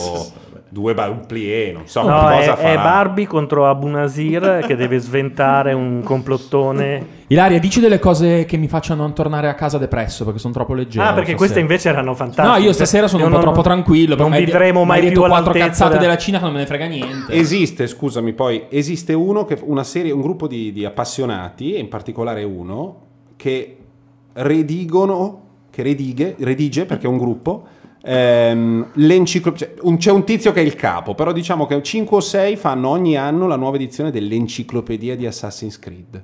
due 0.69 0.95
ba- 0.95 1.09
un 1.11 1.27
plié 1.27 1.73
non 1.73 1.87
so 1.87 2.03
No, 2.03 2.19
cosa 2.21 2.57
è, 2.59 2.73
è 2.73 2.75
Barbie 2.77 3.27
contro 3.27 3.69
Abu 3.69 3.87
Nasir 3.89 4.65
che 4.67 4.75
deve 4.77 4.99
sventare 4.99 5.73
un 5.73 6.03
complottone. 6.03 7.15
Ilaria, 7.29 7.59
dici 7.59 7.81
delle 7.81 7.99
cose 7.99 8.45
che 8.45 8.57
mi 8.57 8.69
facciano 8.69 9.13
tornare 9.13 9.49
a 9.49 9.55
casa 9.55 9.79
depresso 9.79 10.25
perché 10.25 10.39
sono 10.39 10.53
troppo 10.53 10.75
leggero. 10.75 11.03
Ah, 11.05 11.09
perché 11.09 11.31
stasera. 11.33 11.37
queste 11.39 11.61
invece 11.61 11.89
erano 11.89 12.15
fantastiche. 12.15 12.47
No, 12.59 12.65
io 12.65 12.73
stasera 12.73 13.09
sono 13.09 13.23
Io 13.23 13.27
un 13.27 13.33
po' 13.33 13.39
non- 13.39 13.47
troppo 13.53 13.63
tranquillo. 13.67 14.15
Non 14.15 14.31
perché 14.31 14.45
hai 14.53 14.73
mai 14.85 15.01
detto 15.01 15.21
più 15.21 15.29
quattro 15.31 15.53
cazzate 15.53 15.91
della- 15.91 16.01
della 16.03 16.17
Cina 16.19 16.39
che 16.39 16.45
non 16.45 16.53
me 16.55 16.61
ne 16.61 16.67
frega 16.67 16.87
niente. 16.87 17.33
Esiste, 17.33 17.87
scusami, 17.87 18.33
poi 18.33 18.65
esiste 18.69 19.13
uno 19.13 19.45
che 19.45 19.59
una 19.63 19.85
serie, 19.85 20.13
un 20.13 20.21
gruppo 20.21 20.47
di, 20.47 20.73
di 20.73 20.85
appassionati, 20.85 21.75
e 21.75 21.79
in 21.79 21.89
particolare 21.89 22.43
uno, 22.45 22.97
che 23.37 23.77
redigono, 24.33 25.43
che 25.71 25.83
redighe, 25.83 26.37
redige 26.39 26.85
perché 26.87 27.07
è 27.07 27.11
un 27.11 27.19
gruppo. 27.19 27.67
ehm, 28.09 28.91
l'enciclo- 28.95 29.53
cioè, 29.57 29.75
un- 29.81 29.97
c'è 29.97 30.13
un 30.13 30.23
tizio 30.25 30.53
che 30.53 30.61
è 30.61 30.65
il 30.65 30.77
capo, 30.77 31.17
però 31.17 31.33
diciamo 31.33 31.67
che 31.67 31.83
5 31.83 32.19
o 32.19 32.21
6 32.21 32.55
fanno 32.55 32.89
ogni 32.89 33.17
anno 33.17 33.49
la 33.49 33.57
nuova 33.57 33.75
edizione 33.75 34.13
dell'enciclopedia 34.13 35.17
di 35.17 35.27
Assassin's 35.27 35.77
Creed. 35.81 36.23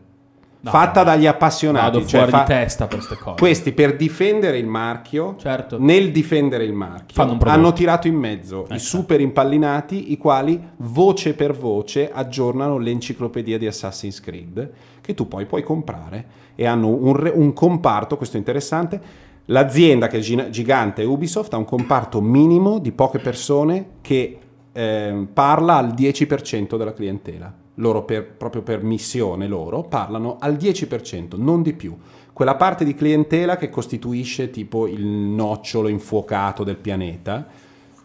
No, 0.65 0.71
fatta 0.71 1.03
dagli 1.03 1.27
appassionati. 1.27 1.85
Vado 1.91 2.07
cioè 2.07 2.21
fuori 2.21 2.31
fa- 2.31 2.39
di 2.39 2.45
testa 2.47 2.87
per 2.87 2.97
queste 2.99 3.17
cose. 3.17 3.37
Questi 3.39 3.73
per 3.73 3.97
difendere 3.97 4.59
il 4.59 4.67
marchio, 4.67 5.35
Certo. 5.37 5.77
nel 5.81 6.13
difendere 6.13 6.65
il 6.65 6.73
marchio, 6.73 7.21
hanno 7.41 7.73
tirato 7.73 8.07
in 8.07 8.15
mezzo 8.15 8.67
Eh, 8.69 8.77
i 8.77 8.79
super 8.79 9.21
impallinati, 9.21 10.13
i 10.13 10.17
quali 10.19 10.61
voce 10.77 11.35
per 11.35 11.53
voce 11.57 12.11
aggiornano 12.13 12.79
l'enciclopedia 12.79 13.59
di 13.59 13.67
Assassin's 13.67 14.21
Creed, 14.21 14.71
che 15.01 15.15
tu 15.15 15.27
poi 15.27 15.47
puoi 15.47 15.65
comprare 15.65 16.25
e 16.55 16.65
hanno 16.65 16.89
un, 16.89 17.17
re- 17.17 17.33
un 17.35 17.53
comparto, 17.53 18.17
questo 18.17 18.37
è 18.37 18.39
interessante. 18.39 19.01
L'azienda 19.47 20.07
che 20.07 20.19
è 20.19 20.21
gi- 20.21 20.51
gigante 20.51 21.03
Ubisoft 21.03 21.53
ha 21.55 21.57
un 21.57 21.65
comparto 21.65 22.21
minimo 22.21 22.79
di 22.79 22.93
poche 22.93 23.19
persone 23.19 23.87
che 24.01 24.39
ehm, 24.73 25.29
parla 25.33 25.75
al 25.79 25.89
10% 25.89 26.77
della 26.77 26.93
clientela. 26.93 27.53
Loro 27.83 28.05
per- 28.05 28.25
proprio 28.25 28.63
per 28.63 28.83
missione 28.85 29.49
loro 29.49 29.83
parlano 29.83 30.37
al 30.39 30.55
10%, 30.55 31.37
non 31.37 31.63
di 31.63 31.73
più. 31.73 31.97
Quella 32.33 32.55
parte 32.55 32.85
di 32.85 32.95
clientela 32.95 33.57
che 33.57 33.71
costituisce 33.71 34.51
tipo 34.51 34.87
il 34.87 35.05
nocciolo 35.05 35.89
infuocato 35.89 36.63
del 36.63 36.77
pianeta 36.77 37.47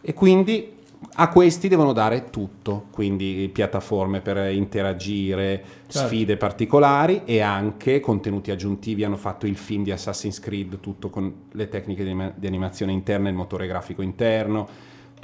e 0.01 0.13
quindi 0.15 0.73
a 1.19 1.29
questi 1.29 1.67
devono 1.67 1.93
dare 1.93 2.31
tutto, 2.31 2.85
quindi 2.91 3.49
piattaforme 3.53 4.19
per 4.21 4.51
interagire, 4.51 5.63
Certo. 5.87 6.07
sfide 6.07 6.37
particolari 6.37 7.21
e 7.23 7.39
anche 7.41 7.99
contenuti 7.99 8.49
aggiuntivi. 8.49 9.03
Hanno 9.03 9.15
fatto 9.15 9.45
il 9.45 9.57
film 9.57 9.83
di 9.83 9.91
Assassin's 9.91 10.39
Creed, 10.39 10.79
tutto 10.79 11.11
con 11.11 11.31
le 11.51 11.69
tecniche 11.69 12.03
di, 12.03 12.09
anima- 12.09 12.33
di 12.35 12.47
animazione 12.47 12.91
interna, 12.93 13.29
il 13.29 13.35
motore 13.35 13.67
grafico 13.67 14.01
interno, 14.01 14.67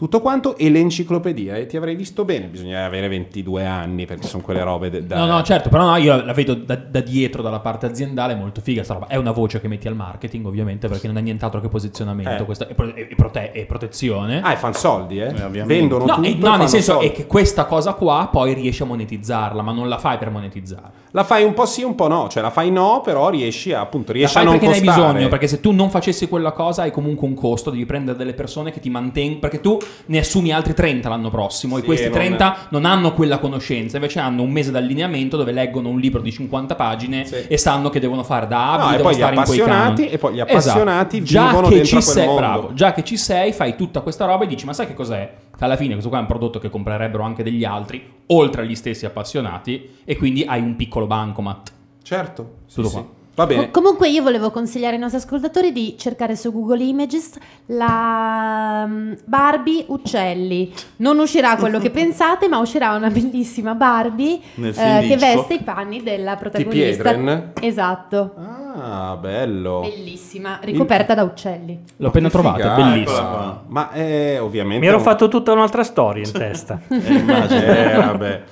tutto 0.04 0.20
quanto 0.22 0.58
e 0.58 0.70
l'enciclopedia. 0.70 1.56
E 1.56 1.66
ti 1.66 1.78
avrei 1.78 1.96
visto 1.96 2.26
bene, 2.26 2.48
bisogna 2.48 2.84
avere 2.86 3.08
22 3.08 3.66
anni 3.66 4.06
perché 4.06 4.28
sono 4.28 4.44
quelle 4.44 4.62
robe 4.64 4.90
de- 4.90 5.06
da... 5.06 5.18
No, 5.18 5.26
no, 5.26 5.42
certo, 5.44 5.70
però 5.70 5.86
no, 5.86 5.96
io 5.96 6.24
la 6.26 6.34
vedo 6.34 6.54
da, 6.56 6.76
da 6.76 7.00
dietro, 7.00 7.42
dalla 7.42 7.60
parte 7.60 7.86
aziendale, 7.86 8.36
molto 8.36 8.60
figa 8.62 8.84
sta 8.84 8.94
roba. 8.96 9.08
È 9.08 9.16
una 9.16 9.32
voce 9.32 9.62
che 9.62 9.68
metti 9.70 9.88
al 9.88 9.96
marketing, 9.96 10.46
ovviamente, 10.46 10.88
perché 10.90 11.08
non 11.08 11.18
è 11.18 11.22
nient'altro 11.22 11.62
che 11.62 11.70
posizionamento 11.70 12.42
Eh. 12.44 12.46
questo- 12.46 12.68
e, 12.68 12.74
pro- 12.74 12.94
e 12.94 13.08
prote- 13.16 13.52
e 13.54 13.66
protezione. 13.66 14.42
Ah, 14.44 14.52
e 14.52 14.56
fan 14.58 14.74
soldi, 14.74 15.20
eh? 15.20 15.32
Vendono 15.32 16.06
No, 16.06 16.16
tutto. 16.16 16.28
e- 16.28 16.34
no, 16.36 16.46
fanno 16.48 16.58
nel 16.58 16.68
senso 16.70 16.92
soldi. 16.94 17.08
è 17.08 17.12
che 17.14 17.26
questa 17.26 17.66
cosa 17.66 17.94
qua 17.94 18.28
poi 18.32 18.54
riesci 18.54 18.82
a 18.82 18.86
monetizzarla, 18.86 19.62
ma 19.62 19.72
non 19.72 19.88
la 19.88 19.98
fai 19.98 20.18
per 20.18 20.30
monetizzare. 20.30 21.02
La 21.12 21.24
fai 21.24 21.44
un 21.44 21.54
po' 21.54 21.66
sì, 21.66 21.84
un 21.84 21.96
po' 21.96 22.08
no, 22.08 22.28
cioè 22.28 22.42
la 22.44 22.50
fai 22.50 22.72
no, 22.72 23.02
però 23.04 23.30
riesci 23.30 23.72
a, 23.72 23.80
appunto, 23.82 24.12
La 24.12 24.18
riesci 24.18 24.34
fai 24.34 24.44
a 24.44 24.46
non 24.46 24.58
perché 24.58 24.68
ne 24.74 24.80
hai 24.80 24.86
costare. 24.86 25.12
bisogno, 25.14 25.28
perché 25.30 25.48
se 25.48 25.60
tu 25.62 25.72
non 25.72 25.90
facessi 25.90 26.28
quella 26.28 26.52
cosa 26.52 26.82
hai 26.82 26.92
comunque 26.92 27.28
un 27.28 27.36
costo, 27.36 27.70
devi 27.70 27.86
prendere 27.86 28.18
delle 28.18 28.34
persone 28.34 28.72
che 28.72 28.80
ti 28.80 28.90
mantengono, 28.90 29.40
perché 29.40 29.62
tu 29.62 29.78
ne 30.08 30.18
assumi 30.20 30.52
altri 30.52 30.74
30 30.74 31.10
l'anno 31.10 31.30
prossimo 31.30 31.78
e 31.78 31.80
Sì, 31.82 31.86
questi 31.86 32.06
e 32.06 32.10
non- 32.10 32.18
30 32.18 32.58
non... 32.70 32.86
hanno 32.86 33.14
quella 33.14 33.38
conoscenza, 33.40 33.98
invece 33.98 34.20
hanno 34.20 34.42
un 34.44 34.52
mese 34.52 34.72
d'allineamento 34.72 35.38
dove 35.38 35.52
leggono 35.52 35.90
un 35.90 36.00
libro 36.00 36.22
di 36.22 36.32
50 36.32 36.76
pagine 36.76 37.26
e 37.48 37.58
sanno 37.58 37.90
che 37.90 38.00
devono 38.00 38.24
fare 38.24 38.48
da 38.48 38.74
A 38.74 38.78
No, 38.78 38.84
e 38.94 38.98
devono 38.98 39.04
poi 39.04 39.12
gli 39.12 39.16
stare 39.16 39.36
in 39.36 39.44
quei 39.44 39.60
appassionati- 39.60 39.94
canoni. 40.02 40.14
e 40.14 40.18
poi 40.18 40.32
gli 40.34 40.40
Esatto. 40.40 40.52
appassionati 40.52 41.24
già 41.24 41.48
vivono 41.48 41.68
che 41.70 41.84
ci 41.86 42.02
sei, 42.02 42.36
bravo, 42.36 42.74
già 42.74 42.94
che 42.94 43.04
ci 43.04 43.18
sei, 43.18 43.52
fai 43.54 43.76
tutta 43.76 44.02
questa 44.02 44.26
roba 44.26 44.44
e 44.44 44.48
dici 44.48 44.66
"Ma 44.66 44.74
sai 44.74 44.88
che 44.88 44.94
cos'è?" 44.94 45.34
Che 45.58 45.64
alla 45.64 45.76
fine 45.76 45.92
questo 45.92 46.10
qua 46.10 46.18
è 46.18 46.22
un 46.22 46.28
prodotto 46.28 46.60
che 46.60 46.70
comprerebbero 46.70 47.24
anche 47.24 47.44
degli 47.44 47.64
altri, 47.64 48.04
oltre 48.28 48.64
agli 48.64 48.76
stessi 48.76 49.06
appassionati 49.06 49.98
e 50.04 50.18
quindi 50.18 50.44
hai 50.48 50.62
un 50.62 50.76
piccolo 50.76 51.06
bancomat. 51.08 51.72
Certo, 52.02 52.56
tutto 52.74 52.88
sì, 52.88 52.94
qua. 52.94 53.02
sì. 53.02 53.22
Va 53.36 53.46
bene. 53.48 53.72
Co- 53.72 53.82
comunque 53.82 54.10
io 54.10 54.22
volevo 54.22 54.52
consigliare 54.52 54.94
ai 54.94 55.00
nostri 55.00 55.20
ascoltatori 55.20 55.72
di 55.72 55.96
cercare 55.98 56.36
su 56.36 56.52
Google 56.52 56.84
Images 56.84 57.38
la 57.68 58.86
mm, 58.88 59.14
Barbie 59.26 59.86
Uccelli. 59.88 60.72
Non 60.98 61.18
uscirà 61.18 61.56
quello 61.56 61.80
che 61.80 61.90
pensate, 61.92 62.48
ma 62.48 62.60
uscirà 62.60 62.96
una 62.96 63.10
bellissima 63.10 63.74
Barbie 63.74 64.40
eh, 64.56 65.00
di 65.02 65.08
che 65.08 65.18
veste 65.18 65.56
i 65.56 65.64
panni 65.64 66.04
della 66.04 66.36
protagonista. 66.36 67.04
Piedren? 67.12 67.52
Esatto. 67.60 68.36
Ah, 68.76 69.18
bello. 69.20 69.82
Bellissima, 69.82 70.60
ricoperta 70.62 71.14
da 71.14 71.24
uccelli. 71.24 71.80
L'ho 71.98 72.08
appena 72.08 72.30
trovata, 72.30 72.76
è 72.76 72.82
bellissima. 72.82 73.64
Ma 73.68 73.92
eh, 73.94 74.40
ovviamente... 74.40 74.80
Mi 74.80 74.88
ero 74.88 75.00
fatto 75.00 75.28
tutta 75.28 75.52
un'altra 75.52 75.84
storia 75.84 76.24
in 76.26 76.32
testa. 76.32 76.82
Eh, 77.04 77.14
immagino. 77.14 77.62
Eh, 77.62 77.96
vabbè. 77.96 78.44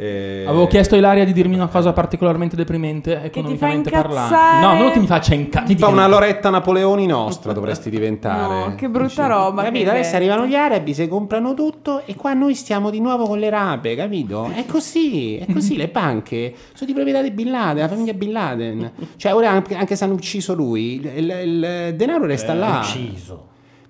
Eh, 0.00 0.44
Avevo 0.46 0.68
chiesto 0.68 0.94
a 0.94 0.98
Ilaria 0.98 1.24
di 1.24 1.32
dirmi 1.32 1.56
una 1.56 1.66
cosa 1.66 1.92
particolarmente 1.92 2.54
deprimente 2.54 3.20
economicamente 3.20 3.90
parlando. 3.90 4.64
No, 4.64 4.74
non 4.80 4.92
che 4.92 5.00
mi 5.00 5.08
faccia 5.08 5.34
incazzare. 5.34 5.74
Fa 5.76 5.88
una 5.88 6.06
Loretta 6.06 6.50
Napoleoni 6.50 7.04
nostra 7.04 7.52
dovresti 7.52 7.90
diventare. 7.90 8.68
No, 8.68 8.74
che 8.76 8.88
brutta 8.88 9.26
roba. 9.26 9.64
Capito? 9.64 9.90
Adesso 9.90 10.14
arrivano 10.14 10.46
gli 10.46 10.54
arabi, 10.54 10.94
se 10.94 11.08
comprano 11.08 11.52
tutto 11.54 12.02
e 12.06 12.14
qua 12.14 12.32
noi 12.32 12.54
stiamo 12.54 12.90
di 12.90 13.00
nuovo 13.00 13.26
con 13.26 13.40
le 13.40 13.50
rape, 13.50 13.96
capito? 13.96 14.48
È 14.54 14.64
così, 14.66 15.36
è 15.36 15.52
così, 15.52 15.76
le 15.76 15.88
banche 15.88 16.54
sono 16.74 16.86
di 16.86 16.92
proprietà 16.92 17.20
di 17.20 17.32
Bin 17.32 17.50
Laden, 17.50 17.82
la 17.82 17.88
famiglia 17.88 18.12
Bin 18.12 18.30
Laden. 18.30 18.92
Cioè 19.16 19.34
ora 19.34 19.50
anche, 19.50 19.74
anche 19.74 19.96
se 19.96 20.04
hanno 20.04 20.14
ucciso 20.14 20.54
lui, 20.54 20.94
il, 20.94 21.06
il- 21.16 21.42
il 21.88 21.94
denaro 21.96 22.24
resta 22.24 22.52
Eh, 22.52 22.56
là. 22.56 22.78
ucciso. 22.84 23.46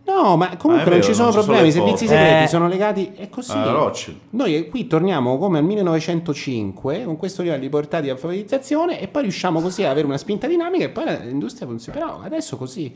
No, 0.08 0.36
ma 0.36 0.56
comunque 0.56 0.84
Ah, 0.84 0.86
è 0.86 0.88
non 0.88 0.98
vero, 0.98 1.02
ci 1.02 1.14
sono 1.14 1.24
non 1.30 1.32
ci 1.34 1.40
sono 1.40 1.44
problemi, 1.44 1.68
i 1.68 1.72
servizi 1.72 2.06
segreti 2.06 2.44
Eh. 2.44 2.46
sono 2.46 2.66
legati, 2.68 3.12
è 3.14 3.28
così. 3.28 3.52
Ah. 3.52 3.92
Noi 4.30 4.68
qui 4.68 4.86
torniamo 4.86 5.36
come 5.36 5.58
al 5.58 5.64
1905 5.64 7.04
con 7.04 7.16
questo 7.16 7.42
livello 7.42 7.60
di 7.60 7.68
portata 7.68 8.02
di 8.02 8.10
alfabetizzazione 8.10 9.00
e 9.00 9.08
poi 9.08 9.22
riusciamo 9.22 9.60
così 9.60 9.84
ad 9.84 9.90
avere 9.90 10.06
una 10.06 10.16
spinta 10.16 10.46
dinamica 10.46 10.84
e 10.84 10.88
poi 10.88 11.04
l'industria 11.24 11.66
funziona. 11.66 11.98
Però 11.98 12.20
adesso 12.22 12.56
così. 12.56 12.94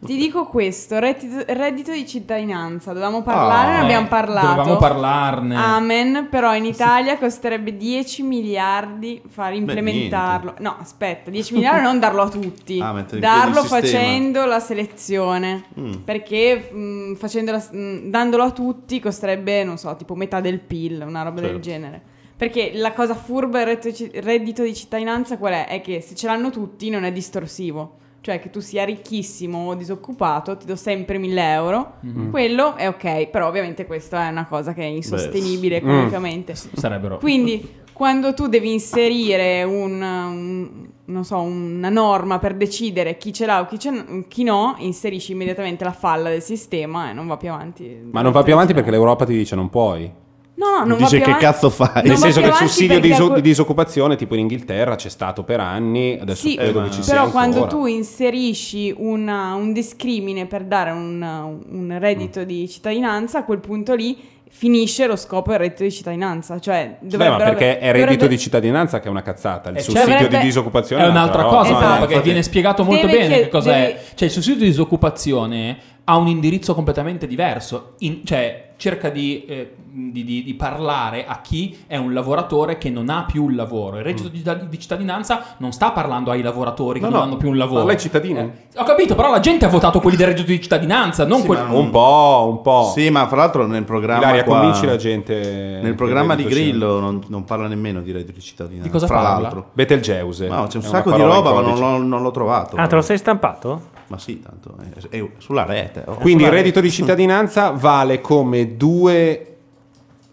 Ti 0.00 0.16
dico 0.16 0.46
questo, 0.46 1.00
reddito, 1.00 1.42
reddito 1.48 1.90
di 1.90 2.06
cittadinanza, 2.06 2.92
dovevamo 2.92 3.22
parlare, 3.22 3.72
Ah, 3.72 3.76
ne 3.78 3.82
abbiamo 3.84 4.06
eh, 4.06 4.08
parlato. 4.08 4.46
dovevamo 4.46 4.76
parlarne. 4.76 5.56
Amen, 5.56 6.28
però 6.30 6.54
in 6.54 6.66
Italia 6.66 7.18
costerebbe 7.18 7.76
10 7.76 8.22
miliardi 8.22 9.20
far 9.28 9.54
implementarlo. 9.54 10.54
No, 10.60 10.76
aspetta, 10.78 11.30
10 11.30 11.54
miliardi 11.54 11.82
non 11.82 11.98
darlo 11.98 12.22
a 12.22 12.28
tutti, 12.28 12.80
Ah, 12.80 13.04
darlo 13.18 13.64
facendo 13.64 14.44
la 14.46 14.60
selezione. 14.60 15.64
Mm. 15.80 15.92
Perché 16.04 16.70
mh, 16.72 17.16
la- 17.44 17.68
mh, 17.70 17.98
dandolo 18.10 18.44
a 18.44 18.50
tutti 18.52 19.00
costerebbe, 19.00 19.64
non 19.64 19.78
so, 19.78 19.96
tipo 19.96 20.14
metà 20.14 20.40
del 20.40 20.60
PIL, 20.60 21.02
una 21.04 21.22
roba 21.22 21.40
del 21.40 21.50
Certo. 21.50 21.60
genere. 21.60 22.02
Perché 22.36 22.70
la 22.74 22.92
cosa 22.92 23.16
furba 23.16 23.64
del 23.64 23.78
reddito 24.14 24.62
di 24.62 24.72
cittadinanza 24.76 25.38
qual 25.38 25.54
è? 25.54 25.66
È 25.66 25.80
che 25.80 26.00
se 26.00 26.14
ce 26.14 26.28
l'hanno 26.28 26.50
tutti 26.50 26.88
non 26.88 27.02
è 27.02 27.10
distorsivo. 27.10 27.96
Cioè 28.20 28.40
che 28.40 28.50
tu 28.50 28.60
sia 28.60 28.84
ricchissimo 28.84 29.68
o 29.68 29.74
disoccupato, 29.74 30.56
ti 30.56 30.66
do 30.66 30.76
sempre 30.76 31.18
1000 31.18 31.52
euro, 31.52 31.92
Mhm. 32.00 32.30
quello 32.30 32.74
è 32.76 32.88
ok, 32.88 33.28
però 33.28 33.48
ovviamente 33.48 33.86
questa 33.86 34.26
è 34.26 34.30
una 34.30 34.46
cosa 34.46 34.74
che 34.74 34.82
è 34.82 34.86
insostenibile 34.86 35.80
Beh, 35.80 35.86
economicamente. 35.86 36.52
mm. 36.52 36.74
Sarebbero. 36.76 37.18
Quindi 37.18 37.76
quando 37.92 38.32
tu 38.34 38.46
devi 38.46 38.72
inserire 38.72 39.62
un, 39.64 40.00
un- 40.02 40.88
non 41.06 41.24
so, 41.24 41.38
una 41.40 41.88
norma 41.88 42.38
per 42.38 42.54
decidere 42.54 43.16
chi 43.16 43.32
ce 43.32 43.46
l'ha 43.46 43.60
o 43.60 43.66
chi, 43.66 43.78
ce- 43.78 44.24
chi 44.28 44.42
no, 44.44 44.74
inserisci 44.78 45.32
immediatamente 45.32 45.82
la 45.84 45.92
falla 45.92 46.28
del 46.28 46.42
sistema 46.42 47.10
e 47.10 47.12
non 47.12 47.26
va 47.26 47.36
più 47.36 47.50
avanti. 47.50 48.08
Ma 48.10 48.20
non 48.22 48.30
va 48.32 48.42
più 48.42 48.52
avanti 48.52 48.74
perché 48.74 48.90
l'Europa 48.90 49.24
ti 49.24 49.32
dice 49.32 49.54
non 49.56 49.68
puoi. 49.70 50.10
No, 50.58 50.78
no, 50.80 50.84
non 50.86 50.96
Dice 50.98 51.18
che 51.18 51.24
avanti- 51.24 51.44
cazzo 51.44 51.70
fai? 51.70 51.90
non 51.94 52.04
Nel 52.06 52.16
senso 52.16 52.40
che 52.40 52.48
il 52.48 52.54
sussidio 52.54 52.94
di, 52.96 53.00
perché 53.00 53.08
diso- 53.16 53.26
que- 53.28 53.34
di 53.36 53.48
disoccupazione, 53.48 54.16
tipo 54.16 54.34
in 54.34 54.40
Inghilterra, 54.40 54.96
c'è 54.96 55.08
stato 55.08 55.44
per 55.44 55.60
anni. 55.60 56.18
Adesso 56.20 56.48
Sì, 56.48 56.56
credo 56.56 56.82
che 56.82 56.90
ci 56.90 57.02
sia 57.04 57.14
però 57.14 57.30
quando 57.30 57.62
ancora. 57.62 57.70
tu 57.76 57.86
inserisci 57.86 58.92
una- 58.96 59.54
un 59.54 59.72
discrimine 59.72 60.46
per 60.46 60.64
dare 60.64 60.90
un, 60.90 61.22
un 61.70 61.96
reddito 62.00 62.42
di 62.42 62.68
cittadinanza, 62.68 63.38
a 63.38 63.44
quel 63.44 63.60
punto 63.60 63.94
lì 63.94 64.18
finisce 64.50 65.06
lo 65.06 65.14
scopo 65.14 65.50
del 65.50 65.60
reddito 65.60 65.84
di 65.84 65.92
cittadinanza. 65.92 66.58
Cioè, 66.58 66.96
Beh, 67.02 67.16
ma 67.28 67.36
perché 67.36 67.78
è 67.78 67.92
reddito 67.92 68.06
dovrebbe- 68.10 68.28
di 68.28 68.38
cittadinanza 68.38 68.98
che 68.98 69.06
è 69.06 69.10
una 69.10 69.22
cazzata. 69.22 69.70
Il 69.70 69.76
Eh, 69.76 69.80
sussidio 69.80 70.08
dovrebbe- 70.12 70.38
di 70.38 70.44
disoccupazione 70.44 71.04
è 71.04 71.08
un'altra 71.08 71.44
cosa, 71.44 71.68
roba. 71.72 71.78
però, 71.78 71.94
Eh, 71.94 71.98
perché 72.06 72.20
viene 72.22 72.42
spiegato 72.42 72.82
molto 72.82 73.06
Deve 73.06 73.18
bene 73.18 73.28
chied- 73.34 73.44
che 73.44 73.48
cos'è. 73.50 73.72
deve- 73.72 74.00
Cioè, 74.14 74.26
il 74.26 74.34
sussidio 74.34 74.58
di 74.58 74.64
disoccupazione 74.66 75.78
ha 76.02 76.16
un 76.16 76.26
indirizzo 76.26 76.74
completamente 76.74 77.26
diverso. 77.28 77.92
In- 77.98 78.24
cioè, 78.24 78.67
cerca 78.78 79.08
di, 79.10 79.44
eh, 79.44 79.74
di- 79.90 80.22
di- 80.24 80.44
di 80.44 80.54
parlare 80.54 81.26
a 81.26 81.40
chi 81.40 81.76
è 81.88 81.96
un 81.96 82.12
lavoratore 82.14 82.78
che 82.78 82.88
non 82.90 83.08
ha 83.08 83.24
più 83.24 83.48
il 83.48 83.56
lavoro. 83.56 83.96
Il 83.98 84.04
reddito 84.04 84.28
di, 84.28 84.42
di 84.68 84.78
cittadinanza 84.78 85.56
non 85.58 85.72
sta 85.72 85.90
parlando 85.90 86.30
ai 86.30 86.42
lavoratori 86.42 87.00
che 87.00 87.04
No, 87.06 87.10
non 87.10 87.18
no, 87.20 87.24
hanno 87.26 87.36
più 87.36 87.48
un 87.48 87.56
lavoro. 87.56 87.78
parla 87.80 87.92
ai 87.92 87.98
cittadini. 87.98 88.38
Eh, 88.38 88.50
ho 88.76 88.84
capito, 88.84 89.16
però 89.16 89.32
la 89.32 89.40
gente 89.40 89.64
ha 89.64 89.68
votato 89.68 89.98
quelli 90.00 90.16
del 90.16 90.28
reddito 90.28 90.46
di 90.46 90.60
cittadinanza, 90.62 91.26
non 91.26 91.40
Sì, 91.40 91.46
quelli. 91.46 91.62
ma 91.66 91.74
Un 91.76 91.90
po', 91.90 92.46
un 92.50 92.62
po'. 92.62 92.92
Sì, 92.94 93.10
ma 93.10 93.26
fra 93.26 93.36
l'altro 93.38 93.66
nel 93.66 93.82
programma 93.84 94.22
Ilaria, 94.22 94.44
qua- 94.44 94.58
convinci 94.60 94.86
la 94.86 94.96
gente. 94.96 95.80
Nel 95.82 95.94
programma 95.96 96.36
di 96.36 96.44
Grillo 96.44 97.00
non, 97.00 97.20
non 97.26 97.44
parla 97.44 97.66
nemmeno 97.66 98.00
di 98.00 98.12
reddito 98.12 98.32
di 98.32 98.40
cittadinanza. 98.40 98.84
Di 98.86 98.90
cosa 98.92 99.06
fra 99.08 99.16
parla? 99.20 99.40
l'altro. 99.40 99.70
Betelgeuse. 99.72 100.46
No, 100.46 100.66
c'è 100.68 100.76
un 100.76 100.82
sacco 100.84 101.10
di 101.12 101.20
roba, 101.20 101.52
ma 101.52 101.60
non 101.62 101.78
l'ho, 101.78 101.98
non 101.98 102.22
l'ho 102.22 102.30
trovato. 102.30 102.76
Ah, 102.76 102.86
te 102.86 102.94
lo 102.94 103.02
sei 103.02 103.18
stampato? 103.18 103.96
Ma 104.08 104.18
sì, 104.18 104.40
tanto 104.40 104.74
è, 105.10 105.16
è 105.16 105.28
sulla 105.38 105.64
rete. 105.64 106.02
oh. 106.06 106.14
Quindi 106.14 106.42
il 106.42 106.48
Sulla 106.48 106.60
reddito 106.60 106.80
rete. 106.80 106.88
di 106.88 106.90
cittadinanza 106.90 107.70
vale 107.76 108.20
come 108.20 108.76
due 108.76 109.56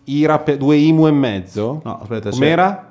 IRAP, 0.05 0.53
due 0.55 0.75
IMU 0.77 1.07
e 1.07 1.11
mezzo? 1.11 1.81
No, 1.83 1.99
aspetta, 2.01 2.29
Com'era? 2.29 2.89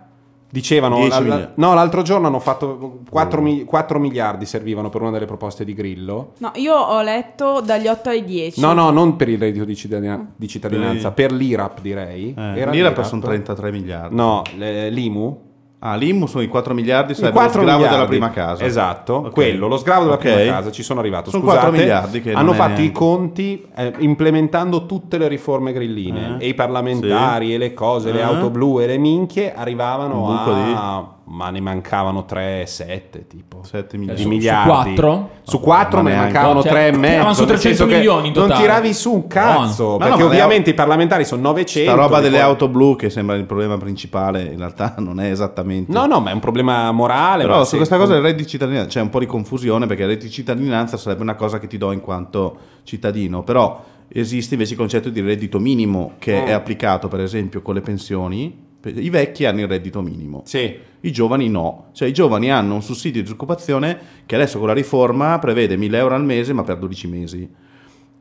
Dicevano, 0.50 0.98
10 0.98 1.26
la- 1.26 1.50
no, 1.56 1.74
l'altro 1.74 2.02
giorno 2.02 2.28
hanno 2.28 2.38
fatto 2.38 3.00
4, 3.10 3.98
miliardi 3.98 4.46
servivano 4.46 4.88
per 4.88 5.00
una 5.00 5.10
delle 5.10 5.24
proposte 5.26 5.64
di 5.64 5.74
Grillo. 5.74 6.34
No, 6.38 6.52
io 6.54 6.76
ho 6.76 7.02
letto 7.02 7.60
dagli 7.60 7.88
8 7.88 8.10
ai 8.10 8.22
10. 8.24 8.60
No, 8.60 8.72
no, 8.72 8.90
non 8.90 9.16
per 9.16 9.28
il 9.28 9.38
reddito 9.38 9.64
di, 9.64 9.74
cittadina- 9.74 10.24
di 10.36 10.46
cittadinanza, 10.46 11.10
Per 11.10 11.26
per 11.30 11.36
l'IRAP 11.36 11.80
direi. 11.80 12.34
Eh, 12.38 12.58
Era 12.60 12.70
l'IRAP 12.70 13.00
sono 13.02 13.20
33 13.22 13.72
miliardi. 13.72 14.14
No, 14.14 14.42
l'IMU. 14.56 15.43
Ah, 15.86 15.96
l'IMU 15.96 16.24
sono 16.24 16.42
i 16.42 16.48
4 16.48 16.72
miliardi, 16.72 17.12
sarebbe 17.12 17.34
lo 17.34 17.40
4 17.40 17.60
sgravo 17.60 17.76
miliardi. 17.76 17.94
della 17.96 18.08
prima 18.08 18.30
casa. 18.30 18.64
Esatto, 18.64 19.14
Ok. 19.26 19.30
quello, 19.32 19.68
lo 19.68 19.76
sgravo 19.76 20.04
della 20.04 20.14
Ok. 20.14 20.20
prima 20.22 20.50
casa, 20.52 20.70
ci 20.70 20.82
sono 20.82 21.00
arrivato. 21.00 21.28
Sono 21.28 21.42
Scusate, 21.42 21.60
4 21.60 21.78
miliardi 21.78 22.22
che 22.22 22.32
hanno 22.32 22.42
non 22.46 22.54
è 22.54 22.56
fatto 22.56 22.80
i 22.80 22.90
conti 22.90 23.66
eh, 23.76 23.92
implementando 23.98 24.86
tutte 24.86 25.18
le 25.18 25.28
riforme 25.28 25.72
grilline 25.74 26.38
Eh. 26.40 26.46
e 26.46 26.48
i 26.48 26.54
parlamentari 26.54 27.48
Sì. 27.48 27.52
e 27.54 27.58
le 27.58 27.74
cose, 27.74 28.12
le 28.12 28.20
Eh. 28.20 28.22
auto 28.22 28.48
blu 28.48 28.80
e 28.80 28.86
le 28.86 28.96
minchie 28.96 29.52
arrivavano 29.54 30.26
a 30.74 31.06
ma 31.26 31.48
ne 31.50 31.60
mancavano 31.60 32.24
3 32.26 32.64
7 32.66 33.26
tipo 33.26 33.62
7 33.62 33.96
di 33.96 34.06
Su- 34.08 34.16
su 34.22 34.28
miliardi. 34.28 34.68
quattro? 34.68 35.30
Su 35.42 35.58
4 35.60 36.02
Ma 36.02 36.08
ne 36.10 36.16
mancavano 36.16 36.60
Cioè, 36.62 36.70
3 36.70 36.86
e 36.88 36.96
mezzo. 36.96 37.32
su 37.32 37.38
nel 37.40 37.48
300 37.48 37.58
senso 37.60 37.86
che 37.86 37.94
milioni 37.96 38.28
in 38.28 38.32
Non 38.34 38.42
totale. 38.48 38.60
tiravi 38.60 38.92
su 38.92 39.12
un 39.12 39.26
cazzo, 39.26 39.84
no, 39.92 39.96
perché 39.96 40.16
le- 40.18 40.24
ovviamente 40.24 40.70
i 40.70 40.74
parlamentari 40.74 41.24
sono 41.24 41.40
900. 41.42 41.90
Sta 41.90 42.00
roba 42.00 42.20
delle 42.20 42.36
poi- 42.38 42.44
auto 42.46 42.68
blu 42.68 42.96
che 42.96 43.08
sembra 43.10 43.36
il 43.36 43.44
problema 43.44 43.76
principale, 43.78 44.42
in 44.42 44.58
realtà 44.58 44.94
non 45.00 45.18
è 45.20 45.30
esattamente. 45.30 45.90
No, 45.92 46.06
no, 46.06 46.20
ma 46.20 46.30
è 46.30 46.34
un 46.34 46.40
problema 46.40 46.92
morale. 46.92 47.44
Però 47.44 47.64
su 47.64 47.70
sì. 47.70 47.76
questa 47.76 47.96
cosa 47.96 48.12
del 48.12 48.22
reddito 48.22 48.42
di 48.42 48.48
cittadinanza 48.48 48.88
c'è 48.88 49.00
un 49.00 49.08
po' 49.10 49.18
di 49.18 49.26
confusione 49.26 49.86
perché 49.86 50.02
il 50.02 50.08
reddito 50.08 50.26
di 50.26 50.32
cittadinanza 50.32 50.96
sarebbe 50.96 51.22
una 51.22 51.34
cosa 51.36 51.58
che 51.58 51.66
ti 51.66 51.78
do 51.78 51.90
in 51.92 52.00
quanto 52.00 52.56
cittadino, 52.84 53.42
però 53.42 53.82
esiste 54.08 54.54
invece 54.54 54.72
il 54.74 54.78
concetto 54.78 55.08
di 55.08 55.20
reddito 55.22 55.58
minimo 55.58 56.12
che 56.18 56.42
Mm. 56.42 56.46
è 56.46 56.52
applicato 56.52 57.08
per 57.08 57.20
esempio 57.20 57.62
con 57.62 57.74
le 57.74 57.80
pensioni. 57.80 58.62
I 58.90 59.10
vecchi 59.10 59.44
hanno 59.44 59.60
il 59.60 59.68
reddito 59.68 60.00
minimo, 60.02 60.42
Sì. 60.44 60.74
i 61.00 61.10
giovani 61.12 61.48
no, 61.48 61.86
cioè 61.92 62.08
i 62.08 62.12
giovani 62.12 62.50
hanno 62.50 62.74
un 62.74 62.82
sussidio 62.82 63.20
di 63.20 63.22
disoccupazione 63.22 63.98
che 64.26 64.34
adesso 64.34 64.58
con 64.58 64.68
la 64.68 64.74
riforma 64.74 65.38
prevede 65.38 65.76
1000 65.76 65.98
euro 65.98 66.14
al 66.14 66.24
mese 66.24 66.52
ma 66.52 66.62
per 66.62 66.78
12 66.78 67.06
mesi. 67.08 67.48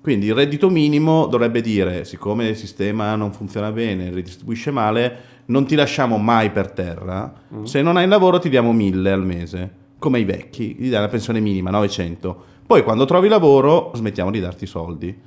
Quindi 0.02 0.26
il 0.26 0.34
reddito 0.34 0.70
minimo 0.70 1.28
dovrebbe 1.28 1.62
dire, 1.62 2.04
siccome 2.04 2.48
il 2.50 2.58
sistema 2.58 3.16
non 3.16 3.32
funziona 3.32 3.72
bene, 3.72 4.12
ridistribuisce 4.12 4.70
male, 4.72 5.18
non 5.46 5.66
ti 5.66 5.76
lasciamo 5.76 6.18
mai 6.18 6.50
per 6.52 6.72
terra, 6.72 7.34
Mm. 7.56 7.64
se 7.64 7.82
non 7.82 7.96
hai 7.98 8.08
lavoro 8.08 8.40
ti 8.40 8.50
diamo 8.50 8.74
1000 8.74 9.12
al 9.12 9.24
mese, 9.26 9.72
come 10.00 10.20
i 10.20 10.26
vecchi, 10.26 10.76
gli 10.78 10.90
dai 10.90 11.00
la 11.02 11.08
pensione 11.08 11.40
minima, 11.40 11.70
900. 11.70 12.44
Poi 12.68 12.84
quando 12.84 13.06
trovi 13.06 13.30
lavoro 13.30 13.92
smettiamo 13.94 14.30
di 14.32 14.40
darti 14.42 14.66
i 14.66 14.68
soldi. 14.68 15.18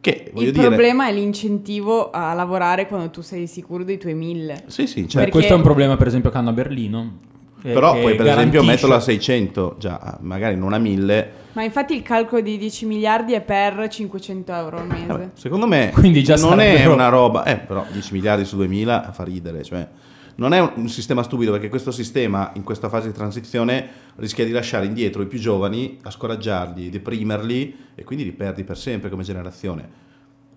Che, 0.00 0.32
Il 0.34 0.52
dire... 0.52 0.66
problema 0.68 1.08
è 1.08 1.12
l'incentivo 1.12 2.10
a 2.10 2.32
lavorare 2.32 2.86
quando 2.86 3.10
tu 3.10 3.20
sei 3.20 3.46
sicuro 3.46 3.84
dei 3.84 3.98
tuoi 3.98 4.14
1000. 4.14 4.62
Sì, 4.66 4.86
sì, 4.86 5.02
Cioè, 5.06 5.16
Perché- 5.24 5.30
questo 5.30 5.52
è 5.52 5.56
un 5.56 5.62
problema, 5.62 5.96
per 5.98 6.06
esempio, 6.06 6.30
che 6.30 6.38
hanno 6.38 6.48
a 6.50 6.52
Berlino. 6.52 7.18
eh, 7.62 7.72
Però 7.74 7.92
che 7.92 8.00
poi 8.00 8.14
per 8.14 8.26
esempio 8.26 8.62
garantisce- 8.62 8.66
metterlo 8.66 8.94
a 8.94 9.00
600, 9.00 9.76
già 9.78 10.18
magari 10.22 10.56
non 10.56 10.72
a 10.72 10.78
1000, 10.78 11.32
Ma 11.52 11.64
infatti 11.64 11.94
il 11.94 12.02
calcolo 12.02 12.40
di 12.40 12.56
10 12.56 12.86
miliardi 12.86 13.34
è 13.34 13.42
per 13.42 13.88
500 13.90 14.52
euro 14.54 14.78
al 14.78 14.86
mese. 14.86 15.30
Secondo 15.34 15.66
me 15.66 15.90
Quindi 15.92 16.22
già 16.22 16.36
non 16.36 16.60
è 16.60 16.68
sarebbero- 16.72 16.94
una 16.94 17.08
roba, 17.08 17.44
eh, 17.44 17.56
però 17.58 17.84
10 17.92 18.14
miliardi 18.14 18.44
su 18.46 18.56
2000 18.56 19.10
fa 19.12 19.24
ridere, 19.24 19.62
cioè 19.64 19.86
non 20.40 20.54
è 20.54 20.60
un, 20.60 20.88
sistema 20.88 21.22
stupido 21.22 21.52
perché 21.52 21.68
questo 21.68 21.90
sistema 21.90 22.50
in 22.54 22.62
questa 22.62 22.88
fase 22.88 23.08
di 23.08 23.14
transizione 23.14 23.88
rischia 24.16 24.46
di 24.46 24.52
lasciare 24.52 24.86
indietro 24.86 25.20
i 25.20 25.26
più 25.26 25.38
giovani, 25.38 25.98
a 26.02 26.10
scoraggiarli, 26.10 26.88
deprimerli 26.88 27.76
e 27.94 28.04
quindi 28.04 28.24
li 28.24 28.32
perdi 28.32 28.64
per 28.64 28.78
sempre 28.78 29.10
come 29.10 29.22
generazione. 29.22 29.99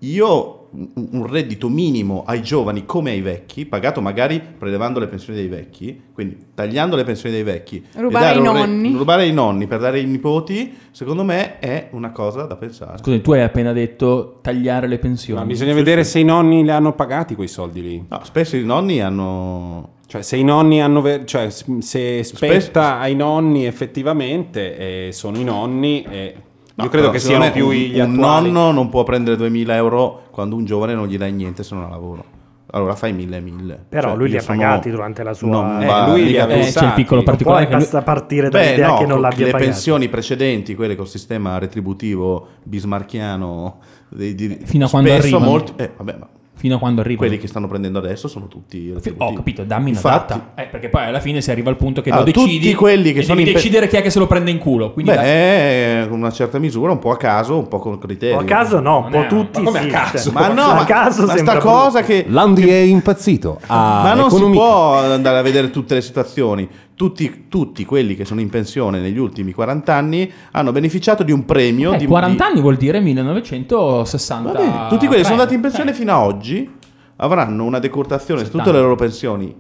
Io 0.06 0.59
un 0.75 0.90
un 1.11 1.27
reddito 1.27 1.69
minimo 1.69 2.23
ai 2.25 2.41
giovani 2.41 2.83
come 2.85 3.11
ai 3.11 3.22
vecchi, 3.22 3.65
pagato 3.67 4.01
magari 4.01 4.41
prelevando 4.57 4.99
le 4.99 5.07
pensioni 5.07 5.38
dei 5.38 5.48
vecchi, 5.48 6.01
quindi 6.11 6.35
tagliando 6.56 6.95
le 6.95 7.03
pensioni 7.03 7.35
dei 7.35 7.43
vecchi, 7.43 7.77
e 7.93 8.01
Rubare 8.01 8.25
dare 8.25 8.40
ai 8.40 8.48
un 8.48 8.53
re- 8.53 8.59
nonni. 8.59 8.93
rubare 8.98 9.22
ai 9.22 9.32
nonni 9.33 9.67
per 9.67 9.80
dare 9.80 9.99
ai 9.99 10.06
nipoti, 10.06 10.73
secondo 10.90 11.23
me 11.23 11.59
è 11.59 11.90
una 11.91 12.11
cosa 12.11 12.45
da 12.45 12.56
pensare. 12.56 12.98
Scusi, 12.98 13.22
tu 13.22 13.33
hai 13.33 13.41
appena 13.43 13.72
detto 13.72 14.40
tagliare 14.41 14.88
le 14.88 14.98
pensioni. 14.98 15.40
Ma 15.40 15.45
bisogna 15.45 15.73
vedere 15.75 16.03
se 16.03 16.17
i 16.17 16.23
nonni 16.23 16.64
li 16.64 16.72
hanno 16.72 16.93
pagati 16.93 17.35
quei 17.35 17.48
soldi 17.48 17.82
lì. 17.83 18.06
No, 18.09 18.22
spesso 18.23 18.56
i 18.56 18.64
nonni 18.64 18.99
hanno. 18.99 19.90
Cioè, 20.07 20.23
se 20.23 20.38
i 20.38 20.43
nonni 20.43 20.82
hanno. 20.82 21.01
ver- 21.01 21.25
cioè, 21.25 21.51
se 21.51 22.23
spetta 22.23 22.98
ai 22.98 23.14
nonni 23.15 23.65
effettivamente, 23.67 25.07
e 25.07 25.11
sono 25.11 25.38
i 25.38 25.43
nonni. 25.43 26.03
e 26.09 26.35
No, 26.75 26.83
io 26.85 26.89
credo 26.89 27.09
che 27.11 27.19
siano 27.19 27.51
più 27.51 27.67
un, 27.67 27.73
gli 27.73 27.99
un 27.99 28.13
attuali. 28.15 28.49
nonno 28.51 28.71
non 28.71 28.89
può 28.89 29.03
prendere 29.03 29.35
2000 29.37 29.75
euro 29.75 30.23
quando 30.31 30.55
un 30.55 30.65
giovane 30.65 30.95
non 30.95 31.07
gli 31.07 31.17
dai 31.17 31.31
niente 31.31 31.61
se 31.63 31.75
non 31.75 31.83
ha 31.83 31.89
lavoro. 31.89 32.25
Allora 32.71 32.95
fai 32.95 33.13
1000 33.13 33.37
e 33.37 33.39
1000. 33.41 33.85
Però 33.89 34.07
Cioè, 34.09 34.17
lui 34.17 34.29
li 34.29 34.37
ha 34.37 34.41
sono- 34.41 34.57
pagati 34.57 34.89
durante 34.89 35.21
la 35.21 35.33
sua- 35.35 35.49
non 35.49 35.83
Eh, 35.83 35.85
va- 35.85 36.07
lui 36.07 36.25
li 36.25 36.39
ha 36.39 36.47
Eh, 36.49 36.71
c'è 36.71 36.85
il 36.85 36.93
piccolo 36.93 37.21
particolare 37.21 37.65
che 37.67 37.71
lui- 37.73 37.81
basta 37.81 38.01
partire 38.01 38.49
dall'idea 38.49 38.87
no, 38.87 38.97
che 38.97 39.05
non 39.05 39.21
l'abbia 39.21 39.45
le 39.45 39.51
pagato. 39.51 39.69
pensioni 39.69 40.09
precedenti, 40.09 40.73
quelle 40.73 40.95
col 40.95 41.07
sistema 41.07 41.59
retributivo 41.59 42.47
bismarchiano, 42.63 43.77
dei, 44.09 44.33
di- 44.33 44.57
Fino 44.63 44.85
a 44.85 44.89
quando 44.89 45.11
arrivano. 45.13 45.45
molti- 45.45 45.73
eh, 45.75 45.91
vabbè, 45.95 46.15
ma 46.19 46.27
Fino 46.64 46.75
a 46.77 46.80
quando 46.80 47.01
arriva. 47.01 47.17
quelli 47.17 47.38
che 47.38 47.48
stanno 47.48 47.67
prendendo 47.67 48.00
adesso 48.00 48.30
sono 48.30 48.48
tutti 48.48 48.90
Ho 48.90 48.93
retributivi. 48.93 49.35
capito, 49.35 49.64
dammi 49.66 49.90
una 49.90 49.98
Infatti, 49.98 50.32
data. 50.33 50.61
Eh, 50.61 50.67
perché 50.67 50.88
poi 50.88 51.03
alla 51.03 51.19
fine 51.19 51.42
si 51.42 51.51
arriva 51.51 51.69
al 51.69 51.75
punto 51.75 52.01
che 52.01 52.09
Allora, 52.09 52.25
lo 52.25 52.32
decidi 52.32 52.58
tutti 52.61 52.74
quelli 52.74 53.11
che 53.11 53.19
e 53.19 53.24
sono 53.24 53.35
devi 53.35 53.50
in 53.50 53.53
pe- 53.56 53.59
decidere 53.61 53.88
chi 53.90 53.98
è 53.98 54.01
che 54.01 54.09
se 54.09 54.17
lo 54.19 54.27
prende 54.27 54.50
in 54.50 54.59
culo. 54.59 54.93
Quindi 54.93 55.11
Beh, 55.11 56.06
con 56.08 56.19
una 56.19 56.32
certa 56.32 56.59
misura, 56.59 56.93
un 56.93 57.00
po' 57.00 57.11
a 57.11 57.17
caso, 57.17 57.58
un 57.58 57.67
po' 57.67 57.80
con 57.80 57.98
criteri. 57.98 58.33
A 58.33 58.45
caso 58.45 58.80
no, 58.80 59.00
un 59.00 59.11
po' 59.11 59.24
è- 59.24 59.27
tutti 59.27 59.59
ma 59.59 59.66
come 59.72 59.82
sì, 59.82 59.88
a 59.90 59.92
caso? 59.92 60.32
cioè, 60.32 60.33
Ma 60.42 60.48
no, 60.53 60.61
a 60.64 60.74
ma, 60.75 60.85
caso 60.85 61.25
ma 61.25 61.35
sta 61.35 61.58
cosa 61.58 62.01
che... 62.01 62.25
Landi 62.30 62.69
è 62.69 62.77
impazzito. 62.77 63.59
Ah, 63.67 64.00
ma 64.01 64.14
non 64.14 64.27
economia. 64.27 64.48
si 64.53 64.58
può 64.58 64.93
andare 65.00 65.38
a 65.40 65.42
vedere 65.42 65.69
tutte 65.69 65.95
le 65.95 66.01
situazioni. 66.01 66.66
Tutti, 66.95 67.45
tutti 67.49 67.85
quelli 67.85 68.15
che 68.15 68.23
sono 68.23 68.39
in 68.39 68.49
pensione 68.49 68.99
negli 68.99 69.17
ultimi 69.17 69.51
40 69.51 69.93
anni 69.95 70.31
hanno 70.51 70.72
beneficiato 70.72 71.23
di 71.23 71.31
un 71.31 71.43
premio 71.43 71.93
Eh, 71.93 71.97
di 71.97 72.05
40 72.05 72.43
di- 72.45 72.51
anni 72.51 72.61
vuol 72.61 72.75
dire 72.77 72.99
1960. 72.99 74.51
Vabbè, 74.51 74.89
tutti 74.89 75.07
quelli 75.07 75.22
che 75.22 75.27
sono 75.27 75.39
andati 75.39 75.55
in 75.55 75.61
pensione 75.61 75.91
Eh. 75.91 75.93
fino 75.93 76.11
a 76.11 76.23
oggi 76.23 76.69
avranno 77.17 77.63
una 77.63 77.80
decurtazione 77.80 78.45
su 78.45 78.51
tutte 78.51 78.72
le 78.72 78.80
loro 78.80 78.95
pensioni 78.95 79.55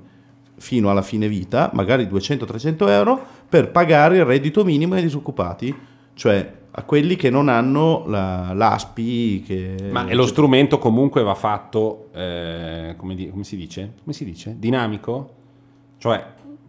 fino 0.57 0.89
alla 0.89 1.01
fine 1.01 1.27
vita, 1.27 1.71
magari 1.73 2.05
200-300 2.07 2.87
euro, 2.87 3.19
per 3.49 3.71
pagare 3.71 4.17
il 4.17 4.25
reddito 4.25 4.63
minimo 4.63 4.93
ai 4.95 5.01
disoccupati, 5.01 5.75
cioè 6.13 6.53
a 6.75 6.83
quelli 6.83 7.15
che 7.15 7.29
non 7.29 7.49
hanno 7.49 8.03
la- 8.07 8.51
l'ASPI. 8.53 9.43
Che... 9.45 9.75
Ma 9.91 10.05
è 10.05 10.13
lo 10.15 10.25
strumento 10.25 10.77
comunque 10.79 11.21
va 11.23 11.35
fatto, 11.35 12.09
eh, 12.13 12.93
come, 12.97 13.15
di- 13.15 13.29
come 13.29 13.43
si 13.43 13.55
dice? 13.57 13.93
Come 14.03 14.13
si 14.13 14.23
dice? 14.23 14.55
Dinamico? 14.57 15.31
Cioè 15.97 16.23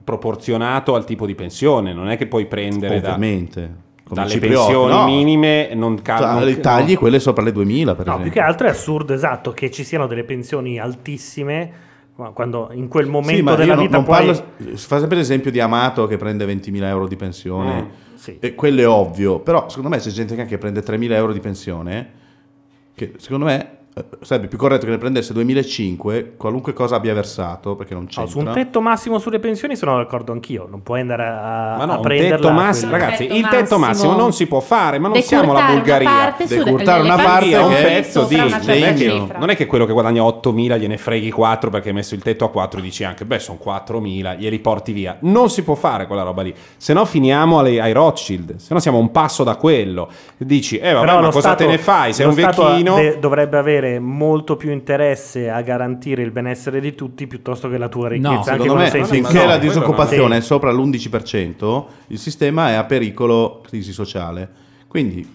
proporzionato 0.05 0.95
al 0.95 1.05
tipo 1.05 1.27
di 1.27 1.35
pensione, 1.35 1.93
non 1.93 2.09
è 2.11 2.17
che 2.17 2.27
puoi 2.27 2.47
prendere 2.47 3.01
da... 3.01 3.15
Ovviamente. 3.15 3.83
come 4.05 4.21
Dalle 4.27 4.39
pensioni 4.39 4.93
no. 4.95 5.05
minime 5.07 5.71
non 5.75 6.01
calano. 6.03 6.45
le 6.45 6.61
tagli 6.61 6.95
quelle 6.97 7.19
sopra 7.19 7.43
le 7.43 7.53
2000 7.53 7.95
per 7.95 8.07
No, 8.07 8.13
più 8.13 8.21
esempio. 8.25 8.41
che 8.43 8.47
altro 8.47 8.67
è 8.67 8.71
assurdo, 8.71 9.15
esatto, 9.15 9.53
che 9.53 9.71
ci 9.71 9.83
siano 9.83 10.07
delle 10.07 10.25
pensioni 10.25 10.79
altissime 10.79 11.73
quando 12.33 12.69
in 12.73 12.87
quel 12.87 13.07
momento 13.09 13.35
Sì, 13.37 13.43
ma 13.43 13.55
della 13.57 13.65
io 13.65 13.75
non, 13.75 13.83
vita 13.85 13.97
non 13.97 14.05
puoi... 14.05 14.17
parlo, 14.27 14.77
fa 14.77 14.99
sempre 15.01 15.17
l'esempio 15.17 15.51
di 15.51 15.59
Amato 15.59 16.07
che 16.07 16.17
prende 16.17 16.45
20.000 16.47 16.83
euro 16.85 17.09
di 17.09 17.17
pensione, 17.17 17.83
Mm, 17.83 18.15
sì. 18.15 18.37
e 18.41 18.55
quello 18.55 18.81
è 18.83 18.87
ovvio, 18.87 19.41
però 19.41 19.69
secondo 19.69 19.89
me 19.89 19.99
c'è 19.99 20.11
gente 20.11 20.35
che 20.37 20.43
anche 20.43 20.59
prende 20.59 20.81
3.000 20.85 21.11
euro 21.13 21.33
di 21.33 21.41
pensione, 21.41 22.11
che 22.95 23.15
secondo 23.17 23.47
me 23.47 23.69
sarebbe 24.23 24.49
più 24.49 24.59
corretto 24.59 24.87
che 24.87 24.91
ne 24.91 24.99
prendesse 24.99 25.33
2.500, 25.33 26.37
qualunque 26.37 26.73
cosa 26.73 26.97
abbia 26.97 27.15
versato, 27.15 27.77
perché 27.77 27.95
non 27.95 28.03
No, 28.05 28.09
c'entra. 28.09 28.27
su 28.33 28.39
un 28.41 28.53
tetto 28.53 28.81
massimo 28.81 29.19
sulle 29.21 29.39
pensioni 29.39 29.77
sono 29.77 29.97
d'accordo 29.97 30.33
anch'io, 30.33 30.67
non 30.69 30.83
puoi 30.83 31.01
andare 31.01 31.23
a, 31.25 31.77
Ma 31.79 31.85
no, 31.85 31.93
a 31.93 31.97
un 31.97 32.03
prenderla. 32.03 32.37
tetto 32.37 32.51
massimo, 32.51 32.91
quella- 32.91 33.05
ragazzi, 33.05 33.27
tetto 33.27 33.37
il 33.39 33.43
tetto 33.49 33.79
massimo 33.79 33.87
massimo. 34.09 34.17
non 34.17 34.33
si 34.33 34.47
può 34.47 34.59
fare, 34.61 34.99
ma 34.99 35.09
non 35.09 35.17
Decurtare 35.17 35.43
siamo 35.45 35.53
la 35.59 35.65
una 35.65 35.73
Bulgaria. 35.75 36.09
parte 36.11 36.47
su- 36.49 36.55
Decurtare 36.65 37.03
le- 37.03 37.05
una 37.09 37.17
le 37.17 37.23
parte 37.23 37.51
è 37.53 37.59
un 37.63 37.73
pezzo 37.73 38.25
di 38.25 38.35
certa 38.37 39.39
non 39.39 39.51
è, 39.51 39.57
che, 39.57 39.67
quello 39.67 39.85
che 39.87 39.93
guadagna 39.93 40.23
8.000 40.25 40.77
gliene 40.77 40.97
freghi 40.97 41.31
4 41.31 41.71
perché 41.71 41.89
hai 41.89 41.95
messo 41.95 42.15
il 42.15 42.23
tetto 42.23 42.45
a 42.45 42.51
4 42.51 42.81
e 42.81 42.83
dici 42.83 43.05
anche 43.05 43.25
beh 43.25 43.39
sono 43.39 43.59
4.000 43.59 44.35
glieli 44.35 44.59
porti 44.59 44.93
via 44.93 45.17
non 45.21 45.49
si 45.51 45.63
può 45.63 45.75
fare 45.75 46.07
quella 46.07 46.23
roba 46.23 46.43
lì 46.43 46.53
se 46.77 46.93
no 46.93 47.05
finiamo 47.05 47.59
alle- 47.61 47.81
ai 47.81 47.93
Rothschild 47.93 48.57
se 48.57 48.75
no 48.75 48.81
siamo 48.81 48.99
un 48.99 49.11
passo 49.11 49.45
da 49.45 49.57
quello 49.57 50.09
dici 50.37 50.79
eh 50.79 50.93
vabbè 50.93 51.07
Però 51.07 51.21
ma 51.21 51.27
cosa 51.27 51.41
Stato- 51.41 51.65
te 51.65 51.71
ne 51.71 51.79
fai 51.79 52.13
sei 52.13 52.27
un 52.27 52.35
vecchino 52.35 52.97
de- 52.97 53.19
dovrebbe 53.21 53.57
avere 53.59 53.84
molto 53.99 54.57
più 54.57 54.71
interesse 54.71 55.49
a 55.51 55.61
garantire 55.63 56.23
il 56.23 56.31
benessere 56.31 56.81
di 56.81 56.95
tutti 56.95 57.27
piuttosto 57.27 57.69
che 57.69 57.79
la 57.79 57.89
tua 57.89 58.09
ricchezza. 58.09 58.53
anche 58.53 58.63
Secondo 58.63 58.75
me, 58.75 58.91
finché 58.91 59.09
pensionato. 59.09 59.47
la 59.47 59.59
disoccupazione 59.59 60.37
è 60.37 60.41
sopra 60.41 60.71
l'11%, 60.73 61.85
il 62.09 62.19
sistema 62.19 62.71
è 62.71 62.73
a 62.75 62.85
pericolo 62.85 63.61
crisi 63.67 63.93
sociale. 63.93 64.49
Quindi, 64.89 65.29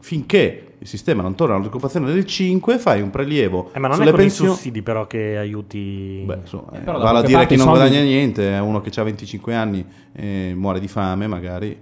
finché 0.00 0.74
il 0.78 0.86
sistema 0.86 1.22
non 1.22 1.34
torna 1.34 1.54
all'occupazione 1.54 2.12
del 2.12 2.26
5, 2.26 2.78
fai 2.78 3.00
un 3.00 3.10
prelievo 3.10 3.70
Eh, 3.72 3.78
ma 3.78 3.88
non 3.88 3.96
è 3.96 4.00
sulle 4.00 4.10
con 4.10 4.20
pensioni. 4.20 4.50
i 4.50 4.54
sussidi 4.54 4.82
però 4.82 5.06
che 5.06 5.36
aiuti... 5.38 6.22
Beh, 6.26 6.38
insomma, 6.42 6.72
eh, 6.72 6.80
vale 6.84 7.18
a 7.18 7.22
dire 7.22 7.42
i 7.42 7.56
non 7.56 7.66
soldi- 7.66 7.78
guadagna 7.78 8.00
niente, 8.02 8.52
è 8.52 8.60
uno 8.60 8.80
che 8.82 8.90
ha 9.00 9.02
25 9.02 9.54
anni 9.54 9.84
e 10.12 10.52
muore 10.54 10.80
di 10.80 10.88
fame, 10.88 11.26
magari. 11.26 11.78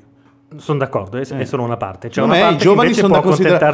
Sono 0.59 0.79
d'accordo, 0.79 1.17
è, 1.19 1.23
è 1.27 1.45
solo 1.45 1.63
una 1.63 1.77
parte. 1.77 2.09
Secondo 2.13 2.35
una 2.35 2.43
parte 2.45 2.57
i 2.57 2.59
giovani 2.67 2.93
sono 2.95 3.21
da 3.21 3.21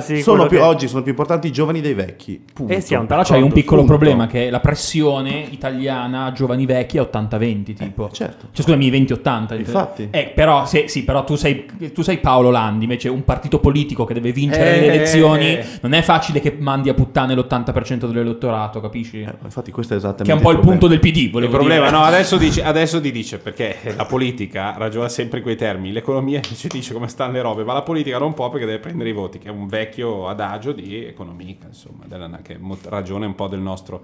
di 0.06 0.22
sono 0.22 0.46
più, 0.46 0.58
che- 0.58 0.62
oggi 0.64 0.88
sono 0.88 1.02
più 1.02 1.10
importanti 1.10 1.46
i 1.48 1.52
giovani 1.52 1.80
dei 1.80 1.94
vecchi. 1.94 2.42
Punto. 2.52 2.72
Eh, 2.72 2.80
siamo 2.80 3.06
Però 3.06 3.22
c'hai 3.22 3.42
un 3.42 3.52
piccolo 3.52 3.80
Punto. 3.82 3.96
problema 3.96 4.26
che 4.26 4.46
è 4.46 4.50
la 4.50 4.60
pressione 4.60 5.46
italiana 5.50 6.32
giovani 6.32 6.66
vecchi 6.66 6.98
è 6.98 7.00
80-20 7.00 7.74
tipo. 7.74 8.08
certo. 8.12 8.46
Cioè 8.52 8.64
scusami 8.64 8.90
20-80. 8.90 9.56
Infatti. 9.58 10.08
Eh, 10.10 10.32
però 10.34 10.66
se- 10.66 10.88
sì, 10.88 11.04
però 11.04 11.24
tu 11.24 11.34
sei, 11.36 11.66
tu 11.92 12.02
sei 12.02 12.18
Paolo 12.18 12.50
Landi, 12.50 12.84
invece 12.84 13.08
un 13.08 13.24
partito 13.24 13.58
politico 13.60 14.04
che 14.04 14.14
deve 14.14 14.32
vincere 14.32 14.76
Eh. 14.76 14.80
le 14.80 14.92
elezioni, 14.94 15.58
non 15.82 15.92
è 15.92 16.02
facile 16.02 16.40
che 16.40 16.56
mandi 16.58 16.88
a 16.88 16.94
puttane 16.94 17.34
l'80% 17.34 18.06
dell'elettorato, 18.06 18.80
capisci? 18.80 19.20
Eh, 19.20 19.34
infatti 19.44 19.70
questo 19.70 19.94
è 19.94 19.96
esattamente 19.96 20.24
Che 20.24 20.32
è 20.32 20.34
un 20.34 20.40
po' 20.40 20.50
il 20.50 20.56
problema. 20.56 20.78
punto 20.78 20.86
del 20.88 21.00
PD, 21.00 21.16
il 21.24 21.30
volevo 21.30 21.52
problema 21.52 21.86
dire. 21.86 21.96
no 21.96 22.02
adesso 22.04 22.36
dice, 22.36 22.62
adesso 22.62 23.00
ti 23.00 23.10
dice 23.10 23.38
perché 23.38 23.76
la 23.96 24.04
politica 24.04 24.74
ragiona 24.76 25.08
sempre 25.08 25.38
in 25.38 25.44
quei 25.44 25.56
termini 25.56 25.92
l'economia 25.92 26.40
ci 26.68 26.76
dice 26.78 26.92
come 26.94 27.08
stanno 27.08 27.32
le 27.32 27.42
robe 27.42 27.64
ma 27.64 27.72
la 27.72 27.82
politica 27.82 28.18
non 28.18 28.34
può 28.34 28.48
perché 28.50 28.66
deve 28.66 28.78
prendere 28.78 29.08
i 29.08 29.12
voti 29.12 29.38
che 29.38 29.48
è 29.48 29.50
un 29.50 29.66
vecchio 29.66 30.28
adagio 30.28 30.72
di 30.72 31.04
economica 31.04 31.66
insomma 31.66 32.04
della- 32.06 32.28
che 32.42 32.58
ragiona 32.88 33.26
un 33.26 33.34
po' 33.34 33.48
del 33.48 33.60
nostro 33.60 34.00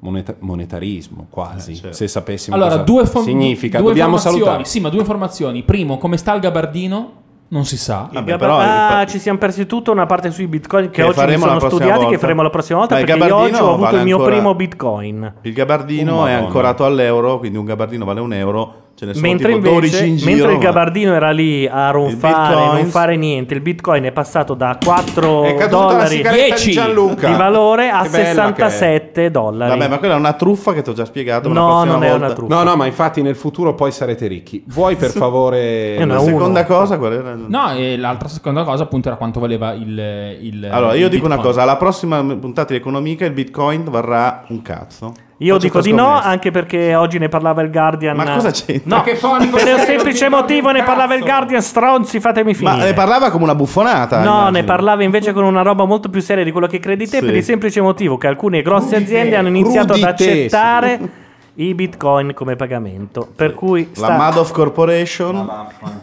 moneta- 0.00 0.34
monetarismo 0.38 1.26
quasi 1.30 1.80
se 1.90 2.08
sapessimo 2.08 2.56
Allora, 2.56 2.70
cosa 2.70 2.82
due, 2.82 3.06
fo- 3.06 3.20
significa 3.22 3.78
due 3.78 3.88
dobbiamo 3.88 4.14
informazioni. 4.14 4.44
salutare 4.46 4.68
Sì, 4.68 4.80
ma 4.80 4.88
due 4.88 5.00
informazioni. 5.00 5.62
Primo, 5.62 5.98
come 5.98 6.16
sta 6.16 6.34
il 6.34 6.40
gabardino? 6.40 7.12
Non 7.52 7.64
si 7.64 7.76
sa. 7.76 8.08
Il 8.12 8.22
gaba- 8.22 8.98
ah, 9.00 9.06
ci 9.06 9.18
siamo 9.18 9.36
persi 9.36 9.66
tutta 9.66 9.90
una 9.90 10.06
parte 10.06 10.30
sui 10.30 10.46
bitcoin 10.46 10.84
che, 10.84 10.90
Che 10.90 11.02
oggi 11.02 11.20
mi 11.32 11.36
sono 11.36 11.58
studiati 11.58 11.98
che 11.98 12.04
volta. 12.04 12.18
faremo 12.18 12.42
la 12.42 12.50
prossima 12.50 12.78
volta 12.78 12.94
Ma 12.94 13.00
il 13.00 13.06
perché 13.06 13.20
io 13.20 13.26
gabardino 13.28 13.56
oggi 13.58 13.64
ho 13.64 13.68
avuto 13.72 13.84
vale 13.86 13.98
il 13.98 14.04
mio 14.04 14.16
ancora- 14.18 14.34
primo 14.36 14.54
bitcoin. 14.54 15.34
Il 15.42 15.52
gabardino 15.52 16.20
Oh, 16.20 16.26
è 16.26 16.32
ancorato 16.32 16.84
all'euro, 16.84 17.38
quindi 17.40 17.58
un 17.58 17.64
gabardino 17.64 18.04
vale 18.04 18.20
un 18.20 18.32
euro, 18.32 18.74
ce 18.94 19.06
ne 19.06 19.14
sono 19.14 19.26
Mentre 19.26 19.54
tipo 19.54 19.68
12 19.70 19.74
invece 19.86 20.04
in 20.04 20.16
giro. 20.16 20.30
mentre 20.30 20.52
il 20.52 20.58
gabardino 20.58 21.14
era 21.14 21.30
lì 21.30 21.66
a 21.66 21.90
ronfare, 21.90 22.54
Bitcoin- 22.54 22.74
non 22.82 22.90
fare 22.90 23.16
niente, 23.16 23.54
il 23.54 23.60
bitcoin 23.62 24.04
è 24.04 24.12
passato 24.12 24.52
da 24.54 24.76
4 24.84 25.44
È 25.44 25.54
caduta 25.54 25.84
la 25.84 25.90
dollari 25.92 26.16
sigaretta 26.16 26.54
di 26.64 26.70
Gianluca. 26.70 27.28
di 27.30 27.34
valore 27.36 27.88
a 27.88 28.02
Che 28.02 28.08
bella 28.10 28.52
che 28.52 28.62
è. 28.64 28.68
67 28.70 29.30
dollari. 29.30 29.70
Vabbè, 29.78 29.88
ma 29.88 29.98
quella 29.98 30.14
è 30.14 30.16
una 30.18 30.32
truffa 30.34 30.72
che 30.74 30.82
ti 30.82 30.90
ho 30.90 30.92
già 30.92 31.04
spiegato. 31.06 31.48
No, 31.48 31.84
non 31.84 32.02
è 32.02 32.10
volta- 32.10 32.24
una 32.26 32.34
truffa. 32.34 32.54
no 32.54 32.62
no 32.62 32.76
ma 32.76 32.86
infatti 32.86 33.22
nel 33.22 33.36
futuro 33.36 33.74
poi 33.74 33.90
sarete 33.90 34.26
ricchi 34.26 34.62
vuoi 34.66 34.96
per 34.96 35.10
favore 35.16 36.04
La 36.04 36.18
seconda 36.20 36.64
cosa 36.66 36.98
qual 36.98 37.12
era? 37.14 37.34
No, 37.34 37.72
e 37.72 37.96
l'altra 37.96 38.28
seconda 38.28 38.64
cosa 38.64 38.82
appunto 38.82 39.08
era 39.08 39.16
quanto 39.16 39.40
valeva 39.40 39.72
il... 39.72 40.36
il 40.40 40.68
Allora, 40.70 40.94
io 40.94 41.04
il 41.06 41.10
dico 41.10 41.24
una 41.26 41.36
Bitcoin. 41.36 41.54
cosa, 41.54 41.62
alla 41.62 41.76
prossima 41.76 42.22
puntata 42.22 42.72
di 42.72 42.78
Economica 42.78 43.24
il 43.24 43.32
Bitcoin 43.32 43.84
varrà 43.84 44.44
un 44.48 44.60
cazzo. 44.62 45.12
Io 45.42 45.56
dico 45.56 45.80
di 45.80 45.92
no, 45.92 46.20
anche 46.20 46.50
perché 46.50 46.94
oggi 46.94 47.18
ne 47.18 47.28
parlava 47.28 47.62
il 47.62 47.70
Guardian. 47.70 48.14
Ma 48.14 48.24
cosa 48.24 48.50
c'entra? 48.50 48.82
No, 48.84 48.96
Ma 48.96 49.02
che 49.02 49.14
per 49.14 49.74
un 49.74 49.78
semplice 49.84 50.28
motivo 50.28 50.70
ne 50.70 50.82
parlava 50.82 51.14
il 51.14 51.22
Guardian, 51.22 51.62
stronzi, 51.62 52.20
fatemi 52.20 52.52
finire. 52.54 52.76
Ma 52.76 52.84
ne 52.84 52.92
parlava 52.92 53.30
come 53.30 53.44
una 53.44 53.54
buffonata. 53.54 54.18
No, 54.18 54.22
immagino. 54.24 54.50
ne 54.50 54.64
parlava 54.64 55.02
invece 55.02 55.32
con 55.32 55.44
una 55.44 55.62
roba 55.62 55.84
molto 55.86 56.10
più 56.10 56.20
seria 56.20 56.44
di 56.44 56.50
quello 56.52 56.66
che 56.66 56.78
credi 56.78 57.08
te, 57.08 57.20
Sì. 57.20 57.24
per 57.24 57.34
il 57.36 57.42
semplice 57.42 57.80
motivo 57.80 58.18
che 58.18 58.26
alcune 58.26 58.60
grosse 58.60 58.96
aziende 58.96 59.36
hanno 59.36 59.48
iniziato 59.48 59.94
ad 59.94 59.98
Crudite. 60.00 60.08
accettare 60.30 61.00
i 61.54 61.74
bitcoin 61.74 62.32
come 62.34 62.56
pagamento. 62.56 63.28
Per 63.34 63.54
cui 63.54 63.88
La 63.94 64.04
sta 64.06 64.16
Madoff 64.16 64.52
Corporation. 64.52 65.48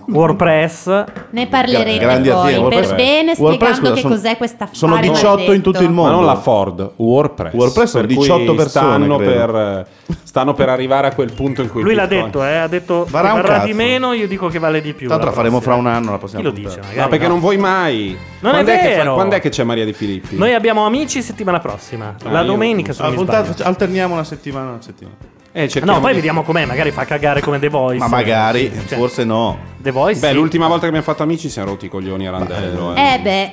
WordPress. 0.08 1.03
Ne 1.32 1.48
parleremo 1.48 2.00
Grandi 2.00 2.30
poi 2.30 2.53
aziende, 2.53 2.69
per 2.82 2.95
bene 2.95 3.34
WordPress, 3.38 3.76
spiegando 3.76 3.76
scusa, 3.77 3.93
che 3.93 4.01
sono- 4.01 4.14
cos'è 4.16 4.38
questa 4.38 4.67
sono 4.72 4.98
18 4.98 5.51
in 5.53 5.61
tutto 5.61 5.84
il 5.84 5.90
mondo. 5.90 6.11
Ma 6.11 6.17
non 6.17 6.26
la 6.26 6.35
Ford, 6.35 6.92
WordPress. 6.98 7.53
WordPress 7.53 7.90
sono 7.90 8.06
Per 8.06 8.16
cui 8.16 8.24
18 8.26 8.53
persone, 8.56 8.85
Stanno 9.06 9.17
per, 9.17 9.88
stanno 10.24 10.53
per 10.53 10.69
arrivare 10.69 11.08
a 11.08 11.14
quel 11.14 11.32
punto 11.34 11.61
in 11.61 11.69
cui. 11.69 11.82
Lui 11.82 11.95
l'ha 11.95 12.06
detto, 12.06 12.43
eh, 12.43 12.56
ha 12.58 12.67
detto 12.67 13.03
che 13.06 13.11
Varrà 13.11 13.34
un 13.34 13.42
varrà 13.42 13.64
di 13.66 13.74
meno, 13.74 14.14
io 14.14 14.27
dico 14.27 14.48
che 14.48 14.59
vale 14.59 14.82
di 14.82 14.93
più. 14.93 15.08
Tanto 15.08 15.26
la 15.26 15.32
faremo 15.32 15.59
fra 15.59 15.76
un 15.76 15.88
anno 15.88 16.11
la 16.11 16.17
prossima 16.17 16.40
Chi 16.42 16.48
lo 16.48 16.51
dice? 16.53 16.80
No, 16.95 17.08
perché 17.08 17.26
no. 17.26 17.32
non 17.34 17.40
vuoi 17.40 17.58
mai. 17.58 18.17
Non 18.40 18.51
quando 18.51 18.72
è 18.72 18.77
fa- 18.77 18.84
vero. 18.84 19.14
quando 19.16 19.35
è 19.35 19.40
che 19.42 19.50
c'è 19.50 19.64
Maria 19.64 19.85
Di 19.85 19.93
Filippi? 19.93 20.35
Noi 20.38 20.53
abbiamo 20.53 20.85
amici 20.85 21.22
settimana 21.22 21.59
prossima. 21.59 22.16
Ah, 22.24 22.32
la 22.32 22.42
io- 22.42 22.45
domenica 22.48 22.93
se 22.93 23.01
La 23.01 23.08
non 23.08 23.17
mi 23.17 23.24
puntata- 23.24 23.51
sbaglio. 23.51 23.67
alterniamo 23.69 24.14
una 24.14 24.24
settimana, 24.24 24.69
una 24.69 24.82
settimana. 24.82 25.16
Eh, 25.60 25.82
No, 25.84 26.00
poi 26.00 26.10
di- 26.10 26.16
vediamo 26.18 26.44
com'è, 26.44 26.66
magari 26.66 26.92
fa 26.92 27.03
cagare 27.06 27.42
come 27.42 27.58
The 27.58 27.69
Voice. 27.69 27.98
Ma 27.98 28.08
magari, 28.08 28.72
Cioè, 28.88 28.95
forse 28.98 29.24
no. 29.24 29.58
The 29.77 29.90
Voice 29.92 30.19
Beh, 30.19 30.27
sì. 30.30 30.34
l'ultima 30.36 30.66
volta 30.68 30.82
che 30.82 30.88
abbiamo 30.88 31.06
fatto 31.06 31.24
amici 31.24 31.50
siamo 31.50 31.69
rotti 31.69 31.86
i 31.86 31.90
coglioni 31.90 32.27
a 32.27 32.32
Randello. 32.32 32.94
eh. 32.94 33.02
Eh 33.14 33.19
beh, 33.19 33.52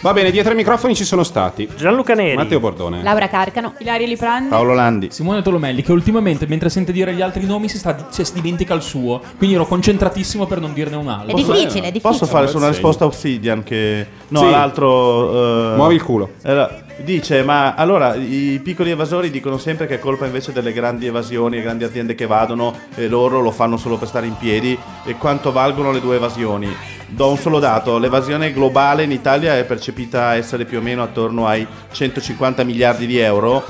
Va 0.00 0.12
bene, 0.12 0.32
dietro 0.32 0.50
ai 0.50 0.56
microfoni 0.56 0.96
ci 0.96 1.04
sono 1.04 1.22
stati 1.22 1.68
Gianluca 1.76 2.12
Neri, 2.14 2.34
Matteo 2.34 2.58
Bordone, 2.58 3.02
Laura 3.04 3.28
Carcano. 3.28 3.74
Ilaria 3.78 4.06
Liprandi. 4.06 4.48
Paolo 4.48 4.74
Landi. 4.74 5.08
Simone 5.12 5.42
Tolomelli, 5.42 5.80
che 5.82 5.92
ultimamente 5.92 6.44
mentre 6.48 6.68
sente 6.70 6.90
dire 6.90 7.14
gli 7.14 7.20
altri 7.22 7.46
nomi 7.46 7.68
si, 7.68 7.78
sta, 7.78 8.08
si 8.10 8.24
dimentica 8.34 8.74
il 8.74 8.82
suo. 8.82 9.20
Quindi 9.38 9.54
ero 9.54 9.64
concentratissimo 9.64 10.44
per 10.46 10.58
non 10.60 10.72
dirne 10.74 10.96
un 10.96 11.06
altro. 11.08 11.30
È 11.30 11.34
difficile, 11.34 11.60
è 11.62 11.92
difficile. 11.92 12.00
Posso 12.00 12.26
fare 12.26 12.48
su 12.48 12.56
una 12.56 12.68
risposta 12.68 13.04
Obsidian 13.04 13.62
che... 13.62 14.04
No, 14.28 14.40
Sì. 14.40 14.50
l'altro... 14.50 15.72
eh, 15.72 15.76
muovi 15.76 15.94
il 15.94 16.02
culo. 16.02 16.30
Allora, 16.42 16.82
dice, 17.02 17.42
ma 17.42 17.74
allora 17.74 18.14
i 18.14 18.60
piccoli 18.62 18.90
evasori 18.90 19.30
dicono 19.30 19.58
sempre 19.58 19.86
che 19.86 19.96
è 19.96 19.98
colpa 19.98 20.26
invece 20.26 20.52
delle 20.52 20.72
grandi 20.72 21.06
evasioni, 21.06 21.56
le 21.56 21.62
grandi 21.62 21.84
aziende 21.84 22.14
che 22.14 22.24
evadono 22.24 22.76
e 22.94 23.08
loro 23.08 23.40
lo 23.40 23.50
fanno 23.50 23.76
solo 23.76 23.96
per 23.96 24.08
stare 24.08 24.26
in 24.26 24.36
piedi 24.36 24.78
e 25.04 25.14
quanto 25.16 25.52
valgono 25.52 25.90
le 25.92 26.00
due 26.00 26.16
evasioni. 26.16 26.74
Do 27.08 27.28
un 27.28 27.36
solo 27.36 27.58
dato, 27.58 27.98
l'evasione 27.98 28.52
globale 28.52 29.02
in 29.02 29.12
Italia 29.12 29.56
è 29.56 29.64
percepita 29.64 30.34
essere 30.34 30.64
più 30.64 30.78
o 30.78 30.82
meno 30.82 31.02
attorno 31.02 31.46
ai 31.46 31.66
150 31.90 32.64
miliardi 32.64 33.06
di 33.06 33.18
euro. 33.18 33.64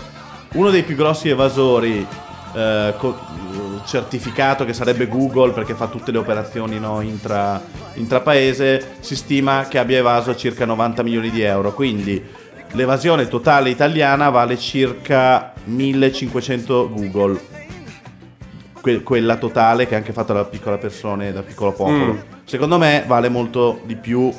Uno 0.53 0.71
dei 0.71 0.83
più 0.83 0.95
grossi 0.95 1.29
evasori 1.29 2.07
eh, 2.55 2.95
certificato 3.85 4.65
che 4.65 4.73
sarebbe 4.73 5.09
Google 5.09 5.53
perché 5.53 5.75
fa 5.75 5.89
tutte 5.89 6.13
le 6.13 6.19
operazioni 6.19 6.79
no, 6.79 7.01
intra, 7.01 7.61
intrapaese, 7.95 8.97
si 9.01 9.17
stima 9.17 9.67
che 9.69 9.79
abbia 9.79 9.99
evaso 9.99 10.37
circa 10.37 10.65
90 10.65 11.03
milioni 11.03 11.31
di 11.31 11.41
euro. 11.43 11.73
Quindi 11.73 12.23
l'evasione 12.73 13.29
totale 13.29 13.71
italiana 13.71 14.31
vale 14.31 14.59
circa 14.59 15.53
1500 15.65 16.91
Google. 16.93 17.41
Que- 18.81 19.03
quella 19.03 19.37
totale 19.37 19.87
che 19.87 19.95
è 19.95 19.97
anche 19.97 20.13
fatta 20.13 20.33
da 20.33 20.45
piccola 20.45 20.77
persona 20.79 21.27
e 21.27 21.33
da 21.33 21.43
piccolo 21.43 21.73
popolo. 21.73 22.13
Mm. 22.13 22.19
Secondo 22.45 22.79
me 22.79 23.05
vale 23.07 23.29
molto 23.29 23.81
di 23.85 23.97
più 23.97 24.33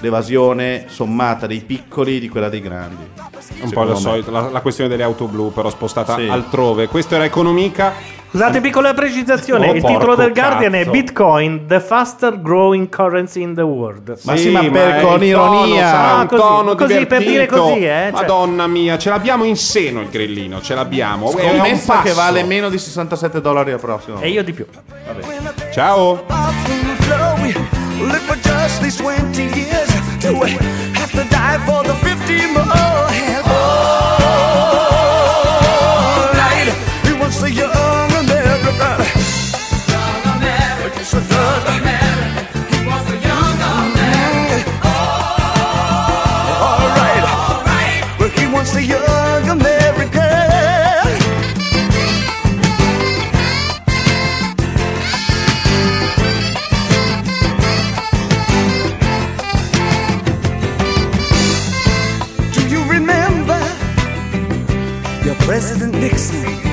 l'evasione 0.00 0.84
sommata 0.88 1.46
dei 1.46 1.60
piccoli 1.60 2.18
di 2.18 2.28
quella 2.28 2.48
dei 2.48 2.60
grandi. 2.60 3.08
Un 3.62 3.70
po' 3.70 3.84
lo 3.84 3.94
solito, 3.94 4.30
la, 4.30 4.48
la, 4.50 4.60
questione 4.60 4.88
delle 4.88 5.02
auto 5.02 5.26
blu, 5.26 5.52
però 5.52 5.70
spostata 5.70 6.16
sì. 6.16 6.28
altrove. 6.28 6.88
Questo 6.88 7.14
era 7.14 7.24
Economica. 7.24 8.18
Scusate, 8.30 8.60
piccola 8.60 8.94
precisazione: 8.94 9.70
oh, 9.70 9.74
il 9.74 9.82
titolo 9.82 10.14
del 10.14 10.32
Guardian 10.32 10.70
cazzo. 10.70 10.88
è 10.88 10.90
Bitcoin, 10.90 11.66
the 11.66 11.80
faster 11.80 12.40
growing 12.40 12.88
currency 12.88 13.42
in 13.42 13.54
the 13.54 13.62
world. 13.62 14.18
Ma 14.22 14.36
sì, 14.36 14.50
ma, 14.50 14.60
per, 14.70 15.02
con 15.02 15.22
ironia, 15.22 16.14
un 16.14 16.20
ah, 16.20 16.26
tono, 16.26 16.40
sarà 16.40 16.58
un 16.58 16.76
così, 16.76 16.94
così 16.94 17.06
per 17.06 17.24
dire 17.24 17.46
così, 17.46 17.78
eh. 17.78 17.88
Cioè. 17.88 18.10
Madonna 18.12 18.66
mia, 18.68 18.96
ce 18.98 19.10
l'abbiamo 19.10 19.42
in 19.44 19.56
seno 19.56 20.00
il 20.00 20.08
grillino, 20.10 20.60
ce 20.60 20.74
l'abbiamo. 20.76 21.28
Scommessa 21.30 22.00
è 22.00 22.04
che 22.04 22.12
vale 22.12 22.44
meno 22.44 22.68
di 22.68 22.78
67 22.78 23.40
dollari 23.40 23.72
al 23.72 23.80
prossimo. 23.80 24.20
E 24.20 24.28
io 24.28 24.44
di 24.44 24.52
più. 24.52 24.64
Vabbè. 25.06 25.70
Ciao. 25.72 26.24
do 30.20 30.42
it. 30.42 30.50
Have 30.96 31.12
to 31.12 31.24
die 31.30 31.58
for 31.64 31.82
the 31.82 31.94
50 31.94 32.52
more. 32.52 32.62
Oh. 33.46 34.59
President 65.70 65.94
Nixon. 66.00 66.69